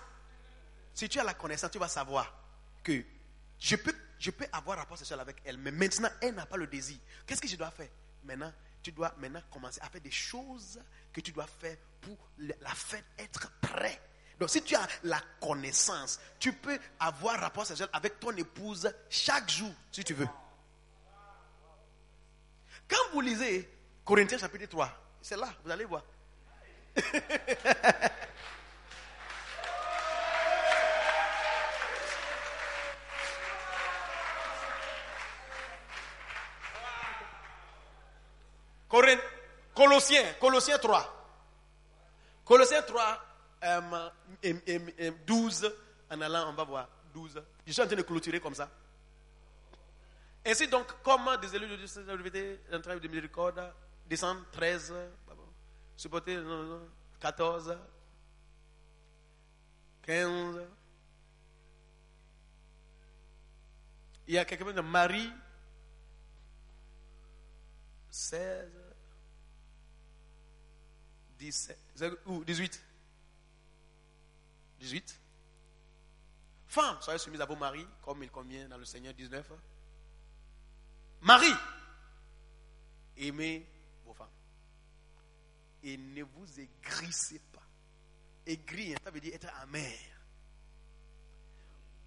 Si 0.94 1.10
tu 1.10 1.20
as 1.20 1.24
la 1.24 1.34
connaissance, 1.34 1.72
tu 1.72 1.80
vas 1.80 1.88
savoir 1.88 2.32
que 2.84 3.04
je 3.60 3.76
peux, 3.76 3.94
je 4.20 4.30
peux 4.30 4.46
avoir 4.52 4.78
rapport 4.78 4.98
sexuel 4.98 5.20
avec 5.20 5.38
elle, 5.46 5.58
mais 5.58 5.72
maintenant, 5.72 6.10
elle 6.22 6.36
n'a 6.36 6.46
pas 6.46 6.58
le 6.58 6.68
désir. 6.68 6.98
Qu'est-ce 7.26 7.42
que 7.42 7.48
je 7.48 7.56
dois 7.56 7.72
faire? 7.72 7.90
Maintenant, 8.24 8.52
tu 8.84 8.92
dois 8.92 9.16
commencer 9.52 9.80
à 9.82 9.90
faire 9.90 10.02
des 10.02 10.12
choses 10.12 10.80
que 11.14 11.22
tu 11.22 11.32
dois 11.32 11.48
faire 11.48 11.78
pour 12.02 12.18
la 12.38 12.70
faire 12.70 13.04
être 13.18 13.52
prêt. 13.62 14.00
Donc, 14.42 14.50
si 14.50 14.64
tu 14.64 14.76
as 14.76 14.88
la 15.04 15.22
connaissance, 15.40 16.20
tu 16.40 16.52
peux 16.52 16.80
avoir 17.00 17.40
rapport 17.40 17.64
sexuel 17.64 17.88
avec 17.94 18.20
ton 18.20 18.32
épouse 18.32 18.92
chaque 19.08 19.48
jour, 19.48 19.70
si 19.92 20.04
tu 20.04 20.16
veux. 20.16 20.28
Quand 22.88 23.12
vous 23.14 23.22
lisez 23.22 23.70
Corinthiens 24.04 24.40
chapitre 24.40 24.66
3, 24.66 24.90
c'est 25.22 25.38
là, 25.38 25.48
vous 25.64 25.70
allez 25.70 25.86
voir. 25.86 26.02
Colossiens, 39.76 40.34
Colossiens 40.40 40.80
3. 40.80 41.28
Colossiens 42.44 42.82
3, 42.82 43.31
euh, 43.64 44.10
euh, 44.46 44.54
euh, 44.68 44.80
euh, 45.00 45.12
12, 45.26 45.72
en 46.10 46.22
allant, 46.22 46.50
on 46.50 46.54
va 46.54 46.64
voir, 46.64 46.90
12. 47.14 47.42
Je 47.66 47.72
suis 47.72 47.82
en 47.82 47.86
train 47.86 47.96
de 47.96 48.02
clôturer 48.02 48.40
comme 48.40 48.56
ça. 48.56 48.70
Ainsi 50.46 50.68
donc, 50.68 50.88
comment 51.04 51.38
des 51.38 51.56
élus 51.56 51.68
de 51.68 51.76
Dieu 51.76 52.60
travail 52.82 53.00
de 53.00 53.08
miséricorde, 53.08 53.62
descendre 54.08 54.44
13, 54.52 54.94
pardon, 55.28 55.44
supporter 55.96 56.38
non, 56.38 56.64
non, 56.64 56.90
14, 57.20 57.78
15. 60.02 60.62
Il 64.28 64.34
y 64.34 64.38
a 64.38 64.46
quelqu'un 64.46 64.74
de 64.74 64.82
Marie, 64.82 65.32
16, 68.10 68.72
17, 71.38 71.78
ou 72.26 72.44
18. 72.44 72.91
18. 74.82 75.22
Femmes, 76.68 76.98
soyez 77.02 77.20
soumises 77.20 77.42
à 77.42 77.46
vos 77.46 77.56
maris, 77.56 77.86
comme 78.02 78.24
il 78.24 78.32
convient 78.32 78.68
dans 78.68 78.78
le 78.78 78.86
Seigneur 78.86 79.14
19. 79.14 79.52
Marie, 81.22 81.54
aimez 83.18 83.68
vos 84.04 84.14
femmes. 84.14 84.28
Et 85.84 85.98
ne 85.98 86.24
vous 86.24 86.60
aigrissez 86.60 87.40
pas. 87.52 87.62
Aigrir, 88.46 88.98
ça 89.04 89.12
veut 89.12 89.20
dire 89.20 89.36
être 89.36 89.50
amer. 89.62 90.00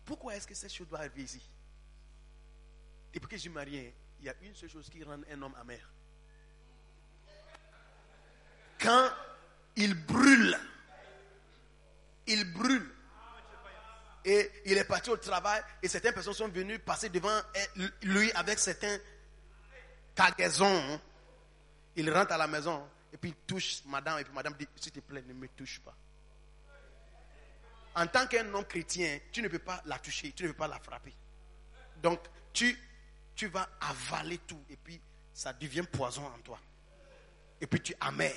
Pourquoi 0.04 0.34
est-ce 0.34 0.46
que 0.46 0.54
cette 0.54 0.72
chose 0.72 0.88
doit 0.88 0.98
arriver 0.98 1.22
ici? 1.22 1.48
Depuis 3.12 3.28
que 3.28 3.36
je 3.36 3.42
suis 3.42 3.50
marié, 3.50 3.94
il 4.18 4.26
y 4.26 4.28
a 4.28 4.34
une 4.42 4.54
seule 4.54 4.68
chose 4.68 4.90
qui 4.90 5.02
rend 5.04 5.20
un 5.30 5.42
homme 5.42 5.54
amer. 5.54 5.88
Quand 8.80 9.10
il 9.76 9.94
brûle, 9.94 10.58
il 12.26 12.52
brûle. 12.52 12.90
et 14.24 14.50
il 14.64 14.78
est 14.78 14.84
parti 14.84 15.10
au 15.10 15.16
travail 15.16 15.62
et 15.82 15.88
certaines 15.88 16.14
personnes 16.14 16.34
sont 16.34 16.48
venues 16.48 16.78
passer 16.78 17.08
devant 17.10 17.40
lui 18.02 18.32
avec 18.32 18.58
certains 18.58 18.98
cargaisons. 20.14 21.00
Il 21.96 22.10
rentre 22.12 22.32
à 22.32 22.38
la 22.38 22.46
maison 22.46 22.88
et 23.12 23.16
puis 23.16 23.30
il 23.30 23.36
touche 23.46 23.84
madame 23.86 24.18
et 24.18 24.24
puis 24.24 24.32
madame 24.32 24.54
dit 24.58 24.66
s'il 24.76 24.92
te 24.92 25.00
plaît 25.00 25.22
ne 25.26 25.34
me 25.34 25.48
touche 25.48 25.80
pas. 25.80 25.94
En 27.96 28.06
tant 28.08 28.26
qu'un 28.26 28.52
homme 28.52 28.64
chrétien, 28.64 29.20
tu 29.30 29.40
ne 29.40 29.48
peux 29.48 29.60
pas 29.60 29.80
la 29.84 29.98
toucher, 29.98 30.32
tu 30.32 30.42
ne 30.42 30.48
peux 30.48 30.56
pas 30.56 30.66
la 30.66 30.80
frapper. 30.80 31.14
Donc 32.02 32.20
tu, 32.52 32.76
vas 33.52 33.68
avaler 33.80 34.38
tout 34.38 34.62
et 34.70 34.76
puis 34.76 35.00
ça 35.32 35.52
devient 35.52 35.84
poison 35.90 36.26
en 36.26 36.38
toi. 36.38 36.58
Et 37.60 37.66
puis 37.66 37.80
tu 37.80 37.92
es 37.92 37.96
amer. 38.00 38.32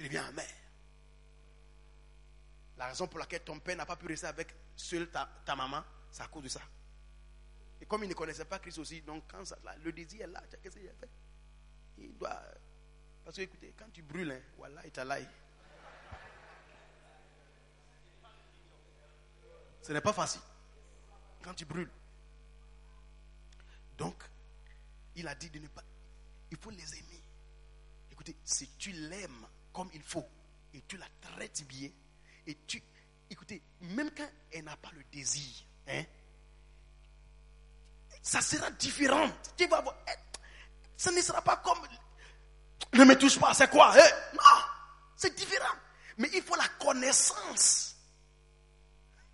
Tu 0.00 0.06
deviens 0.06 0.24
amer. 0.24 0.48
La 2.78 2.86
raison 2.86 3.06
pour 3.06 3.18
laquelle 3.18 3.44
ton 3.44 3.60
père 3.60 3.76
n'a 3.76 3.84
pas 3.84 3.96
pu 3.96 4.06
rester 4.06 4.28
avec 4.28 4.56
seul 4.74 5.10
ta, 5.10 5.28
maman, 5.54 5.84
c'est 6.10 6.22
à 6.22 6.28
cause 6.28 6.44
de 6.44 6.48
ça. 6.48 6.62
Et 7.78 7.84
comme 7.84 8.02
il 8.04 8.08
ne 8.08 8.14
connaissait 8.14 8.46
pas 8.46 8.58
Christ 8.60 8.78
aussi, 8.78 9.02
donc 9.02 9.24
quand 9.30 9.42
le 9.84 9.92
désir 9.92 10.22
est 10.22 10.26
là, 10.28 10.42
qu'est-ce 10.62 10.78
qu'il 10.78 10.88
a 10.88 10.94
fait 10.94 11.10
Il 11.98 12.16
doit. 12.16 12.42
Parce 13.22 13.36
que 13.36 13.42
écoutez, 13.42 13.74
quand 13.78 13.90
tu 13.92 14.00
brûles, 14.00 14.32
hein, 14.32 14.40
voilà, 14.56 14.80
il 14.86 14.90
t'a 14.90 15.04
Ce 19.82 19.92
n'est 19.92 20.00
pas 20.00 20.14
facile. 20.14 20.40
Quand 21.42 21.52
tu 21.52 21.66
brûles. 21.66 21.90
Donc, 23.98 24.24
il 25.14 25.28
a 25.28 25.34
dit 25.34 25.50
de 25.50 25.58
ne 25.58 25.68
pas. 25.68 25.84
Il 26.50 26.56
faut 26.56 26.70
les 26.70 26.94
aimer. 26.94 27.22
Écoutez, 28.10 28.34
si 28.42 28.66
tu 28.78 28.92
l'aimes 28.92 29.46
comme 29.72 29.90
il 29.94 30.02
faut 30.02 30.26
et 30.74 30.82
tu 30.86 30.96
la 30.96 31.06
traites 31.20 31.66
bien, 31.66 31.88
et 32.46 32.56
tu. 32.66 32.82
Écoutez, 33.28 33.62
même 33.80 34.10
quand 34.16 34.28
elle 34.52 34.64
n'a 34.64 34.76
pas 34.76 34.90
le 34.92 35.02
désir, 35.12 35.64
hein, 35.88 36.02
ça 38.22 38.40
sera 38.40 38.70
différent. 38.72 39.30
Tu 39.56 39.66
vas 39.66 39.80
voir. 39.80 39.96
Ça 40.96 41.10
ne 41.10 41.20
sera 41.20 41.40
pas 41.42 41.56
comme. 41.58 41.78
Ne 42.94 43.04
me 43.04 43.16
touche 43.16 43.38
pas, 43.38 43.54
c'est 43.54 43.70
quoi 43.70 43.92
hein? 43.96 44.10
Non, 44.34 44.62
c'est 45.16 45.34
différent. 45.34 45.74
Mais 46.18 46.28
il 46.34 46.42
faut 46.42 46.56
la 46.56 46.68
connaissance. 46.78 47.96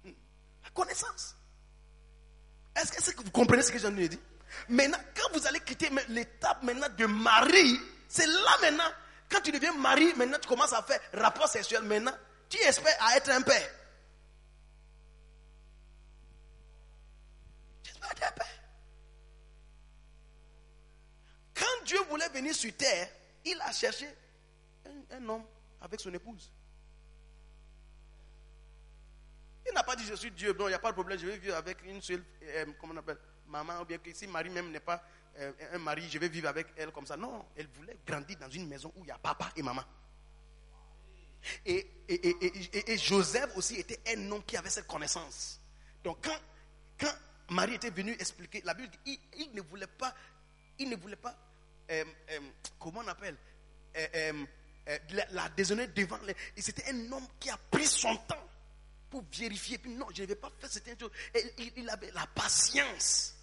La 0.04 0.70
connaissance. 0.74 1.34
Est-ce 2.76 3.12
que, 3.12 3.22
vous 3.22 3.30
comprenez 3.30 3.62
ce 3.62 3.72
que 3.72 3.78
je 3.78 3.86
viens 3.86 3.96
de 3.96 4.06
dire? 4.06 4.18
Maintenant, 4.68 4.98
quand 5.14 5.32
vous 5.32 5.46
allez 5.46 5.60
quitter 5.60 5.90
l'étape 6.08 6.62
maintenant 6.62 6.88
de 6.96 7.06
mari, 7.06 7.80
c'est 8.08 8.26
là 8.26 8.58
maintenant, 8.60 8.92
quand 9.28 9.40
tu 9.40 9.51
deviens 9.51 9.73
mari, 9.73 10.15
maintenant 10.15 10.39
tu 10.40 10.48
commences 10.48 10.73
à 10.73 10.82
faire 10.82 11.01
rapport 11.12 11.48
sexuel, 11.48 11.82
maintenant, 11.82 12.16
tu 12.48 12.59
espères 12.59 12.97
à 13.01 13.16
être 13.16 13.31
un 13.31 13.43
père. 13.43 13.70
Tu 17.82 17.90
espères 17.90 18.11
être 18.12 18.23
un 18.23 18.32
père. 18.32 18.47
Quand 21.55 21.85
Dieu 21.85 21.98
voulait 22.09 22.28
venir 22.28 22.55
sur 22.55 22.74
terre, 22.77 23.09
il 23.44 23.61
a 23.61 23.73
cherché 23.73 24.07
un, 25.11 25.28
homme 25.28 25.44
avec 25.81 26.01
son 26.01 26.12
épouse. 26.12 26.53
Il 29.69 29.74
n'a 29.74 29.82
pas 29.82 29.97
dit 29.97 30.05
je 30.05 30.15
suis 30.15 30.31
Dieu, 30.31 30.53
non, 30.53 30.66
il 30.66 30.70
n'y 30.70 30.74
a 30.74 30.78
pas 30.78 30.90
de 30.90 30.94
problème, 30.94 31.19
je 31.19 31.27
vais 31.27 31.39
vivre 31.39 31.57
avec 31.57 31.82
une 31.82 32.01
seule, 32.01 32.23
euh, 32.43 32.66
comment 32.78 32.94
on 32.94 32.98
appelle, 32.98 33.19
maman, 33.48 33.81
ou 33.81 33.85
bien 33.85 33.98
que 33.98 34.12
si 34.12 34.28
Marie 34.28 34.51
même 34.51 34.70
n'est 34.70 34.78
pas 34.78 35.03
un 35.72 35.78
mari, 35.78 36.08
je 36.10 36.18
vais 36.18 36.28
vivre 36.28 36.48
avec 36.48 36.68
elle 36.76 36.90
comme 36.90 37.06
ça. 37.06 37.16
Non, 37.16 37.46
elle 37.56 37.68
voulait 37.68 37.98
grandir 38.06 38.38
dans 38.38 38.50
une 38.50 38.66
maison 38.68 38.92
où 38.96 39.04
il 39.04 39.08
y 39.08 39.10
a 39.10 39.18
papa 39.18 39.50
et 39.56 39.62
maman. 39.62 39.82
Et, 41.64 41.86
et, 42.08 42.98
Joseph 42.98 43.56
aussi 43.56 43.76
était 43.76 44.00
un 44.08 44.30
homme 44.30 44.44
qui 44.44 44.56
avait 44.56 44.70
cette 44.70 44.86
connaissance. 44.86 45.60
Donc 46.02 46.18
quand, 46.24 46.38
quand 46.98 47.14
Marie 47.50 47.74
était 47.74 47.90
venue 47.90 48.12
expliquer, 48.12 48.62
la 48.64 48.74
Bible 48.74 48.92
dit, 49.04 49.20
il, 49.38 49.52
ne 49.54 49.62
voulait 49.62 49.86
pas, 49.86 50.14
il 50.78 50.88
ne 50.88 50.96
voulait 50.96 51.16
pas, 51.16 51.36
euh, 51.90 52.04
euh, 52.30 52.40
comment 52.78 53.00
on 53.04 53.08
appelle, 53.08 53.36
la, 55.10 55.26
la 55.30 55.48
déshonner 55.50 55.86
devant 55.88 56.18
les... 56.18 56.34
C'était 56.56 56.90
un 56.90 57.12
homme 57.12 57.26
qui 57.38 57.50
a 57.50 57.56
pris 57.70 57.86
son 57.86 58.16
temps 58.16 58.48
pour 59.10 59.24
vérifier. 59.32 59.78
Puis 59.78 59.92
non, 59.92 60.06
je 60.14 60.22
ne 60.22 60.26
vais 60.26 60.36
pas 60.36 60.50
faire 60.58 60.70
cette 60.70 60.98
chose. 60.98 61.10
il, 61.58 61.72
il 61.76 61.90
avait 61.90 62.10
la 62.12 62.26
patience. 62.26 63.35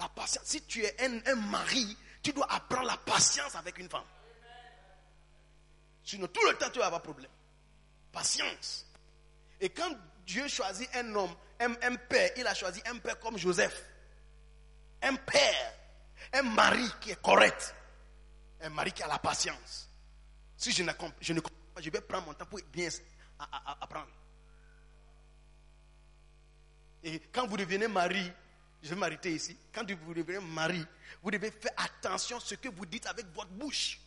La 0.00 0.08
patience. 0.08 0.46
Si 0.46 0.62
tu 0.62 0.82
es 0.82 0.96
un, 0.98 1.34
mari, 1.36 1.96
tu 2.22 2.32
dois 2.32 2.50
apprendre 2.50 2.86
la 2.86 2.96
patience 2.96 3.54
avec 3.54 3.76
une 3.78 3.88
femme. 3.88 4.04
Sinon, 6.02 6.26
tout 6.28 6.40
le 6.48 6.56
temps, 6.56 6.70
tu 6.70 6.78
vas 6.78 6.86
avoir 6.86 7.02
problème. 7.02 7.30
Patience. 8.10 8.86
Et 9.60 9.68
quand 9.68 9.94
Dieu 10.24 10.48
choisit 10.48 10.88
un 10.96 11.14
homme, 11.14 11.34
un, 11.60 11.96
père, 11.96 12.30
il 12.38 12.46
a 12.46 12.54
choisi 12.54 12.80
un 12.86 12.96
père 12.96 13.20
comme 13.20 13.36
Joseph. 13.36 13.84
Un 15.02 15.16
père, 15.16 15.74
un 16.32 16.42
mari 16.42 16.88
qui 17.02 17.10
est 17.10 17.20
correct. 17.20 17.74
Un 18.62 18.70
mari 18.70 18.92
qui 18.92 19.02
a 19.02 19.06
la 19.06 19.18
patience. 19.18 19.90
Si 20.56 20.72
je 20.72 20.82
ne 20.82 20.92
je 21.20 21.32
ne 21.34 21.40
comprends 21.40 21.74
pas, 21.74 21.82
je 21.82 21.90
vais 21.90 22.00
prendre 22.00 22.26
mon 22.26 22.34
temps 22.34 22.46
pour 22.46 22.60
bien 22.72 22.88
apprendre. 23.80 24.08
Et 27.02 27.20
quand 27.32 27.46
vous 27.46 27.58
devenez 27.58 27.88
mari, 27.88 28.32
je 28.82 28.90
vais 28.90 28.96
m'arrêter 28.96 29.32
ici. 29.32 29.56
Quand 29.72 29.84
vous 30.04 30.14
devenez 30.14 30.38
mari, 30.40 30.84
vous 31.22 31.30
devez 31.30 31.50
faire 31.50 31.72
attention 31.76 32.38
à 32.38 32.40
ce 32.40 32.54
que 32.54 32.68
vous 32.68 32.86
dites 32.86 33.06
avec 33.06 33.26
votre 33.34 33.50
bouche. 33.50 34.00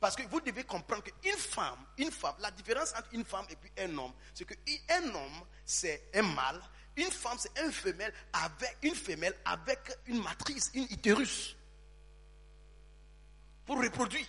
Parce 0.00 0.16
que 0.16 0.22
vous 0.22 0.40
devez 0.40 0.64
comprendre 0.64 1.02
qu'une 1.02 1.36
femme, 1.36 1.78
une 1.98 2.10
femme, 2.10 2.34
la 2.40 2.50
différence 2.50 2.92
entre 2.92 3.08
une 3.12 3.24
femme 3.24 3.46
et 3.50 3.56
puis 3.56 3.70
un 3.78 3.96
homme, 3.96 4.12
c'est 4.34 4.44
qu'un 4.44 5.14
homme, 5.14 5.44
c'est 5.64 6.10
un 6.14 6.22
mâle, 6.22 6.60
une 6.96 7.10
femme, 7.10 7.38
c'est 7.38 7.58
une 7.62 7.72
femelle 7.72 8.12
avec 8.32 8.78
une 8.82 8.94
femelle 8.94 9.34
avec 9.44 9.80
une 10.06 10.22
matrice, 10.22 10.70
une 10.74 10.84
utérus. 10.84 11.56
Pour 13.66 13.82
reproduire. 13.82 14.26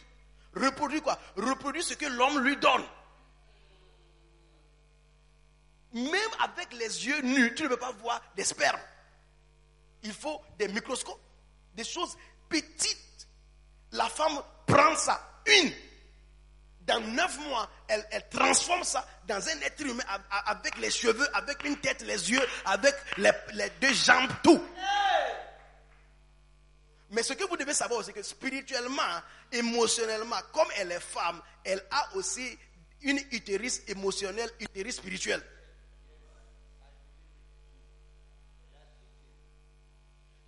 Reproduire 0.53 1.03
quoi? 1.03 1.19
Reproduire 1.35 1.83
ce 1.83 1.93
que 1.95 2.05
l'homme 2.05 2.39
lui 2.39 2.55
donne. 2.57 2.85
Même 5.93 6.31
avec 6.39 6.73
les 6.73 7.05
yeux 7.05 7.21
nus, 7.21 7.53
tu 7.55 7.63
ne 7.63 7.67
peux 7.69 7.77
pas 7.77 7.91
voir 7.93 8.21
des 8.35 8.43
spermes 8.43 8.79
il 10.05 10.13
faut 10.13 10.39
des 10.57 10.67
microscopes, 10.67 11.19
des 11.73 11.83
choses 11.83 12.15
petites. 12.47 13.27
La 13.91 14.07
femme 14.07 14.41
prend 14.65 14.95
ça, 14.95 15.41
une. 15.47 15.71
Dans 16.81 16.99
neuf 16.99 17.39
mois, 17.39 17.67
elle, 17.87 18.05
transforme 18.29 18.83
ça 18.83 19.07
dans 19.27 19.43
un 19.47 19.61
être 19.61 19.81
humain 19.81 20.03
avec 20.45 20.77
les 20.77 20.91
cheveux, 20.91 21.27
avec 21.35 21.63
une 21.63 21.77
tête, 21.77 22.03
les 22.03 22.31
yeux, 22.31 22.47
avec 22.65 22.93
les, 23.17 23.31
deux 23.81 23.93
jambes, 23.93 24.29
tout. 24.43 24.63
Mais 27.09 27.23
ce 27.23 27.33
que 27.33 27.43
vous 27.45 27.57
devez 27.57 27.73
savoir, 27.73 28.03
c'est 28.03 28.13
que 28.13 28.21
spirituellement, 28.21 29.01
émotionnellement, 29.51 30.37
comme 30.53 30.67
elle 30.77 30.91
est 30.91 30.99
femme, 30.99 31.41
elle 31.63 31.83
a 31.89 32.15
aussi 32.15 32.55
une 33.01 33.17
utérus 33.31 33.81
émotionnelle, 33.87 34.51
utérus 34.59 34.97
spirituel. 34.97 35.41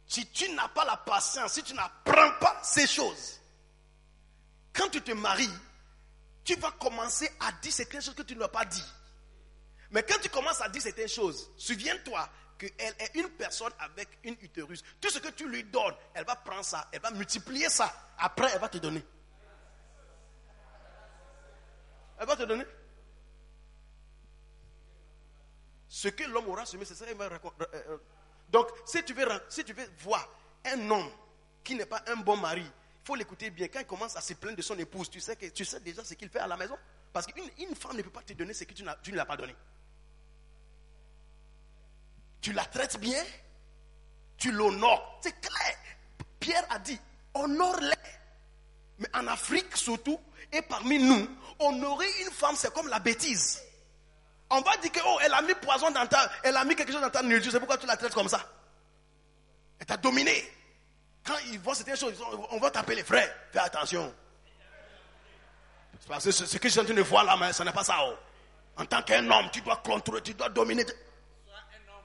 Si 0.08 0.26
tu 0.28 0.50
n'as 0.54 0.70
pas 0.70 0.86
la 0.86 0.98
patience, 0.98 1.54
si 1.54 1.64
tu 1.64 1.74
n'apprends 1.74 2.32
pas 2.40 2.60
ces 2.64 2.88
choses, 2.88 3.42
quand 4.74 4.90
tu 4.90 5.02
te 5.02 5.12
maries, 5.12 5.52
tu 6.46 6.56
vas 6.56 6.72
commencer 6.72 7.30
à 7.42 7.52
dire 7.52 7.74
certaines 7.74 8.02
choses 8.02 8.16
que 8.16 8.22
tu 8.22 8.36
n'as 8.36 8.48
pas 8.48 8.64
dit. 8.64 8.86
Mais 9.92 10.04
quand 10.04 10.20
tu 10.22 10.30
commences 10.30 10.62
à 10.62 10.70
dire 10.70 10.82
certaines 10.82 11.10
choses, 11.10 11.52
souviens-toi 11.58 12.30
qu'elle 12.58 12.96
est 13.00 13.16
une 13.16 13.30
personne 13.32 13.72
avec 13.80 14.08
une 14.24 14.38
utérus. 14.42 14.82
Tout 15.02 15.10
ce 15.10 15.20
que 15.20 15.30
tu 15.30 15.48
lui 15.48 15.64
donnes, 15.66 15.96
elle 16.14 16.26
va 16.26 16.36
prendre 16.38 16.64
ça, 16.64 16.88
elle 16.92 17.02
va 17.02 17.12
multiplier 17.12 17.70
ça. 17.70 17.94
Après, 18.18 18.50
elle 18.54 18.62
va 18.62 18.70
te 18.70 18.78
donner. 18.78 19.06
Elle 22.20 22.28
va 22.28 22.36
te 22.36 22.44
donner. 22.44 22.66
Ce 25.90 26.08
que 26.08 26.24
l'homme 26.24 26.48
aura 26.48 26.66
semé, 26.66 26.86
c'est 26.86 26.96
ça 26.96 27.06
qu'il 27.06 27.16
va. 27.16 27.30
Donc, 28.50 28.68
si 28.86 29.04
tu 29.04 29.14
veux, 29.14 29.28
si 29.50 29.64
tu 29.64 29.74
veux 29.74 29.90
voir 30.00 30.28
un 30.66 30.90
homme 30.90 31.10
qui 31.64 31.76
n'est 31.76 31.86
pas 31.86 32.02
un 32.08 32.18
bon 32.18 32.38
mari, 32.38 32.64
il 32.64 33.06
faut 33.06 33.16
l'écouter 33.16 33.50
bien. 33.50 33.68
Quand 33.68 33.80
il 33.80 33.86
commence 33.86 34.16
à 34.16 34.22
se 34.22 34.34
plaindre 34.34 34.58
de 34.58 34.62
son 34.62 34.78
épouse, 34.78 35.10
tu 35.10 35.20
sais, 35.20 35.36
que, 35.36 35.48
tu 35.48 35.66
sais 35.66 35.80
déjà 35.80 36.04
ce 36.04 36.14
qu'il 36.14 36.30
fait 36.30 36.40
à 36.40 36.48
la 36.48 36.58
maison? 36.58 36.78
Parce 37.12 37.26
qu'une 37.28 37.76
femme 37.76 37.98
ne 37.98 38.02
peut 38.02 38.10
pas 38.10 38.22
te 38.22 38.34
donner 38.34 38.54
ce 38.54 38.64
que 38.64 38.74
tu, 38.74 38.84
tu 39.04 39.12
ne 39.12 39.18
l'as 39.18 39.26
pas 39.26 39.38
donné. 39.38 39.56
Tu 42.42 42.54
la 42.54 42.66
traites 42.66 43.00
bien, 43.00 43.24
tu 44.38 44.52
l'honores. 44.52 45.20
C'est 45.22 45.40
clair. 45.42 45.78
Pierre 46.40 46.66
a 46.70 46.80
dit, 46.80 47.00
honore-les. 47.34 47.96
Mais 49.00 49.10
en 49.14 49.28
Afrique 49.28 49.76
surtout, 49.76 50.20
et 50.52 50.62
parmi 50.62 51.00
nous, 51.00 51.28
honorer 51.60 52.08
une 52.22 52.32
femme, 52.32 52.56
c'est 52.56 52.74
comme 52.74 52.88
la 52.88 53.00
bêtise. 53.00 53.62
On 54.50 54.62
va 54.62 54.78
dire 54.78 54.92
que, 54.92 55.00
oh, 55.06 55.20
elle 55.24 55.34
a 55.34 55.42
mis 55.42 55.54
poison 55.56 55.92
dans 55.92 56.08
ta, 56.08 56.32
elle 56.44 56.56
a 56.56 56.64
mis 56.64 56.76
quelque 56.76 56.92
chose 56.92 57.02
dans 57.02 57.10
ta 57.10 57.22
nourriture, 57.22 57.52
c'est 57.52 57.60
pourquoi 57.60 57.78
tu 57.78 57.86
la 57.86 57.98
traites 57.98 58.14
comme 58.14 58.30
ça. 58.30 58.42
Elle 59.80 59.86
t'a 59.86 59.98
dominé. 59.98 60.52
Quand 61.24 61.36
ils 61.52 61.60
voient 61.60 61.76
certaines 61.76 61.98
choses, 61.98 62.24
on 62.52 62.58
va 62.58 62.72
taper 62.72 62.96
les 62.96 63.04
frères. 63.04 63.34
Fais 63.52 63.60
attention. 63.60 64.14
Parce 66.08 66.24
que 66.24 66.32
ce 66.32 66.58
que 66.58 66.70
je 66.70 66.72
suis 66.72 66.80
en 66.80 66.84
de 66.86 67.02
voir 67.02 67.26
là, 67.26 67.36
mais 67.38 67.52
ce 67.52 67.64
n'est 67.64 67.74
pas 67.74 67.84
ça. 67.84 67.98
oh. 68.02 68.16
En 68.78 68.86
tant 68.86 69.02
qu'un 69.02 69.30
homme, 69.30 69.50
tu 69.52 69.60
dois 69.62 69.78
contrôler, 69.78 70.22
tu 70.22 70.34
dois 70.34 70.50
dominer. 70.50 70.86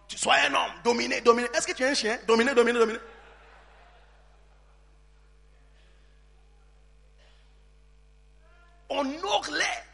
Tu 0.09 0.19
sois 0.19 0.35
un 0.47 0.55
homme, 0.55 0.73
dominer, 0.83 1.21
dominer. 1.21 1.49
Est-ce 1.55 1.67
que 1.67 1.73
tu 1.73 1.85
es 1.85 1.89
un 1.89 1.95
chien? 1.95 2.19
Dominer, 2.27 2.55
dominer, 2.55 2.79
dominer. 2.79 2.99
Honore-les. 8.89 9.92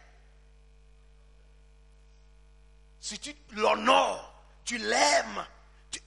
Si 3.09 3.19
tu 3.19 3.35
l'honores, 3.53 4.35
tu 4.67 4.77
l'aimes, 4.77 5.47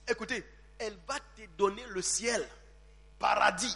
écoutez, 0.08 0.46
elle 0.78 0.96
va 1.08 1.20
te 1.36 1.42
donner 1.58 1.84
le 1.88 2.00
ciel, 2.00 2.48
paradis. 3.18 3.76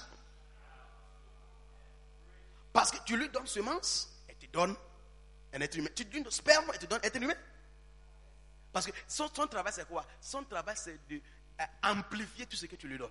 Parce 2.72 2.92
que 2.92 2.98
tu 3.04 3.18
lui 3.18 3.28
donnes 3.30 3.48
semence, 3.48 4.16
elle 4.28 4.36
te 4.36 4.46
donne 4.46 4.76
un 5.54 5.60
être 5.60 5.76
humain. 5.76 5.90
Tu 5.96 6.04
lui 6.04 6.22
donnes 6.22 6.32
sperme, 6.32 6.66
elle 6.72 6.78
te 6.78 6.86
donne 6.86 7.00
un 7.04 7.08
être 7.08 7.20
humain. 7.20 7.34
Parce 8.72 8.86
que 8.86 8.92
son, 9.08 9.28
travail, 9.28 9.74
c'est 9.74 9.88
quoi? 9.88 10.06
Son 10.22 10.44
travail, 10.44 10.76
c'est 10.78 11.00
d'amplifier 11.82 12.46
tout 12.46 12.58
ce 12.58 12.68
que 12.68 12.76
tu 12.76 12.88
lui 12.88 13.00
donnes. 13.00 13.10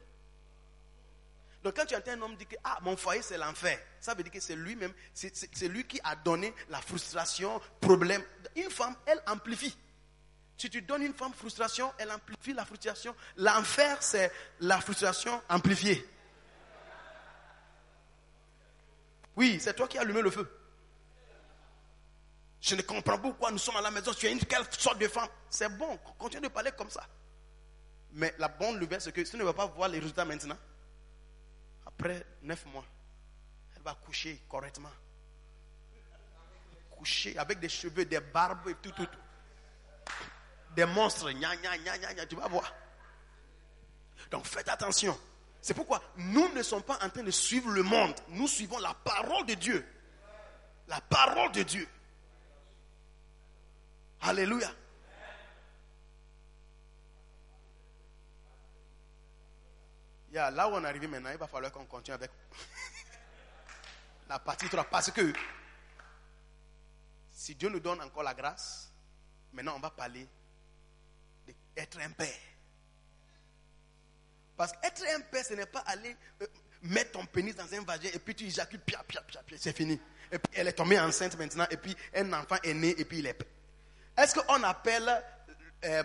Donc 1.65 1.74
quand 1.74 1.86
tu 1.86 1.97
entends 1.97 2.12
un 2.12 2.23
homme 2.23 2.36
dire 2.36 2.47
que 2.47 2.57
ah, 2.62 2.78
mon 2.82 2.97
foyer 2.97 3.23
c'est 3.23 3.39
l'enfer, 3.39 3.81
ça 3.99 4.15
veut 4.15 4.23
dire 4.23 4.31
que 4.31 4.39
c'est 4.39 4.55
lui-même, 4.55 4.93
c'est 5.12 5.66
lui 5.66 5.85
qui 5.89 5.99
a 6.05 6.15
donné 6.15 6.55
la 6.69 6.81
frustration, 6.81 7.61
problème. 7.81 8.23
Une 8.55 8.70
femme, 8.70 8.95
elle 9.07 9.20
amplifie. 9.27 9.77
Si 10.65 10.70
tu 10.70 10.81
donnes 10.81 11.03
une 11.03 11.12
femme 11.12 11.35
frustration, 11.35 11.93
elle 11.99 12.11
amplifie 12.11 12.55
la 12.55 12.65
frustration. 12.65 13.15
L'enfer, 13.36 13.99
c'est 14.03 14.32
la 14.61 14.81
frustration 14.81 15.43
amplifiée. 15.51 16.09
Oui, 19.36 19.59
c'est 19.61 19.74
toi 19.74 19.86
qui 19.86 19.99
as 19.99 20.01
allumé 20.01 20.23
le 20.23 20.31
feu. 20.31 20.51
Je 22.62 22.77
ne 22.77 22.81
comprends 22.81 23.03
pas 23.03 23.19
pourquoi 23.19 23.51
nous 23.51 23.59
sommes 23.59 23.77
à 23.77 23.82
la 23.82 23.91
maison. 23.91 24.15
Tu 24.15 24.24
es 24.24 24.32
une 24.32 24.39
quelle 24.39 24.65
sorte 24.70 24.99
de 24.99 25.07
femme 25.07 25.28
C'est 25.51 25.69
bon, 25.69 25.99
continue 26.19 26.45
de 26.45 26.49
parler 26.49 26.73
comme 26.73 26.89
ça. 26.89 27.07
Mais 28.12 28.35
la 28.39 28.49
bonne 28.49 28.78
nouvelle, 28.78 29.03
c'est 29.03 29.12
que 29.12 29.23
si 29.23 29.32
tu 29.32 29.36
ne 29.36 29.45
veux 29.45 29.53
pas 29.53 29.66
voir 29.66 29.91
les 29.91 29.99
résultats 29.99 30.24
maintenant, 30.24 30.57
après 31.85 32.24
neuf 32.41 32.65
mois, 32.65 32.86
elle 33.77 33.82
va 33.82 33.95
coucher 33.97 34.41
correctement. 34.49 34.93
Coucher 36.91 37.36
avec 37.36 37.61
des 37.61 37.69
cheveux, 37.69 38.07
des 38.07 38.20
barbes 38.20 38.66
et 38.70 38.74
tout, 38.77 38.93
tout, 38.93 39.05
tout. 39.05 39.19
Des 40.74 40.84
monstres, 40.84 41.30
gna, 41.30 41.56
tu 42.26 42.36
vas 42.36 42.48
voir. 42.48 42.72
Donc 44.30 44.46
faites 44.46 44.68
attention. 44.68 45.18
C'est 45.60 45.74
pourquoi 45.74 46.02
nous 46.16 46.52
ne 46.52 46.62
sommes 46.62 46.82
pas 46.82 46.98
en 47.02 47.09
train 47.09 47.22
de 47.22 47.30
suivre 47.30 47.70
le 47.70 47.82
monde. 47.82 48.14
Nous 48.28 48.48
suivons 48.48 48.78
la 48.78 48.92
parole 48.92 49.46
de 49.46 49.55
Dieu. 49.55 49.86
La 50.88 51.01
parole 51.01 51.52
de 51.52 51.62
Dieu. 51.62 51.88
Alléluia. 54.20 54.70
Là 60.32 60.68
où 60.68 60.72
on 60.72 60.84
est 60.84 60.88
arrivé 60.88 61.06
maintenant, 61.06 61.30
il 61.30 61.38
va 61.38 61.46
falloir 61.46 61.70
qu'on 61.70 61.86
continue 61.86 62.14
avec 62.14 62.30
la 64.28 64.38
partie 64.40 64.68
3. 64.68 64.84
Parce 64.84 65.12
que 65.12 65.32
si 67.30 67.55
Dieu 67.55 67.68
nous 67.68 67.80
donne 67.80 68.01
encore 68.01 68.24
la 68.24 68.34
grâce, 68.34 68.92
maintenant 69.52 69.74
on 69.76 69.80
va 69.80 69.90
parler 69.90 70.28
d'être 71.74 71.98
un 72.01 72.10
père. 72.10 72.28
Parce 74.56 74.72
qu'être 74.72 75.02
un 75.14 75.20
père, 75.20 75.44
ce 75.44 75.55
n'est 75.55 75.66
pas 75.66 75.80
aller 75.80 76.16
euh, 76.42 76.46
mettre 76.82 77.12
ton 77.12 77.26
pénis 77.26 77.55
dans 77.55 77.72
un 77.72 77.82
vagin 77.82 78.10
et 78.12 78.18
puis 78.18 78.34
tu 78.34 78.44
éjacules, 78.44 78.80
pia, 78.80 79.02
pia, 79.06 79.20
pia, 79.22 79.42
pia, 79.42 79.56
c'est 79.59 79.76
fini. 79.76 80.01
Et 80.30 80.38
puis 80.38 80.52
elle 80.55 80.68
est 80.68 80.72
tombée 80.72 80.98
enceinte 80.98 81.36
maintenant 81.38 81.66
et 81.70 81.76
puis 81.76 81.96
un 82.14 82.32
enfant 82.32 82.56
est 82.62 82.74
né 82.74 82.94
et 82.98 83.05
puis 83.05 83.18
il 83.18 83.26
est. 83.26 83.38
Est-ce 84.16 84.34
qu'on 84.34 84.62
appelle 84.62 85.22
euh, 85.84 86.02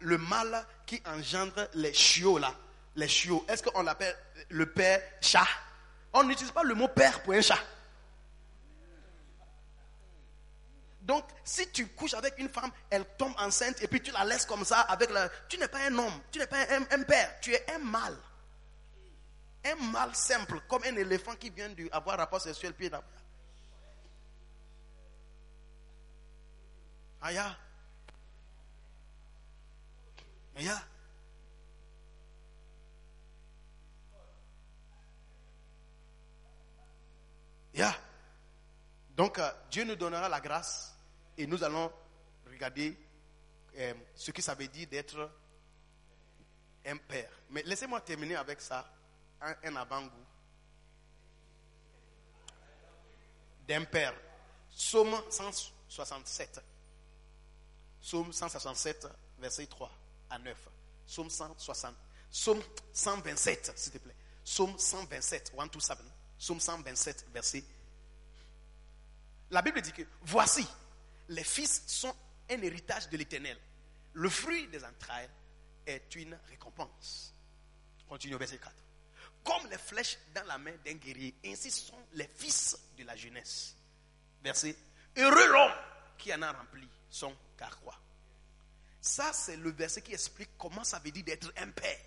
le 0.00 0.18
mal 0.18 0.64
qui 0.86 1.02
engendre 1.04 1.68
les 1.74 1.92
chiots 1.92 2.38
là, 2.38 2.54
les 2.94 3.08
chiots, 3.08 3.44
est-ce 3.48 3.62
qu'on 3.62 3.82
l'appelle 3.82 4.16
le 4.50 4.66
père 4.66 5.00
chat? 5.20 5.46
On 6.12 6.22
n'utilise 6.24 6.52
pas 6.52 6.62
le 6.62 6.74
mot 6.74 6.88
père 6.88 7.22
pour 7.22 7.34
un 7.34 7.40
chat. 7.40 7.58
Donc, 11.08 11.24
si 11.42 11.66
tu 11.70 11.86
couches 11.88 12.12
avec 12.12 12.38
une 12.38 12.50
femme, 12.50 12.70
elle 12.90 13.06
tombe 13.16 13.32
enceinte 13.38 13.82
et 13.82 13.88
puis 13.88 14.02
tu 14.02 14.10
la 14.10 14.26
laisses 14.26 14.44
comme 14.44 14.62
ça 14.62 14.80
avec 14.82 15.10
la... 15.10 15.30
Tu 15.48 15.56
n'es 15.56 15.66
pas 15.66 15.78
un 15.88 15.98
homme, 15.98 16.20
tu 16.30 16.38
n'es 16.38 16.46
pas 16.46 16.58
un, 16.70 17.02
père, 17.02 17.40
tu 17.40 17.50
es 17.50 17.64
un 17.72 17.78
mâle. 17.78 18.18
Un 19.64 19.74
mâle 19.90 20.14
simple, 20.14 20.60
comme 20.68 20.84
un 20.84 20.94
éléphant 20.96 21.34
qui 21.34 21.48
vient 21.48 21.70
d'avoir 21.70 22.18
rapport 22.18 22.42
sexuel 22.42 22.74
pied 22.74 22.90
d'après. 22.90 23.08
Aya. 27.22 27.56
Aya. 30.56 30.82
Ya. 37.72 37.96
Donc, 39.16 39.38
euh, 39.38 39.50
Dieu 39.70 39.84
nous 39.84 39.96
donnera 39.96 40.28
la 40.28 40.40
grâce 40.40 40.97
et 41.38 41.46
nous 41.46 41.62
allons 41.62 41.90
regarder 42.50 42.98
euh, 43.76 43.94
ce 44.14 44.32
que 44.32 44.42
ça 44.42 44.54
veut 44.54 44.66
dire 44.66 44.88
d'être 44.88 45.30
un 46.84 46.96
père. 46.96 47.30
Mais 47.50 47.62
laissez-moi 47.62 48.00
terminer 48.00 48.34
avec 48.34 48.60
ça, 48.60 48.90
un, 49.40 49.76
avant-goût 49.76 50.26
d'un 53.68 53.84
père. 53.84 54.14
Psaume 54.76 55.14
167. 55.30 56.60
Psaume 58.00 58.32
167, 58.32 59.06
verset 59.38 59.66
3 59.66 59.90
à 60.30 60.38
9. 60.38 60.56
Psaume 61.06 61.30
160. 61.30 61.94
Psaume 62.32 62.62
127, 62.92 63.72
s'il 63.76 63.92
te 63.92 63.98
plaît. 63.98 64.14
Psaume 64.44 64.76
127, 64.76 65.52
1 65.56 65.68
to 65.68 65.78
7. 65.78 65.98
Psaume 66.38 66.60
127, 66.60 67.26
verset. 67.32 67.64
La 69.50 69.62
Bible 69.62 69.80
dit 69.80 69.92
que 69.92 70.02
voici, 70.22 70.66
les 71.28 71.44
fils 71.44 71.82
sont 71.86 72.14
un 72.50 72.62
héritage 72.62 73.08
de 73.10 73.16
l'éternel. 73.16 73.58
Le 74.14 74.28
fruit 74.28 74.66
des 74.68 74.84
entrailles 74.84 75.28
est 75.86 76.14
une 76.14 76.38
récompense. 76.48 77.34
Continue 78.08 78.34
au 78.34 78.38
verset 78.38 78.58
4. 78.58 78.74
Comme 79.44 79.70
les 79.70 79.78
flèches 79.78 80.18
dans 80.34 80.44
la 80.44 80.58
main 80.58 80.74
d'un 80.84 80.94
guerrier, 80.94 81.34
ainsi 81.44 81.70
sont 81.70 82.02
les 82.14 82.28
fils 82.28 82.78
de 82.96 83.04
la 83.04 83.14
jeunesse. 83.16 83.76
Verset. 84.42 84.76
Heureux 85.16 85.52
l'homme 85.52 85.72
qui 86.16 86.32
en 86.34 86.42
a 86.42 86.52
rempli 86.52 86.88
son 87.10 87.34
carquois. 87.56 87.98
Ça, 89.00 89.32
c'est 89.32 89.56
le 89.56 89.70
verset 89.70 90.02
qui 90.02 90.12
explique 90.12 90.50
comment 90.58 90.84
ça 90.84 90.98
veut 90.98 91.10
dire 91.10 91.24
d'être 91.24 91.52
un 91.56 91.70
père. 91.70 91.98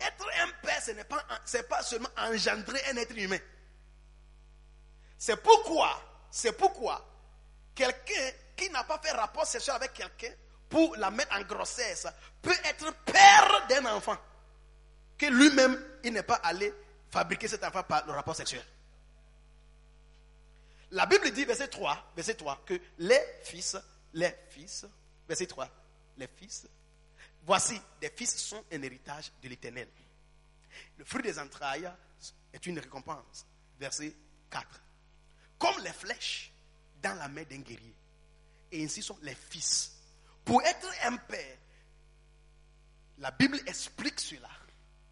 Être 0.00 0.26
un 0.40 0.50
père, 0.62 0.82
ce 0.82 0.90
n'est 0.92 1.04
pas, 1.04 1.82
seulement 1.82 2.08
engendrer 2.16 2.82
un 2.90 2.96
être 2.96 3.16
humain. 3.16 3.38
C'est 5.18 5.42
pourquoi, 5.42 6.28
c'est 6.30 6.52
pourquoi 6.52 7.15
quelqu'un 7.76 8.30
qui 8.56 8.68
n'a 8.70 8.82
pas 8.82 8.98
fait 8.98 9.12
rapport 9.12 9.46
sexuel 9.46 9.76
avec 9.76 9.92
quelqu'un 9.92 10.32
pour 10.68 10.96
la 10.96 11.12
mettre 11.12 11.36
en 11.36 11.42
grossesse 11.42 12.08
peut 12.42 12.56
être 12.64 12.92
père 13.04 13.66
d'un 13.68 13.86
enfant 13.94 14.16
que 15.16 15.26
lui-même 15.26 15.80
il 16.02 16.12
n'est 16.12 16.24
pas 16.24 16.40
allé 16.42 16.74
fabriquer 17.10 17.46
cet 17.46 17.62
enfant 17.62 17.84
par 17.84 18.04
le 18.06 18.12
rapport 18.12 18.34
sexuel. 18.34 18.64
La 20.92 21.06
Bible 21.06 21.30
dit, 21.32 21.44
verset 21.44 21.68
3, 21.68 22.12
verset 22.14 22.34
3, 22.34 22.62
que 22.64 22.80
les 22.98 23.20
fils, 23.42 23.76
les 24.14 24.34
fils, 24.50 24.86
verset 25.28 25.46
3, 25.46 25.68
les 26.16 26.28
fils, 26.28 26.66
voici, 27.44 27.80
des 28.00 28.10
fils 28.10 28.36
sont 28.36 28.64
un 28.72 28.82
héritage 28.82 29.32
de 29.42 29.48
l'éternel. 29.48 29.88
Le 30.96 31.04
fruit 31.04 31.22
des 31.22 31.38
entrailles 31.38 31.90
est 32.52 32.66
une 32.66 32.78
récompense. 32.78 33.46
Verset 33.78 34.14
4. 34.50 34.66
Comme 35.58 35.82
les 35.82 35.92
flèches 35.92 36.52
dans 37.02 37.14
la 37.18 37.28
main 37.28 37.44
d'un 37.44 37.60
guerrier. 37.60 37.94
Et 38.72 38.84
ainsi 38.84 39.02
sont 39.02 39.18
les 39.22 39.34
fils. 39.34 39.92
Pour 40.44 40.62
être 40.62 40.88
un 41.04 41.16
père, 41.16 41.58
la 43.18 43.30
Bible 43.30 43.60
explique 43.66 44.20
cela 44.20 44.50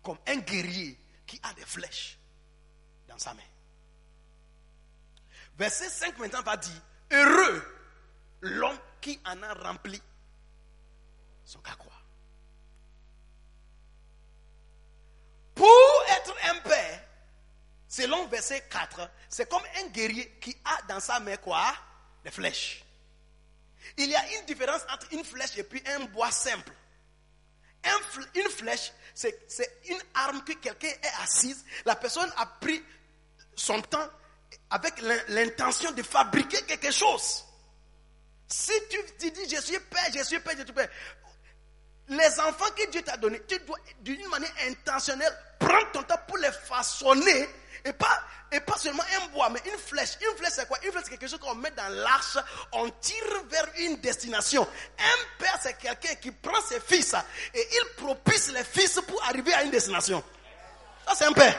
comme 0.03 0.19
un 0.27 0.37
guerrier 0.37 0.99
qui 1.27 1.41
a 1.43 1.53
des 1.55 1.65
flèches 1.65 2.19
dans 3.09 3.19
sa 3.19 3.33
main. 3.35 3.43
Verset 5.57 5.89
5 5.89 6.19
maintenant 6.19 6.43
va 6.43 6.57
dire, 6.57 6.83
heureux 7.13 7.63
l'homme 8.41 8.79
qui 9.01 9.19
en 9.25 9.43
a 9.43 9.55
rempli 9.55 10.01
son 11.45 11.61
carquois. 11.61 11.93
Pour 15.55 16.05
être 16.11 16.35
un 16.51 16.59
père, 16.61 16.94
selon 17.97 18.27
verset 18.27 18.63
4, 18.71 19.09
c'est 19.29 19.49
comme 19.49 19.63
un 19.83 19.87
guerrier 19.89 20.29
qui 20.41 20.57
a 20.65 20.83
dans 20.89 21.01
sa 21.01 21.21
main 21.21 21.37
quoi? 21.37 21.73
Des 22.25 22.31
flèches. 22.31 22.85
Il 23.99 24.09
y 24.09 24.17
a 24.17 24.39
une 24.39 24.47
différence 24.47 24.81
entre 24.93 25.07
une 25.13 25.25
flèche 25.25 25.57
et 25.59 25.63
puis 25.65 25.83
un 25.87 26.01
bois 26.07 26.31
simple. 26.33 26.73
Une 28.35 28.49
flèche, 28.51 28.93
c'est 29.15 29.39
une 29.89 30.01
arme 30.15 30.43
que 30.43 30.55
quelqu'un 30.55 30.89
est 30.89 31.23
assise. 31.23 31.65
La 31.85 31.95
personne 31.95 32.33
a 32.39 32.47
pris 32.47 32.83
son 33.55 33.81
temps 33.83 34.09
avec 34.71 35.01
l'in- 35.03 35.23
l'intention 35.29 35.93
de 35.93 36.03
fabriquer 36.03 36.63
quelque 36.63 36.91
chose. 36.91 37.45
Si 38.49 38.73
tu 39.19 39.31
dis, 39.31 39.49
je 39.55 39.61
suis 39.61 39.79
père, 39.79 40.07
je 40.15 40.23
suis 40.25 40.41
père, 40.41 40.55
je 40.59 40.65
suis 40.65 40.73
père, 40.73 40.89
les 42.09 42.41
enfants 42.41 42.71
que 42.77 42.91
Dieu 42.91 43.03
t'a 43.03 43.17
donnés, 43.19 43.43
tu 43.47 43.59
dois 43.61 43.79
d'une 44.01 44.27
manière 44.29 44.53
intentionnelle 44.67 45.37
prendre 45.59 45.93
ton 45.93 46.03
temps 46.05 46.19
pour 46.27 46.39
les 46.39 46.53
façonner 46.53 47.49
et 47.85 47.93
pas, 47.93 48.23
et 48.51 48.61
pas 48.61 48.77
seulement 48.79 49.03
un 49.21 49.27
bois, 49.29 49.51
mais 49.51 49.61
une 49.67 49.79
flèche. 49.79 50.17
Une 50.21 50.37
flèche, 50.37 50.53
c'est 50.55 50.67
quoi? 50.67 50.79
Une 50.85 50.91
flèche, 50.91 51.05
c'est 51.05 51.11
quelque 51.11 51.29
chose 51.29 51.41
qu'on 51.41 51.55
met 51.55 51.71
dans 51.73 51.89
l'arche, 51.89 52.39
on 52.73 52.89
tire 53.01 53.45
vers 53.49 53.67
une 53.79 54.01
destination. 54.01 54.67
Un 54.99 55.39
père, 55.39 55.59
c'est 55.61 55.77
quelqu'un 55.79 56.15
qui 56.17 56.31
prend 56.31 56.61
ses 56.63 56.81
fils 56.81 57.15
et 57.53 57.69
il 57.73 57.85
propice 57.97 58.51
les 58.53 58.65
fils 58.65 59.01
pour 59.07 59.23
arriver 59.25 59.53
à 59.55 59.65
une 59.65 59.71
destination. 59.71 60.23
Ça, 61.07 61.15
c'est 61.15 61.25
un 61.27 61.33
père. 61.33 61.57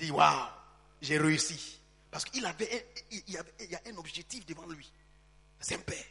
Il 0.00 0.04
dit, 0.04 0.10
waouh, 0.12 0.32
j'ai 1.02 1.18
réussi. 1.18 1.77
Parce 2.18 2.32
qu'il 2.32 2.44
avait, 2.46 2.84
il 3.12 3.30
y 3.30 3.36
a 3.76 3.80
un 3.86 3.96
objectif 3.96 4.44
devant 4.44 4.66
lui. 4.66 4.92
C'est 5.60 5.76
un 5.76 5.78
père. 5.78 6.04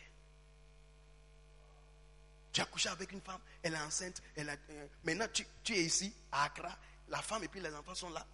Tu 2.53 2.61
as 2.61 2.65
couché 2.65 2.87
avec 2.87 3.11
une 3.11 3.19
femme, 3.19 3.41
elle 3.61 3.73
est 3.73 3.79
enceinte, 3.81 4.21
elle 4.37 4.57
euh, 4.69 4.87
maintenant 5.03 5.25
tu, 5.33 5.45
tu 5.65 5.73
es 5.73 5.81
ici 5.81 6.15
à 6.31 6.45
Accra, 6.45 6.69
la 7.09 7.21
femme 7.21 7.43
et 7.43 7.49
puis 7.49 7.59
les 7.59 7.75
enfants 7.75 7.93
sont 7.93 8.09
là. 8.11 8.25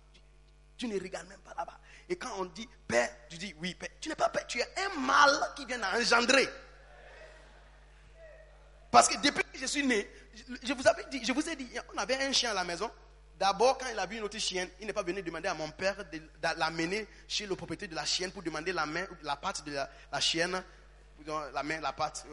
Tu, 0.77 0.87
ne 0.87 0.99
regardes 0.99 1.27
même 1.27 1.39
pas 1.39 1.55
là-bas. 1.55 1.79
Et 2.07 2.15
quand 2.15 2.29
on 2.37 2.45
dit 2.45 2.69
père, 2.87 3.09
tu 3.27 3.39
dis 3.39 3.55
oui, 3.57 3.73
père. 3.73 3.89
Tu 3.99 4.07
n'es 4.07 4.15
pas 4.15 4.29
père, 4.29 4.45
tu 4.45 4.59
es 4.59 4.69
un 4.77 4.99
mâle 4.99 5.53
qui 5.55 5.65
vient 5.65 5.79
d'engendrer. 5.79 6.47
Parce 8.91 9.07
que 9.07 9.19
depuis 9.19 9.45
que 9.51 9.57
je 9.57 9.65
suis 9.65 9.83
né, 9.83 10.07
je 10.61 10.73
vous, 10.73 10.87
avais 10.87 11.05
dit, 11.05 11.25
je 11.25 11.31
vous 11.31 11.49
ai 11.49 11.55
dit, 11.55 11.67
on 11.91 11.97
avait 11.97 12.23
un 12.23 12.31
chien 12.33 12.51
à 12.51 12.53
la 12.53 12.65
maison. 12.65 12.91
D'abord, 13.43 13.77
quand 13.77 13.87
il 13.91 13.99
a 13.99 14.05
vu 14.05 14.15
une 14.15 14.23
autre 14.23 14.37
chienne, 14.37 14.69
il 14.79 14.87
n'est 14.87 14.93
pas 14.93 15.03
venu 15.03 15.21
demander 15.21 15.49
à 15.49 15.53
mon 15.53 15.69
père 15.69 15.97
de, 16.09 16.17
de 16.17 16.59
l'amener 16.59 17.05
chez 17.27 17.45
le 17.45 17.57
propriétaire 17.57 17.89
de 17.89 17.95
la 17.95 18.05
chienne 18.05 18.31
pour 18.31 18.41
demander 18.41 18.71
la 18.71 18.85
main, 18.85 19.05
la 19.21 19.35
patte 19.35 19.65
de 19.65 19.73
la, 19.73 20.19
chienne. 20.21 20.63
La 21.53 21.61
main, 21.61 21.81
la 21.81 21.91
patte. 21.91 22.25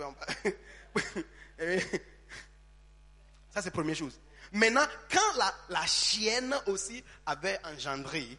Et- 1.58 1.80
Ça, 3.52 3.60
c'est 3.60 3.64
la 3.64 3.70
première 3.72 3.96
chose. 3.96 4.20
Maintenant, 4.52 4.86
quand 5.12 5.36
la, 5.68 5.84
chienne 5.86 6.54
aussi 6.66 7.02
avait 7.26 7.58
engendré, 7.64 8.38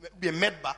ou 0.00 0.06
bien 0.16 0.30
Medba, 0.30 0.76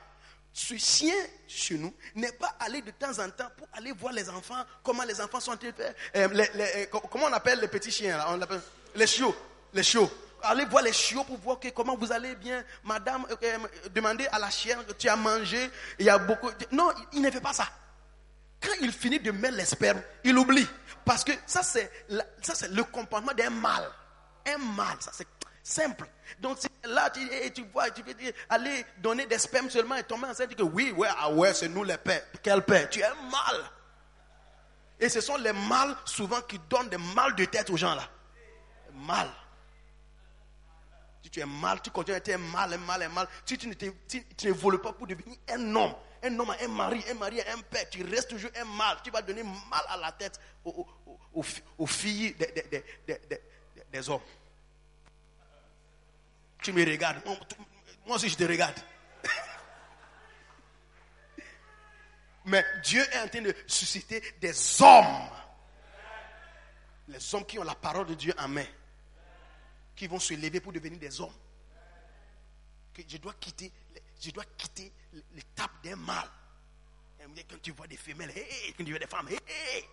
ce 0.51 0.79
chien 0.79 1.13
chez 1.47 1.75
nous 1.77 1.95
n'est 2.15 2.33
pas 2.33 2.57
allé 2.61 2.81
de 2.81 2.91
temps 2.93 3.19
en 3.19 3.29
temps 3.29 3.51
pour 3.59 3.69
aller 3.75 3.93
voir 3.93 4.15
les 4.15 4.31
enfants, 4.31 4.65
comment 4.83 5.03
les 5.05 5.21
enfants 5.21 5.41
sont 5.41 5.51
en 5.53 5.57
train 5.59 5.69
de 5.69 5.75
faire. 5.75 5.95
Euh, 6.17 6.87
co- 6.87 7.01
comment 7.01 7.27
on 7.27 7.33
appelle 7.35 7.61
les 7.61 7.69
petits 7.69 7.91
chiens 7.91 8.19
les 8.95 9.07
chiots. 9.07 9.37
Les 9.75 9.83
chiots. 9.83 10.11
Allez 10.45 10.65
voir 10.67 10.83
les 10.83 10.93
chiots 10.93 11.25
pour 11.25 11.39
voir 11.39 11.59
que, 11.61 11.69
comment 11.69 11.97
vous 11.97 12.13
allez 12.13 12.35
bien. 12.37 12.63
Madame, 12.85 13.27
euh, 13.31 13.37
euh, 13.43 13.59
demandez 13.95 14.27
à 14.29 14.39
la 14.39 14.51
chienne 14.51 14.85
que 14.85 14.93
tu 14.93 15.09
as 15.09 15.17
mangé. 15.17 15.71
Il 15.99 16.07
y 16.07 16.11
a 16.11 16.19
beaucoup. 16.19 16.51
Non, 16.73 16.91
il- 17.13 17.23
ne 17.23 17.31
fait 17.31 17.41
pas 17.41 17.53
ça. 17.53 17.67
Quand 18.61 18.73
il 18.81 18.93
finit 18.93 19.21
de 19.21 19.31
mettre 19.31 19.57
les 19.57 19.65
spermes, 19.65 20.03
il 20.23 20.37
oublie. 20.39 20.67
Parce 21.05 21.23
que 21.25 21.33
ça, 21.47 21.63
c'est 21.63 21.91
ça, 22.43 22.55
c'est 22.55 22.71
le 22.71 22.83
comportement 22.85 23.33
d'un 23.35 23.51
mâle. 23.51 23.91
Un 24.47 24.59
mâle, 24.59 24.97
ça, 25.01 25.11
c'est 25.13 25.27
simple. 25.63 26.07
Donc, 26.39 26.59
là, 26.85 27.11
tu, 27.11 27.21
et 27.33 27.51
tu 27.53 27.65
vois, 27.73 27.91
tu 27.91 28.03
veux 28.03 28.15
aller 28.49 28.85
donner 28.99 29.27
des 29.27 29.39
spermes 29.39 29.69
seulement 29.71 29.97
et 29.97 30.03
tomber 30.05 30.27
enceinte, 30.29 30.49
tu 30.49 30.55
dis 30.55 30.63
que 30.63 30.69
oui, 30.69 30.93
ouais, 30.93 31.09
ah 31.19 31.31
ouais, 31.31 31.53
c'est 31.55 31.69
nous 31.69 31.85
les 31.85 31.97
pères. 31.99 32.23
Quel 32.43 32.63
père? 32.63 32.89
Tu 32.89 33.01
es 33.01 33.05
un 33.05 33.15
mâle. 33.15 33.65
Et 35.01 35.09
ce 35.09 35.21
sont 35.21 35.37
les 35.37 35.53
mâles, 35.53 35.95
souvent, 36.05 36.41
qui 36.43 36.59
donnent 36.71 36.89
des 36.89 36.97
mal 36.99 37.35
de 37.35 37.45
tête 37.47 37.69
aux 37.71 37.77
gens, 37.77 37.95
là. 37.95 38.09
Mal. 38.95 39.29
Tu 41.35 41.41
es 41.41 41.47
mal, 41.47 41.83
tu 41.83 41.91
continues 41.91 42.15
à 42.15 42.19
être 42.19 42.37
mal, 42.39 42.79
mal, 42.79 43.09
mal. 43.09 43.27
Si 43.45 43.59
tu 43.59 43.77
tu, 43.77 43.93
tu 44.37 44.55
pas 44.79 44.93
pour 44.93 45.05
devenir 45.05 45.37
un 45.49 45.75
homme, 45.75 45.93
un 46.23 46.39
homme 46.39 46.55
un 46.63 46.69
mari, 46.69 47.05
un 47.11 47.15
mari 47.15 47.41
un 47.41 47.61
père, 47.63 47.91
tu 47.91 48.05
restes 48.05 48.31
toujours 48.31 48.53
un 48.55 48.65
mal. 48.65 48.99
Tu 49.03 49.11
vas 49.11 49.21
donner 49.21 49.43
mal 49.43 49.83
à 49.89 49.97
la 49.97 50.13
tête 50.13 50.39
aux, 50.65 50.71
aux- 50.71 50.87
aux- 51.11 51.19
aux 51.33 51.43
fi- 51.43 51.63
aux 51.77 51.89
filles 51.89 52.37
des, 53.91 54.09
hommes. 54.09 54.21
Tu 56.63 56.73
me 56.73 56.89
regardes. 56.89 57.21
Moi 58.07 58.15
aussi, 58.15 58.29
je 58.29 58.37
te 58.37 58.45
regarde. 58.45 58.79
Mais 62.45 62.65
Dieu 62.85 63.03
est 63.13 63.19
en 63.19 63.27
train 63.27 63.43
de 63.43 63.53
susciter 63.67 64.23
des 64.41 64.55
hommes. 64.83 65.29
Les 67.09 67.35
hommes 67.35 67.45
qui 67.45 67.59
ont 67.59 67.65
la 67.65 67.75
parole 67.75 68.07
de 68.07 68.15
Dieu 68.15 68.33
en 68.39 68.47
main 68.47 68.67
qui 69.95 70.07
vont 70.07 70.19
se 70.19 70.35
lever 70.35 70.61
pour 70.61 70.73
devenir 70.73 70.99
des 70.99 71.21
hommes. 71.21 71.33
Que 72.93 73.03
je 73.09 73.17
dois 73.19 73.35
quitter, 73.35 73.73
je 74.21 74.31
dois 74.31 74.45
quitter 74.57 74.93
l'étape 75.35 75.83
d'un 75.83 75.97
mâle. 75.97 76.31
Et 77.37 77.45
Quand 77.45 77.61
tu 77.63 77.73
vois 77.73 77.87
des 77.87 77.97
femelles, 77.97 78.31
hé, 78.37 78.75
quand 78.77 78.85
tu 78.85 78.91
vois 78.91 78.99
des 78.99 79.07
femmes, 79.07 79.29
hé. 79.31 79.85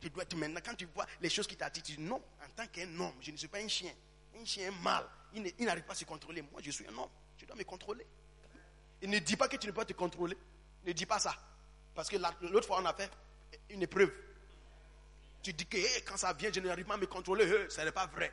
tu 0.00 0.08
dois 0.10 0.22
être 0.24 0.34
maintenant, 0.36 0.60
quand 0.64 0.74
tu 0.74 0.86
vois 0.86 1.06
les 1.20 1.28
choses 1.30 1.46
qui 1.46 1.56
t'attirent, 1.56 1.82
tu 1.82 1.92
dis 1.96 2.00
non, 2.02 2.16
en 2.42 2.48
tant 2.56 2.66
qu'un 2.68 2.88
homme, 2.98 3.14
je 3.20 3.30
ne 3.30 3.36
suis 3.36 3.48
pas 3.48 3.58
un 3.58 3.68
chien. 3.68 3.92
Un 4.40 4.44
chien, 4.44 4.70
mâle, 4.82 5.06
il 5.34 5.42
n'arrive 5.64 5.84
pas 5.84 5.92
à 5.92 5.96
se 5.96 6.04
contrôler. 6.04 6.42
Moi, 6.42 6.60
je 6.64 6.70
suis 6.70 6.86
un 6.88 6.96
homme, 6.98 7.10
je 7.38 7.44
dois 7.46 7.54
me 7.54 7.62
contrôler. 7.64 8.04
Il 9.02 9.10
ne 9.10 9.18
dit 9.18 9.36
pas 9.36 9.46
que 9.48 9.56
tu 9.56 9.66
ne 9.66 9.72
peux 9.72 9.76
pas 9.76 9.84
te 9.84 9.92
contrôler. 9.92 10.36
Ne 10.84 10.92
dis 10.92 11.06
pas 11.06 11.18
ça. 11.18 11.36
Parce 11.94 12.08
que 12.08 12.16
la- 12.16 12.34
l'autre 12.40 12.66
fois, 12.66 12.80
on 12.80 12.84
a 12.86 12.94
fait 12.94 13.10
une 13.70 13.82
épreuve. 13.82 14.10
Tu 15.42 15.52
dis 15.52 15.66
que 15.66 15.76
quand 16.04 16.16
ça 16.16 16.32
vient, 16.32 16.50
je 16.52 16.58
n'arrive 16.60 16.86
pas 16.86 16.94
à 16.94 16.96
me 16.96 17.06
contrôler. 17.06 17.46
Ce 17.68 17.80
n'est 17.82 17.92
pas 17.92 18.06
vrai. 18.06 18.32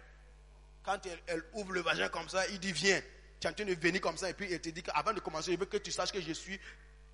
Quand 0.83 1.05
elle, 1.05 1.19
elle 1.27 1.43
ouvre 1.53 1.73
le 1.73 1.81
vagin 1.81 2.09
comme 2.09 2.29
ça, 2.29 2.47
il 2.49 2.59
dit 2.59 2.71
viens. 2.71 3.01
Tu 3.39 3.47
es 3.47 3.49
en 3.49 3.53
train 3.53 3.65
de 3.65 3.73
venir 3.73 4.01
comme 4.01 4.17
ça 4.17 4.29
et 4.29 4.33
puis 4.33 4.47
il 4.49 4.59
te 4.59 4.69
dit 4.69 4.83
qu'avant 4.83 5.13
de 5.13 5.19
commencer, 5.19 5.51
je 5.53 5.57
veux 5.57 5.65
que 5.65 5.77
tu 5.77 5.91
saches 5.91 6.11
que 6.11 6.21
je 6.21 6.31
suis 6.31 6.59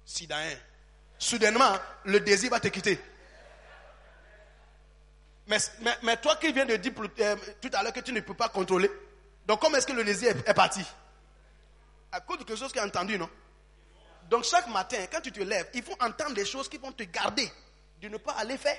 sidain. 0.06 0.56
Soudainement, 1.18 1.74
le 2.06 2.20
désir 2.20 2.50
va 2.50 2.60
te 2.60 2.68
quitter. 2.68 3.00
Mais, 5.48 6.18
toi 6.18 6.36
qui 6.36 6.52
viens 6.52 6.66
de 6.66 6.76
dire 6.76 6.92
euh, 7.20 7.36
tout 7.62 7.70
à 7.74 7.82
l'heure 7.82 7.94
que 7.94 8.02
tu 8.02 8.12
ne 8.12 8.20
peux 8.20 8.34
pas 8.34 8.50
contrôler, 8.50 8.92
donc 9.46 9.62
comment 9.62 9.78
est-ce 9.78 9.88
que 9.88 9.94
le 9.94 10.04
désir 10.04 10.36
est, 10.36 10.50
est 10.50 10.54
parti? 10.54 10.84
À 12.12 12.20
cause 12.20 12.40
de 12.40 12.44
quelque 12.44 12.60
chose 12.60 12.74
tu 12.74 12.80
as 12.80 12.86
entendu, 12.86 13.18
non? 13.18 13.30
Donc 14.30 14.44
chaque 14.44 14.68
matin, 14.68 14.98
quand 15.10 15.22
tu 15.22 15.32
te 15.32 15.40
lèves, 15.40 15.70
il 15.74 15.84
faut 15.84 15.96
entendre 16.02 16.34
des 16.34 16.46
choses 16.46 16.68
qui 16.68 16.78
vont 16.78 16.92
te 16.92 17.04
garder 17.04 17.50
de 18.02 18.10
ne 18.10 18.18
pas 18.18 18.34
aller 18.34 18.58
faire. 18.58 18.78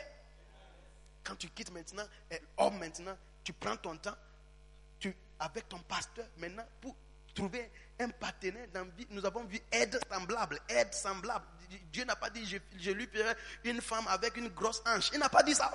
Quand 1.25 1.37
tu 1.37 1.49
quittes 1.49 1.73
maintenant, 1.73 2.05
homme 2.59 2.79
maintenant, 2.79 3.17
tu 3.43 3.55
prends 3.55 3.77
ton 3.77 3.97
temps, 3.97 4.17
avec 5.41 5.69
ton 5.69 5.79
pasteur 5.81 6.27
maintenant 6.39 6.67
pour 6.81 6.95
trouver 7.35 7.71
un 8.01 8.09
partenaire 8.11 8.67
dans 8.73 8.85
vie. 8.97 9.07
Nous 9.11 9.25
avons 9.25 9.45
vu 9.45 9.61
aide 9.73 9.99
semblable, 10.11 10.59
aide 10.69 10.93
semblable. 10.93 11.45
Dieu 11.93 12.05
n'a 12.05 12.17
pas 12.17 12.31
dit 12.31 12.47
je, 12.47 12.59
je 12.79 12.91
lui 12.91 13.07
ferai 13.07 13.35
une 13.65 13.81
femme 13.81 14.07
avec 14.09 14.37
une 14.37 14.49
grosse 14.49 14.83
hanche. 14.87 15.11
Il 15.13 15.19
n'a 15.19 15.29
pas 15.29 15.43
dit 15.43 15.55
ça. 15.55 15.71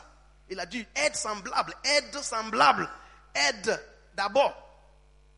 Il 0.50 0.60
a 0.60 0.66
dit 0.66 0.86
aide 0.96 1.16
semblable, 1.16 1.74
aide 1.84 2.16
semblable, 2.22 2.90
aide 3.36 3.82
d'abord. 4.16 4.60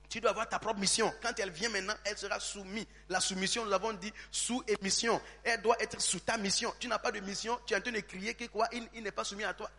Tu 0.09 0.21
dois 0.21 0.31
avoir 0.31 0.47
ta 0.47 0.59
propre 0.59 0.79
mission. 0.79 1.13
Quand 1.21 1.37
elle 1.39 1.49
vient 1.49 1.69
maintenant, 1.69 1.95
elle 2.05 2.17
sera 2.17 2.39
soumise. 2.39 2.85
La 3.09 3.19
soumission, 3.19 3.65
nous 3.65 3.73
avons 3.73 3.91
dit 3.93 4.13
sous 4.31 4.63
émission. 4.67 5.19
Elle 5.43 5.61
doit 5.61 5.75
être 5.81 5.99
sous 5.99 6.19
ta 6.19 6.37
mission. 6.37 6.73
Tu 6.79 6.87
n'as 6.87 6.99
pas 6.99 7.11
de 7.11 7.19
mission, 7.19 7.59
tu 7.65 7.73
es 7.73 7.77
en 7.77 7.81
train 7.81 7.91
de 7.91 7.99
crier 7.99 8.33
que 8.35 8.45
quoi? 8.45 8.67
Il 8.71 9.03
n'est 9.03 9.11
pas 9.11 9.23
soumis 9.23 9.43
à 9.43 9.53
toi. 9.53 9.69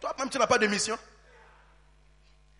Toi-même, 0.00 0.28
tu 0.30 0.38
n'as 0.38 0.46
pas 0.46 0.58
de 0.58 0.66
mission. 0.66 0.98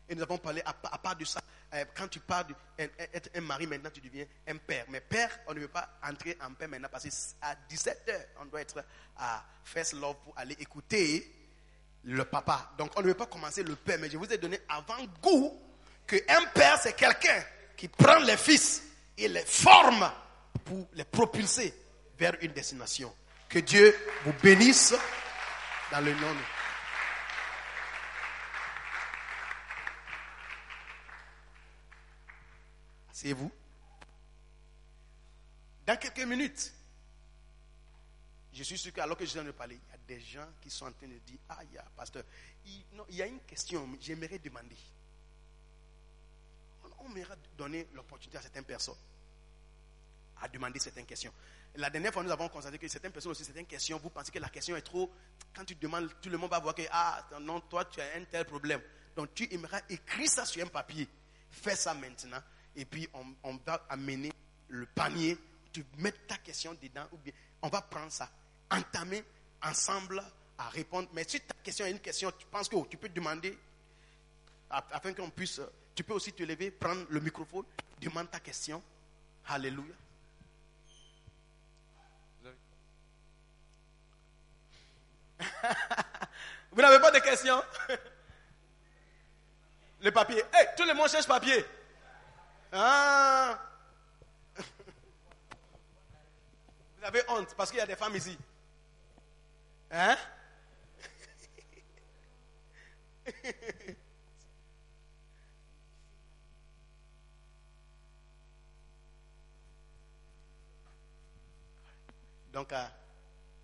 Et 0.08 0.14
nous 0.14 0.22
avons 0.22 0.38
parlé, 0.38 0.62
à, 0.64 0.72
part 0.72 1.16
de 1.16 1.24
ça, 1.24 1.40
euh, 1.74 1.84
quand 1.94 2.08
tu 2.08 2.20
parles 2.20 2.46
d'être 2.76 3.30
un 3.34 3.40
mari, 3.40 3.66
maintenant 3.66 3.90
tu 3.90 4.00
deviens 4.00 4.26
un 4.46 4.56
père. 4.56 4.84
Mais 4.88 5.00
père, 5.00 5.30
on 5.46 5.54
ne 5.54 5.60
veut 5.60 5.68
pas 5.68 5.88
entrer 6.02 6.36
en 6.44 6.52
père 6.52 6.68
maintenant 6.68 6.88
parce 6.90 7.04
qu'à 7.04 7.54
17h, 7.70 8.26
on 8.40 8.46
doit 8.46 8.60
être 8.60 8.84
à 9.16 9.44
First 9.64 9.94
Love 9.94 10.16
pour 10.24 10.36
aller 10.36 10.56
écouter 10.58 11.30
le 12.04 12.24
papa. 12.24 12.72
Donc 12.76 12.90
on 12.96 13.02
ne 13.02 13.06
veut 13.06 13.14
pas 13.14 13.26
commencer 13.26 13.62
le 13.62 13.76
père, 13.76 13.98
mais 14.00 14.10
je 14.10 14.16
vous 14.18 14.30
ai 14.30 14.38
donné 14.38 14.58
avant-goût 14.68 15.58
qu'un 16.06 16.44
père, 16.54 16.78
c'est 16.82 16.94
quelqu'un 16.94 17.42
qui 17.76 17.88
prend 17.88 18.18
les 18.18 18.36
fils 18.36 18.82
et 19.16 19.28
les 19.28 19.44
forme 19.44 20.10
pour 20.64 20.88
les 20.94 21.04
propulser 21.04 21.72
vers 22.18 22.34
une 22.40 22.52
destination. 22.52 23.14
Que 23.48 23.60
Dieu 23.60 23.96
vous 24.24 24.32
bénisse 24.42 24.94
dans 25.90 26.00
le 26.00 26.12
nom 26.14 26.32
de 26.32 26.51
Asseyez-vous. 33.22 33.52
Dans 35.86 35.96
quelques 35.96 36.26
minutes, 36.26 36.72
je 38.52 38.64
suis 38.64 38.76
sûr 38.76 38.92
qu'alors 38.92 39.16
que 39.16 39.24
je 39.24 39.32
viens 39.32 39.44
de 39.44 39.52
parler, 39.52 39.78
il 39.80 39.90
y 39.92 39.94
a 39.94 39.98
des 40.08 40.20
gens 40.20 40.48
qui 40.60 40.70
sont 40.70 40.86
en 40.86 40.92
train 40.92 41.06
de 41.06 41.18
dire 41.18 41.38
Ah, 41.48 41.60
il 41.62 41.72
y 41.72 41.78
a, 41.78 41.84
pasteur, 41.96 42.24
il, 42.66 42.82
y 43.10 43.22
a 43.22 43.26
une 43.26 43.38
question, 43.42 43.88
j'aimerais 44.00 44.40
demander. 44.40 44.76
On, 46.82 47.04
on 47.04 47.08
m'aimerait 47.10 47.36
donner 47.56 47.86
l'opportunité 47.94 48.38
à 48.38 48.42
certaines 48.42 48.64
personnes 48.64 48.96
à 50.40 50.48
demander 50.48 50.80
certaines 50.80 51.06
questions. 51.06 51.32
la 51.76 51.90
dernière 51.90 52.12
fois, 52.12 52.24
nous 52.24 52.32
avons 52.32 52.48
constaté 52.48 52.76
que 52.76 52.88
certaines 52.88 53.12
personnes 53.12 53.30
aussi, 53.30 53.44
certaines 53.44 53.66
questions, 53.66 54.00
vous 54.02 54.10
pensez 54.10 54.32
que 54.32 54.40
la 54.40 54.48
question 54.48 54.74
est 54.74 54.82
trop. 54.82 55.12
Quand 55.54 55.64
tu 55.64 55.76
demandes, 55.76 56.10
tout 56.20 56.28
le 56.28 56.38
monde 56.38 56.50
va 56.50 56.58
voir 56.58 56.74
que, 56.74 56.82
ah, 56.90 57.24
non, 57.40 57.60
toi, 57.60 57.84
tu 57.84 58.00
as 58.00 58.16
un 58.16 58.24
tel 58.24 58.44
problème. 58.44 58.80
Donc, 59.14 59.32
tu 59.32 59.46
aimeras 59.54 59.80
écrire 59.88 60.28
ça 60.28 60.44
sur 60.44 60.64
un 60.64 60.68
papier. 60.68 61.08
Fais 61.48 61.76
ça 61.76 61.94
maintenant. 61.94 62.42
Et 62.76 62.84
puis, 62.84 63.08
on, 63.42 63.56
va 63.66 63.84
amener 63.88 64.32
le 64.68 64.86
panier. 64.86 65.36
Tu 65.72 65.84
mets 65.98 66.12
ta 66.12 66.36
question 66.38 66.76
dedans. 66.80 67.06
Ou 67.12 67.18
bien, 67.18 67.32
on 67.62 67.68
va 67.68 67.82
prendre 67.82 68.10
ça. 68.12 68.30
Entamer 68.70 69.22
ensemble 69.62 70.22
à 70.58 70.68
répondre. 70.68 71.08
Mais 71.12 71.24
si 71.24 71.40
ta 71.40 71.54
question 71.62 71.84
est 71.86 71.90
une 71.90 72.00
question, 72.00 72.30
tu 72.38 72.46
penses 72.46 72.68
que 72.68 72.76
oh, 72.76 72.86
tu 72.88 72.96
peux 72.96 73.08
demander 73.08 73.58
afin 74.70 75.12
qu'on 75.12 75.30
puisse. 75.30 75.58
euh, 75.58 75.70
Tu 75.94 76.02
peux 76.02 76.14
aussi 76.14 76.32
te 76.32 76.42
lever, 76.42 76.70
prendre 76.70 77.04
le 77.10 77.20
microphone, 77.20 77.64
demande 78.00 78.30
ta 78.30 78.40
question. 78.40 78.82
Alléluia. 79.46 79.94
Vous 86.70 86.80
n'avez 86.80 87.00
pas 87.00 87.10
de 87.10 87.18
questions? 87.18 87.62
Le 90.00 90.10
papier. 90.10 90.42
Hey, 90.52 90.68
tout 90.76 90.84
le 90.84 90.94
monde 90.94 91.08
cherche 91.08 91.26
papier. 91.26 91.64
Ah. 92.72 93.58
Vous 96.96 97.04
avez 97.04 97.22
honte 97.28 97.54
parce 97.54 97.70
qu'il 97.70 97.78
y 97.78 97.82
a 97.82 97.86
des 97.86 97.96
femmes 97.96 98.16
ici. 98.16 98.38
Hein? 99.90 100.16
Donc, 112.52 112.72
euh, 112.72 112.86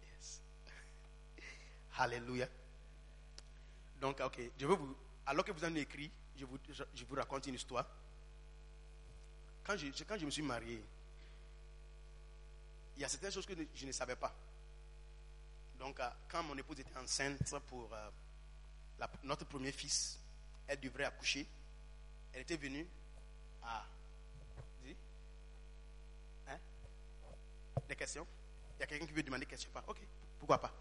yes. 0.02 0.40
Alléluia. 1.98 2.48
Donc, 4.00 4.20
ok, 4.20 4.38
je 4.58 4.66
vous, 4.66 4.96
alors 5.26 5.44
que 5.44 5.52
vous 5.52 5.62
en 5.64 5.68
avez 5.68 5.80
écrit, 5.80 6.10
je 6.36 6.44
vous, 6.44 6.58
je 6.68 7.04
vous 7.04 7.14
raconte 7.14 7.46
une 7.46 7.54
histoire. 7.54 7.84
Quand 9.68 9.76
je, 9.76 10.02
quand 10.04 10.16
je 10.16 10.24
me 10.24 10.30
suis 10.30 10.40
marié, 10.40 10.82
il 12.96 13.02
y 13.02 13.04
a 13.04 13.08
certaines 13.10 13.30
choses 13.30 13.44
que 13.44 13.52
je 13.74 13.84
ne 13.86 13.92
savais 13.92 14.16
pas. 14.16 14.34
Donc, 15.78 16.00
euh, 16.00 16.08
quand 16.26 16.42
mon 16.42 16.56
épouse 16.56 16.80
était 16.80 16.96
enceinte 16.96 17.54
pour 17.66 17.92
euh, 17.92 18.10
la- 18.98 19.10
notre 19.24 19.44
premier 19.44 19.70
fils, 19.70 20.18
elle 20.66 20.80
devrait 20.80 21.04
accoucher. 21.04 21.46
Elle 22.32 22.40
était 22.42 22.56
venue 22.56 22.86
à. 23.62 23.84
Dis 24.82 24.96
Hein 26.48 26.58
Des 27.86 27.94
questions 27.94 28.26
Il 28.76 28.80
y 28.80 28.82
a 28.84 28.86
quelqu'un 28.86 29.04
qui 29.06 29.12
veut 29.12 29.22
demander 29.22 29.44
des 29.44 29.50
questions 29.50 29.70
pas 29.70 29.84
Ok, 29.86 29.98
pourquoi 30.38 30.58
pas? 30.58 30.72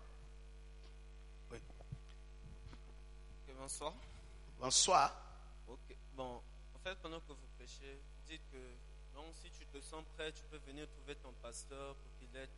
Oui. 1.51 1.57
Bonsoir. 3.53 3.93
Bonsoir. 4.57 5.14
Ok. 5.68 5.93
Bon, 6.15 6.41
en 6.73 6.80
fait, 6.80 6.95
pendant 6.99 7.19
que 7.19 7.34
vous 7.34 7.47
prêchez, 7.57 7.99
dites 8.29 8.41
que 8.51 8.57
donc, 9.15 9.33
si 9.41 9.49
tu 9.51 9.65
te 9.67 9.79
sens 9.81 10.03
prêt, 10.15 10.31
tu 10.31 10.43
peux 10.51 10.57
venir 10.67 10.87
trouver 10.89 11.15
ton 11.15 11.31
pasteur 11.41 11.95
pour 11.95 12.11
qu'il 12.19 12.35
aide, 12.37 12.49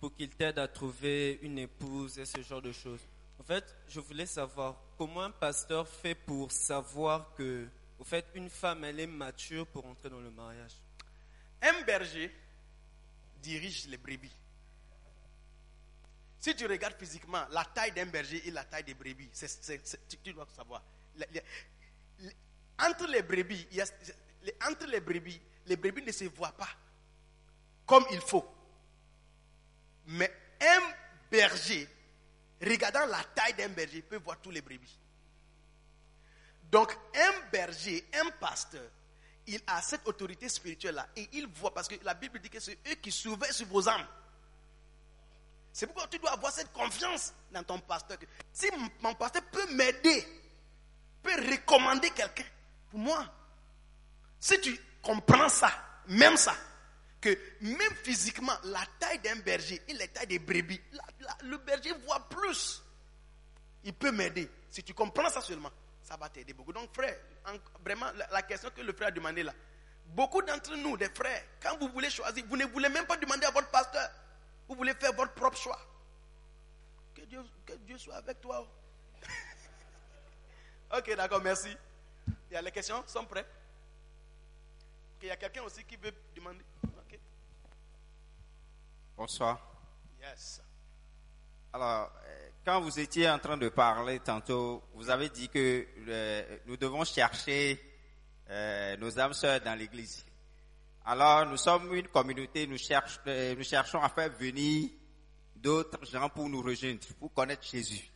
pour 0.00 0.14
qu'il 0.14 0.30
t'aide 0.30 0.58
à 0.58 0.68
trouver 0.68 1.38
une 1.42 1.58
épouse 1.58 2.18
et 2.18 2.24
ce 2.26 2.40
genre 2.42 2.62
de 2.62 2.72
choses. 2.72 3.00
En 3.38 3.42
fait, 3.42 3.74
je 3.88 4.00
voulais 4.00 4.26
savoir 4.26 4.76
comment 4.96 5.22
un 5.22 5.30
pasteur 5.30 5.88
fait 5.88 6.14
pour 6.14 6.52
savoir 6.52 7.34
que, 7.34 7.66
au 7.98 8.04
fait, 8.04 8.26
une 8.34 8.50
femme, 8.50 8.84
elle 8.84 9.00
est 9.00 9.06
mature 9.06 9.66
pour 9.66 9.86
entrer 9.86 10.10
dans 10.10 10.20
le 10.20 10.30
mariage. 10.30 10.72
Un 11.62 11.82
berger 11.82 12.30
dirige 13.42 13.86
les 13.88 13.96
brebis. 13.96 14.32
Si 16.38 16.54
tu 16.56 16.66
regardes 16.66 16.94
physiquement 16.98 17.44
la 17.50 17.64
taille 17.64 17.92
d'un 17.92 18.06
berger 18.06 18.46
et 18.46 18.50
la 18.50 18.64
taille 18.64 18.84
des 18.84 18.94
brebis, 18.94 19.30
tu, 20.22 20.32
dois 20.32 20.46
savoir. 20.54 20.82
Les- 21.16 21.26
les- 22.20 22.32
entre 22.78 23.06
les 23.08 23.22
brebis, 23.22 23.66
il 23.70 23.76
y 23.76 23.80
a- 23.82 23.86
entre 24.66 24.86
les 24.86 25.00
brebis, 25.00 25.40
les 25.66 25.76
brebis 25.76 26.02
ne 26.02 26.12
se 26.12 26.24
voient 26.24 26.52
pas 26.52 26.68
comme 27.86 28.04
il 28.12 28.20
faut. 28.20 28.46
Mais 30.06 30.32
un 30.60 30.80
berger, 31.28 31.88
regardant 32.62 33.04
la 33.06 33.22
taille 33.34 33.54
d'un 33.54 33.68
berger, 33.68 34.02
peut 34.02 34.18
voir 34.18 34.38
tous 34.40 34.52
les 34.52 34.60
brebis. 34.60 34.96
Donc, 36.70 36.96
un 37.16 37.50
berger, 37.50 38.04
un 38.14 38.30
pasteur, 38.30 38.88
il 39.46 39.60
a 39.66 39.82
cette 39.82 40.06
autorité 40.06 40.48
spirituelle-là 40.48 41.08
et 41.16 41.28
il 41.32 41.48
voit, 41.48 41.74
parce 41.74 41.88
que 41.88 41.96
la 42.04 42.14
Bible 42.14 42.38
dit 42.38 42.48
que 42.48 42.60
c'est 42.60 42.78
eux 42.88 42.94
qui 42.94 43.10
surveillent 43.10 43.52
sur 43.52 43.66
vos 43.66 43.88
âmes. 43.88 44.06
C'est 45.72 45.86
pourquoi 45.86 46.06
tu 46.06 46.18
dois 46.20 46.30
avoir 46.30 46.52
cette 46.52 46.72
confiance 46.72 47.32
dans 47.50 47.64
ton 47.64 47.80
pasteur. 47.80 48.18
si 48.52 48.68
mon 49.00 49.14
pasteur 49.14 49.42
peut 49.50 49.74
m'aider, 49.74 50.26
peut 51.22 51.34
recommander 51.50 52.10
quelqu'un 52.10 52.46
pour 52.90 53.00
moi, 53.00 53.26
si 54.40 54.60
tu 54.60 54.76
comprends 55.02 55.48
ça, 55.48 55.70
même 56.08 56.36
ça, 56.36 56.54
que 57.20 57.36
même 57.60 57.94
physiquement, 58.02 58.54
la 58.64 58.80
taille 58.98 59.18
d'un 59.20 59.36
berger 59.36 59.80
et 59.86 59.92
la 59.94 60.08
taille 60.08 60.26
des 60.26 60.38
brebis, 60.38 60.80
le 61.44 61.56
berger 61.58 61.92
voit 62.06 62.26
plus 62.28 62.82
il 63.84 63.94
peut 63.94 64.10
m'aider. 64.12 64.50
Si 64.70 64.82
tu 64.82 64.92
comprends 64.94 65.28
ça 65.30 65.40
seulement, 65.40 65.70
ça 66.02 66.16
va 66.16 66.28
t'aider 66.28 66.52
beaucoup. 66.52 66.72
Donc, 66.72 66.92
frère, 66.94 67.16
en- 67.46 67.56
vraiment, 67.82 68.06
la, 68.14 68.26
la 68.30 68.42
question 68.42 68.70
que 68.70 68.82
le 68.82 68.92
frère 68.92 69.08
a 69.08 69.10
demandé 69.10 69.42
là, 69.42 69.54
beaucoup 70.08 70.42
d'entre 70.42 70.76
nous, 70.76 70.96
des 70.98 71.08
frères, 71.08 71.42
quand 71.62 71.78
vous 71.78 71.88
voulez 71.88 72.10
choisir, 72.10 72.44
vous 72.46 72.56
ne 72.58 72.66
voulez 72.66 72.88
même 72.90 73.06
pas 73.06 73.16
demander 73.16 73.46
à 73.46 73.50
votre 73.50 73.68
pasteur. 73.70 74.10
Vous 74.68 74.74
voulez 74.76 74.92
faire 74.94 75.12
votre 75.14 75.32
propre 75.32 75.56
choix. 75.56 75.80
Que 77.14 77.22
Dieu, 77.22 77.42
que 77.66 77.72
Dieu 77.72 77.96
soit 77.98 78.16
avec 78.16 78.40
toi. 78.40 78.66
ok, 80.96 81.16
d'accord, 81.16 81.40
merci. 81.42 81.74
Il 82.50 82.54
y 82.54 82.56
a 82.56 82.62
les 82.62 82.70
questions, 82.70 83.02
sont 83.06 83.24
prêts? 83.24 83.46
Il 85.22 85.28
y 85.28 85.30
a 85.30 85.36
quelqu'un 85.36 85.62
aussi 85.62 85.84
qui 85.84 85.96
veut 85.96 86.12
demander. 86.34 86.64
Bonsoir. 89.16 89.60
Yes. 90.20 90.62
Alors, 91.72 92.10
euh, 92.24 92.50
quand 92.64 92.80
vous 92.80 92.98
étiez 92.98 93.28
en 93.28 93.38
train 93.38 93.56
de 93.56 93.68
parler 93.68 94.18
tantôt, 94.20 94.82
vous 94.94 95.10
avez 95.10 95.28
dit 95.28 95.48
que 95.48 95.86
euh, 96.08 96.58
nous 96.66 96.76
devons 96.76 97.04
chercher 97.04 97.78
euh, 98.48 98.96
nos 98.96 99.18
âmes 99.18 99.34
sœurs 99.34 99.60
dans 99.60 99.74
l'Église. 99.78 100.24
Alors, 101.04 101.46
nous 101.46 101.56
sommes 101.58 101.94
une 101.94 102.08
communauté, 102.08 102.66
nous, 102.66 102.78
cherche- 102.78 103.20
euh, 103.26 103.54
nous 103.56 103.62
cherchons 103.64 104.00
à 104.02 104.08
faire 104.08 104.30
venir 104.30 104.88
d'autres 105.54 106.04
gens 106.06 106.28
pour 106.30 106.48
nous 106.48 106.62
rejoindre, 106.62 107.00
pour 107.18 107.32
connaître 107.34 107.62
Jésus. 107.64 108.10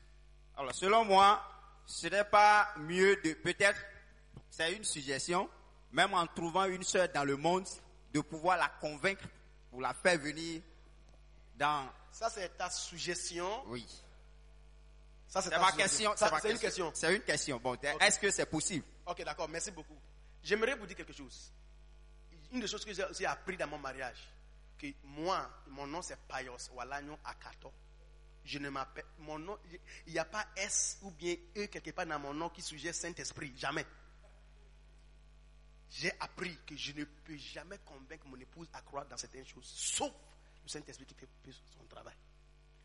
Alors, 0.56 0.74
selon 0.74 1.04
moi, 1.04 1.42
ce 1.84 2.06
n'est 2.08 2.24
pas 2.24 2.72
mieux 2.78 3.16
de, 3.22 3.34
peut-être, 3.34 3.80
c'est 4.48 4.72
une 4.72 4.84
suggestion, 4.84 5.48
même 5.94 6.12
en 6.12 6.26
trouvant 6.26 6.64
une 6.64 6.82
sœur 6.82 7.08
dans 7.08 7.24
le 7.24 7.36
monde, 7.36 7.66
de 8.12 8.20
pouvoir 8.20 8.58
la 8.58 8.68
convaincre 8.68 9.24
pour 9.70 9.80
la 9.80 9.94
faire 9.94 10.18
venir 10.18 10.60
dans, 11.56 11.88
Ça, 12.10 12.28
c'est 12.28 12.48
ta 12.56 12.68
suggestion. 12.68 13.64
oui. 13.68 13.86
Ça, 15.28 15.40
c'est 15.42 15.58
ma 15.58 15.72
question. 15.72 16.12
C'est 16.16 16.50
une 16.50 16.58
question. 16.58 16.92
C'est 16.94 17.14
une 17.16 17.22
question. 17.22 17.58
Bon, 17.58 17.76
est-ce 18.00 18.20
que 18.20 18.30
c'est 18.30 18.46
possible? 18.46 18.84
Ok, 19.06 19.24
d'accord, 19.24 19.48
merci 19.48 19.70
beaucoup. 19.72 19.96
J'aimerais 20.42 20.76
vous 20.76 20.86
dire 20.86 20.96
quelque 20.96 21.12
chose. 21.12 21.52
Une 22.52 22.60
des 22.60 22.68
choses 22.68 22.84
que 22.84 22.92
j'ai 22.92 23.04
aussi 23.04 23.26
appris 23.26 23.56
dans 23.56 23.66
mon 23.66 23.78
mariage, 23.78 24.28
que 24.78 24.86
moi, 25.02 25.48
mon 25.68 25.86
nom 25.88 26.02
c'est 26.02 26.16
Payos 26.28 26.56
Walanyo 26.74 27.18
Akato. 27.24 27.72
Je 28.44 28.58
ne 28.58 28.68
m'appelle, 28.68 29.06
mon 29.18 29.38
nom, 29.38 29.58
il 30.06 30.12
n'y 30.12 30.18
a 30.18 30.24
pas 30.24 30.44
S 30.54 30.98
ou 31.02 31.10
bien 31.10 31.34
E 31.56 31.66
quelque 31.66 31.90
part 31.90 32.06
dans 32.06 32.18
mon 32.18 32.34
nom 32.34 32.48
qui 32.50 32.62
suggère 32.62 32.94
Saint-Esprit, 32.94 33.54
jamais. 33.56 33.86
J'ai 35.90 36.12
appris 36.20 36.56
que 36.66 36.76
je 36.76 36.92
ne 36.92 37.04
peux 37.04 37.36
jamais 37.36 37.78
convaincre 37.84 38.26
mon 38.26 38.38
épouse 38.38 38.68
à 38.72 38.80
croire 38.82 39.06
dans 39.06 39.16
certaines 39.16 39.46
choses, 39.46 39.66
sauf 39.66 40.12
le 40.62 40.68
Saint-Esprit 40.68 41.06
qui 41.06 41.14
fait 41.14 41.28
son 41.78 41.84
travail. 41.88 42.14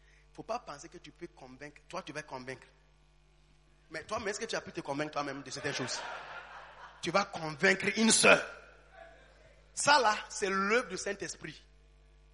Il 0.01 0.31
ne 0.31 0.35
faut 0.35 0.43
pas 0.43 0.59
penser 0.59 0.89
que 0.89 0.97
tu 0.97 1.11
peux 1.11 1.27
convaincre, 1.27 1.81
toi 1.87 2.03
tu 2.03 2.13
vas 2.13 2.23
convaincre. 2.23 2.67
Mais 3.91 4.03
toi, 4.03 4.19
mais 4.19 4.31
est-ce 4.31 4.39
que 4.39 4.45
tu 4.45 4.55
as 4.55 4.61
pu 4.61 4.71
te 4.71 4.81
convaincre 4.81 5.11
toi-même 5.11 5.41
de 5.41 5.49
certaines 5.49 5.73
choses? 5.73 5.99
Tu 7.01 7.11
vas 7.11 7.25
convaincre 7.25 7.87
une 7.97 8.11
sœur. 8.11 8.45
Ça 9.73 9.99
là, 9.99 10.15
c'est 10.29 10.49
l'œuvre 10.49 10.89
du 10.89 10.97
Saint-Esprit. 10.97 11.63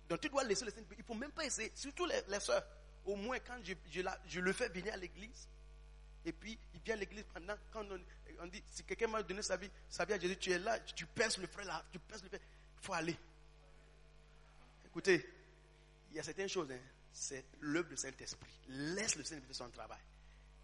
Donc 0.10 0.20
tu 0.20 0.30
dois 0.30 0.44
laisser 0.44 0.66
le 0.66 0.72
Saint-Esprit. 0.72 0.98
Il 0.98 1.02
ne 1.02 1.08
faut 1.08 1.14
même 1.14 1.32
pas 1.32 1.46
essayer, 1.46 1.72
surtout 1.76 2.06
les, 2.06 2.22
les 2.28 2.40
sœurs. 2.40 2.64
Au 3.06 3.16
moins 3.16 3.38
quand 3.40 3.58
je, 3.64 4.40
le 4.40 4.54
fais 4.54 4.68
venir 4.70 4.94
à 4.94 4.98
l'église, 4.98 5.48
et 6.26 6.34
puis 6.34 6.58
il 6.74 6.82
vient 6.82 6.96
à 6.96 6.98
l'église 6.98 7.24
pendant, 7.34 7.56
quand 7.72 7.86
on, 7.92 8.00
on 8.42 8.48
dit, 8.48 8.64
si 8.68 8.84
quelqu'un 8.84 9.08
m'a 9.08 9.24
donné 9.24 9.42
sa 9.42 9.58
vie, 9.58 9.70
sa 9.90 10.04
à 10.04 10.20
Jésus, 10.20 10.38
tu 10.38 10.52
es 10.52 10.60
là, 10.60 10.80
tu 10.80 11.06
penses 11.06 11.38
le 11.38 11.48
frère 11.48 11.66
là, 11.66 11.86
tu 11.92 12.00
penses 12.00 12.24
le 12.24 12.30
frère, 12.30 12.42
il 12.42 12.86
faut 12.86 12.94
aller. 12.94 13.18
Écoutez, 14.86 15.28
il 16.12 16.18
y 16.18 16.20
a 16.20 16.24
certaines 16.24 16.50
choses, 16.50 16.72
hein, 16.72 16.80
c'est 17.12 17.46
l'œuvre 17.62 17.90
du 17.90 17.98
Saint-Esprit. 17.98 18.60
Laisse 18.68 19.16
le 19.16 19.24
Saint-Esprit 19.24 19.54
faire 19.54 19.68
son 19.68 19.72
travail. 19.72 20.00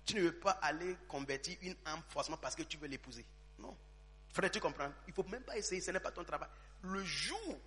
Tu 0.06 0.16
ne 0.16 0.22
veux 0.22 0.40
pas 0.40 0.52
aller 0.62 0.98
convertir 1.08 1.58
une 1.62 1.76
âme 1.86 2.02
forcément 2.10 2.38
parce 2.38 2.56
que 2.56 2.64
tu 2.64 2.78
veux 2.78 2.88
l'épouser. 2.88 3.26
Non. 3.60 3.78
Frère, 4.34 4.50
tu 4.50 4.60
comprends 4.60 4.92
Il 5.08 5.12
ne 5.12 5.14
faut 5.14 5.24
même 5.24 5.44
pas 5.44 5.58
essayer, 5.58 5.80
ce 5.82 5.92
n'est 5.92 6.00
pas 6.00 6.12
ton 6.12 6.24
travail. 6.24 6.50
Le 6.84 7.04
jour 7.04 7.60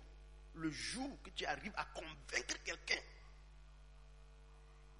le 0.55 0.69
jour 0.71 1.09
que 1.23 1.29
tu 1.31 1.45
arrives 1.45 1.73
à 1.75 1.85
convaincre 1.85 2.63
quelqu'un, 2.63 3.01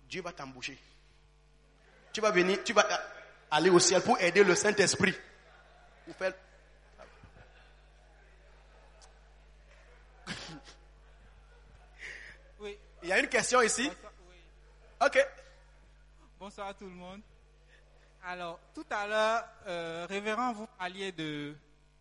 Dieu 0.08 0.22
va 0.22 0.34
t'embaucher. 0.34 0.78
Tu 2.16 2.22
vas 2.22 2.32
venir, 2.32 2.64
tu 2.64 2.72
vas 2.72 2.88
aller 3.52 3.70
au 3.70 3.78
ciel 3.78 4.02
pour 4.02 4.18
aider 4.22 4.42
le 4.42 4.56
Saint-Esprit. 4.56 5.14
Faire- 6.18 6.32
Oui. 12.62 12.78
Il 13.04 13.10
y 13.10 13.12
a 13.12 13.20
une 13.20 13.28
question 13.28 13.62
ici. 13.62 13.90
Bonsoir, 13.90 14.14
oui. 14.30 14.36
Ok. 15.06 15.28
Bonsoir 16.40 16.68
à 16.70 16.74
tout 16.74 16.86
le 16.86 16.92
monde. 16.92 17.20
Alors, 18.24 18.62
tout 18.74 18.86
à 18.90 19.06
l'heure, 19.08 19.44
euh, 19.68 20.06
révérend, 20.10 20.54
vous 20.54 20.68
parliez 20.68 21.12
de 21.12 21.54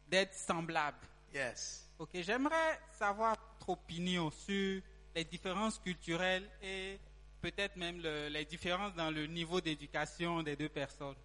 d'être 0.06 0.34
semblable. 0.34 0.98
Yes. 1.34 1.88
Ok, 1.98 2.10
j'aimerais 2.20 2.78
savoir 2.92 3.34
votre 3.58 3.70
opinion 3.70 4.30
sur 4.30 4.80
les 5.12 5.24
différences 5.24 5.80
culturelles 5.80 6.48
et 6.62 7.00
peut-être 7.44 7.76
même 7.76 8.00
le- 8.00 8.28
les 8.28 8.44
différences 8.46 8.94
dans 8.94 9.10
le 9.10 9.26
niveau 9.26 9.60
d'éducation 9.60 10.42
des 10.42 10.56
deux 10.56 10.68
personnes. 10.70 11.16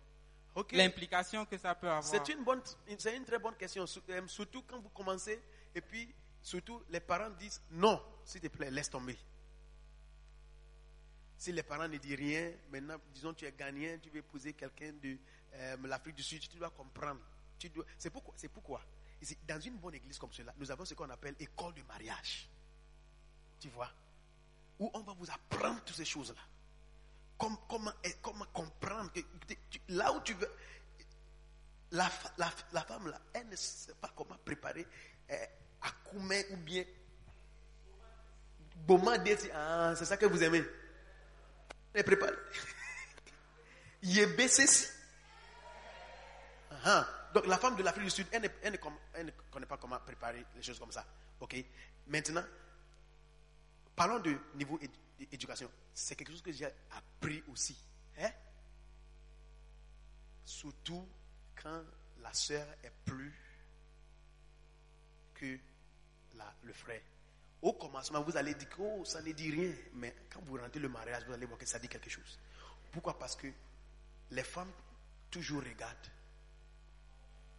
L'implication 0.74 1.46
que 1.46 1.58
ça 1.58 1.74
peut 1.76 1.88
avoir. 1.88 2.04
C'est 2.04 2.28
une 2.34 2.44
bonne, 2.44 2.62
c'est 2.98 3.16
une 3.16 3.24
très 3.24 3.40
bonne 3.40 3.56
question. 3.56 3.86
Euh, 4.10 4.28
Surtout 4.28 4.64
quand 4.64 4.80
vous 4.82 4.90
commencez 4.90 5.40
et 5.74 5.80
puis 5.82 6.14
surtout 6.42 6.84
les 6.90 7.00
parents 7.00 7.30
disent 7.40 7.62
non, 7.72 8.02
s'il 8.26 8.42
te 8.42 8.48
plaît, 8.50 8.70
laisse 8.70 8.90
tomber. 8.90 9.18
Si 11.38 11.54
les 11.54 11.64
parents 11.64 11.88
ne 11.88 11.98
disent 11.98 12.18
rien, 12.18 12.52
maintenant, 12.70 12.98
disons 13.14 13.34
tu 13.34 13.46
es 13.46 13.52
gagnant, 13.54 13.98
tu 14.02 14.10
veux 14.10 14.18
épouser 14.20 14.52
quelqu'un 14.54 14.92
de 15.02 15.18
euh, 15.54 15.78
l'Afrique 15.86 16.16
du 16.16 16.24
Sud, 16.24 16.42
tu 16.42 16.58
dois 16.58 16.70
comprendre. 16.72 17.22
Tu 17.58 17.70
dois, 17.70 17.86
c'est 17.98 18.10
pourquoi, 18.10 18.34
c'est 18.36 18.50
pourquoi? 18.50 18.82
Dans 19.48 19.60
une 19.62 19.78
bonne 19.78 19.96
église 19.96 20.18
comme 20.18 20.34
cela, 20.34 20.54
nous 20.58 20.70
avons 20.70 20.84
ce 20.84 20.94
qu'on 20.96 21.10
appelle 21.10 21.36
école 21.40 21.74
de 21.76 21.82
mariage. 21.84 22.50
Tu 23.62 23.70
vois, 23.70 23.90
où 24.80 24.90
on 24.94 25.02
va 25.02 25.14
vous 25.14 25.30
apprendre 25.30 25.82
toutes 25.86 25.96
ces 25.96 26.06
choses-là. 26.06 26.42
Comme- 27.38 27.58
comment, 27.68 27.92
eh, 28.04 28.14
comment 28.22 28.46
comprendre 28.54 29.12
que 29.14 29.20
là 29.90 30.12
où 30.14 30.22
tu 30.22 30.34
veux, 30.34 30.52
la, 31.92 32.10
la, 32.38 32.52
la 32.72 32.82
femme 32.82 33.08
là, 33.08 33.20
elle 33.34 33.48
ne 33.50 33.56
sait 33.56 33.94
pas 33.96 34.12
comment 34.16 34.38
préparer 34.46 34.86
euh, 35.32 35.46
Akoumen 35.82 36.44
ou 36.52 36.58
bien 36.58 36.84
Boma. 38.76 39.18
Ah, 39.54 39.94
c'est 39.96 40.06
ça 40.06 40.18
que 40.18 40.26
vous 40.26 40.42
aimez. 40.44 40.64
Elle 41.94 42.04
prépare. 42.04 42.32
Yébécési. 44.04 44.88
Ah, 46.86 47.06
Donc 47.34 47.46
la 47.48 47.58
femme 47.58 47.76
de 47.76 47.84
l'Afrique 47.84 48.06
du 48.06 48.10
Sud, 48.10 48.28
elle 48.32 48.44
ne, 48.44 48.48
elle 48.62 48.74
ne 48.74 48.78
elle 49.14 49.26
ne 49.28 49.32
connaît 49.52 49.66
pas 49.66 49.78
comment 49.78 50.00
préparer 50.00 50.46
les 50.56 50.62
choses 50.64 50.80
comme 50.80 50.92
ça. 50.92 51.06
Ok? 51.40 51.56
Maintenant, 52.08 52.44
parlons 54.00 54.20
de 54.20 54.34
niveau 54.56 54.80
édu- 54.80 55.28
éducation. 55.30 55.70
C'est 55.94 56.16
quelque 56.16 56.32
chose 56.32 56.42
que 56.42 56.54
j'ai 56.54 56.70
appris 56.92 57.44
aussi. 57.50 57.78
Hein? 58.18 58.32
Surtout 60.46 61.06
quand 61.62 61.84
la 62.22 62.34
sœur 62.34 62.66
est 62.82 62.94
plus 63.04 63.38
que 65.34 65.60
le 66.64 66.72
frère. 66.72 67.02
Au 67.62 67.74
commencement, 67.74 68.22
vous 68.22 68.38
allez 68.38 68.54
dire 68.54 68.70
que 68.70 68.78
oh, 68.80 69.04
ça 69.04 69.22
ne 69.22 69.34
dit 69.34 69.52
rien. 69.52 69.74
Mais 69.96 70.16
quand 70.30 70.40
vous 70.46 70.56
rentrez 70.56 70.80
le 70.80 70.88
mariage, 70.88 71.26
vous 71.26 71.34
allez 71.34 71.46
voir 71.46 71.60
que 71.60 71.66
ça 71.66 71.78
dit 71.78 71.90
quelque 71.90 72.10
chose. 72.10 72.40
Pourquoi? 72.94 73.20
Parce 73.20 73.36
que 73.36 73.48
les 74.32 74.44
femmes 74.44 74.72
toujours 75.30 75.62
regardent 75.62 76.12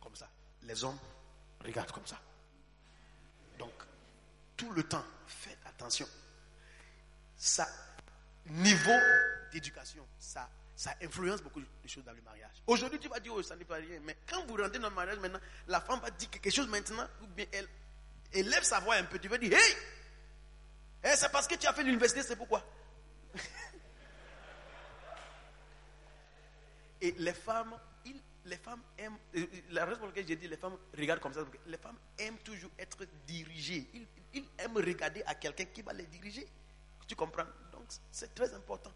comme 0.00 0.16
ça. 0.16 0.30
Les 0.62 0.82
hommes 0.84 0.98
regardent 1.62 1.92
comme 1.92 2.06
ça. 2.06 2.18
Donc, 3.58 3.74
tout 4.56 4.72
le 4.72 4.84
temps, 4.84 5.04
faites 5.26 5.58
attention. 5.66 6.06
Ça, 7.42 7.66
niveau 8.44 8.92
d'éducation, 9.50 10.06
ça, 10.18 10.46
ça 10.76 10.94
influence 11.02 11.40
beaucoup 11.40 11.60
de 11.60 11.66
choses 11.88 12.04
dans 12.04 12.12
le 12.12 12.20
mariage. 12.20 12.52
Aujourd'hui, 12.66 12.98
tu 12.98 13.08
vas 13.08 13.18
dire, 13.18 13.32
oh, 13.34 13.42
ça 13.42 13.56
n'est 13.56 13.64
pas 13.64 13.76
rien. 13.76 13.98
Mais 14.04 14.14
quand 14.28 14.44
vous 14.44 14.56
rentrez 14.56 14.78
dans 14.78 14.90
le 14.90 14.94
mariage 14.94 15.18
maintenant, 15.20 15.40
la 15.66 15.80
femme 15.80 16.00
va 16.00 16.10
dire 16.10 16.28
quelque 16.28 16.50
chose 16.50 16.68
maintenant, 16.68 17.08
ou 17.22 17.26
bien 17.28 17.46
elle 17.50 17.66
élève 18.34 18.62
sa 18.62 18.78
voix 18.80 18.96
un 18.96 19.04
peu. 19.04 19.18
Tu 19.18 19.28
vas 19.28 19.38
dire, 19.38 19.54
hey! 19.54 19.74
Eh, 21.02 21.16
c'est 21.16 21.32
parce 21.32 21.48
que 21.48 21.54
tu 21.54 21.66
as 21.66 21.72
fait 21.72 21.82
l'université, 21.82 22.22
c'est 22.22 22.36
pourquoi? 22.36 22.62
Et 27.00 27.12
les 27.16 27.32
femmes, 27.32 27.74
ils- 28.04 28.20
les 28.44 28.58
femmes 28.58 28.82
aiment, 28.98 29.16
euh, 29.34 29.46
la 29.70 29.86
raison 29.86 29.98
pour 30.00 30.08
laquelle 30.08 30.28
j'ai 30.28 30.36
dit 30.36 30.46
les 30.46 30.58
femmes 30.58 30.76
regardent 30.94 31.20
comme 31.20 31.32
ça, 31.32 31.40
les 31.66 31.78
femmes 31.78 31.96
aiment 32.18 32.36
toujours 32.40 32.70
être 32.78 33.06
dirigées. 33.26 33.88
Ils, 33.94 34.06
ils 34.34 34.44
aiment 34.58 34.76
regarder 34.76 35.22
à 35.24 35.34
quelqu'un 35.34 35.64
qui 35.64 35.80
va 35.80 35.94
les 35.94 36.04
diriger. 36.04 36.46
Tu 37.10 37.16
comprends? 37.16 37.42
Donc 37.72 37.86
c'est 38.12 38.32
très 38.32 38.54
important. 38.54 38.92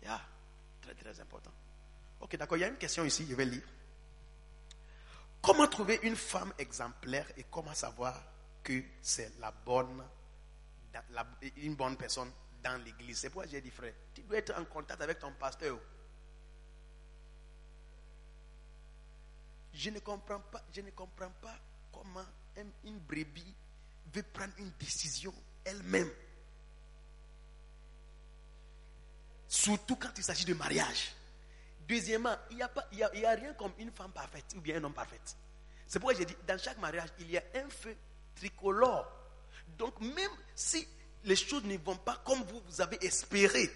Yeah, 0.00 0.20
très 0.80 0.94
très 0.94 1.18
important. 1.18 1.50
Ok, 2.20 2.36
d'accord, 2.36 2.56
il 2.56 2.60
y 2.60 2.64
a 2.64 2.68
une 2.68 2.76
question 2.76 3.04
ici, 3.04 3.26
je 3.28 3.34
vais 3.34 3.44
lire. 3.46 3.64
Comment 5.42 5.66
trouver 5.66 5.98
une 6.04 6.14
femme 6.14 6.52
exemplaire 6.56 7.26
et 7.36 7.42
comment 7.50 7.74
savoir 7.74 8.22
que 8.62 8.80
c'est 9.02 9.36
la 9.40 9.50
bonne, 9.50 10.04
une 11.56 11.74
bonne 11.74 11.96
personne 11.96 12.30
dans 12.62 12.80
l'église? 12.84 13.18
C'est 13.18 13.30
pourquoi 13.30 13.48
j'ai 13.50 13.60
dit, 13.60 13.70
frère, 13.72 13.94
tu 14.14 14.22
dois 14.22 14.38
être 14.38 14.54
en 14.56 14.64
contact 14.64 15.00
avec 15.00 15.18
ton 15.18 15.32
pasteur. 15.32 15.80
Je 19.74 19.90
ne 19.90 19.98
comprends 19.98 20.38
pas, 20.42 20.62
je 20.72 20.80
ne 20.80 20.90
comprends 20.92 21.32
pas 21.42 21.58
comment 21.92 22.24
un- 22.56 22.88
une 22.88 23.00
brebis 23.00 23.52
veut 24.14 24.22
prendre 24.22 24.54
une 24.58 24.70
décision 24.78 25.34
elle-même. 25.64 26.08
Surtout 29.48 29.96
quand 29.96 30.10
il 30.16 30.24
s'agit 30.24 30.44
de 30.44 30.54
mariage. 30.54 31.14
Deuxièmement, 31.88 32.36
il 32.50 32.56
n'y 32.56 32.62
a, 32.62 32.70
il 32.92 33.08
il 33.14 33.26
rien 33.26 33.54
comme 33.54 33.72
une 33.78 33.92
femme 33.92 34.10
parfaite 34.10 34.44
ou 34.56 34.60
bien 34.60 34.76
un 34.76 34.84
homme 34.84 34.94
parfait. 34.94 35.20
C'est 35.86 36.00
pourquoi 36.00 36.18
j'ai 36.18 36.24
dit, 36.24 36.36
dans 36.46 36.58
chaque 36.58 36.78
mariage, 36.78 37.08
il 37.20 37.30
y 37.30 37.38
a 37.38 37.42
un 37.54 37.68
feu 37.70 37.96
tricolore. 38.34 39.06
Donc 39.78 40.00
même 40.00 40.30
si 40.54 40.86
les 41.24 41.36
choses 41.36 41.64
ne 41.64 41.76
vont 41.78 41.96
pas 41.96 42.20
comme 42.24 42.42
vous, 42.42 42.60
vous 42.66 42.80
avez 42.80 43.04
espéré, 43.04 43.70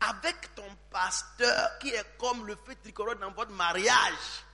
avec 0.00 0.54
ton 0.54 0.68
pasteur 0.90 1.78
qui 1.78 1.88
est 1.88 2.04
comme 2.18 2.46
le 2.46 2.54
feu 2.54 2.74
tricolore 2.82 3.16
dans 3.16 3.32
votre 3.32 3.52
mariage, 3.52 4.44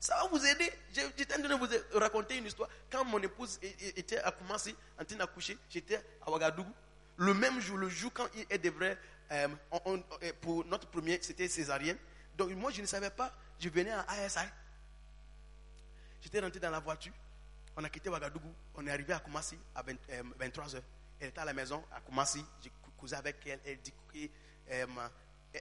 ça 0.00 0.16
va 0.16 0.28
vous 0.28 0.44
aider. 0.44 0.70
J'étais 0.92 1.34
en 1.34 1.38
train 1.42 1.48
de 1.48 1.54
vous 1.54 1.98
raconter 1.98 2.36
une 2.36 2.46
histoire. 2.46 2.68
Quand 2.90 3.04
mon 3.04 3.20
épouse 3.20 3.58
était 3.62 4.18
à 4.18 4.30
commencer, 4.30 4.74
en 5.00 5.04
train 5.04 5.16
d'accoucher, 5.16 5.58
j'étais 5.70 6.00
à 6.24 6.30
Ouagadougou. 6.30 6.72
Le 7.16 7.34
même 7.34 7.60
jour, 7.60 7.78
le 7.78 7.88
jour 7.88 8.12
quand 8.14 8.28
elle 8.48 8.60
devrait, 8.60 8.96
euh, 9.32 9.48
on- 9.70 9.80
on- 9.84 10.04
euh, 10.22 10.32
pour 10.40 10.64
notre 10.64 10.86
premier, 10.88 11.18
c'était 11.22 11.48
césarienne. 11.48 11.98
Donc 12.36 12.50
moi, 12.52 12.70
je 12.70 12.80
ne 12.80 12.86
savais 12.86 13.10
pas. 13.10 13.32
Je 13.60 13.68
venais 13.68 13.90
à 13.90 14.00
ASI. 14.10 14.38
J'étais 16.22 16.40
rentré 16.40 16.60
dans 16.60 16.70
la 16.70 16.80
voiture. 16.80 17.12
On 17.76 17.84
a 17.84 17.88
quitté 17.88 18.08
Ouagadougou. 18.08 18.52
On 18.74 18.86
est 18.86 18.90
arrivé 18.90 19.12
à 19.12 19.20
Koumassi 19.20 19.56
à 19.74 19.82
23h. 19.82 20.82
Elle 21.20 21.28
était 21.28 21.40
à 21.40 21.44
la 21.44 21.52
maison 21.52 21.84
à 21.92 22.00
Koumassi. 22.00 22.44
J'ai 22.62 22.70
causé 22.98 23.16
avec 23.16 23.36
elle. 23.46 23.60
Elle 23.64 23.80
dit 23.80 23.92
euh, 24.70 24.86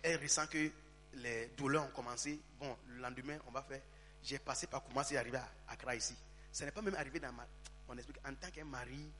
elle- 0.03 0.21
ressent 0.21 0.47
que 0.47 0.71
les 1.13 1.47
douleurs 1.57 1.85
ont 1.85 1.89
commencé. 1.91 2.39
Bon, 2.59 2.75
le 2.87 2.99
lendemain, 3.01 3.37
on 3.47 3.51
va 3.51 3.61
faire. 3.61 3.81
J'ai 4.23 4.39
passé 4.39 4.67
par 4.67 4.83
Koumassi 4.83 5.13
et 5.13 5.17
arrivé 5.17 5.37
à 5.37 5.47
Accra 5.69 5.95
ici. 5.95 6.15
Ce 6.51 6.63
n'est 6.63 6.71
pas 6.71 6.81
même 6.81 6.95
arrivé 6.95 7.19
dans 7.19 7.31
ma, 7.31 7.45
mon 7.87 7.97
esprit. 7.97 8.15
En 8.27 8.33
tant 8.33 8.49
qu'un 8.49 8.65
mari, 8.65 9.11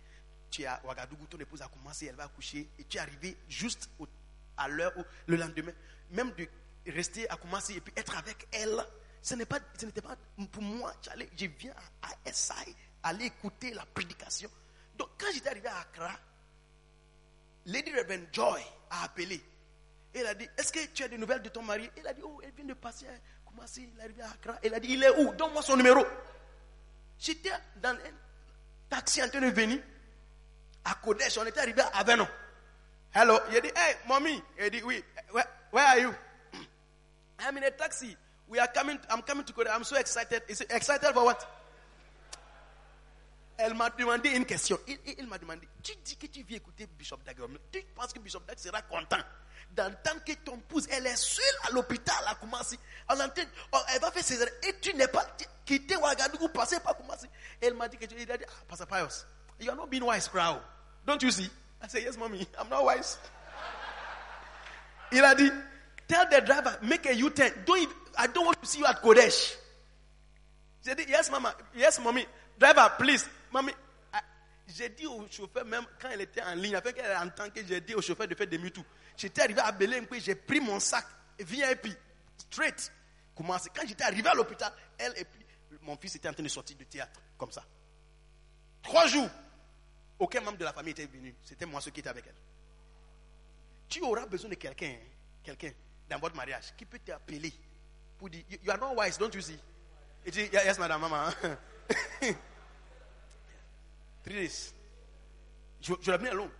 tu 0.49 0.63
es 0.63 0.65
à 0.65 0.81
Ouagadougou, 0.83 1.27
ton 1.27 1.37
épouse 1.39 1.61
a 1.61 1.67
commencé, 1.67 2.07
elle 2.07 2.15
va 2.15 2.23
accoucher. 2.23 2.67
Et 2.79 2.83
tu 2.85 2.97
es 2.97 2.99
arrivé 2.99 3.37
juste 3.47 3.89
au- 3.99 4.07
à 4.57 4.67
l'heure 4.67 4.93
où, 4.97 5.03
le 5.27 5.37
lendemain, 5.37 5.71
même 6.11 6.31
de 6.33 6.47
rester 6.91 7.29
à 7.29 7.35
Koumassi 7.35 7.77
et 7.77 7.81
puis 7.81 7.93
être 7.95 8.17
avec 8.17 8.47
elle, 8.51 8.83
ce 9.21 9.35
n'est 9.35 9.45
pas, 9.45 9.59
n'était 9.81 10.01
pas 10.01 10.15
pour 10.51 10.63
moi. 10.63 10.93
Je 11.35 11.45
viens 11.45 11.73
à, 12.01 12.07
à 12.07 13.09
aller 13.09 13.25
écouter 13.25 13.73
la 13.73 13.85
prédication. 13.85 14.49
Donc 14.97 15.09
quand 15.17 15.27
j'étais 15.33 15.49
arrivé 15.49 15.67
à 15.67 15.79
Accra, 15.79 16.11
Lady 17.65 17.91
Reverend 17.91 18.27
Joy 18.31 18.61
a 18.89 19.03
appelé. 19.03 19.43
Elle 20.13 20.27
a 20.27 20.33
dit, 20.33 20.47
est-ce 20.57 20.71
que 20.71 20.85
tu 20.93 21.03
as 21.03 21.09
des 21.09 21.17
nouvelles 21.17 21.41
de 21.41 21.49
ton 21.49 21.61
mari? 21.61 21.89
Elle 21.97 22.07
a 22.07 22.13
dit, 22.13 22.21
oh, 22.23 22.39
elle 22.43 22.51
vient 22.53 22.65
de 22.65 22.73
passer 22.73 23.05
à 23.07 23.11
Koumassi, 23.45 23.89
il 23.93 23.99
est 23.99 24.03
arrivé 24.03 24.21
à 24.21 24.31
Accra. 24.31 24.57
Elle 24.63 24.73
a 24.73 24.79
dit, 24.79 24.93
il 24.93 25.03
est 25.03 25.19
où? 25.19 25.33
Donne-moi 25.33 25.61
son 25.61 25.75
numéro. 25.75 26.05
J'étais 27.19 27.51
dans 27.81 27.89
un 27.89 27.97
taxi 28.89 29.21
en 29.21 29.29
train 29.29 29.41
de 29.41 29.47
venir 29.47 29.81
à 30.85 30.93
Kodesh. 30.95 31.37
On 31.37 31.45
était 31.45 31.59
arrivé 31.59 31.81
à 31.81 31.87
Avenon. 31.97 32.27
Hello. 33.17 33.37
A 33.37 33.51
hey, 33.51 33.95
mommy. 34.07 34.39
Dit, 34.71 34.83
oui. 34.85 35.03
Where, 35.31 35.45
where 35.71 35.85
are 35.87 35.99
you? 35.99 36.13
I'm 37.39 37.57
in 37.57 37.63
a 37.63 37.71
taxi. 37.71 38.15
We 38.47 38.59
are 38.59 38.67
coming, 38.67 38.99
I'm 39.09 39.23
coming 39.23 39.43
to 39.43 39.53
Kodesh. 39.53 39.73
I'm 39.73 39.83
so 39.83 39.97
excited. 39.97 40.43
Is 40.47 40.61
it 40.61 40.71
excited 40.71 41.11
for 41.15 41.25
what? 41.25 41.43
Elle 43.57 43.73
m'a 43.73 43.89
demandé 43.89 44.29
une 44.35 44.45
question. 44.45 44.77
Il, 44.87 44.99
il- 45.07 45.15
il 45.17 45.27
m'a 45.27 45.39
demandé, 45.39 45.67
tu 45.81 45.93
dis 46.05 46.15
que 46.15 46.27
tu 46.27 46.43
viens 46.43 46.57
écouter 46.57 46.85
Bishop 46.95 47.17
Dag. 47.25 47.35
Tu 47.71 47.81
penses 47.95 48.13
que 48.13 48.19
Bishop 48.19 48.41
Dag 48.47 48.59
sera 48.59 48.83
content 48.83 49.17
d'entendre 49.71 50.23
que 50.23 50.33
ton 50.45 50.57
épouse, 50.57 50.87
elle 50.91 51.07
est 51.07 51.15
seule 51.15 51.43
à 51.67 51.71
l'hôpital 51.71 52.15
à 52.27 52.35
Koumassi. 52.35 52.77
Elle, 53.09 53.19
entend- 53.23 53.41
oh, 53.73 53.79
elle 53.95 53.99
va 53.99 54.11
faire 54.11 54.23
ses. 54.23 54.43
Et 54.43 54.79
tu 54.79 54.93
n'es 54.93 55.07
pas 55.07 55.25
quitté 55.65 55.95
Ouagadougou, 55.97 56.49
passer 56.49 56.79
par 56.81 56.95
Koumassi. 56.95 57.25
Elle 57.59 57.73
m'a 57.73 57.87
dit 57.87 57.97
que 57.97 58.05
tu 58.05 58.13
il 58.15 58.31
a 58.31 58.37
dit, 58.37 58.45
ah, 58.47 58.63
Pastor 58.67 58.85
Pius, 58.85 59.25
you 59.59 59.71
are 59.71 59.75
not 59.75 59.87
being 59.87 60.03
wise 60.03 60.27
crowd. 60.29 60.61
Don't 61.07 61.21
you 61.23 61.31
see? 61.31 61.49
I 61.81 61.87
said, 61.87 62.03
Yes, 62.03 62.17
mommy. 62.17 62.45
I'm 62.59 62.69
not 62.69 62.83
wise. 62.85 63.17
Il 65.11 65.23
a 65.23 65.35
dit, 65.35 65.51
Tell 66.07 66.25
the 66.29 66.41
driver, 66.45 66.77
make 66.83 67.05
a 67.05 67.13
U-turn. 67.13 67.51
I 68.17 68.27
don't 68.27 68.45
want 68.45 68.61
to 68.61 68.67
see 68.67 68.79
you 68.79 68.85
at 68.85 69.01
Kodesh. 69.01 69.55
J'ai 70.85 70.95
dit, 70.95 71.05
Yes, 71.09 71.29
mama. 71.29 71.53
Yes, 71.75 71.99
mommy. 71.99 72.25
Driver, 72.57 72.89
please. 72.97 73.27
Mommy. 73.51 73.73
J'ai 74.75 74.89
dit 74.89 75.05
au 75.07 75.25
chauffeur, 75.31 75.63
même 75.65 75.85
quand 76.01 76.09
elle 76.09 76.21
était 76.21 76.41
en 76.41 76.53
ligne, 76.55 76.75
afin 76.75 76.91
qu'elle 76.91 77.15
entende 77.15 77.53
que 77.53 77.65
j'ai 77.65 77.79
dit 77.79 77.95
au 77.95 78.01
chauffeur 78.01 78.27
de 78.27 78.35
faire 78.35 78.47
demi-tour. 78.47 78.83
J'étais 79.15 79.41
arrivé 79.41 79.61
à 79.61 79.71
Belém, 79.71 80.05
puis 80.05 80.19
j'ai 80.19 80.35
pris 80.35 80.59
mon 80.59 80.79
sac 80.79 81.05
VIP, 81.39 81.87
straight. 82.37 82.91
Commencé. 83.33 83.69
Quand 83.73 83.87
j'étais 83.87 84.03
arrivé 84.03 84.27
à 84.27 84.33
l'hôpital, 84.33 84.71
elle 84.97 85.13
et 85.15 85.23
puis 85.23 85.45
mon 85.83 85.95
fils 85.95 86.15
était 86.15 86.27
en 86.27 86.33
train 86.33 86.43
de 86.43 86.49
sortir 86.49 86.75
du 86.75 86.85
théâtre, 86.85 87.19
comme 87.37 87.51
ça. 87.51 87.63
Trois 88.81 89.07
jours. 89.07 89.29
Aucun 90.19 90.41
membre 90.41 90.57
de 90.57 90.63
la 90.65 90.73
famille 90.73 90.91
était 90.91 91.05
venu. 91.05 91.35
C'était 91.43 91.65
moi 91.65 91.79
ce 91.81 91.89
qui 91.89 91.99
était 91.99 92.09
avec 92.09 92.25
elle. 92.27 92.35
Tu 93.87 94.01
auras 94.01 94.25
besoin 94.25 94.49
de 94.49 94.55
quelqu'un, 94.55 94.95
quelqu'un 95.43 95.71
dans 96.09 96.19
votre 96.19 96.35
mariage 96.35 96.73
qui 96.75 96.85
peut 96.85 96.99
t'appeler 96.99 97.53
pour 98.17 98.29
dire, 98.29 98.43
you 98.49 98.71
are 98.71 98.79
not 98.79 98.95
wise, 98.95 99.17
don't 99.17 99.33
you 99.33 99.41
see? 99.41 99.59
Et 100.25 100.31
tu 100.31 100.43
dis, 100.43 100.49
yes, 100.51 100.77
madame, 100.79 101.01
maman. 101.01 101.29
Days. 104.25 104.73
Je, 105.81 105.93
je 106.01 106.11
l'ai 106.11 106.17
mis 106.17 106.27
alone. 106.27 106.51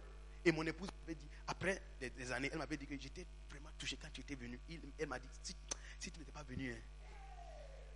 Et 0.46 0.52
mon 0.52 0.66
épouse 0.66 0.90
m'avait 1.02 1.16
dit, 1.16 1.28
après 1.48 1.82
des, 2.00 2.32
années, 2.32 2.50
elle 2.52 2.60
m'avait 2.60 2.78
dit 2.78 2.86
que 2.88 2.98
j'étais 2.98 3.26
vraiment 3.50 3.70
touché 3.78 3.98
quand 4.02 4.08
tu 4.14 4.22
étais 4.22 4.36
venu. 4.36 4.60
Elle 4.98 5.08
m'a 5.08 5.20
dit, 5.20 5.28
si, 5.44 5.56
si 6.00 6.12
tu 6.12 6.20
n'étais 6.20 6.32
pas 6.32 6.44
venu, 6.44 6.72
hein, 6.72 6.78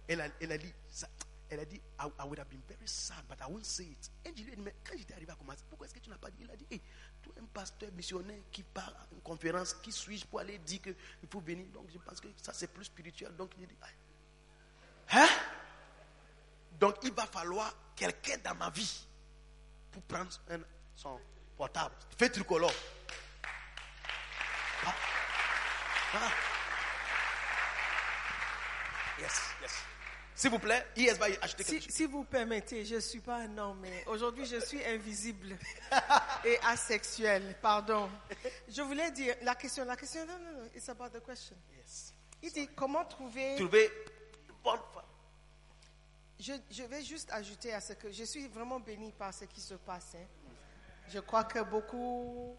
elle, 0.07 0.21
a, 0.21 0.27
elle 0.41 0.51
a 0.51 0.57
dit, 0.57 0.73
ça- 0.89 1.07
elle 1.51 1.59
a 1.59 1.65
dit, 1.65 1.81
I, 1.99 2.05
I 2.19 2.23
would 2.25 2.39
have 2.39 2.47
been 2.49 2.61
very 2.67 2.87
sad, 2.87 3.23
but 3.27 3.37
I 3.41 3.45
won't 3.51 3.65
say 3.65 3.83
it. 3.83 4.09
Et 4.25 4.29
je 4.35 4.43
lui 4.43 4.55
dit, 4.55 4.61
mais 4.61 4.73
quand 4.83 4.97
j'étais 4.97 5.13
arrivé 5.13 5.31
à 5.31 5.35
commencer, 5.35 5.63
pourquoi 5.69 5.85
est-ce 5.85 5.93
que 5.93 5.99
tu 5.99 6.09
n'as 6.09 6.17
pas 6.17 6.31
dit? 6.31 6.37
Il 6.43 6.49
a 6.51 6.55
dit, 6.55 6.65
hey, 6.71 6.81
toi, 7.21 7.33
un 7.41 7.45
pasteur 7.45 7.91
missionnaire 7.91 8.39
qui 8.51 8.63
part 8.63 8.89
à 8.89 9.05
une 9.13 9.21
conférence, 9.21 9.73
qui 9.75 9.91
suis-je 9.91 10.25
pour 10.25 10.39
aller 10.39 10.57
dire 10.59 10.81
qu'il 10.81 10.95
faut 11.29 11.41
venir? 11.41 11.67
Donc 11.73 11.89
je 11.91 11.97
pense 11.99 12.19
que 12.21 12.27
ça 12.41 12.53
c'est 12.53 12.67
plus 12.67 12.85
spirituel. 12.85 13.35
Donc 13.35 13.51
il 13.59 13.67
dit, 13.67 13.77
hein? 15.11 15.27
Donc 16.79 16.95
il 17.03 17.11
va 17.13 17.27
falloir 17.27 17.73
quelqu'un 17.95 18.37
dans 18.43 18.55
ma 18.55 18.69
vie 18.69 19.05
pour 19.91 20.01
prendre 20.03 20.31
un- 20.49 20.61
son 20.95 21.19
portable. 21.57 21.93
Fait 22.17 22.29
tricolore. 22.29 22.73
Ah. 24.83 26.29
Yes, 29.19 29.39
yes. 29.61 29.83
S'il 30.35 30.49
vous 30.49 30.59
plaît, 30.59 30.85
IS 30.95 31.11
va 31.13 31.25
acheter 31.41 31.63
quelque 31.63 31.81
Si, 31.81 31.81
chose. 31.81 31.93
si 31.95 32.05
vous 32.05 32.23
permettez, 32.23 32.83
je 32.85 32.95
ne 32.95 32.99
suis 32.99 33.19
pas 33.19 33.37
un 33.37 33.57
homme, 33.57 33.79
mais 33.81 34.03
aujourd'hui 34.07 34.45
je 34.45 34.59
suis 34.59 34.83
invisible 34.85 35.57
et 36.45 36.57
asexuel. 36.65 37.55
Pardon. 37.61 38.09
Je 38.67 38.81
voulais 38.81 39.11
dire 39.11 39.35
la 39.43 39.55
question, 39.55 39.85
la 39.85 39.95
question, 39.95 40.25
non, 40.25 40.39
non, 40.39 40.61
non, 40.63 40.69
it's 40.75 40.87
about 40.89 41.09
the 41.09 41.23
question. 41.23 41.55
Yes. 41.77 42.13
Il 42.41 42.51
dit 42.51 42.67
comment 42.75 43.05
trouver. 43.05 43.55
Trouver 43.57 43.85
une 44.49 44.55
bonne 44.63 44.79
femme. 44.93 45.03
Je, 46.39 46.53
je 46.71 46.83
vais 46.83 47.03
juste 47.03 47.29
ajouter 47.31 47.71
à 47.73 47.81
ce 47.81 47.93
que 47.93 48.11
je 48.11 48.23
suis 48.23 48.47
vraiment 48.47 48.79
bénie 48.79 49.11
par 49.11 49.31
ce 49.33 49.45
qui 49.45 49.61
se 49.61 49.75
passe. 49.75 50.15
hein. 50.15 50.25
Je 51.09 51.19
crois 51.19 51.43
que 51.43 51.59
beaucoup 51.59 52.57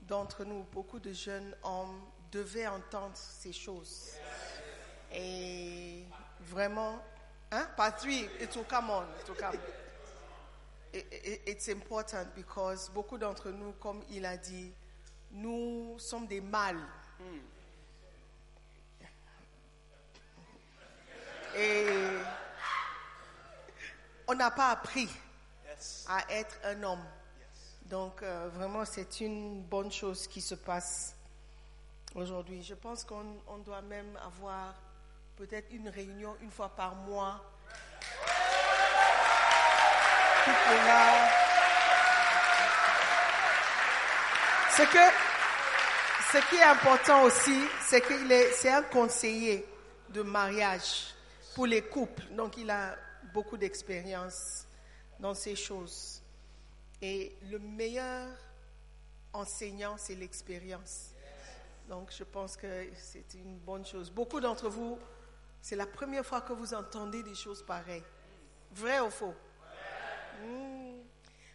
d'entre 0.00 0.44
nous, 0.44 0.64
beaucoup 0.72 0.98
de 0.98 1.12
jeunes 1.12 1.54
hommes 1.62 2.00
devaient 2.32 2.66
entendre 2.66 3.14
ces 3.16 3.52
choses. 3.52 4.12
Et 5.12 6.04
vraiment, 6.40 6.98
hein, 7.50 7.66
Patrick, 7.76 8.28
it 8.40 8.54
will 8.56 8.64
come 8.64 8.90
on, 8.90 9.04
it 9.20 9.28
will 9.28 9.36
come. 9.36 9.54
It- 10.92 11.06
it- 11.12 11.42
it's 11.48 11.68
important 11.68 12.26
because 12.34 12.88
beaucoup 12.90 13.16
d'entre 13.18 13.50
nous, 13.50 13.72
comme 13.80 14.02
il 14.10 14.24
a 14.26 14.36
dit, 14.36 14.72
nous 15.32 15.96
sommes 15.98 16.26
des 16.26 16.40
mâles. 16.40 16.80
Et 21.56 21.86
on 24.26 24.34
n'a 24.34 24.50
pas 24.50 24.70
appris 24.70 25.08
à 26.08 26.24
être 26.32 26.56
un 26.64 26.82
homme. 26.82 27.04
Donc 27.86 28.22
euh, 28.22 28.48
vraiment, 28.54 28.84
c'est 28.84 29.20
une 29.20 29.62
bonne 29.62 29.90
chose 29.90 30.26
qui 30.28 30.40
se 30.40 30.54
passe 30.54 31.14
aujourd'hui. 32.14 32.62
Je 32.62 32.74
pense 32.74 33.04
qu'on 33.04 33.36
on 33.48 33.58
doit 33.58 33.82
même 33.82 34.16
avoir 34.24 34.74
peut-être 35.36 35.70
une 35.70 35.88
réunion 35.88 36.36
une 36.42 36.50
fois 36.50 36.68
par 36.68 36.94
mois 36.94 37.40
pourra... 40.52 41.28
Ce, 44.76 44.82
que, 44.82 46.38
ce 46.38 46.48
qui 46.48 46.56
est 46.56 46.62
important 46.62 47.22
aussi, 47.24 47.64
c'est 47.82 48.00
qu'il 48.00 48.30
est, 48.32 48.52
c'est 48.52 48.70
un 48.70 48.82
conseiller 48.82 49.66
de 50.08 50.22
mariage 50.22 51.14
pour 51.54 51.66
les 51.66 51.82
couples. 51.82 52.22
Donc 52.30 52.56
il 52.56 52.70
a 52.70 52.96
beaucoup 53.34 53.56
d'expérience 53.56 54.66
dans 55.18 55.34
ces 55.34 55.56
choses. 55.56 56.22
Et 57.02 57.36
le 57.50 57.58
meilleur 57.58 58.28
enseignant, 59.32 59.96
c'est 59.98 60.14
l'expérience. 60.14 61.10
Donc 61.88 62.10
je 62.16 62.24
pense 62.24 62.56
que 62.56 62.88
c'est 62.96 63.34
une 63.34 63.58
bonne 63.58 63.84
chose. 63.84 64.10
Beaucoup 64.10 64.40
d'entre 64.40 64.68
vous, 64.68 64.98
c'est 65.62 65.76
la 65.76 65.86
première 65.86 66.24
fois 66.24 66.40
que 66.40 66.52
vous 66.52 66.74
entendez 66.74 67.22
des 67.22 67.34
choses 67.34 67.62
pareilles. 67.62 68.04
Vrai 68.72 69.00
ou 69.00 69.10
faux? 69.10 69.34
Hmm. 70.42 71.00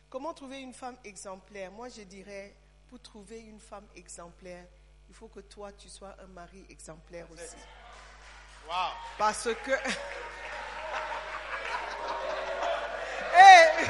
Comment 0.10 0.34
trouver 0.34 0.62
une 0.62 0.74
femme 0.74 0.98
exemplaire? 1.04 1.72
Moi, 1.72 1.90
je 1.90 2.04
dirais, 2.04 2.56
pour 2.88 3.00
trouver 3.02 3.40
une 3.40 3.60
femme 3.60 3.88
exemplaire, 3.96 4.66
il 5.10 5.16
faut 5.16 5.28
que 5.28 5.40
toi, 5.42 5.72
tu 5.74 5.90
sois 5.90 6.16
un 6.24 6.28
mari 6.28 6.66
exemplaire 6.70 7.28
aussi. 7.32 7.56
Parce 9.18 9.50
que... 9.64 9.72
Hey! 13.38 13.90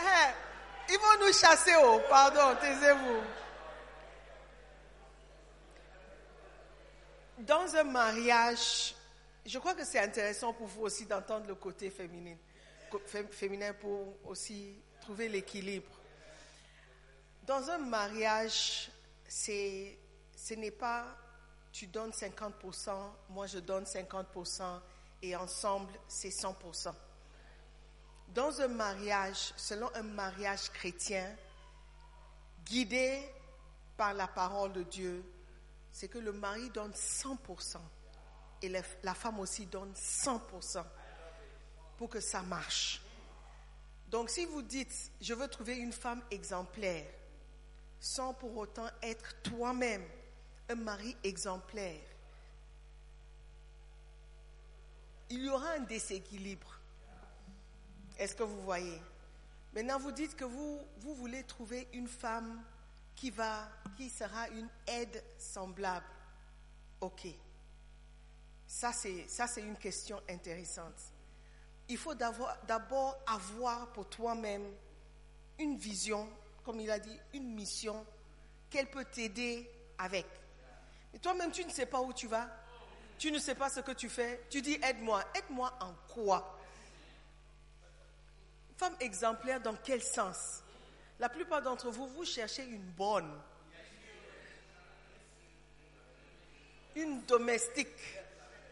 Hey, 0.00 0.32
Ils 0.88 0.98
vont 0.98 1.26
nous 1.26 1.32
chasser, 1.32 1.74
oh, 1.78 2.00
pardon, 2.08 2.56
taisez-vous. 2.60 3.39
Dans 7.46 7.74
un 7.74 7.84
mariage, 7.84 8.94
je 9.46 9.58
crois 9.58 9.74
que 9.74 9.84
c'est 9.84 9.98
intéressant 9.98 10.52
pour 10.52 10.66
vous 10.66 10.82
aussi 10.82 11.06
d'entendre 11.06 11.46
le 11.46 11.54
côté 11.54 11.90
féminin, 11.90 12.36
féminin 13.30 13.72
pour 13.72 14.14
aussi 14.24 14.76
trouver 15.00 15.28
l'équilibre. 15.28 15.90
Dans 17.46 17.70
un 17.70 17.78
mariage, 17.78 18.90
c'est, 19.26 19.98
ce 20.36 20.54
n'est 20.54 20.70
pas 20.70 21.06
tu 21.72 21.86
donnes 21.86 22.10
50%, 22.10 22.90
moi 23.30 23.46
je 23.46 23.58
donne 23.58 23.84
50% 23.84 24.80
et 25.22 25.36
ensemble 25.36 25.92
c'est 26.08 26.28
100%. 26.28 26.92
Dans 28.28 28.60
un 28.60 28.68
mariage, 28.68 29.52
selon 29.56 29.88
un 29.94 30.02
mariage 30.02 30.70
chrétien, 30.70 31.26
guidé 32.64 33.22
par 33.96 34.14
la 34.14 34.26
parole 34.26 34.72
de 34.72 34.82
Dieu, 34.82 35.24
c'est 35.92 36.08
que 36.08 36.18
le 36.18 36.32
mari 36.32 36.70
donne 36.70 36.92
100% 36.92 37.78
et 38.62 38.68
la, 38.68 39.14
femme 39.14 39.40
aussi 39.40 39.66
donne 39.66 39.92
100% 39.92 40.84
pour 41.96 42.08
que 42.08 42.20
ça 42.20 42.42
marche. 42.42 43.02
Donc 44.08 44.30
si 44.30 44.44
vous 44.44 44.62
dites, 44.62 45.12
je 45.20 45.34
veux 45.34 45.48
trouver 45.48 45.76
une 45.76 45.92
femme 45.92 46.22
exemplaire, 46.30 47.06
sans 48.00 48.34
pour 48.34 48.56
autant 48.56 48.88
être 49.02 49.40
toi-même 49.42 50.04
un 50.68 50.74
mari 50.74 51.16
exemplaire, 51.24 52.00
il 55.30 55.44
y 55.44 55.48
aura 55.48 55.72
un 55.72 55.80
déséquilibre. 55.80 56.78
Est-ce 58.18 58.34
que 58.34 58.42
vous 58.42 58.60
voyez? 58.62 59.00
Maintenant, 59.72 59.98
vous 59.98 60.10
dites 60.10 60.34
que 60.34 60.44
vous, 60.44 60.80
vous 60.98 61.14
voulez 61.14 61.44
trouver 61.44 61.86
une 61.92 62.08
femme 62.08 62.60
qui, 63.96 64.08
sera 64.08 64.48
une 64.48 64.68
aide 64.86 65.22
semblable. 65.38 66.06
OK. 67.00 67.26
Ça, 68.66 68.92
c'est, 68.92 69.60
une 69.60 69.76
question 69.76 70.20
intéressante. 70.28 70.94
Il 71.88 71.98
faut 71.98 72.14
d'abord, 72.14 73.18
avoir 73.26 73.92
pour 73.92 74.08
toi-même 74.08 74.64
une 75.58 75.76
vision, 75.76 76.28
comme 76.64 76.80
il 76.80 76.90
a 76.90 76.98
dit, 76.98 77.18
une 77.34 77.52
mission 77.54 78.06
qu'elle 78.70 78.88
peut 78.90 79.04
t'aider 79.04 79.68
avec. 79.98 80.26
Et 81.12 81.18
toi-même, 81.18 81.50
tu 81.50 81.64
ne 81.64 81.70
sais 81.70 81.86
pas 81.86 82.00
où 82.00 82.12
tu 82.12 82.26
vas. 82.26 82.48
Tu 83.18 83.30
ne 83.30 83.38
sais 83.38 83.54
pas 83.54 83.68
ce 83.68 83.80
que 83.80 83.92
tu 83.92 84.08
fais. 84.08 84.46
Tu 84.48 84.62
dis, 84.62 84.78
aide-moi. 84.82 85.22
Aide-moi 85.34 85.74
en 85.80 85.92
quoi? 86.14 86.58
Femme 88.78 88.96
exemplaire 89.00 89.60
dans 89.60 89.76
quel 89.76 90.02
sens? 90.02 90.62
La 91.20 91.28
plupart 91.28 91.60
d'entre 91.60 91.90
vous, 91.90 92.08
vous 92.08 92.24
cherchez 92.24 92.64
une 92.64 92.82
bonne. 92.82 93.30
Une 96.96 97.20
domestique. 97.26 98.18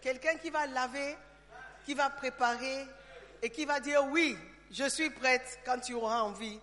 Quelqu'un 0.01 0.37
qui 0.37 0.49
va 0.49 0.67
laver, 0.67 1.17
qui 1.85 1.93
va 1.93 2.09
préparer 2.09 2.87
et 3.43 3.51
qui 3.51 3.67
va 3.67 3.81
dire 3.81 4.03
oui, 4.07 4.37
Je 4.71 4.89
suis 4.89 5.11
prête 5.11 5.61
quand 5.65 5.79
tu 5.81 5.95
auras 5.95 6.21
envie 6.21 6.59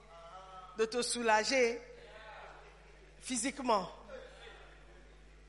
de 0.77 0.85
te 0.85 1.01
soulager 1.01 1.81
physiquement. 3.19 3.89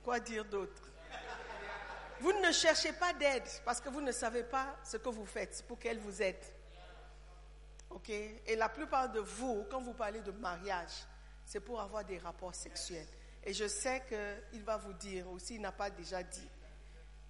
Quoi 0.04 0.20
dire 0.20 0.44
d'autre? 0.44 0.82
Vous 2.20 2.32
ne 2.32 2.50
cherchez 2.52 2.92
pas 2.92 3.12
d'aide 3.12 3.46
parce 3.64 3.80
que 3.80 3.90
vous 3.90 4.00
ne 4.00 4.12
savez 4.12 4.42
pas 4.42 4.76
ce 4.84 4.96
que 4.96 5.08
vous 5.08 5.26
faites 5.26 5.64
pour 5.68 5.78
qu'elle 5.78 5.98
vous 5.98 6.22
aide. 6.22 6.42
Ok? 7.90 8.10
Et 8.10 8.56
la 8.56 8.68
plupart 8.68 9.10
de 9.10 9.20
vous, 9.20 9.64
quand 9.70 9.80
vous 9.80 9.94
parlez 9.94 10.20
de 10.20 10.32
mariage, 10.32 11.04
c'est 11.44 11.60
pour 11.60 11.80
avoir 11.80 12.04
des 12.04 12.18
rapports 12.18 12.54
sexuels. 12.54 13.06
Et 13.44 13.52
je 13.52 13.68
sais 13.68 14.02
qu'il 14.08 14.62
va 14.64 14.76
vous 14.76 14.92
dire 14.92 15.30
aussi, 15.30 15.54
il 15.54 15.60
n'a 15.60 15.72
pas 15.72 15.88
déjà 15.90 16.22
dit. 16.22 16.48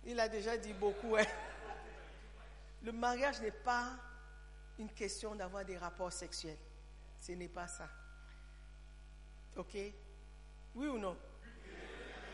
Il 0.05 0.19
a 0.19 0.28
déjà 0.28 0.57
dit 0.57 0.73
beaucoup. 0.73 1.16
hein. 1.16 1.24
Le 2.83 2.93
mariage 2.93 3.41
n'est 3.41 3.51
pas 3.51 3.91
une 4.78 4.91
question 4.91 5.35
d'avoir 5.35 5.65
des 5.65 5.77
rapports 5.77 6.12
sexuels. 6.12 6.59
Ce 7.20 7.33
n'est 7.33 7.49
pas 7.49 7.66
ça. 7.66 7.89
Ok? 9.57 9.74
Oui 10.74 10.87
ou 10.87 10.99
non? 10.99 11.16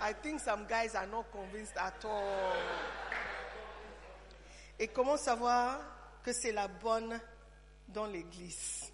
I 0.01 0.13
think 0.21 0.41
some 0.41 0.67
guys 0.67 0.95
are 0.95 1.07
not 1.07 1.25
convinced 1.33 1.77
at 1.77 2.05
all. 2.05 2.53
Et 4.79 4.89
comment 4.89 5.17
savoir 5.17 5.81
que 6.25 6.33
c'est 6.33 6.53
la 6.53 6.67
bonne 6.67 7.21
dans 7.93 8.07
l'église 8.07 8.93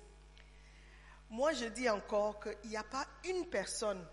Moi, 1.31 1.53
je 1.53 1.67
dis 1.67 1.89
encore 1.89 2.41
qu'il 2.41 2.71
n'y 2.71 2.77
a 2.77 2.85
pas 2.85 3.07
une 3.25 3.47
personne, 3.47 4.05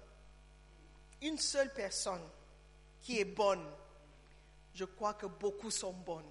une 1.21 1.37
seule 1.37 1.73
personne 1.73 2.23
qui 3.01 3.19
est 3.19 3.25
bonne. 3.25 3.65
Je 4.73 4.85
crois 4.85 5.13
que 5.13 5.25
beaucoup 5.25 5.71
sont 5.71 5.93
bonnes. 5.93 6.29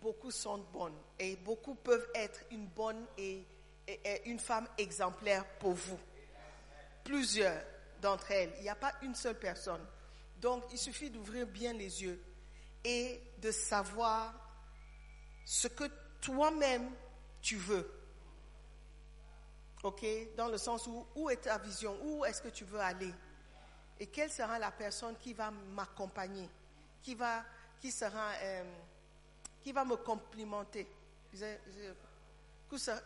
Beaucoup 0.00 0.30
sont 0.30 0.58
bonnes. 0.58 0.98
Et 1.18 1.36
beaucoup 1.36 1.74
peuvent 1.74 2.08
être 2.14 2.40
une 2.50 2.66
bonne 2.66 3.06
et, 3.18 3.46
une 4.24 4.38
femme 4.38 4.66
exemplaire 4.78 5.44
pour 5.58 5.72
vous. 5.72 5.98
Plusieurs 7.04 7.62
d'entre 8.00 8.30
elles. 8.30 8.52
Il 8.58 8.62
n'y 8.62 8.68
a 8.70 8.74
pas 8.74 8.92
une 9.02 9.14
seule 9.14 9.38
personne. 9.38 9.84
Donc, 10.40 10.64
il 10.72 10.78
suffit 10.78 11.10
d'ouvrir 11.10 11.46
bien 11.46 11.74
les 11.74 12.02
yeux 12.02 12.22
et 12.82 13.20
de 13.38 13.50
savoir 13.50 14.32
ce 15.44 15.68
que 15.68 15.84
toi-même 16.20 16.90
tu 17.44 17.56
veux. 17.56 17.86
OK? 19.82 20.02
Dans 20.34 20.48
le 20.48 20.56
sens 20.56 20.86
où, 20.86 21.06
où 21.14 21.28
est 21.28 21.36
ta 21.36 21.58
vision? 21.58 21.94
Où 22.02 22.24
est-ce 22.24 22.40
que 22.40 22.48
tu 22.48 22.64
veux 22.64 22.80
aller? 22.80 23.12
Et 24.00 24.06
quelle 24.06 24.30
sera 24.30 24.58
la 24.58 24.70
personne 24.70 25.14
qui 25.18 25.34
va 25.34 25.50
m'accompagner? 25.50 26.48
Qui 27.02 27.14
va, 27.14 27.44
qui 27.78 27.92
sera, 27.92 28.30
euh, 28.42 28.64
qui 29.62 29.72
va 29.72 29.84
me 29.84 29.96
complimenter? 29.96 30.88
Qui 31.30 31.36
ser- 31.36 31.60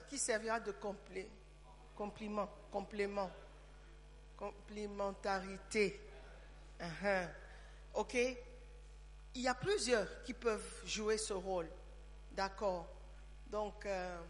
Qui 0.09 0.19
servira 0.19 0.61
de 0.61 0.71
compliment, 0.71 2.49
complément, 2.71 3.31
complémentarité? 4.37 6.01
Uh-huh. 6.79 7.29
OK? 7.95 8.15
Il 9.35 9.43
y 9.43 9.49
a 9.49 9.55
plusieurs 9.55 10.23
qui 10.23 10.33
peuvent 10.33 10.87
jouer 10.87 11.19
ce 11.19 11.33
rôle. 11.33 11.69
D'accord? 12.33 12.87
Donc, 13.51 13.87
euh, 13.87 14.21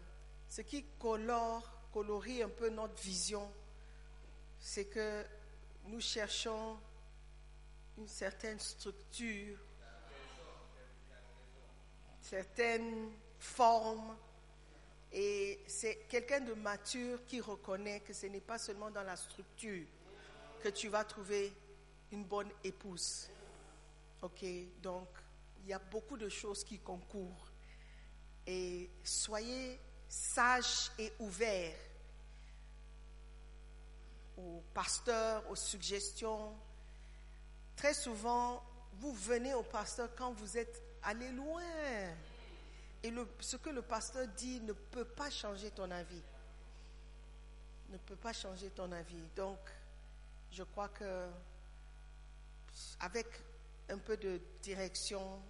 ce 0.47 0.61
qui 0.61 0.85
colore, 0.97 1.69
colorie 1.91 2.41
un 2.41 2.49
peu 2.49 2.69
notre 2.69 3.01
vision, 3.01 3.51
c'est 4.59 4.85
que 4.85 5.25
nous 5.85 5.99
cherchons 5.99 6.77
une 7.97 8.07
certaine 8.07 8.59
structure, 8.59 9.57
certaines 12.21 13.11
formes, 13.39 14.15
et 15.11 15.59
c'est 15.67 16.07
quelqu'un 16.07 16.41
de 16.41 16.53
mature 16.53 17.25
qui 17.25 17.41
reconnaît 17.41 17.99
que 18.01 18.13
ce 18.13 18.27
n'est 18.27 18.41
pas 18.41 18.59
seulement 18.59 18.91
dans 18.91 19.03
la 19.03 19.15
structure 19.15 19.87
que 20.61 20.69
tu 20.69 20.87
vas 20.87 21.03
trouver 21.03 21.51
une 22.11 22.23
bonne 22.23 22.51
épouse. 22.63 23.27
Ok, 24.21 24.45
donc 24.81 25.07
il 25.61 25.69
y 25.69 25.73
a 25.73 25.79
beaucoup 25.79 26.17
de 26.17 26.29
choses 26.29 26.63
qui 26.63 26.79
concourent. 26.79 27.48
Et 28.47 28.89
soyez 29.03 29.79
sages 30.07 30.91
et 30.97 31.13
ouverts 31.19 31.75
aux 34.37 34.63
pasteurs, 34.73 35.49
aux 35.49 35.55
suggestions. 35.55 36.55
Très 37.75 37.93
souvent, 37.93 38.63
vous 38.93 39.13
venez 39.13 39.53
au 39.53 39.63
pasteur 39.63 40.09
quand 40.15 40.31
vous 40.31 40.57
êtes 40.57 40.81
allé 41.03 41.29
loin. 41.31 41.63
Et 43.03 43.13
ce 43.39 43.57
que 43.57 43.69
le 43.69 43.81
pasteur 43.81 44.27
dit 44.35 44.59
ne 44.61 44.73
peut 44.73 45.05
pas 45.05 45.29
changer 45.29 45.71
ton 45.71 45.89
avis. 45.91 46.21
Ne 47.89 47.97
peut 47.97 48.15
pas 48.15 48.33
changer 48.33 48.69
ton 48.69 48.91
avis. 48.91 49.23
Donc, 49.35 49.59
je 50.51 50.63
crois 50.63 50.89
que 50.89 51.27
avec 52.99 53.27
un 53.89 53.97
peu 53.97 54.17
de 54.17 54.39
direction, 54.61 55.41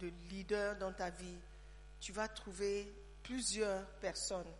de 0.00 0.10
leader 0.28 0.76
dans 0.76 0.92
ta 0.92 1.10
vie, 1.10 1.38
tu 2.00 2.12
vas 2.12 2.28
trouver 2.28 2.92
plusieurs 3.22 3.86
personnes 4.00 4.52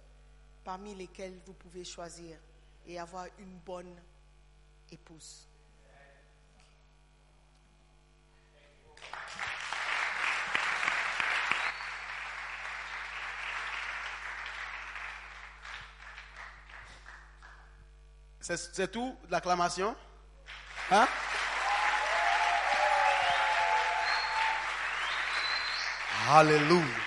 parmi 0.64 0.94
lesquelles 0.94 1.38
vous 1.46 1.54
pouvez 1.54 1.84
choisir 1.84 2.36
et 2.86 2.98
avoir 2.98 3.26
une 3.38 3.58
bonne 3.58 3.94
épouse. 4.90 5.48
C'est 18.40 18.92
tout 18.92 19.16
l'acclamation? 19.28 19.96
Hein? 20.92 21.08
Alléluia. 26.28 27.05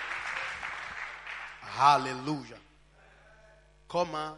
Alléluia. 1.82 2.58
Comment 3.88 4.38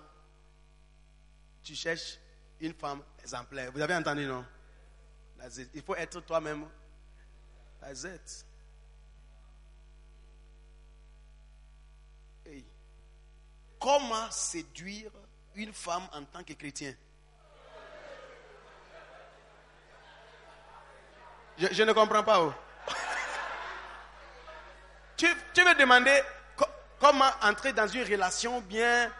tu 1.63 1.73
cherches 1.73 2.19
une 2.59 2.75
femme 2.75 3.01
exemplaire? 3.19 3.71
Vous 3.71 3.81
avez 3.81 3.95
entendu, 3.95 4.27
non? 4.27 4.45
Il 5.73 5.81
faut 5.81 5.95
être 5.95 6.21
toi-même. 6.21 6.67
That's. 7.79 8.45
Comment 13.79 14.29
séduire 14.29 15.09
une 15.55 15.73
femme 15.73 16.07
en 16.13 16.23
tant 16.25 16.43
que 16.43 16.53
chrétien? 16.53 16.93
Je, 21.57 21.83
ne 21.83 21.91
comprends 21.91 22.23
pas. 22.23 22.43
oh. 22.43 22.53
tu, 25.17 25.25
veux 25.25 25.75
demander 25.75 26.21
comment 27.01 27.29
entrer 27.41 27.73
dans 27.73 27.87
une 27.87 28.03
relation 28.03 28.61
bien? 28.61 29.11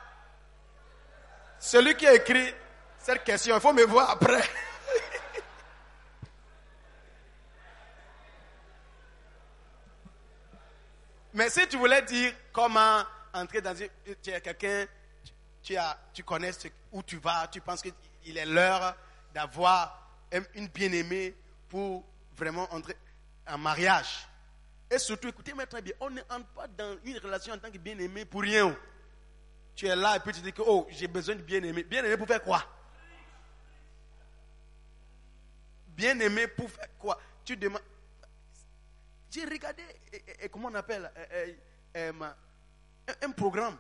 Celui 1.60 1.96
qui 1.98 2.08
a 2.08 2.14
écrit 2.14 2.54
cette 3.00 3.24
question, 3.24 3.56
il 3.56 3.62
faut 3.62 3.74
me 3.74 3.84
voir 3.84 4.12
après. 4.12 4.42
Mais 11.34 11.50
si 11.50 11.68
tu 11.68 11.78
voulais 11.78 12.02
dire 12.02 12.34
comment 12.52 13.04
entrer 13.34 13.62
dans 13.62 13.74
une... 13.76 13.88
Tu 14.22 14.30
es 14.32 14.42
quelqu'un, 14.42 14.86
tu- 15.64 15.78
as, 15.78 15.98
tu 16.14 16.24
connais 16.24 16.52
où 16.92 17.02
tu 17.04 17.18
vas, 17.18 17.48
tu 17.48 17.62
penses 17.62 17.82
qu'il 17.82 18.38
est 18.38 18.46
l'heure 18.46 18.96
d'avoir 19.34 20.10
un- 20.34 20.44
une 20.56 20.68
bien-aimée 20.68 21.34
pour 21.70 22.04
vraiment 22.36 22.68
entrer 22.74 22.98
en 23.48 23.58
mariage. 23.58 24.28
Et 24.92 25.00
surtout, 25.00 25.30
écoutez-moi 25.30 25.66
très 25.66 25.82
bien, 25.82 25.94
on 26.02 26.10
ne 26.10 26.20
entre 26.30 26.48
pas 26.48 26.68
dans 26.68 26.98
une 27.06 27.18
relation 27.20 27.54
en 27.54 27.58
tant 27.58 27.72
que 27.72 27.78
bien-aimé 27.78 28.26
pour 28.26 28.42
rien. 28.42 28.78
Tu 29.74 29.88
es 29.88 29.96
là 29.96 30.18
et 30.18 30.20
puis 30.20 30.34
tu 30.34 30.42
dis 30.42 30.52
que, 30.52 30.62
oh, 30.62 30.86
j'ai 30.90 31.08
besoin 31.08 31.36
de 31.36 31.42
bien-aimé. 31.42 31.84
Bien-aimé 31.84 32.18
pour 32.18 32.28
faire 32.28 32.44
quoi? 32.44 32.62
Bien-aimé 35.88 36.46
pour 36.48 36.70
faire 36.70 36.90
quoi? 37.00 37.18
Tu 37.46 37.56
demandes... 37.56 37.82
J'ai 39.30 39.46
regardé, 39.46 39.82
et- 40.42 40.50
comment 40.50 40.68
on 40.68 40.76
appelle, 40.76 41.10
euh, 41.16 41.54
euh, 41.96 42.12
euh, 42.12 42.34
un, 43.22 43.32
programme. 43.32 43.78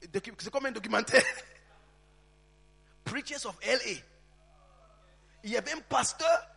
C'est 0.00 0.50
comme 0.50 0.64
un 0.64 0.72
documentaire. 0.72 1.22
Preachers 3.04 3.44
of 3.44 3.58
LA. 3.62 4.00
Il 5.44 5.50
y 5.50 5.56
avait 5.58 5.72
un 5.72 5.80
pasteur 5.80 6.48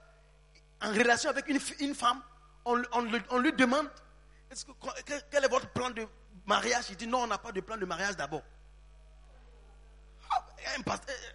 en 0.82 0.94
relation 0.94 1.32
avec 1.32 1.50
une 1.50 1.94
femme. 1.96 2.24
On, 2.66 3.40
lui 3.40 3.54
demande 3.54 3.90
quel, 5.32 5.44
est 5.44 5.48
votre 5.48 5.70
plan 5.70 5.92
de 5.92 6.08
mariage? 6.46 6.86
Il 6.90 6.98
dit 6.98 7.08
non, 7.08 7.20
on 7.20 7.28
n'a 7.28 7.38
pas 7.38 7.52
de 7.52 7.62
plan 7.62 7.78
de 7.78 7.86
mariage 7.86 8.16
d'abord. 8.18 8.42
Ah, 10.32 10.46
Un 10.76 10.80
un 10.80 10.84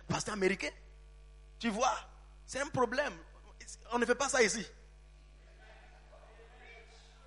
pasteur 0.09 0.35
américain. 0.35 0.71
Tu 1.59 1.69
vois, 1.69 1.97
c'est 2.47 2.61
un 2.61 2.69
problème. 2.69 3.17
On 3.93 3.99
ne 3.99 4.07
fait 4.07 4.15
pas 4.15 4.29
ça 4.29 4.43
ici. 4.43 4.67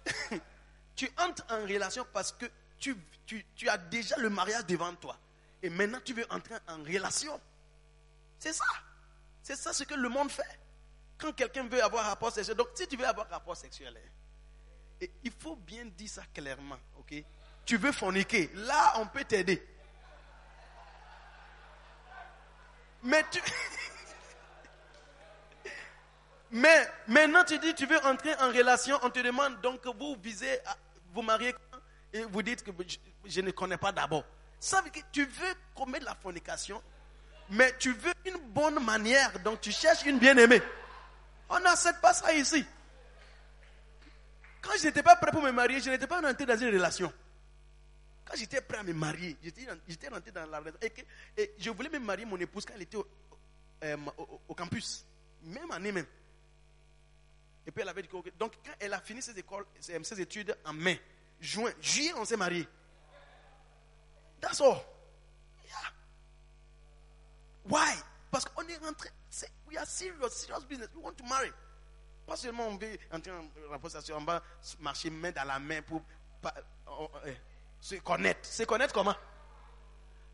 tu 0.96 1.10
entres 1.18 1.46
en 1.50 1.62
relation 1.62 2.06
parce 2.12 2.34
que 2.34 2.46
tu 2.78 3.70
as 3.70 3.78
déjà 3.78 4.18
le 4.18 4.30
mariage 4.30 4.66
devant 4.66 4.94
toi. 4.96 5.18
Et 5.62 5.70
maintenant, 5.70 6.00
tu 6.04 6.14
veux 6.14 6.26
entrer 6.30 6.56
en 6.68 6.84
relation. 6.84 7.40
C'est 8.38 8.52
ça. 8.52 8.66
C'est 9.42 9.56
ça 9.56 9.72
ce 9.72 9.86
que 9.86 9.94
le 9.94 10.10
monde 10.10 10.30
fait. 10.30 10.60
Quand 11.24 11.32
quelqu'un 11.32 11.64
veut 11.64 11.82
avoir 11.82 12.04
rapport 12.06 12.34
sexuel, 12.34 12.58
donc 12.58 12.68
si 12.74 12.86
tu 12.86 12.98
veux 12.98 13.08
avoir 13.08 13.30
rapport 13.30 13.56
sexuel, 13.56 13.96
hein, 13.96 14.10
et 15.00 15.10
il 15.24 15.32
faut 15.32 15.56
bien 15.56 15.86
dire 15.86 16.10
ça 16.10 16.24
clairement, 16.34 16.78
ok? 17.00 17.14
Tu 17.66 17.78
veux 17.78 17.94
forniquer, 17.94 18.52
là 18.56 18.96
on 18.98 19.08
peut 19.08 19.24
t'aider. 19.24 19.66
Mais 23.04 23.24
tu... 23.32 23.40
Mais 26.52 26.92
maintenant 27.08 27.46
tu 27.46 27.58
dis 27.58 27.74
tu 27.74 27.86
veux 27.86 28.04
entrer 28.06 28.36
en 28.42 28.50
relation, 28.50 29.00
on 29.02 29.10
te 29.10 29.20
demande 29.20 29.62
donc 29.62 29.80
vous 29.98 30.18
visez 30.22 30.60
à 30.66 30.76
vous 31.14 31.22
marier 31.22 31.56
et 32.12 32.26
vous 32.26 32.44
dites 32.44 32.64
que 32.64 32.72
je, 32.86 32.98
je 33.24 33.40
ne 33.40 33.52
connais 33.52 33.78
pas 33.78 33.94
d'abord. 33.94 34.26
Ça 34.60 34.82
veut 34.82 34.90
dire 34.90 35.04
que 35.04 35.08
tu 35.14 35.24
veux 35.24 35.54
commettre 35.74 36.04
la 36.06 36.16
fornication, 36.16 36.84
mais 37.50 37.74
tu 37.78 37.94
veux 37.94 38.14
une 38.26 38.40
bonne 38.50 38.84
manière, 38.84 39.40
donc 39.40 39.62
tu 39.62 39.72
cherches 39.72 40.04
une 40.06 40.20
bien-aimée. 40.20 40.62
On 41.56 41.60
n'accepte 41.60 42.02
pas 42.02 42.14
ça 42.14 42.34
ici. 42.34 42.66
Quand 44.62 44.72
je 44.80 44.86
n'étais 44.88 45.04
pas 45.04 45.16
prêt 45.18 45.32
pour 45.32 45.42
me 45.42 45.52
marier, 45.52 45.80
je 45.80 45.90
n'étais 45.90 46.08
pas 46.08 46.20
rentré 46.20 46.46
dans 46.46 46.58
une 46.58 46.74
relation. 46.74 47.14
Quand 48.26 48.36
j'étais 48.36 48.62
prêt 48.62 48.78
à 48.80 48.84
me 48.84 48.94
marier, 48.94 49.38
j'étais 49.44 50.08
rentré 50.08 50.32
dans 50.32 50.46
la 50.48 50.60
relation. 50.60 50.80
Et, 51.38 51.54
je 51.60 51.70
voulais 51.70 51.90
me 51.90 52.00
marier 52.00 52.26
mon 52.26 52.38
épouse 52.38 52.66
quand 52.66 52.74
elle 52.76 52.82
était 52.82 52.98
au, 52.98 53.08
euh, 53.84 53.98
au- 54.48 54.56
campus. 54.56 55.06
Même 55.44 55.70
année 55.72 55.92
même. 55.92 56.08
Et 57.68 57.72
puis 57.72 57.82
elle 57.82 57.90
avait 57.90 58.02
dit 58.02 58.08
que, 58.08 58.16
ok. 58.16 58.32
donc 58.38 58.54
quand 58.66 58.74
elle 58.80 58.94
a 58.94 59.00
fini 59.00 59.22
ses 59.22 60.22
études 60.22 60.58
en 60.66 60.74
mai, 60.74 61.00
juin, 61.40 61.72
juillet, 61.82 62.14
on 62.16 62.26
s'est 62.26 62.38
marié. 62.38 62.68
That's 64.42 64.60
all. 64.60 64.82
Why? 67.66 67.96
Parce 68.34 68.46
qu'on 68.46 68.68
est 68.68 68.78
rentré. 68.78 69.10
c'est- 69.30 69.52
We 69.68 69.78
are 69.78 69.86
serious, 69.86 70.30
serious 70.32 70.66
business. 70.68 70.90
We 70.96 71.04
want 71.06 71.14
to 71.14 71.24
marry. 71.24 71.52
Pas 72.26 72.36
seulement 72.36 72.68
on 72.68 72.78
veut 72.78 72.98
entrer 73.12 73.32
en 73.32 73.90
sexuel, 73.90 74.18
on 74.20 74.24
va 74.26 74.42
marcher 74.80 75.10
main 75.12 75.32
dans 75.32 75.44
la 75.44 75.60
main 75.60 75.82
pour 75.84 76.02
pas- 76.42 76.54
on- 76.88 77.10
eh, 77.28 77.38
se 77.80 77.96
connaître. 77.96 78.44
Se 78.46 78.64
connaître 78.64 78.92
comment? 78.94 79.16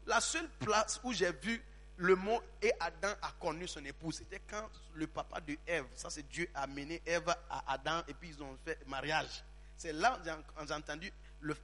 La 0.05 0.21
seule 0.21 0.47
place 0.59 0.99
où 1.03 1.11
j'ai 1.11 1.31
vu 1.33 1.61
le 1.97 2.15
mot 2.15 2.41
et 2.61 2.71
Adam 2.79 3.11
a 3.21 3.31
connu 3.39 3.67
son 3.67 3.83
épouse, 3.83 4.15
c'était 4.19 4.39
quand 4.49 4.69
le 4.93 5.07
papa 5.07 5.41
de 5.41 5.57
Ève, 5.67 5.85
ça 5.93 6.09
c'est 6.09 6.23
Dieu, 6.29 6.49
a 6.55 6.67
mené 6.67 7.01
Ève 7.05 7.27
à 7.49 7.73
Adam 7.73 8.01
et 8.07 8.13
puis 8.13 8.29
ils 8.29 8.41
ont 8.41 8.57
fait 8.63 8.79
mariage. 8.87 9.43
C'est 9.75 9.91
là 9.93 10.17
où 10.17 10.23
j'ai- 10.23 10.73
entendu 10.73 11.11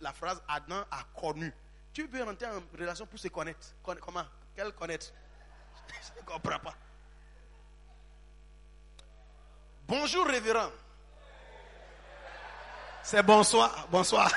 la 0.01 0.11
phrase 0.11 0.41
Adam 0.49 0.83
a 0.91 1.03
connu. 1.17 1.53
Tu 1.93 2.07
veux 2.07 2.23
rentrer 2.23 2.47
en 2.47 2.61
relation 2.77 3.05
pour 3.05 3.19
se 3.19 3.29
connaître? 3.29 3.73
Conna- 3.81 4.01
comment? 4.01 4.25
Quel 4.55 4.73
connaître? 4.73 5.13
Je 5.89 6.19
ne 6.19 6.25
comprends 6.25 6.59
pas. 6.59 6.75
Bonjour 9.87 10.25
révérend. 10.25 10.71
C'est 13.03 13.23
bonsoir. 13.23 13.87
Bonsoir. 13.91 14.31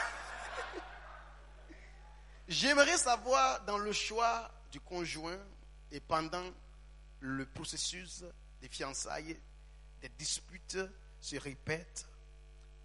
J'aimerais 2.47 2.97
savoir 2.99 3.63
dans 3.65 3.79
le 3.79 3.93
choix 3.93 4.51
du 4.71 4.81
conjoint 4.81 5.39
et 5.91 6.01
pendant 6.01 6.45
le 7.21 7.47
processus 7.47 8.25
des 8.61 8.69
fiançailles, 8.69 9.41
des 10.01 10.09
disputes 10.11 10.79
se 11.21 11.37
répètent 11.37 12.07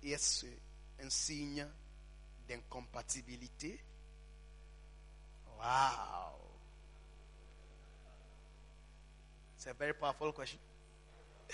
et 0.02 0.12
est-ce 0.12 0.46
un 1.02 1.10
signe 1.10 1.68
d'incompatibilité? 2.48 3.84
Wow. 5.58 6.43
It's 9.64 9.72
a 9.72 9.74
very 9.74 9.94
powerful 9.94 10.34
question. 10.34 10.60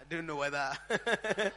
I 0.00 0.04
don't 0.08 0.26
know 0.26 0.36
whether. 0.36 0.72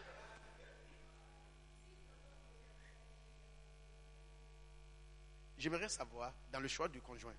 J'aimerais 5.58 5.88
savoir, 5.88 6.34
dans 6.52 6.60
le 6.60 6.68
choix 6.68 6.90
du 6.90 7.00
conjoint 7.00 7.32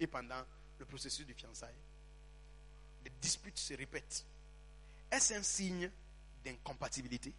et 0.00 0.08
pendant 0.08 0.42
le 0.76 0.84
processus 0.86 1.24
de 1.24 1.34
fiançailles, 1.34 1.78
les 3.04 3.12
disputes 3.20 3.58
se 3.58 3.74
répètent. 3.74 4.26
Est-ce 5.08 5.34
un 5.34 5.42
signe 5.44 5.88
d'incompatibilité? 6.44 7.32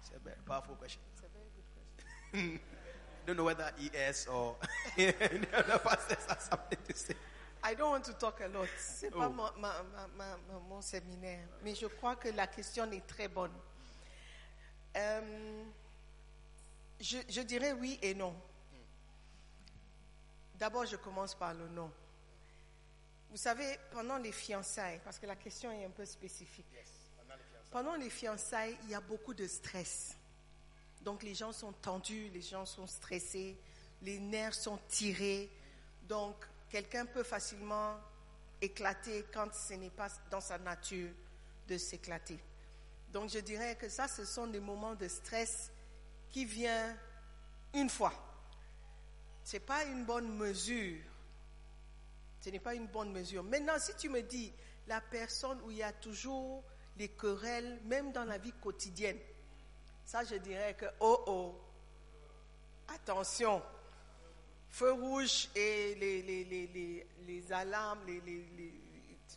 C'est 0.00 0.14
a 0.14 0.18
very 0.20 0.40
powerful 0.46 0.74
question. 0.80 1.02
It's 1.12 1.22
a 1.22 1.28
very 1.28 1.50
good 1.54 1.66
question. 2.32 2.60
don't 3.28 3.36
know 3.36 3.44
whether 3.44 3.70
yes 3.92 4.26
or 4.26 4.56
the 4.96 5.14
other 5.52 5.78
pastors 5.78 6.24
have 6.28 6.40
something 6.40 6.78
to 6.86 6.94
say. 6.96 7.14
I 7.62 7.74
don't 7.74 7.90
want 7.90 8.04
to 8.04 8.14
talk 8.14 8.40
a 8.40 8.48
lot. 8.48 8.68
C'est 8.78 9.10
pas 9.10 9.26
Oh. 9.26 9.30
ma- 9.30 9.52
ma- 9.58 9.82
ma- 9.82 10.06
ma- 10.16 10.36
ma- 10.36 10.58
mon 10.68 10.80
séminaire, 10.80 11.46
mais 11.62 11.74
je 11.74 11.86
crois 11.86 12.16
que 12.16 12.28
la 12.30 12.46
question 12.46 12.90
est 12.90 13.06
très 13.06 13.28
bonne. 13.28 13.52
Euh, 14.96 15.64
je, 17.00 17.18
je 17.28 17.40
dirais 17.42 17.72
oui 17.72 17.98
et 18.00 18.14
non. 18.14 18.34
D'abord, 20.54 20.86
je 20.86 20.96
commence 20.96 21.34
par 21.34 21.52
le 21.54 21.68
non. 21.68 21.90
Vous 23.30 23.36
savez, 23.36 23.78
pendant 23.92 24.16
les 24.16 24.32
fiançailles, 24.32 25.00
parce 25.04 25.18
que 25.18 25.26
la 25.26 25.36
question 25.36 25.70
est 25.70 25.84
un 25.84 25.90
peu 25.90 26.04
spécifique. 26.06 26.66
Pendant 27.70 27.94
les 27.96 28.08
fiançailles, 28.08 28.76
il 28.84 28.90
y 28.90 28.94
a 28.94 29.00
beaucoup 29.00 29.34
de 29.34 29.46
stress. 29.46 30.16
Donc 31.02 31.22
les 31.22 31.34
gens 31.34 31.52
sont 31.52 31.72
tendus, 31.72 32.28
les 32.30 32.42
gens 32.42 32.64
sont 32.64 32.86
stressés, 32.86 33.56
les 34.02 34.18
nerfs 34.18 34.54
sont 34.54 34.78
tirés. 34.88 35.50
Donc 36.08 36.34
quelqu'un 36.68 37.06
peut 37.06 37.22
facilement 37.22 37.96
éclater 38.60 39.24
quand 39.32 39.52
ce 39.54 39.74
n'est 39.74 39.90
pas 39.90 40.08
dans 40.30 40.40
sa 40.40 40.58
nature 40.58 41.10
de 41.68 41.78
s'éclater. 41.78 42.38
Donc 43.12 43.30
je 43.30 43.38
dirais 43.38 43.76
que 43.76 43.88
ça, 43.88 44.08
ce 44.08 44.24
sont 44.24 44.46
des 44.46 44.60
moments 44.60 44.94
de 44.94 45.08
stress 45.08 45.70
qui 46.30 46.44
viennent 46.44 46.96
une 47.74 47.88
fois. 47.88 48.12
Ce 49.44 49.56
n'est 49.56 49.60
pas 49.60 49.84
une 49.84 50.04
bonne 50.04 50.36
mesure. 50.36 51.00
Ce 52.40 52.50
n'est 52.50 52.60
pas 52.60 52.74
une 52.74 52.86
bonne 52.86 53.12
mesure. 53.12 53.42
Maintenant, 53.42 53.78
si 53.78 53.94
tu 53.96 54.08
me 54.08 54.22
dis 54.22 54.52
la 54.86 55.00
personne 55.00 55.60
où 55.62 55.70
il 55.70 55.78
y 55.78 55.82
a 55.82 55.92
toujours 55.92 56.62
les 56.96 57.08
querelles, 57.08 57.80
même 57.84 58.12
dans 58.12 58.24
la 58.24 58.38
vie 58.38 58.52
quotidienne, 58.52 59.18
ça, 60.08 60.24
je 60.24 60.36
dirais 60.36 60.72
que, 60.72 60.86
oh 61.00 61.22
oh, 61.26 61.60
attention, 62.88 63.62
feu 64.70 64.92
rouge 64.92 65.50
et 65.54 65.96
les, 65.96 66.22
les, 66.22 66.44
les, 66.44 67.06
les, 67.26 67.52
alarmes, 67.52 68.00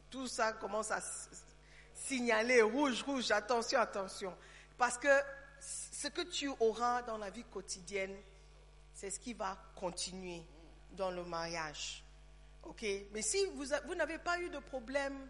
tout 0.09 0.27
ça 0.27 0.53
commence 0.53 0.89
à 0.91 1.01
signaler 1.93 2.61
rouge, 2.61 3.03
rouge, 3.03 3.31
attention, 3.31 3.81
attention. 3.81 4.33
Parce 4.77 4.97
que 4.97 5.09
ce 5.59 6.07
que 6.07 6.21
tu 6.21 6.47
auras 6.61 7.01
dans 7.01 7.17
la 7.17 7.29
vie 7.29 7.43
quotidienne, 7.43 8.15
c'est 8.93 9.09
ce 9.09 9.19
qui 9.19 9.33
va 9.33 9.57
continuer 9.75 10.41
dans 10.93 11.11
le 11.11 11.25
mariage. 11.25 12.01
OK? 12.63 12.85
Mais 13.11 13.21
si 13.21 13.45
vous, 13.47 13.65
vous 13.87 13.95
n'avez 13.95 14.19
pas 14.19 14.39
eu 14.39 14.49
de 14.49 14.59
problème 14.59 15.29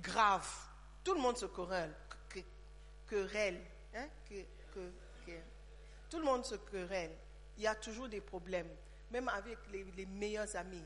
grave, 0.00 0.48
tout 1.02 1.14
le 1.14 1.20
monde 1.20 1.36
se 1.36 1.46
querelle. 1.46 1.92
Que- 3.06 3.24
querelle 3.26 3.60
hein, 3.94 4.06
que- 4.28 4.44
que- 4.74 4.92
que- 5.26 5.40
tout 6.10 6.18
le 6.18 6.24
monde 6.24 6.44
se 6.44 6.54
querelle. 6.56 7.12
Il 7.56 7.62
y 7.62 7.66
a 7.66 7.74
toujours 7.74 8.08
des 8.08 8.20
problèmes, 8.20 8.68
même 9.10 9.28
avec 9.28 9.58
les, 9.70 9.84
les 9.96 10.06
meilleurs 10.06 10.54
amis. 10.56 10.84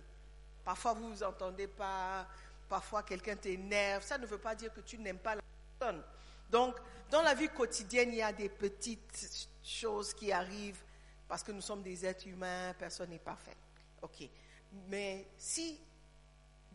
Parfois, 0.65 0.93
vous 0.93 1.09
vous 1.11 1.23
entendez 1.23 1.66
pas, 1.66 2.27
parfois, 2.69 3.03
quelqu'un 3.03 3.36
t'énerve. 3.36 4.03
Ça 4.05 4.19
ne 4.19 4.27
veut 4.27 4.39
pas 4.39 4.55
dire 4.55 4.73
que 4.73 4.81
tu 4.81 4.99
n'aimes 4.99 5.19
pas 5.19 5.35
la 5.35 5.43
personne. 5.78 6.03
Donc, 6.51 6.77
dans 7.11 7.23
la 7.23 7.35
vie 7.35 7.49
quotidienne, 7.49 8.11
il 8.11 8.16
y 8.16 8.23
a 8.23 8.32
des 8.32 8.49
petites 8.51 9.49
choses 9.62 10.12
qui 10.12 10.31
arrivent 10.31 10.82
parce 11.27 11.43
que 11.43 11.53
nous 11.53 11.62
sommes 11.62 11.82
des 11.82 12.05
êtres 12.05 12.27
humains, 12.27 12.74
personne 12.78 13.11
n'est 13.11 13.19
parfait. 13.19 13.57
OK. 14.03 14.28
Mais 14.89 15.27
si 15.39 15.81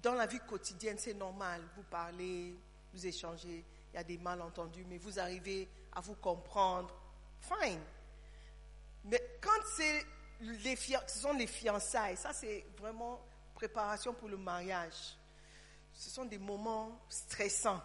dans 0.02 0.15
la 0.15 0.26
vie 0.26 0.40
quotidienne, 0.40 0.98
c'est 0.98 1.14
normal. 1.14 1.61
Vous 1.76 1.84
parlez, 1.84 2.56
vous 2.94 3.07
échangez, 3.07 3.64
il 3.94 3.98
y 3.98 3.99
a 3.99 4.03
des 4.03 4.18
malentendus, 4.18 4.86
mais 4.90 4.98
vous 4.98 5.20
arrivez 5.20 5.70
à 5.91 6.02
vous 6.02 6.15
comprendre. 6.15 6.94
Fine. 7.40 7.82
Mais 9.06 9.22
quand 9.40 9.52
les 10.41 10.76
ce 10.76 11.20
sont 11.20 11.34
les 11.34 11.48
fiançailles, 11.48 12.18
ça 12.18 12.34
c'est 12.34 12.65
vraiment 12.78 13.22
préparation 13.53 14.14
pour 14.14 14.30
le 14.30 14.38
mariage. 14.38 15.18
Ce 15.94 16.10
sont 16.10 16.26
des 16.26 16.40
moments 16.40 16.99
stressants. 17.07 17.82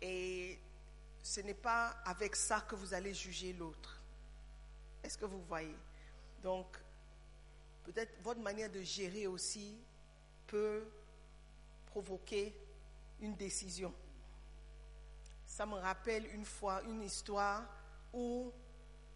Et 0.00 0.58
ce 1.22 1.40
n'est 1.40 1.54
pas 1.54 1.88
avec 2.04 2.36
ça 2.36 2.60
que 2.60 2.76
vous 2.76 2.94
allez 2.94 3.12
juger 3.12 3.52
l'autre. 3.52 4.00
Est-ce 5.02 5.18
que 5.18 5.24
vous 5.24 5.42
voyez? 5.42 5.76
Donc, 6.42 6.78
peut-être 7.84 8.22
votre 8.22 8.40
manière 8.40 8.70
de 8.70 8.82
gérer 8.82 9.26
aussi 9.26 9.76
peut 10.46 10.84
provoquer 11.86 12.54
une 13.20 13.34
décision. 13.36 13.92
Ça 15.50 15.66
me 15.66 15.74
rappelle 15.74 16.32
une 16.32 16.44
fois 16.44 16.80
une 16.84 17.02
histoire 17.02 17.64
où 18.12 18.52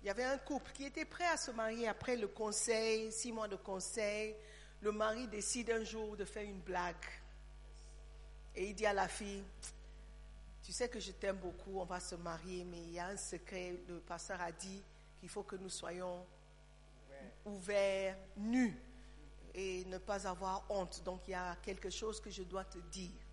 il 0.02 0.06
y 0.09 0.11
avait 0.11 0.24
un 0.24 0.36
couple 0.36 0.73
qui 0.73 0.85
était 0.85 1.05
prêt 1.05 1.28
à 1.28 1.36
se 1.36 1.52
marier 1.52 1.86
après 1.86 2.16
le 2.16 2.27
conseil, 2.27 3.12
six 3.12 3.31
mois 3.31 3.47
de 3.47 3.55
conseil. 3.55 4.35
Le 4.82 4.90
mari 4.90 5.28
décide 5.28 5.70
un 5.70 5.85
jour 5.85 6.16
de 6.16 6.24
faire 6.24 6.43
une 6.43 6.61
blague. 6.61 6.97
Et 8.56 8.69
il 8.69 8.74
dit 8.74 8.85
à 8.85 8.93
la 8.93 9.06
fille, 9.06 9.44
tu 10.62 10.73
sais 10.73 10.89
que 10.89 10.98
je 10.98 11.12
t'aime 11.12 11.36
beaucoup, 11.36 11.78
on 11.78 11.85
va 11.85 12.01
se 12.01 12.16
marier, 12.16 12.65
mais 12.65 12.82
il 12.82 12.93
y 12.93 12.98
a 12.98 13.06
un 13.06 13.16
secret. 13.16 13.77
Le 13.89 14.01
pasteur 14.01 14.40
a 14.43 14.51
dit 14.51 14.82
qu'il 15.20 15.28
faut 15.28 15.44
que 15.44 15.56
nous 15.56 15.70
soyons 15.70 16.27
ouverts, 17.44 18.19
nus, 18.36 18.77
et 19.55 19.85
ne 19.85 19.98
pas 19.98 20.27
avoir 20.27 20.65
honte. 20.69 21.01
Donc 21.05 21.28
il 21.28 21.31
y 21.31 21.35
a 21.35 21.56
quelque 21.62 21.90
chose 21.90 22.20
que 22.20 22.28
je 22.28 22.43
dois 22.43 22.65
te 22.65 22.78
dire. 22.90 23.24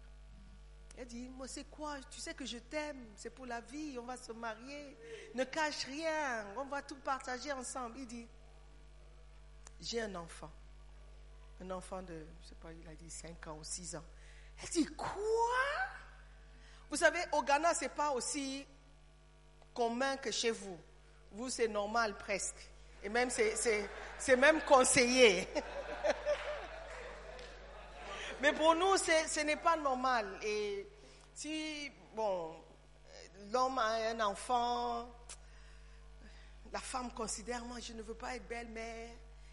Elle 0.97 1.07
dit, 1.07 1.29
moi 1.29 1.47
c'est 1.47 1.63
quoi? 1.69 1.97
Tu 2.09 2.19
sais 2.19 2.33
que 2.33 2.45
je 2.45 2.57
t'aime, 2.57 3.05
c'est 3.15 3.29
pour 3.29 3.45
la 3.45 3.61
vie, 3.61 3.97
on 3.99 4.03
va 4.03 4.17
se 4.17 4.31
marier. 4.31 4.97
Ne 5.33 5.43
cache 5.43 5.85
rien, 5.85 6.45
on 6.57 6.65
va 6.65 6.81
tout 6.81 6.97
partager 6.97 7.51
ensemble. 7.51 7.97
Il 7.99 8.07
dit, 8.07 8.27
j'ai 9.79 10.01
un 10.01 10.15
enfant. 10.15 10.51
Un 11.61 11.71
enfant 11.71 12.01
de, 12.01 12.25
je 12.41 12.49
sais 12.49 12.55
pas, 12.55 12.71
il 12.73 12.87
a 12.87 12.95
dit 12.95 13.09
5 13.09 13.47
ans 13.47 13.57
ou 13.59 13.63
6 13.63 13.95
ans. 13.95 14.03
Elle 14.61 14.69
dit, 14.69 14.85
quoi? 14.95 15.09
Vous 16.89 16.97
savez, 16.97 17.21
au 17.31 17.41
Ghana, 17.41 17.73
c'est 17.73 17.89
pas 17.89 18.11
aussi 18.11 18.65
commun 19.73 20.17
que 20.17 20.31
chez 20.31 20.51
vous. 20.51 20.77
Vous, 21.31 21.49
c'est 21.49 21.67
normal 21.67 22.17
presque. 22.17 22.69
Et 23.03 23.09
même, 23.09 23.29
c'est 23.29 24.35
même 24.35 24.61
conseillé. 24.63 25.47
Mais 28.41 28.53
pour 28.53 28.73
nous, 28.73 28.97
ce 28.97 29.39
n'est 29.45 29.55
pas 29.55 29.77
normal. 29.77 30.39
Et 30.41 30.87
si, 31.33 31.91
bon, 32.15 32.55
l'homme 33.51 33.77
a 33.77 34.09
un 34.09 34.19
enfant, 34.21 35.07
la 36.71 36.79
femme 36.79 37.11
considère, 37.13 37.63
moi, 37.65 37.77
je 37.79 37.93
ne 37.93 38.01
veux 38.01 38.15
pas 38.15 38.35
être 38.35 38.47
belle-mère. 38.47 39.11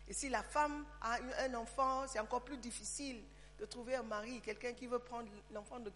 Et 0.09 0.15
si 0.15 0.31
la 0.31 0.43
femme 0.43 0.87
a 1.03 1.21
eu 1.21 1.31
un 1.41 1.55
enfant, 1.55 2.07
c'est 2.09 2.19
encore 2.19 2.43
plus 2.43 2.57
difficile 2.57 3.23
de 3.59 3.67
trouver 3.67 3.97
un 3.97 4.03
mari, 4.03 4.41
quelqu'un 4.41 4.73
qui 4.73 4.87
veut 4.87 5.01
prendre 5.01 5.29
l'enfant 5.53 5.81
de... 5.81 5.93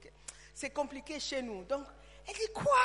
C'est 0.52 0.70
compliqué 0.70 1.18
chez 1.18 1.40
nous. 1.40 1.64
Donc, 1.64 1.86
elle 2.28 2.34
dit 2.34 2.52
quoi? 2.52 2.82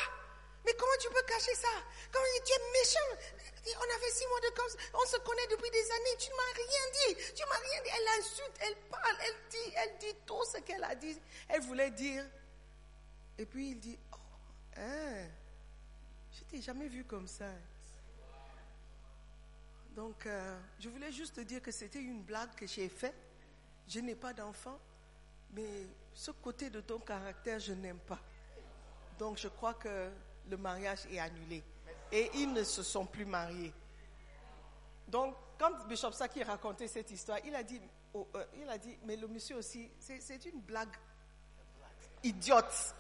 Mais 0.66 0.74
comment 0.74 0.98
tu 1.00 1.10
peux 1.10 1.24
cacher 1.24 1.56
ça? 1.56 1.68
Comment 2.12 2.26
tu 2.46 2.52
es 2.52 2.72
méchant 2.74 3.80
On 3.80 3.96
avait 3.96 4.12
six 4.12 4.28
mois 4.28 4.42
de 4.42 4.50
cause, 4.56 4.78
on 4.94 5.06
se 5.08 5.18
connaît 5.18 5.48
depuis 5.50 5.72
des 5.72 5.92
années, 5.92 6.18
tu 6.20 6.30
ne 6.30 6.36
m'as 6.36 6.54
rien 6.56 6.86
dit, 6.94 7.34
tu 7.36 7.44
m'as 7.46 7.58
rien 7.58 7.82
dit. 7.84 7.90
Elle 7.96 8.20
insulte, 8.20 8.58
elle 8.60 8.76
parle, 8.90 9.18
elle 9.22 9.50
dit, 9.50 9.74
elle 9.76 9.98
dit 9.98 10.16
tout 10.26 10.44
ce 10.46 10.58
qu'elle 10.60 10.84
a 10.84 10.96
dit. 10.96 11.20
Elle 11.48 11.62
voulait 11.62 11.92
dire. 11.92 12.26
Et 13.38 13.46
puis 13.46 13.72
il 13.72 13.80
dit, 13.80 14.00
oh, 14.14 14.18
hein, 14.78 15.28
je 16.32 16.44
t'ai 16.46 16.62
jamais 16.62 16.88
vu 16.88 17.04
comme 17.06 17.28
ça. 17.28 17.50
Donc, 19.98 20.28
euh, 20.28 20.60
je 20.80 20.90
voulais 20.90 21.12
juste 21.12 21.36
te 21.36 21.42
dire 21.42 21.60
que 21.60 21.72
c'était 21.72 22.02
une 22.02 22.22
blague 22.22 22.54
que 22.56 22.68
j'ai 22.68 22.88
faite. 22.88 23.16
Je 23.88 24.00
n'ai 24.00 24.14
pas 24.14 24.32
d'enfant, 24.32 24.80
mais 25.54 25.88
ce 26.14 26.30
côté 26.30 26.70
de 26.70 26.82
ton 26.82 27.00
caractère, 27.00 27.60
je 27.60 27.74
n'aime 27.74 27.98
pas. 28.00 28.20
Donc, 29.18 29.40
je 29.40 29.48
crois 29.48 29.74
que 29.74 30.12
le 30.50 30.58
mariage 30.58 31.06
est 31.12 31.20
annulé. 31.20 31.64
Et 32.12 32.30
ils 32.36 32.52
ne 32.52 32.64
se 32.64 32.84
sont 32.84 33.06
plus 33.06 33.26
mariés. 33.26 33.74
Donc, 35.08 35.36
quand 35.60 35.86
Bishop 35.88 36.12
Saki 36.12 36.44
racontait 36.44 36.88
cette 36.88 37.12
histoire, 37.12 37.40
il 37.46 37.56
a 37.56 37.64
dit, 37.64 37.82
oh, 38.14 38.28
euh, 38.36 38.46
il 38.62 38.70
a 38.70 38.78
dit 38.78 38.98
mais 39.04 39.16
le 39.16 39.28
monsieur 39.28 39.58
aussi, 39.58 39.90
c'est 40.00 40.46
une 40.46 40.62
blague 40.62 40.96
idiote. 42.24 42.94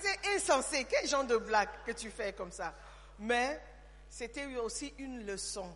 C'est- 0.00 0.34
insensé. 0.36 0.86
Quel 0.88 1.06
genre 1.08 1.24
de 1.24 1.36
blague 1.36 1.68
que 1.84 1.92
tu 1.92 2.10
fais 2.10 2.32
comme 2.32 2.52
ça? 2.52 2.74
Mais 3.18 3.60
c'était 4.08 4.46
aussi 4.56 4.94
une 4.98 5.26
leçon 5.26 5.74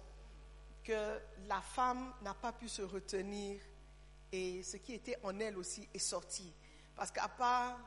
que 0.85 1.21
la 1.47 1.61
femme 1.61 2.15
n'a 2.23 2.35
pas 2.35 2.53
pu 2.53 2.69
se 2.69 2.83
retenir 2.83 3.61
et 4.33 4.63
ce 4.63 4.77
qui 4.77 4.95
était 4.95 5.19
en 5.23 5.39
elle 5.41 5.59
aussi 5.59 5.89
est 5.93 5.99
sorti. 5.99 6.53
Parce 6.95 7.11
qu'à 7.11 7.29
part 7.29 7.79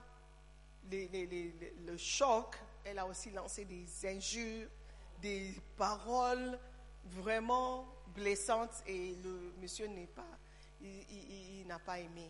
le 0.90 1.98
choc, 1.98 2.56
elle 2.84 3.00
a 3.00 3.06
aussi 3.06 3.32
lancé 3.32 3.66
des 3.66 3.86
injures, 4.06 4.68
des 5.22 5.54
paroles 5.78 6.60
vraiment 7.06 7.88
blessantes 8.14 8.84
et 8.88 9.16
le 9.24 9.54
monsieur 9.60 9.88
n'est 9.88 10.08
pas, 10.08 10.28
il, 10.82 11.66
n'a 11.68 11.80
pas 11.80 12.00
aimé. 12.00 12.30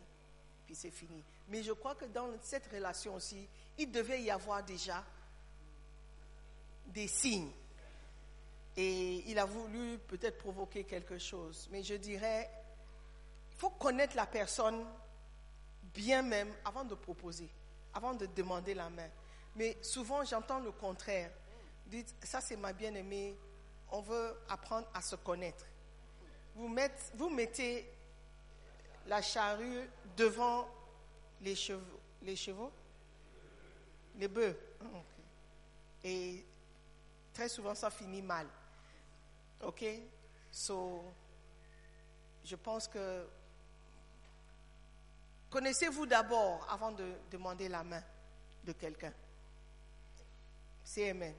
Puis 0.65 0.75
c'est 0.75 0.91
fini. 0.91 1.23
Mais 1.47 1.63
je 1.63 1.71
crois 1.71 1.95
que 1.95 2.05
dans 2.05 2.30
cette 2.41 2.67
relation 2.67 3.15
aussi, 3.15 3.47
il 3.77 3.91
devait 3.91 4.21
y 4.21 4.31
avoir 4.31 4.63
déjà 4.63 5.03
des 6.88 7.07
signes. 7.07 7.51
Et 8.77 9.30
il 9.30 9.38
a 9.38 9.45
voulu 9.45 9.97
peut-être 10.07 10.38
provoquer 10.38 10.85
quelque 10.85 11.17
chose. 11.17 11.67
Mais 11.71 11.83
je 11.83 11.95
dirais, 11.95 12.49
il 13.51 13.57
faut 13.57 13.71
connaître 13.71 14.15
la 14.15 14.25
personne 14.25 14.85
bien 15.93 16.21
même 16.21 16.53
avant 16.63 16.85
de 16.85 16.95
proposer, 16.95 17.49
avant 17.93 18.13
de 18.13 18.25
demander 18.27 18.73
la 18.73 18.89
main. 18.89 19.09
Mais 19.55 19.77
souvent, 19.81 20.23
j'entends 20.23 20.59
le 20.59 20.71
contraire. 20.71 21.31
Dites, 21.85 22.15
ça 22.23 22.39
c'est 22.39 22.55
ma 22.55 22.71
bien-aimée, 22.71 23.38
on 23.91 24.01
veut 24.01 24.38
apprendre 24.47 24.88
à 24.93 25.01
se 25.01 25.15
connaître. 25.15 25.65
Vous, 26.55 27.30
mettez, 27.30 27.89
la 29.07 29.21
charrue 29.21 29.89
devant 30.15 30.67
les 31.41 31.55
chevaux. 31.55 31.99
Les 32.21 32.35
chevaux? 32.35 32.71
Les 34.15 34.27
bœufs. 34.27 34.57
Ah. 34.81 34.85
Et 36.03 36.45
très 37.33 37.49
souvent, 37.49 37.75
ça 37.75 37.89
finit 37.89 38.21
mal. 38.21 38.47
OK? 39.63 39.85
Je 42.43 42.55
pense 42.55 42.88
que 42.88 43.27
connaissez-vous 45.49 46.05
d'abord 46.05 46.67
avant 46.69 46.91
de 46.91 47.13
demander 47.30 47.69
la 47.69 47.83
main 47.83 48.03
de 48.63 48.71
quelqu'un. 48.73 49.13
C'est 50.94 51.10
Amen. 51.10 51.34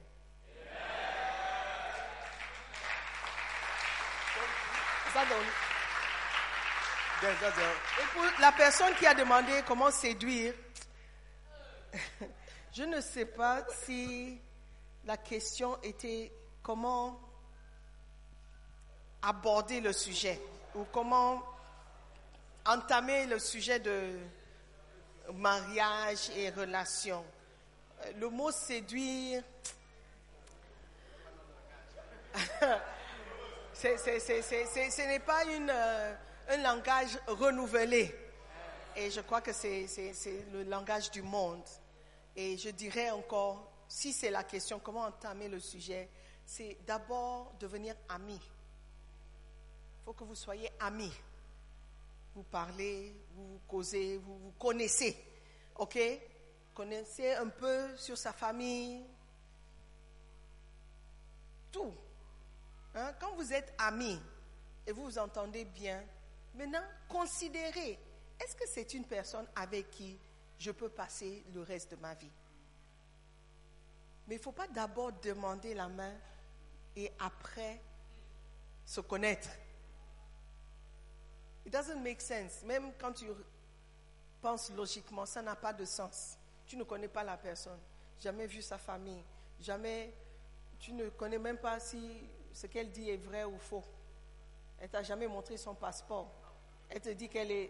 All. 5.15 5.27
Et 7.21 8.05
pour 8.13 8.23
la 8.41 8.51
personne 8.51 8.95
qui 8.95 9.05
a 9.05 9.13
demandé 9.13 9.61
comment 9.67 9.91
séduire, 9.91 10.55
je 12.73 12.81
ne 12.81 12.99
sais 12.99 13.25
pas 13.25 13.63
si 13.85 14.41
la 15.05 15.17
question 15.17 15.79
était 15.83 16.31
comment 16.63 17.19
aborder 19.21 19.81
le 19.81 19.93
sujet 19.93 20.41
ou 20.73 20.83
comment 20.91 21.43
entamer 22.65 23.27
le 23.27 23.37
sujet 23.37 23.79
de 23.79 24.17
mariage 25.31 26.31
et 26.35 26.49
relation. 26.49 27.23
Le 28.17 28.29
mot 28.29 28.51
séduire, 28.51 29.43
c'est- 33.73 33.97
c'est- 33.97 34.19
c'est- 34.19 34.41
c'est- 34.41 34.65
c'est- 34.65 34.89
ce 34.89 35.01
n'est 35.01 35.19
pas 35.19 35.43
une, 35.45 35.69
euh, 35.69 36.15
un 36.49 36.57
langage 36.57 37.17
renouvelé. 37.27 38.13
Et 38.95 39.09
je 39.09 39.21
crois 39.21 39.41
que 39.41 39.53
c'est 39.53 39.87
le 40.51 40.63
langage 40.63 41.09
du 41.11 41.21
monde. 41.21 41.63
Et 42.35 42.57
je 42.57 42.69
dirais 42.69 43.09
encore, 43.11 43.71
si 43.87 44.13
c'est 44.13 44.29
la 44.31 44.43
question, 44.43 44.79
comment 44.79 45.01
entamer 45.01 45.47
le 45.47 45.59
sujet, 45.59 46.09
c'est 46.45 46.77
d'abord 46.85 47.53
devenir 47.59 47.95
ami. 48.09 48.39
Il 48.39 50.05
faut 50.05 50.13
que 50.13 50.23
vous 50.23 50.35
soyez 50.35 50.69
amis. 50.79 51.13
Vous 52.35 52.43
parlez, 52.43 53.15
vous 53.35 53.47
vous 53.53 53.61
causez, 53.67 54.17
vous 54.17 54.37
vous 54.39 54.51
connaissez. 54.59 55.15
OK? 55.75 55.97
Connaissez 56.73 57.33
un 57.35 57.49
peu 57.49 57.95
sur 57.97 58.17
sa 58.17 58.33
famille. 58.33 59.05
Tout. 61.71 61.93
Hein, 62.95 63.13
Quand 63.19 63.33
vous 63.35 63.53
êtes 63.53 63.73
amis 63.77 64.19
et 64.85 64.91
vous 64.91 65.03
vous 65.03 65.17
entendez 65.17 65.65
bien, 65.65 66.03
maintenant, 66.55 66.83
considérez, 67.07 67.99
est-ce 68.39 68.55
que 68.55 68.67
c'est 68.67 68.93
une 68.93 69.05
personne 69.05 69.47
avec 69.55 69.91
qui 69.91 70.17
je 70.57 70.71
peux 70.71 70.89
passer 70.89 71.43
le 71.53 71.61
reste 71.61 71.91
de 71.91 71.95
ma 71.97 72.13
vie? 72.15 72.31
Mais 74.27 74.35
il 74.35 74.37
ne 74.39 74.43
faut 74.43 74.51
pas 74.51 74.67
d'abord 74.67 75.11
demander 75.13 75.73
la 75.73 75.87
main 75.87 76.13
et 76.95 77.11
après 77.19 77.81
se 78.85 79.01
connaître. 79.01 79.49
It 81.65 81.71
doesn't 81.71 82.01
make 82.01 82.21
sense. 82.21 82.63
Même 82.63 82.91
quand 82.99 83.13
tu 83.13 83.25
penses 84.41 84.71
logiquement, 84.71 85.25
ça 85.25 85.41
n'a 85.41 85.55
pas 85.55 85.73
de 85.73 85.85
sens. 85.85 86.37
Tu 86.73 86.79
ne 86.79 86.85
connais 86.85 87.07
pas 87.07 87.23
la 87.23 87.37
personne, 87.37 87.77
jamais 88.19 88.47
vu 88.47 88.59
sa 88.63 88.79
famille, 88.79 89.23
jamais, 89.61 90.11
tu 90.79 90.91
ne 90.91 91.07
connais 91.09 91.37
même 91.37 91.59
pas 91.59 91.79
si 91.79 92.27
ce 92.51 92.65
qu'elle 92.65 92.89
dit 92.89 93.11
est 93.11 93.17
vrai 93.17 93.43
ou 93.43 93.59
faux. 93.59 93.83
Elle 94.79 94.89
t'a 94.89 95.03
jamais 95.03 95.27
montré 95.27 95.55
son 95.55 95.75
passeport. 95.75 96.31
Elle 96.89 96.99
te 96.99 97.09
dit 97.09 97.29
qu'elle 97.29 97.51
est 97.51 97.69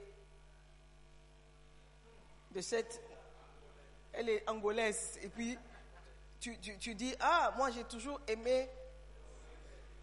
de 2.52 2.62
cette, 2.62 3.02
elle 4.14 4.30
est 4.30 4.50
angolaise 4.50 5.20
et 5.22 5.28
puis 5.28 5.60
tu, 6.40 6.58
tu- 6.60 6.78
tu 6.78 6.96
dis, 6.96 7.14
ah, 7.20 7.54
moi 7.58 7.72
j'ai 7.72 7.84
toujours 7.84 8.22
aimé 8.26 8.70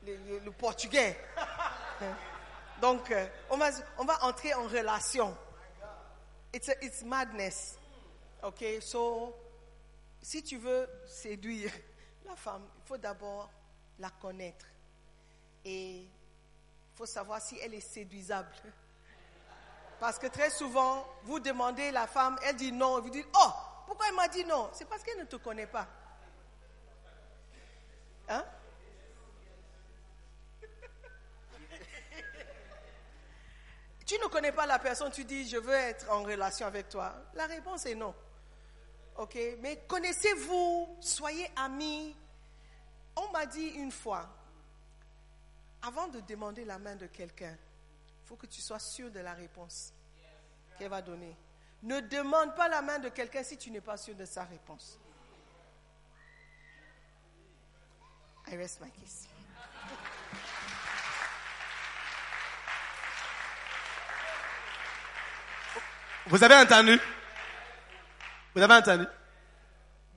le, 0.04 0.50
portugais. 0.50 1.16
Donc, 2.82 3.10
euh, 3.12 3.26
on, 3.48 3.56
va, 3.56 3.70
on 3.96 4.04
va 4.04 4.22
entrer 4.26 4.52
en 4.52 4.64
relation. 4.64 5.34
It's, 6.52 6.68
a- 6.68 6.84
it's 6.84 7.02
madness. 7.02 7.78
OK? 8.42 8.64
So, 8.80 9.36
si 10.22 10.42
tu 10.42 10.58
veux 10.58 10.88
séduire 11.06 11.72
la 12.24 12.36
femme, 12.36 12.66
il 12.76 12.82
faut 12.86 12.98
d'abord 12.98 13.50
la 13.98 14.10
connaître. 14.10 14.66
Et 15.64 15.98
il 16.00 16.08
faut 16.94 17.06
savoir 17.06 17.40
si 17.40 17.58
elle 17.62 17.74
est 17.74 17.80
séduisable. 17.80 18.50
Parce 19.98 20.18
que 20.18 20.26
très 20.28 20.50
souvent, 20.50 21.06
vous 21.24 21.40
demandez 21.40 21.90
la 21.90 22.06
femme, 22.06 22.38
elle 22.42 22.56
dit 22.56 22.72
non, 22.72 23.00
vous 23.00 23.10
dites, 23.10 23.26
oh, 23.34 23.50
pourquoi 23.86 24.06
elle 24.08 24.14
m'a 24.14 24.28
dit 24.28 24.44
non? 24.44 24.70
C'est 24.72 24.86
parce 24.86 25.02
qu'elle 25.02 25.18
ne 25.18 25.24
te 25.24 25.36
connaît 25.36 25.66
pas. 25.66 25.86
Hein? 28.28 28.44
Tu 34.06 34.18
ne 34.18 34.26
connais 34.26 34.50
pas 34.50 34.66
la 34.66 34.80
personne, 34.80 35.12
tu 35.12 35.24
dis, 35.24 35.48
je 35.48 35.56
veux 35.56 35.72
être 35.72 36.10
en 36.10 36.24
relation 36.24 36.66
avec 36.66 36.88
toi. 36.88 37.14
La 37.34 37.46
réponse 37.46 37.86
est 37.86 37.94
non. 37.94 38.12
OK? 39.16 39.38
Mais 39.60 39.84
connaissez-vous, 39.86 40.96
soyez 41.00 41.50
amis. 41.56 42.16
On 43.16 43.30
m'a 43.30 43.46
dit 43.46 43.66
une 43.68 43.92
fois, 43.92 44.28
avant 45.82 46.08
de 46.08 46.20
demander 46.20 46.64
la 46.64 46.78
main 46.78 46.96
de 46.96 47.06
quelqu'un, 47.06 47.56
il 48.22 48.26
faut 48.28 48.36
que 48.36 48.46
tu 48.46 48.60
sois 48.60 48.78
sûr 48.78 49.10
de 49.10 49.20
la 49.20 49.34
réponse 49.34 49.92
qu'elle 50.78 50.90
va 50.90 51.02
donner. 51.02 51.36
Ne 51.82 52.00
demande 52.00 52.54
pas 52.54 52.68
la 52.68 52.82
main 52.82 52.98
de 52.98 53.08
quelqu'un 53.08 53.42
si 53.42 53.56
tu 53.56 53.70
n'es 53.70 53.80
pas 53.80 53.96
sûr 53.96 54.14
de 54.14 54.24
sa 54.24 54.44
réponse. 54.44 54.98
I 58.46 58.56
rest 58.56 58.80
my 58.80 58.90
case. 58.90 59.28
Vous 66.26 66.44
avez 66.44 66.54
entendu? 66.56 67.00
Vous 68.60 68.64
avez 68.64 68.74
entendu? 68.74 69.06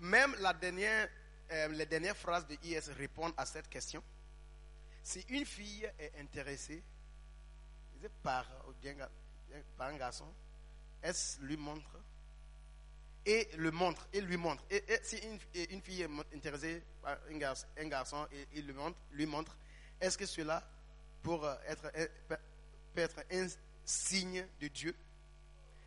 Même 0.02 0.36
la 0.42 0.52
dernière, 0.52 1.08
euh, 1.50 1.70
les 1.70 1.86
dernières 1.86 2.18
phrases 2.18 2.46
de 2.46 2.58
IS 2.66 2.92
répondent 2.98 3.32
à 3.38 3.46
cette 3.46 3.70
question. 3.70 4.04
Si 5.02 5.24
une 5.30 5.46
fille 5.46 5.90
est 5.98 6.12
intéressée 6.20 6.84
par, 8.22 8.46
par 9.78 9.88
un 9.88 9.96
garçon, 9.96 10.28
elle 11.02 11.16
lui 11.44 11.56
montre? 11.56 11.98
Et 13.26 13.48
le 13.56 13.72
montre, 13.72 14.10
et 14.12 14.20
lui 14.20 14.36
montre. 14.36 14.62
Et, 14.70 14.84
et 14.92 15.00
si 15.04 15.20
une, 15.20 15.40
et 15.54 15.74
une 15.74 15.82
fille 15.82 16.02
est 16.02 16.36
intéressée 16.36 16.84
par 17.02 17.18
un 17.32 17.38
garçon, 17.38 17.66
un 17.78 17.88
garçon 17.88 18.28
et 18.30 18.46
il 18.56 18.66
lui 18.66 18.74
montre, 18.74 18.98
lui 19.14 19.26
montre 19.26 19.56
est-ce 20.02 20.18
que 20.18 20.26
cela 20.26 20.70
pour 21.22 21.46
euh, 21.46 21.56
être, 21.66 21.90
euh, 21.96 22.08
peut 22.28 22.38
être 23.04 23.24
un 23.32 23.48
signe 23.86 24.46
de 24.60 24.68
Dieu? 24.68 24.94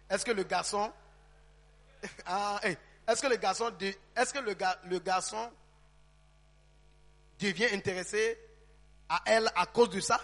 Est-ce 0.08 0.24
que 0.24 0.32
le 0.32 0.44
garçon. 0.44 0.90
Ah, 2.26 2.60
est-ce 3.06 3.22
que 3.22 3.26
le 3.28 3.36
garçon. 3.36 3.72
Est-ce 4.14 4.32
que 4.32 4.38
le, 4.40 4.54
ga- 4.54 4.78
le 4.84 4.98
garçon 4.98 5.50
devient 7.38 7.68
intéressé 7.72 8.38
à 9.08 9.22
elle 9.26 9.50
à 9.54 9.66
cause 9.66 9.90
de 9.90 10.00
ça? 10.00 10.20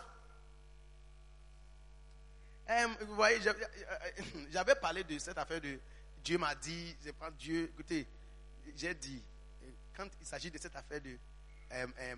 Eh, 2.68 3.04
Vous 3.04 3.14
voyez, 3.14 3.40
j'avais- 3.42 3.66
j'avais 4.50 4.74
parlé 4.76 5.04
de 5.04 5.18
cette 5.18 5.36
affaire 5.38 5.60
de 5.60 5.78
Dieu 6.24 6.38
m'a 6.38 6.54
dit, 6.54 6.96
je 7.04 7.10
prends 7.10 7.30
Dieu. 7.32 7.64
Écoutez, 7.74 8.06
j'ai 8.76 8.94
dit, 8.94 9.22
quand 9.96 10.06
il 10.20 10.26
s'agit 10.26 10.50
de 10.50 10.58
cette 10.58 10.74
affaire 10.76 11.00
de 11.00 11.18
euh, 11.72 11.86
euh, 11.98 12.16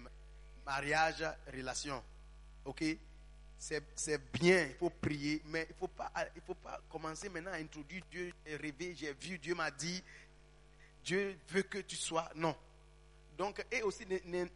mariage, 0.67 1.25
relation, 1.53 2.03
ok? 2.65 2.85
C'est 3.95 4.19
bien, 4.33 4.67
il 4.67 4.75
faut 4.75 4.91
prier, 4.91 5.41
mais 5.47 5.67
il 5.69 5.73
ne 5.73 5.79
faut, 5.79 5.89
pas- 5.89 6.13
faut 6.47 6.55
pas 6.55 6.81
commencer 6.91 7.29
maintenant 7.29 7.53
à 7.53 7.57
introduire 7.57 8.03
Dieu, 8.11 8.33
et 8.45 8.57
rêver, 8.57 8.95
j'ai 8.95 9.13
vu, 9.15 9.39
Dieu 9.39 9.55
m'a 9.55 9.71
dit, 9.71 10.03
Dieu 11.03 11.39
veut 11.49 11.63
que 11.63 11.79
tu 11.79 11.97
sois. 11.97 12.31
Non. 12.35 12.55
Donc, 13.39 13.65
et 13.71 13.83
aussi, 13.83 14.05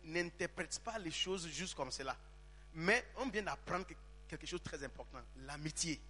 n'interprète 0.05 0.79
pas 0.81 0.99
les 0.99 1.11
choses 1.11 1.49
juste 1.49 1.75
comme 1.75 1.91
cela. 1.91 2.17
Mais 2.75 3.05
on 3.17 3.29
vient 3.29 3.43
d'apprendre 3.43 3.87
que- 3.87 3.95
quelque 4.29 4.47
chose 4.47 4.61
de 4.63 4.69
très 4.69 4.83
important, 4.85 5.21
l'amitié. 5.39 6.01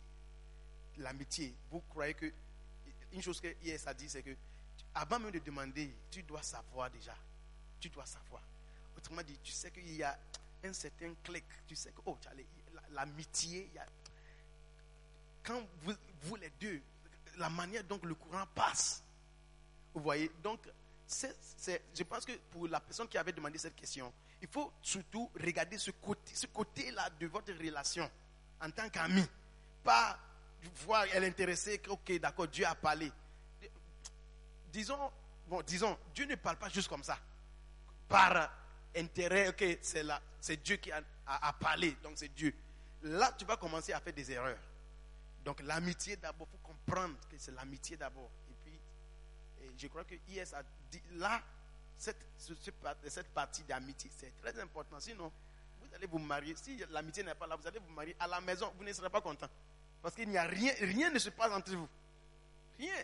L'amitié. 0.98 1.54
Vous 1.70 1.80
croyez 1.82 2.14
que, 2.14 2.32
une 3.12 3.22
chose 3.22 3.40
que 3.40 3.48
IS 3.62 3.86
a 3.86 3.94
dit, 3.94 4.08
c'est 4.08 4.22
que, 4.22 4.34
avant 4.94 5.20
même 5.20 5.30
de 5.30 5.38
demander, 5.38 5.94
tu 6.10 6.22
dois 6.24 6.42
savoir 6.42 6.90
déjà. 6.90 7.14
Tu 7.80 7.88
dois 7.90 8.06
savoir. 8.06 8.42
Autrement 8.96 9.22
dit, 9.22 9.38
tu 9.42 9.52
sais 9.52 9.70
qu'il 9.70 9.94
y 9.94 10.02
a 10.02 10.18
un 10.64 10.72
certain 10.72 11.14
clic. 11.22 11.44
Tu 11.66 11.76
sais 11.76 11.90
que, 11.92 12.00
oh, 12.04 12.18
tu 12.20 12.26
as 12.28 12.34
l'amitié, 12.92 13.70
quand 15.42 15.62
vous, 15.82 15.94
vous 16.22 16.36
les 16.36 16.50
deux, 16.60 16.80
la 17.36 17.48
manière 17.48 17.84
dont 17.84 18.00
le 18.02 18.14
courant 18.14 18.44
passe, 18.54 19.02
vous 19.94 20.02
voyez, 20.02 20.30
donc, 20.42 20.60
je 21.08 22.02
pense 22.02 22.24
que 22.24 22.32
pour 22.50 22.68
la 22.68 22.80
personne 22.80 23.08
qui 23.08 23.16
avait 23.16 23.32
demandé 23.32 23.58
cette 23.58 23.74
question, 23.74 24.12
il 24.40 24.48
faut 24.48 24.72
surtout 24.82 25.30
regarder 25.42 25.78
ce 25.78 25.90
côté, 25.90 26.34
ce 26.34 26.46
côté-là 26.46 27.10
de 27.18 27.26
votre 27.26 27.52
relation 27.54 28.08
en 28.60 28.70
tant 28.70 28.88
qu'ami. 28.88 29.24
Pas 29.82 30.18
voir 30.84 31.04
elle 31.12 31.24
intéressée, 31.24 31.80
ok, 31.88 32.18
d'accord, 32.20 32.48
Dieu 32.48 32.66
a 32.66 32.74
parlé. 32.74 33.10
Disons, 34.70 35.10
bon, 35.46 35.62
disons, 35.62 35.98
Dieu 36.14 36.26
ne 36.26 36.34
parle 36.34 36.58
pas 36.58 36.68
juste 36.68 36.88
comme 36.88 37.02
ça. 37.02 37.18
Par 38.08 38.50
intérêt, 38.94 39.48
ok, 39.48 39.78
c'est 39.80 40.02
là, 40.02 40.20
c'est 40.40 40.62
Dieu 40.62 40.76
qui 40.76 40.92
a 40.92 41.52
parlé, 41.54 41.96
donc 42.02 42.12
c'est 42.16 42.34
Dieu. 42.34 42.54
Là, 43.02 43.32
tu 43.38 43.44
vas 43.44 43.56
commencer 43.56 43.92
à 43.92 44.00
faire 44.00 44.12
des 44.12 44.30
erreurs. 44.30 44.58
Donc 45.44 45.60
l'amitié 45.62 46.16
d'abord, 46.16 46.48
il 46.50 46.58
faut 46.58 46.66
comprendre 46.66 47.16
que 47.30 47.36
c'est 47.38 47.52
l'amitié 47.52 47.96
d'abord. 47.96 48.30
Et 48.50 48.54
puis, 48.64 48.80
je 49.78 49.86
crois 49.88 50.04
que 50.04 50.14
IS 50.28 50.54
a 50.54 50.62
dit, 50.90 51.02
là, 51.12 51.40
cette, 51.96 52.26
cette 52.36 53.28
partie 53.28 53.62
d'amitié, 53.64 54.10
c'est 54.16 54.32
très 54.40 54.58
important. 54.60 54.98
Sinon, 55.00 55.32
vous 55.80 55.94
allez 55.94 56.06
vous 56.06 56.18
marier. 56.18 56.54
Si 56.56 56.82
l'amitié 56.90 57.22
n'est 57.22 57.34
pas 57.34 57.46
là, 57.46 57.56
vous 57.56 57.66
allez 57.66 57.78
vous 57.78 57.92
marier 57.92 58.16
à 58.18 58.26
la 58.26 58.40
maison, 58.40 58.72
vous 58.76 58.84
ne 58.84 58.92
serez 58.92 59.10
pas 59.10 59.20
content. 59.20 59.48
Parce 60.02 60.14
qu'il 60.14 60.28
n'y 60.28 60.38
a 60.38 60.44
rien, 60.44 60.72
rien 60.80 61.10
ne 61.10 61.18
se 61.18 61.30
passe 61.30 61.52
entre 61.52 61.74
vous. 61.74 61.88
Rien. 62.78 62.94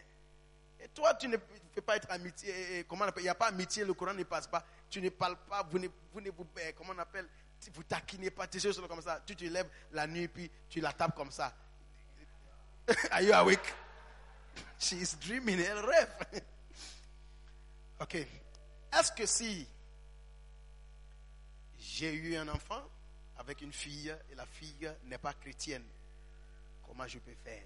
Et 0.80 0.88
toi, 0.88 1.14
tu 1.14 1.28
ne 1.28 1.36
peux 1.36 1.80
pas 1.80 1.96
être 1.96 2.10
amitié. 2.10 2.84
Comment 2.88 3.06
Il 3.16 3.22
n'y 3.22 3.28
a 3.28 3.34
pas 3.34 3.48
amitié, 3.48 3.84
le 3.84 3.94
courant 3.94 4.14
ne 4.14 4.22
passe 4.24 4.46
pas. 4.46 4.64
Tu 4.90 5.00
ne 5.00 5.08
parles 5.08 5.36
pas, 5.48 5.62
vous 5.62 5.78
ne 5.78 5.88
vous, 6.12 6.20
ne 6.20 6.30
vous 6.30 6.46
eh, 6.60 6.72
comment 6.74 6.92
on 6.94 6.98
appelle 6.98 7.28
Vous 7.72 7.82
taquinez 7.84 8.30
pas, 8.30 8.46
tes 8.46 8.60
choses 8.60 8.82
comme 8.86 9.02
ça. 9.02 9.22
Tu 9.26 9.34
te 9.34 9.44
lèves 9.44 9.70
la 9.92 10.06
nuit, 10.06 10.28
puis 10.28 10.50
tu 10.68 10.80
la 10.80 10.92
tapes 10.92 11.14
comme 11.14 11.30
ça. 11.30 11.54
Are 13.10 13.22
you 13.22 13.32
awake? 13.32 13.72
She 14.78 14.94
is 14.94 15.16
dreaming, 15.16 15.60
elle 15.60 15.84
rêve. 15.84 16.14
ok. 18.00 18.14
Est-ce 18.92 19.12
que 19.12 19.26
si 19.26 19.66
j'ai 21.78 22.12
eu 22.12 22.36
un 22.36 22.48
enfant 22.48 22.82
avec 23.36 23.62
une 23.62 23.72
fille 23.72 24.14
et 24.30 24.34
la 24.34 24.46
fille 24.46 24.90
n'est 25.04 25.18
pas 25.18 25.32
chrétienne, 25.32 25.84
comment 26.86 27.06
je 27.06 27.18
peux 27.18 27.34
faire? 27.42 27.62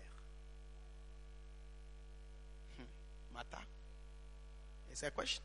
Hmm. 2.78 3.34
Mata? 3.34 3.60
It's 4.90 5.02
a 5.02 5.10
question? 5.10 5.44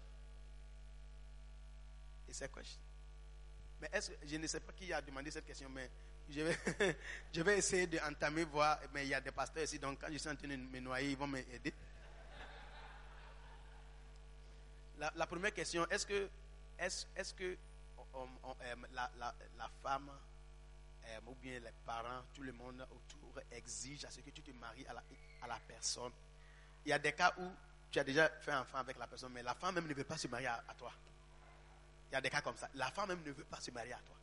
It's 2.27 2.41
a 2.41 2.47
question? 2.47 2.82
Mais 3.83 3.99
je 4.25 4.37
ne 4.37 4.47
sais 4.47 4.61
pas 4.61 4.71
qui 4.71 4.93
a 4.93 5.01
demandé 5.01 5.29
cette 5.29 5.45
question, 5.45 5.69
mais 5.69 5.89
je 6.29 6.39
vais, 6.39 6.57
je 7.33 7.41
vais 7.41 7.57
essayer 7.57 7.85
d'entamer, 7.85 8.45
voir. 8.45 8.79
Mais 8.93 9.05
il 9.05 9.09
y 9.09 9.13
a 9.13 9.19
des 9.19 9.31
pasteurs 9.31 9.63
ici, 9.63 9.77
donc 9.77 9.99
quand 9.99 10.07
je 10.09 10.17
suis 10.17 10.29
en 10.29 10.35
train 10.37 10.47
de 10.47 10.55
me 10.55 10.79
noyer, 10.79 11.11
ils 11.11 11.17
vont 11.17 11.27
m'aider. 11.27 11.73
La, 14.99 15.27
première 15.27 15.53
question, 15.53 15.85
est-ce 15.89 16.05
que, 16.05 16.29
que 17.35 17.57
on- 18.13 18.29
on- 18.43 18.55
euh, 18.61 18.75
la, 18.93 19.69
femme 19.81 20.09
euh, 21.05 21.19
ou 21.27 21.35
bien 21.35 21.59
les 21.59 21.73
parents, 21.85 22.23
tout 22.33 22.43
le 22.43 22.53
monde 22.53 22.87
autour 22.89 23.41
exige 23.51 24.05
à 24.05 24.11
ce 24.11 24.21
que 24.21 24.29
tu 24.29 24.41
te 24.41 24.51
maries 24.51 24.85
à 24.87 24.93
la, 25.47 25.59
personne? 25.67 26.13
Il 26.85 26.89
y 26.89 26.93
a 26.93 26.99
des 26.99 27.11
cas 27.11 27.33
où 27.37 27.51
tu 27.91 27.99
as 27.99 28.03
déjà 28.05 28.29
fait 28.29 28.51
un 28.51 28.61
enfant 28.61 28.77
avec 28.77 28.97
la 28.97 29.07
personne, 29.07 29.33
mais 29.33 29.43
la 29.43 29.55
femme 29.55 29.75
même 29.75 29.87
ne 29.87 29.93
veut 29.93 30.05
pas 30.05 30.17
se 30.17 30.29
marier 30.29 30.47
à 30.47 30.73
toi. 30.77 30.93
Il 32.13 32.17
y 32.17 32.17
a 32.17 32.21
des 32.21 32.29
cas 32.29 32.41
comme 32.41 32.55
ça. 32.55 32.69
La 32.75 32.91
femme 32.91 33.07
même 33.07 33.23
ne 33.23 33.31
veut 33.31 33.43
pas 33.43 33.59
se 33.59 33.71
marier 33.71 33.93
à 33.93 33.99
toi. 34.05 34.15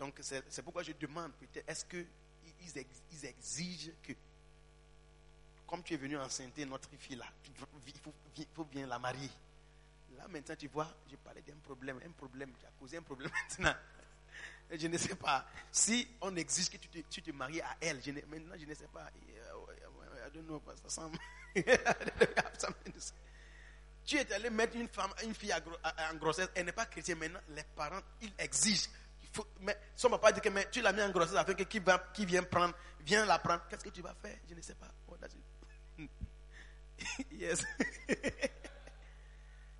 Donc 0.00 0.18
c'est 0.20 0.62
pourquoi 0.62 0.82
je 0.82 0.90
demande 0.90 1.32
peut-être, 1.34 1.68
est-ce 1.68 1.84
qu'ils 1.84 2.08
ils 3.12 3.24
exigent 3.24 3.92
que, 4.02 4.14
comme 5.64 5.84
tu 5.84 5.94
es 5.94 5.96
venu 5.96 6.18
enceinter 6.18 6.66
notre 6.66 6.90
fille 6.98 7.14
là, 7.14 7.26
tu 7.44 7.52
il 7.86 8.44
faut, 8.52 8.64
bien 8.64 8.88
la 8.88 8.98
marier. 8.98 9.30
Là 10.16 10.26
maintenant 10.26 10.56
tu 10.56 10.66
vois, 10.66 10.92
je 11.08 11.14
parlais 11.14 11.42
d'un 11.42 11.54
problème, 11.62 12.00
un 12.04 12.10
problème 12.10 12.52
qui 12.54 12.66
a 12.66 12.70
causé 12.76 12.96
un 12.96 13.02
problème 13.02 13.30
maintenant. 13.48 13.76
Je 14.72 14.88
ne 14.88 14.98
sais 14.98 15.14
pas. 15.14 15.46
Si 15.70 16.08
on 16.20 16.34
exige 16.34 16.68
que 16.68 16.78
tu 16.78 16.88
te, 16.88 17.20
tu 17.20 17.32
maries 17.32 17.60
à 17.60 17.76
elle, 17.80 18.00
maintenant 18.26 18.56
je 18.58 18.66
ne 18.66 18.74
sais 18.74 18.88
pas. 18.88 19.08
Sam. 20.88 21.12
I 21.56 21.62
have 22.34 22.58
something 22.58 22.92
to 22.92 23.00
say. 23.00 23.14
Tu 24.04 24.16
es 24.16 24.32
allé 24.32 24.50
mettre 24.50 24.76
une 24.76 24.88
femme, 24.88 25.12
une 25.22 25.34
fille 25.34 25.52
en 25.54 26.14
grossesse, 26.16 26.48
elle 26.54 26.66
n'est 26.66 26.72
pas 26.72 26.86
chrétienne. 26.86 27.18
Maintenant, 27.18 27.40
les 27.50 27.64
parents, 27.74 28.00
ils 28.20 28.32
exigent. 28.38 28.88
Mais 29.60 29.76
son 29.96 30.10
papa 30.10 30.32
dit 30.32 30.40
que 30.40 30.70
tu 30.70 30.80
l'as 30.80 30.92
mis 30.92 31.02
en 31.02 31.10
grossesse 31.10 31.36
afin 31.36 31.54
que 31.54 31.62
qui, 31.64 31.80
vient 32.24 32.42
prendre, 32.42 32.74
vient 33.00 33.24
la 33.24 33.38
prendre. 33.38 33.62
Qu'est-ce 33.68 33.84
que 33.84 33.88
tu 33.90 34.02
vas 34.02 34.14
faire? 34.14 34.36
Je 34.48 34.54
ne 34.54 34.60
sais 34.60 34.74
pas. 34.74 34.90
Oh, 35.08 35.16
yes. 37.32 37.64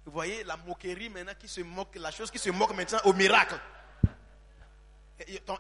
Vous 0.05 0.13
voyez 0.13 0.45
la 0.45 0.57
moquerie 0.57 1.09
maintenant 1.09 1.35
qui 1.39 1.49
se 1.49 1.61
moque, 1.63 1.97
la 1.97 2.11
chose 2.11 2.31
qui 2.31 2.39
se 2.39 2.51
moque 2.51 2.75
maintenant 2.75 3.01
au 3.05 3.13
miracle. 3.13 3.59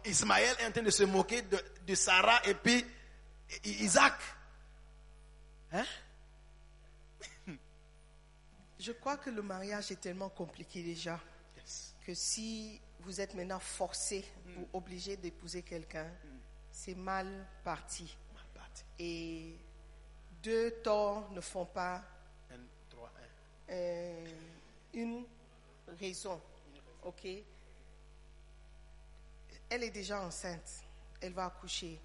Ismaël 0.04 0.56
est 0.58 0.66
en 0.66 0.72
train 0.72 0.82
de 0.82 0.90
se 0.90 1.04
moquer 1.04 1.42
de, 1.42 1.58
de 1.86 1.94
Sarah 1.94 2.40
et 2.44 2.54
puis 2.54 2.84
Isaac. 3.64 4.14
Hein? 5.72 5.84
Je 8.84 8.92
crois 8.92 9.16
que 9.16 9.30
le 9.30 9.40
mariage 9.40 9.90
est 9.92 10.00
tellement 10.00 10.28
compliqué 10.28 10.82
déjà 10.82 11.18
que 12.02 12.12
si 12.12 12.78
vous 13.00 13.18
êtes 13.18 13.32
maintenant 13.34 13.58
forcé 13.58 14.22
ou 14.58 14.68
obligé 14.76 15.16
d'épouser 15.16 15.62
quelqu'un, 15.62 16.12
c'est 16.70 16.94
mal 16.94 17.46
parti. 17.62 18.14
Mal 18.34 18.44
parti. 18.52 18.84
Et 18.98 19.56
deux 20.42 20.70
torts 20.82 21.30
ne 21.30 21.40
font 21.40 21.64
pas 21.64 22.04
Un, 22.50 22.58
trois, 22.90 23.10
un. 23.16 23.72
euh, 23.72 24.26
une 24.92 25.24
raison. 25.98 26.38
Ok? 27.04 27.26
Elle 29.70 29.82
est 29.84 29.90
déjà 29.90 30.20
enceinte. 30.20 30.84
Elle 31.22 31.32
va 31.32 31.46
accoucher. 31.46 31.98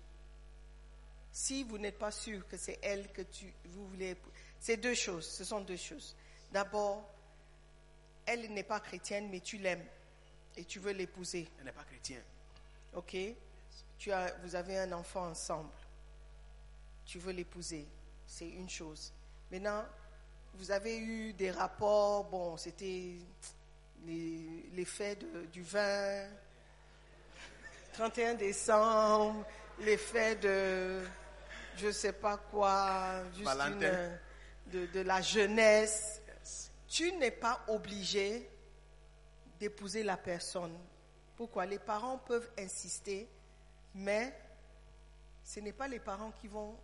Si 1.30 1.66
vous 1.66 1.77
n'êtes 1.77 1.98
pas 1.99 2.11
sûr 2.11 2.48
que 2.48 2.56
c'est 2.56 2.80
elle 2.82 3.11
que 3.11 3.24
tu, 3.24 3.53
vous 3.66 3.90
voulez, 3.90 4.16
c'est 4.61 4.77
deux 4.77 4.95
choses. 4.95 5.27
Ce 5.27 5.43
sont 5.43 5.59
deux 5.59 5.75
choses. 5.75 6.16
D'abord, 6.52 7.08
elle 8.26 8.52
n'est 8.53 8.64
pas 8.64 8.80
chrétienne, 8.80 9.30
mais 9.30 9.40
tu 9.40 9.58
l'aimes 9.58 9.86
et 10.58 10.64
tu 10.66 10.80
veux 10.80 10.92
l'épouser. 10.92 11.48
Elle 11.60 11.66
n'est 11.66 11.72
pas 11.72 11.84
chrétien. 11.84 12.19
Ok? 12.95 13.16
Tu 13.98 14.11
as, 14.11 14.34
Vous 14.44 14.56
avez 14.56 14.78
un 14.80 14.92
enfant 14.94 15.28
ensemble. 15.28 15.69
Tu 17.06 17.19
veux 17.19 17.32
l'épouser. 17.32 17.88
C'est 18.26 18.48
une 18.50 18.69
chose. 18.69 19.11
Maintenant, 19.52 19.84
vous 20.56 20.72
avez 20.72 20.98
eu 20.98 21.34
des 21.34 21.52
rapports. 21.52 22.24
Bon, 22.26 22.56
c'était 22.58 23.16
les- 24.06 24.69
l'effet 24.74 25.16
de- 25.16 25.45
du 25.48 25.61
vin. 25.64 26.28
31 27.94 28.36
décembre. 28.36 29.45
L'effet 29.80 30.36
de 30.36 31.02
je 31.78 31.92
sais 31.92 32.14
pas 32.14 32.38
quoi. 32.38 33.24
Juste 33.34 33.45
Valentin. 33.45 34.10
une- 34.68 34.72
de, 34.72 34.86
de 34.88 35.00
la 35.02 35.22
jeunesse. 35.22 36.18
Tu 36.90 37.11
n'es 37.14 37.32
pas 37.32 37.64
obligé 37.68 38.50
d'épouser 39.59 40.01
la 40.03 40.18
personne. 40.18 40.76
Pourquoi? 41.38 41.66
Les 41.68 41.77
parents 41.77 42.18
peuvent 42.18 42.50
insister, 42.58 43.30
mais 43.93 44.35
ce 45.43 45.59
n'est 45.59 45.74
pas 45.74 45.88
les 45.88 46.00
parents 46.00 46.32
qui 46.32 46.48
vont 46.48 46.76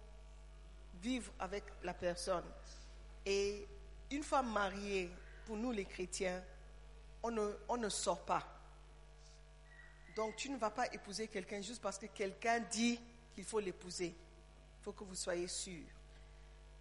vivre 1.02 1.34
avec 1.40 1.64
la 1.84 1.94
personne. 1.94 2.46
Et 3.26 3.68
une 4.12 4.24
femme 4.24 4.52
mariée, 4.52 5.10
pour 5.46 5.58
nous 5.58 5.72
les 5.72 5.86
chrétiens, 5.86 6.44
on 7.24 7.32
ne, 7.32 7.52
on 7.68 7.78
ne 7.78 7.90
sort 7.90 8.24
pas. 8.24 8.44
Donc 10.16 10.36
tu 10.36 10.50
ne 10.50 10.58
vas 10.58 10.70
pas 10.70 10.86
épouser 10.94 11.28
quelqu'un 11.28 11.62
juste 11.62 11.82
parce 11.82 11.98
que 11.98 12.06
quelqu'un 12.06 12.60
dit 12.60 13.00
qu'il 13.34 13.44
faut 13.44 13.60
l'épouser. 13.60 14.16
Il 14.80 14.84
faut 14.84 14.94
que 14.94 15.04
vous 15.04 15.16
soyez 15.16 15.48
sûr. 15.48 15.84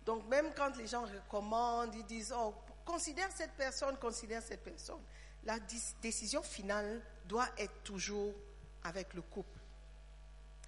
Donc 0.05 0.27
même 0.29 0.53
quand 0.55 0.77
les 0.77 0.87
gens 0.87 1.07
recommandent, 1.07 1.95
ils 1.95 2.05
disent, 2.05 2.33
oh, 2.37 2.55
considère 2.85 3.31
cette 3.33 3.53
personne, 3.53 3.97
considère 3.99 4.43
cette 4.43 4.63
personne. 4.63 5.01
La 5.45 5.59
décision 6.01 6.43
finale 6.43 7.03
doit 7.27 7.49
être 7.59 7.83
toujours 7.83 8.35
avec 8.83 9.15
le 9.15 9.23
couple. 9.23 9.59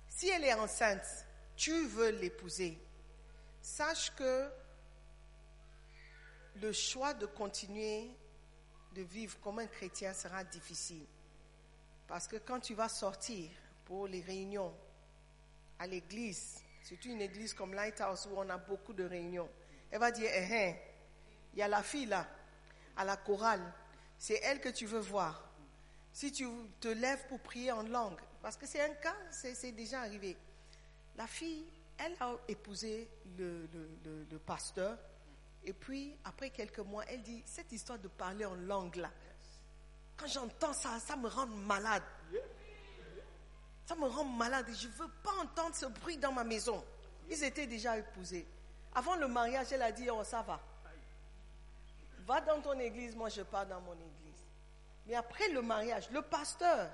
Si 0.09 0.29
elle 0.29 0.45
est 0.45 0.55
enceinte, 0.55 1.27
tu 1.57 1.87
veux 1.87 2.11
l'épouser, 2.11 2.79
sache 3.61 4.15
que 4.15 4.49
le 6.57 6.73
choix 6.73 7.15
de 7.15 7.27
continuer 7.27 8.11
de 8.95 9.03
vivre 9.03 9.39
comme 9.41 9.59
un 9.59 9.67
chrétien 9.67 10.15
sera 10.15 10.43
difficile. 10.45 11.07
Parce 12.07 12.27
que 12.27 12.37
quand 12.37 12.61
tu 12.61 12.75
vas 12.75 12.89
sortir 12.89 13.51
pour 13.85 14.07
les 14.07 14.21
réunions 14.23 14.75
à 15.79 15.87
l'église, 15.87 16.63
surtout 16.83 17.09
une 17.09 17.21
église 17.21 17.53
comme 17.53 17.75
Lighthouse 17.75 18.29
où 18.31 18.39
on 18.39 18.49
a 18.49 18.57
beaucoup 18.57 18.93
de 18.93 19.05
réunions, 19.05 19.49
elle 19.91 20.01
va 20.01 20.11
dire, 20.11 20.31
eh, 20.33 20.49
eh, 20.51 20.77
il 21.57 21.61
y 21.61 21.63
a 21.63 21.69
la 21.69 21.83
fille 21.83 22.05
là, 22.05 22.27
à 22.97 23.05
la 23.05 23.17
chorale, 23.17 23.63
c'est 24.19 24.39
elle 24.43 24.61
que 24.61 24.69
tu 24.69 24.85
veux 24.85 25.01
voir. 25.01 25.43
Si 26.13 26.31
tu 26.31 26.47
te 26.81 26.89
lèves 26.89 27.27
pour 27.29 27.41
prier 27.41 27.73
en 27.73 27.83
langue, 27.83 28.21
parce 28.43 28.59
que 28.59 28.67
c'est 28.67 28.83
un 28.83 28.95
cas, 28.95 29.17
c'est 29.31 29.73
déjà 29.73 30.01
arrivé. 30.01 30.37
La 31.17 31.27
fille, 31.27 31.65
elle 31.97 32.15
a 32.21 32.35
épousé 32.47 33.09
le, 33.39 34.39
pasteur, 34.45 34.99
et 35.65 35.73
puis 35.73 36.15
après 36.25 36.51
quelques 36.51 36.81
mois, 36.81 37.05
elle 37.09 37.23
dit, 37.23 37.43
cette 37.47 37.73
histoire 37.73 37.99
de 37.99 38.09
parler 38.09 38.45
en 38.45 38.55
langue 38.55 38.97
là, 38.97 39.11
quand 40.19 40.27
j'entends 40.27 40.75
ça, 40.75 41.01
ça 41.01 41.17
me 41.17 41.29
rend 41.29 41.47
malade. 41.47 42.03
Ça 43.87 43.95
me 43.95 44.07
rend 44.07 44.25
malade 44.25 44.67
je 44.79 44.89
ne 44.89 44.93
veux 44.93 45.11
pas 45.23 45.33
entendre 45.43 45.75
ce 45.75 45.87
bruit 45.87 46.19
dans 46.19 46.33
ma 46.33 46.45
maison. 46.45 46.85
Ils 47.31 47.43
étaient 47.45 47.67
déjà 47.67 47.97
épousés. 47.97 48.47
Avant 48.95 49.17
le 49.17 49.29
mariage, 49.29 49.69
elle 49.73 49.83
a 49.83 49.93
dit, 49.93 50.09
oh 50.11 50.23
ça 50.23 50.43
va. 50.43 50.61
Va 52.27 52.41
dans 52.41 52.61
ton 52.61 52.79
église, 52.79 53.15
moi 53.15 53.29
je 53.29 53.43
pars 53.43 53.67
dans 53.67 53.81
mon 53.81 53.93
église. 53.93 54.45
Mais 55.07 55.15
après 55.15 55.49
le 55.49 55.63
mariage, 55.63 56.11
le 56.11 56.23
pasteur, 56.23 56.91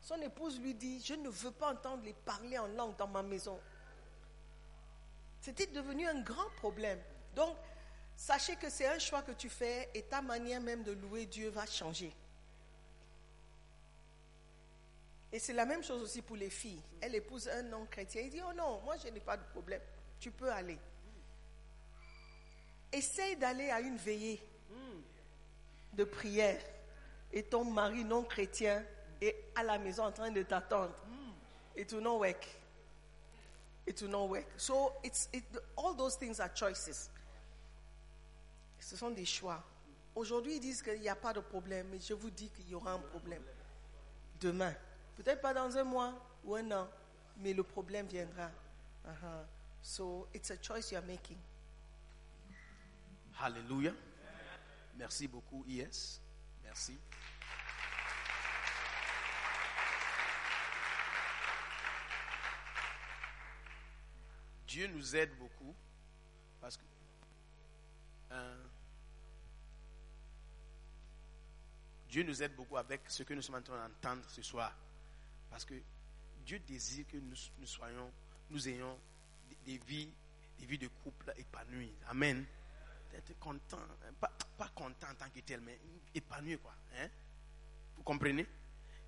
son 0.00 0.20
épouse 0.20 0.60
lui 0.60 0.74
dit, 0.74 1.00
je 1.04 1.14
ne 1.14 1.28
veux 1.28 1.50
pas 1.50 1.72
entendre 1.72 2.04
les 2.04 2.12
parler 2.12 2.58
en 2.58 2.66
langue 2.68 2.96
dans 2.96 3.08
ma 3.08 3.22
maison. 3.22 3.58
C'était 5.40 5.66
devenu 5.66 6.06
un 6.06 6.20
grand 6.20 6.50
problème. 6.56 7.00
Donc, 7.34 7.56
sachez 8.16 8.56
que 8.56 8.68
c'est 8.68 8.86
un 8.86 8.98
choix 8.98 9.22
que 9.22 9.32
tu 9.32 9.48
fais 9.48 9.88
et 9.94 10.02
ta 10.02 10.20
manière 10.20 10.60
même 10.60 10.82
de 10.82 10.92
louer 10.92 11.26
Dieu 11.26 11.48
va 11.48 11.64
changer. 11.64 12.12
Et 15.32 15.38
c'est 15.38 15.52
la 15.52 15.66
même 15.66 15.82
chose 15.82 16.02
aussi 16.02 16.22
pour 16.22 16.36
les 16.36 16.50
filles. 16.50 16.82
Elle 17.00 17.14
épouse 17.14 17.48
un 17.48 17.62
non-chrétien. 17.62 18.22
Il 18.22 18.30
dit, 18.30 18.40
oh 18.46 18.52
non, 18.52 18.80
moi 18.82 18.96
je 18.96 19.08
n'ai 19.08 19.20
pas 19.20 19.36
de 19.36 19.44
problème. 19.44 19.82
Tu 20.20 20.30
peux 20.30 20.50
aller. 20.50 20.78
Essaye 22.90 23.36
d'aller 23.36 23.70
à 23.70 23.80
une 23.80 23.96
veillée 23.96 24.42
de 25.92 26.04
prière 26.04 26.60
et 27.32 27.42
ton 27.42 27.64
mari 27.64 28.04
non 28.04 28.22
chrétien 28.22 28.84
est 29.20 29.36
à 29.54 29.62
la 29.62 29.78
maison 29.78 30.04
en 30.04 30.12
train 30.12 30.30
de 30.30 30.42
t'attendre. 30.42 30.94
Et 31.76 31.84
tu 31.86 31.96
non 31.96 32.18
work. 32.18 32.46
Et 33.86 33.92
tu 33.92 34.08
non 34.08 34.26
work. 34.26 34.46
So 34.56 34.92
it's, 35.04 35.28
it, 35.32 35.44
all 35.76 35.96
those 35.96 36.16
things 36.16 36.40
are 36.40 36.50
choices. 36.54 37.10
Ce 38.78 38.96
sont 38.96 39.10
des 39.10 39.24
choix. 39.24 39.62
Aujourd'hui, 40.14 40.56
ils 40.56 40.60
disent 40.60 40.82
qu'il 40.82 41.00
n'y 41.00 41.08
a 41.08 41.14
pas 41.14 41.32
de 41.32 41.40
problème, 41.40 41.88
mais 41.90 42.00
je 42.00 42.14
vous 42.14 42.30
dis 42.30 42.48
qu'il 42.50 42.68
y 42.68 42.74
aura 42.74 42.92
un 42.92 42.98
problème 42.98 43.42
demain. 44.40 44.74
Peut-être 45.16 45.40
pas 45.40 45.54
dans 45.54 45.76
un 45.76 45.84
mois 45.84 46.14
ou 46.44 46.54
un 46.54 46.70
an, 46.72 46.88
mais 47.38 47.52
le 47.52 47.62
problème 47.62 48.06
viendra. 48.06 48.50
Uh-huh. 49.06 49.44
So 49.82 50.26
it's 50.34 50.50
a 50.50 50.56
choice 50.56 50.90
you 50.90 50.98
are 50.98 51.04
making. 51.04 51.38
Alléluia. 53.40 53.92
Merci 54.98 55.28
beaucoup, 55.28 55.64
IS. 55.68 56.20
Merci. 56.64 56.98
Dieu 64.66 64.88
nous 64.88 65.16
aide 65.16 65.30
beaucoup 65.38 65.74
parce 66.60 66.76
que 66.76 66.82
euh, 68.32 68.64
Dieu 72.08 72.24
nous 72.24 72.42
aide 72.42 72.54
beaucoup 72.56 72.76
avec 72.76 73.02
ce 73.08 73.22
que 73.22 73.34
nous 73.34 73.42
sommes 73.42 73.54
en 73.56 73.62
train 73.62 73.88
d'entendre 73.88 74.28
ce 74.28 74.42
soir. 74.42 74.74
Parce 75.48 75.64
que 75.64 75.74
Dieu 76.44 76.58
désire 76.58 77.06
que 77.06 77.16
nous, 77.18 77.36
nous 77.58 77.66
soyons, 77.66 78.12
nous 78.50 78.68
ayons 78.68 78.98
des, 79.48 79.78
des 79.78 79.78
vies, 79.86 80.12
des 80.58 80.66
vies 80.66 80.78
de 80.78 80.88
couple 80.88 81.32
épanouies. 81.36 81.94
Amen. 82.08 82.44
D'être 83.10 83.38
content, 83.38 83.78
hein, 83.78 84.12
pas, 84.20 84.68
content 84.74 85.06
en 85.10 85.14
tant 85.14 85.30
que 85.30 85.40
tel, 85.40 85.60
mais 85.60 85.78
épanoui 86.14 86.58
quoi. 86.58 86.74
Hein? 86.96 87.08
Vous 87.96 88.02
comprenez? 88.02 88.46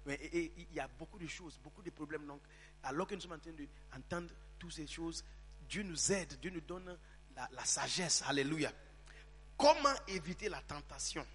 Mais, 0.07 0.19
il 0.33 0.73
y 0.73 0.81
a 0.81 0.89
beaucoup 0.89 1.19
de 1.19 1.27
choses, 1.27 1.59
beaucoup 1.63 1.83
de 1.83 1.91
problèmes. 1.91 2.27
Donc, 2.27 2.41
alors 2.83 3.07
que 3.07 3.15
nous 3.15 3.21
sommes 3.21 3.33
en 3.33 3.39
train 3.39 3.53
d'entendre 3.53 4.31
toutes 4.59 4.73
ces 4.73 4.87
choses, 4.87 5.25
Dieu 5.69 5.83
nous 5.83 6.13
aide, 6.13 6.39
Dieu 6.41 6.51
nous 6.51 6.63
donne 6.63 6.97
la, 7.37 7.49
la 7.53 7.65
sagesse. 7.65 8.23
Alléluia. 8.27 8.73
Comment 9.57 9.95
éviter 10.09 10.49
la 10.49 10.63
tentation? 10.63 11.27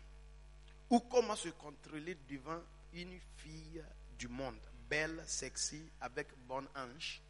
Ou 0.89 0.99
comment 1.01 1.35
se 1.35 1.49
contrôler 1.49 2.17
devant 2.27 2.61
une 2.93 3.19
fille 3.37 3.83
du 4.17 4.27
monde, 4.27 4.59
belle, 4.89 5.23
sexy, 5.27 5.83
avec 6.01 6.27
bonne 6.47 6.67
hanche. 6.75 7.21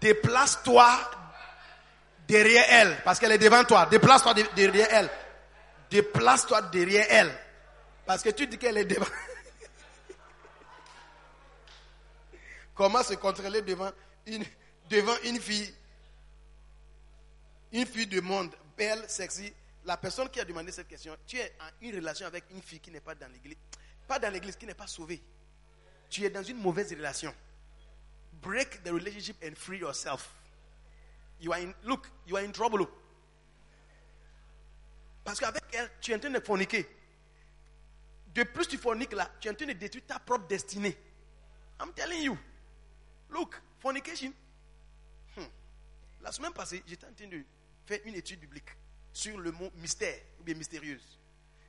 Déplace-toi 0.00 1.10
derrière 2.26 2.64
elle, 2.68 2.96
parce 3.04 3.18
qu'elle 3.18 3.32
est 3.32 3.38
devant 3.38 3.64
toi. 3.64 3.86
Déplace-toi 3.86 4.34
de- 4.34 4.46
derrière 4.54 4.88
elle. 4.90 5.10
Déplace-toi 5.90 6.62
derrière 6.62 7.06
elle. 7.08 7.32
Parce 8.04 8.22
que 8.22 8.30
tu 8.30 8.46
dis 8.46 8.58
qu'elle 8.58 8.76
est 8.78 8.84
devant. 8.84 9.06
Comment 12.74 13.02
se 13.02 13.14
contrôler 13.14 13.62
devant 13.62 13.90
une, 14.26 14.44
devant 14.90 15.16
une 15.24 15.40
fille? 15.40 15.72
Une 17.72 17.86
fille 17.86 18.06
de 18.06 18.20
monde, 18.20 18.54
belle, 18.76 19.04
sexy. 19.08 19.52
La 19.84 19.96
personne 19.96 20.28
qui 20.28 20.40
a 20.40 20.44
demandé 20.44 20.72
cette 20.72 20.88
question, 20.88 21.16
tu 21.26 21.38
es 21.38 21.52
en 21.60 21.68
une 21.80 21.94
relation 21.96 22.26
avec 22.26 22.44
une 22.50 22.62
fille 22.62 22.80
qui 22.80 22.90
n'est 22.90 23.00
pas 23.00 23.14
dans 23.14 23.30
l'église. 23.32 23.56
Pas 24.06 24.18
dans 24.18 24.32
l'église, 24.32 24.56
qui 24.56 24.66
n'est 24.66 24.74
pas 24.74 24.86
sauvée. 24.86 25.22
Tu 26.10 26.24
es 26.24 26.30
dans 26.30 26.42
une 26.42 26.58
mauvaise 26.58 26.92
relation. 26.92 27.34
Break 28.42 28.82
the 28.84 28.90
relationship 28.90 29.36
and 29.44 29.54
free 29.56 29.78
yourself. 29.78 30.28
You 31.40 31.52
are 31.52 31.60
in, 31.60 31.74
look, 31.84 32.08
you 32.26 32.36
are 32.36 32.44
in 32.44 32.52
trouble. 32.52 32.86
Parce 35.24 35.40
qu'avec 35.40 35.62
elle, 35.72 35.90
tu 36.00 36.12
es 36.12 36.14
en 36.14 36.18
train 36.18 36.30
de 36.30 36.40
forniquer. 36.40 36.86
De 38.34 38.42
plus 38.44 38.68
tu 38.68 38.78
forniques 38.78 39.12
là, 39.12 39.30
tu 39.40 39.48
es 39.48 39.50
en 39.50 39.54
train 39.54 39.66
de 39.66 39.72
détruire 39.72 40.06
ta 40.06 40.18
propre 40.18 40.46
destinée. 40.46 40.96
I'm 41.80 41.92
telling 41.92 42.22
you. 42.22 42.38
Look, 43.30 43.60
fornication. 43.80 44.32
Hmm. 45.36 45.46
La 46.22 46.32
semaine 46.32 46.52
passée, 46.52 46.82
j'étais 46.86 47.06
en 47.06 47.12
train 47.12 47.26
de 47.26 47.42
faire 47.86 48.00
une 48.04 48.14
étude 48.14 48.40
biblique 48.40 48.70
sur 49.12 49.38
le 49.38 49.50
mot 49.52 49.70
mystère 49.76 50.20
ou 50.38 50.44
bien 50.44 50.54
mystérieuse. 50.54 51.18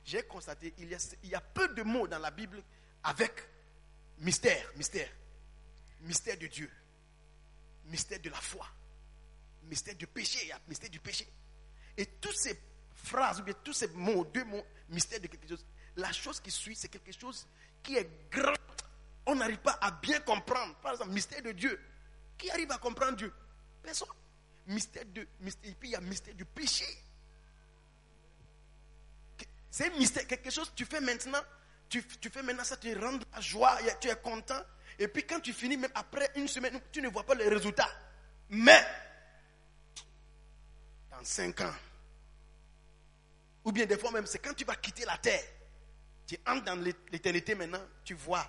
J'ai 0.04 0.22
constaté 0.22 0.72
il 0.78 0.88
y, 0.88 0.94
a, 0.94 0.98
il 1.22 1.30
y 1.30 1.34
a 1.34 1.40
peu 1.40 1.68
de 1.68 1.82
mots 1.82 2.06
dans 2.06 2.18
la 2.18 2.30
Bible 2.30 2.62
avec 3.02 3.32
mystère, 4.18 4.70
mystère, 4.76 5.10
mystère 6.00 6.38
de 6.38 6.46
Dieu, 6.46 6.70
mystère 7.86 8.20
de 8.20 8.30
la 8.30 8.40
foi, 8.40 8.66
mystère 9.68 9.94
du 9.94 10.06
péché, 10.06 10.38
il 10.42 10.48
y 10.48 10.52
a 10.52 10.60
mystère 10.66 10.90
du 10.90 11.00
péché. 11.00 11.26
Et 11.96 12.06
toutes 12.06 12.36
ces 12.36 12.58
phrases, 13.04 13.40
ou 13.40 13.42
bien 13.42 13.54
tous 13.62 13.72
ces 13.72 13.88
mots, 13.88 14.24
deux 14.24 14.44
mots, 14.44 14.64
mystère 14.88 15.20
de 15.20 15.26
quelque 15.26 15.48
chose, 15.48 15.64
la 15.96 16.12
chose 16.12 16.40
qui 16.40 16.50
suit, 16.50 16.76
c'est 16.76 16.88
quelque 16.88 17.12
chose 17.12 17.46
qui 17.82 17.96
est 17.96 18.08
grand. 18.30 18.54
On 19.26 19.34
n'arrive 19.34 19.58
pas 19.58 19.78
à 19.80 19.90
bien 19.90 20.20
comprendre. 20.20 20.74
Par 20.76 20.92
exemple, 20.92 21.10
mystère 21.10 21.42
de 21.42 21.52
Dieu. 21.52 21.78
Qui 22.36 22.50
arrive 22.50 22.70
à 22.70 22.78
comprendre 22.78 23.16
Dieu? 23.16 23.32
Personne. 23.82 24.08
Mystère 24.66 25.04
de, 25.06 25.26
mystère, 25.40 25.70
et 25.70 25.74
puis 25.74 25.88
il 25.88 25.92
y 25.92 25.96
a 25.96 26.00
mystère 26.00 26.34
du 26.34 26.44
péché. 26.44 26.84
C'est 29.70 29.90
mystère, 29.96 30.26
quelque 30.26 30.50
chose 30.50 30.72
tu 30.74 30.84
fais 30.84 31.00
maintenant, 31.00 31.40
tu, 31.88 32.04
tu 32.20 32.30
fais 32.30 32.42
maintenant 32.42 32.64
ça, 32.64 32.76
tu 32.76 32.96
rends 32.98 33.18
la 33.32 33.40
joie, 33.40 33.78
tu 34.00 34.08
es 34.08 34.16
content. 34.16 34.62
Et 34.98 35.08
puis 35.08 35.24
quand 35.24 35.40
tu 35.40 35.52
finis, 35.52 35.76
même 35.76 35.90
après 35.94 36.30
une 36.36 36.48
semaine, 36.48 36.80
tu 36.92 37.00
ne 37.00 37.08
vois 37.08 37.24
pas 37.24 37.34
le 37.34 37.48
résultat. 37.48 37.88
Mais, 38.50 38.84
dans 41.18 41.24
cinq 41.24 41.60
ans, 41.62 41.74
ou 43.64 43.72
bien 43.72 43.86
des 43.86 43.98
fois 43.98 44.12
même, 44.12 44.26
c'est 44.26 44.38
quand 44.38 44.54
tu 44.54 44.64
vas 44.64 44.76
quitter 44.76 45.04
la 45.04 45.18
terre, 45.18 45.42
tu 46.26 46.36
entres 46.46 46.64
dans 46.64 46.80
l'éternité 47.10 47.54
maintenant, 47.54 47.82
tu 48.04 48.14
vois 48.14 48.48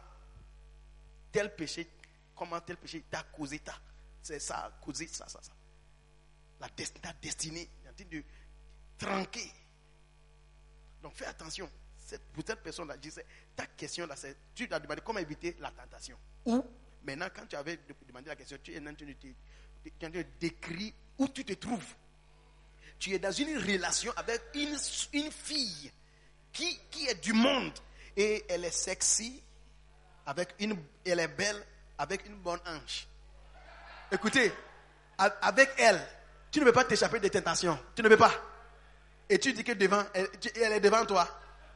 tel 1.31 1.55
péché, 1.55 1.89
comment 2.35 2.61
tel 2.61 2.77
péché 2.77 3.03
t'a 3.09 3.23
causé 3.23 3.59
ça. 3.65 3.73
C'est 4.21 4.39
ça, 4.39 4.77
causé 4.81 5.07
ça, 5.07 5.27
ça, 5.27 5.41
ça. 5.41 5.51
La 6.59 6.67
destinée, 6.69 7.01
ta 7.01 7.13
destinée 7.13 7.69
est 7.85 7.89
en 7.89 7.93
train 7.93 8.05
de 8.05 8.23
tranquer. 8.97 9.51
Donc 11.01 11.15
fais 11.15 11.25
attention. 11.25 11.69
Cette, 11.97 12.23
pour 12.33 12.43
cette 12.45 12.61
personne-là, 12.61 12.95
je 12.95 13.01
disais, 13.01 13.25
ta 13.55 13.65
question 13.65 14.05
là, 14.05 14.15
c'est, 14.15 14.35
tu 14.53 14.67
as 14.71 14.79
demandé 14.79 15.01
comment 15.03 15.19
éviter 15.19 15.55
la 15.59 15.71
tentation. 15.71 16.17
Ou, 16.45 16.63
maintenant, 17.03 17.29
quand 17.33 17.45
tu 17.47 17.55
avais 17.55 17.79
demandé 18.07 18.27
la 18.27 18.35
question, 18.35 18.57
tu 18.61 18.73
es 18.73 18.79
en 18.79 18.93
train 18.93 20.09
de 20.09 20.25
décrire 20.39 20.93
où 21.17 21.27
tu 21.29 21.45
te 21.45 21.53
trouves. 21.53 21.95
Tu 22.99 23.13
es 23.13 23.19
dans 23.19 23.31
une 23.31 23.57
relation 23.57 24.11
avec 24.17 24.41
une, 24.53 24.75
une 25.13 25.31
fille 25.31 25.91
qui, 26.51 26.79
qui 26.91 27.07
est 27.07 27.23
du 27.23 27.33
monde 27.33 27.73
et 28.15 28.43
elle 28.49 28.65
est 28.65 28.71
sexy, 28.71 29.41
avec 30.25 30.53
une, 30.59 30.77
elle 31.05 31.19
est 31.19 31.27
belle, 31.29 31.65
avec 31.97 32.25
une 32.25 32.35
bonne 32.35 32.59
hanche. 32.65 33.07
Écoutez, 34.11 34.51
avec 35.17 35.69
elle, 35.77 36.05
tu 36.51 36.59
ne 36.59 36.65
peux 36.65 36.71
pas 36.73 36.83
t'échapper 36.83 37.19
des 37.19 37.29
tentations. 37.29 37.79
Tu 37.95 38.01
ne 38.01 38.09
peux 38.09 38.17
pas. 38.17 38.33
Et 39.29 39.39
tu 39.39 39.53
dis 39.53 39.63
que 39.63 39.73
devant, 39.73 40.03
elle, 40.13 40.27
elle 40.55 40.73
est 40.73 40.79
devant 40.79 41.05
toi. 41.05 41.27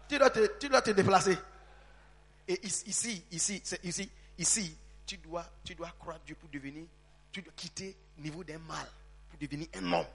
Tu 0.10 0.18
dois 0.18 0.30
te, 0.30 0.58
tu 0.60 0.68
dois 0.70 0.82
te 0.82 0.92
déplacer. 0.92 1.38
Et 2.48 2.60
ici, 2.66 3.24
ici, 3.32 3.62
ici, 3.84 4.12
ici, 4.38 4.78
tu 5.06 5.18
dois, 5.18 5.46
tu 5.64 5.76
dois 5.76 5.92
croire 6.00 6.20
Dieu 6.26 6.36
pour 6.36 6.50
devenir, 6.50 6.86
tu 7.32 7.42
dois 7.42 7.54
quitter 7.56 7.96
le 8.18 8.24
niveau 8.24 8.44
d'un 8.44 8.60
mal 8.60 8.88
pour 9.30 9.40
devenir 9.40 9.68
un 9.76 9.94
homme. 9.94 10.06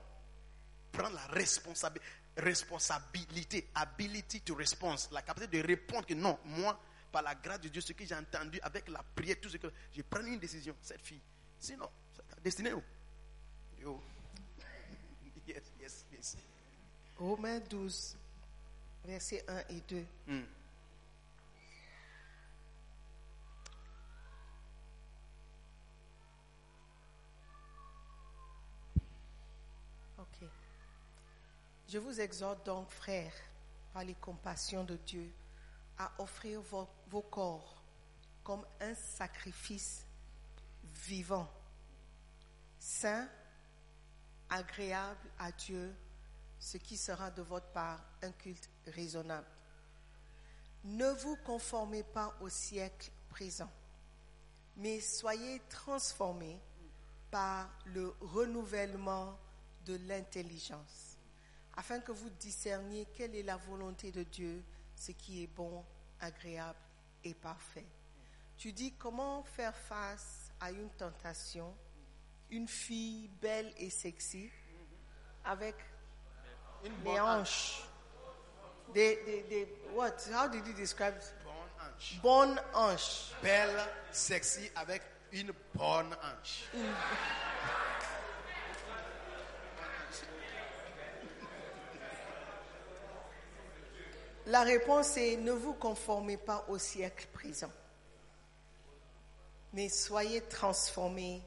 Prendre 0.92 1.14
la 1.14 1.26
responsabi- 1.28 2.00
responsabilité, 2.36 3.68
ability 3.74 4.40
to 4.42 4.54
response, 4.54 5.08
la 5.12 5.22
capacité 5.22 5.60
de 5.60 5.66
répondre 5.66 6.06
que 6.06 6.14
non, 6.14 6.38
moi, 6.44 6.78
par 7.10 7.22
la 7.22 7.34
grâce 7.34 7.60
de 7.60 7.68
Dieu, 7.68 7.80
ce 7.80 7.92
que 7.92 8.04
j'ai 8.04 8.14
entendu 8.14 8.58
avec 8.62 8.88
la 8.88 9.02
prière, 9.02 9.36
tout 9.40 9.48
ce 9.48 9.56
que 9.56 9.68
je 9.94 10.02
prends 10.02 10.24
une 10.24 10.38
décision, 10.38 10.74
cette 10.82 11.00
fille. 11.00 11.20
Sinon, 11.58 11.88
c'est 12.14 12.42
destinée. 12.42 12.72
oh. 12.72 12.82
Yo. 13.80 14.02
Yes, 15.46 15.62
yes, 15.80 16.04
yes. 16.12 16.36
Romains 17.16 17.60
12, 17.60 18.16
versets 19.06 19.42
1 19.48 19.58
et 19.74 19.80
2. 19.88 20.04
Hmm. 20.26 20.42
Ok. 30.18 30.48
Je 31.88 31.96
vous 31.98 32.20
exhorte 32.20 32.66
donc, 32.66 32.90
frères, 32.90 33.32
par 33.94 34.04
les 34.04 34.14
compassions 34.14 34.84
de 34.84 34.96
Dieu, 34.96 35.32
à 35.96 36.12
offrir 36.18 36.60
vos, 36.60 37.22
corps 37.22 37.82
comme 38.44 38.64
un 38.80 38.94
sacrifice 38.94 40.04
vivant, 41.06 41.50
saint, 42.78 43.26
agréable 44.50 45.30
à 45.38 45.50
Dieu, 45.50 45.94
ce 46.60 46.76
qui 46.76 46.98
sera 46.98 47.30
de 47.30 47.40
votre 47.40 47.68
part 47.72 48.04
un 48.22 48.32
culte 48.32 48.68
raisonnable. 48.88 49.46
Ne 50.84 51.10
vous 51.10 51.36
conformez 51.36 52.02
pas 52.02 52.34
au 52.42 52.50
siècle 52.50 53.10
présent, 53.30 53.70
mais 54.76 55.00
soyez 55.00 55.60
transformés 55.70 56.60
par 57.30 57.70
le 57.86 58.14
renouvellement 58.20 59.38
de 59.86 59.96
l'intelligence, 60.06 61.07
afin 61.78 62.00
que 62.00 62.10
vous 62.12 62.28
discerniez 62.30 63.06
quelle 63.14 63.36
est 63.36 63.42
la 63.44 63.56
volonté 63.56 64.10
de 64.10 64.24
Dieu, 64.24 64.64
ce 64.96 65.12
qui 65.12 65.44
est 65.44 65.46
bon, 65.46 65.84
agréable 66.20 66.78
et 67.22 67.34
parfait. 67.34 67.86
Tu 68.56 68.72
dis 68.72 68.92
comment 68.94 69.44
faire 69.44 69.76
face 69.76 70.50
à 70.60 70.72
une 70.72 70.90
tentation, 70.90 71.72
une 72.50 72.66
fille 72.66 73.28
belle 73.40 73.72
et 73.76 73.90
sexy, 73.90 74.50
avec 75.44 75.76
Une 76.84 77.00
des 77.04 77.20
hanches, 77.20 77.84
des, 78.92 79.22
des, 79.24 79.42
des- 79.44 79.68
what? 79.94 80.16
How 80.32 80.48
did 80.48 80.66
you 80.66 80.72
describe? 80.74 81.14
bonne 81.44 81.54
hanche. 81.80 82.20
Bonne 82.20 82.60
hanche. 82.74 83.30
Belle, 83.40 83.78
sexy, 84.10 84.68
avec 84.74 85.02
une 85.30 85.52
bonne 85.74 86.12
hanche. 86.14 86.64
La 94.48 94.62
réponse 94.62 95.18
est 95.18 95.36
ne 95.36 95.52
vous 95.52 95.74
conformez 95.74 96.38
pas 96.38 96.64
au 96.68 96.78
siècle 96.78 97.28
présent, 97.34 97.70
mais 99.74 99.90
soyez 99.90 100.40
transformés 100.40 101.42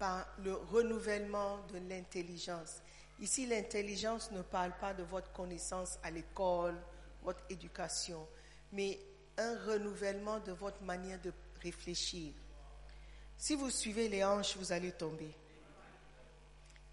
par 0.00 0.26
le 0.42 0.54
renouvellement 0.54 1.58
de 1.72 1.78
l'intelligence. 1.88 2.82
Ici, 3.20 3.46
l'intelligence 3.46 4.32
ne 4.32 4.42
parle 4.42 4.72
pas 4.80 4.92
de 4.94 5.04
votre 5.04 5.30
connaissance 5.30 6.00
à 6.02 6.10
l'école, 6.10 6.74
votre 7.22 7.44
éducation, 7.50 8.26
mais 8.72 8.98
un 9.38 9.56
renouvellement 9.68 10.40
de 10.40 10.50
votre 10.50 10.82
manière 10.82 11.20
de 11.20 11.32
réfléchir. 11.62 12.32
Si 13.36 13.54
vous 13.54 13.70
suivez 13.70 14.08
les 14.08 14.24
hanches, 14.24 14.56
vous 14.56 14.72
allez 14.72 14.90
tomber. 14.90 15.32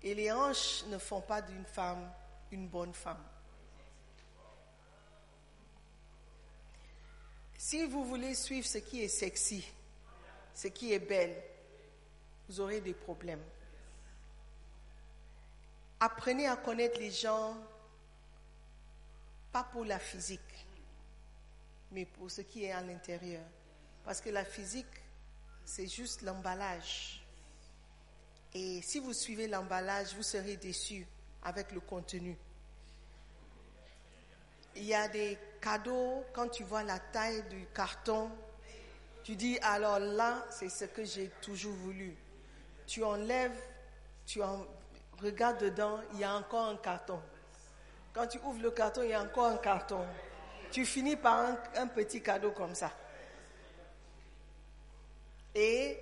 Et 0.03 0.13
les 0.13 0.31
hanches 0.31 0.85
ne 0.85 0.99
font 0.99 1.21
pas 1.21 1.41
d'une 1.41 1.65
femme 1.65 2.07
une 2.51 2.67
bonne 2.67 2.93
femme. 2.93 3.23
Si 7.57 7.85
vous 7.85 8.05
voulez 8.05 8.35
suivre 8.35 8.67
ce 8.67 8.77
qui 8.77 9.01
est 9.01 9.07
sexy, 9.07 9.65
ce 10.53 10.67
qui 10.67 10.93
est 10.93 10.99
belle, 10.99 11.35
vous 12.47 12.59
aurez 12.59 12.79
des 12.81 12.93
problèmes. 12.93 13.43
Apprenez 15.99 16.47
à 16.47 16.55
connaître 16.55 16.99
les 16.99 17.11
gens, 17.11 17.57
pas 19.51 19.63
pour 19.63 19.83
la 19.83 19.97
physique, 19.97 20.67
mais 21.91 22.05
pour 22.05 22.29
ce 22.29 22.41
qui 22.41 22.65
est 22.65 22.71
à 22.71 22.81
l'intérieur. 22.81 23.43
Parce 24.05 24.21
que 24.21 24.29
la 24.29 24.45
physique, 24.45 24.85
c'est 25.65 25.87
juste 25.87 26.21
l'emballage. 26.21 27.25
Et 28.53 28.81
si 28.83 28.99
vous 28.99 29.13
suivez 29.13 29.47
l'emballage, 29.47 30.13
vous 30.15 30.23
serez 30.23 30.57
déçus. 30.57 31.05
avec 31.43 31.71
le 31.71 31.79
contenu. 31.79 32.35
Il 34.75 34.83
y 34.83 34.93
a 34.93 35.07
des 35.07 35.37
cadeaux, 35.61 36.23
quand 36.33 36.49
tu 36.49 36.63
vois 36.63 36.83
la 36.83 36.99
taille 36.99 37.43
du 37.49 37.65
carton, 37.73 38.29
tu 39.23 39.35
dis 39.35 39.59
alors 39.61 39.99
là, 39.99 40.45
c'est 40.49 40.69
ce 40.69 40.85
que 40.85 41.03
j'ai 41.03 41.29
toujours 41.41 41.73
voulu. 41.73 42.15
Tu 42.85 43.03
enlèves, 43.03 43.59
tu 44.25 44.41
en, 44.41 44.65
regardes 45.21 45.59
dedans, 45.59 45.99
il 46.13 46.19
y 46.19 46.23
a 46.23 46.33
encore 46.33 46.65
un 46.65 46.77
carton. 46.77 47.19
Quand 48.13 48.27
tu 48.27 48.39
ouvres 48.39 48.61
le 48.61 48.71
carton, 48.71 49.03
il 49.03 49.09
y 49.09 49.13
a 49.13 49.21
encore 49.21 49.47
un 49.47 49.57
carton. 49.57 50.05
Tu 50.71 50.85
finis 50.85 51.15
par 51.15 51.39
un, 51.39 51.57
un 51.75 51.87
petit 51.87 52.21
cadeau 52.21 52.51
comme 52.51 52.73
ça. 52.73 52.91
Et 55.53 55.99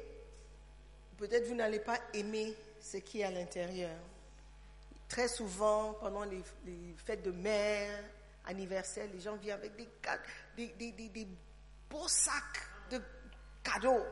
peut-être 1.17 1.47
vous 1.47 1.55
n'allez 1.55 1.79
pas 1.79 1.97
aimer 2.13 2.53
ce 2.79 2.97
qui 2.97 3.21
est 3.21 3.23
à 3.23 3.31
l'intérieur. 3.31 3.97
Très 5.07 5.27
souvent, 5.27 5.93
pendant 5.93 6.23
les, 6.23 6.43
les 6.65 6.95
fêtes 7.05 7.23
de 7.23 7.31
mère, 7.31 8.03
anniversaire, 8.45 9.07
les 9.11 9.19
gens 9.19 9.35
viennent 9.35 9.57
avec 9.57 9.75
des, 9.75 9.87
des, 10.55 10.91
des- 10.91 11.09
des- 11.09 11.27
beaux 11.89 12.07
sacs 12.07 12.67
de 12.89 13.01
cadeaux. 13.63 14.03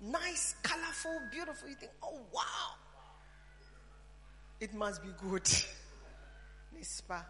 Nice, 0.00 0.56
colorful, 0.62 1.28
beautiful. 1.30 1.68
You 1.70 1.76
think, 1.76 1.92
oh 2.02 2.20
wow, 2.32 2.76
it 4.60 4.72
must 4.74 5.02
be 5.02 5.12
good. 5.16 5.46
N'est-ce 6.72 7.02
pas? 7.02 7.26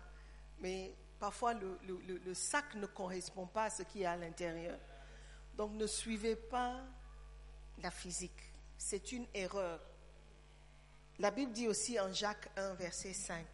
Mais 0.60 0.94
parfois, 1.18 1.54
le, 1.54 1.78
le- 1.86 2.18
le- 2.18 2.34
sac 2.34 2.74
ne 2.74 2.86
correspond 2.86 3.46
pas 3.46 3.64
à 3.64 3.70
ce 3.70 3.82
qui 3.84 4.02
est 4.02 4.06
à 4.06 4.16
l'intérieur. 4.16 4.78
Donc, 5.56 5.72
ne 5.72 5.86
suivez 5.86 6.36
pas 6.36 6.80
la 7.82 7.90
physique. 7.90 8.52
C'est 8.76 9.12
une 9.12 9.26
erreur. 9.34 9.80
La 11.18 11.30
Bible 11.30 11.52
dit 11.52 11.66
aussi 11.66 11.98
en 11.98 12.12
Jacques 12.12 12.48
1, 12.56 12.74
verset 12.74 13.12
5. 13.12 13.44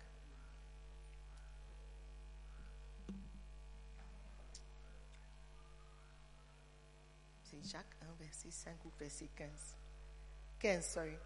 Jacques 7.65 7.97
1, 8.03 8.25
verset 8.25 8.51
5 8.51 8.85
ou 8.85 8.91
verset 8.99 9.29
15. 9.35 9.49
15, 10.59 10.85
sorry. 10.85 11.17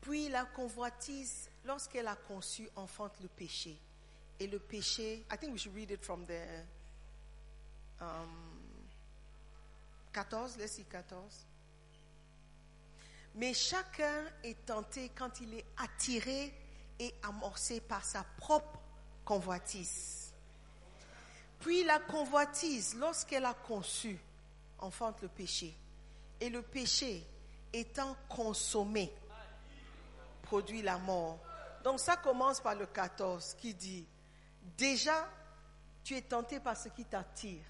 Puis 0.00 0.28
la 0.28 0.44
convoitise, 0.46 1.48
lorsqu'elle 1.64 2.08
a 2.08 2.16
conçu, 2.16 2.68
enfante 2.76 3.20
le 3.20 3.28
péché. 3.28 3.78
Et 4.38 4.46
le 4.46 4.58
péché, 4.58 5.26
I 5.30 5.36
think 5.38 5.52
we 5.52 5.60
should 5.60 5.74
read 5.74 5.90
it 5.90 6.02
from 6.02 6.24
the 6.24 6.64
um, 8.00 8.50
14, 10.12 10.56
let's 10.58 10.72
see 10.72 10.84
14. 10.84 11.46
Mais 13.34 13.54
chacun 13.54 14.24
est 14.42 14.66
tenté 14.66 15.10
quand 15.10 15.40
il 15.40 15.54
est 15.54 15.66
attiré 15.76 16.52
et 16.98 17.14
amorcé 17.22 17.80
par 17.80 18.04
sa 18.04 18.24
propre 18.38 18.80
convoitise. 19.24 20.19
Puis 21.60 21.84
la 21.84 21.98
convoitise, 21.98 22.96
lorsqu'elle 22.96 23.44
a 23.44 23.54
conçu, 23.54 24.18
enfante 24.78 25.20
le 25.22 25.28
péché. 25.28 25.74
Et 26.40 26.48
le 26.48 26.62
péché, 26.62 27.24
étant 27.72 28.16
consommé, 28.28 29.12
produit 30.42 30.82
la 30.82 30.98
mort. 30.98 31.38
Donc 31.84 32.00
ça 32.00 32.16
commence 32.16 32.60
par 32.60 32.74
le 32.74 32.86
14 32.86 33.54
qui 33.54 33.74
dit, 33.74 34.06
déjà, 34.76 35.28
tu 36.02 36.16
es 36.16 36.22
tenté 36.22 36.60
par 36.60 36.76
ce 36.76 36.88
qui 36.88 37.04
t'attire. 37.04 37.62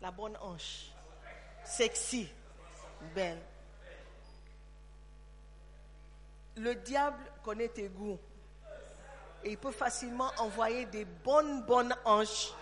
La 0.00 0.10
bonne 0.10 0.36
hanche, 0.36 0.92
sexy, 1.64 2.28
belle. 3.14 3.42
Le 6.56 6.74
diable 6.74 7.32
connaît 7.42 7.68
tes 7.68 7.88
goûts. 7.88 8.18
Et 9.44 9.50
il 9.52 9.58
peut 9.58 9.72
facilement 9.72 10.30
envoyer 10.38 10.84
des 10.86 11.04
bonnes, 11.04 11.62
bonnes 11.62 11.94
hanches 12.04 12.52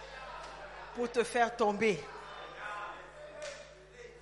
pour 0.94 1.10
te 1.10 1.24
faire 1.24 1.56
tomber. 1.56 2.02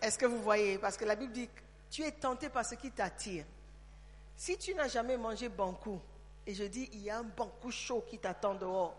Est-ce 0.00 0.18
que 0.18 0.26
vous 0.26 0.42
voyez? 0.42 0.78
Parce 0.78 0.97
que 0.97 1.05
la 1.05 1.16
Bible 1.16 1.33
dit, 1.33 1.49
tu 1.91 2.02
es 2.02 2.12
tenté 2.12 2.49
par 2.49 2.65
ce 2.65 2.74
qui 2.74 2.91
t'attire. 2.91 3.44
Si 4.36 4.58
tu 4.58 4.74
n'as 4.74 4.89
jamais 4.89 5.16
mangé 5.16 5.49
bankou, 5.49 6.00
et 6.47 6.55
je 6.55 6.65
dis, 6.65 6.91
il 6.92 7.02
y 7.02 7.10
a 7.10 7.18
un 7.18 7.23
bankou 7.23 7.70
chaud 7.70 8.05
qui 8.08 8.18
t'attend 8.18 8.55
dehors, 8.55 8.94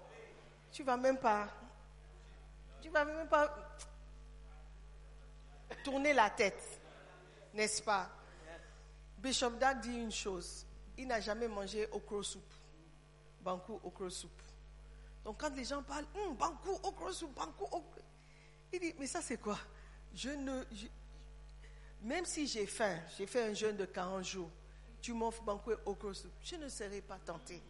tu 0.71 0.83
vas 0.83 0.97
même 0.97 1.17
pas, 1.17 1.47
tu 2.81 2.89
vas 2.89 3.05
même 3.05 3.27
pas 3.27 3.53
tourner 5.83 6.13
la 6.13 6.29
tête, 6.29 6.81
n'est-ce 7.53 7.83
pas? 7.83 8.09
Bishop 9.17 9.51
Dag 9.51 9.79
dit 9.81 9.97
une 9.97 10.11
chose, 10.11 10.65
il 10.97 11.07
n'a 11.07 11.19
jamais 11.19 11.47
mangé 11.47 11.87
okro 11.91 12.23
soup, 12.23 12.43
bankou 13.45 13.79
okro 13.83 14.09
soup. 14.09 14.41
Donc 15.23 15.39
quand 15.39 15.55
les 15.55 15.63
gens 15.65 15.83
parlent, 15.83 16.07
Hum, 16.15 16.35
bankou 16.35 16.71
okro 16.83 17.11
soup, 17.13 17.33
bankou 17.35 17.65
okro, 17.65 18.01
il 18.73 18.79
dit, 18.79 18.93
mais 18.99 19.07
ça 19.07 19.21
c'est 19.21 19.37
quoi? 19.37 19.57
Je 20.13 20.29
ne, 20.31 20.63
même 22.01 22.25
si 22.25 22.47
j'ai 22.47 22.65
faim, 22.65 22.99
j'ai 23.17 23.25
fait 23.27 23.43
un 23.43 23.53
jeûne 23.53 23.77
de 23.77 23.85
40 23.85 24.23
jours, 24.23 24.49
tu 25.01 25.13
m'offres 25.13 25.43
bankou 25.43 25.71
okro 25.85 26.13
soup, 26.13 26.31
je 26.41 26.55
ne 26.55 26.67
serai 26.69 27.01
pas 27.01 27.19
tenté. 27.19 27.61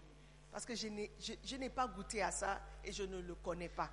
Parce 0.51 0.65
que 0.65 0.73
je 0.75 0.87
n'ai, 0.87 1.11
je- 1.19 1.33
je 1.43 1.57
n'ai 1.57 1.69
pas 1.69 1.85
goûté 1.87 2.21
à 2.21 2.31
ça 2.31 2.61
et 2.83 2.91
je 2.93 3.03
ne 3.03 3.19
le 3.19 3.35
connais 3.35 3.67
pas. 3.69 3.89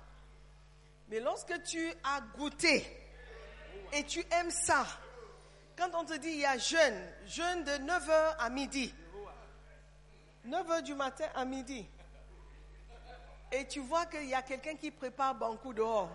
Mais 1.09 1.19
lorsque 1.19 1.61
tu 1.63 1.91
as 2.05 2.21
goûté 2.37 2.85
et 3.91 4.05
tu 4.05 4.23
aimes 4.31 4.49
ça, 4.51 4.85
quand 5.75 5.89
on 5.93 6.05
te 6.05 6.13
dit 6.17 6.29
il 6.29 6.39
y 6.39 6.45
a 6.45 6.57
jeûne, 6.57 7.03
jeûne 7.25 7.63
de 7.65 7.71
9h 7.85 8.35
à 8.39 8.49
midi, 8.49 8.93
9h 10.47 10.81
du 10.81 10.93
matin 10.93 11.25
à 11.35 11.45
midi, 11.45 11.87
et 13.51 13.67
tu 13.67 13.79
vois 13.79 14.05
qu'il 14.07 14.25
y 14.25 14.33
a 14.33 14.41
quelqu'un 14.41 14.75
qui 14.75 14.91
prépare 14.91 15.35
bankou 15.35 15.73
dehors, 15.73 16.09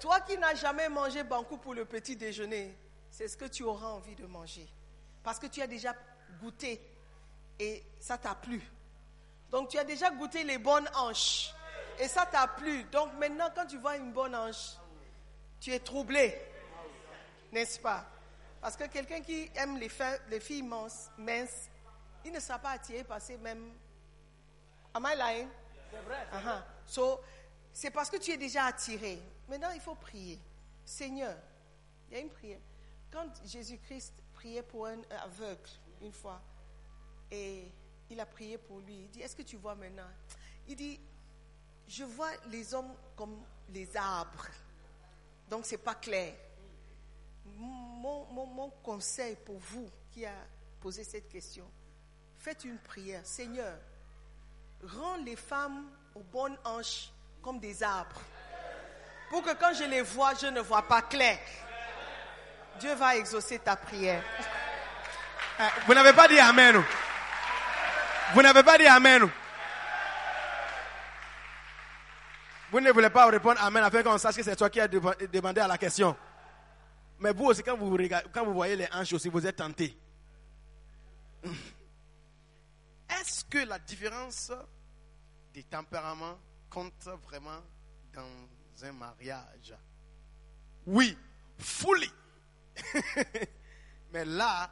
toi 0.00 0.20
qui 0.20 0.36
n'as 0.38 0.54
jamais 0.54 0.88
mangé 0.88 1.22
bankou 1.22 1.56
pour 1.58 1.74
le 1.74 1.84
petit 1.84 2.16
déjeuner, 2.16 2.76
c'est 3.10 3.28
ce 3.28 3.36
que 3.36 3.44
tu 3.44 3.62
auras 3.62 3.88
envie 3.88 4.14
de 4.14 4.26
manger. 4.26 4.66
Parce 5.22 5.38
que 5.38 5.46
tu 5.46 5.62
as 5.62 5.66
déjà 5.66 5.94
goûté 6.40 6.80
et 7.58 7.84
ça 8.00 8.18
t'a 8.18 8.34
plu. 8.34 8.60
Donc 9.50 9.68
tu 9.68 9.78
as 9.78 9.84
déjà 9.84 10.10
goûté 10.10 10.42
les 10.42 10.58
bonnes 10.58 10.88
hanches 10.94 11.54
et 11.98 12.08
ça 12.08 12.26
t'a 12.26 12.48
plu. 12.48 12.84
Donc 12.84 13.12
maintenant 13.18 13.50
quand 13.54 13.66
tu 13.66 13.78
vois 13.78 13.96
une 13.96 14.12
bonne 14.12 14.34
hanche, 14.34 14.76
tu 15.60 15.72
es 15.72 15.78
troublé. 15.78 16.38
N'est-ce 17.52 17.78
pas? 17.78 18.04
Parce 18.60 18.76
que 18.76 18.84
quelqu'un 18.84 19.20
qui 19.20 19.50
aime 19.54 19.78
les, 19.78 20.40
filles 20.40 20.62
minces, 20.62 21.10
il 22.24 22.32
ne 22.32 22.40
sera 22.40 22.58
pas 22.58 22.70
attiré 22.70 23.04
par 23.04 23.20
ces 23.20 23.36
mêmes... 23.36 23.72
Am 24.94 25.06
I 25.08 25.16
lying? 25.16 25.48
C'est 25.90 26.00
vrai. 26.00 26.26
So, 26.86 27.20
c'est 27.72 27.90
parce 27.90 28.08
que 28.10 28.16
tu 28.16 28.30
es 28.30 28.36
déjà 28.36 28.66
attiré. 28.66 29.20
Maintenant, 29.48 29.70
il 29.74 29.80
faut 29.80 29.94
prier. 29.94 30.38
Seigneur, 30.84 31.36
il 32.08 32.14
y 32.14 32.16
a 32.16 32.20
une 32.20 32.30
prière. 32.30 32.60
Quand 33.10 33.26
Jésus-Christ 33.44 34.12
priait 34.34 34.62
pour 34.62 34.86
un 34.86 34.98
aveugle 35.22 35.68
une 36.02 36.12
fois, 36.12 36.40
et 37.30 37.70
il 38.10 38.20
a 38.20 38.26
prié 38.26 38.58
pour 38.58 38.80
lui, 38.80 38.94
il 38.94 39.10
dit, 39.10 39.20
est-ce 39.22 39.34
que 39.34 39.42
tu 39.42 39.56
vois 39.56 39.74
maintenant? 39.74 40.08
Il 40.68 40.76
dit, 40.76 41.00
je 41.86 42.04
vois 42.04 42.30
les 42.46 42.72
hommes 42.74 42.94
comme 43.16 43.42
les 43.70 43.96
arbres. 43.96 44.46
Donc, 45.48 45.66
c'est 45.66 45.78
pas 45.78 45.94
clair. 45.94 46.34
Mon, 47.44 48.24
mon- 48.26 48.46
mon 48.46 48.70
conseil 48.82 49.36
pour 49.36 49.58
vous 49.58 49.88
qui 50.10 50.24
a 50.24 50.34
posé 50.80 51.04
cette 51.04 51.28
question, 51.28 51.68
faites 52.44 52.64
une 52.64 52.76
prière. 52.78 53.22
Seigneur, 53.24 53.74
rends 54.98 55.16
les 55.24 55.36
femmes 55.36 55.86
aux 56.14 56.22
bonnes 56.22 56.58
hanches 56.64 57.10
comme 57.42 57.58
des 57.58 57.82
arbres. 57.82 58.20
Pour 59.30 59.42
que 59.42 59.54
quand 59.54 59.72
je 59.72 59.84
les 59.84 60.02
vois, 60.02 60.34
je 60.34 60.46
ne 60.48 60.60
vois 60.60 60.82
pas 60.82 61.00
clair. 61.02 61.38
Dieu 62.78 62.94
va 62.94 63.16
exaucer 63.16 63.58
ta 63.58 63.76
prière. 63.76 64.22
Eh, 65.58 65.62
Vous 65.86 65.94
n'avez 65.94 66.12
pas 66.12 66.28
dit 66.28 66.38
Amen. 66.38 66.82
Vous 68.34 68.42
n'avez 68.42 68.62
pas 68.62 68.76
dit 68.76 68.86
Amen. 68.86 69.22
Vous 72.70 72.80
ne 72.80 72.90
voulez 72.90 73.10
pas 73.10 73.26
répondre 73.26 73.60
Amen 73.62 73.82
afin 73.84 74.02
qu'on 74.02 74.18
sache 74.18 74.36
que 74.36 74.42
c'est 74.42 74.56
toi 74.56 74.68
qui 74.68 74.80
as 74.80 74.88
demandé 74.88 75.60
à 75.62 75.68
la 75.68 75.78
question. 75.78 76.14
Mais 77.20 77.32
vous 77.32 77.46
aussi, 77.46 77.62
quand 77.62 77.76
vous, 77.76 77.90
regardez- 77.90 78.28
quand 78.32 78.44
vous 78.44 78.52
voyez 78.52 78.76
les 78.76 78.88
hanches 78.92 79.12
aussi, 79.14 79.28
vous 79.30 79.46
êtes 79.46 79.56
tenté. 79.56 79.96
Est-ce 83.20 83.44
que 83.44 83.58
la 83.58 83.78
différence 83.78 84.52
des 85.52 85.62
tempéraments 85.64 86.38
compte 86.70 87.08
vraiment 87.22 87.60
dans 88.12 88.28
un 88.82 88.92
mariage? 88.92 89.74
Oui, 90.86 91.16
fully. 91.58 92.10
Mais 94.12 94.24
là, 94.24 94.70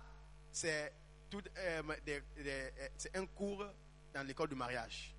euh, 0.65 0.89
euh, 1.59 2.89
c'est 2.97 3.17
un 3.17 3.27
cours 3.27 3.65
dans 4.12 4.27
l'école 4.27 4.49
du 4.49 4.55
mariage. 4.55 5.15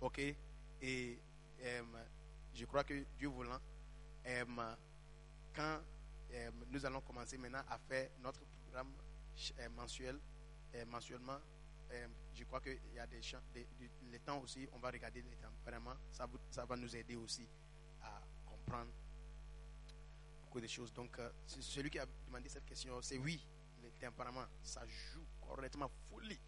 OK? 0.00 0.18
Et 0.18 1.18
euh, 1.62 1.82
je 2.54 2.64
crois 2.64 2.84
que 2.84 3.04
Dieu 3.18 3.28
voulant, 3.28 3.60
quand 5.54 5.80
nous 6.70 6.86
allons 6.86 7.00
commencer 7.00 7.36
maintenant 7.38 7.62
à 7.68 7.78
faire 7.78 8.10
notre 8.20 8.40
programme 8.64 8.92
mensuel, 9.76 10.18
mensuellement, 10.88 11.38
euh, 11.94 12.08
je 12.34 12.44
crois 12.44 12.60
qu'il 12.60 12.78
y 12.94 12.98
a 12.98 13.06
des, 13.06 13.22
champs- 13.22 13.42
les 13.54 14.18
temps 14.20 14.40
aussi, 14.40 14.68
on 14.72 14.78
va 14.78 14.90
regarder 14.90 15.22
les 15.22 15.36
temps. 15.36 15.52
Vraiment, 15.64 15.94
ça, 16.10 16.64
va 16.64 16.76
nous 16.76 16.94
aider 16.96 17.16
aussi 17.16 17.48
à 18.02 18.22
comprendre 18.46 18.90
beaucoup 20.40 20.60
de 20.60 20.66
choses. 20.66 20.92
Donc, 20.92 21.18
euh, 21.18 21.30
celui 21.46 21.90
qui 21.90 21.98
a 21.98 22.06
demandé 22.26 22.48
cette 22.48 22.64
question, 22.64 23.00
c'est 23.02 23.18
oui, 23.18 23.46
le 23.82 23.90
tempérament, 23.92 24.46
ça 24.62 24.86
joue 24.86 25.24
correctement, 25.40 25.90
folie. 26.10 26.40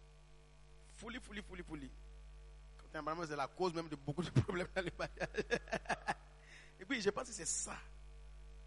Folie, 0.95 1.19
folie, 1.19 1.41
folie, 1.41 1.63
folie. 1.63 1.91
Le 2.77 2.89
tempérament, 2.89 3.25
c'est 3.27 3.35
la 3.35 3.47
cause 3.47 3.73
même 3.73 3.89
de 3.89 3.95
beaucoup 3.95 4.23
de 4.23 4.29
problèmes 4.29 4.67
dans 4.75 4.81
le 4.81 4.91
mariage. 4.97 5.29
Et 6.79 6.85
puis, 6.85 7.01
je 7.01 7.09
pense 7.09 7.27
que 7.27 7.33
c'est 7.33 7.45
ça. 7.45 7.75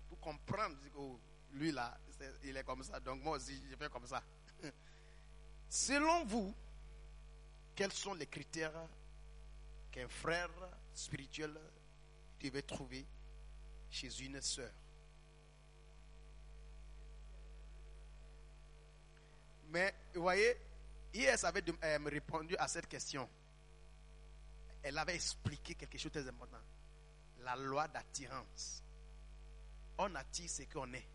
Pour 0.09 0.19
comprendre, 0.21 0.77
oh, 0.97 1.19
lui 1.53 1.73
là, 1.73 1.99
il 2.45 2.57
est 2.57 2.65
comme 2.65 2.83
ça, 2.83 3.01
donc 3.01 3.23
moi 3.23 3.37
aussi, 3.37 3.63
je 3.71 3.77
fais 3.77 3.89
comme 3.89 4.07
ça. 4.07 4.23
Selon 5.69 6.25
vous, 6.25 6.55
quels 7.81 7.93
sont 7.93 8.13
les 8.13 8.27
critères 8.27 8.87
qu'un 9.91 10.07
frère 10.07 10.51
spirituel 10.93 11.59
devait 12.39 12.61
trouver 12.61 13.07
chez 13.89 14.21
une 14.21 14.39
sœur 14.43 14.71
Mais 19.71 19.95
vous 20.15 20.21
voyez, 20.21 20.59
IS 21.15 21.43
avait 21.43 21.65
euh, 21.83 21.99
répondu 22.05 22.55
à 22.59 22.69
cette 22.69 22.87
question. 22.87 23.27
Elle 24.83 24.99
avait 24.99 25.15
expliqué 25.15 25.75
quelque 25.75 25.97
chose 25.97 26.13
de 26.13 26.21
très 26.21 26.29
important. 26.29 26.61
La 27.39 27.57
loi 27.57 27.89
d'attirance. 27.89 28.85
On 29.97 30.15
attire 30.17 30.51
ce 30.51 30.65
qu'on 30.65 30.93
est. 30.93 31.09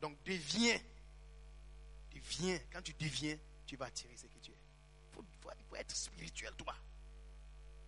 Donc 0.00 0.20
deviens. 0.24 0.80
Deviens. 2.12 2.58
Quand 2.72 2.82
tu 2.82 2.94
deviens, 2.94 3.38
tu 3.64 3.76
vas 3.76 3.84
attirer 3.84 4.16
ce 4.16 4.26
que 4.26 4.38
tu 4.40 4.50
es. 4.50 4.55
Il 5.58 5.64
faut, 5.64 5.76
être 5.76 5.94
spirituel, 5.94 6.52
toi. 6.56 6.74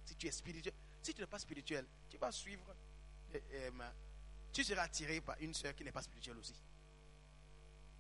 Si 0.05 0.15
tu 0.17 0.27
es 0.27 0.33
spirituel, 0.33 0.73
si 1.03 1.15
tu 1.15 1.21
n'es 1.21 1.27
pas 1.27 1.39
spirituel, 1.39 1.87
tu 2.09 2.19
vas 2.19 2.33
suivre. 2.33 2.75
euh, 3.35 3.39
euh, 3.53 3.91
tu 4.53 4.65
seras 4.65 4.83
attiré 4.83 5.21
par 5.21 5.37
une 5.41 5.55
soeur 5.55 5.75
qui 5.75 5.85
n'est 5.85 5.93
pas 5.93 6.03
spirituelle 6.03 6.39
aussi. 6.39 6.55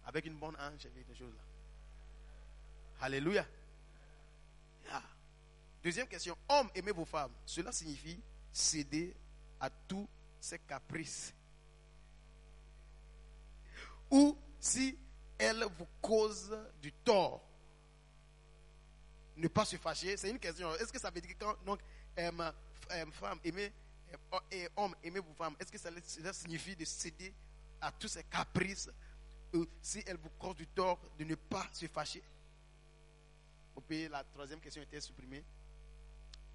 Avec 0.06 0.24
une 0.26 0.38
bonne 0.38 0.56
hanche 0.56 0.86
et 0.86 1.04
des 1.04 1.14
choses 1.14 1.34
là. 1.34 1.42
Alléluia. 3.00 3.46
Ah. 4.90 5.02
Deuxième 5.82 6.08
question. 6.08 6.36
Hommes, 6.48 6.70
aimez 6.74 6.92
vos 6.92 7.04
femmes. 7.04 7.32
Cela 7.44 7.70
signifie 7.70 8.20
céder 8.52 9.14
à 9.60 9.70
tous 9.70 10.08
ces 10.40 10.58
caprices. 10.58 11.32
Ou 14.10 14.36
si 14.58 14.98
elles 15.38 15.64
vous 15.78 15.86
causent 16.00 16.58
du 16.80 16.92
tort, 16.92 17.47
ne 19.38 19.48
pas 19.48 19.64
se 19.64 19.76
fâcher. 19.76 20.16
C'est 20.16 20.30
une 20.30 20.38
question. 20.38 20.74
Est-ce 20.76 20.92
que 20.92 20.98
ça 20.98 21.10
veut 21.10 21.20
dire 21.20 21.36
que 21.36 21.44
quand 21.44 21.56
donc, 21.64 21.80
euh, 22.18 22.30
euh, 22.90 23.06
femme, 23.12 23.38
aimez, 23.44 23.72
euh, 24.12 24.38
et 24.50 24.68
homme, 24.76 24.94
aimez 25.02 25.20
vos 25.20 25.34
femmes, 25.34 25.54
est-ce 25.60 25.70
que 25.70 25.78
ça, 25.78 25.90
signifie 26.32 26.76
de 26.76 26.84
céder 26.84 27.32
à 27.80 27.92
tous 27.92 28.08
ces 28.08 28.24
caprices 28.24 28.90
si 29.80 30.02
elles 30.06 30.18
vous 30.18 30.30
causent 30.30 30.56
du 30.56 30.66
tort, 30.66 31.00
de 31.18 31.24
ne 31.24 31.34
pas 31.34 31.66
se 31.72 31.86
fâcher? 31.86 32.22
La 34.10 34.24
troisième 34.24 34.60
question 34.60 34.82
était 34.82 35.00
supprimée. 35.00 35.42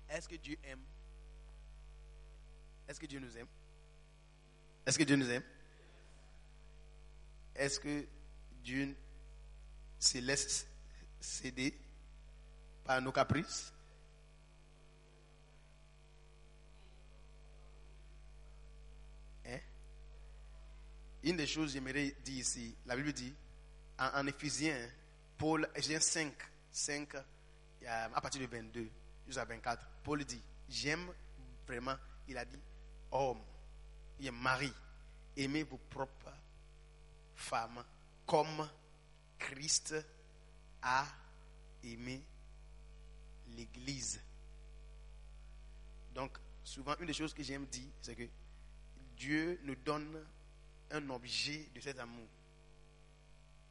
Est-ce 0.10 0.28
que 0.28 0.36
Dieu 0.36 0.58
aime? 0.64 0.84
Est-ce 2.88 3.00
que 3.00 3.06
Dieu 3.06 3.20
nous 3.20 3.38
aime? 3.38 3.48
Est-ce 4.86 5.00
que 5.00 5.04
Dieu 5.04 5.16
nous 5.16 5.30
aime? 5.32 5.44
Est-ce 7.56 7.80
que 7.80 8.06
Dieu 8.62 8.96
se 9.98 10.18
laisse 10.18 10.68
céder 11.22 11.80
par 12.84 13.02
nos 13.02 13.12
caprices. 13.12 13.72
Hein? 19.46 19.60
Une 21.24 21.38
des 21.38 21.48
choses 21.48 21.68
que 21.68 21.74
j'aimerais 21.74 22.16
dire 22.24 22.40
ici, 22.40 22.76
la 22.86 22.96
Bible 22.96 23.14
dit, 23.14 23.34
en, 24.00 24.20
en 24.22 24.28
Éphésiens, 24.28 24.90
Paul, 25.38 25.68
Éphésiens 25.76 26.00
5, 26.00 26.34
5, 26.72 27.14
il 27.82 27.86
y 27.86 27.88
a- 27.88 28.06
à 28.14 28.22
partir 28.22 28.42
de 28.42 28.48
22 28.48 28.90
jusqu'à 29.26 29.46
24, 29.46 29.86
Paul 30.04 30.24
dit, 30.26 30.42
j'aime 30.70 31.08
vraiment, 31.68 31.96
il 32.28 32.38
a 32.38 32.46
dit, 32.46 32.60
homme, 33.12 33.42
il 34.20 34.28
est 34.28 34.32
mari, 34.32 34.72
aimez 35.36 35.64
vos 35.64 35.78
propres 35.90 36.32
femmes 37.36 37.84
comme 38.26 38.68
Christ 39.38 39.96
a 40.82 41.06
aimé 41.84 42.24
l'Église. 43.56 44.22
Donc, 46.14 46.38
souvent, 46.64 46.96
une 47.00 47.08
des 47.08 47.14
choses 47.14 47.34
que 47.34 47.44
j'aime 47.44 47.66
dire, 47.66 47.90
c'est 48.02 48.16
que 48.16 48.28
Dieu 49.18 49.60
nous 49.64 49.76
donne 49.76 50.26
un 50.92 51.10
objet 51.10 51.70
de 51.74 51.80
cet 51.80 52.00
amour. 52.00 52.28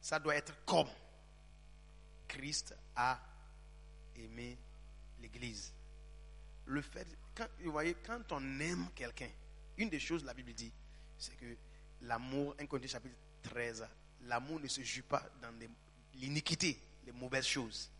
Ça 0.01 0.19
doit 0.19 0.35
être 0.35 0.53
comme 0.65 0.89
Christ 2.27 2.75
a 2.95 3.19
aimé 4.15 4.57
l'Église. 5.19 5.73
Le 6.65 6.81
fait, 6.81 7.07
vous 7.61 7.71
voyez, 7.71 7.95
quand 8.05 8.31
on 8.31 8.59
aime 8.59 8.87
quelqu'un, 8.95 9.29
une 9.77 9.89
des 9.89 9.99
choses 9.99 10.23
la 10.23 10.33
Bible 10.33 10.53
dit, 10.53 10.71
c'est 11.17 11.35
que 11.35 11.55
l'amour, 12.01 12.55
1 12.59 12.65
Corinthiens 12.65 12.91
chapitre 12.91 13.15
13, 13.43 13.87
l'amour 14.21 14.59
ne 14.59 14.67
se 14.67 14.81
joue 14.81 15.03
pas 15.03 15.23
dans 15.41 15.53
l'iniquité, 16.15 16.79
les 17.05 17.11
mauvaises 17.11 17.45
choses. 17.45 17.91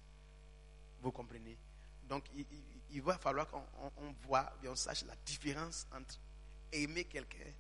Vous 1.02 1.12
comprenez? 1.12 1.58
Donc, 2.14 2.26
il, 2.92 3.02
va 3.02 3.18
falloir 3.18 3.48
qu'on 3.50 3.64
on- 3.82 3.92
on 4.06 4.12
voit 4.28 4.54
et 4.64 4.68
on 4.68 4.76
sache 4.76 5.04
la 5.06 5.16
différence 5.26 5.88
entre 5.92 6.20
aimer 6.72 7.06
quelqu'un 7.06 7.52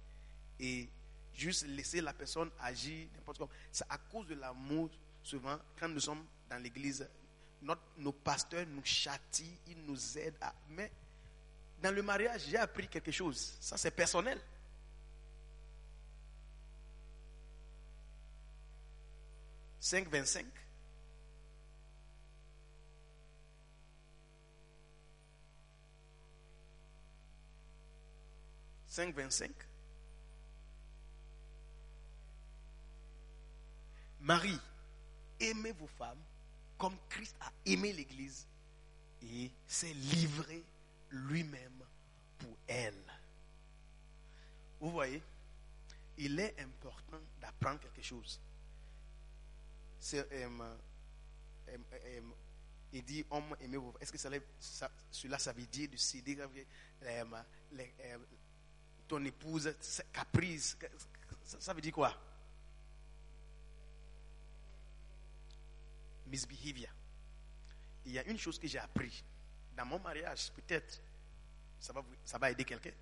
et 0.60 0.88
juste 1.34 1.66
laisser 1.66 2.02
la 2.02 2.14
personne 2.14 2.52
agir 2.60 3.08
n'importe 3.16 3.40
comment. 3.40 3.50
C'est 3.72 3.86
à 3.90 3.98
cause 3.98 4.28
de 4.28 4.36
l'amour, 4.36 4.92
souvent, 5.24 5.58
quand 5.80 5.90
nous 5.90 6.00
sommes 6.00 6.24
dans 6.48 6.62
l'église, 6.62 7.10
nos 7.98 8.12
pasteurs 8.12 8.68
nous 8.68 8.86
châtient, 8.86 9.56
ils 9.66 9.84
nous 9.84 10.20
aident 10.20 10.38
à. 10.40 10.54
Mais 10.70 10.92
dans 11.82 11.90
le 11.96 12.04
mariage, 12.04 12.44
j'ai 12.48 12.58
appris 12.58 12.88
quelque 12.88 13.12
chose. 13.12 13.58
Ça, 13.60 13.76
c'est 13.76 13.90
personnel. 13.90 14.40
«5, 28.94 29.16
25. 29.16 29.16
Cinq 29.16 29.16
vingt-cinq. 29.16 29.56
Marie, 34.20 34.60
aimez 35.40 35.72
vos 35.72 35.88
femmes 35.88 36.22
comme 36.78 36.96
Christ 37.10 37.36
a 37.42 37.52
aimé 37.66 37.92
l'Église 37.92 38.46
et 39.24 39.52
s'est 39.66 39.94
livré 39.94 40.64
lui-même 41.10 41.84
pour 42.38 42.56
elle. 42.68 43.04
Vous 44.80 44.92
voyez, 44.92 45.24
il 46.20 46.40
est 46.40 46.60
important 46.60 47.20
d'apprendre 47.42 47.80
quelque 47.80 48.04
chose. 48.04 48.40
Euh, 50.14 50.24
euh, 50.32 50.78
euh, 51.94 52.22
il 52.92 53.04
dit 53.04 53.26
homme 53.32 53.56
aimez 53.60 53.78
vos 53.78 53.96
Est-ce 54.00 54.12
que 54.12 54.18
cela, 54.20 55.40
ça, 55.40 55.52
veut 55.54 55.66
dire 55.66 55.90
de 55.90 55.98
céder 55.98 56.38
les- 57.72 57.96
ton 59.14 59.24
épouse, 59.26 59.72
ses 59.80 60.04
caprices 60.06 60.76
ça, 61.44 61.72
veut 61.72 61.82
dire 61.82 61.94
quoi? 61.94 62.12
Misbehavior. 66.26 66.90
Il 68.06 68.14
y 68.14 68.20
a 68.20 68.24
une 68.24 68.40
chose 68.40 68.58
que 68.58 68.68
j'ai 68.68 68.80
appris 68.80 69.24
dans 69.78 69.86
mon 69.86 70.00
mariage, 70.00 70.52
peut-être 70.54 71.00
ça 71.80 71.94
va, 71.94 72.04
ça 72.26 72.40
va 72.40 72.50
aider 72.50 72.66
quelqu'un. 72.66 72.94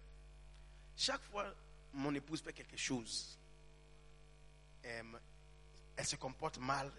Chaque 0.97 1.23
fois 1.23 1.55
mon 1.93 2.13
épouse 2.13 2.41
fait 2.41 2.51
quelque 2.51 2.75
chose, 2.77 3.39
euh, 4.83 5.03
elle 5.95 6.05
se 6.05 6.17
comporte 6.17 6.57
mal, 6.57 6.91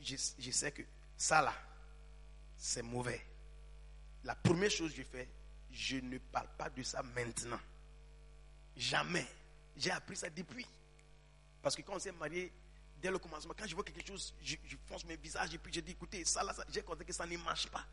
je, 0.00 0.16
je 0.36 0.50
sais 0.50 0.72
que 0.72 0.82
ça 1.16 1.42
là, 1.42 1.54
c'est 2.56 2.82
mauvais. 2.82 3.24
La 4.24 4.34
première 4.34 4.70
chose 4.70 4.90
que 4.90 4.96
je 4.96 5.02
fais, 5.04 5.28
je 5.70 5.98
ne 5.98 6.18
parle 6.18 6.48
pas 6.56 6.70
de 6.70 6.82
ça 6.82 7.04
maintenant. 7.04 7.60
Jamais. 8.78 9.26
J'ai 9.76 9.90
appris 9.90 10.16
ça 10.16 10.30
depuis. 10.30 10.66
Parce 11.60 11.74
que 11.74 11.82
quand 11.82 11.96
on 11.96 11.98
s'est 11.98 12.12
marié, 12.12 12.52
dès 13.02 13.10
le 13.10 13.18
commencement, 13.18 13.52
quand 13.58 13.66
je 13.66 13.74
vois 13.74 13.84
quelque 13.84 14.06
chose, 14.06 14.34
je, 14.42 14.56
je 14.64 14.76
fonce 14.86 15.04
mes 15.04 15.16
visages 15.16 15.52
et 15.52 15.58
puis 15.58 15.72
je 15.72 15.80
dis, 15.80 15.92
écoutez, 15.92 16.24
ça 16.24 16.42
là, 16.42 16.54
j'ai 16.70 16.82
compris 16.82 17.04
que 17.04 17.12
ça 17.12 17.26
ne 17.26 17.36
marche 17.38 17.66
pas. 17.68 17.84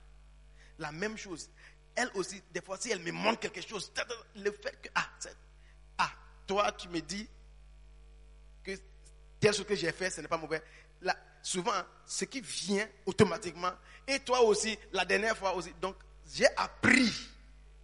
La 0.77 0.91
même 0.91 1.17
chose. 1.17 1.49
Elle 1.95 2.09
aussi, 2.13 2.41
des 2.51 2.61
fois, 2.61 2.77
si 2.77 2.91
elle 2.91 2.99
me 2.99 3.11
manque 3.11 3.39
quelque 3.39 3.61
chose, 3.61 3.91
le 4.35 4.51
fait 4.51 4.79
que, 4.81 4.89
ah, 4.93 5.09
ah, 5.97 6.11
toi, 6.45 6.71
tu 6.73 6.87
me 6.89 6.99
dis 6.99 7.27
que 8.63 8.71
tel 9.39 9.53
ce 9.53 9.63
que 9.63 9.75
j'ai 9.75 9.91
fait, 9.91 10.09
ce 10.09 10.21
n'est 10.21 10.27
pas 10.27 10.37
mauvais. 10.37 10.61
Là, 11.01 11.17
souvent, 11.41 11.83
ce 12.05 12.25
qui 12.25 12.41
vient 12.41 12.87
automatiquement, 13.05 13.71
et 14.07 14.19
toi 14.19 14.41
aussi, 14.41 14.77
la 14.91 15.05
dernière 15.05 15.37
fois 15.37 15.55
aussi. 15.55 15.73
Donc, 15.81 15.95
j'ai 16.31 16.47
appris, 16.57 17.11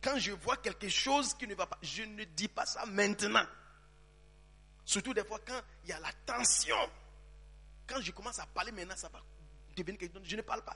quand 0.01 0.17
je 0.17 0.31
vois 0.31 0.57
quelque 0.57 0.89
chose 0.89 1.33
qui 1.35 1.47
ne 1.47 1.55
va 1.55 1.67
pas, 1.67 1.77
je 1.81 2.03
ne 2.03 2.23
dis 2.23 2.47
pas 2.47 2.65
ça 2.65 2.85
maintenant. 2.85 3.45
Surtout 4.83 5.13
des 5.13 5.23
fois 5.23 5.39
quand 5.45 5.61
il 5.83 5.89
y 5.89 5.93
a 5.93 5.99
la 5.99 6.11
tension. 6.25 6.75
Quand 7.88 8.01
je 8.01 8.11
commence 8.11 8.39
à 8.39 8.45
parler 8.47 8.71
maintenant, 8.71 8.95
ça 8.95 9.09
va 9.09 9.21
devenir 9.75 9.99
quelque 9.99 10.13
chose. 10.17 10.23
Je 10.25 10.35
ne 10.35 10.41
parle 10.41 10.63
pas. 10.63 10.75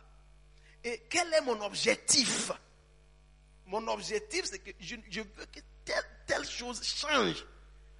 Et 0.84 1.04
quel 1.10 1.34
est 1.34 1.42
mon 1.42 1.60
objectif? 1.62 2.52
Mon 3.66 3.88
objectif, 3.88 4.46
c'est 4.46 4.60
que 4.60 4.72
je, 4.80 4.96
veux 5.22 5.46
que 5.52 5.60
telle, 6.28 6.46
chose 6.46 6.84
change. 6.84 7.44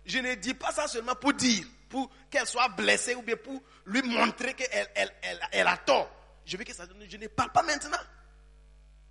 Je 0.06 0.20
ne 0.20 0.36
dis 0.36 0.54
pas 0.54 0.72
ça 0.72 0.88
seulement 0.88 1.16
pour 1.16 1.34
dire, 1.34 1.66
pour 1.90 2.12
qu'elle 2.30 2.46
soit 2.46 2.70
blessée 2.70 3.16
ou 3.16 3.24
bien 3.24 3.38
pour 3.38 3.60
lui 3.86 4.04
montrer 4.04 4.54
qu'elle 4.54 4.92
elle, 5.52 5.68
a 5.68 5.78
tort. 5.78 6.08
Je 6.46 6.56
veux 6.58 6.64
que 6.64 6.74
ça 6.74 6.86
Je 7.08 7.18
ne 7.18 7.28
parle 7.28 7.52
pas 7.52 7.64
maintenant. 7.64 7.98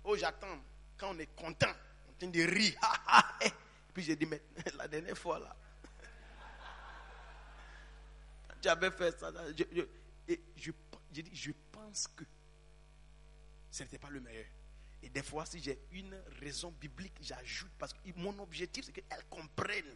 Oh, 0.05 0.15
j'attends. 0.15 0.57
Quand 0.97 1.13
on 1.13 1.19
est 1.19 1.35
content, 1.35 1.73
train 2.17 2.27
de 2.27 2.41
rire. 2.41 2.75
Et 3.41 3.51
puis 3.93 4.03
j'ai 4.03 4.15
dit, 4.15 4.25
mais 4.25 4.41
la 4.77 4.87
dernière 4.87 5.17
fois 5.17 5.39
là, 5.39 5.55
tu 8.61 8.67
avais 8.67 8.91
fait 8.91 9.19
ça. 9.19 9.31
Je, 9.57 9.81
et 10.27 10.41
je, 10.55 10.71
je 11.13 11.21
dis, 11.21 11.35
je 11.35 11.51
pense 11.71 12.07
que 12.07 12.23
ce 13.71 13.83
n'était 13.83 13.97
pas 13.99 14.09
le 14.09 14.21
meilleur. 14.21 14.45
Et 15.03 15.09
des 15.09 15.21
fois, 15.21 15.45
si 15.45 15.61
j'ai 15.61 15.79
une 15.91 16.19
raison 16.41 16.71
biblique, 16.71 17.13
j'ajoute 17.21 17.71
parce 17.77 17.93
que 17.93 17.99
mon 18.15 18.37
objectif, 18.39 18.85
c'est 18.85 18.91
qu'elle 18.91 19.25
comprenne. 19.29 19.95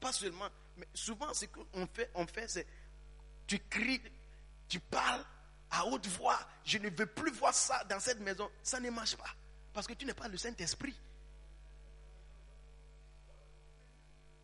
Pas 0.00 0.12
seulement, 0.12 0.48
mais 0.78 0.88
souvent, 0.94 1.34
ce 1.34 1.44
qu'on 1.46 1.86
fait, 1.88 2.10
on 2.14 2.26
fait, 2.26 2.48
c'est 2.48 2.66
tu 3.46 3.58
cries, 3.68 4.00
tu 4.68 4.80
parles 4.80 5.24
à 5.70 5.84
haute 5.84 6.06
voix. 6.06 6.38
Je 6.64 6.78
ne 6.78 6.88
veux 6.88 7.06
plus 7.06 7.32
voir 7.32 7.52
ça 7.52 7.84
dans 7.84 8.00
cette 8.00 8.20
maison. 8.20 8.50
Ça 8.62 8.80
ne 8.80 8.88
marche 8.90 9.16
pas. 9.16 9.34
Parce 9.72 9.86
que 9.86 9.94
tu 9.94 10.04
n'es 10.04 10.14
pas 10.14 10.28
le 10.28 10.36
Saint-Esprit. 10.36 10.94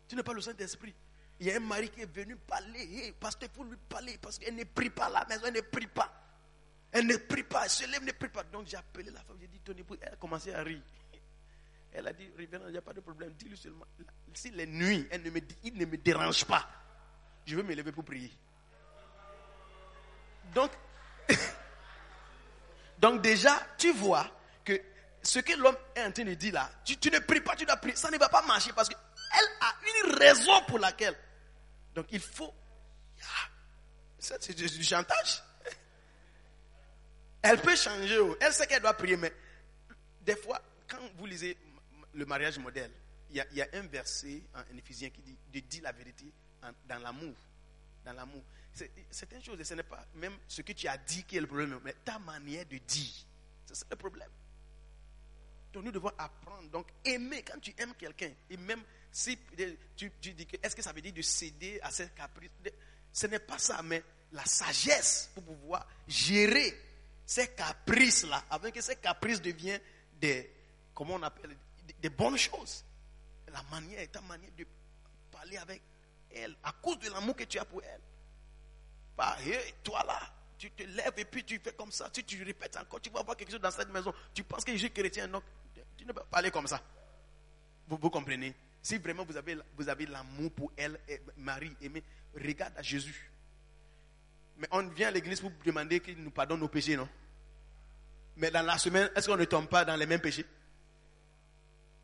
Tu 0.07 0.15
n'es 0.15 0.23
pas 0.23 0.33
le 0.33 0.41
Saint-Esprit. 0.41 0.93
Il 1.39 1.47
y 1.47 1.51
a 1.51 1.57
un 1.57 1.59
mari 1.59 1.89
qui 1.89 2.01
est 2.01 2.11
venu 2.11 2.35
parler. 2.35 2.79
Hey, 2.79 3.11
pasteur, 3.11 3.49
il 3.51 3.55
faut 3.55 3.63
lui 3.63 3.77
parler 3.89 4.17
parce 4.21 4.39
qu'elle 4.39 4.55
ne 4.55 4.63
prie 4.63 4.89
pas 4.89 5.09
la 5.09 5.25
maison, 5.25 5.43
elle 5.47 5.53
ne 5.53 5.61
prie 5.61 5.87
pas. 5.87 6.11
Elle 6.91 7.05
ne 7.05 7.17
prie 7.17 7.43
pas, 7.43 7.65
elle 7.65 7.69
se 7.69 7.85
lève, 7.85 8.03
ne 8.03 8.11
prie 8.11 8.29
pas. 8.29 8.43
Donc 8.43 8.67
j'ai 8.67 8.77
appelé 8.77 9.11
la 9.11 9.21
femme, 9.21 9.37
j'ai 9.39 9.47
dit, 9.47 9.59
ton 9.59 9.73
époux, 9.73 9.97
elle 10.01 10.13
a 10.13 10.15
commencé 10.15 10.53
à 10.53 10.63
rire. 10.63 10.81
Elle 11.93 12.07
a 12.07 12.13
dit, 12.13 12.29
révérend, 12.37 12.65
il 12.67 12.73
n'y 12.73 12.77
a 12.77 12.81
pas 12.81 12.93
de 12.93 12.99
problème, 12.99 13.31
dis-lui 13.31 13.57
seulement. 13.57 13.85
Si 14.33 14.51
les 14.51 14.67
nuits, 14.67 15.07
il 15.63 15.73
ne 15.73 15.85
me 15.85 15.97
dérange 15.97 16.45
pas, 16.45 16.67
je 17.45 17.55
veux 17.55 17.63
me 17.63 17.73
lever 17.73 17.91
pour 17.91 18.03
prier. 18.03 18.31
Donc, 20.53 20.71
donc 22.99 23.21
déjà, 23.21 23.57
tu 23.77 23.93
vois 23.93 24.29
que 24.63 24.79
ce 25.27 25.39
que 25.39 25.51
l'homme 25.57 25.75
est 25.93 26.05
en 26.05 26.11
train 26.13 26.23
de 26.23 26.33
dire 26.35 26.53
là, 26.53 26.71
tu, 26.85 27.11
ne 27.11 27.19
pries 27.19 27.41
pas, 27.41 27.53
tu 27.53 27.65
dois 27.65 27.75
prier, 27.75 27.97
ça 27.97 28.09
ne 28.09 28.17
va 28.17 28.29
pas 28.29 28.41
marcher 28.43 28.71
parce 28.71 28.87
qu'elle 28.87 28.97
a 29.59 29.75
une 30.05 30.15
raison 30.15 30.63
pour 30.67 30.79
laquelle. 30.79 31.17
Donc 31.93 32.07
il 32.11 32.21
faut... 32.21 32.53
C'est 34.19 34.55
du 34.55 34.83
chantage. 34.83 35.43
Elle 37.41 37.61
peut 37.61 37.75
changer, 37.75 38.17
oh. 38.19 38.35
elle 38.41 38.51
sait 38.51 38.67
qu'elle 38.67 38.81
doit 38.81 38.93
prier, 38.93 39.15
mais 39.15 39.31
des 40.21 40.35
fois, 40.35 40.61
quand 40.87 40.97
vous 41.17 41.25
lisez 41.25 41.55
le 42.13 42.25
mariage 42.25 42.57
modèle, 42.57 42.91
il 43.29 43.45
y 43.51 43.61
a, 43.61 43.67
un 43.73 43.87
verset 43.87 44.41
en, 44.55 44.59
en 44.59 44.77
Éphésiens 44.77 45.09
qui 45.11 45.21
dit 45.21 45.37
de 45.53 45.59
dire 45.59 45.83
la 45.83 45.91
vérité 45.91 46.25
dans 46.85 46.99
l'amour. 46.99 47.35
Dans 48.03 48.13
l'amour. 48.13 48.43
C'est 48.73 49.31
une 49.31 49.43
chose, 49.43 49.59
et 49.59 49.63
ce 49.63 49.75
n'est 49.75 49.83
pas 49.83 50.05
même 50.15 50.37
ce 50.47 50.61
que 50.61 50.71
tu 50.73 50.87
as 50.87 50.97
dit 50.97 51.23
qui 51.23 51.37
est 51.37 51.41
le 51.41 51.47
problème, 51.47 51.79
mais 51.83 51.95
ta 52.03 52.17
manière 52.17 52.65
de 52.65 52.77
dire. 52.77 53.25
C'est 53.65 53.75
ça 53.75 53.85
le 53.89 53.95
problème. 53.95 54.29
Nous 55.81 55.91
devons 55.91 56.11
apprendre. 56.17 56.69
Donc 56.69 56.87
aimer, 57.03 57.43
quand 57.43 57.59
tu 57.59 57.73
aimes 57.77 57.93
quelqu'un, 57.95 58.31
et 58.49 58.57
même 58.57 58.83
si 59.11 59.37
tu, 59.95 60.11
dis 60.33 60.45
que 60.45 60.57
est-ce 60.61 60.75
que 60.75 60.81
ça 60.81 60.93
veut 60.93 61.01
dire 61.01 61.13
de 61.13 61.21
céder 61.21 61.79
à 61.81 61.91
ses 61.91 62.09
caprices? 62.09 62.51
Ce 63.11 63.27
n'est 63.27 63.39
pas 63.39 63.57
ça, 63.57 63.81
mais 63.81 64.03
la 64.31 64.45
sagesse 64.45 65.31
pour 65.33 65.43
pouvoir 65.43 65.87
gérer 66.07 66.79
ces 67.25 67.47
caprices-là, 67.49 68.45
avant 68.49 68.71
que 68.71 68.81
ces 68.81 68.95
caprices 68.95 69.41
deviennent 69.41 69.81
des, 70.19 70.49
comment 70.93 71.15
on 71.15 71.23
appelle, 71.23 71.55
des, 71.99 72.09
bonnes 72.09 72.37
choses. 72.37 72.85
La 73.51 73.61
manière, 73.63 74.09
ta 74.11 74.21
manière 74.21 74.51
de 74.57 74.65
parler 75.31 75.57
avec 75.57 75.81
elle, 76.29 76.55
à 76.63 76.71
cause 76.73 76.99
de 76.99 77.09
l'amour 77.09 77.35
que 77.35 77.43
tu 77.43 77.59
as 77.59 77.65
pour 77.65 77.81
elle. 77.83 78.01
Pas, 79.15 79.37
hey, 79.41 79.73
toi 79.83 80.03
là, 80.05 80.19
tu 80.57 80.71
te 80.71 80.83
lèves 80.83 81.13
et 81.17 81.25
puis 81.25 81.43
tu 81.43 81.59
fais 81.59 81.73
comme 81.73 81.91
ça, 81.91 82.09
tu, 82.09 82.23
tu 82.23 82.41
répètes 82.43 82.77
encore, 82.77 83.01
tu 83.01 83.09
vas 83.09 83.23
voir 83.23 83.35
quelque 83.35 83.51
chose 83.51 83.61
dans 83.61 83.71
cette 83.71 83.89
maison, 83.89 84.13
tu 84.33 84.43
penses 84.43 84.63
que 84.63 84.71
je 84.71 84.77
suis 84.77 84.91
chrétien, 84.91 85.27
donc 85.27 85.43
tu 85.97 86.03
ne 86.05 86.09
peux 86.09 86.21
pas 86.21 86.27
parler 86.31 86.51
comme 86.51 86.67
ça. 86.67 86.81
Vous, 87.87 87.97
vous 87.97 88.09
comprenez? 88.09 88.53
Si 88.81 88.97
vraiment 88.97 89.25
vous 89.25 89.35
avez, 89.35 89.57
vous 89.75 89.89
avez 89.89 90.05
l'amour 90.05 90.51
pour 90.51 90.71
elle, 90.77 90.99
et 91.07 91.21
Marie, 91.37 91.75
aimée, 91.81 92.03
regarde 92.35 92.73
à 92.77 92.81
Jésus. 92.81 93.31
Mais 94.57 94.67
on 94.71 94.87
vient 94.87 95.09
à 95.09 95.11
l'église 95.11 95.41
pour 95.41 95.51
demander 95.65 95.99
qu'il 95.99 96.17
nous 96.21 96.31
pardonne 96.31 96.59
nos 96.59 96.67
péchés, 96.67 96.95
non? 96.95 97.07
Mais 98.37 98.51
dans 98.51 98.65
la 98.65 98.77
semaine, 98.77 99.09
est-ce 99.15 99.27
qu'on 99.27 99.37
ne 99.37 99.45
tombe 99.45 99.67
pas 99.67 99.83
dans 99.83 99.95
les 99.95 100.05
mêmes 100.05 100.21
péchés? 100.21 100.45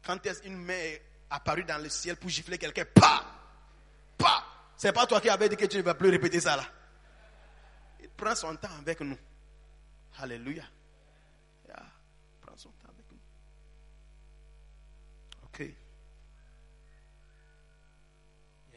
Quand 0.05 0.23
est-ce 0.25 0.43
une 0.43 0.57
main 0.57 0.73
est 0.73 1.01
apparue 1.29 1.63
dans 1.63 1.77
le 1.81 1.89
ciel 1.89 2.15
pour 2.17 2.29
gifler 2.29 2.57
quelqu'un? 2.57 2.85
Pas 2.85 3.23
Pas 4.17 4.45
C'est 4.75 4.91
pas 4.91 5.05
toi 5.07 5.21
qui 5.21 5.29
avais 5.29 5.47
dit 5.49 5.55
que 5.55 5.65
tu 5.65 5.77
ne 5.77 5.83
vas 5.83 5.93
plus 5.93 6.09
répéter 6.09 6.39
ça 6.39 6.57
là. 6.57 6.65
Il 8.01 8.09
prend 8.09 8.35
son 8.35 8.55
temps 8.55 8.75
avec 8.79 8.99
nous. 9.01 9.17
Alléluia. 10.19 10.63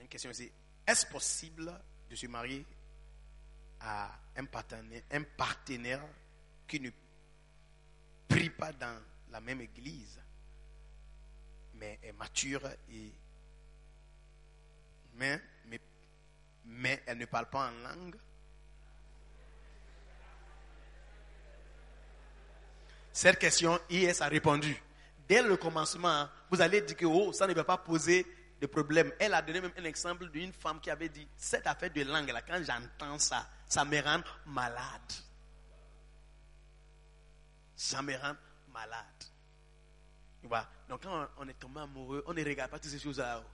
Une 0.06 0.10
question 0.10 0.30
ici. 0.30 0.52
Est-ce 0.86 1.04
possible 1.06 1.72
de 2.08 2.14
se 2.14 2.26
marier 2.28 2.64
à 3.80 4.08
un 4.36 4.44
partenaire, 4.44 5.02
un 5.10 5.22
partenaire 5.36 6.04
qui 6.68 6.78
ne 6.78 6.90
prie 8.28 8.50
pas 8.50 8.72
dans 8.72 9.00
la 9.32 9.40
même 9.40 9.60
église, 9.60 10.20
mais 11.74 11.98
est 12.02 12.12
mature 12.12 12.64
et 12.88 13.12
mais, 15.14 15.40
mais, 15.66 15.80
mais 16.66 17.02
elle 17.06 17.18
ne 17.18 17.24
parle 17.26 17.50
pas 17.50 17.68
en 17.68 17.70
langue? 17.72 18.16
Cette 23.12 23.38
question, 23.38 23.80
IS 23.90 24.20
a 24.20 24.28
répondu. 24.28 24.80
Dès 25.26 25.42
le 25.42 25.56
commencement, 25.56 26.28
vous 26.48 26.60
allez 26.60 26.82
dire 26.82 26.96
que 26.96 27.06
oh, 27.06 27.32
ça 27.32 27.48
ne 27.48 27.54
va 27.54 27.64
pas 27.64 27.78
poser 27.78 28.24
de 28.60 28.66
problème. 28.66 29.12
Elle 29.18 29.34
a 29.34 29.42
donné 29.42 29.60
même 29.60 29.72
un 29.76 29.84
exemple 29.84 30.28
d'une 30.30 30.52
femme 30.52 30.80
qui 30.80 30.90
avait 30.90 31.08
dit, 31.08 31.26
cette 31.36 31.66
affaire 31.66 31.90
de 31.90 32.02
langue, 32.02 32.30
là, 32.30 32.42
quand 32.42 32.62
j'entends 32.62 33.18
ça, 33.18 33.46
ça 33.66 33.84
me 33.84 34.00
rend 34.00 34.22
malade. 34.46 35.12
Ça 37.74 38.02
me 38.02 38.14
rend 38.16 38.34
malade. 38.72 39.24
Tu 40.40 40.48
vois? 40.48 40.66
Donc 40.88 41.02
quand 41.02 41.28
on 41.38 41.48
est 41.48 41.58
tombé 41.58 41.80
amoureux, 41.80 42.24
on 42.26 42.32
ne 42.32 42.44
regarde 42.44 42.70
pas 42.70 42.78
toutes 42.78 42.90
ces 42.90 42.98
choses-là. 42.98 43.42
oh. 43.44 43.50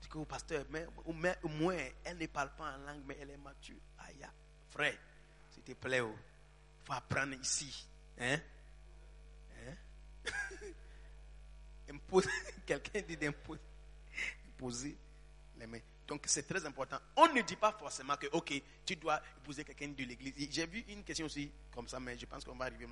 Tu 0.00 0.08
dis 0.08 0.16
oh, 0.16 0.24
pasteur, 0.24 0.64
mais, 0.70 0.86
mais 1.14 1.36
au 1.42 1.48
moins, 1.48 1.76
elle 2.04 2.18
ne 2.18 2.26
parle 2.26 2.54
pas 2.54 2.76
en 2.76 2.78
langue, 2.78 3.02
mais 3.04 3.18
elle 3.20 3.30
est 3.30 3.36
mature. 3.36 3.80
Aïe, 3.98 4.24
frère, 4.68 4.96
s'il 5.50 5.64
te 5.64 5.72
plaît, 5.72 5.98
il 5.98 6.84
faut 6.84 6.92
apprendre 6.92 7.34
ici. 7.34 7.88
Hein? 8.20 8.38
Hein? 9.56 9.74
Quelqu'un 12.66 13.00
dit 13.00 13.16
d'imposer 13.16 13.60
imposer 14.58 14.96
les 15.58 15.66
mains. 15.66 15.80
Donc 16.06 16.22
c'est 16.26 16.46
très 16.46 16.64
important. 16.64 16.98
On 17.16 17.32
ne 17.32 17.42
dit 17.42 17.56
pas 17.56 17.72
forcément 17.72 18.16
que, 18.16 18.26
ok, 18.32 18.52
tu 18.84 18.96
dois 18.96 19.20
épouser 19.38 19.64
quelqu'un 19.64 19.88
de 19.88 20.04
l'église. 20.04 20.34
J'ai 20.50 20.66
vu 20.66 20.84
une 20.88 21.04
question 21.04 21.26
aussi 21.26 21.50
comme 21.72 21.88
ça, 21.88 22.00
mais 22.00 22.16
je 22.18 22.26
pense 22.26 22.44
qu'on 22.44 22.56
va 22.56 22.66
arriver. 22.66 22.86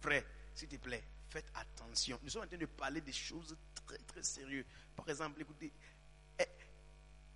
Frère, 0.00 0.24
s'il 0.54 0.68
te 0.68 0.76
plaît, 0.76 1.02
faites 1.30 1.50
attention. 1.54 2.18
Nous 2.22 2.28
sommes 2.28 2.42
en 2.42 2.46
train 2.46 2.58
de 2.58 2.66
parler 2.66 3.00
des 3.00 3.12
choses 3.12 3.56
très, 3.86 3.98
très 3.98 4.22
sérieuses. 4.22 4.66
Par 4.94 5.08
exemple, 5.08 5.40
écoutez, 5.40 5.72
eh, 6.38 6.44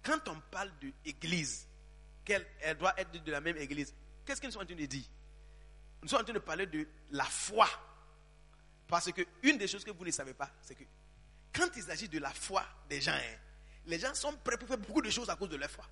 quand 0.02 0.28
on 0.28 0.40
parle 0.50 0.70
de 0.80 0.92
église, 1.04 1.66
qu'elle 2.24 2.46
elle 2.60 2.76
doit 2.76 2.98
être 2.98 3.12
de 3.12 3.30
la 3.30 3.40
même 3.40 3.56
église, 3.56 3.94
qu'est-ce 4.24 4.40
que 4.40 4.46
nous 4.46 4.52
sommes 4.52 4.62
en 4.62 4.66
train 4.66 4.74
de 4.74 4.86
dire? 4.86 5.04
Nous 6.02 6.08
sommes 6.08 6.20
en 6.20 6.24
train 6.24 6.34
de 6.34 6.38
parler 6.40 6.66
de 6.66 6.86
la 7.12 7.24
foi. 7.24 7.68
Parce 8.86 9.10
que 9.10 9.22
une 9.42 9.56
des 9.56 9.66
choses 9.66 9.84
que 9.84 9.90
vous 9.90 10.04
ne 10.04 10.10
savez 10.10 10.34
pas, 10.34 10.50
c'est 10.60 10.74
que 10.74 10.84
quand 11.52 11.68
il 11.74 11.82
s'agit 11.82 12.08
de 12.08 12.18
la 12.18 12.30
foi 12.30 12.64
des 12.88 13.00
gens, 13.00 13.12
hein, 13.12 13.38
les 13.86 13.98
gens 13.98 14.14
sont 14.14 14.36
prêts 14.38 14.58
pour 14.58 14.68
faire 14.68 14.78
beaucoup 14.78 15.02
de 15.02 15.10
choses 15.10 15.30
à 15.30 15.36
cause 15.36 15.48
de 15.48 15.56
leur 15.56 15.70
foi. 15.70 15.86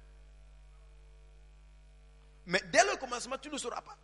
Mais 2.47 2.61
dès 2.73 2.85
le 2.85 2.97
commencement, 2.97 3.39
tu 3.39 3.49
ne 3.49 3.57
sauras 3.57 3.81
pas. 3.81 3.97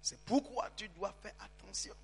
C'est 0.00 0.20
pourquoi 0.24 0.70
tu 0.76 0.88
dois 0.90 1.12
faire 1.22 1.34
attention. 1.40 1.94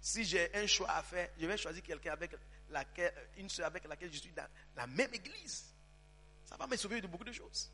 Si 0.00 0.24
j'ai 0.24 0.54
un 0.56 0.66
choix 0.66 0.90
à 0.90 1.02
faire, 1.02 1.30
je 1.38 1.46
vais 1.46 1.56
choisir 1.56 1.82
quelqu'un 1.82 2.12
avec 2.12 2.34
laquelle, 2.70 3.14
une 3.36 3.48
soeur 3.48 3.66
avec 3.66 3.86
laquelle 3.86 4.12
je 4.12 4.18
suis 4.18 4.32
dans 4.32 4.48
la 4.76 4.86
même 4.86 5.12
église. 5.14 5.74
Ça 6.44 6.56
va 6.56 6.66
me 6.66 6.76
sauver 6.76 7.00
de 7.00 7.06
beaucoup 7.06 7.24
de 7.24 7.32
choses. 7.32 7.70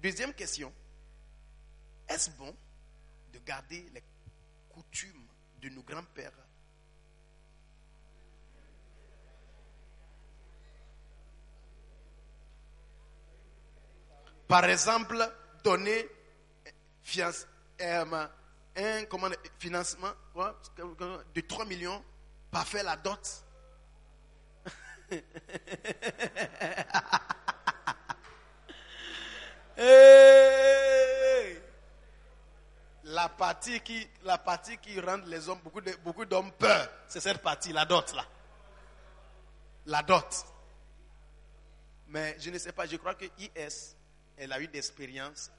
Deuxième 0.00 0.34
question. 0.34 0.72
Est-ce 2.06 2.30
bon 2.32 2.54
de 3.32 3.38
garder 3.38 3.88
les 3.94 4.02
coutumes 4.68 5.26
de 5.60 5.70
nos 5.70 5.82
grands-pères 5.82 6.43
Par 14.48 14.64
exemple, 14.64 15.16
donner 15.62 16.08
euh, 17.80 18.26
un 18.76 19.04
financement 19.58 20.12
de 21.34 21.40
3 21.40 21.64
millions 21.64 22.02
par 22.50 22.66
faire 22.66 22.84
la 22.84 22.96
dot. 22.96 23.44
La 33.04 33.28
partie 33.28 33.80
qui, 33.80 34.08
la 34.22 34.38
partie 34.38 34.78
qui 34.78 34.98
rend 34.98 35.18
les 35.26 35.46
hommes, 35.48 35.58
beaucoup 35.62 35.80
de- 35.82 35.94
beaucoup 36.02 36.24
d'hommes 36.24 36.50
peur, 36.52 36.88
c'est 37.06 37.20
cette 37.20 37.42
partie, 37.42 37.72
la 37.72 37.84
dot 37.84 38.14
là. 38.14 38.24
La 39.86 40.02
dot. 40.02 40.46
Mais 42.08 42.36
je 42.40 42.48
ne 42.48 42.58
sais 42.58 42.72
pas, 42.72 42.86
je 42.86 42.96
crois 42.96 43.14
que 43.14 43.26
IS, 43.38 43.94
elle 44.36 44.52
a 44.52 44.60
eu 44.60 44.68
d'expérience, 44.68 45.50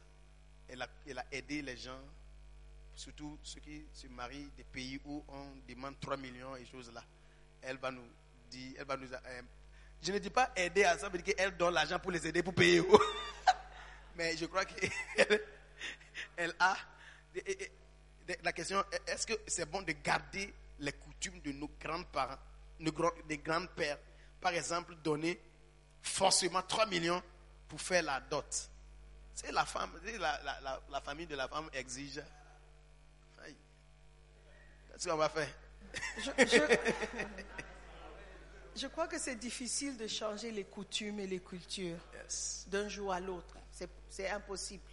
elle 0.68 0.82
a, 0.82 0.88
elle 1.08 1.20
a 1.20 1.26
aidé 1.32 1.62
les 1.62 1.78
gens, 1.78 2.02
surtout 2.96 3.38
ceux 3.44 3.60
qui 3.60 3.86
se 3.94 4.08
marient 4.08 4.50
des 4.58 4.64
pays 4.64 5.00
où 5.06 5.24
on 5.28 5.48
demande 5.68 6.00
3 6.00 6.18
millions 6.18 6.56
et 6.56 6.66
choses 6.66 6.92
là. 6.94 7.04
Elle 7.62 7.78
va 7.78 7.92
nous 7.92 8.08
dire, 8.50 8.74
elle 8.78 8.86
va 8.86 8.98
nous. 8.98 9.12
euh, 9.12 9.42
je 10.02 10.12
ne 10.12 10.20
dis 10.20 10.30
pas 10.30 10.52
aider 10.56 10.84
à 10.84 10.98
ça, 10.98 11.10
veut 11.10 11.18
dire 11.20 11.36
qu'elle 11.36 11.56
donne 11.58 11.74
l'argent 11.74 12.00
pour 12.00 12.12
les 12.12 12.26
aider 12.28 12.44
pour 12.44 12.54
payer. 12.54 12.84
Mais 14.16 14.38
je 14.38 14.46
crois 14.46 14.66
qu'elle 14.66 14.90
elle 16.38 16.56
a. 16.60 16.78
La 18.44 18.54
question, 18.54 18.84
est-ce 19.08 19.28
que 19.28 19.34
c'est 19.48 19.70
bon 19.70 19.82
de 19.82 19.92
garder 19.92 20.54
les 20.80 20.94
coutumes 20.94 21.42
de 21.42 21.52
nos 21.52 21.70
grands-parents, 21.80 22.38
des 23.28 23.38
grands-pères? 23.38 24.00
Par 24.40 24.54
exemple, 24.54 24.96
donner 25.04 25.40
forcément 26.02 26.62
3 26.62 26.86
millions 26.86 27.22
pour 27.76 27.82
faire 27.82 28.04
la 28.04 28.22
dot. 28.22 28.70
C'est 29.34 29.52
la 29.52 29.66
femme, 29.66 29.92
c'est 30.06 30.18
la, 30.18 30.42
la- 30.44 30.62
la- 30.62 30.82
la 30.90 31.02
famille 31.02 31.28
de 31.28 31.36
la 31.36 31.50
femme 31.50 31.70
exige. 31.74 32.24
Aïe. 33.44 33.54
C'est 34.92 35.02
ce 35.02 35.10
qu'on 35.10 35.18
va 35.18 35.28
faire? 35.28 35.50
Je, 36.18 36.32
je- 36.46 36.78
je 38.78 38.88
crois 38.88 39.10
que 39.10 39.18
c'est 39.20 39.36
difficile 39.36 39.98
de 39.98 40.08
changer 40.08 40.52
les 40.52 40.64
coutumes 40.64 41.20
et 41.20 41.28
les 41.28 41.42
cultures 41.42 41.98
Yes. 42.14 42.66
d'un 42.70 42.88
jour 42.88 43.12
à 43.12 43.20
l'autre. 43.20 43.58
C'est- 43.72 43.90
C'est 44.10 44.30
impossible. 44.30 44.90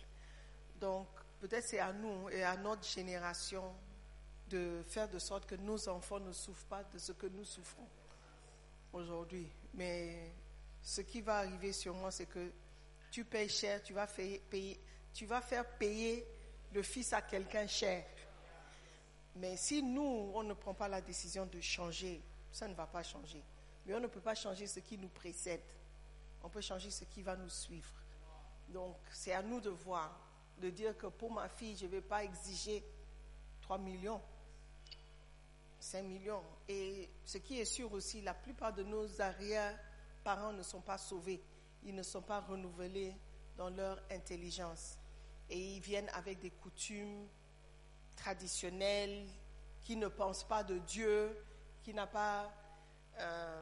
Donc, 0.80 1.06
peut-être 1.40 1.64
c'est 1.64 1.78
à 1.78 1.92
nous 1.92 2.28
et 2.30 2.42
à 2.42 2.56
notre 2.56 2.84
génération 2.88 3.72
de 4.48 4.82
faire 4.88 5.08
de 5.08 5.20
sorte 5.20 5.46
que 5.46 5.54
nos 5.54 5.88
enfants 5.88 6.18
ne 6.18 6.32
souffrent 6.32 6.66
pas 6.66 6.82
de 6.82 6.98
ce 6.98 7.12
que 7.12 7.26
nous 7.28 7.44
souffrons 7.44 7.88
aujourd'hui. 8.92 9.48
Mais 9.74 10.32
ce 10.82 11.00
qui 11.02 11.20
va 11.20 11.36
arriver 11.38 11.72
sûrement, 11.72 12.10
c'est 12.10 12.26
que 12.26 12.50
tu 13.12 13.26
payes 13.26 13.50
cher, 13.50 13.82
tu 13.82 13.92
vas, 13.92 14.06
faire 14.06 15.66
payer, 15.78 16.26
le 16.72 16.82
fils 16.82 17.12
à 17.12 17.20
quelqu'un 17.20 17.66
cher. 17.66 18.04
Mais 19.36 19.56
si 19.58 19.82
nous, 19.82 20.32
on 20.34 20.42
ne 20.42 20.54
prend 20.54 20.72
pas 20.72 20.88
la 20.88 21.02
décision 21.02 21.44
de 21.44 21.60
changer, 21.60 22.22
ça 22.50 22.66
ne 22.66 22.74
va 22.74 22.86
pas 22.86 23.02
changer. 23.02 23.44
Mais 23.84 23.94
on 23.94 24.00
ne 24.00 24.06
peut 24.06 24.20
pas 24.20 24.34
changer 24.34 24.66
ce 24.66 24.80
qui 24.80 24.96
nous 24.96 25.08
précède. 25.08 25.60
On 26.42 26.48
peut 26.48 26.62
changer 26.62 26.90
ce 26.90 27.04
qui 27.04 27.20
va 27.20 27.36
nous 27.36 27.50
suivre. 27.50 27.92
Donc, 28.68 28.96
c'est 29.12 29.32
à 29.32 29.42
nous 29.42 29.60
de 29.60 29.68
voir, 29.68 30.18
de 30.58 30.70
dire 30.70 30.96
que 30.96 31.06
pour 31.06 31.30
ma 31.30 31.50
fille, 31.50 31.76
je 31.76 31.84
ne 31.84 31.90
vais 31.90 32.00
pas 32.00 32.24
exiger 32.24 32.82
3 33.60 33.76
millions, 33.76 34.22
5 35.80 36.02
millions. 36.02 36.42
Et 36.66 37.10
ce 37.26 37.36
qui 37.36 37.60
est 37.60 37.66
sûr 37.66 37.92
aussi, 37.92 38.22
la 38.22 38.32
plupart 38.32 38.72
de 38.72 38.84
nos 38.84 39.20
arrière-parents 39.20 40.54
ne 40.54 40.62
sont 40.62 40.80
pas 40.80 40.96
sauvés. 40.96 41.42
Ils 41.84 41.94
ne 41.94 42.02
sont 42.02 42.22
pas 42.22 42.40
renouvelés 42.40 43.14
dans 43.56 43.70
leur 43.70 44.00
intelligence. 44.10 44.98
Et 45.50 45.58
ils 45.76 45.80
viennent 45.80 46.10
avec 46.14 46.40
des 46.40 46.50
coutumes 46.50 47.26
traditionnelles, 48.16 49.26
qui 49.82 49.96
ne 49.96 50.08
pensent 50.08 50.44
pas 50.44 50.62
de 50.62 50.78
Dieu, 50.78 51.36
qui 51.82 51.92
n'a 51.92 52.06
pas 52.06 52.52
euh, 53.18 53.60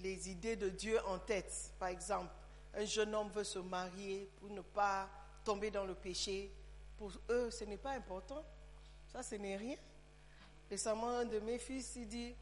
les 0.00 0.30
idées 0.30 0.56
de 0.56 0.70
Dieu 0.70 0.98
en 1.06 1.18
tête. 1.18 1.72
Par 1.78 1.88
exemple, 1.88 2.32
un 2.74 2.84
jeune 2.84 3.14
homme 3.14 3.30
veut 3.30 3.44
se 3.44 3.58
marier 3.58 4.30
pour 4.36 4.50
ne 4.50 4.62
pas 4.62 5.08
tomber 5.44 5.70
dans 5.70 5.84
le 5.84 5.94
péché. 5.94 6.50
Pour 6.96 7.12
eux, 7.28 7.50
ce 7.50 7.64
n'est 7.64 7.76
pas 7.76 7.92
important. 7.92 8.42
Ça, 9.12 9.22
ce 9.22 9.34
n'est 9.34 9.56
rien. 9.56 9.76
Récemment, 10.70 11.10
un 11.10 11.24
de 11.24 11.38
mes 11.40 11.58
fils, 11.58 11.94
il 11.96 12.08
dit, 12.08 12.34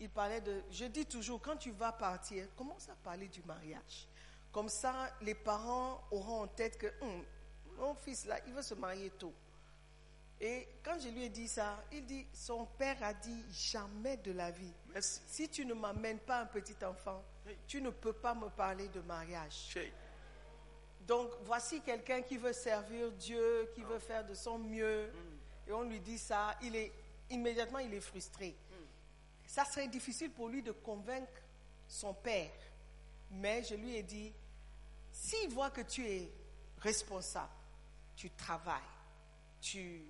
il 0.00 0.10
parlait 0.10 0.40
de, 0.40 0.62
je 0.70 0.84
dis 0.84 1.06
toujours, 1.06 1.40
quand 1.40 1.56
tu 1.56 1.70
vas 1.72 1.92
partir, 1.92 2.46
commence 2.56 2.88
à 2.88 2.94
parler 2.96 3.28
du 3.28 3.42
mariage. 3.42 4.08
Comme 4.52 4.68
ça, 4.68 5.10
les 5.20 5.34
parents 5.34 6.00
auront 6.10 6.42
en 6.42 6.46
tête 6.46 6.78
que, 6.78 6.86
Hum, 7.00 7.24
mon 7.76 7.94
fils 7.94 8.26
là, 8.26 8.38
il 8.46 8.52
veut 8.52 8.62
se 8.62 8.74
marier 8.74 9.10
tôt. 9.10 9.32
Et 10.40 10.68
quand 10.84 10.98
je 11.00 11.08
lui 11.08 11.24
ai 11.24 11.28
dit 11.28 11.48
ça, 11.48 11.82
il 11.92 12.06
dit, 12.06 12.26
son 12.32 12.64
père 12.64 12.96
a 13.02 13.12
dit, 13.12 13.44
jamais 13.50 14.16
de 14.18 14.32
la 14.32 14.50
vie. 14.50 14.72
Merci. 14.92 15.20
Si 15.26 15.48
tu 15.48 15.66
ne 15.66 15.74
m'amènes 15.74 16.20
pas 16.20 16.40
un 16.40 16.46
petit 16.46 16.76
enfant, 16.84 17.24
tu 17.66 17.82
ne 17.82 17.90
peux 17.90 18.12
pas 18.12 18.34
me 18.34 18.48
parler 18.48 18.88
de 18.88 19.00
mariage. 19.00 19.76
Donc 21.00 21.30
voici 21.42 21.80
quelqu'un 21.80 22.22
qui 22.22 22.36
veut 22.36 22.52
servir 22.52 23.10
Dieu, 23.12 23.70
qui 23.74 23.82
veut 23.82 23.98
faire 23.98 24.24
de 24.26 24.34
son 24.34 24.58
mieux, 24.58 25.10
et 25.66 25.72
on 25.72 25.82
lui 25.82 26.00
dit 26.00 26.18
ça, 26.18 26.54
il 26.62 26.76
est 26.76 26.92
immédiatement 27.30 27.78
il 27.78 27.92
est 27.94 28.00
frustré. 28.00 28.54
Ça 29.48 29.64
serait 29.64 29.88
difficile 29.88 30.30
pour 30.30 30.48
lui 30.48 30.62
de 30.62 30.72
convaincre 30.72 31.32
son 31.88 32.12
père, 32.12 32.52
mais 33.30 33.64
je 33.64 33.74
lui 33.74 33.96
ai 33.96 34.02
dit, 34.02 34.30
s'il 35.10 35.48
voit 35.48 35.70
que 35.70 35.80
tu 35.80 36.06
es 36.06 36.30
responsable, 36.80 37.48
tu 38.14 38.30
travailles, 38.32 38.82
tu, 39.58 40.02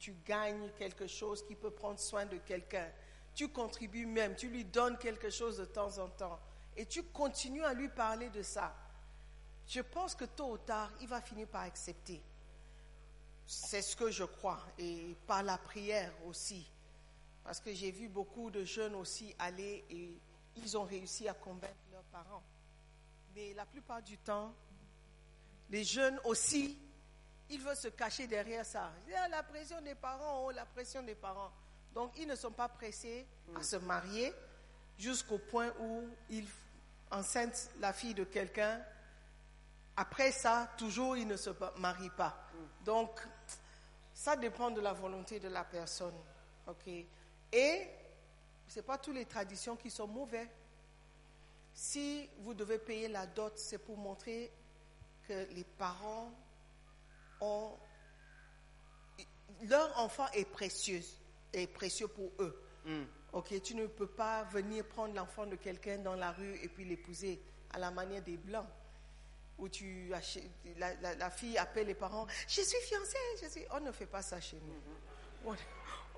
tu 0.00 0.12
gagnes 0.26 0.68
quelque 0.76 1.06
chose 1.06 1.46
qui 1.46 1.54
peut 1.54 1.70
prendre 1.70 2.00
soin 2.00 2.26
de 2.26 2.38
quelqu'un, 2.38 2.90
tu 3.36 3.48
contribues 3.48 4.04
même, 4.04 4.34
tu 4.34 4.48
lui 4.48 4.64
donnes 4.64 4.98
quelque 4.98 5.30
chose 5.30 5.58
de 5.58 5.64
temps 5.64 5.98
en 5.98 6.08
temps, 6.08 6.40
et 6.76 6.86
tu 6.86 7.04
continues 7.04 7.64
à 7.64 7.72
lui 7.72 7.88
parler 7.88 8.30
de 8.30 8.42
ça, 8.42 8.74
je 9.68 9.80
pense 9.80 10.16
que 10.16 10.24
tôt 10.24 10.54
ou 10.54 10.58
tard, 10.58 10.90
il 11.00 11.06
va 11.06 11.20
finir 11.20 11.46
par 11.46 11.62
accepter. 11.62 12.20
C'est 13.46 13.82
ce 13.82 13.94
que 13.94 14.10
je 14.10 14.24
crois, 14.24 14.60
et 14.76 15.16
par 15.24 15.44
la 15.44 15.56
prière 15.56 16.12
aussi. 16.26 16.68
Parce 17.46 17.60
que 17.60 17.72
j'ai 17.72 17.92
vu 17.92 18.08
beaucoup 18.08 18.50
de 18.50 18.64
jeunes 18.64 18.96
aussi 18.96 19.32
aller 19.38 19.84
et 19.88 20.18
ils 20.56 20.76
ont 20.76 20.82
réussi 20.82 21.28
à 21.28 21.34
convaincre 21.34 21.76
leurs 21.92 22.02
parents. 22.02 22.42
Mais 23.36 23.54
la 23.54 23.64
plupart 23.64 24.02
du 24.02 24.18
temps, 24.18 24.52
les 25.70 25.84
jeunes 25.84 26.18
aussi, 26.24 26.76
ils 27.48 27.60
veulent 27.60 27.76
se 27.76 27.86
cacher 27.86 28.26
derrière 28.26 28.66
ça. 28.66 28.90
Ah, 29.16 29.28
la 29.28 29.44
pression 29.44 29.80
des 29.80 29.94
parents, 29.94 30.44
oh, 30.44 30.50
la 30.50 30.66
pression 30.66 31.04
des 31.04 31.14
parents. 31.14 31.52
Donc, 31.94 32.18
ils 32.18 32.26
ne 32.26 32.34
sont 32.34 32.50
pas 32.50 32.68
pressés 32.68 33.24
à 33.54 33.62
se 33.62 33.76
marier 33.76 34.32
jusqu'au 34.98 35.38
point 35.38 35.72
où 35.78 36.02
ils 36.28 36.48
enceintent 37.12 37.70
la 37.78 37.92
fille 37.92 38.14
de 38.14 38.24
quelqu'un. 38.24 38.82
Après 39.96 40.32
ça, 40.32 40.68
toujours, 40.76 41.16
ils 41.16 41.28
ne 41.28 41.36
se 41.36 41.50
marient 41.78 42.10
pas. 42.10 42.48
Donc, 42.84 43.20
ça 44.12 44.34
dépend 44.34 44.72
de 44.72 44.80
la 44.80 44.92
volonté 44.92 45.38
de 45.38 45.48
la 45.48 45.62
personne. 45.62 46.16
OK? 46.66 46.90
Et 47.52 47.86
ce 48.68 48.76
n'est 48.76 48.82
pas 48.86 48.98
toutes 48.98 49.14
les 49.14 49.24
traditions 49.26 49.76
qui 49.76 49.90
sont 49.90 50.06
mauvaises. 50.08 50.48
Si 51.74 52.28
vous 52.38 52.54
devez 52.54 52.78
payer 52.78 53.08
la 53.08 53.26
dot, 53.26 53.52
c'est 53.56 53.78
pour 53.78 53.96
montrer 53.98 54.50
que 55.28 55.46
les 55.54 55.64
parents 55.64 56.32
ont. 57.40 57.72
Leur 59.68 59.98
enfant 59.98 60.26
est 60.32 60.44
précieux, 60.44 61.02
est 61.52 61.66
précieux 61.66 62.08
pour 62.08 62.30
eux. 62.38 62.62
Ok, 63.32 63.60
tu 63.62 63.74
ne 63.74 63.86
peux 63.86 64.06
pas 64.06 64.44
venir 64.44 64.86
prendre 64.86 65.14
l'enfant 65.14 65.44
de 65.46 65.56
quelqu'un 65.56 65.98
dans 65.98 66.14
la 66.14 66.32
rue 66.32 66.54
et 66.62 66.68
puis 66.68 66.84
l'épouser 66.84 67.40
à 67.72 67.78
la 67.78 67.90
manière 67.90 68.22
des 68.22 68.36
blancs. 68.36 68.66
Où 69.58 69.68
tu 69.70 70.08
la, 70.76 70.94
la- 70.96 71.14
la 71.14 71.30
fille 71.30 71.56
appelle 71.56 71.86
les 71.86 71.94
parents, 71.94 72.26
je 72.46 72.60
suis 72.60 72.80
fiancée, 72.82 73.16
je 73.42 73.48
suis. 73.48 73.64
On 73.70 73.80
ne 73.80 73.90
fait 73.90 74.04
pas 74.06 74.20
ça 74.22 74.38
chez 74.40 74.56
nous. 74.56 75.50
On, 75.50 75.54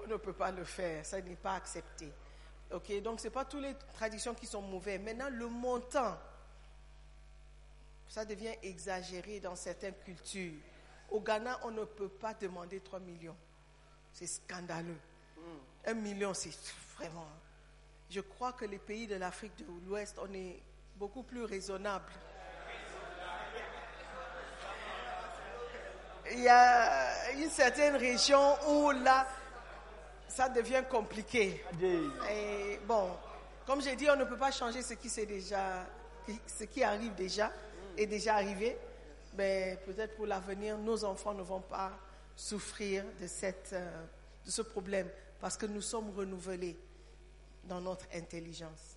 on 0.04 0.06
ne 0.06 0.16
peut 0.16 0.32
pas 0.32 0.50
le 0.50 0.64
faire, 0.64 1.04
ça 1.04 1.20
n'est 1.20 1.36
pas 1.36 1.54
accepté. 1.54 2.12
Ok, 2.72 3.00
donc 3.02 3.20
c'est 3.20 3.30
pas 3.30 3.44
toutes 3.44 3.62
les 3.62 3.74
traditions 3.94 4.34
qui 4.34 4.46
sont 4.46 4.62
mauvaises. 4.62 5.00
Maintenant, 5.00 5.30
le 5.30 5.48
montant, 5.48 6.18
ça 8.08 8.24
devient 8.24 8.54
exagéré 8.62 9.40
dans 9.40 9.56
certaines 9.56 9.94
cultures. 10.04 10.60
Au 11.10 11.20
Ghana, 11.20 11.60
on 11.64 11.70
ne 11.70 11.84
peut 11.84 12.08
pas 12.08 12.34
demander 12.34 12.80
3 12.80 13.00
millions. 13.00 13.36
C'est 14.12 14.26
scandaleux. 14.26 14.98
Un 15.86 15.94
million, 15.94 16.34
c'est 16.34 16.50
vraiment. 16.96 17.28
Je 18.10 18.20
crois 18.20 18.52
que 18.52 18.64
les 18.64 18.78
pays 18.78 19.06
de 19.06 19.14
l'Afrique 19.14 19.56
de 19.56 19.64
l'Ouest, 19.86 20.18
on 20.20 20.32
est 20.34 20.60
beaucoup 20.96 21.22
plus 21.22 21.44
raisonnable. 21.44 22.12
il 26.32 26.40
y 26.40 26.48
a 26.48 27.32
une 27.32 27.50
certaine 27.50 27.96
région 27.96 28.56
où 28.68 28.90
là, 28.90 29.26
ça 30.28 30.48
devient 30.48 30.82
compliqué. 30.88 31.62
Et 32.30 32.78
bon, 32.86 33.10
comme 33.66 33.82
j'ai 33.82 33.96
dit, 33.96 34.08
on 34.10 34.16
ne 34.16 34.24
peut 34.24 34.36
pas 34.36 34.50
changer 34.50 34.82
ce 34.82 34.94
qui, 34.94 35.08
s'est 35.08 35.26
déjà, 35.26 35.86
ce 36.46 36.64
qui 36.64 36.82
arrive 36.82 37.14
déjà, 37.14 37.52
est 37.96 38.06
déjà 38.06 38.34
arrivé. 38.36 38.76
Mais 39.36 39.78
peut-être 39.84 40.16
pour 40.16 40.26
l'avenir, 40.26 40.78
nos 40.78 41.04
enfants 41.04 41.34
ne 41.34 41.42
vont 41.42 41.60
pas 41.60 41.92
souffrir 42.34 43.04
de, 43.20 43.26
cette, 43.26 43.70
euh, 43.72 44.04
de 44.44 44.50
ce 44.50 44.62
problème 44.62 45.08
parce 45.40 45.56
que 45.56 45.66
nous 45.66 45.82
sommes 45.82 46.10
renouvelés 46.16 46.76
dans 47.64 47.80
notre 47.80 48.06
intelligence. 48.14 48.96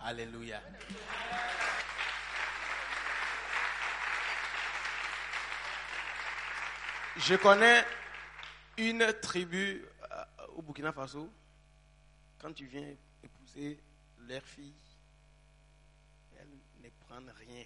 Alléluia. 0.00 0.60
Je 7.16 7.34
connais 7.34 7.84
une 8.78 9.12
tribu 9.20 9.84
euh, 10.10 10.24
au 10.56 10.62
Burkina 10.62 10.92
Faso. 10.92 11.28
Quand 12.40 12.52
tu 12.52 12.66
viens 12.66 12.94
épouser 13.22 13.78
leur 14.28 14.42
fille, 14.44 14.72
elles 16.38 16.46
ne 16.82 16.88
prennent 17.06 17.32
rien. 17.36 17.64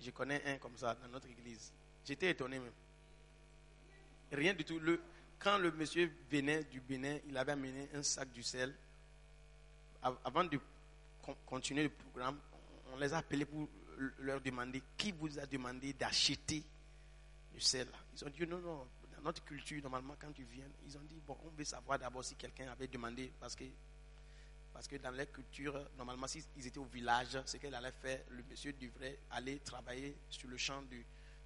Je 0.00 0.10
connais 0.10 0.42
un 0.44 0.58
comme 0.58 0.76
ça 0.76 0.94
dans 0.96 1.08
notre 1.08 1.28
église. 1.28 1.72
J'étais 2.04 2.30
étonné 2.30 2.58
même. 2.58 2.72
Rien 4.32 4.54
du 4.54 4.64
tout. 4.64 4.78
Le, 4.80 5.00
quand 5.38 5.58
le 5.58 5.70
monsieur 5.70 6.12
venait 6.30 6.64
du 6.64 6.80
Bénin, 6.80 7.18
il 7.28 7.36
avait 7.36 7.52
amené 7.52 7.88
un 7.94 8.02
sac 8.02 8.32
du 8.32 8.42
sel. 8.42 8.74
Av- 10.02 10.18
Avant 10.24 10.44
de 10.44 10.58
con- 11.22 11.36
continuer 11.46 11.84
le 11.84 11.90
programme, 11.90 12.38
on 12.92 12.96
les 12.96 13.12
a 13.12 13.18
appelés 13.18 13.44
pour 13.44 13.68
leur 14.18 14.40
demander 14.40 14.82
qui 14.96 15.12
vous 15.12 15.38
a 15.38 15.46
demandé 15.46 15.92
d'acheter 15.92 16.64
le 17.54 17.60
sel. 17.60 17.86
Ils 18.16 18.24
ont 18.24 18.30
dit 18.30 18.46
non, 18.46 18.58
non. 18.58 18.88
Notre 19.22 19.44
culture, 19.44 19.80
normalement, 19.82 20.16
quand 20.20 20.32
tu 20.32 20.42
viens, 20.44 20.66
ils 20.84 20.96
ont 20.96 21.02
dit 21.02 21.20
bon, 21.26 21.36
on 21.44 21.48
veut 21.50 21.64
savoir 21.64 21.98
d'abord 21.98 22.24
si 22.24 22.34
quelqu'un 22.34 22.70
avait 22.70 22.88
demandé 22.88 23.32
parce 23.40 23.54
que 23.54 23.64
parce 24.72 24.88
que 24.88 24.96
dans 24.96 25.10
leur 25.10 25.30
culture, 25.30 25.78
normalement, 25.98 26.26
s'ils 26.26 26.44
étaient 26.66 26.78
au 26.78 26.84
village, 26.86 27.38
ce 27.44 27.58
qu'elle 27.58 27.74
allait 27.74 27.92
faire, 27.92 28.20
le 28.30 28.42
monsieur 28.50 28.72
devrait 28.72 29.18
aller 29.30 29.58
travailler 29.60 30.16
sur 30.30 30.48
le 30.48 30.56
champ 30.56 30.82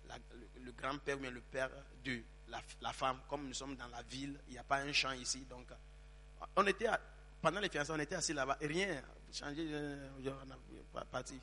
la- 0.09 0.19
le, 0.63 0.71
grand-père 0.73 1.17
ou 1.17 1.21
bien 1.21 1.31
le 1.33 1.41
père 1.41 1.71
de 2.05 2.23
la, 2.81 2.93
femme. 2.93 3.21
Comme 3.29 3.49
nous 3.49 3.55
sommes 3.55 3.75
dans 3.75 3.89
la 3.89 4.03
ville, 4.03 4.39
il 4.47 4.53
n'y 4.53 4.59
a 4.59 4.63
pas 4.63 4.79
un 4.79 4.93
champ 4.93 5.11
ici. 5.11 5.45
Donc, 5.51 5.67
on 6.55 6.67
était, 6.69 6.87
à- 6.87 7.01
pendant 7.43 7.59
les 7.59 7.69
fiançailles, 7.69 7.97
on 7.99 8.03
était 8.03 8.15
assis 8.15 8.33
là-bas. 8.33 8.57
Rien, 8.61 9.03
changé, 9.33 9.67
euh, 9.73 10.09
on 10.25 10.51
a 10.51 10.57
pas- 10.93 11.05
parti. 11.07 11.41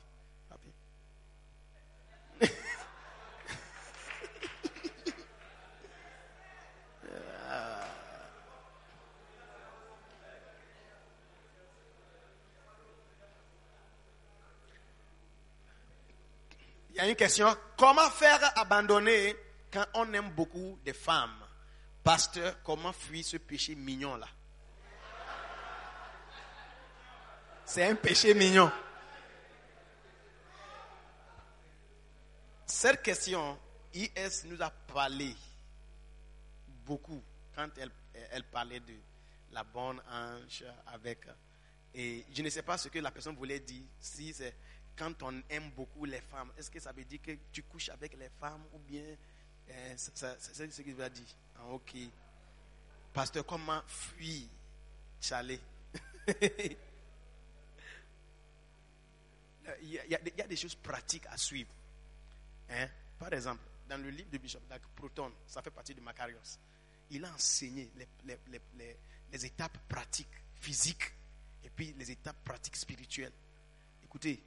Il 16.94 16.98
y 16.98 17.00
a 17.00 17.08
une 17.08 17.16
question. 17.16 17.48
Comment 17.76 18.08
faire 18.08 18.56
abandonner 18.56 19.34
quand 19.72 19.84
on 19.94 20.12
aime 20.12 20.30
beaucoup 20.30 20.78
des 20.84 20.92
femmes? 20.92 21.44
Pasteur, 22.04 22.62
comment 22.62 22.92
fuir 22.92 23.24
ce 23.24 23.36
péché 23.36 23.74
mignon 23.74 24.16
là? 24.16 24.28
C'est 27.64 27.84
un 27.84 27.96
péché 27.96 28.32
mignon. 28.32 28.70
Cette 32.64 33.02
question, 33.02 33.58
IS 33.92 34.44
nous 34.44 34.62
a 34.62 34.70
parlé 34.70 35.34
beaucoup 36.84 37.24
quand 37.56 37.70
elle, 37.76 37.90
elle 38.30 38.44
parlait 38.44 38.78
de 38.78 38.94
la 39.50 39.64
bonne 39.64 40.00
ange 40.08 40.64
avec. 40.86 41.26
Et 41.92 42.24
je 42.32 42.40
ne 42.42 42.50
sais 42.50 42.62
pas 42.62 42.78
ce 42.78 42.88
que 42.88 43.00
la 43.00 43.10
personne 43.10 43.34
voulait 43.34 43.58
dire. 43.60 43.82
Si 43.98 44.32
c'est 44.32 44.54
quand 44.96 45.22
on 45.22 45.42
aime 45.50 45.70
beaucoup 45.70 46.04
les 46.04 46.20
femmes, 46.20 46.50
est-ce 46.58 46.70
que 46.70 46.80
ça 46.80 46.92
veut 46.92 47.04
dire 47.04 47.20
que 47.22 47.32
tu 47.52 47.62
couches 47.64 47.88
avec 47.90 48.16
les 48.16 48.28
femmes 48.40 48.64
ou 48.72 48.78
bien 48.78 49.04
euh, 49.70 49.94
c'est 49.96 50.16
ce 50.16 50.82
qu'il 50.82 51.00
a 51.00 51.08
dit. 51.08 51.34
Ah, 51.56 51.66
ok. 51.68 51.94
Pasteur, 53.12 53.46
comment 53.46 53.80
fuir 53.86 54.46
Chalet 55.20 55.60
il, 59.82 59.92
y 59.92 60.14
a, 60.42 60.46
des- 60.46 60.56
choses 60.56 60.74
pratiques 60.74 61.26
à 61.26 61.36
suivre. 61.36 61.70
Hein? 62.70 62.88
Par 63.18 63.32
exemple, 63.32 63.62
dans 63.88 63.96
le 64.02 64.10
livre 64.10 64.30
de 64.30 64.38
Bishop 64.38 64.60
Dag 64.68 64.80
Proton, 64.94 65.32
ça 65.46 65.62
fait 65.62 65.70
partie 65.70 65.94
de 65.94 66.00
Macarios, 66.00 66.58
il 67.10 67.24
a 67.24 67.32
enseigné 67.32 67.90
les- 67.96 68.08
les- 68.24 68.60
les- 68.76 68.96
les 69.32 69.46
étapes 69.46 69.78
pratiques, 69.88 70.28
physiques, 70.60 71.12
et 71.62 71.70
puis 71.70 71.94
les 71.96 72.10
étapes 72.10 72.42
pratiques 72.44 72.76
spirituelles. 72.76 73.32
Écoutez, 74.02 74.42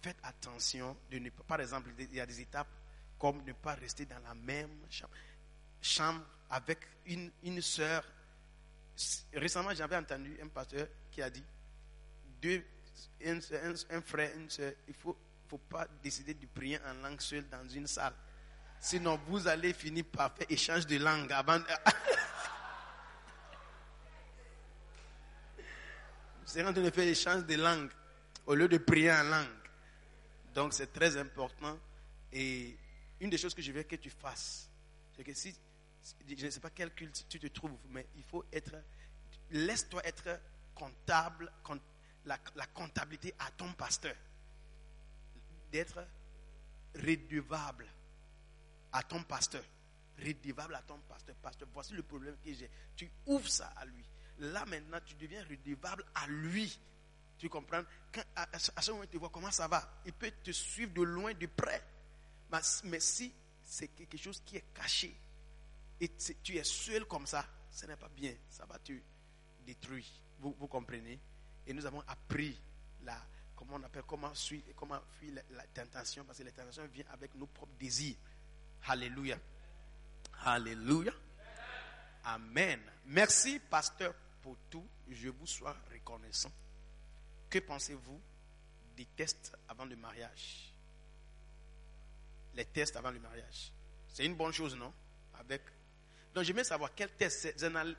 faites 0.00 0.18
attention 0.22 0.96
de 1.10 1.18
ne 1.18 1.30
pas, 1.30 1.42
par 1.44 1.60
exemple, 1.60 1.90
il 1.98 2.14
y 2.14 2.20
a 2.20 2.26
des 2.26 2.40
étapes 2.40 2.68
comme 3.18 3.42
ne 3.44 3.52
pas 3.52 3.74
rester 3.74 4.06
dans 4.06 4.18
la 4.20 4.34
même 4.34 4.78
chambre, 5.80 6.24
avec 6.48 6.78
une, 7.06 7.30
une 7.42 7.60
sœur. 7.60 8.02
Récemment, 9.34 9.74
j'avais 9.74 9.96
entendu 9.96 10.38
un 10.42 10.48
pasteur 10.48 10.86
qui 11.10 11.20
a 11.22 11.28
dit, 11.28 11.44
deux, 12.40 12.64
un, 13.24 13.40
frère, 14.00 14.30
une 14.36 14.48
sœur, 14.48 14.72
il 14.88 14.94
ne 14.94 14.98
faut, 14.98 15.16
pas 15.68 15.86
décider 16.02 16.32
de 16.32 16.46
prier 16.46 16.78
en 16.86 16.94
langue 16.94 17.20
seule 17.20 17.48
dans 17.48 17.68
une 17.68 17.86
salle. 17.86 18.14
Sinon, 18.78 19.20
vous 19.26 19.46
allez 19.46 19.74
finir 19.74 20.04
par 20.06 20.32
faire 20.34 20.46
échange 20.48 20.86
de 20.86 20.96
langue 20.96 21.30
avant. 21.32 21.58
en 26.56 26.72
train 26.72 26.72
de 26.72 26.90
faire 26.90 27.06
échange 27.06 27.44
de 27.44 27.54
langue 27.56 27.90
au 28.46 28.54
lieu 28.54 28.68
de 28.68 28.78
prier 28.78 29.12
en 29.12 29.24
langue. 29.24 29.59
Donc, 30.60 30.74
c'est 30.74 30.92
très 30.92 31.16
important. 31.16 31.78
Et 32.30 32.76
une 33.18 33.30
des 33.30 33.38
choses 33.38 33.54
que 33.54 33.62
je 33.62 33.72
veux 33.72 33.82
que 33.82 33.96
tu 33.96 34.10
fasses, 34.10 34.68
c'est 35.16 35.24
que 35.24 35.32
si, 35.32 35.56
je 36.28 36.44
ne 36.44 36.50
sais 36.50 36.60
pas 36.60 36.68
quel 36.68 36.92
culte 36.92 37.24
tu 37.30 37.40
te 37.40 37.46
trouves, 37.46 37.78
mais 37.88 38.06
il 38.14 38.22
faut 38.24 38.44
être, 38.52 38.74
laisse-toi 39.50 40.06
être 40.06 40.38
comptable, 40.74 41.50
com- 41.62 41.80
la, 42.26 42.36
comptabilité 42.74 43.32
à 43.38 43.50
ton 43.52 43.72
pasteur. 43.72 44.14
D'être 45.72 46.06
redevable 46.94 47.86
à 48.92 49.02
ton 49.02 49.22
pasteur. 49.22 49.64
Redevable 50.18 50.74
à 50.74 50.82
ton 50.82 50.98
pasteur. 51.08 51.36
Pasteur, 51.36 51.68
voici 51.72 51.94
le 51.94 52.02
problème 52.02 52.36
que 52.44 52.52
j'ai. 52.52 52.68
Tu 52.96 53.10
ouvres 53.24 53.48
ça 53.48 53.72
à 53.76 53.86
lui. 53.86 54.04
Là 54.40 54.66
maintenant, 54.66 54.98
tu 55.06 55.14
deviens 55.14 55.42
redevable 55.42 56.04
à 56.16 56.26
lui. 56.26 56.78
Tu 57.40 57.48
comprends 57.48 57.82
à, 58.36 58.58
ce 58.58 58.90
moment, 58.90 59.04
il 59.04 59.08
te 59.08 59.16
voit 59.16 59.30
comment 59.30 59.50
ça 59.50 59.66
va. 59.66 60.02
Il 60.04 60.12
peut 60.12 60.30
te 60.44 60.50
suivre 60.50 60.92
de 60.92 61.00
loin, 61.00 61.32
de 61.32 61.46
près. 61.46 61.82
Mais, 62.84 63.00
si 63.00 63.32
c'est 63.62 63.88
quelque 63.88 64.18
chose 64.18 64.42
qui 64.44 64.58
est 64.58 64.74
caché 64.74 65.16
et 65.98 66.10
tu 66.42 66.56
es 66.58 66.64
seul 66.64 67.06
comme 67.06 67.26
ça, 67.26 67.46
ce 67.70 67.86
n'est 67.86 67.96
pas 67.96 68.10
bien. 68.10 68.34
Ça 68.50 68.66
va 68.66 68.78
te 68.78 68.92
détruire. 69.64 70.04
Vous, 70.40 70.52
comprenez? 70.52 71.18
Et 71.66 71.72
nous 71.72 71.86
avons 71.86 72.02
appris 72.08 72.60
la, 73.04 73.16
comment 73.56 73.76
on 73.76 73.82
appelle, 73.84 74.02
comment 74.06 74.34
suivre, 74.34 74.66
comment 74.76 75.00
fuir 75.18 75.32
la, 75.32 75.42
la 75.56 75.66
tentation, 75.68 76.24
parce 76.26 76.38
que 76.38 76.44
la 76.44 76.52
tentation 76.52 76.86
vient 76.88 77.06
avec 77.10 77.34
nos 77.36 77.46
propres 77.46 77.72
désirs. 77.78 78.16
Alléluia. 78.86 79.38
Alléluia. 80.44 81.12
Amen. 82.24 82.80
Merci, 83.06 83.60
pasteur, 83.60 84.12
pour 84.42 84.58
tout. 84.68 84.86
Je 85.08 85.30
vous 85.30 85.46
sois 85.46 85.74
reconnaissant. 85.90 86.52
Que 87.50 87.58
pensez-vous 87.58 88.20
des 88.96 89.04
tests 89.04 89.52
avant 89.68 89.84
le 89.84 89.96
mariage? 89.96 90.72
Les 92.54 92.64
tests 92.64 92.96
avant 92.96 93.10
le 93.10 93.18
mariage. 93.18 93.72
C'est 94.08 94.24
une 94.24 94.36
bonne 94.36 94.52
chose, 94.52 94.76
non? 94.76 94.92
Avec. 95.34 95.62
Donc, 96.32 96.44
j'aimerais 96.44 96.64
savoir 96.64 96.90
quel 96.94 97.10
test, 97.10 97.52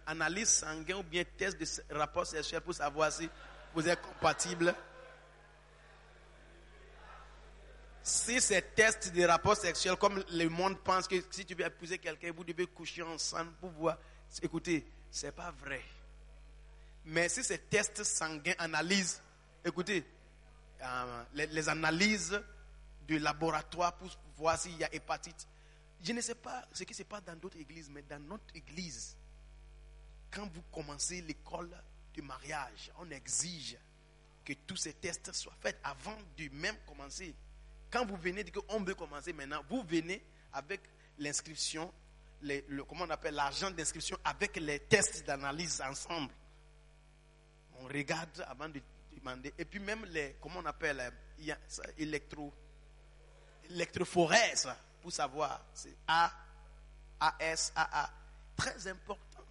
analyse 0.06 0.48
sanguine 0.48 0.96
ou 0.96 1.04
bien 1.04 1.24
test 1.38 1.60
de 1.60 1.96
rapport 1.96 2.26
sexuel 2.26 2.62
pour 2.62 2.74
savoir 2.74 3.12
si 3.12 3.30
vous 3.74 3.88
êtes 3.88 4.02
compatible. 4.02 4.74
Si 8.04 8.40
c'est 8.40 8.74
test 8.74 9.14
de 9.14 9.24
rapport 9.26 9.56
sexuel, 9.56 9.96
comme 9.98 10.24
le 10.32 10.48
monde 10.48 10.80
pense 10.80 11.08
que 11.08 11.16
si 11.30 11.46
tu 11.46 11.56
veux 11.56 11.66
épouser 11.66 11.98
quelqu'un, 11.98 12.32
vous 12.32 12.44
devez 12.44 12.66
coucher 12.68 13.04
ensemble 13.04 13.52
pour 13.60 13.70
voir. 13.72 13.98
Écoutez, 14.42 14.88
c'est 15.12 15.34
pas 15.34 15.52
vrai. 15.52 15.84
Mais 17.06 17.28
si 17.30 17.44
c'est 17.44 17.70
test 17.70 18.04
sanguin, 18.04 18.54
analyse, 18.58 19.22
écoutez, 19.66 20.04
euh, 20.82 21.24
les, 21.34 21.70
analyses 21.70 22.40
de 23.08 23.18
laboratoire 23.18 23.96
pour 23.96 24.10
voir 24.36 24.58
s'il 24.60 24.78
y 24.78 24.84
a 24.84 24.94
hépatite. 24.94 25.48
Je 26.04 26.12
ne 26.14 26.22
sais 26.22 26.36
pas 26.36 26.66
ce 26.74 26.84
qui 26.84 26.94
se 26.94 27.04
passe 27.04 27.24
dans 27.24 27.36
d'autres 27.36 27.60
églises, 27.60 27.90
mais 27.90 28.02
dans 28.04 28.20
notre 28.20 28.56
église, 28.56 29.16
quand 30.32 30.48
vous 30.52 30.64
commencez 30.72 31.22
l'école 31.22 31.70
de 32.16 32.22
mariage, 32.22 32.92
on 32.98 33.10
exige 33.12 33.78
que 34.44 34.54
tous 34.66 34.78
ces 34.78 34.94
tests 34.94 35.32
soient 35.34 35.56
faits 35.62 35.78
avant 35.84 36.18
de 36.38 36.50
même 36.54 36.76
commencer. 36.88 37.36
Quand 37.92 38.06
vous 38.06 38.18
venez 38.18 38.44
dire 38.44 38.54
qu'on 38.54 38.84
veut 38.84 38.96
commencer 38.96 39.34
maintenant, 39.34 39.62
vous 39.70 39.84
venez 39.84 40.24
avec 40.54 40.82
l'inscription, 41.20 41.94
le, 42.42 42.84
comment 42.86 43.06
on 43.06 43.10
appelle 43.12 43.36
l'argent 43.36 43.70
d'inscription 43.70 44.18
avec 44.24 44.56
les 44.58 44.80
tests 44.80 45.26
d'analyse 45.28 45.82
ensemble. 45.82 46.34
On 47.80 47.86
regarde 47.86 48.44
avant 48.48 48.70
de 48.70 48.82
Et 49.58 49.66
puis 49.66 49.80
même 49.80 50.06
les, 50.06 50.36
comment 50.42 50.60
on 50.60 50.66
appelle, 50.66 51.00
euh, 51.00 51.54
a 51.54 51.92
électro, 51.98 52.54
électrophorèse, 53.70 54.68
pour 55.02 55.12
savoir. 55.12 55.66
C'est 55.74 55.96
A, 56.08 56.32
AS, 57.20 57.72
AA. 57.76 58.10
Très 58.56 58.88
important. 58.88 59.44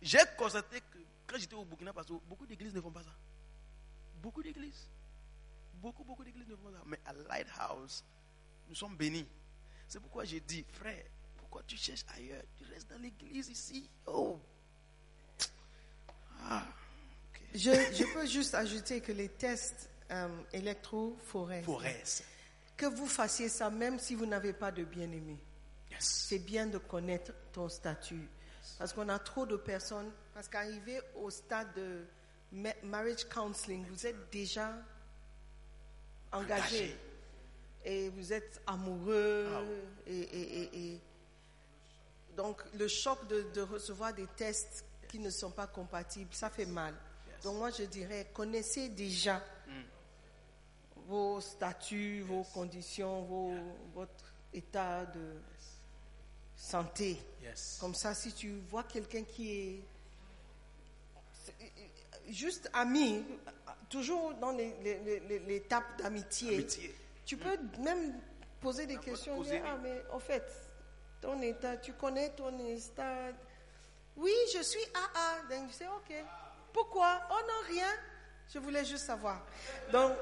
J'ai 0.00 0.18
constaté 0.36 0.80
que 0.80 0.98
quand 1.26 1.38
j'étais 1.38 1.54
au 1.54 1.64
Burkina 1.64 1.92
Faso, 1.92 2.22
beaucoup 2.26 2.46
d'églises 2.46 2.74
ne 2.74 2.80
font 2.80 2.92
pas 2.92 3.02
ça. 3.02 3.14
Beaucoup 4.22 4.42
d'églises. 4.42 4.88
Beaucoup, 5.74 6.04
beaucoup 6.04 6.24
d'églises 6.24 6.48
ne 6.48 6.56
font 6.56 6.70
pas 6.70 6.78
ça. 6.78 6.82
Mais 6.86 7.00
à 7.04 7.12
Lighthouse, 7.12 8.04
nous 8.68 8.74
sommes 8.74 8.96
bénis. 8.96 9.26
C'est 9.88 10.00
pourquoi 10.00 10.24
j'ai 10.24 10.40
dit, 10.40 10.64
frère, 10.72 11.04
pourquoi 11.36 11.62
tu 11.66 11.76
cherches 11.76 12.04
ailleurs? 12.14 12.42
Tu 12.56 12.64
restes 12.64 12.88
dans 12.90 12.98
l'église 12.98 13.48
ici. 13.48 13.88
Oh. 14.06 14.40
Ah. 16.42 16.66
Je, 17.54 17.70
je 17.70 18.04
peux 18.12 18.26
juste 18.26 18.54
ajouter 18.54 19.00
que 19.00 19.12
les 19.12 19.28
tests 19.28 19.88
euh, 20.10 20.28
que 22.76 22.86
vous 22.86 23.06
fassiez 23.06 23.48
ça 23.48 23.70
même 23.70 23.98
si 23.98 24.14
vous 24.14 24.26
n'avez 24.26 24.52
pas 24.52 24.70
de 24.70 24.84
bien-aimé. 24.84 25.38
Yes. 25.90 26.04
C'est 26.28 26.38
bien 26.38 26.66
de 26.66 26.78
connaître 26.78 27.32
ton 27.52 27.68
statut. 27.68 28.28
Parce 28.78 28.92
qu'on 28.92 29.08
a 29.08 29.18
trop 29.18 29.46
de 29.46 29.56
personnes, 29.56 30.10
parce 30.34 30.48
qu'arrivé 30.48 31.00
au 31.14 31.30
stade 31.30 31.72
de 31.74 32.04
ma- 32.52 32.74
marriage 32.82 33.24
counseling, 33.28 33.86
vous 33.88 34.06
êtes 34.06 34.30
déjà 34.30 34.74
engagé. 36.32 36.60
Engagé. 36.66 36.96
Et 37.84 38.08
vous 38.10 38.32
êtes 38.32 38.60
amoureux. 38.66 39.46
Ah 39.54 39.62
et, 40.08 40.18
et- 40.18 40.58
et- 40.62 40.92
et- 40.94 41.00
donc 42.36 42.60
le 42.74 42.86
choc 42.88 43.26
de, 43.28 43.42
de 43.54 43.62
recevoir 43.62 44.12
des 44.12 44.26
tests 44.36 44.84
qui 45.08 45.18
ne 45.20 45.30
sont 45.30 45.52
pas 45.52 45.66
compatibles, 45.68 46.34
ça 46.34 46.50
fait 46.50 46.66
mal. 46.66 46.94
Donc 47.46 47.58
moi 47.58 47.70
je 47.70 47.84
dirais, 47.84 48.26
connaissez 48.34 48.88
déjà 48.88 49.40
vos 51.06 51.40
statuts, 51.40 52.22
vos 52.22 52.42
conditions, 52.42 53.22
vos- 53.22 53.54
votre 53.94 54.32
état 54.52 55.06
de 55.06 55.36
santé. 56.56 57.16
Yes. 57.40 57.78
Comme 57.80 57.94
ça, 57.94 58.14
si 58.14 58.32
tu 58.32 58.58
vois 58.68 58.82
quelqu'un 58.82 59.22
qui 59.22 59.52
est 59.60 59.84
juste 62.32 62.68
ami, 62.72 63.24
toujours 63.88 64.34
dans 64.34 64.50
l'étape 64.50 65.84
d'amitié, 66.02 66.54
Amitié. 66.54 66.96
tu 67.24 67.36
peux 67.36 67.56
même 67.78 68.18
poser 68.60 68.86
des 68.86 68.96
questions. 68.96 69.36
poser, 69.36 69.60
dire, 69.60 69.68
ah, 69.68 69.78
mais 69.80 70.02
en 70.10 70.18
fait, 70.18 70.42
ton 71.20 71.40
état, 71.42 71.76
tu 71.76 71.92
connais 71.92 72.30
ton 72.30 72.58
état? 72.66 73.28
Oui, 74.16 74.32
je 74.52 74.62
suis 74.64 74.82
AA. 74.94 75.42
Donc, 75.56 75.68
tu 75.68 75.74
sais, 75.74 75.86
ok. 75.86 76.12
Pourquoi? 76.76 77.22
Oh 77.30 77.40
non, 77.48 77.68
rien. 77.68 77.90
Je 78.52 78.58
voulais 78.58 78.84
juste 78.84 79.06
savoir. 79.06 79.46
Donc, 79.90 80.12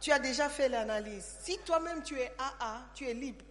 tu 0.00 0.12
as 0.12 0.20
déjà 0.20 0.48
fait 0.48 0.68
l'analyse. 0.68 1.36
Si 1.40 1.58
toi-même 1.58 2.00
tu 2.04 2.16
es 2.16 2.32
AA, 2.38 2.84
tu 2.94 3.08
es 3.08 3.12
libre. 3.12 3.44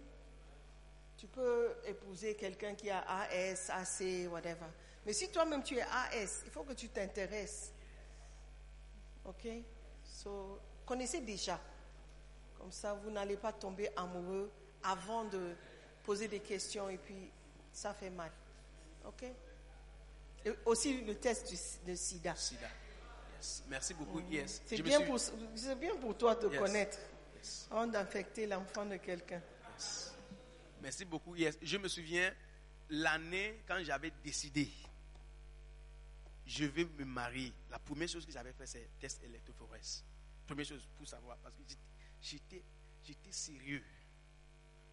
Tu 1.18 1.26
peux 1.26 1.76
épouser 1.84 2.34
quelqu'un 2.34 2.74
qui 2.74 2.88
a 2.88 3.04
AS, 3.10 3.68
AC, 3.68 4.26
whatever. 4.30 4.68
Mais 5.04 5.12
si 5.12 5.30
toi-même 5.30 5.62
tu 5.62 5.76
es 5.76 5.82
AS, 5.82 6.44
il 6.46 6.50
faut 6.50 6.62
que 6.62 6.72
tu 6.72 6.88
t'intéresses. 6.88 7.74
Ok? 9.26 9.46
So, 10.02 10.58
connaissez 10.86 11.20
déjà. 11.20 11.60
Comme 12.56 12.72
ça, 12.72 12.94
vous 12.94 13.10
n'allez 13.10 13.36
pas 13.36 13.52
tomber 13.52 13.90
amoureux 13.96 14.50
avant 14.82 15.24
de 15.24 15.54
poser 16.04 16.26
des 16.26 16.40
questions 16.40 16.88
et 16.88 16.96
puis 16.96 17.30
ça 17.70 17.92
fait 17.92 18.08
mal. 18.08 18.30
Ok? 19.04 19.26
Aussi 20.64 21.02
le 21.02 21.14
test 21.16 21.48
du- 21.48 21.90
de 21.90 21.94
sida. 21.96 22.34
Sida. 22.36 22.68
Yes. 23.36 23.64
Merci 23.68 23.94
beaucoup. 23.94 24.20
Yes. 24.30 24.62
C'est 24.66 24.80
bien, 24.82 24.98
suis- 24.98 25.06
pour, 25.06 25.18
c'est 25.18 25.78
bien 25.78 25.96
pour 25.96 26.16
toi 26.16 26.34
de 26.34 26.48
Yes. 26.48 26.58
connaître 26.58 26.98
avant 27.70 27.86
d'infecter 27.86 28.46
l'enfant 28.46 28.84
de 28.86 28.96
quelqu'un. 28.96 29.42
Merci 30.82 31.04
beaucoup. 31.04 31.34
Yes. 31.36 31.58
Je 31.62 31.76
me 31.76 31.88
souviens 31.88 32.32
l'année 32.90 33.60
quand 33.66 33.78
j'avais 33.82 34.12
décidé, 34.24 34.68
je 36.46 36.64
vais 36.64 36.84
me 36.84 37.04
marier. 37.04 37.52
La 37.70 37.78
première 37.78 38.08
chose 38.08 38.24
que 38.24 38.32
j'avais 38.32 38.52
fait, 38.52 38.66
c'est 38.66 38.88
test 39.00 39.22
électrophorèse. 39.24 40.04
Première 40.46 40.64
chose 40.66 40.86
pour 40.96 41.06
savoir, 41.08 41.36
parce 41.38 41.54
que 41.56 41.62
j'étais- 41.68 41.80
j'étais, 42.22 42.62
j'étais 43.04 43.32
sérieux. 43.32 43.82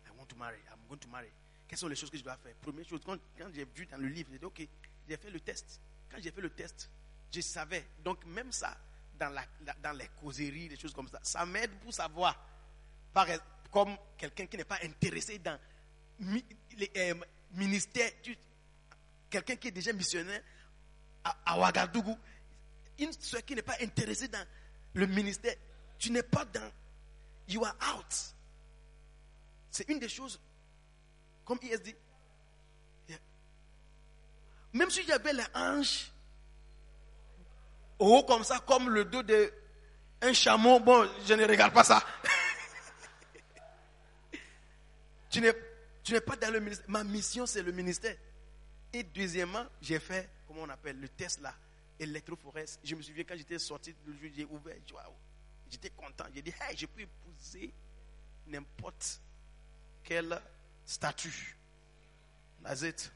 I 0.06 0.09
want 0.17 0.25
to 0.25 0.35
marry. 0.35 0.57
I'm 0.72 0.80
going 0.90 0.98
to 0.98 1.07
marry. 1.07 1.30
Quelles 1.67 1.77
sont 1.77 1.88
les 1.88 1.95
choses 1.95 2.09
que 2.09 2.17
je 2.17 2.23
dois 2.23 2.38
faire? 2.38 2.56
Première 2.56 2.85
chose, 2.88 3.01
quand, 3.06 3.17
quand 3.38 3.49
j'ai 3.53 3.65
vu 3.65 3.85
dans 3.85 3.98
le 3.98 4.07
livre, 4.07 4.30
j'ai 4.32 4.40
dit, 4.40 4.45
ok, 4.45 4.67
j'ai 5.07 5.17
fait 5.17 5.30
le 5.30 5.40
test. 5.40 5.82
Quand 6.09 6.17
j'ai 6.22 6.32
fait 6.32 6.41
le 6.41 6.49
test, 6.49 6.90
je 7.33 7.41
savais. 7.41 7.85
Donc 8.03 8.25
même 8.25 8.51
ça, 8.51 8.77
dans, 9.19 9.98
les 9.98 10.07
causeries, 10.19 10.69
des 10.69 10.77
choses 10.77 10.93
comme 10.93 11.07
ça, 11.07 11.19
ça 11.23 11.45
m'aide 11.45 11.72
pour 11.82 11.93
savoir 11.93 12.35
comme 13.72 13.95
quelqu'un 14.17 14.45
qui 14.45 14.57
n'est 14.57 14.65
pas 14.65 14.80
intéressé 14.83 15.40
dans 15.40 15.59
les 16.19 16.91
euh, 16.98 17.15
ministères, 17.53 18.11
quelqu'un 19.30 19.56
qui 19.56 19.67
est 19.69 19.72
déjà 19.72 19.93
missionnaire 19.93 20.41
à, 21.23 21.57
Ouagadougou, 21.57 22.17
une 22.99 23.11
qui 23.11 23.56
n'est 23.56 23.61
pas 23.61 23.77
intéressée 23.82 24.27
dans 24.27 24.45
le 24.93 25.07
ministère, 25.07 25.56
tu 25.98 26.11
n'es 26.11 26.23
pas 26.23 26.45
dans, 26.45 26.72
you 27.48 27.64
are 27.64 27.75
out. 27.95 28.35
C'est 29.72 29.90
une 29.90 29.99
des 29.99 30.09
choses, 30.09 30.40
comme 31.45 31.57
IS 31.64 31.80
dit, 31.80 31.90
yeah. 31.90 32.02
Même 34.73 34.89
si 34.89 35.03
j'avais 35.05 35.33
les 35.33 35.43
hanches 35.53 36.11
haut 37.99 38.23
comme 38.23 38.43
ça, 38.43 38.59
comme 38.59 38.89
le 38.89 39.05
dos 39.05 39.23
de 39.23 39.53
un 40.21 40.33
chameau, 40.33 40.79
bon, 40.79 41.09
je 41.25 41.33
ne 41.33 41.45
regarde 41.45 41.73
pas 41.73 41.83
ça. 41.83 42.03
Tu 45.29 45.41
n'es, 46.11 46.21
pas 46.21 46.35
dans 46.35 46.53
le 46.53 46.59
ministère. 46.59 46.85
Ma 46.89 47.03
mission, 47.03 47.47
c'est 47.47 47.63
le 47.63 47.71
ministère. 47.71 48.15
Et 48.91 49.01
deuxièmement, 49.01 49.65
j'ai 49.81 49.97
fait, 49.99 50.29
comment 50.47 50.61
on 50.61 50.69
appelle, 50.69 50.99
le 50.99 51.09
test 51.09 51.41
là, 51.41 51.55
électrophorèse. 51.99 52.79
Je 52.83 52.93
me 52.93 53.01
souviens 53.01 53.23
quand 53.23 53.35
j'étais 53.35 53.57
sorti, 53.57 53.95
le 54.05 54.13
jour 54.13 54.29
j'ai 54.35 54.45
ouvert, 54.45 54.75
j'étais 55.71 55.89
content. 55.89 56.25
J'ai 56.35 56.43
dit, 56.43 56.53
hey, 56.61 56.77
je 56.77 56.85
peux 56.85 57.01
épouser 57.01 57.73
n'importe 58.45 59.21
quel 60.03 60.39
statut. 60.85 61.57
It. 62.83 63.11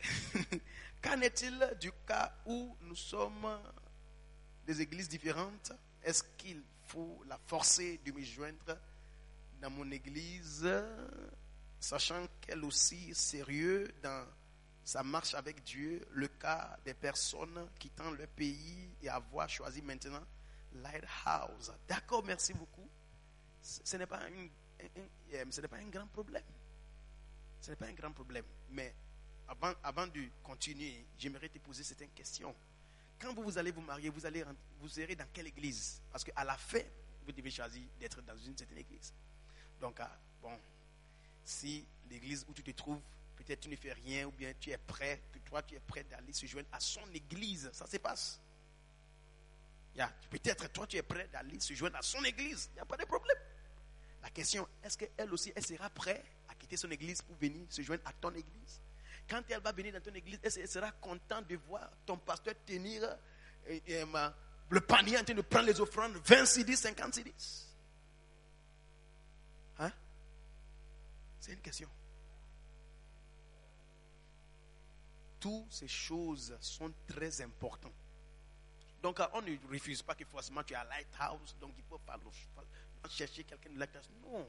Qu'en 1.02 1.20
est-il 1.20 1.76
du 1.80 1.92
cas 2.06 2.32
où 2.46 2.76
nous 2.82 2.96
sommes 2.96 3.46
des 4.66 4.80
églises 4.80 5.08
différentes? 5.08 5.72
Est-ce 6.02 6.22
qu'il 6.36 6.62
faut 6.86 7.22
la 7.26 7.38
forcer 7.46 7.98
de 8.04 8.12
me 8.12 8.22
joindre 8.22 8.78
dans 9.60 9.70
mon 9.70 9.90
église, 9.90 10.68
sachant 11.80 12.26
qu'elle 12.40 12.64
aussi 12.64 13.10
est 13.10 13.14
sérieuse 13.14 13.90
dans 14.02 14.26
sa 14.84 15.02
marche 15.02 15.34
avec 15.34 15.62
Dieu, 15.64 16.06
le 16.12 16.28
cas 16.28 16.78
des 16.84 16.94
personnes 16.94 17.68
quittant 17.78 18.10
leur 18.12 18.28
pays 18.28 18.90
et 19.02 19.08
avoir 19.08 19.48
choisi 19.48 19.82
maintenant 19.82 20.24
Lighthouse? 20.74 21.72
D'accord, 21.86 22.24
merci 22.24 22.54
beaucoup. 22.54 22.88
Ce 23.60 23.96
n'est 23.96 24.06
pas 24.06 24.20
un, 24.20 24.32
un- 24.32 25.42
un- 25.42 25.68
pas 25.68 25.76
un 25.76 25.88
grand 25.88 26.06
problème. 26.06 26.44
Ce 27.60 27.70
n'est 27.70 27.76
pas 27.76 27.86
un 27.86 27.92
grand 27.92 28.12
problème. 28.12 28.44
Mais 28.70 28.94
avant, 29.48 30.06
de 30.06 30.28
continuer, 30.42 31.06
j'aimerais 31.18 31.48
te 31.48 31.58
poser 31.58 31.82
certaines 31.82 32.10
questions. 32.10 32.54
Quand 33.18 33.34
vous, 33.34 33.58
allez 33.58 33.70
vous 33.70 33.80
marier, 33.80 34.10
vous, 34.10 34.24
allez, 34.26 34.44
vous 34.78 34.88
serez 34.88 35.16
dans 35.16 35.26
quelle 35.32 35.46
église? 35.46 36.00
Parce 36.12 36.22
qu'à 36.22 36.44
la 36.44 36.56
fin, 36.56 36.82
vous 37.24 37.32
devez 37.32 37.50
choisir 37.50 37.82
d'être 37.98 38.22
dans 38.22 38.36
une 38.36 38.56
certaine 38.56 38.78
église. 38.78 39.12
Donc, 39.80 39.98
ah, 40.00 40.16
bon, 40.42 40.58
si 41.44 41.84
l'église 42.10 42.44
où 42.48 42.52
tu 42.52 42.62
te 42.62 42.70
trouves, 42.72 43.00
peut-être 43.36 43.60
tu 43.60 43.68
ne 43.68 43.76
fais 43.76 43.92
rien, 43.92 44.26
ou 44.26 44.30
bien 44.32 44.52
tu 44.60 44.70
es 44.70 44.78
prêt, 44.78 45.22
que 45.32 45.38
toi 45.40 45.62
tu 45.62 45.74
es 45.74 45.80
prêt 45.80 46.04
d'aller 46.04 46.32
se 46.32 46.46
joindre 46.46 46.68
à 46.72 46.80
son 46.80 47.06
église, 47.12 47.70
ça 47.72 47.86
se 47.86 47.96
passe. 47.96 48.40
Yeah, 49.94 50.12
Peut-être 50.30 50.70
toi 50.72 50.86
tu 50.86 50.96
es 50.96 51.02
prêt 51.02 51.28
d'aller 51.28 51.58
se 51.58 51.74
joindre 51.74 51.96
à 51.96 52.02
son 52.02 52.22
église, 52.24 52.68
il 52.72 52.74
n'y 52.74 52.80
a 52.80 52.84
pas 52.84 52.96
de 52.96 53.04
problème. 53.04 53.36
La 54.22 54.30
question, 54.30 54.68
est-ce 54.82 54.98
qu'elle 54.98 55.32
aussi, 55.32 55.52
elle 55.54 55.64
sera 55.64 55.88
prête 55.90 56.24
à 56.48 56.54
quitter 56.54 56.76
son 56.76 56.90
église 56.90 57.22
pour 57.22 57.36
venir 57.36 57.66
se 57.70 57.82
joindre 57.82 58.02
à 58.04 58.12
ton 58.12 58.30
église? 58.30 58.80
Quand 59.28 59.42
elle 59.50 59.60
va 59.60 59.72
venir 59.72 59.92
dans 59.92 60.00
ton 60.00 60.14
église, 60.14 60.38
elle 60.42 60.50
se- 60.52 60.60
elle 60.60 60.68
sera 60.68 60.90
contente 60.92 61.46
de 61.48 61.56
voir 61.56 61.88
ton 62.06 62.16
pasteur 62.16 62.54
tenir 62.64 63.02
euh, 63.04 63.78
euh, 63.90 64.06
ma- 64.06 64.34
le 64.70 64.80
panier 64.80 65.18
en 65.18 65.24
train 65.24 65.34
de 65.34 65.42
prendre 65.42 65.66
les 65.66 65.80
offrandes, 65.80 66.16
20 66.24 66.46
CDs, 66.46 66.76
50 66.76 67.14
CDs. 67.14 67.32
Hein? 69.78 69.92
C'est 71.40 71.52
une 71.52 71.60
question. 71.60 71.88
Toutes 75.40 75.72
ces 75.72 75.88
choses 75.88 76.56
sont 76.60 76.92
très 77.06 77.40
importantes. 77.42 77.92
Donc, 79.02 79.20
euh, 79.20 79.26
on 79.34 79.42
ne 79.42 79.56
refuse 79.70 80.02
pas 80.02 80.14
que 80.14 80.24
forcément 80.24 80.64
tu 80.64 80.74
à 80.74 80.82
Lighthouse, 80.84 81.54
donc 81.60 81.72
il 81.78 81.84
faut 81.84 81.98
pas 81.98 82.18
chercher 83.08 83.44
quelqu'un 83.44 83.70
de 83.70 83.78
Lighthouse. 83.78 84.10
Non. 84.22 84.48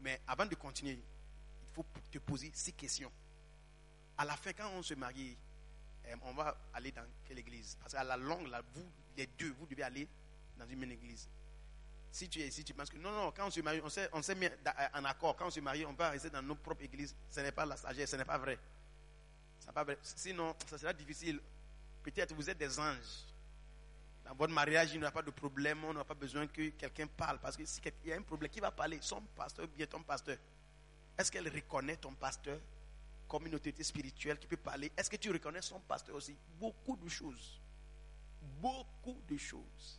Mais 0.00 0.20
avant 0.26 0.46
de 0.46 0.54
continuer, 0.56 0.98
faut 1.72 1.86
te 2.10 2.18
poser 2.18 2.50
ces 2.54 2.72
questions. 2.72 3.12
À 4.18 4.24
la 4.24 4.36
fin, 4.36 4.52
quand 4.52 4.70
on 4.74 4.82
se 4.82 4.94
marie, 4.94 5.36
euh, 6.06 6.14
on 6.22 6.32
va 6.34 6.56
aller 6.74 6.92
dans 6.92 7.04
quelle 7.24 7.38
église? 7.38 7.76
Parce 7.80 7.92
qu'à 7.94 8.04
la 8.04 8.16
longue, 8.16 8.48
vous, 8.74 8.86
les 9.16 9.26
deux, 9.26 9.52
vous 9.58 9.66
devez 9.66 9.82
aller 9.82 10.08
dans 10.58 10.66
une 10.66 10.78
même 10.78 10.92
église. 10.92 11.28
Si 12.10 12.28
tu 12.28 12.40
ici, 12.40 12.62
tu 12.62 12.74
penses 12.74 12.90
que 12.90 12.98
non, 12.98 13.10
non, 13.10 13.32
quand 13.32 13.46
on 13.46 13.50
se 13.50 13.60
marie, 13.60 13.80
on 13.82 13.88
s'est, 13.88 14.08
on 14.12 14.20
s'est 14.20 14.34
mis 14.34 14.48
d'a- 14.62 14.90
en 14.94 15.04
accord. 15.06 15.34
Quand 15.34 15.46
on 15.46 15.50
se 15.50 15.60
marie, 15.60 15.86
on 15.86 15.94
va 15.94 16.10
rester 16.10 16.28
dans 16.28 16.42
nos 16.42 16.54
propres 16.56 16.82
églises. 16.82 17.16
Ce 17.30 17.40
n'est 17.40 17.52
pas 17.52 17.64
la 17.64 17.76
sagesse, 17.76 18.10
ce 18.10 18.16
n'est 18.16 18.24
pas 18.24 18.36
vrai. 18.36 18.58
Ce 19.60 19.66
n'est 19.66 19.72
pas 19.72 19.82
vrai. 19.84 19.98
Sinon, 20.02 20.54
ça 20.66 20.76
sera 20.76 20.92
difficile. 20.92 21.40
Peut-être 22.02 22.34
vous 22.34 22.50
êtes 22.50 22.58
des 22.58 22.78
anges. 22.78 23.24
Dans 24.24 24.34
votre 24.34 24.52
mariage, 24.52 24.90
il 24.92 24.98
n'y 24.98 25.04
aura 25.04 25.10
pas 25.12 25.22
de 25.22 25.30
problème. 25.30 25.82
On 25.84 25.94
n'a 25.94 26.04
pas 26.04 26.14
besoin 26.14 26.46
que 26.46 26.68
quelqu'un 26.70 27.06
parle. 27.06 27.38
Parce 27.38 27.56
que 27.56 27.64
s'il 27.64 27.82
y 28.04 28.12
a 28.12 28.16
un 28.16 28.22
problème, 28.22 28.50
qui 28.50 28.60
va 28.60 28.70
parler? 28.70 28.98
Son 29.00 29.22
pasteur 29.34 29.64
ou 29.64 29.68
bien 29.68 29.86
ton 29.86 30.02
pasteur 30.02 30.36
Est-ce 31.16 31.32
qu'elle 31.32 31.48
reconnaît 31.48 31.96
ton 31.96 32.12
pasteur? 32.12 32.58
Comme 33.32 33.46
une 33.46 33.54
autorité 33.54 33.82
spirituelle 33.82 34.38
qui 34.38 34.46
peut 34.46 34.58
parler 34.58 34.92
Est-ce 34.94 35.08
que 35.08 35.16
tu 35.16 35.30
reconnais 35.30 35.62
son 35.62 35.80
pasteur 35.80 36.14
aussi? 36.16 36.36
Beaucoup 36.60 36.98
de 36.98 37.08
choses. 37.08 37.58
Beaucoup 38.60 39.22
de 39.26 39.38
choses. 39.38 39.98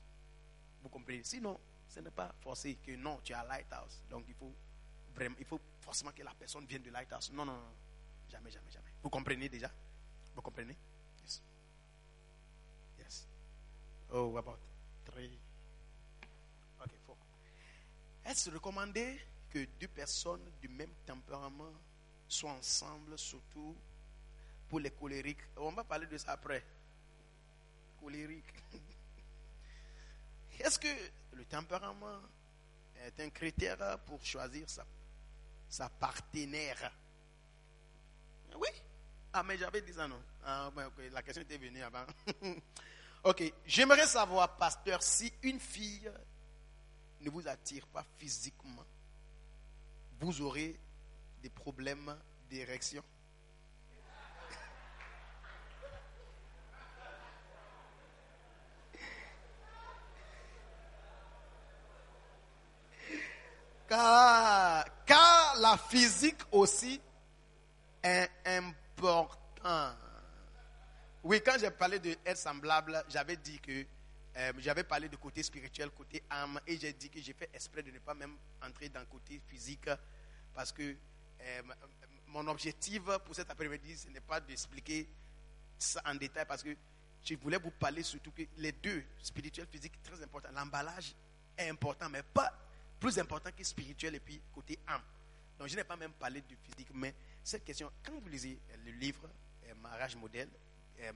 Vous 0.83 0.89
comprenez? 0.89 1.23
Sinon, 1.23 1.59
ce 1.87 1.99
n'est 1.99 2.11
pas 2.11 2.31
forcé 2.41 2.75
que 2.75 2.95
non, 2.95 3.19
tu 3.23 3.33
à 3.33 3.43
Lighthouse. 3.43 4.03
Donc 4.07 4.25
il 4.27 4.35
faut 4.35 4.53
vraiment, 5.15 5.35
il 5.39 5.45
faut 5.45 5.59
forcément 5.81 6.11
que 6.11 6.21
la 6.21 6.35
personne 6.35 6.67
vienne 6.67 6.83
de 6.83 6.91
Lighthouse. 6.91 7.31
Non, 7.31 7.43
non, 7.43 7.53
non. 7.53 7.73
Jamais, 8.29 8.51
jamais, 8.51 8.69
jamais. 8.69 8.91
Vous 9.01 9.09
comprenez 9.09 9.49
déjà? 9.49 9.71
Vous 10.35 10.41
comprenez? 10.43 10.77
Yes. 11.23 11.41
Yes. 12.99 13.27
Oh, 14.11 14.37
about 14.37 14.59
three? 15.05 15.39
Ok, 16.79 16.91
four. 17.03 17.17
Est-ce 18.25 18.51
recommandé 18.51 19.19
que 19.49 19.65
deux 19.79 19.87
personnes 19.87 20.51
du 20.61 20.67
même 20.67 20.93
tempérament 21.03 21.73
soient 22.33 22.51
ensemble, 22.51 23.17
surtout 23.17 23.75
pour 24.67 24.79
les 24.79 24.91
colériques 24.91 25.43
On 25.57 25.71
va 25.71 25.83
parler 25.83 26.07
de 26.07 26.17
ça 26.17 26.33
après. 26.33 26.63
Colérique. 27.99 28.53
Est-ce 30.59 30.79
que 30.79 30.87
le 31.33 31.45
tempérament 31.45 32.21
est 33.05 33.19
un 33.19 33.29
critère 33.29 33.99
pour 34.05 34.23
choisir 34.25 34.65
sa, 35.67 35.89
partenaire? 35.89 36.91
Oui. 38.55 38.69
Ah, 39.31 39.43
mais 39.43 39.57
j'avais 39.57 39.81
dit 39.81 39.93
ça, 39.93 40.07
non 40.07 40.21
Ah, 40.43 40.71
ben, 40.75 40.87
ok, 40.87 41.03
La 41.11 41.21
question 41.21 41.43
était 41.43 41.57
venue 41.57 41.81
avant. 41.81 42.05
ok. 43.23 43.53
J'aimerais 43.65 44.07
savoir, 44.07 44.57
pasteur, 44.57 45.01
si 45.01 45.31
une 45.41 45.59
fille 45.59 46.11
ne 47.21 47.29
vous 47.29 47.47
attire 47.47 47.87
pas 47.87 48.05
physiquement, 48.17 48.85
vous 50.19 50.41
aurez 50.41 50.79
des 51.43 51.49
problèmes 51.49 52.17
d'érection. 52.49 53.03
Car, 63.89 64.85
car 65.05 65.55
la 65.59 65.77
physique 65.77 66.39
aussi 66.51 66.99
est 68.01 68.29
important. 68.45 69.91
Oui, 71.25 71.41
quand 71.45 71.57
j'ai 71.59 71.69
parlé 71.69 71.99
de 71.99 72.15
être 72.25 72.37
semblable, 72.37 73.03
j'avais 73.09 73.35
dit 73.35 73.59
que 73.59 73.85
euh, 74.35 74.53
j'avais 74.59 74.83
parlé 74.83 75.09
de 75.09 75.15
côté 75.17 75.43
spirituel, 75.43 75.89
côté 75.91 76.23
âme, 76.29 76.59
et 76.65 76.77
j'ai 76.77 76.93
dit 76.93 77.09
que 77.09 77.21
j'ai 77.21 77.33
fait 77.33 77.49
exprès 77.53 77.83
de 77.83 77.91
ne 77.91 77.99
pas 77.99 78.13
même 78.13 78.35
entrer 78.65 78.87
dans 78.89 79.01
le 79.01 79.05
côté 79.05 79.41
physique, 79.47 79.89
parce 80.55 80.71
que 80.71 80.95
euh, 81.43 81.61
mon 82.27 82.47
objectif 82.47 83.01
pour 83.25 83.35
cet 83.35 83.49
après-midi, 83.49 83.97
ce 83.97 84.09
n'est 84.09 84.21
pas 84.21 84.39
d'expliquer 84.39 85.07
ça 85.77 86.01
en 86.05 86.15
détail, 86.15 86.45
parce 86.47 86.63
que 86.63 86.75
je 87.23 87.35
voulais 87.35 87.57
vous 87.57 87.71
parler 87.71 88.03
surtout 88.03 88.31
que 88.31 88.43
les 88.57 88.71
deux, 88.71 89.03
spirituel, 89.21 89.67
physique, 89.71 90.01
très 90.01 90.21
important. 90.21 90.49
L'emballage 90.53 91.13
est 91.57 91.69
important, 91.69 92.09
mais 92.09 92.23
pas 92.23 92.51
plus 92.99 93.17
important 93.19 93.49
que 93.55 93.63
spirituel 93.63 94.15
et 94.15 94.19
puis 94.19 94.41
côté 94.53 94.79
âme. 94.87 95.01
Donc 95.59 95.67
je 95.67 95.75
n'ai 95.75 95.83
pas 95.83 95.95
même 95.95 96.13
parlé 96.13 96.41
du 96.41 96.55
physique, 96.55 96.89
mais 96.93 97.13
cette 97.43 97.63
question, 97.63 97.91
quand 98.03 98.19
vous 98.19 98.29
lisez 98.29 98.57
le 98.85 98.91
livre 98.91 99.29
euh, 99.65 99.73
Mariage 99.75 100.15
modèle, 100.15 100.49
euh, 100.99 101.11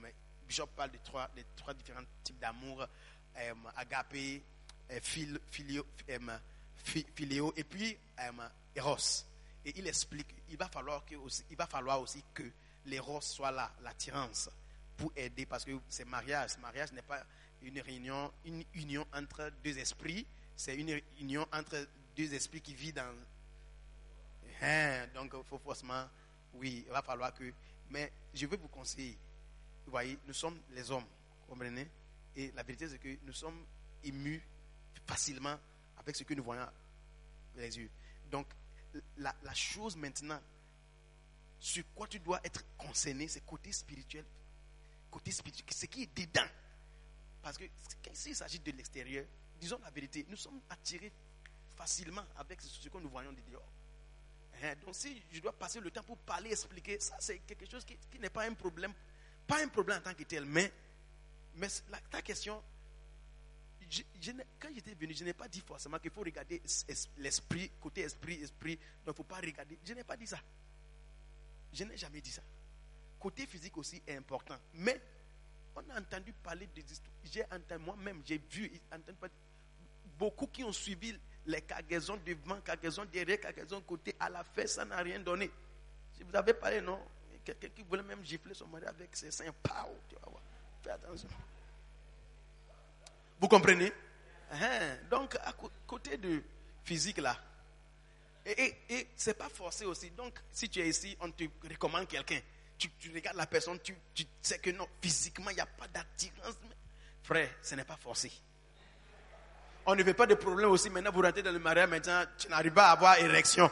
Bishop 0.48 0.68
parle 0.68 0.92
de 0.92 0.98
trois, 1.04 1.30
de 1.36 1.44
trois 1.56 1.74
différents 1.74 2.04
types 2.24 2.40
d'amour, 2.40 2.86
euh, 3.38 3.54
agapé, 3.76 4.42
euh, 4.92 5.00
filio, 5.02 5.86
euh, 6.10 6.38
et 7.56 7.64
puis 7.64 7.98
euh, 8.20 8.32
eros. 8.76 9.26
Et 9.68 9.74
il 9.76 9.86
explique, 9.86 10.34
il 10.50 10.56
va 10.56 10.70
falloir 10.70 11.04
que 11.06 11.16
aussi, 11.16 11.44
va 11.58 11.68
falloir 11.68 12.00
aussi 12.00 12.24
que 12.34 12.44
l'éros 12.86 13.20
soit 13.20 13.52
là, 13.52 13.70
l'attirance, 13.84 14.50
pour 14.96 15.12
aider, 15.14 15.46
parce 15.46 15.66
que 15.66 15.72
c'est 15.90 16.06
mariage. 16.06 16.52
Ce 16.52 16.60
mariage 16.60 16.94
n'est 16.94 17.02
pas 17.02 17.22
une 17.62 17.78
réunion, 17.82 18.32
une 18.46 18.64
union 18.76 19.06
entre 19.14 19.52
deux 19.62 19.78
esprits, 19.78 20.26
c'est 20.56 20.78
une 20.78 21.02
union 21.20 21.46
entre 21.52 21.86
deux 22.16 22.34
esprits 22.34 22.62
qui 22.62 22.74
vivent 22.74 22.94
dans 22.94 23.14
Hein, 24.62 25.08
donc, 25.14 25.34
il 25.38 25.44
faut 25.44 25.60
forcément, 25.60 26.06
oui, 26.54 26.86
il 26.88 26.92
va 26.92 27.02
falloir 27.02 27.34
que. 27.34 27.52
Mais 27.90 28.12
je 28.34 28.46
veux 28.48 28.58
vous 28.58 28.70
conseiller. 28.70 29.18
Vous 29.86 29.92
voyez, 29.92 30.18
nous 30.26 30.34
sommes 30.34 30.60
les 30.72 30.90
hommes, 30.90 31.06
comprenez? 31.48 31.90
Et 32.38 32.52
la 32.56 32.64
vérité, 32.64 32.88
c'est 32.88 33.00
que 33.00 33.18
nous 33.26 33.34
sommes 33.34 33.66
émus 34.02 34.42
facilement 35.06 35.58
avec 35.98 36.16
ce 36.16 36.24
que 36.24 36.34
nous 36.34 36.44
voyons 36.44 36.68
les 37.58 37.78
yeux. 37.78 37.90
Donc, 38.32 38.48
la, 39.18 39.34
chose 39.54 39.96
maintenant, 39.96 40.40
sur 41.60 41.84
quoi 41.96 42.08
tu 42.08 42.20
dois 42.20 42.40
être 42.44 42.64
concerné, 42.78 43.28
c'est 43.28 43.46
côté 43.46 43.72
spirituel. 43.72 44.26
Côté 45.10 45.32
spirituel, 45.32 45.74
ce 45.74 45.86
qui 45.86 46.04
est 46.04 46.16
dedans. 46.18 46.48
Parce 47.42 47.58
que 47.58 47.64
quand 48.04 48.12
il 48.26 48.36
s'agit 48.36 48.60
de 48.60 48.72
l'extérieur, 48.72 49.26
disons 49.60 49.80
la 49.84 49.90
vérité, 49.90 50.26
nous 50.30 50.36
sommes 50.36 50.62
attirés 50.70 51.12
facilement 51.76 52.26
avec 52.38 52.62
ce 52.62 52.90
que 52.90 52.98
nous 52.98 53.10
voyons 53.10 53.32
de 53.32 53.42
dehors. 53.50 53.72
Hein, 54.64 54.74
Donc 54.86 54.96
si 54.96 55.22
je 55.32 55.40
dois 55.40 55.54
passer 55.54 55.80
le 55.80 55.92
temps 55.92 56.04
pour 56.04 56.18
parler, 56.18 56.52
expliquer, 56.52 57.00
ça 57.00 57.16
c'est 57.20 57.40
quelque 57.40 57.70
chose 57.70 57.86
qui, 57.86 57.96
qui 58.12 58.20
n'est 58.20 58.30
pas 58.30 58.46
un 58.46 58.54
problème, 58.54 58.94
pas 59.46 59.64
un 59.64 59.68
problème 59.68 60.00
en 60.00 60.02
tant 60.02 60.14
que 60.14 60.24
tel, 60.24 60.46
mais, 60.46 60.72
mais 61.56 61.68
ta 62.10 62.22
question, 62.22 62.62
quand 64.60 64.70
j'étais 64.74 64.94
venu, 64.94 65.14
je 65.14 65.24
n'ai 65.24 65.34
pas 65.34 65.48
dit 65.48 65.62
forcément 65.62 65.98
qu'il 66.00 66.12
faut 66.12 66.22
regarder 66.22 66.62
es- 66.64 66.92
es- 66.92 67.08
l'esprit, 67.18 67.72
côté 67.82 68.02
esprit, 68.02 68.42
esprit, 68.42 68.76
donc 68.76 68.86
il 69.06 69.10
ne 69.10 69.14
faut 69.14 69.24
pas 69.24 69.38
regarder, 69.38 69.78
je 69.86 69.94
n'ai 69.94 70.04
pas 70.04 70.18
dit 70.18 70.28
ça. 70.28 70.40
Je 71.74 71.84
n'ai 71.84 71.98
jamais 71.98 72.22
dit 72.22 72.32
ça. 72.32 72.42
Côté 73.20 73.46
physique 73.48 73.78
aussi 73.78 74.02
est 74.06 74.16
important, 74.16 74.58
mais 74.74 75.00
on 75.76 75.90
a 75.92 76.00
entendu 76.00 76.34
parler 76.34 76.68
des 76.76 76.82
histoires, 76.92 77.14
j'ai 77.24 77.44
entendu 77.46 77.84
moi-même, 77.84 78.22
j'ai 78.26 78.38
vu, 78.38 78.72
entendu 78.92 79.18
beaucoup 80.18 80.48
qui 80.48 80.64
ont 80.64 80.74
suivi 80.74 81.18
les 81.46 81.62
cargaisons 81.62 82.20
devant, 82.26 82.60
cargaisons 82.62 83.06
derrière, 83.06 83.40
cargaisons 83.40 83.82
côté, 83.82 84.16
à 84.20 84.30
la 84.30 84.44
fin, 84.44 84.68
ça 84.68 84.84
n'a 84.86 84.98
rien 84.98 85.20
donné. 85.20 85.50
Si 86.14 86.24
vous 86.24 86.36
avez 86.36 86.54
parlé, 86.54 86.82
non? 86.82 87.00
Quelqu'un 87.46 87.70
qui 87.70 87.84
voulait 87.84 88.04
même 88.04 88.26
gifler 88.26 88.54
son 88.54 88.68
mari 88.68 88.86
avec 88.86 89.16
ses 89.16 89.32
seins, 89.32 89.54
pow, 89.64 89.96
tu. 90.10 90.16
Fais 90.84 90.90
attention. 90.90 91.30
Vous 93.40 93.48
comprenez? 93.48 93.92
Hein, 94.52 94.98
Donc, 95.10 95.36
à 95.36 95.52
cô- 95.54 95.72
côté 95.86 96.18
de 96.18 96.42
physique 96.84 97.18
là, 97.18 97.38
et, 98.46 98.64
et, 98.64 98.78
et 98.90 99.08
c'est 99.16 99.34
pas 99.38 99.50
forcé 99.50 99.84
aussi. 99.86 100.10
Donc, 100.12 100.40
si 100.52 100.70
tu 100.70 100.80
es 100.80 100.88
ici, 100.88 101.18
on 101.20 101.30
te 101.32 101.44
recommande 101.70 102.08
quelqu'un. 102.08 102.40
Tu, 102.78 102.90
tu 102.92 103.12
regardes 103.14 103.36
la 103.38 103.46
personne, 103.48 103.78
tu, 103.82 103.94
tu 104.14 104.24
sais 104.42 104.60
que 104.60 104.70
non, 104.70 104.88
physiquement, 105.02 105.50
il 105.50 105.56
n'y 105.56 105.60
a 105.60 105.66
pas 105.66 105.88
d'attirance. 105.88 106.56
Frère, 107.24 107.50
ce 107.62 107.76
n'est 107.76 107.84
pas 107.84 107.98
forcé. 107.98 108.32
On 109.86 109.96
ne 109.96 110.04
veut 110.04 110.14
pas 110.14 110.28
de 110.28 110.36
problème 110.36 110.70
aussi. 110.70 110.90
Maintenant, 110.90 111.12
vous 111.12 111.22
rentrez 111.22 111.42
dans 111.44 111.52
le 111.52 111.60
mariage, 111.60 111.90
maintenant, 111.90 112.24
tu 112.38 112.48
n'arrives 112.48 112.72
pas 112.74 112.88
à 112.88 112.92
avoir 112.92 113.18
érection. 113.20 113.70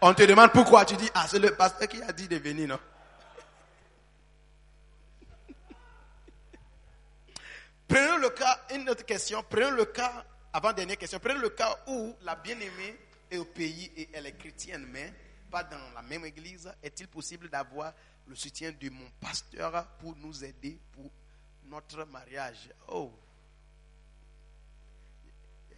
On 0.00 0.14
te 0.14 0.22
demande 0.22 0.52
pourquoi. 0.52 0.84
Tu 0.86 0.96
dis, 0.96 1.10
ah, 1.14 1.26
c'est 1.28 1.38
le 1.38 1.54
pasteur 1.54 1.88
qui 1.88 2.00
a 2.02 2.12
dit 2.12 2.28
de 2.28 2.36
venir, 2.36 2.68
non? 2.68 2.78
Prenons 7.88 8.18
le 8.18 8.30
cas, 8.30 8.66
une 8.74 8.88
autre 8.88 9.04
question. 9.04 9.42
Prenons 9.48 9.70
le 9.72 9.84
cas, 9.86 10.24
avant-dernière 10.52 10.96
question. 10.96 11.18
Prenons 11.18 11.40
le 11.40 11.50
cas 11.50 11.76
où 11.86 12.14
la 12.22 12.36
bien-aimée 12.36 12.98
est 13.30 13.38
au 13.38 13.44
pays 13.44 13.92
et 13.96 14.08
elle 14.12 14.26
est 14.26 14.36
chrétienne, 14.36 14.86
mais 14.90 15.12
pas 15.50 15.64
dans 15.64 15.90
la 15.94 16.02
même 16.02 16.24
église. 16.24 16.72
Est-il 16.82 17.08
possible 17.08 17.48
d'avoir 17.48 17.92
le 18.26 18.34
soutien 18.34 18.72
de 18.72 18.90
mon 18.90 19.08
pasteur 19.20 19.86
pour 19.98 20.16
nous 20.16 20.44
aider 20.44 20.78
pour 20.92 21.10
notre 21.66 22.04
mariage? 22.04 22.70
Oh 22.88 23.12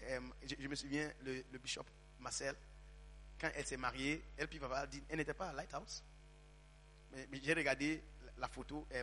Euh, 0.09 0.21
je, 0.45 0.69
me 0.69 0.75
souviens, 0.75 1.11
le, 1.25 1.59
bishop 1.59 1.85
Marcel, 2.21 2.55
quand 3.41 3.51
elle 3.55 3.67
s'est 3.67 3.77
mariée, 3.77 4.23
elle 4.37 4.49
puis 4.49 4.59
papa 4.59 4.87
elle 5.09 5.17
n'était 5.17 5.35
pas 5.35 5.49
à 5.49 5.53
Lighthouse. 5.53 6.05
Mais, 7.13 7.41
j'ai 7.43 7.55
regardé 7.55 8.03
la, 8.39 8.49
photo, 8.49 8.87
euh, 8.93 9.03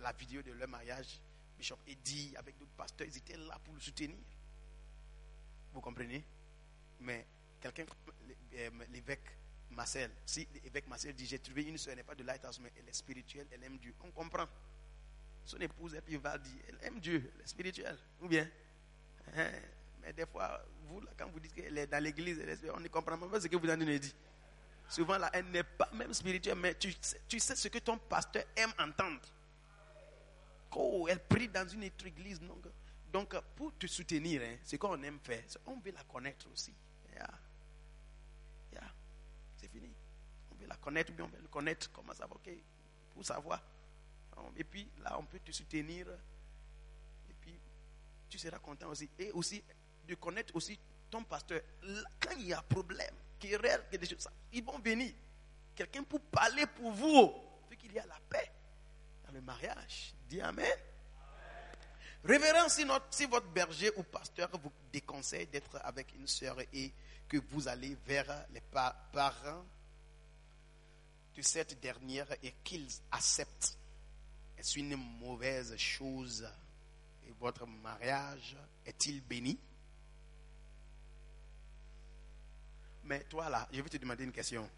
la 0.00 0.12
vidéo 0.12 0.42
de 0.42 0.52
leur 0.52 0.68
mariage. 0.68 1.20
Bishop 1.56 1.78
Eddie, 1.86 2.34
avec 2.36 2.58
d'autres 2.58 2.72
pasteurs, 2.76 3.06
ils 3.06 3.16
étaient 3.16 3.36
là 3.36 3.58
pour 3.62 3.74
le 3.74 3.80
soutenir. 3.80 4.16
Vous 5.72 5.80
comprenez? 5.80 6.24
Mais 7.00 7.26
quelqu'un 7.60 7.84
euh, 8.54 8.70
l'évêque 8.90 9.38
Marcel, 9.70 10.10
si 10.24 10.46
l'évêque 10.62 10.86
Marcel 10.86 11.14
dit 11.14 11.26
j'ai 11.26 11.38
trouvé 11.38 11.64
une 11.64 11.78
soeur, 11.78 11.92
elle 11.92 11.98
n'est 11.98 12.04
pas 12.04 12.14
de 12.14 12.22
Lighthouse, 12.22 12.60
mais 12.60 12.72
elle 12.76 12.88
est 12.88 12.92
spirituelle, 12.92 13.46
elle 13.50 13.64
aime 13.64 13.78
Dieu, 13.78 13.94
on 14.02 14.10
comprend. 14.10 14.46
Son 15.44 15.58
épouse, 15.58 15.96
il 16.08 16.18
va 16.18 16.38
dire, 16.38 16.62
elle 16.68 16.78
aime 16.82 17.00
Dieu, 17.00 17.30
elle 17.34 17.40
est 17.42 17.46
spirituelle, 17.46 17.98
ou 18.20 18.28
bien. 18.28 18.48
hein, 19.36 19.50
Mais 20.00 20.12
des 20.12 20.26
fois, 20.26 20.64
vous, 20.86 21.02
quand 21.18 21.28
vous 21.28 21.40
dites 21.40 21.52
qu'elle 21.52 21.76
est 21.76 21.86
dans 21.86 22.02
l'église, 22.02 22.38
elle 22.38 22.58
on 22.74 22.80
ne 22.80 22.88
comprend 22.88 23.18
pas 23.18 23.40
ce 23.40 23.48
que 23.48 23.56
vous 23.56 23.68
avez 23.68 23.98
dit. 23.98 24.14
Souvent, 24.88 25.18
elle 25.32 25.50
n'est 25.50 25.64
pas 25.64 25.90
même 25.92 26.12
spirituelle, 26.14 26.56
mais 26.56 26.74
tu 26.74 26.92
sais 27.40 27.56
ce 27.56 27.68
que 27.68 27.78
ton 27.78 27.98
pasteur 27.98 28.44
aime 28.56 28.72
entendre. 28.78 29.20
Oh, 30.76 31.06
elle 31.08 31.24
prie 31.24 31.48
dans 31.48 31.66
une 31.68 31.84
autre 31.84 32.06
église. 32.06 32.40
Donc, 32.40 32.66
donc 33.12 33.40
pour 33.54 33.76
te 33.78 33.86
soutenir, 33.86 34.42
hein, 34.42 34.56
ce 34.64 34.76
qu'on 34.76 35.00
aime 35.02 35.20
faire, 35.20 35.44
on 35.66 35.78
veut 35.78 35.92
la 35.92 36.02
connaître 36.04 36.50
aussi. 36.52 36.74
Yeah. 37.12 37.30
Yeah. 38.72 38.92
C'est 39.56 39.68
fini. 39.68 39.92
On 40.50 40.56
veut 40.56 40.66
la 40.66 40.76
connaître, 40.76 41.12
bien 41.12 41.24
on 41.24 41.28
veut 41.28 41.40
le 41.40 41.48
connaître. 41.48 41.90
Comment 41.92 42.12
ça 42.12 42.26
va? 42.26 42.34
Ok. 42.34 42.50
Pour 43.12 43.24
savoir. 43.24 43.62
Et 44.56 44.64
puis 44.64 44.90
là, 45.02 45.16
on 45.18 45.24
peut 45.24 45.38
te 45.38 45.52
soutenir. 45.52 46.08
Et 47.28 47.34
puis, 47.40 47.56
tu 48.28 48.36
seras 48.36 48.58
content 48.58 48.88
aussi. 48.88 49.08
Et 49.18 49.30
aussi, 49.30 49.62
de 50.06 50.14
connaître 50.16 50.56
aussi 50.56 50.78
ton 51.08 51.22
pasteur. 51.22 51.60
Quand 52.20 52.32
il 52.36 52.48
y 52.48 52.52
a 52.52 52.60
problème, 52.62 53.14
querelle, 53.38 53.86
quelque 53.90 54.06
chose, 54.06 54.28
ils 54.52 54.64
vont 54.64 54.78
venir. 54.80 55.12
Quelqu'un 55.74 56.02
pour 56.02 56.20
parler 56.20 56.66
pour 56.66 56.90
vous. 56.90 57.32
Fait 57.68 57.76
qu'il 57.76 57.92
y 57.92 57.98
a 57.98 58.06
la 58.06 58.18
paix 58.28 58.50
dans 59.24 59.32
le 59.32 59.40
mariage. 59.40 60.14
Amen. 60.40 60.66
Révérend, 62.24 62.68
si, 62.68 62.86
si 63.10 63.26
votre 63.26 63.48
berger 63.48 63.90
ou 63.96 64.02
pasteur 64.02 64.50
vous 64.62 64.72
déconseille 64.92 65.46
d'être 65.46 65.78
avec 65.84 66.14
une 66.14 66.26
sœur 66.26 66.56
et 66.72 66.92
que 67.28 67.36
vous 67.50 67.68
allez 67.68 67.94
vers 68.06 68.46
les 68.50 68.60
pa- 68.62 68.96
parents 69.12 69.64
de 71.36 71.42
cette 71.42 71.78
dernière 71.80 72.26
et 72.42 72.52
qu'ils 72.64 72.88
acceptent, 73.10 73.76
est-ce 74.56 74.78
une 74.78 74.96
mauvaise 74.96 75.76
chose 75.76 76.48
et 77.26 77.32
votre 77.38 77.66
mariage 77.66 78.56
est-il 78.86 79.20
béni? 79.20 79.58
Mais 83.04 83.22
toi 83.24 83.50
là, 83.50 83.68
je 83.70 83.82
vais 83.82 83.88
te 83.90 83.96
demander 83.98 84.24
une 84.24 84.32
question. 84.32 84.68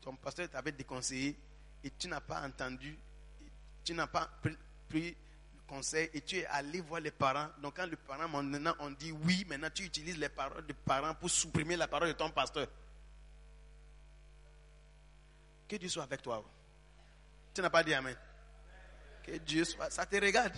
Ton 0.00 0.16
pasteur 0.16 0.48
t'avait 0.48 0.72
déconseillé 0.72 1.36
et 1.84 1.90
tu 1.90 2.08
n'as 2.08 2.20
pas 2.20 2.40
entendu, 2.46 2.96
tu 3.88 3.94
n'as 3.94 4.06
pas 4.06 4.28
pris, 4.90 5.16
le 5.16 5.62
conseil 5.66 6.10
et 6.12 6.20
tu 6.20 6.36
es 6.36 6.44
allé 6.44 6.82
voir 6.82 7.00
les 7.00 7.10
parents. 7.10 7.48
Donc 7.62 7.76
quand 7.76 7.86
les 7.86 7.96
parents 7.96 8.28
maintenant 8.28 8.74
ont 8.80 8.90
dit 8.90 9.12
oui, 9.12 9.46
maintenant 9.48 9.70
tu 9.74 9.82
utilises 9.82 10.18
les 10.18 10.28
paroles 10.28 10.66
des 10.66 10.74
parents 10.74 11.14
pour 11.14 11.30
supprimer 11.30 11.74
la 11.74 11.88
parole 11.88 12.08
de 12.08 12.12
ton 12.12 12.30
pasteur. 12.30 12.68
Que 15.66 15.76
Dieu 15.76 15.88
soit 15.88 16.02
avec 16.02 16.20
toi. 16.20 16.44
Tu 17.54 17.62
n'as 17.62 17.70
pas 17.70 17.82
dit 17.82 17.94
Amen. 17.94 18.14
Que 19.22 19.38
Dieu 19.38 19.64
soit. 19.64 19.88
Ça 19.88 20.04
te 20.04 20.16
regarde. 20.16 20.56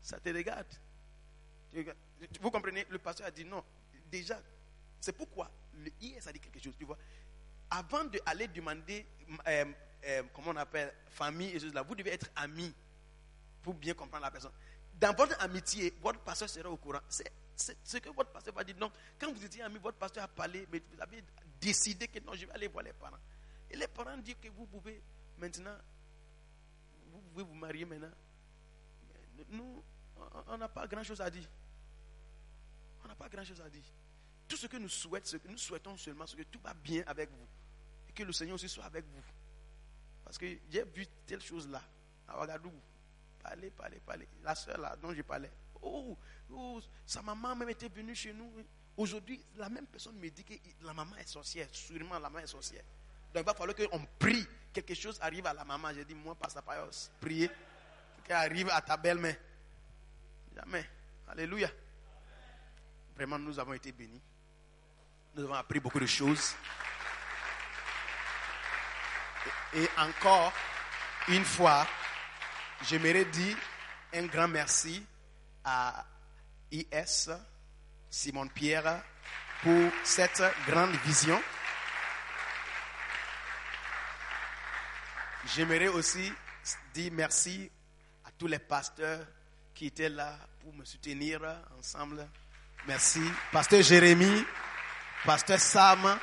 Ça 0.00 0.18
te 0.18 0.30
regarde. 0.30 0.66
Vous 2.40 2.50
comprenez? 2.50 2.84
Le 2.90 2.98
pasteur 2.98 3.28
a 3.28 3.30
dit 3.30 3.44
non. 3.44 3.62
Déjà, 4.10 4.40
c'est 5.00 5.12
pourquoi 5.12 5.48
le 5.74 5.92
IS 6.00 6.26
a 6.26 6.32
dit 6.32 6.40
quelque 6.40 6.60
chose. 6.60 6.74
Tu 6.76 6.84
vois, 6.84 6.98
avant 7.70 8.02
d'aller 8.02 8.48
demander, 8.48 9.06
euh, 9.46 9.64
euh, 10.06 10.22
comment 10.32 10.50
on 10.50 10.56
appelle, 10.56 10.92
famille 11.10 11.50
et 11.50 11.60
choses 11.60 11.74
là, 11.74 11.82
vous 11.82 11.94
devez 11.94 12.10
être 12.12 12.30
amis 12.36 12.72
pour 13.62 13.74
bien 13.74 13.94
comprendre 13.94 14.24
la 14.24 14.30
personne. 14.30 14.52
Dans 14.94 15.14
votre 15.14 15.40
amitié, 15.40 15.92
votre 16.00 16.20
pasteur 16.20 16.48
sera 16.48 16.68
au 16.70 16.76
courant. 16.76 17.00
C'est 17.08 17.30
ce 17.84 17.98
que 17.98 18.08
votre 18.10 18.30
pasteur 18.30 18.54
va 18.54 18.64
dire. 18.64 18.74
Donc, 18.76 18.92
quand 19.18 19.32
vous 19.32 19.44
étiez 19.44 19.62
amis, 19.62 19.78
votre 19.78 19.96
pasteur 19.98 20.24
a 20.24 20.28
parlé, 20.28 20.66
mais 20.70 20.82
vous 20.92 21.00
avez 21.00 21.22
décidé 21.60 22.08
que 22.08 22.18
non, 22.20 22.34
je 22.34 22.46
vais 22.46 22.52
aller 22.52 22.68
voir 22.68 22.84
les 22.84 22.92
parents. 22.92 23.18
Et 23.70 23.76
les 23.76 23.88
parents 23.88 24.16
disent 24.18 24.36
que 24.40 24.48
vous 24.48 24.66
pouvez 24.66 25.00
maintenant, 25.38 25.76
vous 27.10 27.20
pouvez 27.32 27.44
vous 27.44 27.54
marier 27.54 27.84
maintenant. 27.84 28.10
Mais 29.36 29.44
nous, 29.50 29.82
on- 30.48 30.58
n'a 30.58 30.68
pas 30.68 30.86
grand-chose 30.86 31.20
à 31.20 31.30
dire. 31.30 31.48
On 33.04 33.08
n'a 33.08 33.14
pas 33.14 33.28
grand-chose 33.28 33.60
à 33.60 33.68
dire. 33.70 33.82
Tout 34.46 34.56
ce 34.56 34.66
que 34.66 34.76
nous 34.76 34.88
souhaitons, 34.88 35.38
nous 35.48 35.58
souhaitons 35.58 35.96
seulement, 35.96 36.26
c'est 36.26 36.36
que 36.36 36.42
tout 36.44 36.60
va 36.62 36.74
bien 36.74 37.02
avec 37.06 37.30
vous. 37.30 37.46
Et 38.08 38.12
que 38.12 38.22
le 38.22 38.32
Seigneur 38.32 38.54
aussi 38.56 38.68
soit 38.68 38.84
avec 38.84 39.04
vous. 39.06 39.22
Parce 40.24 40.38
que 40.38 40.46
j'ai 40.70 40.84
vu 40.84 41.06
telle 41.26 41.40
chose 41.40 41.68
là, 41.68 41.82
à 42.28 42.38
Ouagadougou. 42.38 42.80
Parler, 43.42 43.70
parler, 43.70 44.00
parler. 44.04 44.28
La 44.42 44.54
soeur 44.54 44.78
là 44.78 44.96
dont 44.96 45.12
je 45.12 45.22
parlais. 45.22 45.50
Oh, 45.82 46.16
oh, 46.50 46.80
sa 47.04 47.20
maman 47.20 47.54
même 47.54 47.68
était 47.68 47.88
venue 47.88 48.14
chez 48.14 48.32
nous. 48.32 48.50
Aujourd'hui, 48.96 49.40
la 49.56 49.68
même 49.68 49.86
personne 49.86 50.16
me 50.16 50.28
dit 50.30 50.44
que 50.44 50.54
la 50.82 50.94
maman 50.94 51.16
est 51.16 51.28
sorcière. 51.28 51.68
Sûrement, 51.72 52.14
la 52.14 52.30
maman 52.30 52.38
est 52.38 52.46
sorcière. 52.46 52.84
Donc, 53.34 53.42
il 53.42 53.46
va 53.46 53.54
falloir 53.54 53.76
qu'on 53.76 54.06
prie. 54.18 54.46
Quelque 54.72 54.94
chose 54.94 55.18
arrive 55.20 55.46
à 55.46 55.52
la 55.52 55.64
maman. 55.64 55.88
J'ai 55.92 56.04
dit, 56.04 56.14
moi, 56.14 56.34
passe 56.34 56.56
à 56.56 56.62
priez. 57.20 57.50
Qu'elle 58.24 58.36
arrive 58.36 58.70
à 58.70 58.80
ta 58.80 58.96
belle-mère. 58.96 59.36
Jamais. 60.54 60.88
Alléluia. 61.28 61.68
Vraiment, 63.16 63.38
nous 63.38 63.58
avons 63.58 63.72
été 63.72 63.92
bénis. 63.92 64.22
Nous 65.34 65.44
avons 65.44 65.54
appris 65.54 65.80
beaucoup 65.80 66.00
de 66.00 66.06
choses. 66.06 66.54
Et, 69.74 69.88
encore 69.98 70.52
une 71.28 71.44
fois, 71.44 71.86
j'aimerais 72.82 73.24
dire 73.26 73.56
un 74.12 74.26
grand 74.26 74.48
merci 74.48 75.04
à 75.64 76.04
IS, 76.70 77.30
Simon 78.10 78.48
Pierre, 78.48 79.02
pour 79.62 79.90
cette 80.02 80.42
grande 80.66 80.94
vision. 81.04 81.40
J'aimerais 85.54 85.88
aussi 85.88 86.32
dire 86.92 87.12
merci 87.12 87.70
à 88.24 88.30
tous 88.38 88.46
les 88.46 88.58
pasteurs 88.58 89.26
qui 89.74 89.86
étaient 89.86 90.08
là 90.08 90.38
pour 90.60 90.72
me 90.72 90.84
soutenir 90.84 91.40
ensemble. 91.78 92.26
Merci. 92.86 93.20
Pasteur 93.50 93.82
Jérémie, 93.82 94.44
Pasteur 95.24 95.58
Sam. 95.58 96.18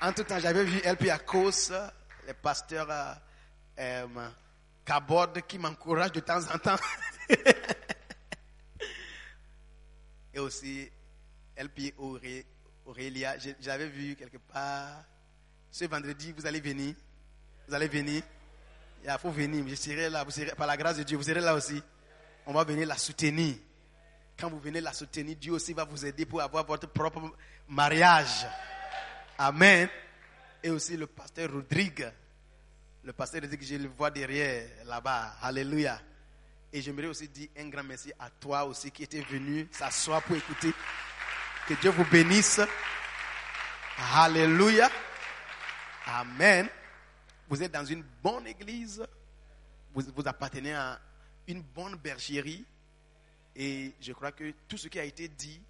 En 0.00 0.12
tout 0.12 0.22
temps, 0.24 0.38
j'avais 0.38 0.64
vu 0.64 0.78
LP 0.84 1.08
Akos, 1.10 1.70
le 2.26 2.32
pasteur 2.34 2.86
euh, 2.90 3.14
euh, 3.78 4.28
Kabod 4.84 5.40
qui 5.46 5.58
m'encourage 5.58 6.12
de 6.12 6.20
temps 6.20 6.40
en 6.52 6.58
temps. 6.58 6.76
Et 10.32 10.38
aussi 10.38 10.88
LP 11.56 11.94
Auré- 11.98 12.46
Aurélia. 12.86 13.34
J'avais 13.60 13.88
vu 13.88 14.14
quelque 14.14 14.38
part. 14.38 15.04
Ce 15.70 15.84
vendredi, 15.86 16.32
vous 16.32 16.46
allez 16.46 16.60
venir. 16.60 16.94
Vous 17.66 17.74
allez 17.74 17.88
venir. 17.88 18.22
Il 19.04 19.16
faut 19.20 19.30
venir. 19.30 19.64
Je 19.68 19.74
serai 19.74 20.08
là. 20.08 20.24
Par 20.56 20.66
la 20.68 20.76
grâce 20.76 20.98
de 20.98 21.02
Dieu, 21.02 21.16
vous 21.16 21.24
serez 21.24 21.40
là 21.40 21.54
aussi. 21.54 21.82
On 22.46 22.52
va 22.52 22.62
venir 22.64 22.86
la 22.86 22.96
soutenir. 22.96 23.56
Quand 24.38 24.48
vous 24.48 24.60
venez 24.60 24.80
la 24.80 24.92
soutenir, 24.92 25.34
Dieu 25.36 25.52
aussi 25.52 25.72
va 25.72 25.82
vous 25.84 26.06
aider 26.06 26.24
pour 26.24 26.40
avoir 26.40 26.64
votre 26.64 26.86
propre 26.86 27.32
mariage. 27.68 28.46
Amen. 29.38 29.88
Et 30.62 30.70
aussi 30.70 30.96
le 30.96 31.06
pasteur 31.06 31.52
Rodrigue. 31.52 32.10
Le 33.04 33.12
pasteur 33.12 33.42
Rodrigue, 33.42 33.62
je 33.62 33.76
le 33.76 33.88
vois 33.88 34.10
derrière, 34.10 34.68
là-bas. 34.84 35.36
Alléluia. 35.40 36.00
Et 36.72 36.82
j'aimerais 36.82 37.06
aussi 37.06 37.28
dire 37.28 37.48
un 37.56 37.68
grand 37.68 37.84
merci 37.84 38.12
à 38.18 38.28
toi 38.28 38.64
aussi 38.64 38.90
qui 38.90 39.04
était 39.04 39.22
venu 39.22 39.68
s'asseoir 39.70 40.22
pour 40.22 40.36
écouter. 40.36 40.72
Que 41.66 41.74
Dieu 41.74 41.90
vous 41.90 42.04
bénisse. 42.04 42.60
Alléluia. 44.14 44.90
Amen. 46.06 46.68
Vous 47.48 47.62
êtes 47.62 47.72
dans 47.72 47.84
une 47.84 48.02
bonne 48.22 48.46
église. 48.46 49.06
Vous, 49.94 50.04
appartenez 50.26 50.74
à 50.74 51.00
une 51.46 51.62
bonne 51.62 51.96
bergerie. 51.96 52.64
Et 53.56 53.94
je 54.00 54.12
crois 54.12 54.32
que 54.32 54.52
tout 54.68 54.76
ce 54.76 54.88
qui 54.88 55.00
a 55.00 55.04
été 55.04 55.28
dit, 55.28 55.60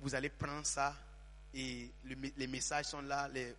vous 0.00 0.14
allez 0.14 0.28
prendre 0.28 0.66
ça. 0.66 0.94
Et 1.54 1.90
le- 2.04 2.16
les 2.36 2.46
messages 2.46 2.86
sont 2.86 3.02
là, 3.02 3.28
les, 3.32 3.54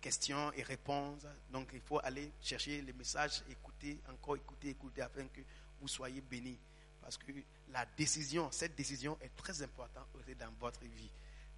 questions 0.00 0.52
et 0.56 0.62
réponses. 0.62 1.26
Donc 1.52 1.68
il 1.74 1.80
faut 1.80 1.98
aller 2.04 2.30
chercher 2.40 2.80
les 2.82 2.92
messages, 2.92 3.42
écouter, 3.50 3.98
encore 4.12 4.36
écouter, 4.36 4.68
écouter, 4.70 5.02
afin 5.02 5.22
que 5.24 5.40
vous 5.80 5.88
soyez 5.88 6.20
bénis. 6.30 6.58
Parce 7.02 7.16
que 7.16 7.32
la 7.72 7.84
décision, 7.96 8.48
cette 8.52 8.76
décision 8.76 9.16
est 9.20 9.34
très 9.36 9.60
importante 9.62 10.06
dans 10.38 10.52
votre 10.60 10.80
vie. 10.80 11.10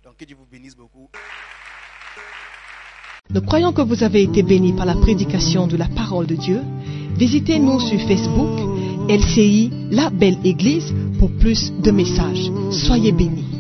Donc 0.03 0.17
que 0.17 0.25
Dieu 0.25 0.37
vous 0.37 0.47
bénisse 0.47 0.75
beaucoup. 0.77 1.11
Nous 3.31 3.43
croyons 3.43 3.73
que 3.73 3.83
vous 3.83 4.03
avez 4.03 4.23
été 4.23 4.43
bénis 4.43 4.73
par 4.73 4.87
la 4.87 4.95
prédication 4.95 5.67
de 5.67 5.77
la 5.77 5.89
parole 5.89 6.27
de 6.27 6.35
Dieu. 6.37 6.61
Visitez-nous 7.17 7.81
sur 7.81 7.99
Facebook, 8.09 9.09
LCI, 9.11 9.71
La 9.91 10.11
Belle 10.11 10.45
Église, 10.47 10.93
pour 11.19 11.31
plus 11.39 11.71
de 11.73 11.91
messages. 11.91 12.51
Soyez 12.87 13.13
bénis. 13.13 13.52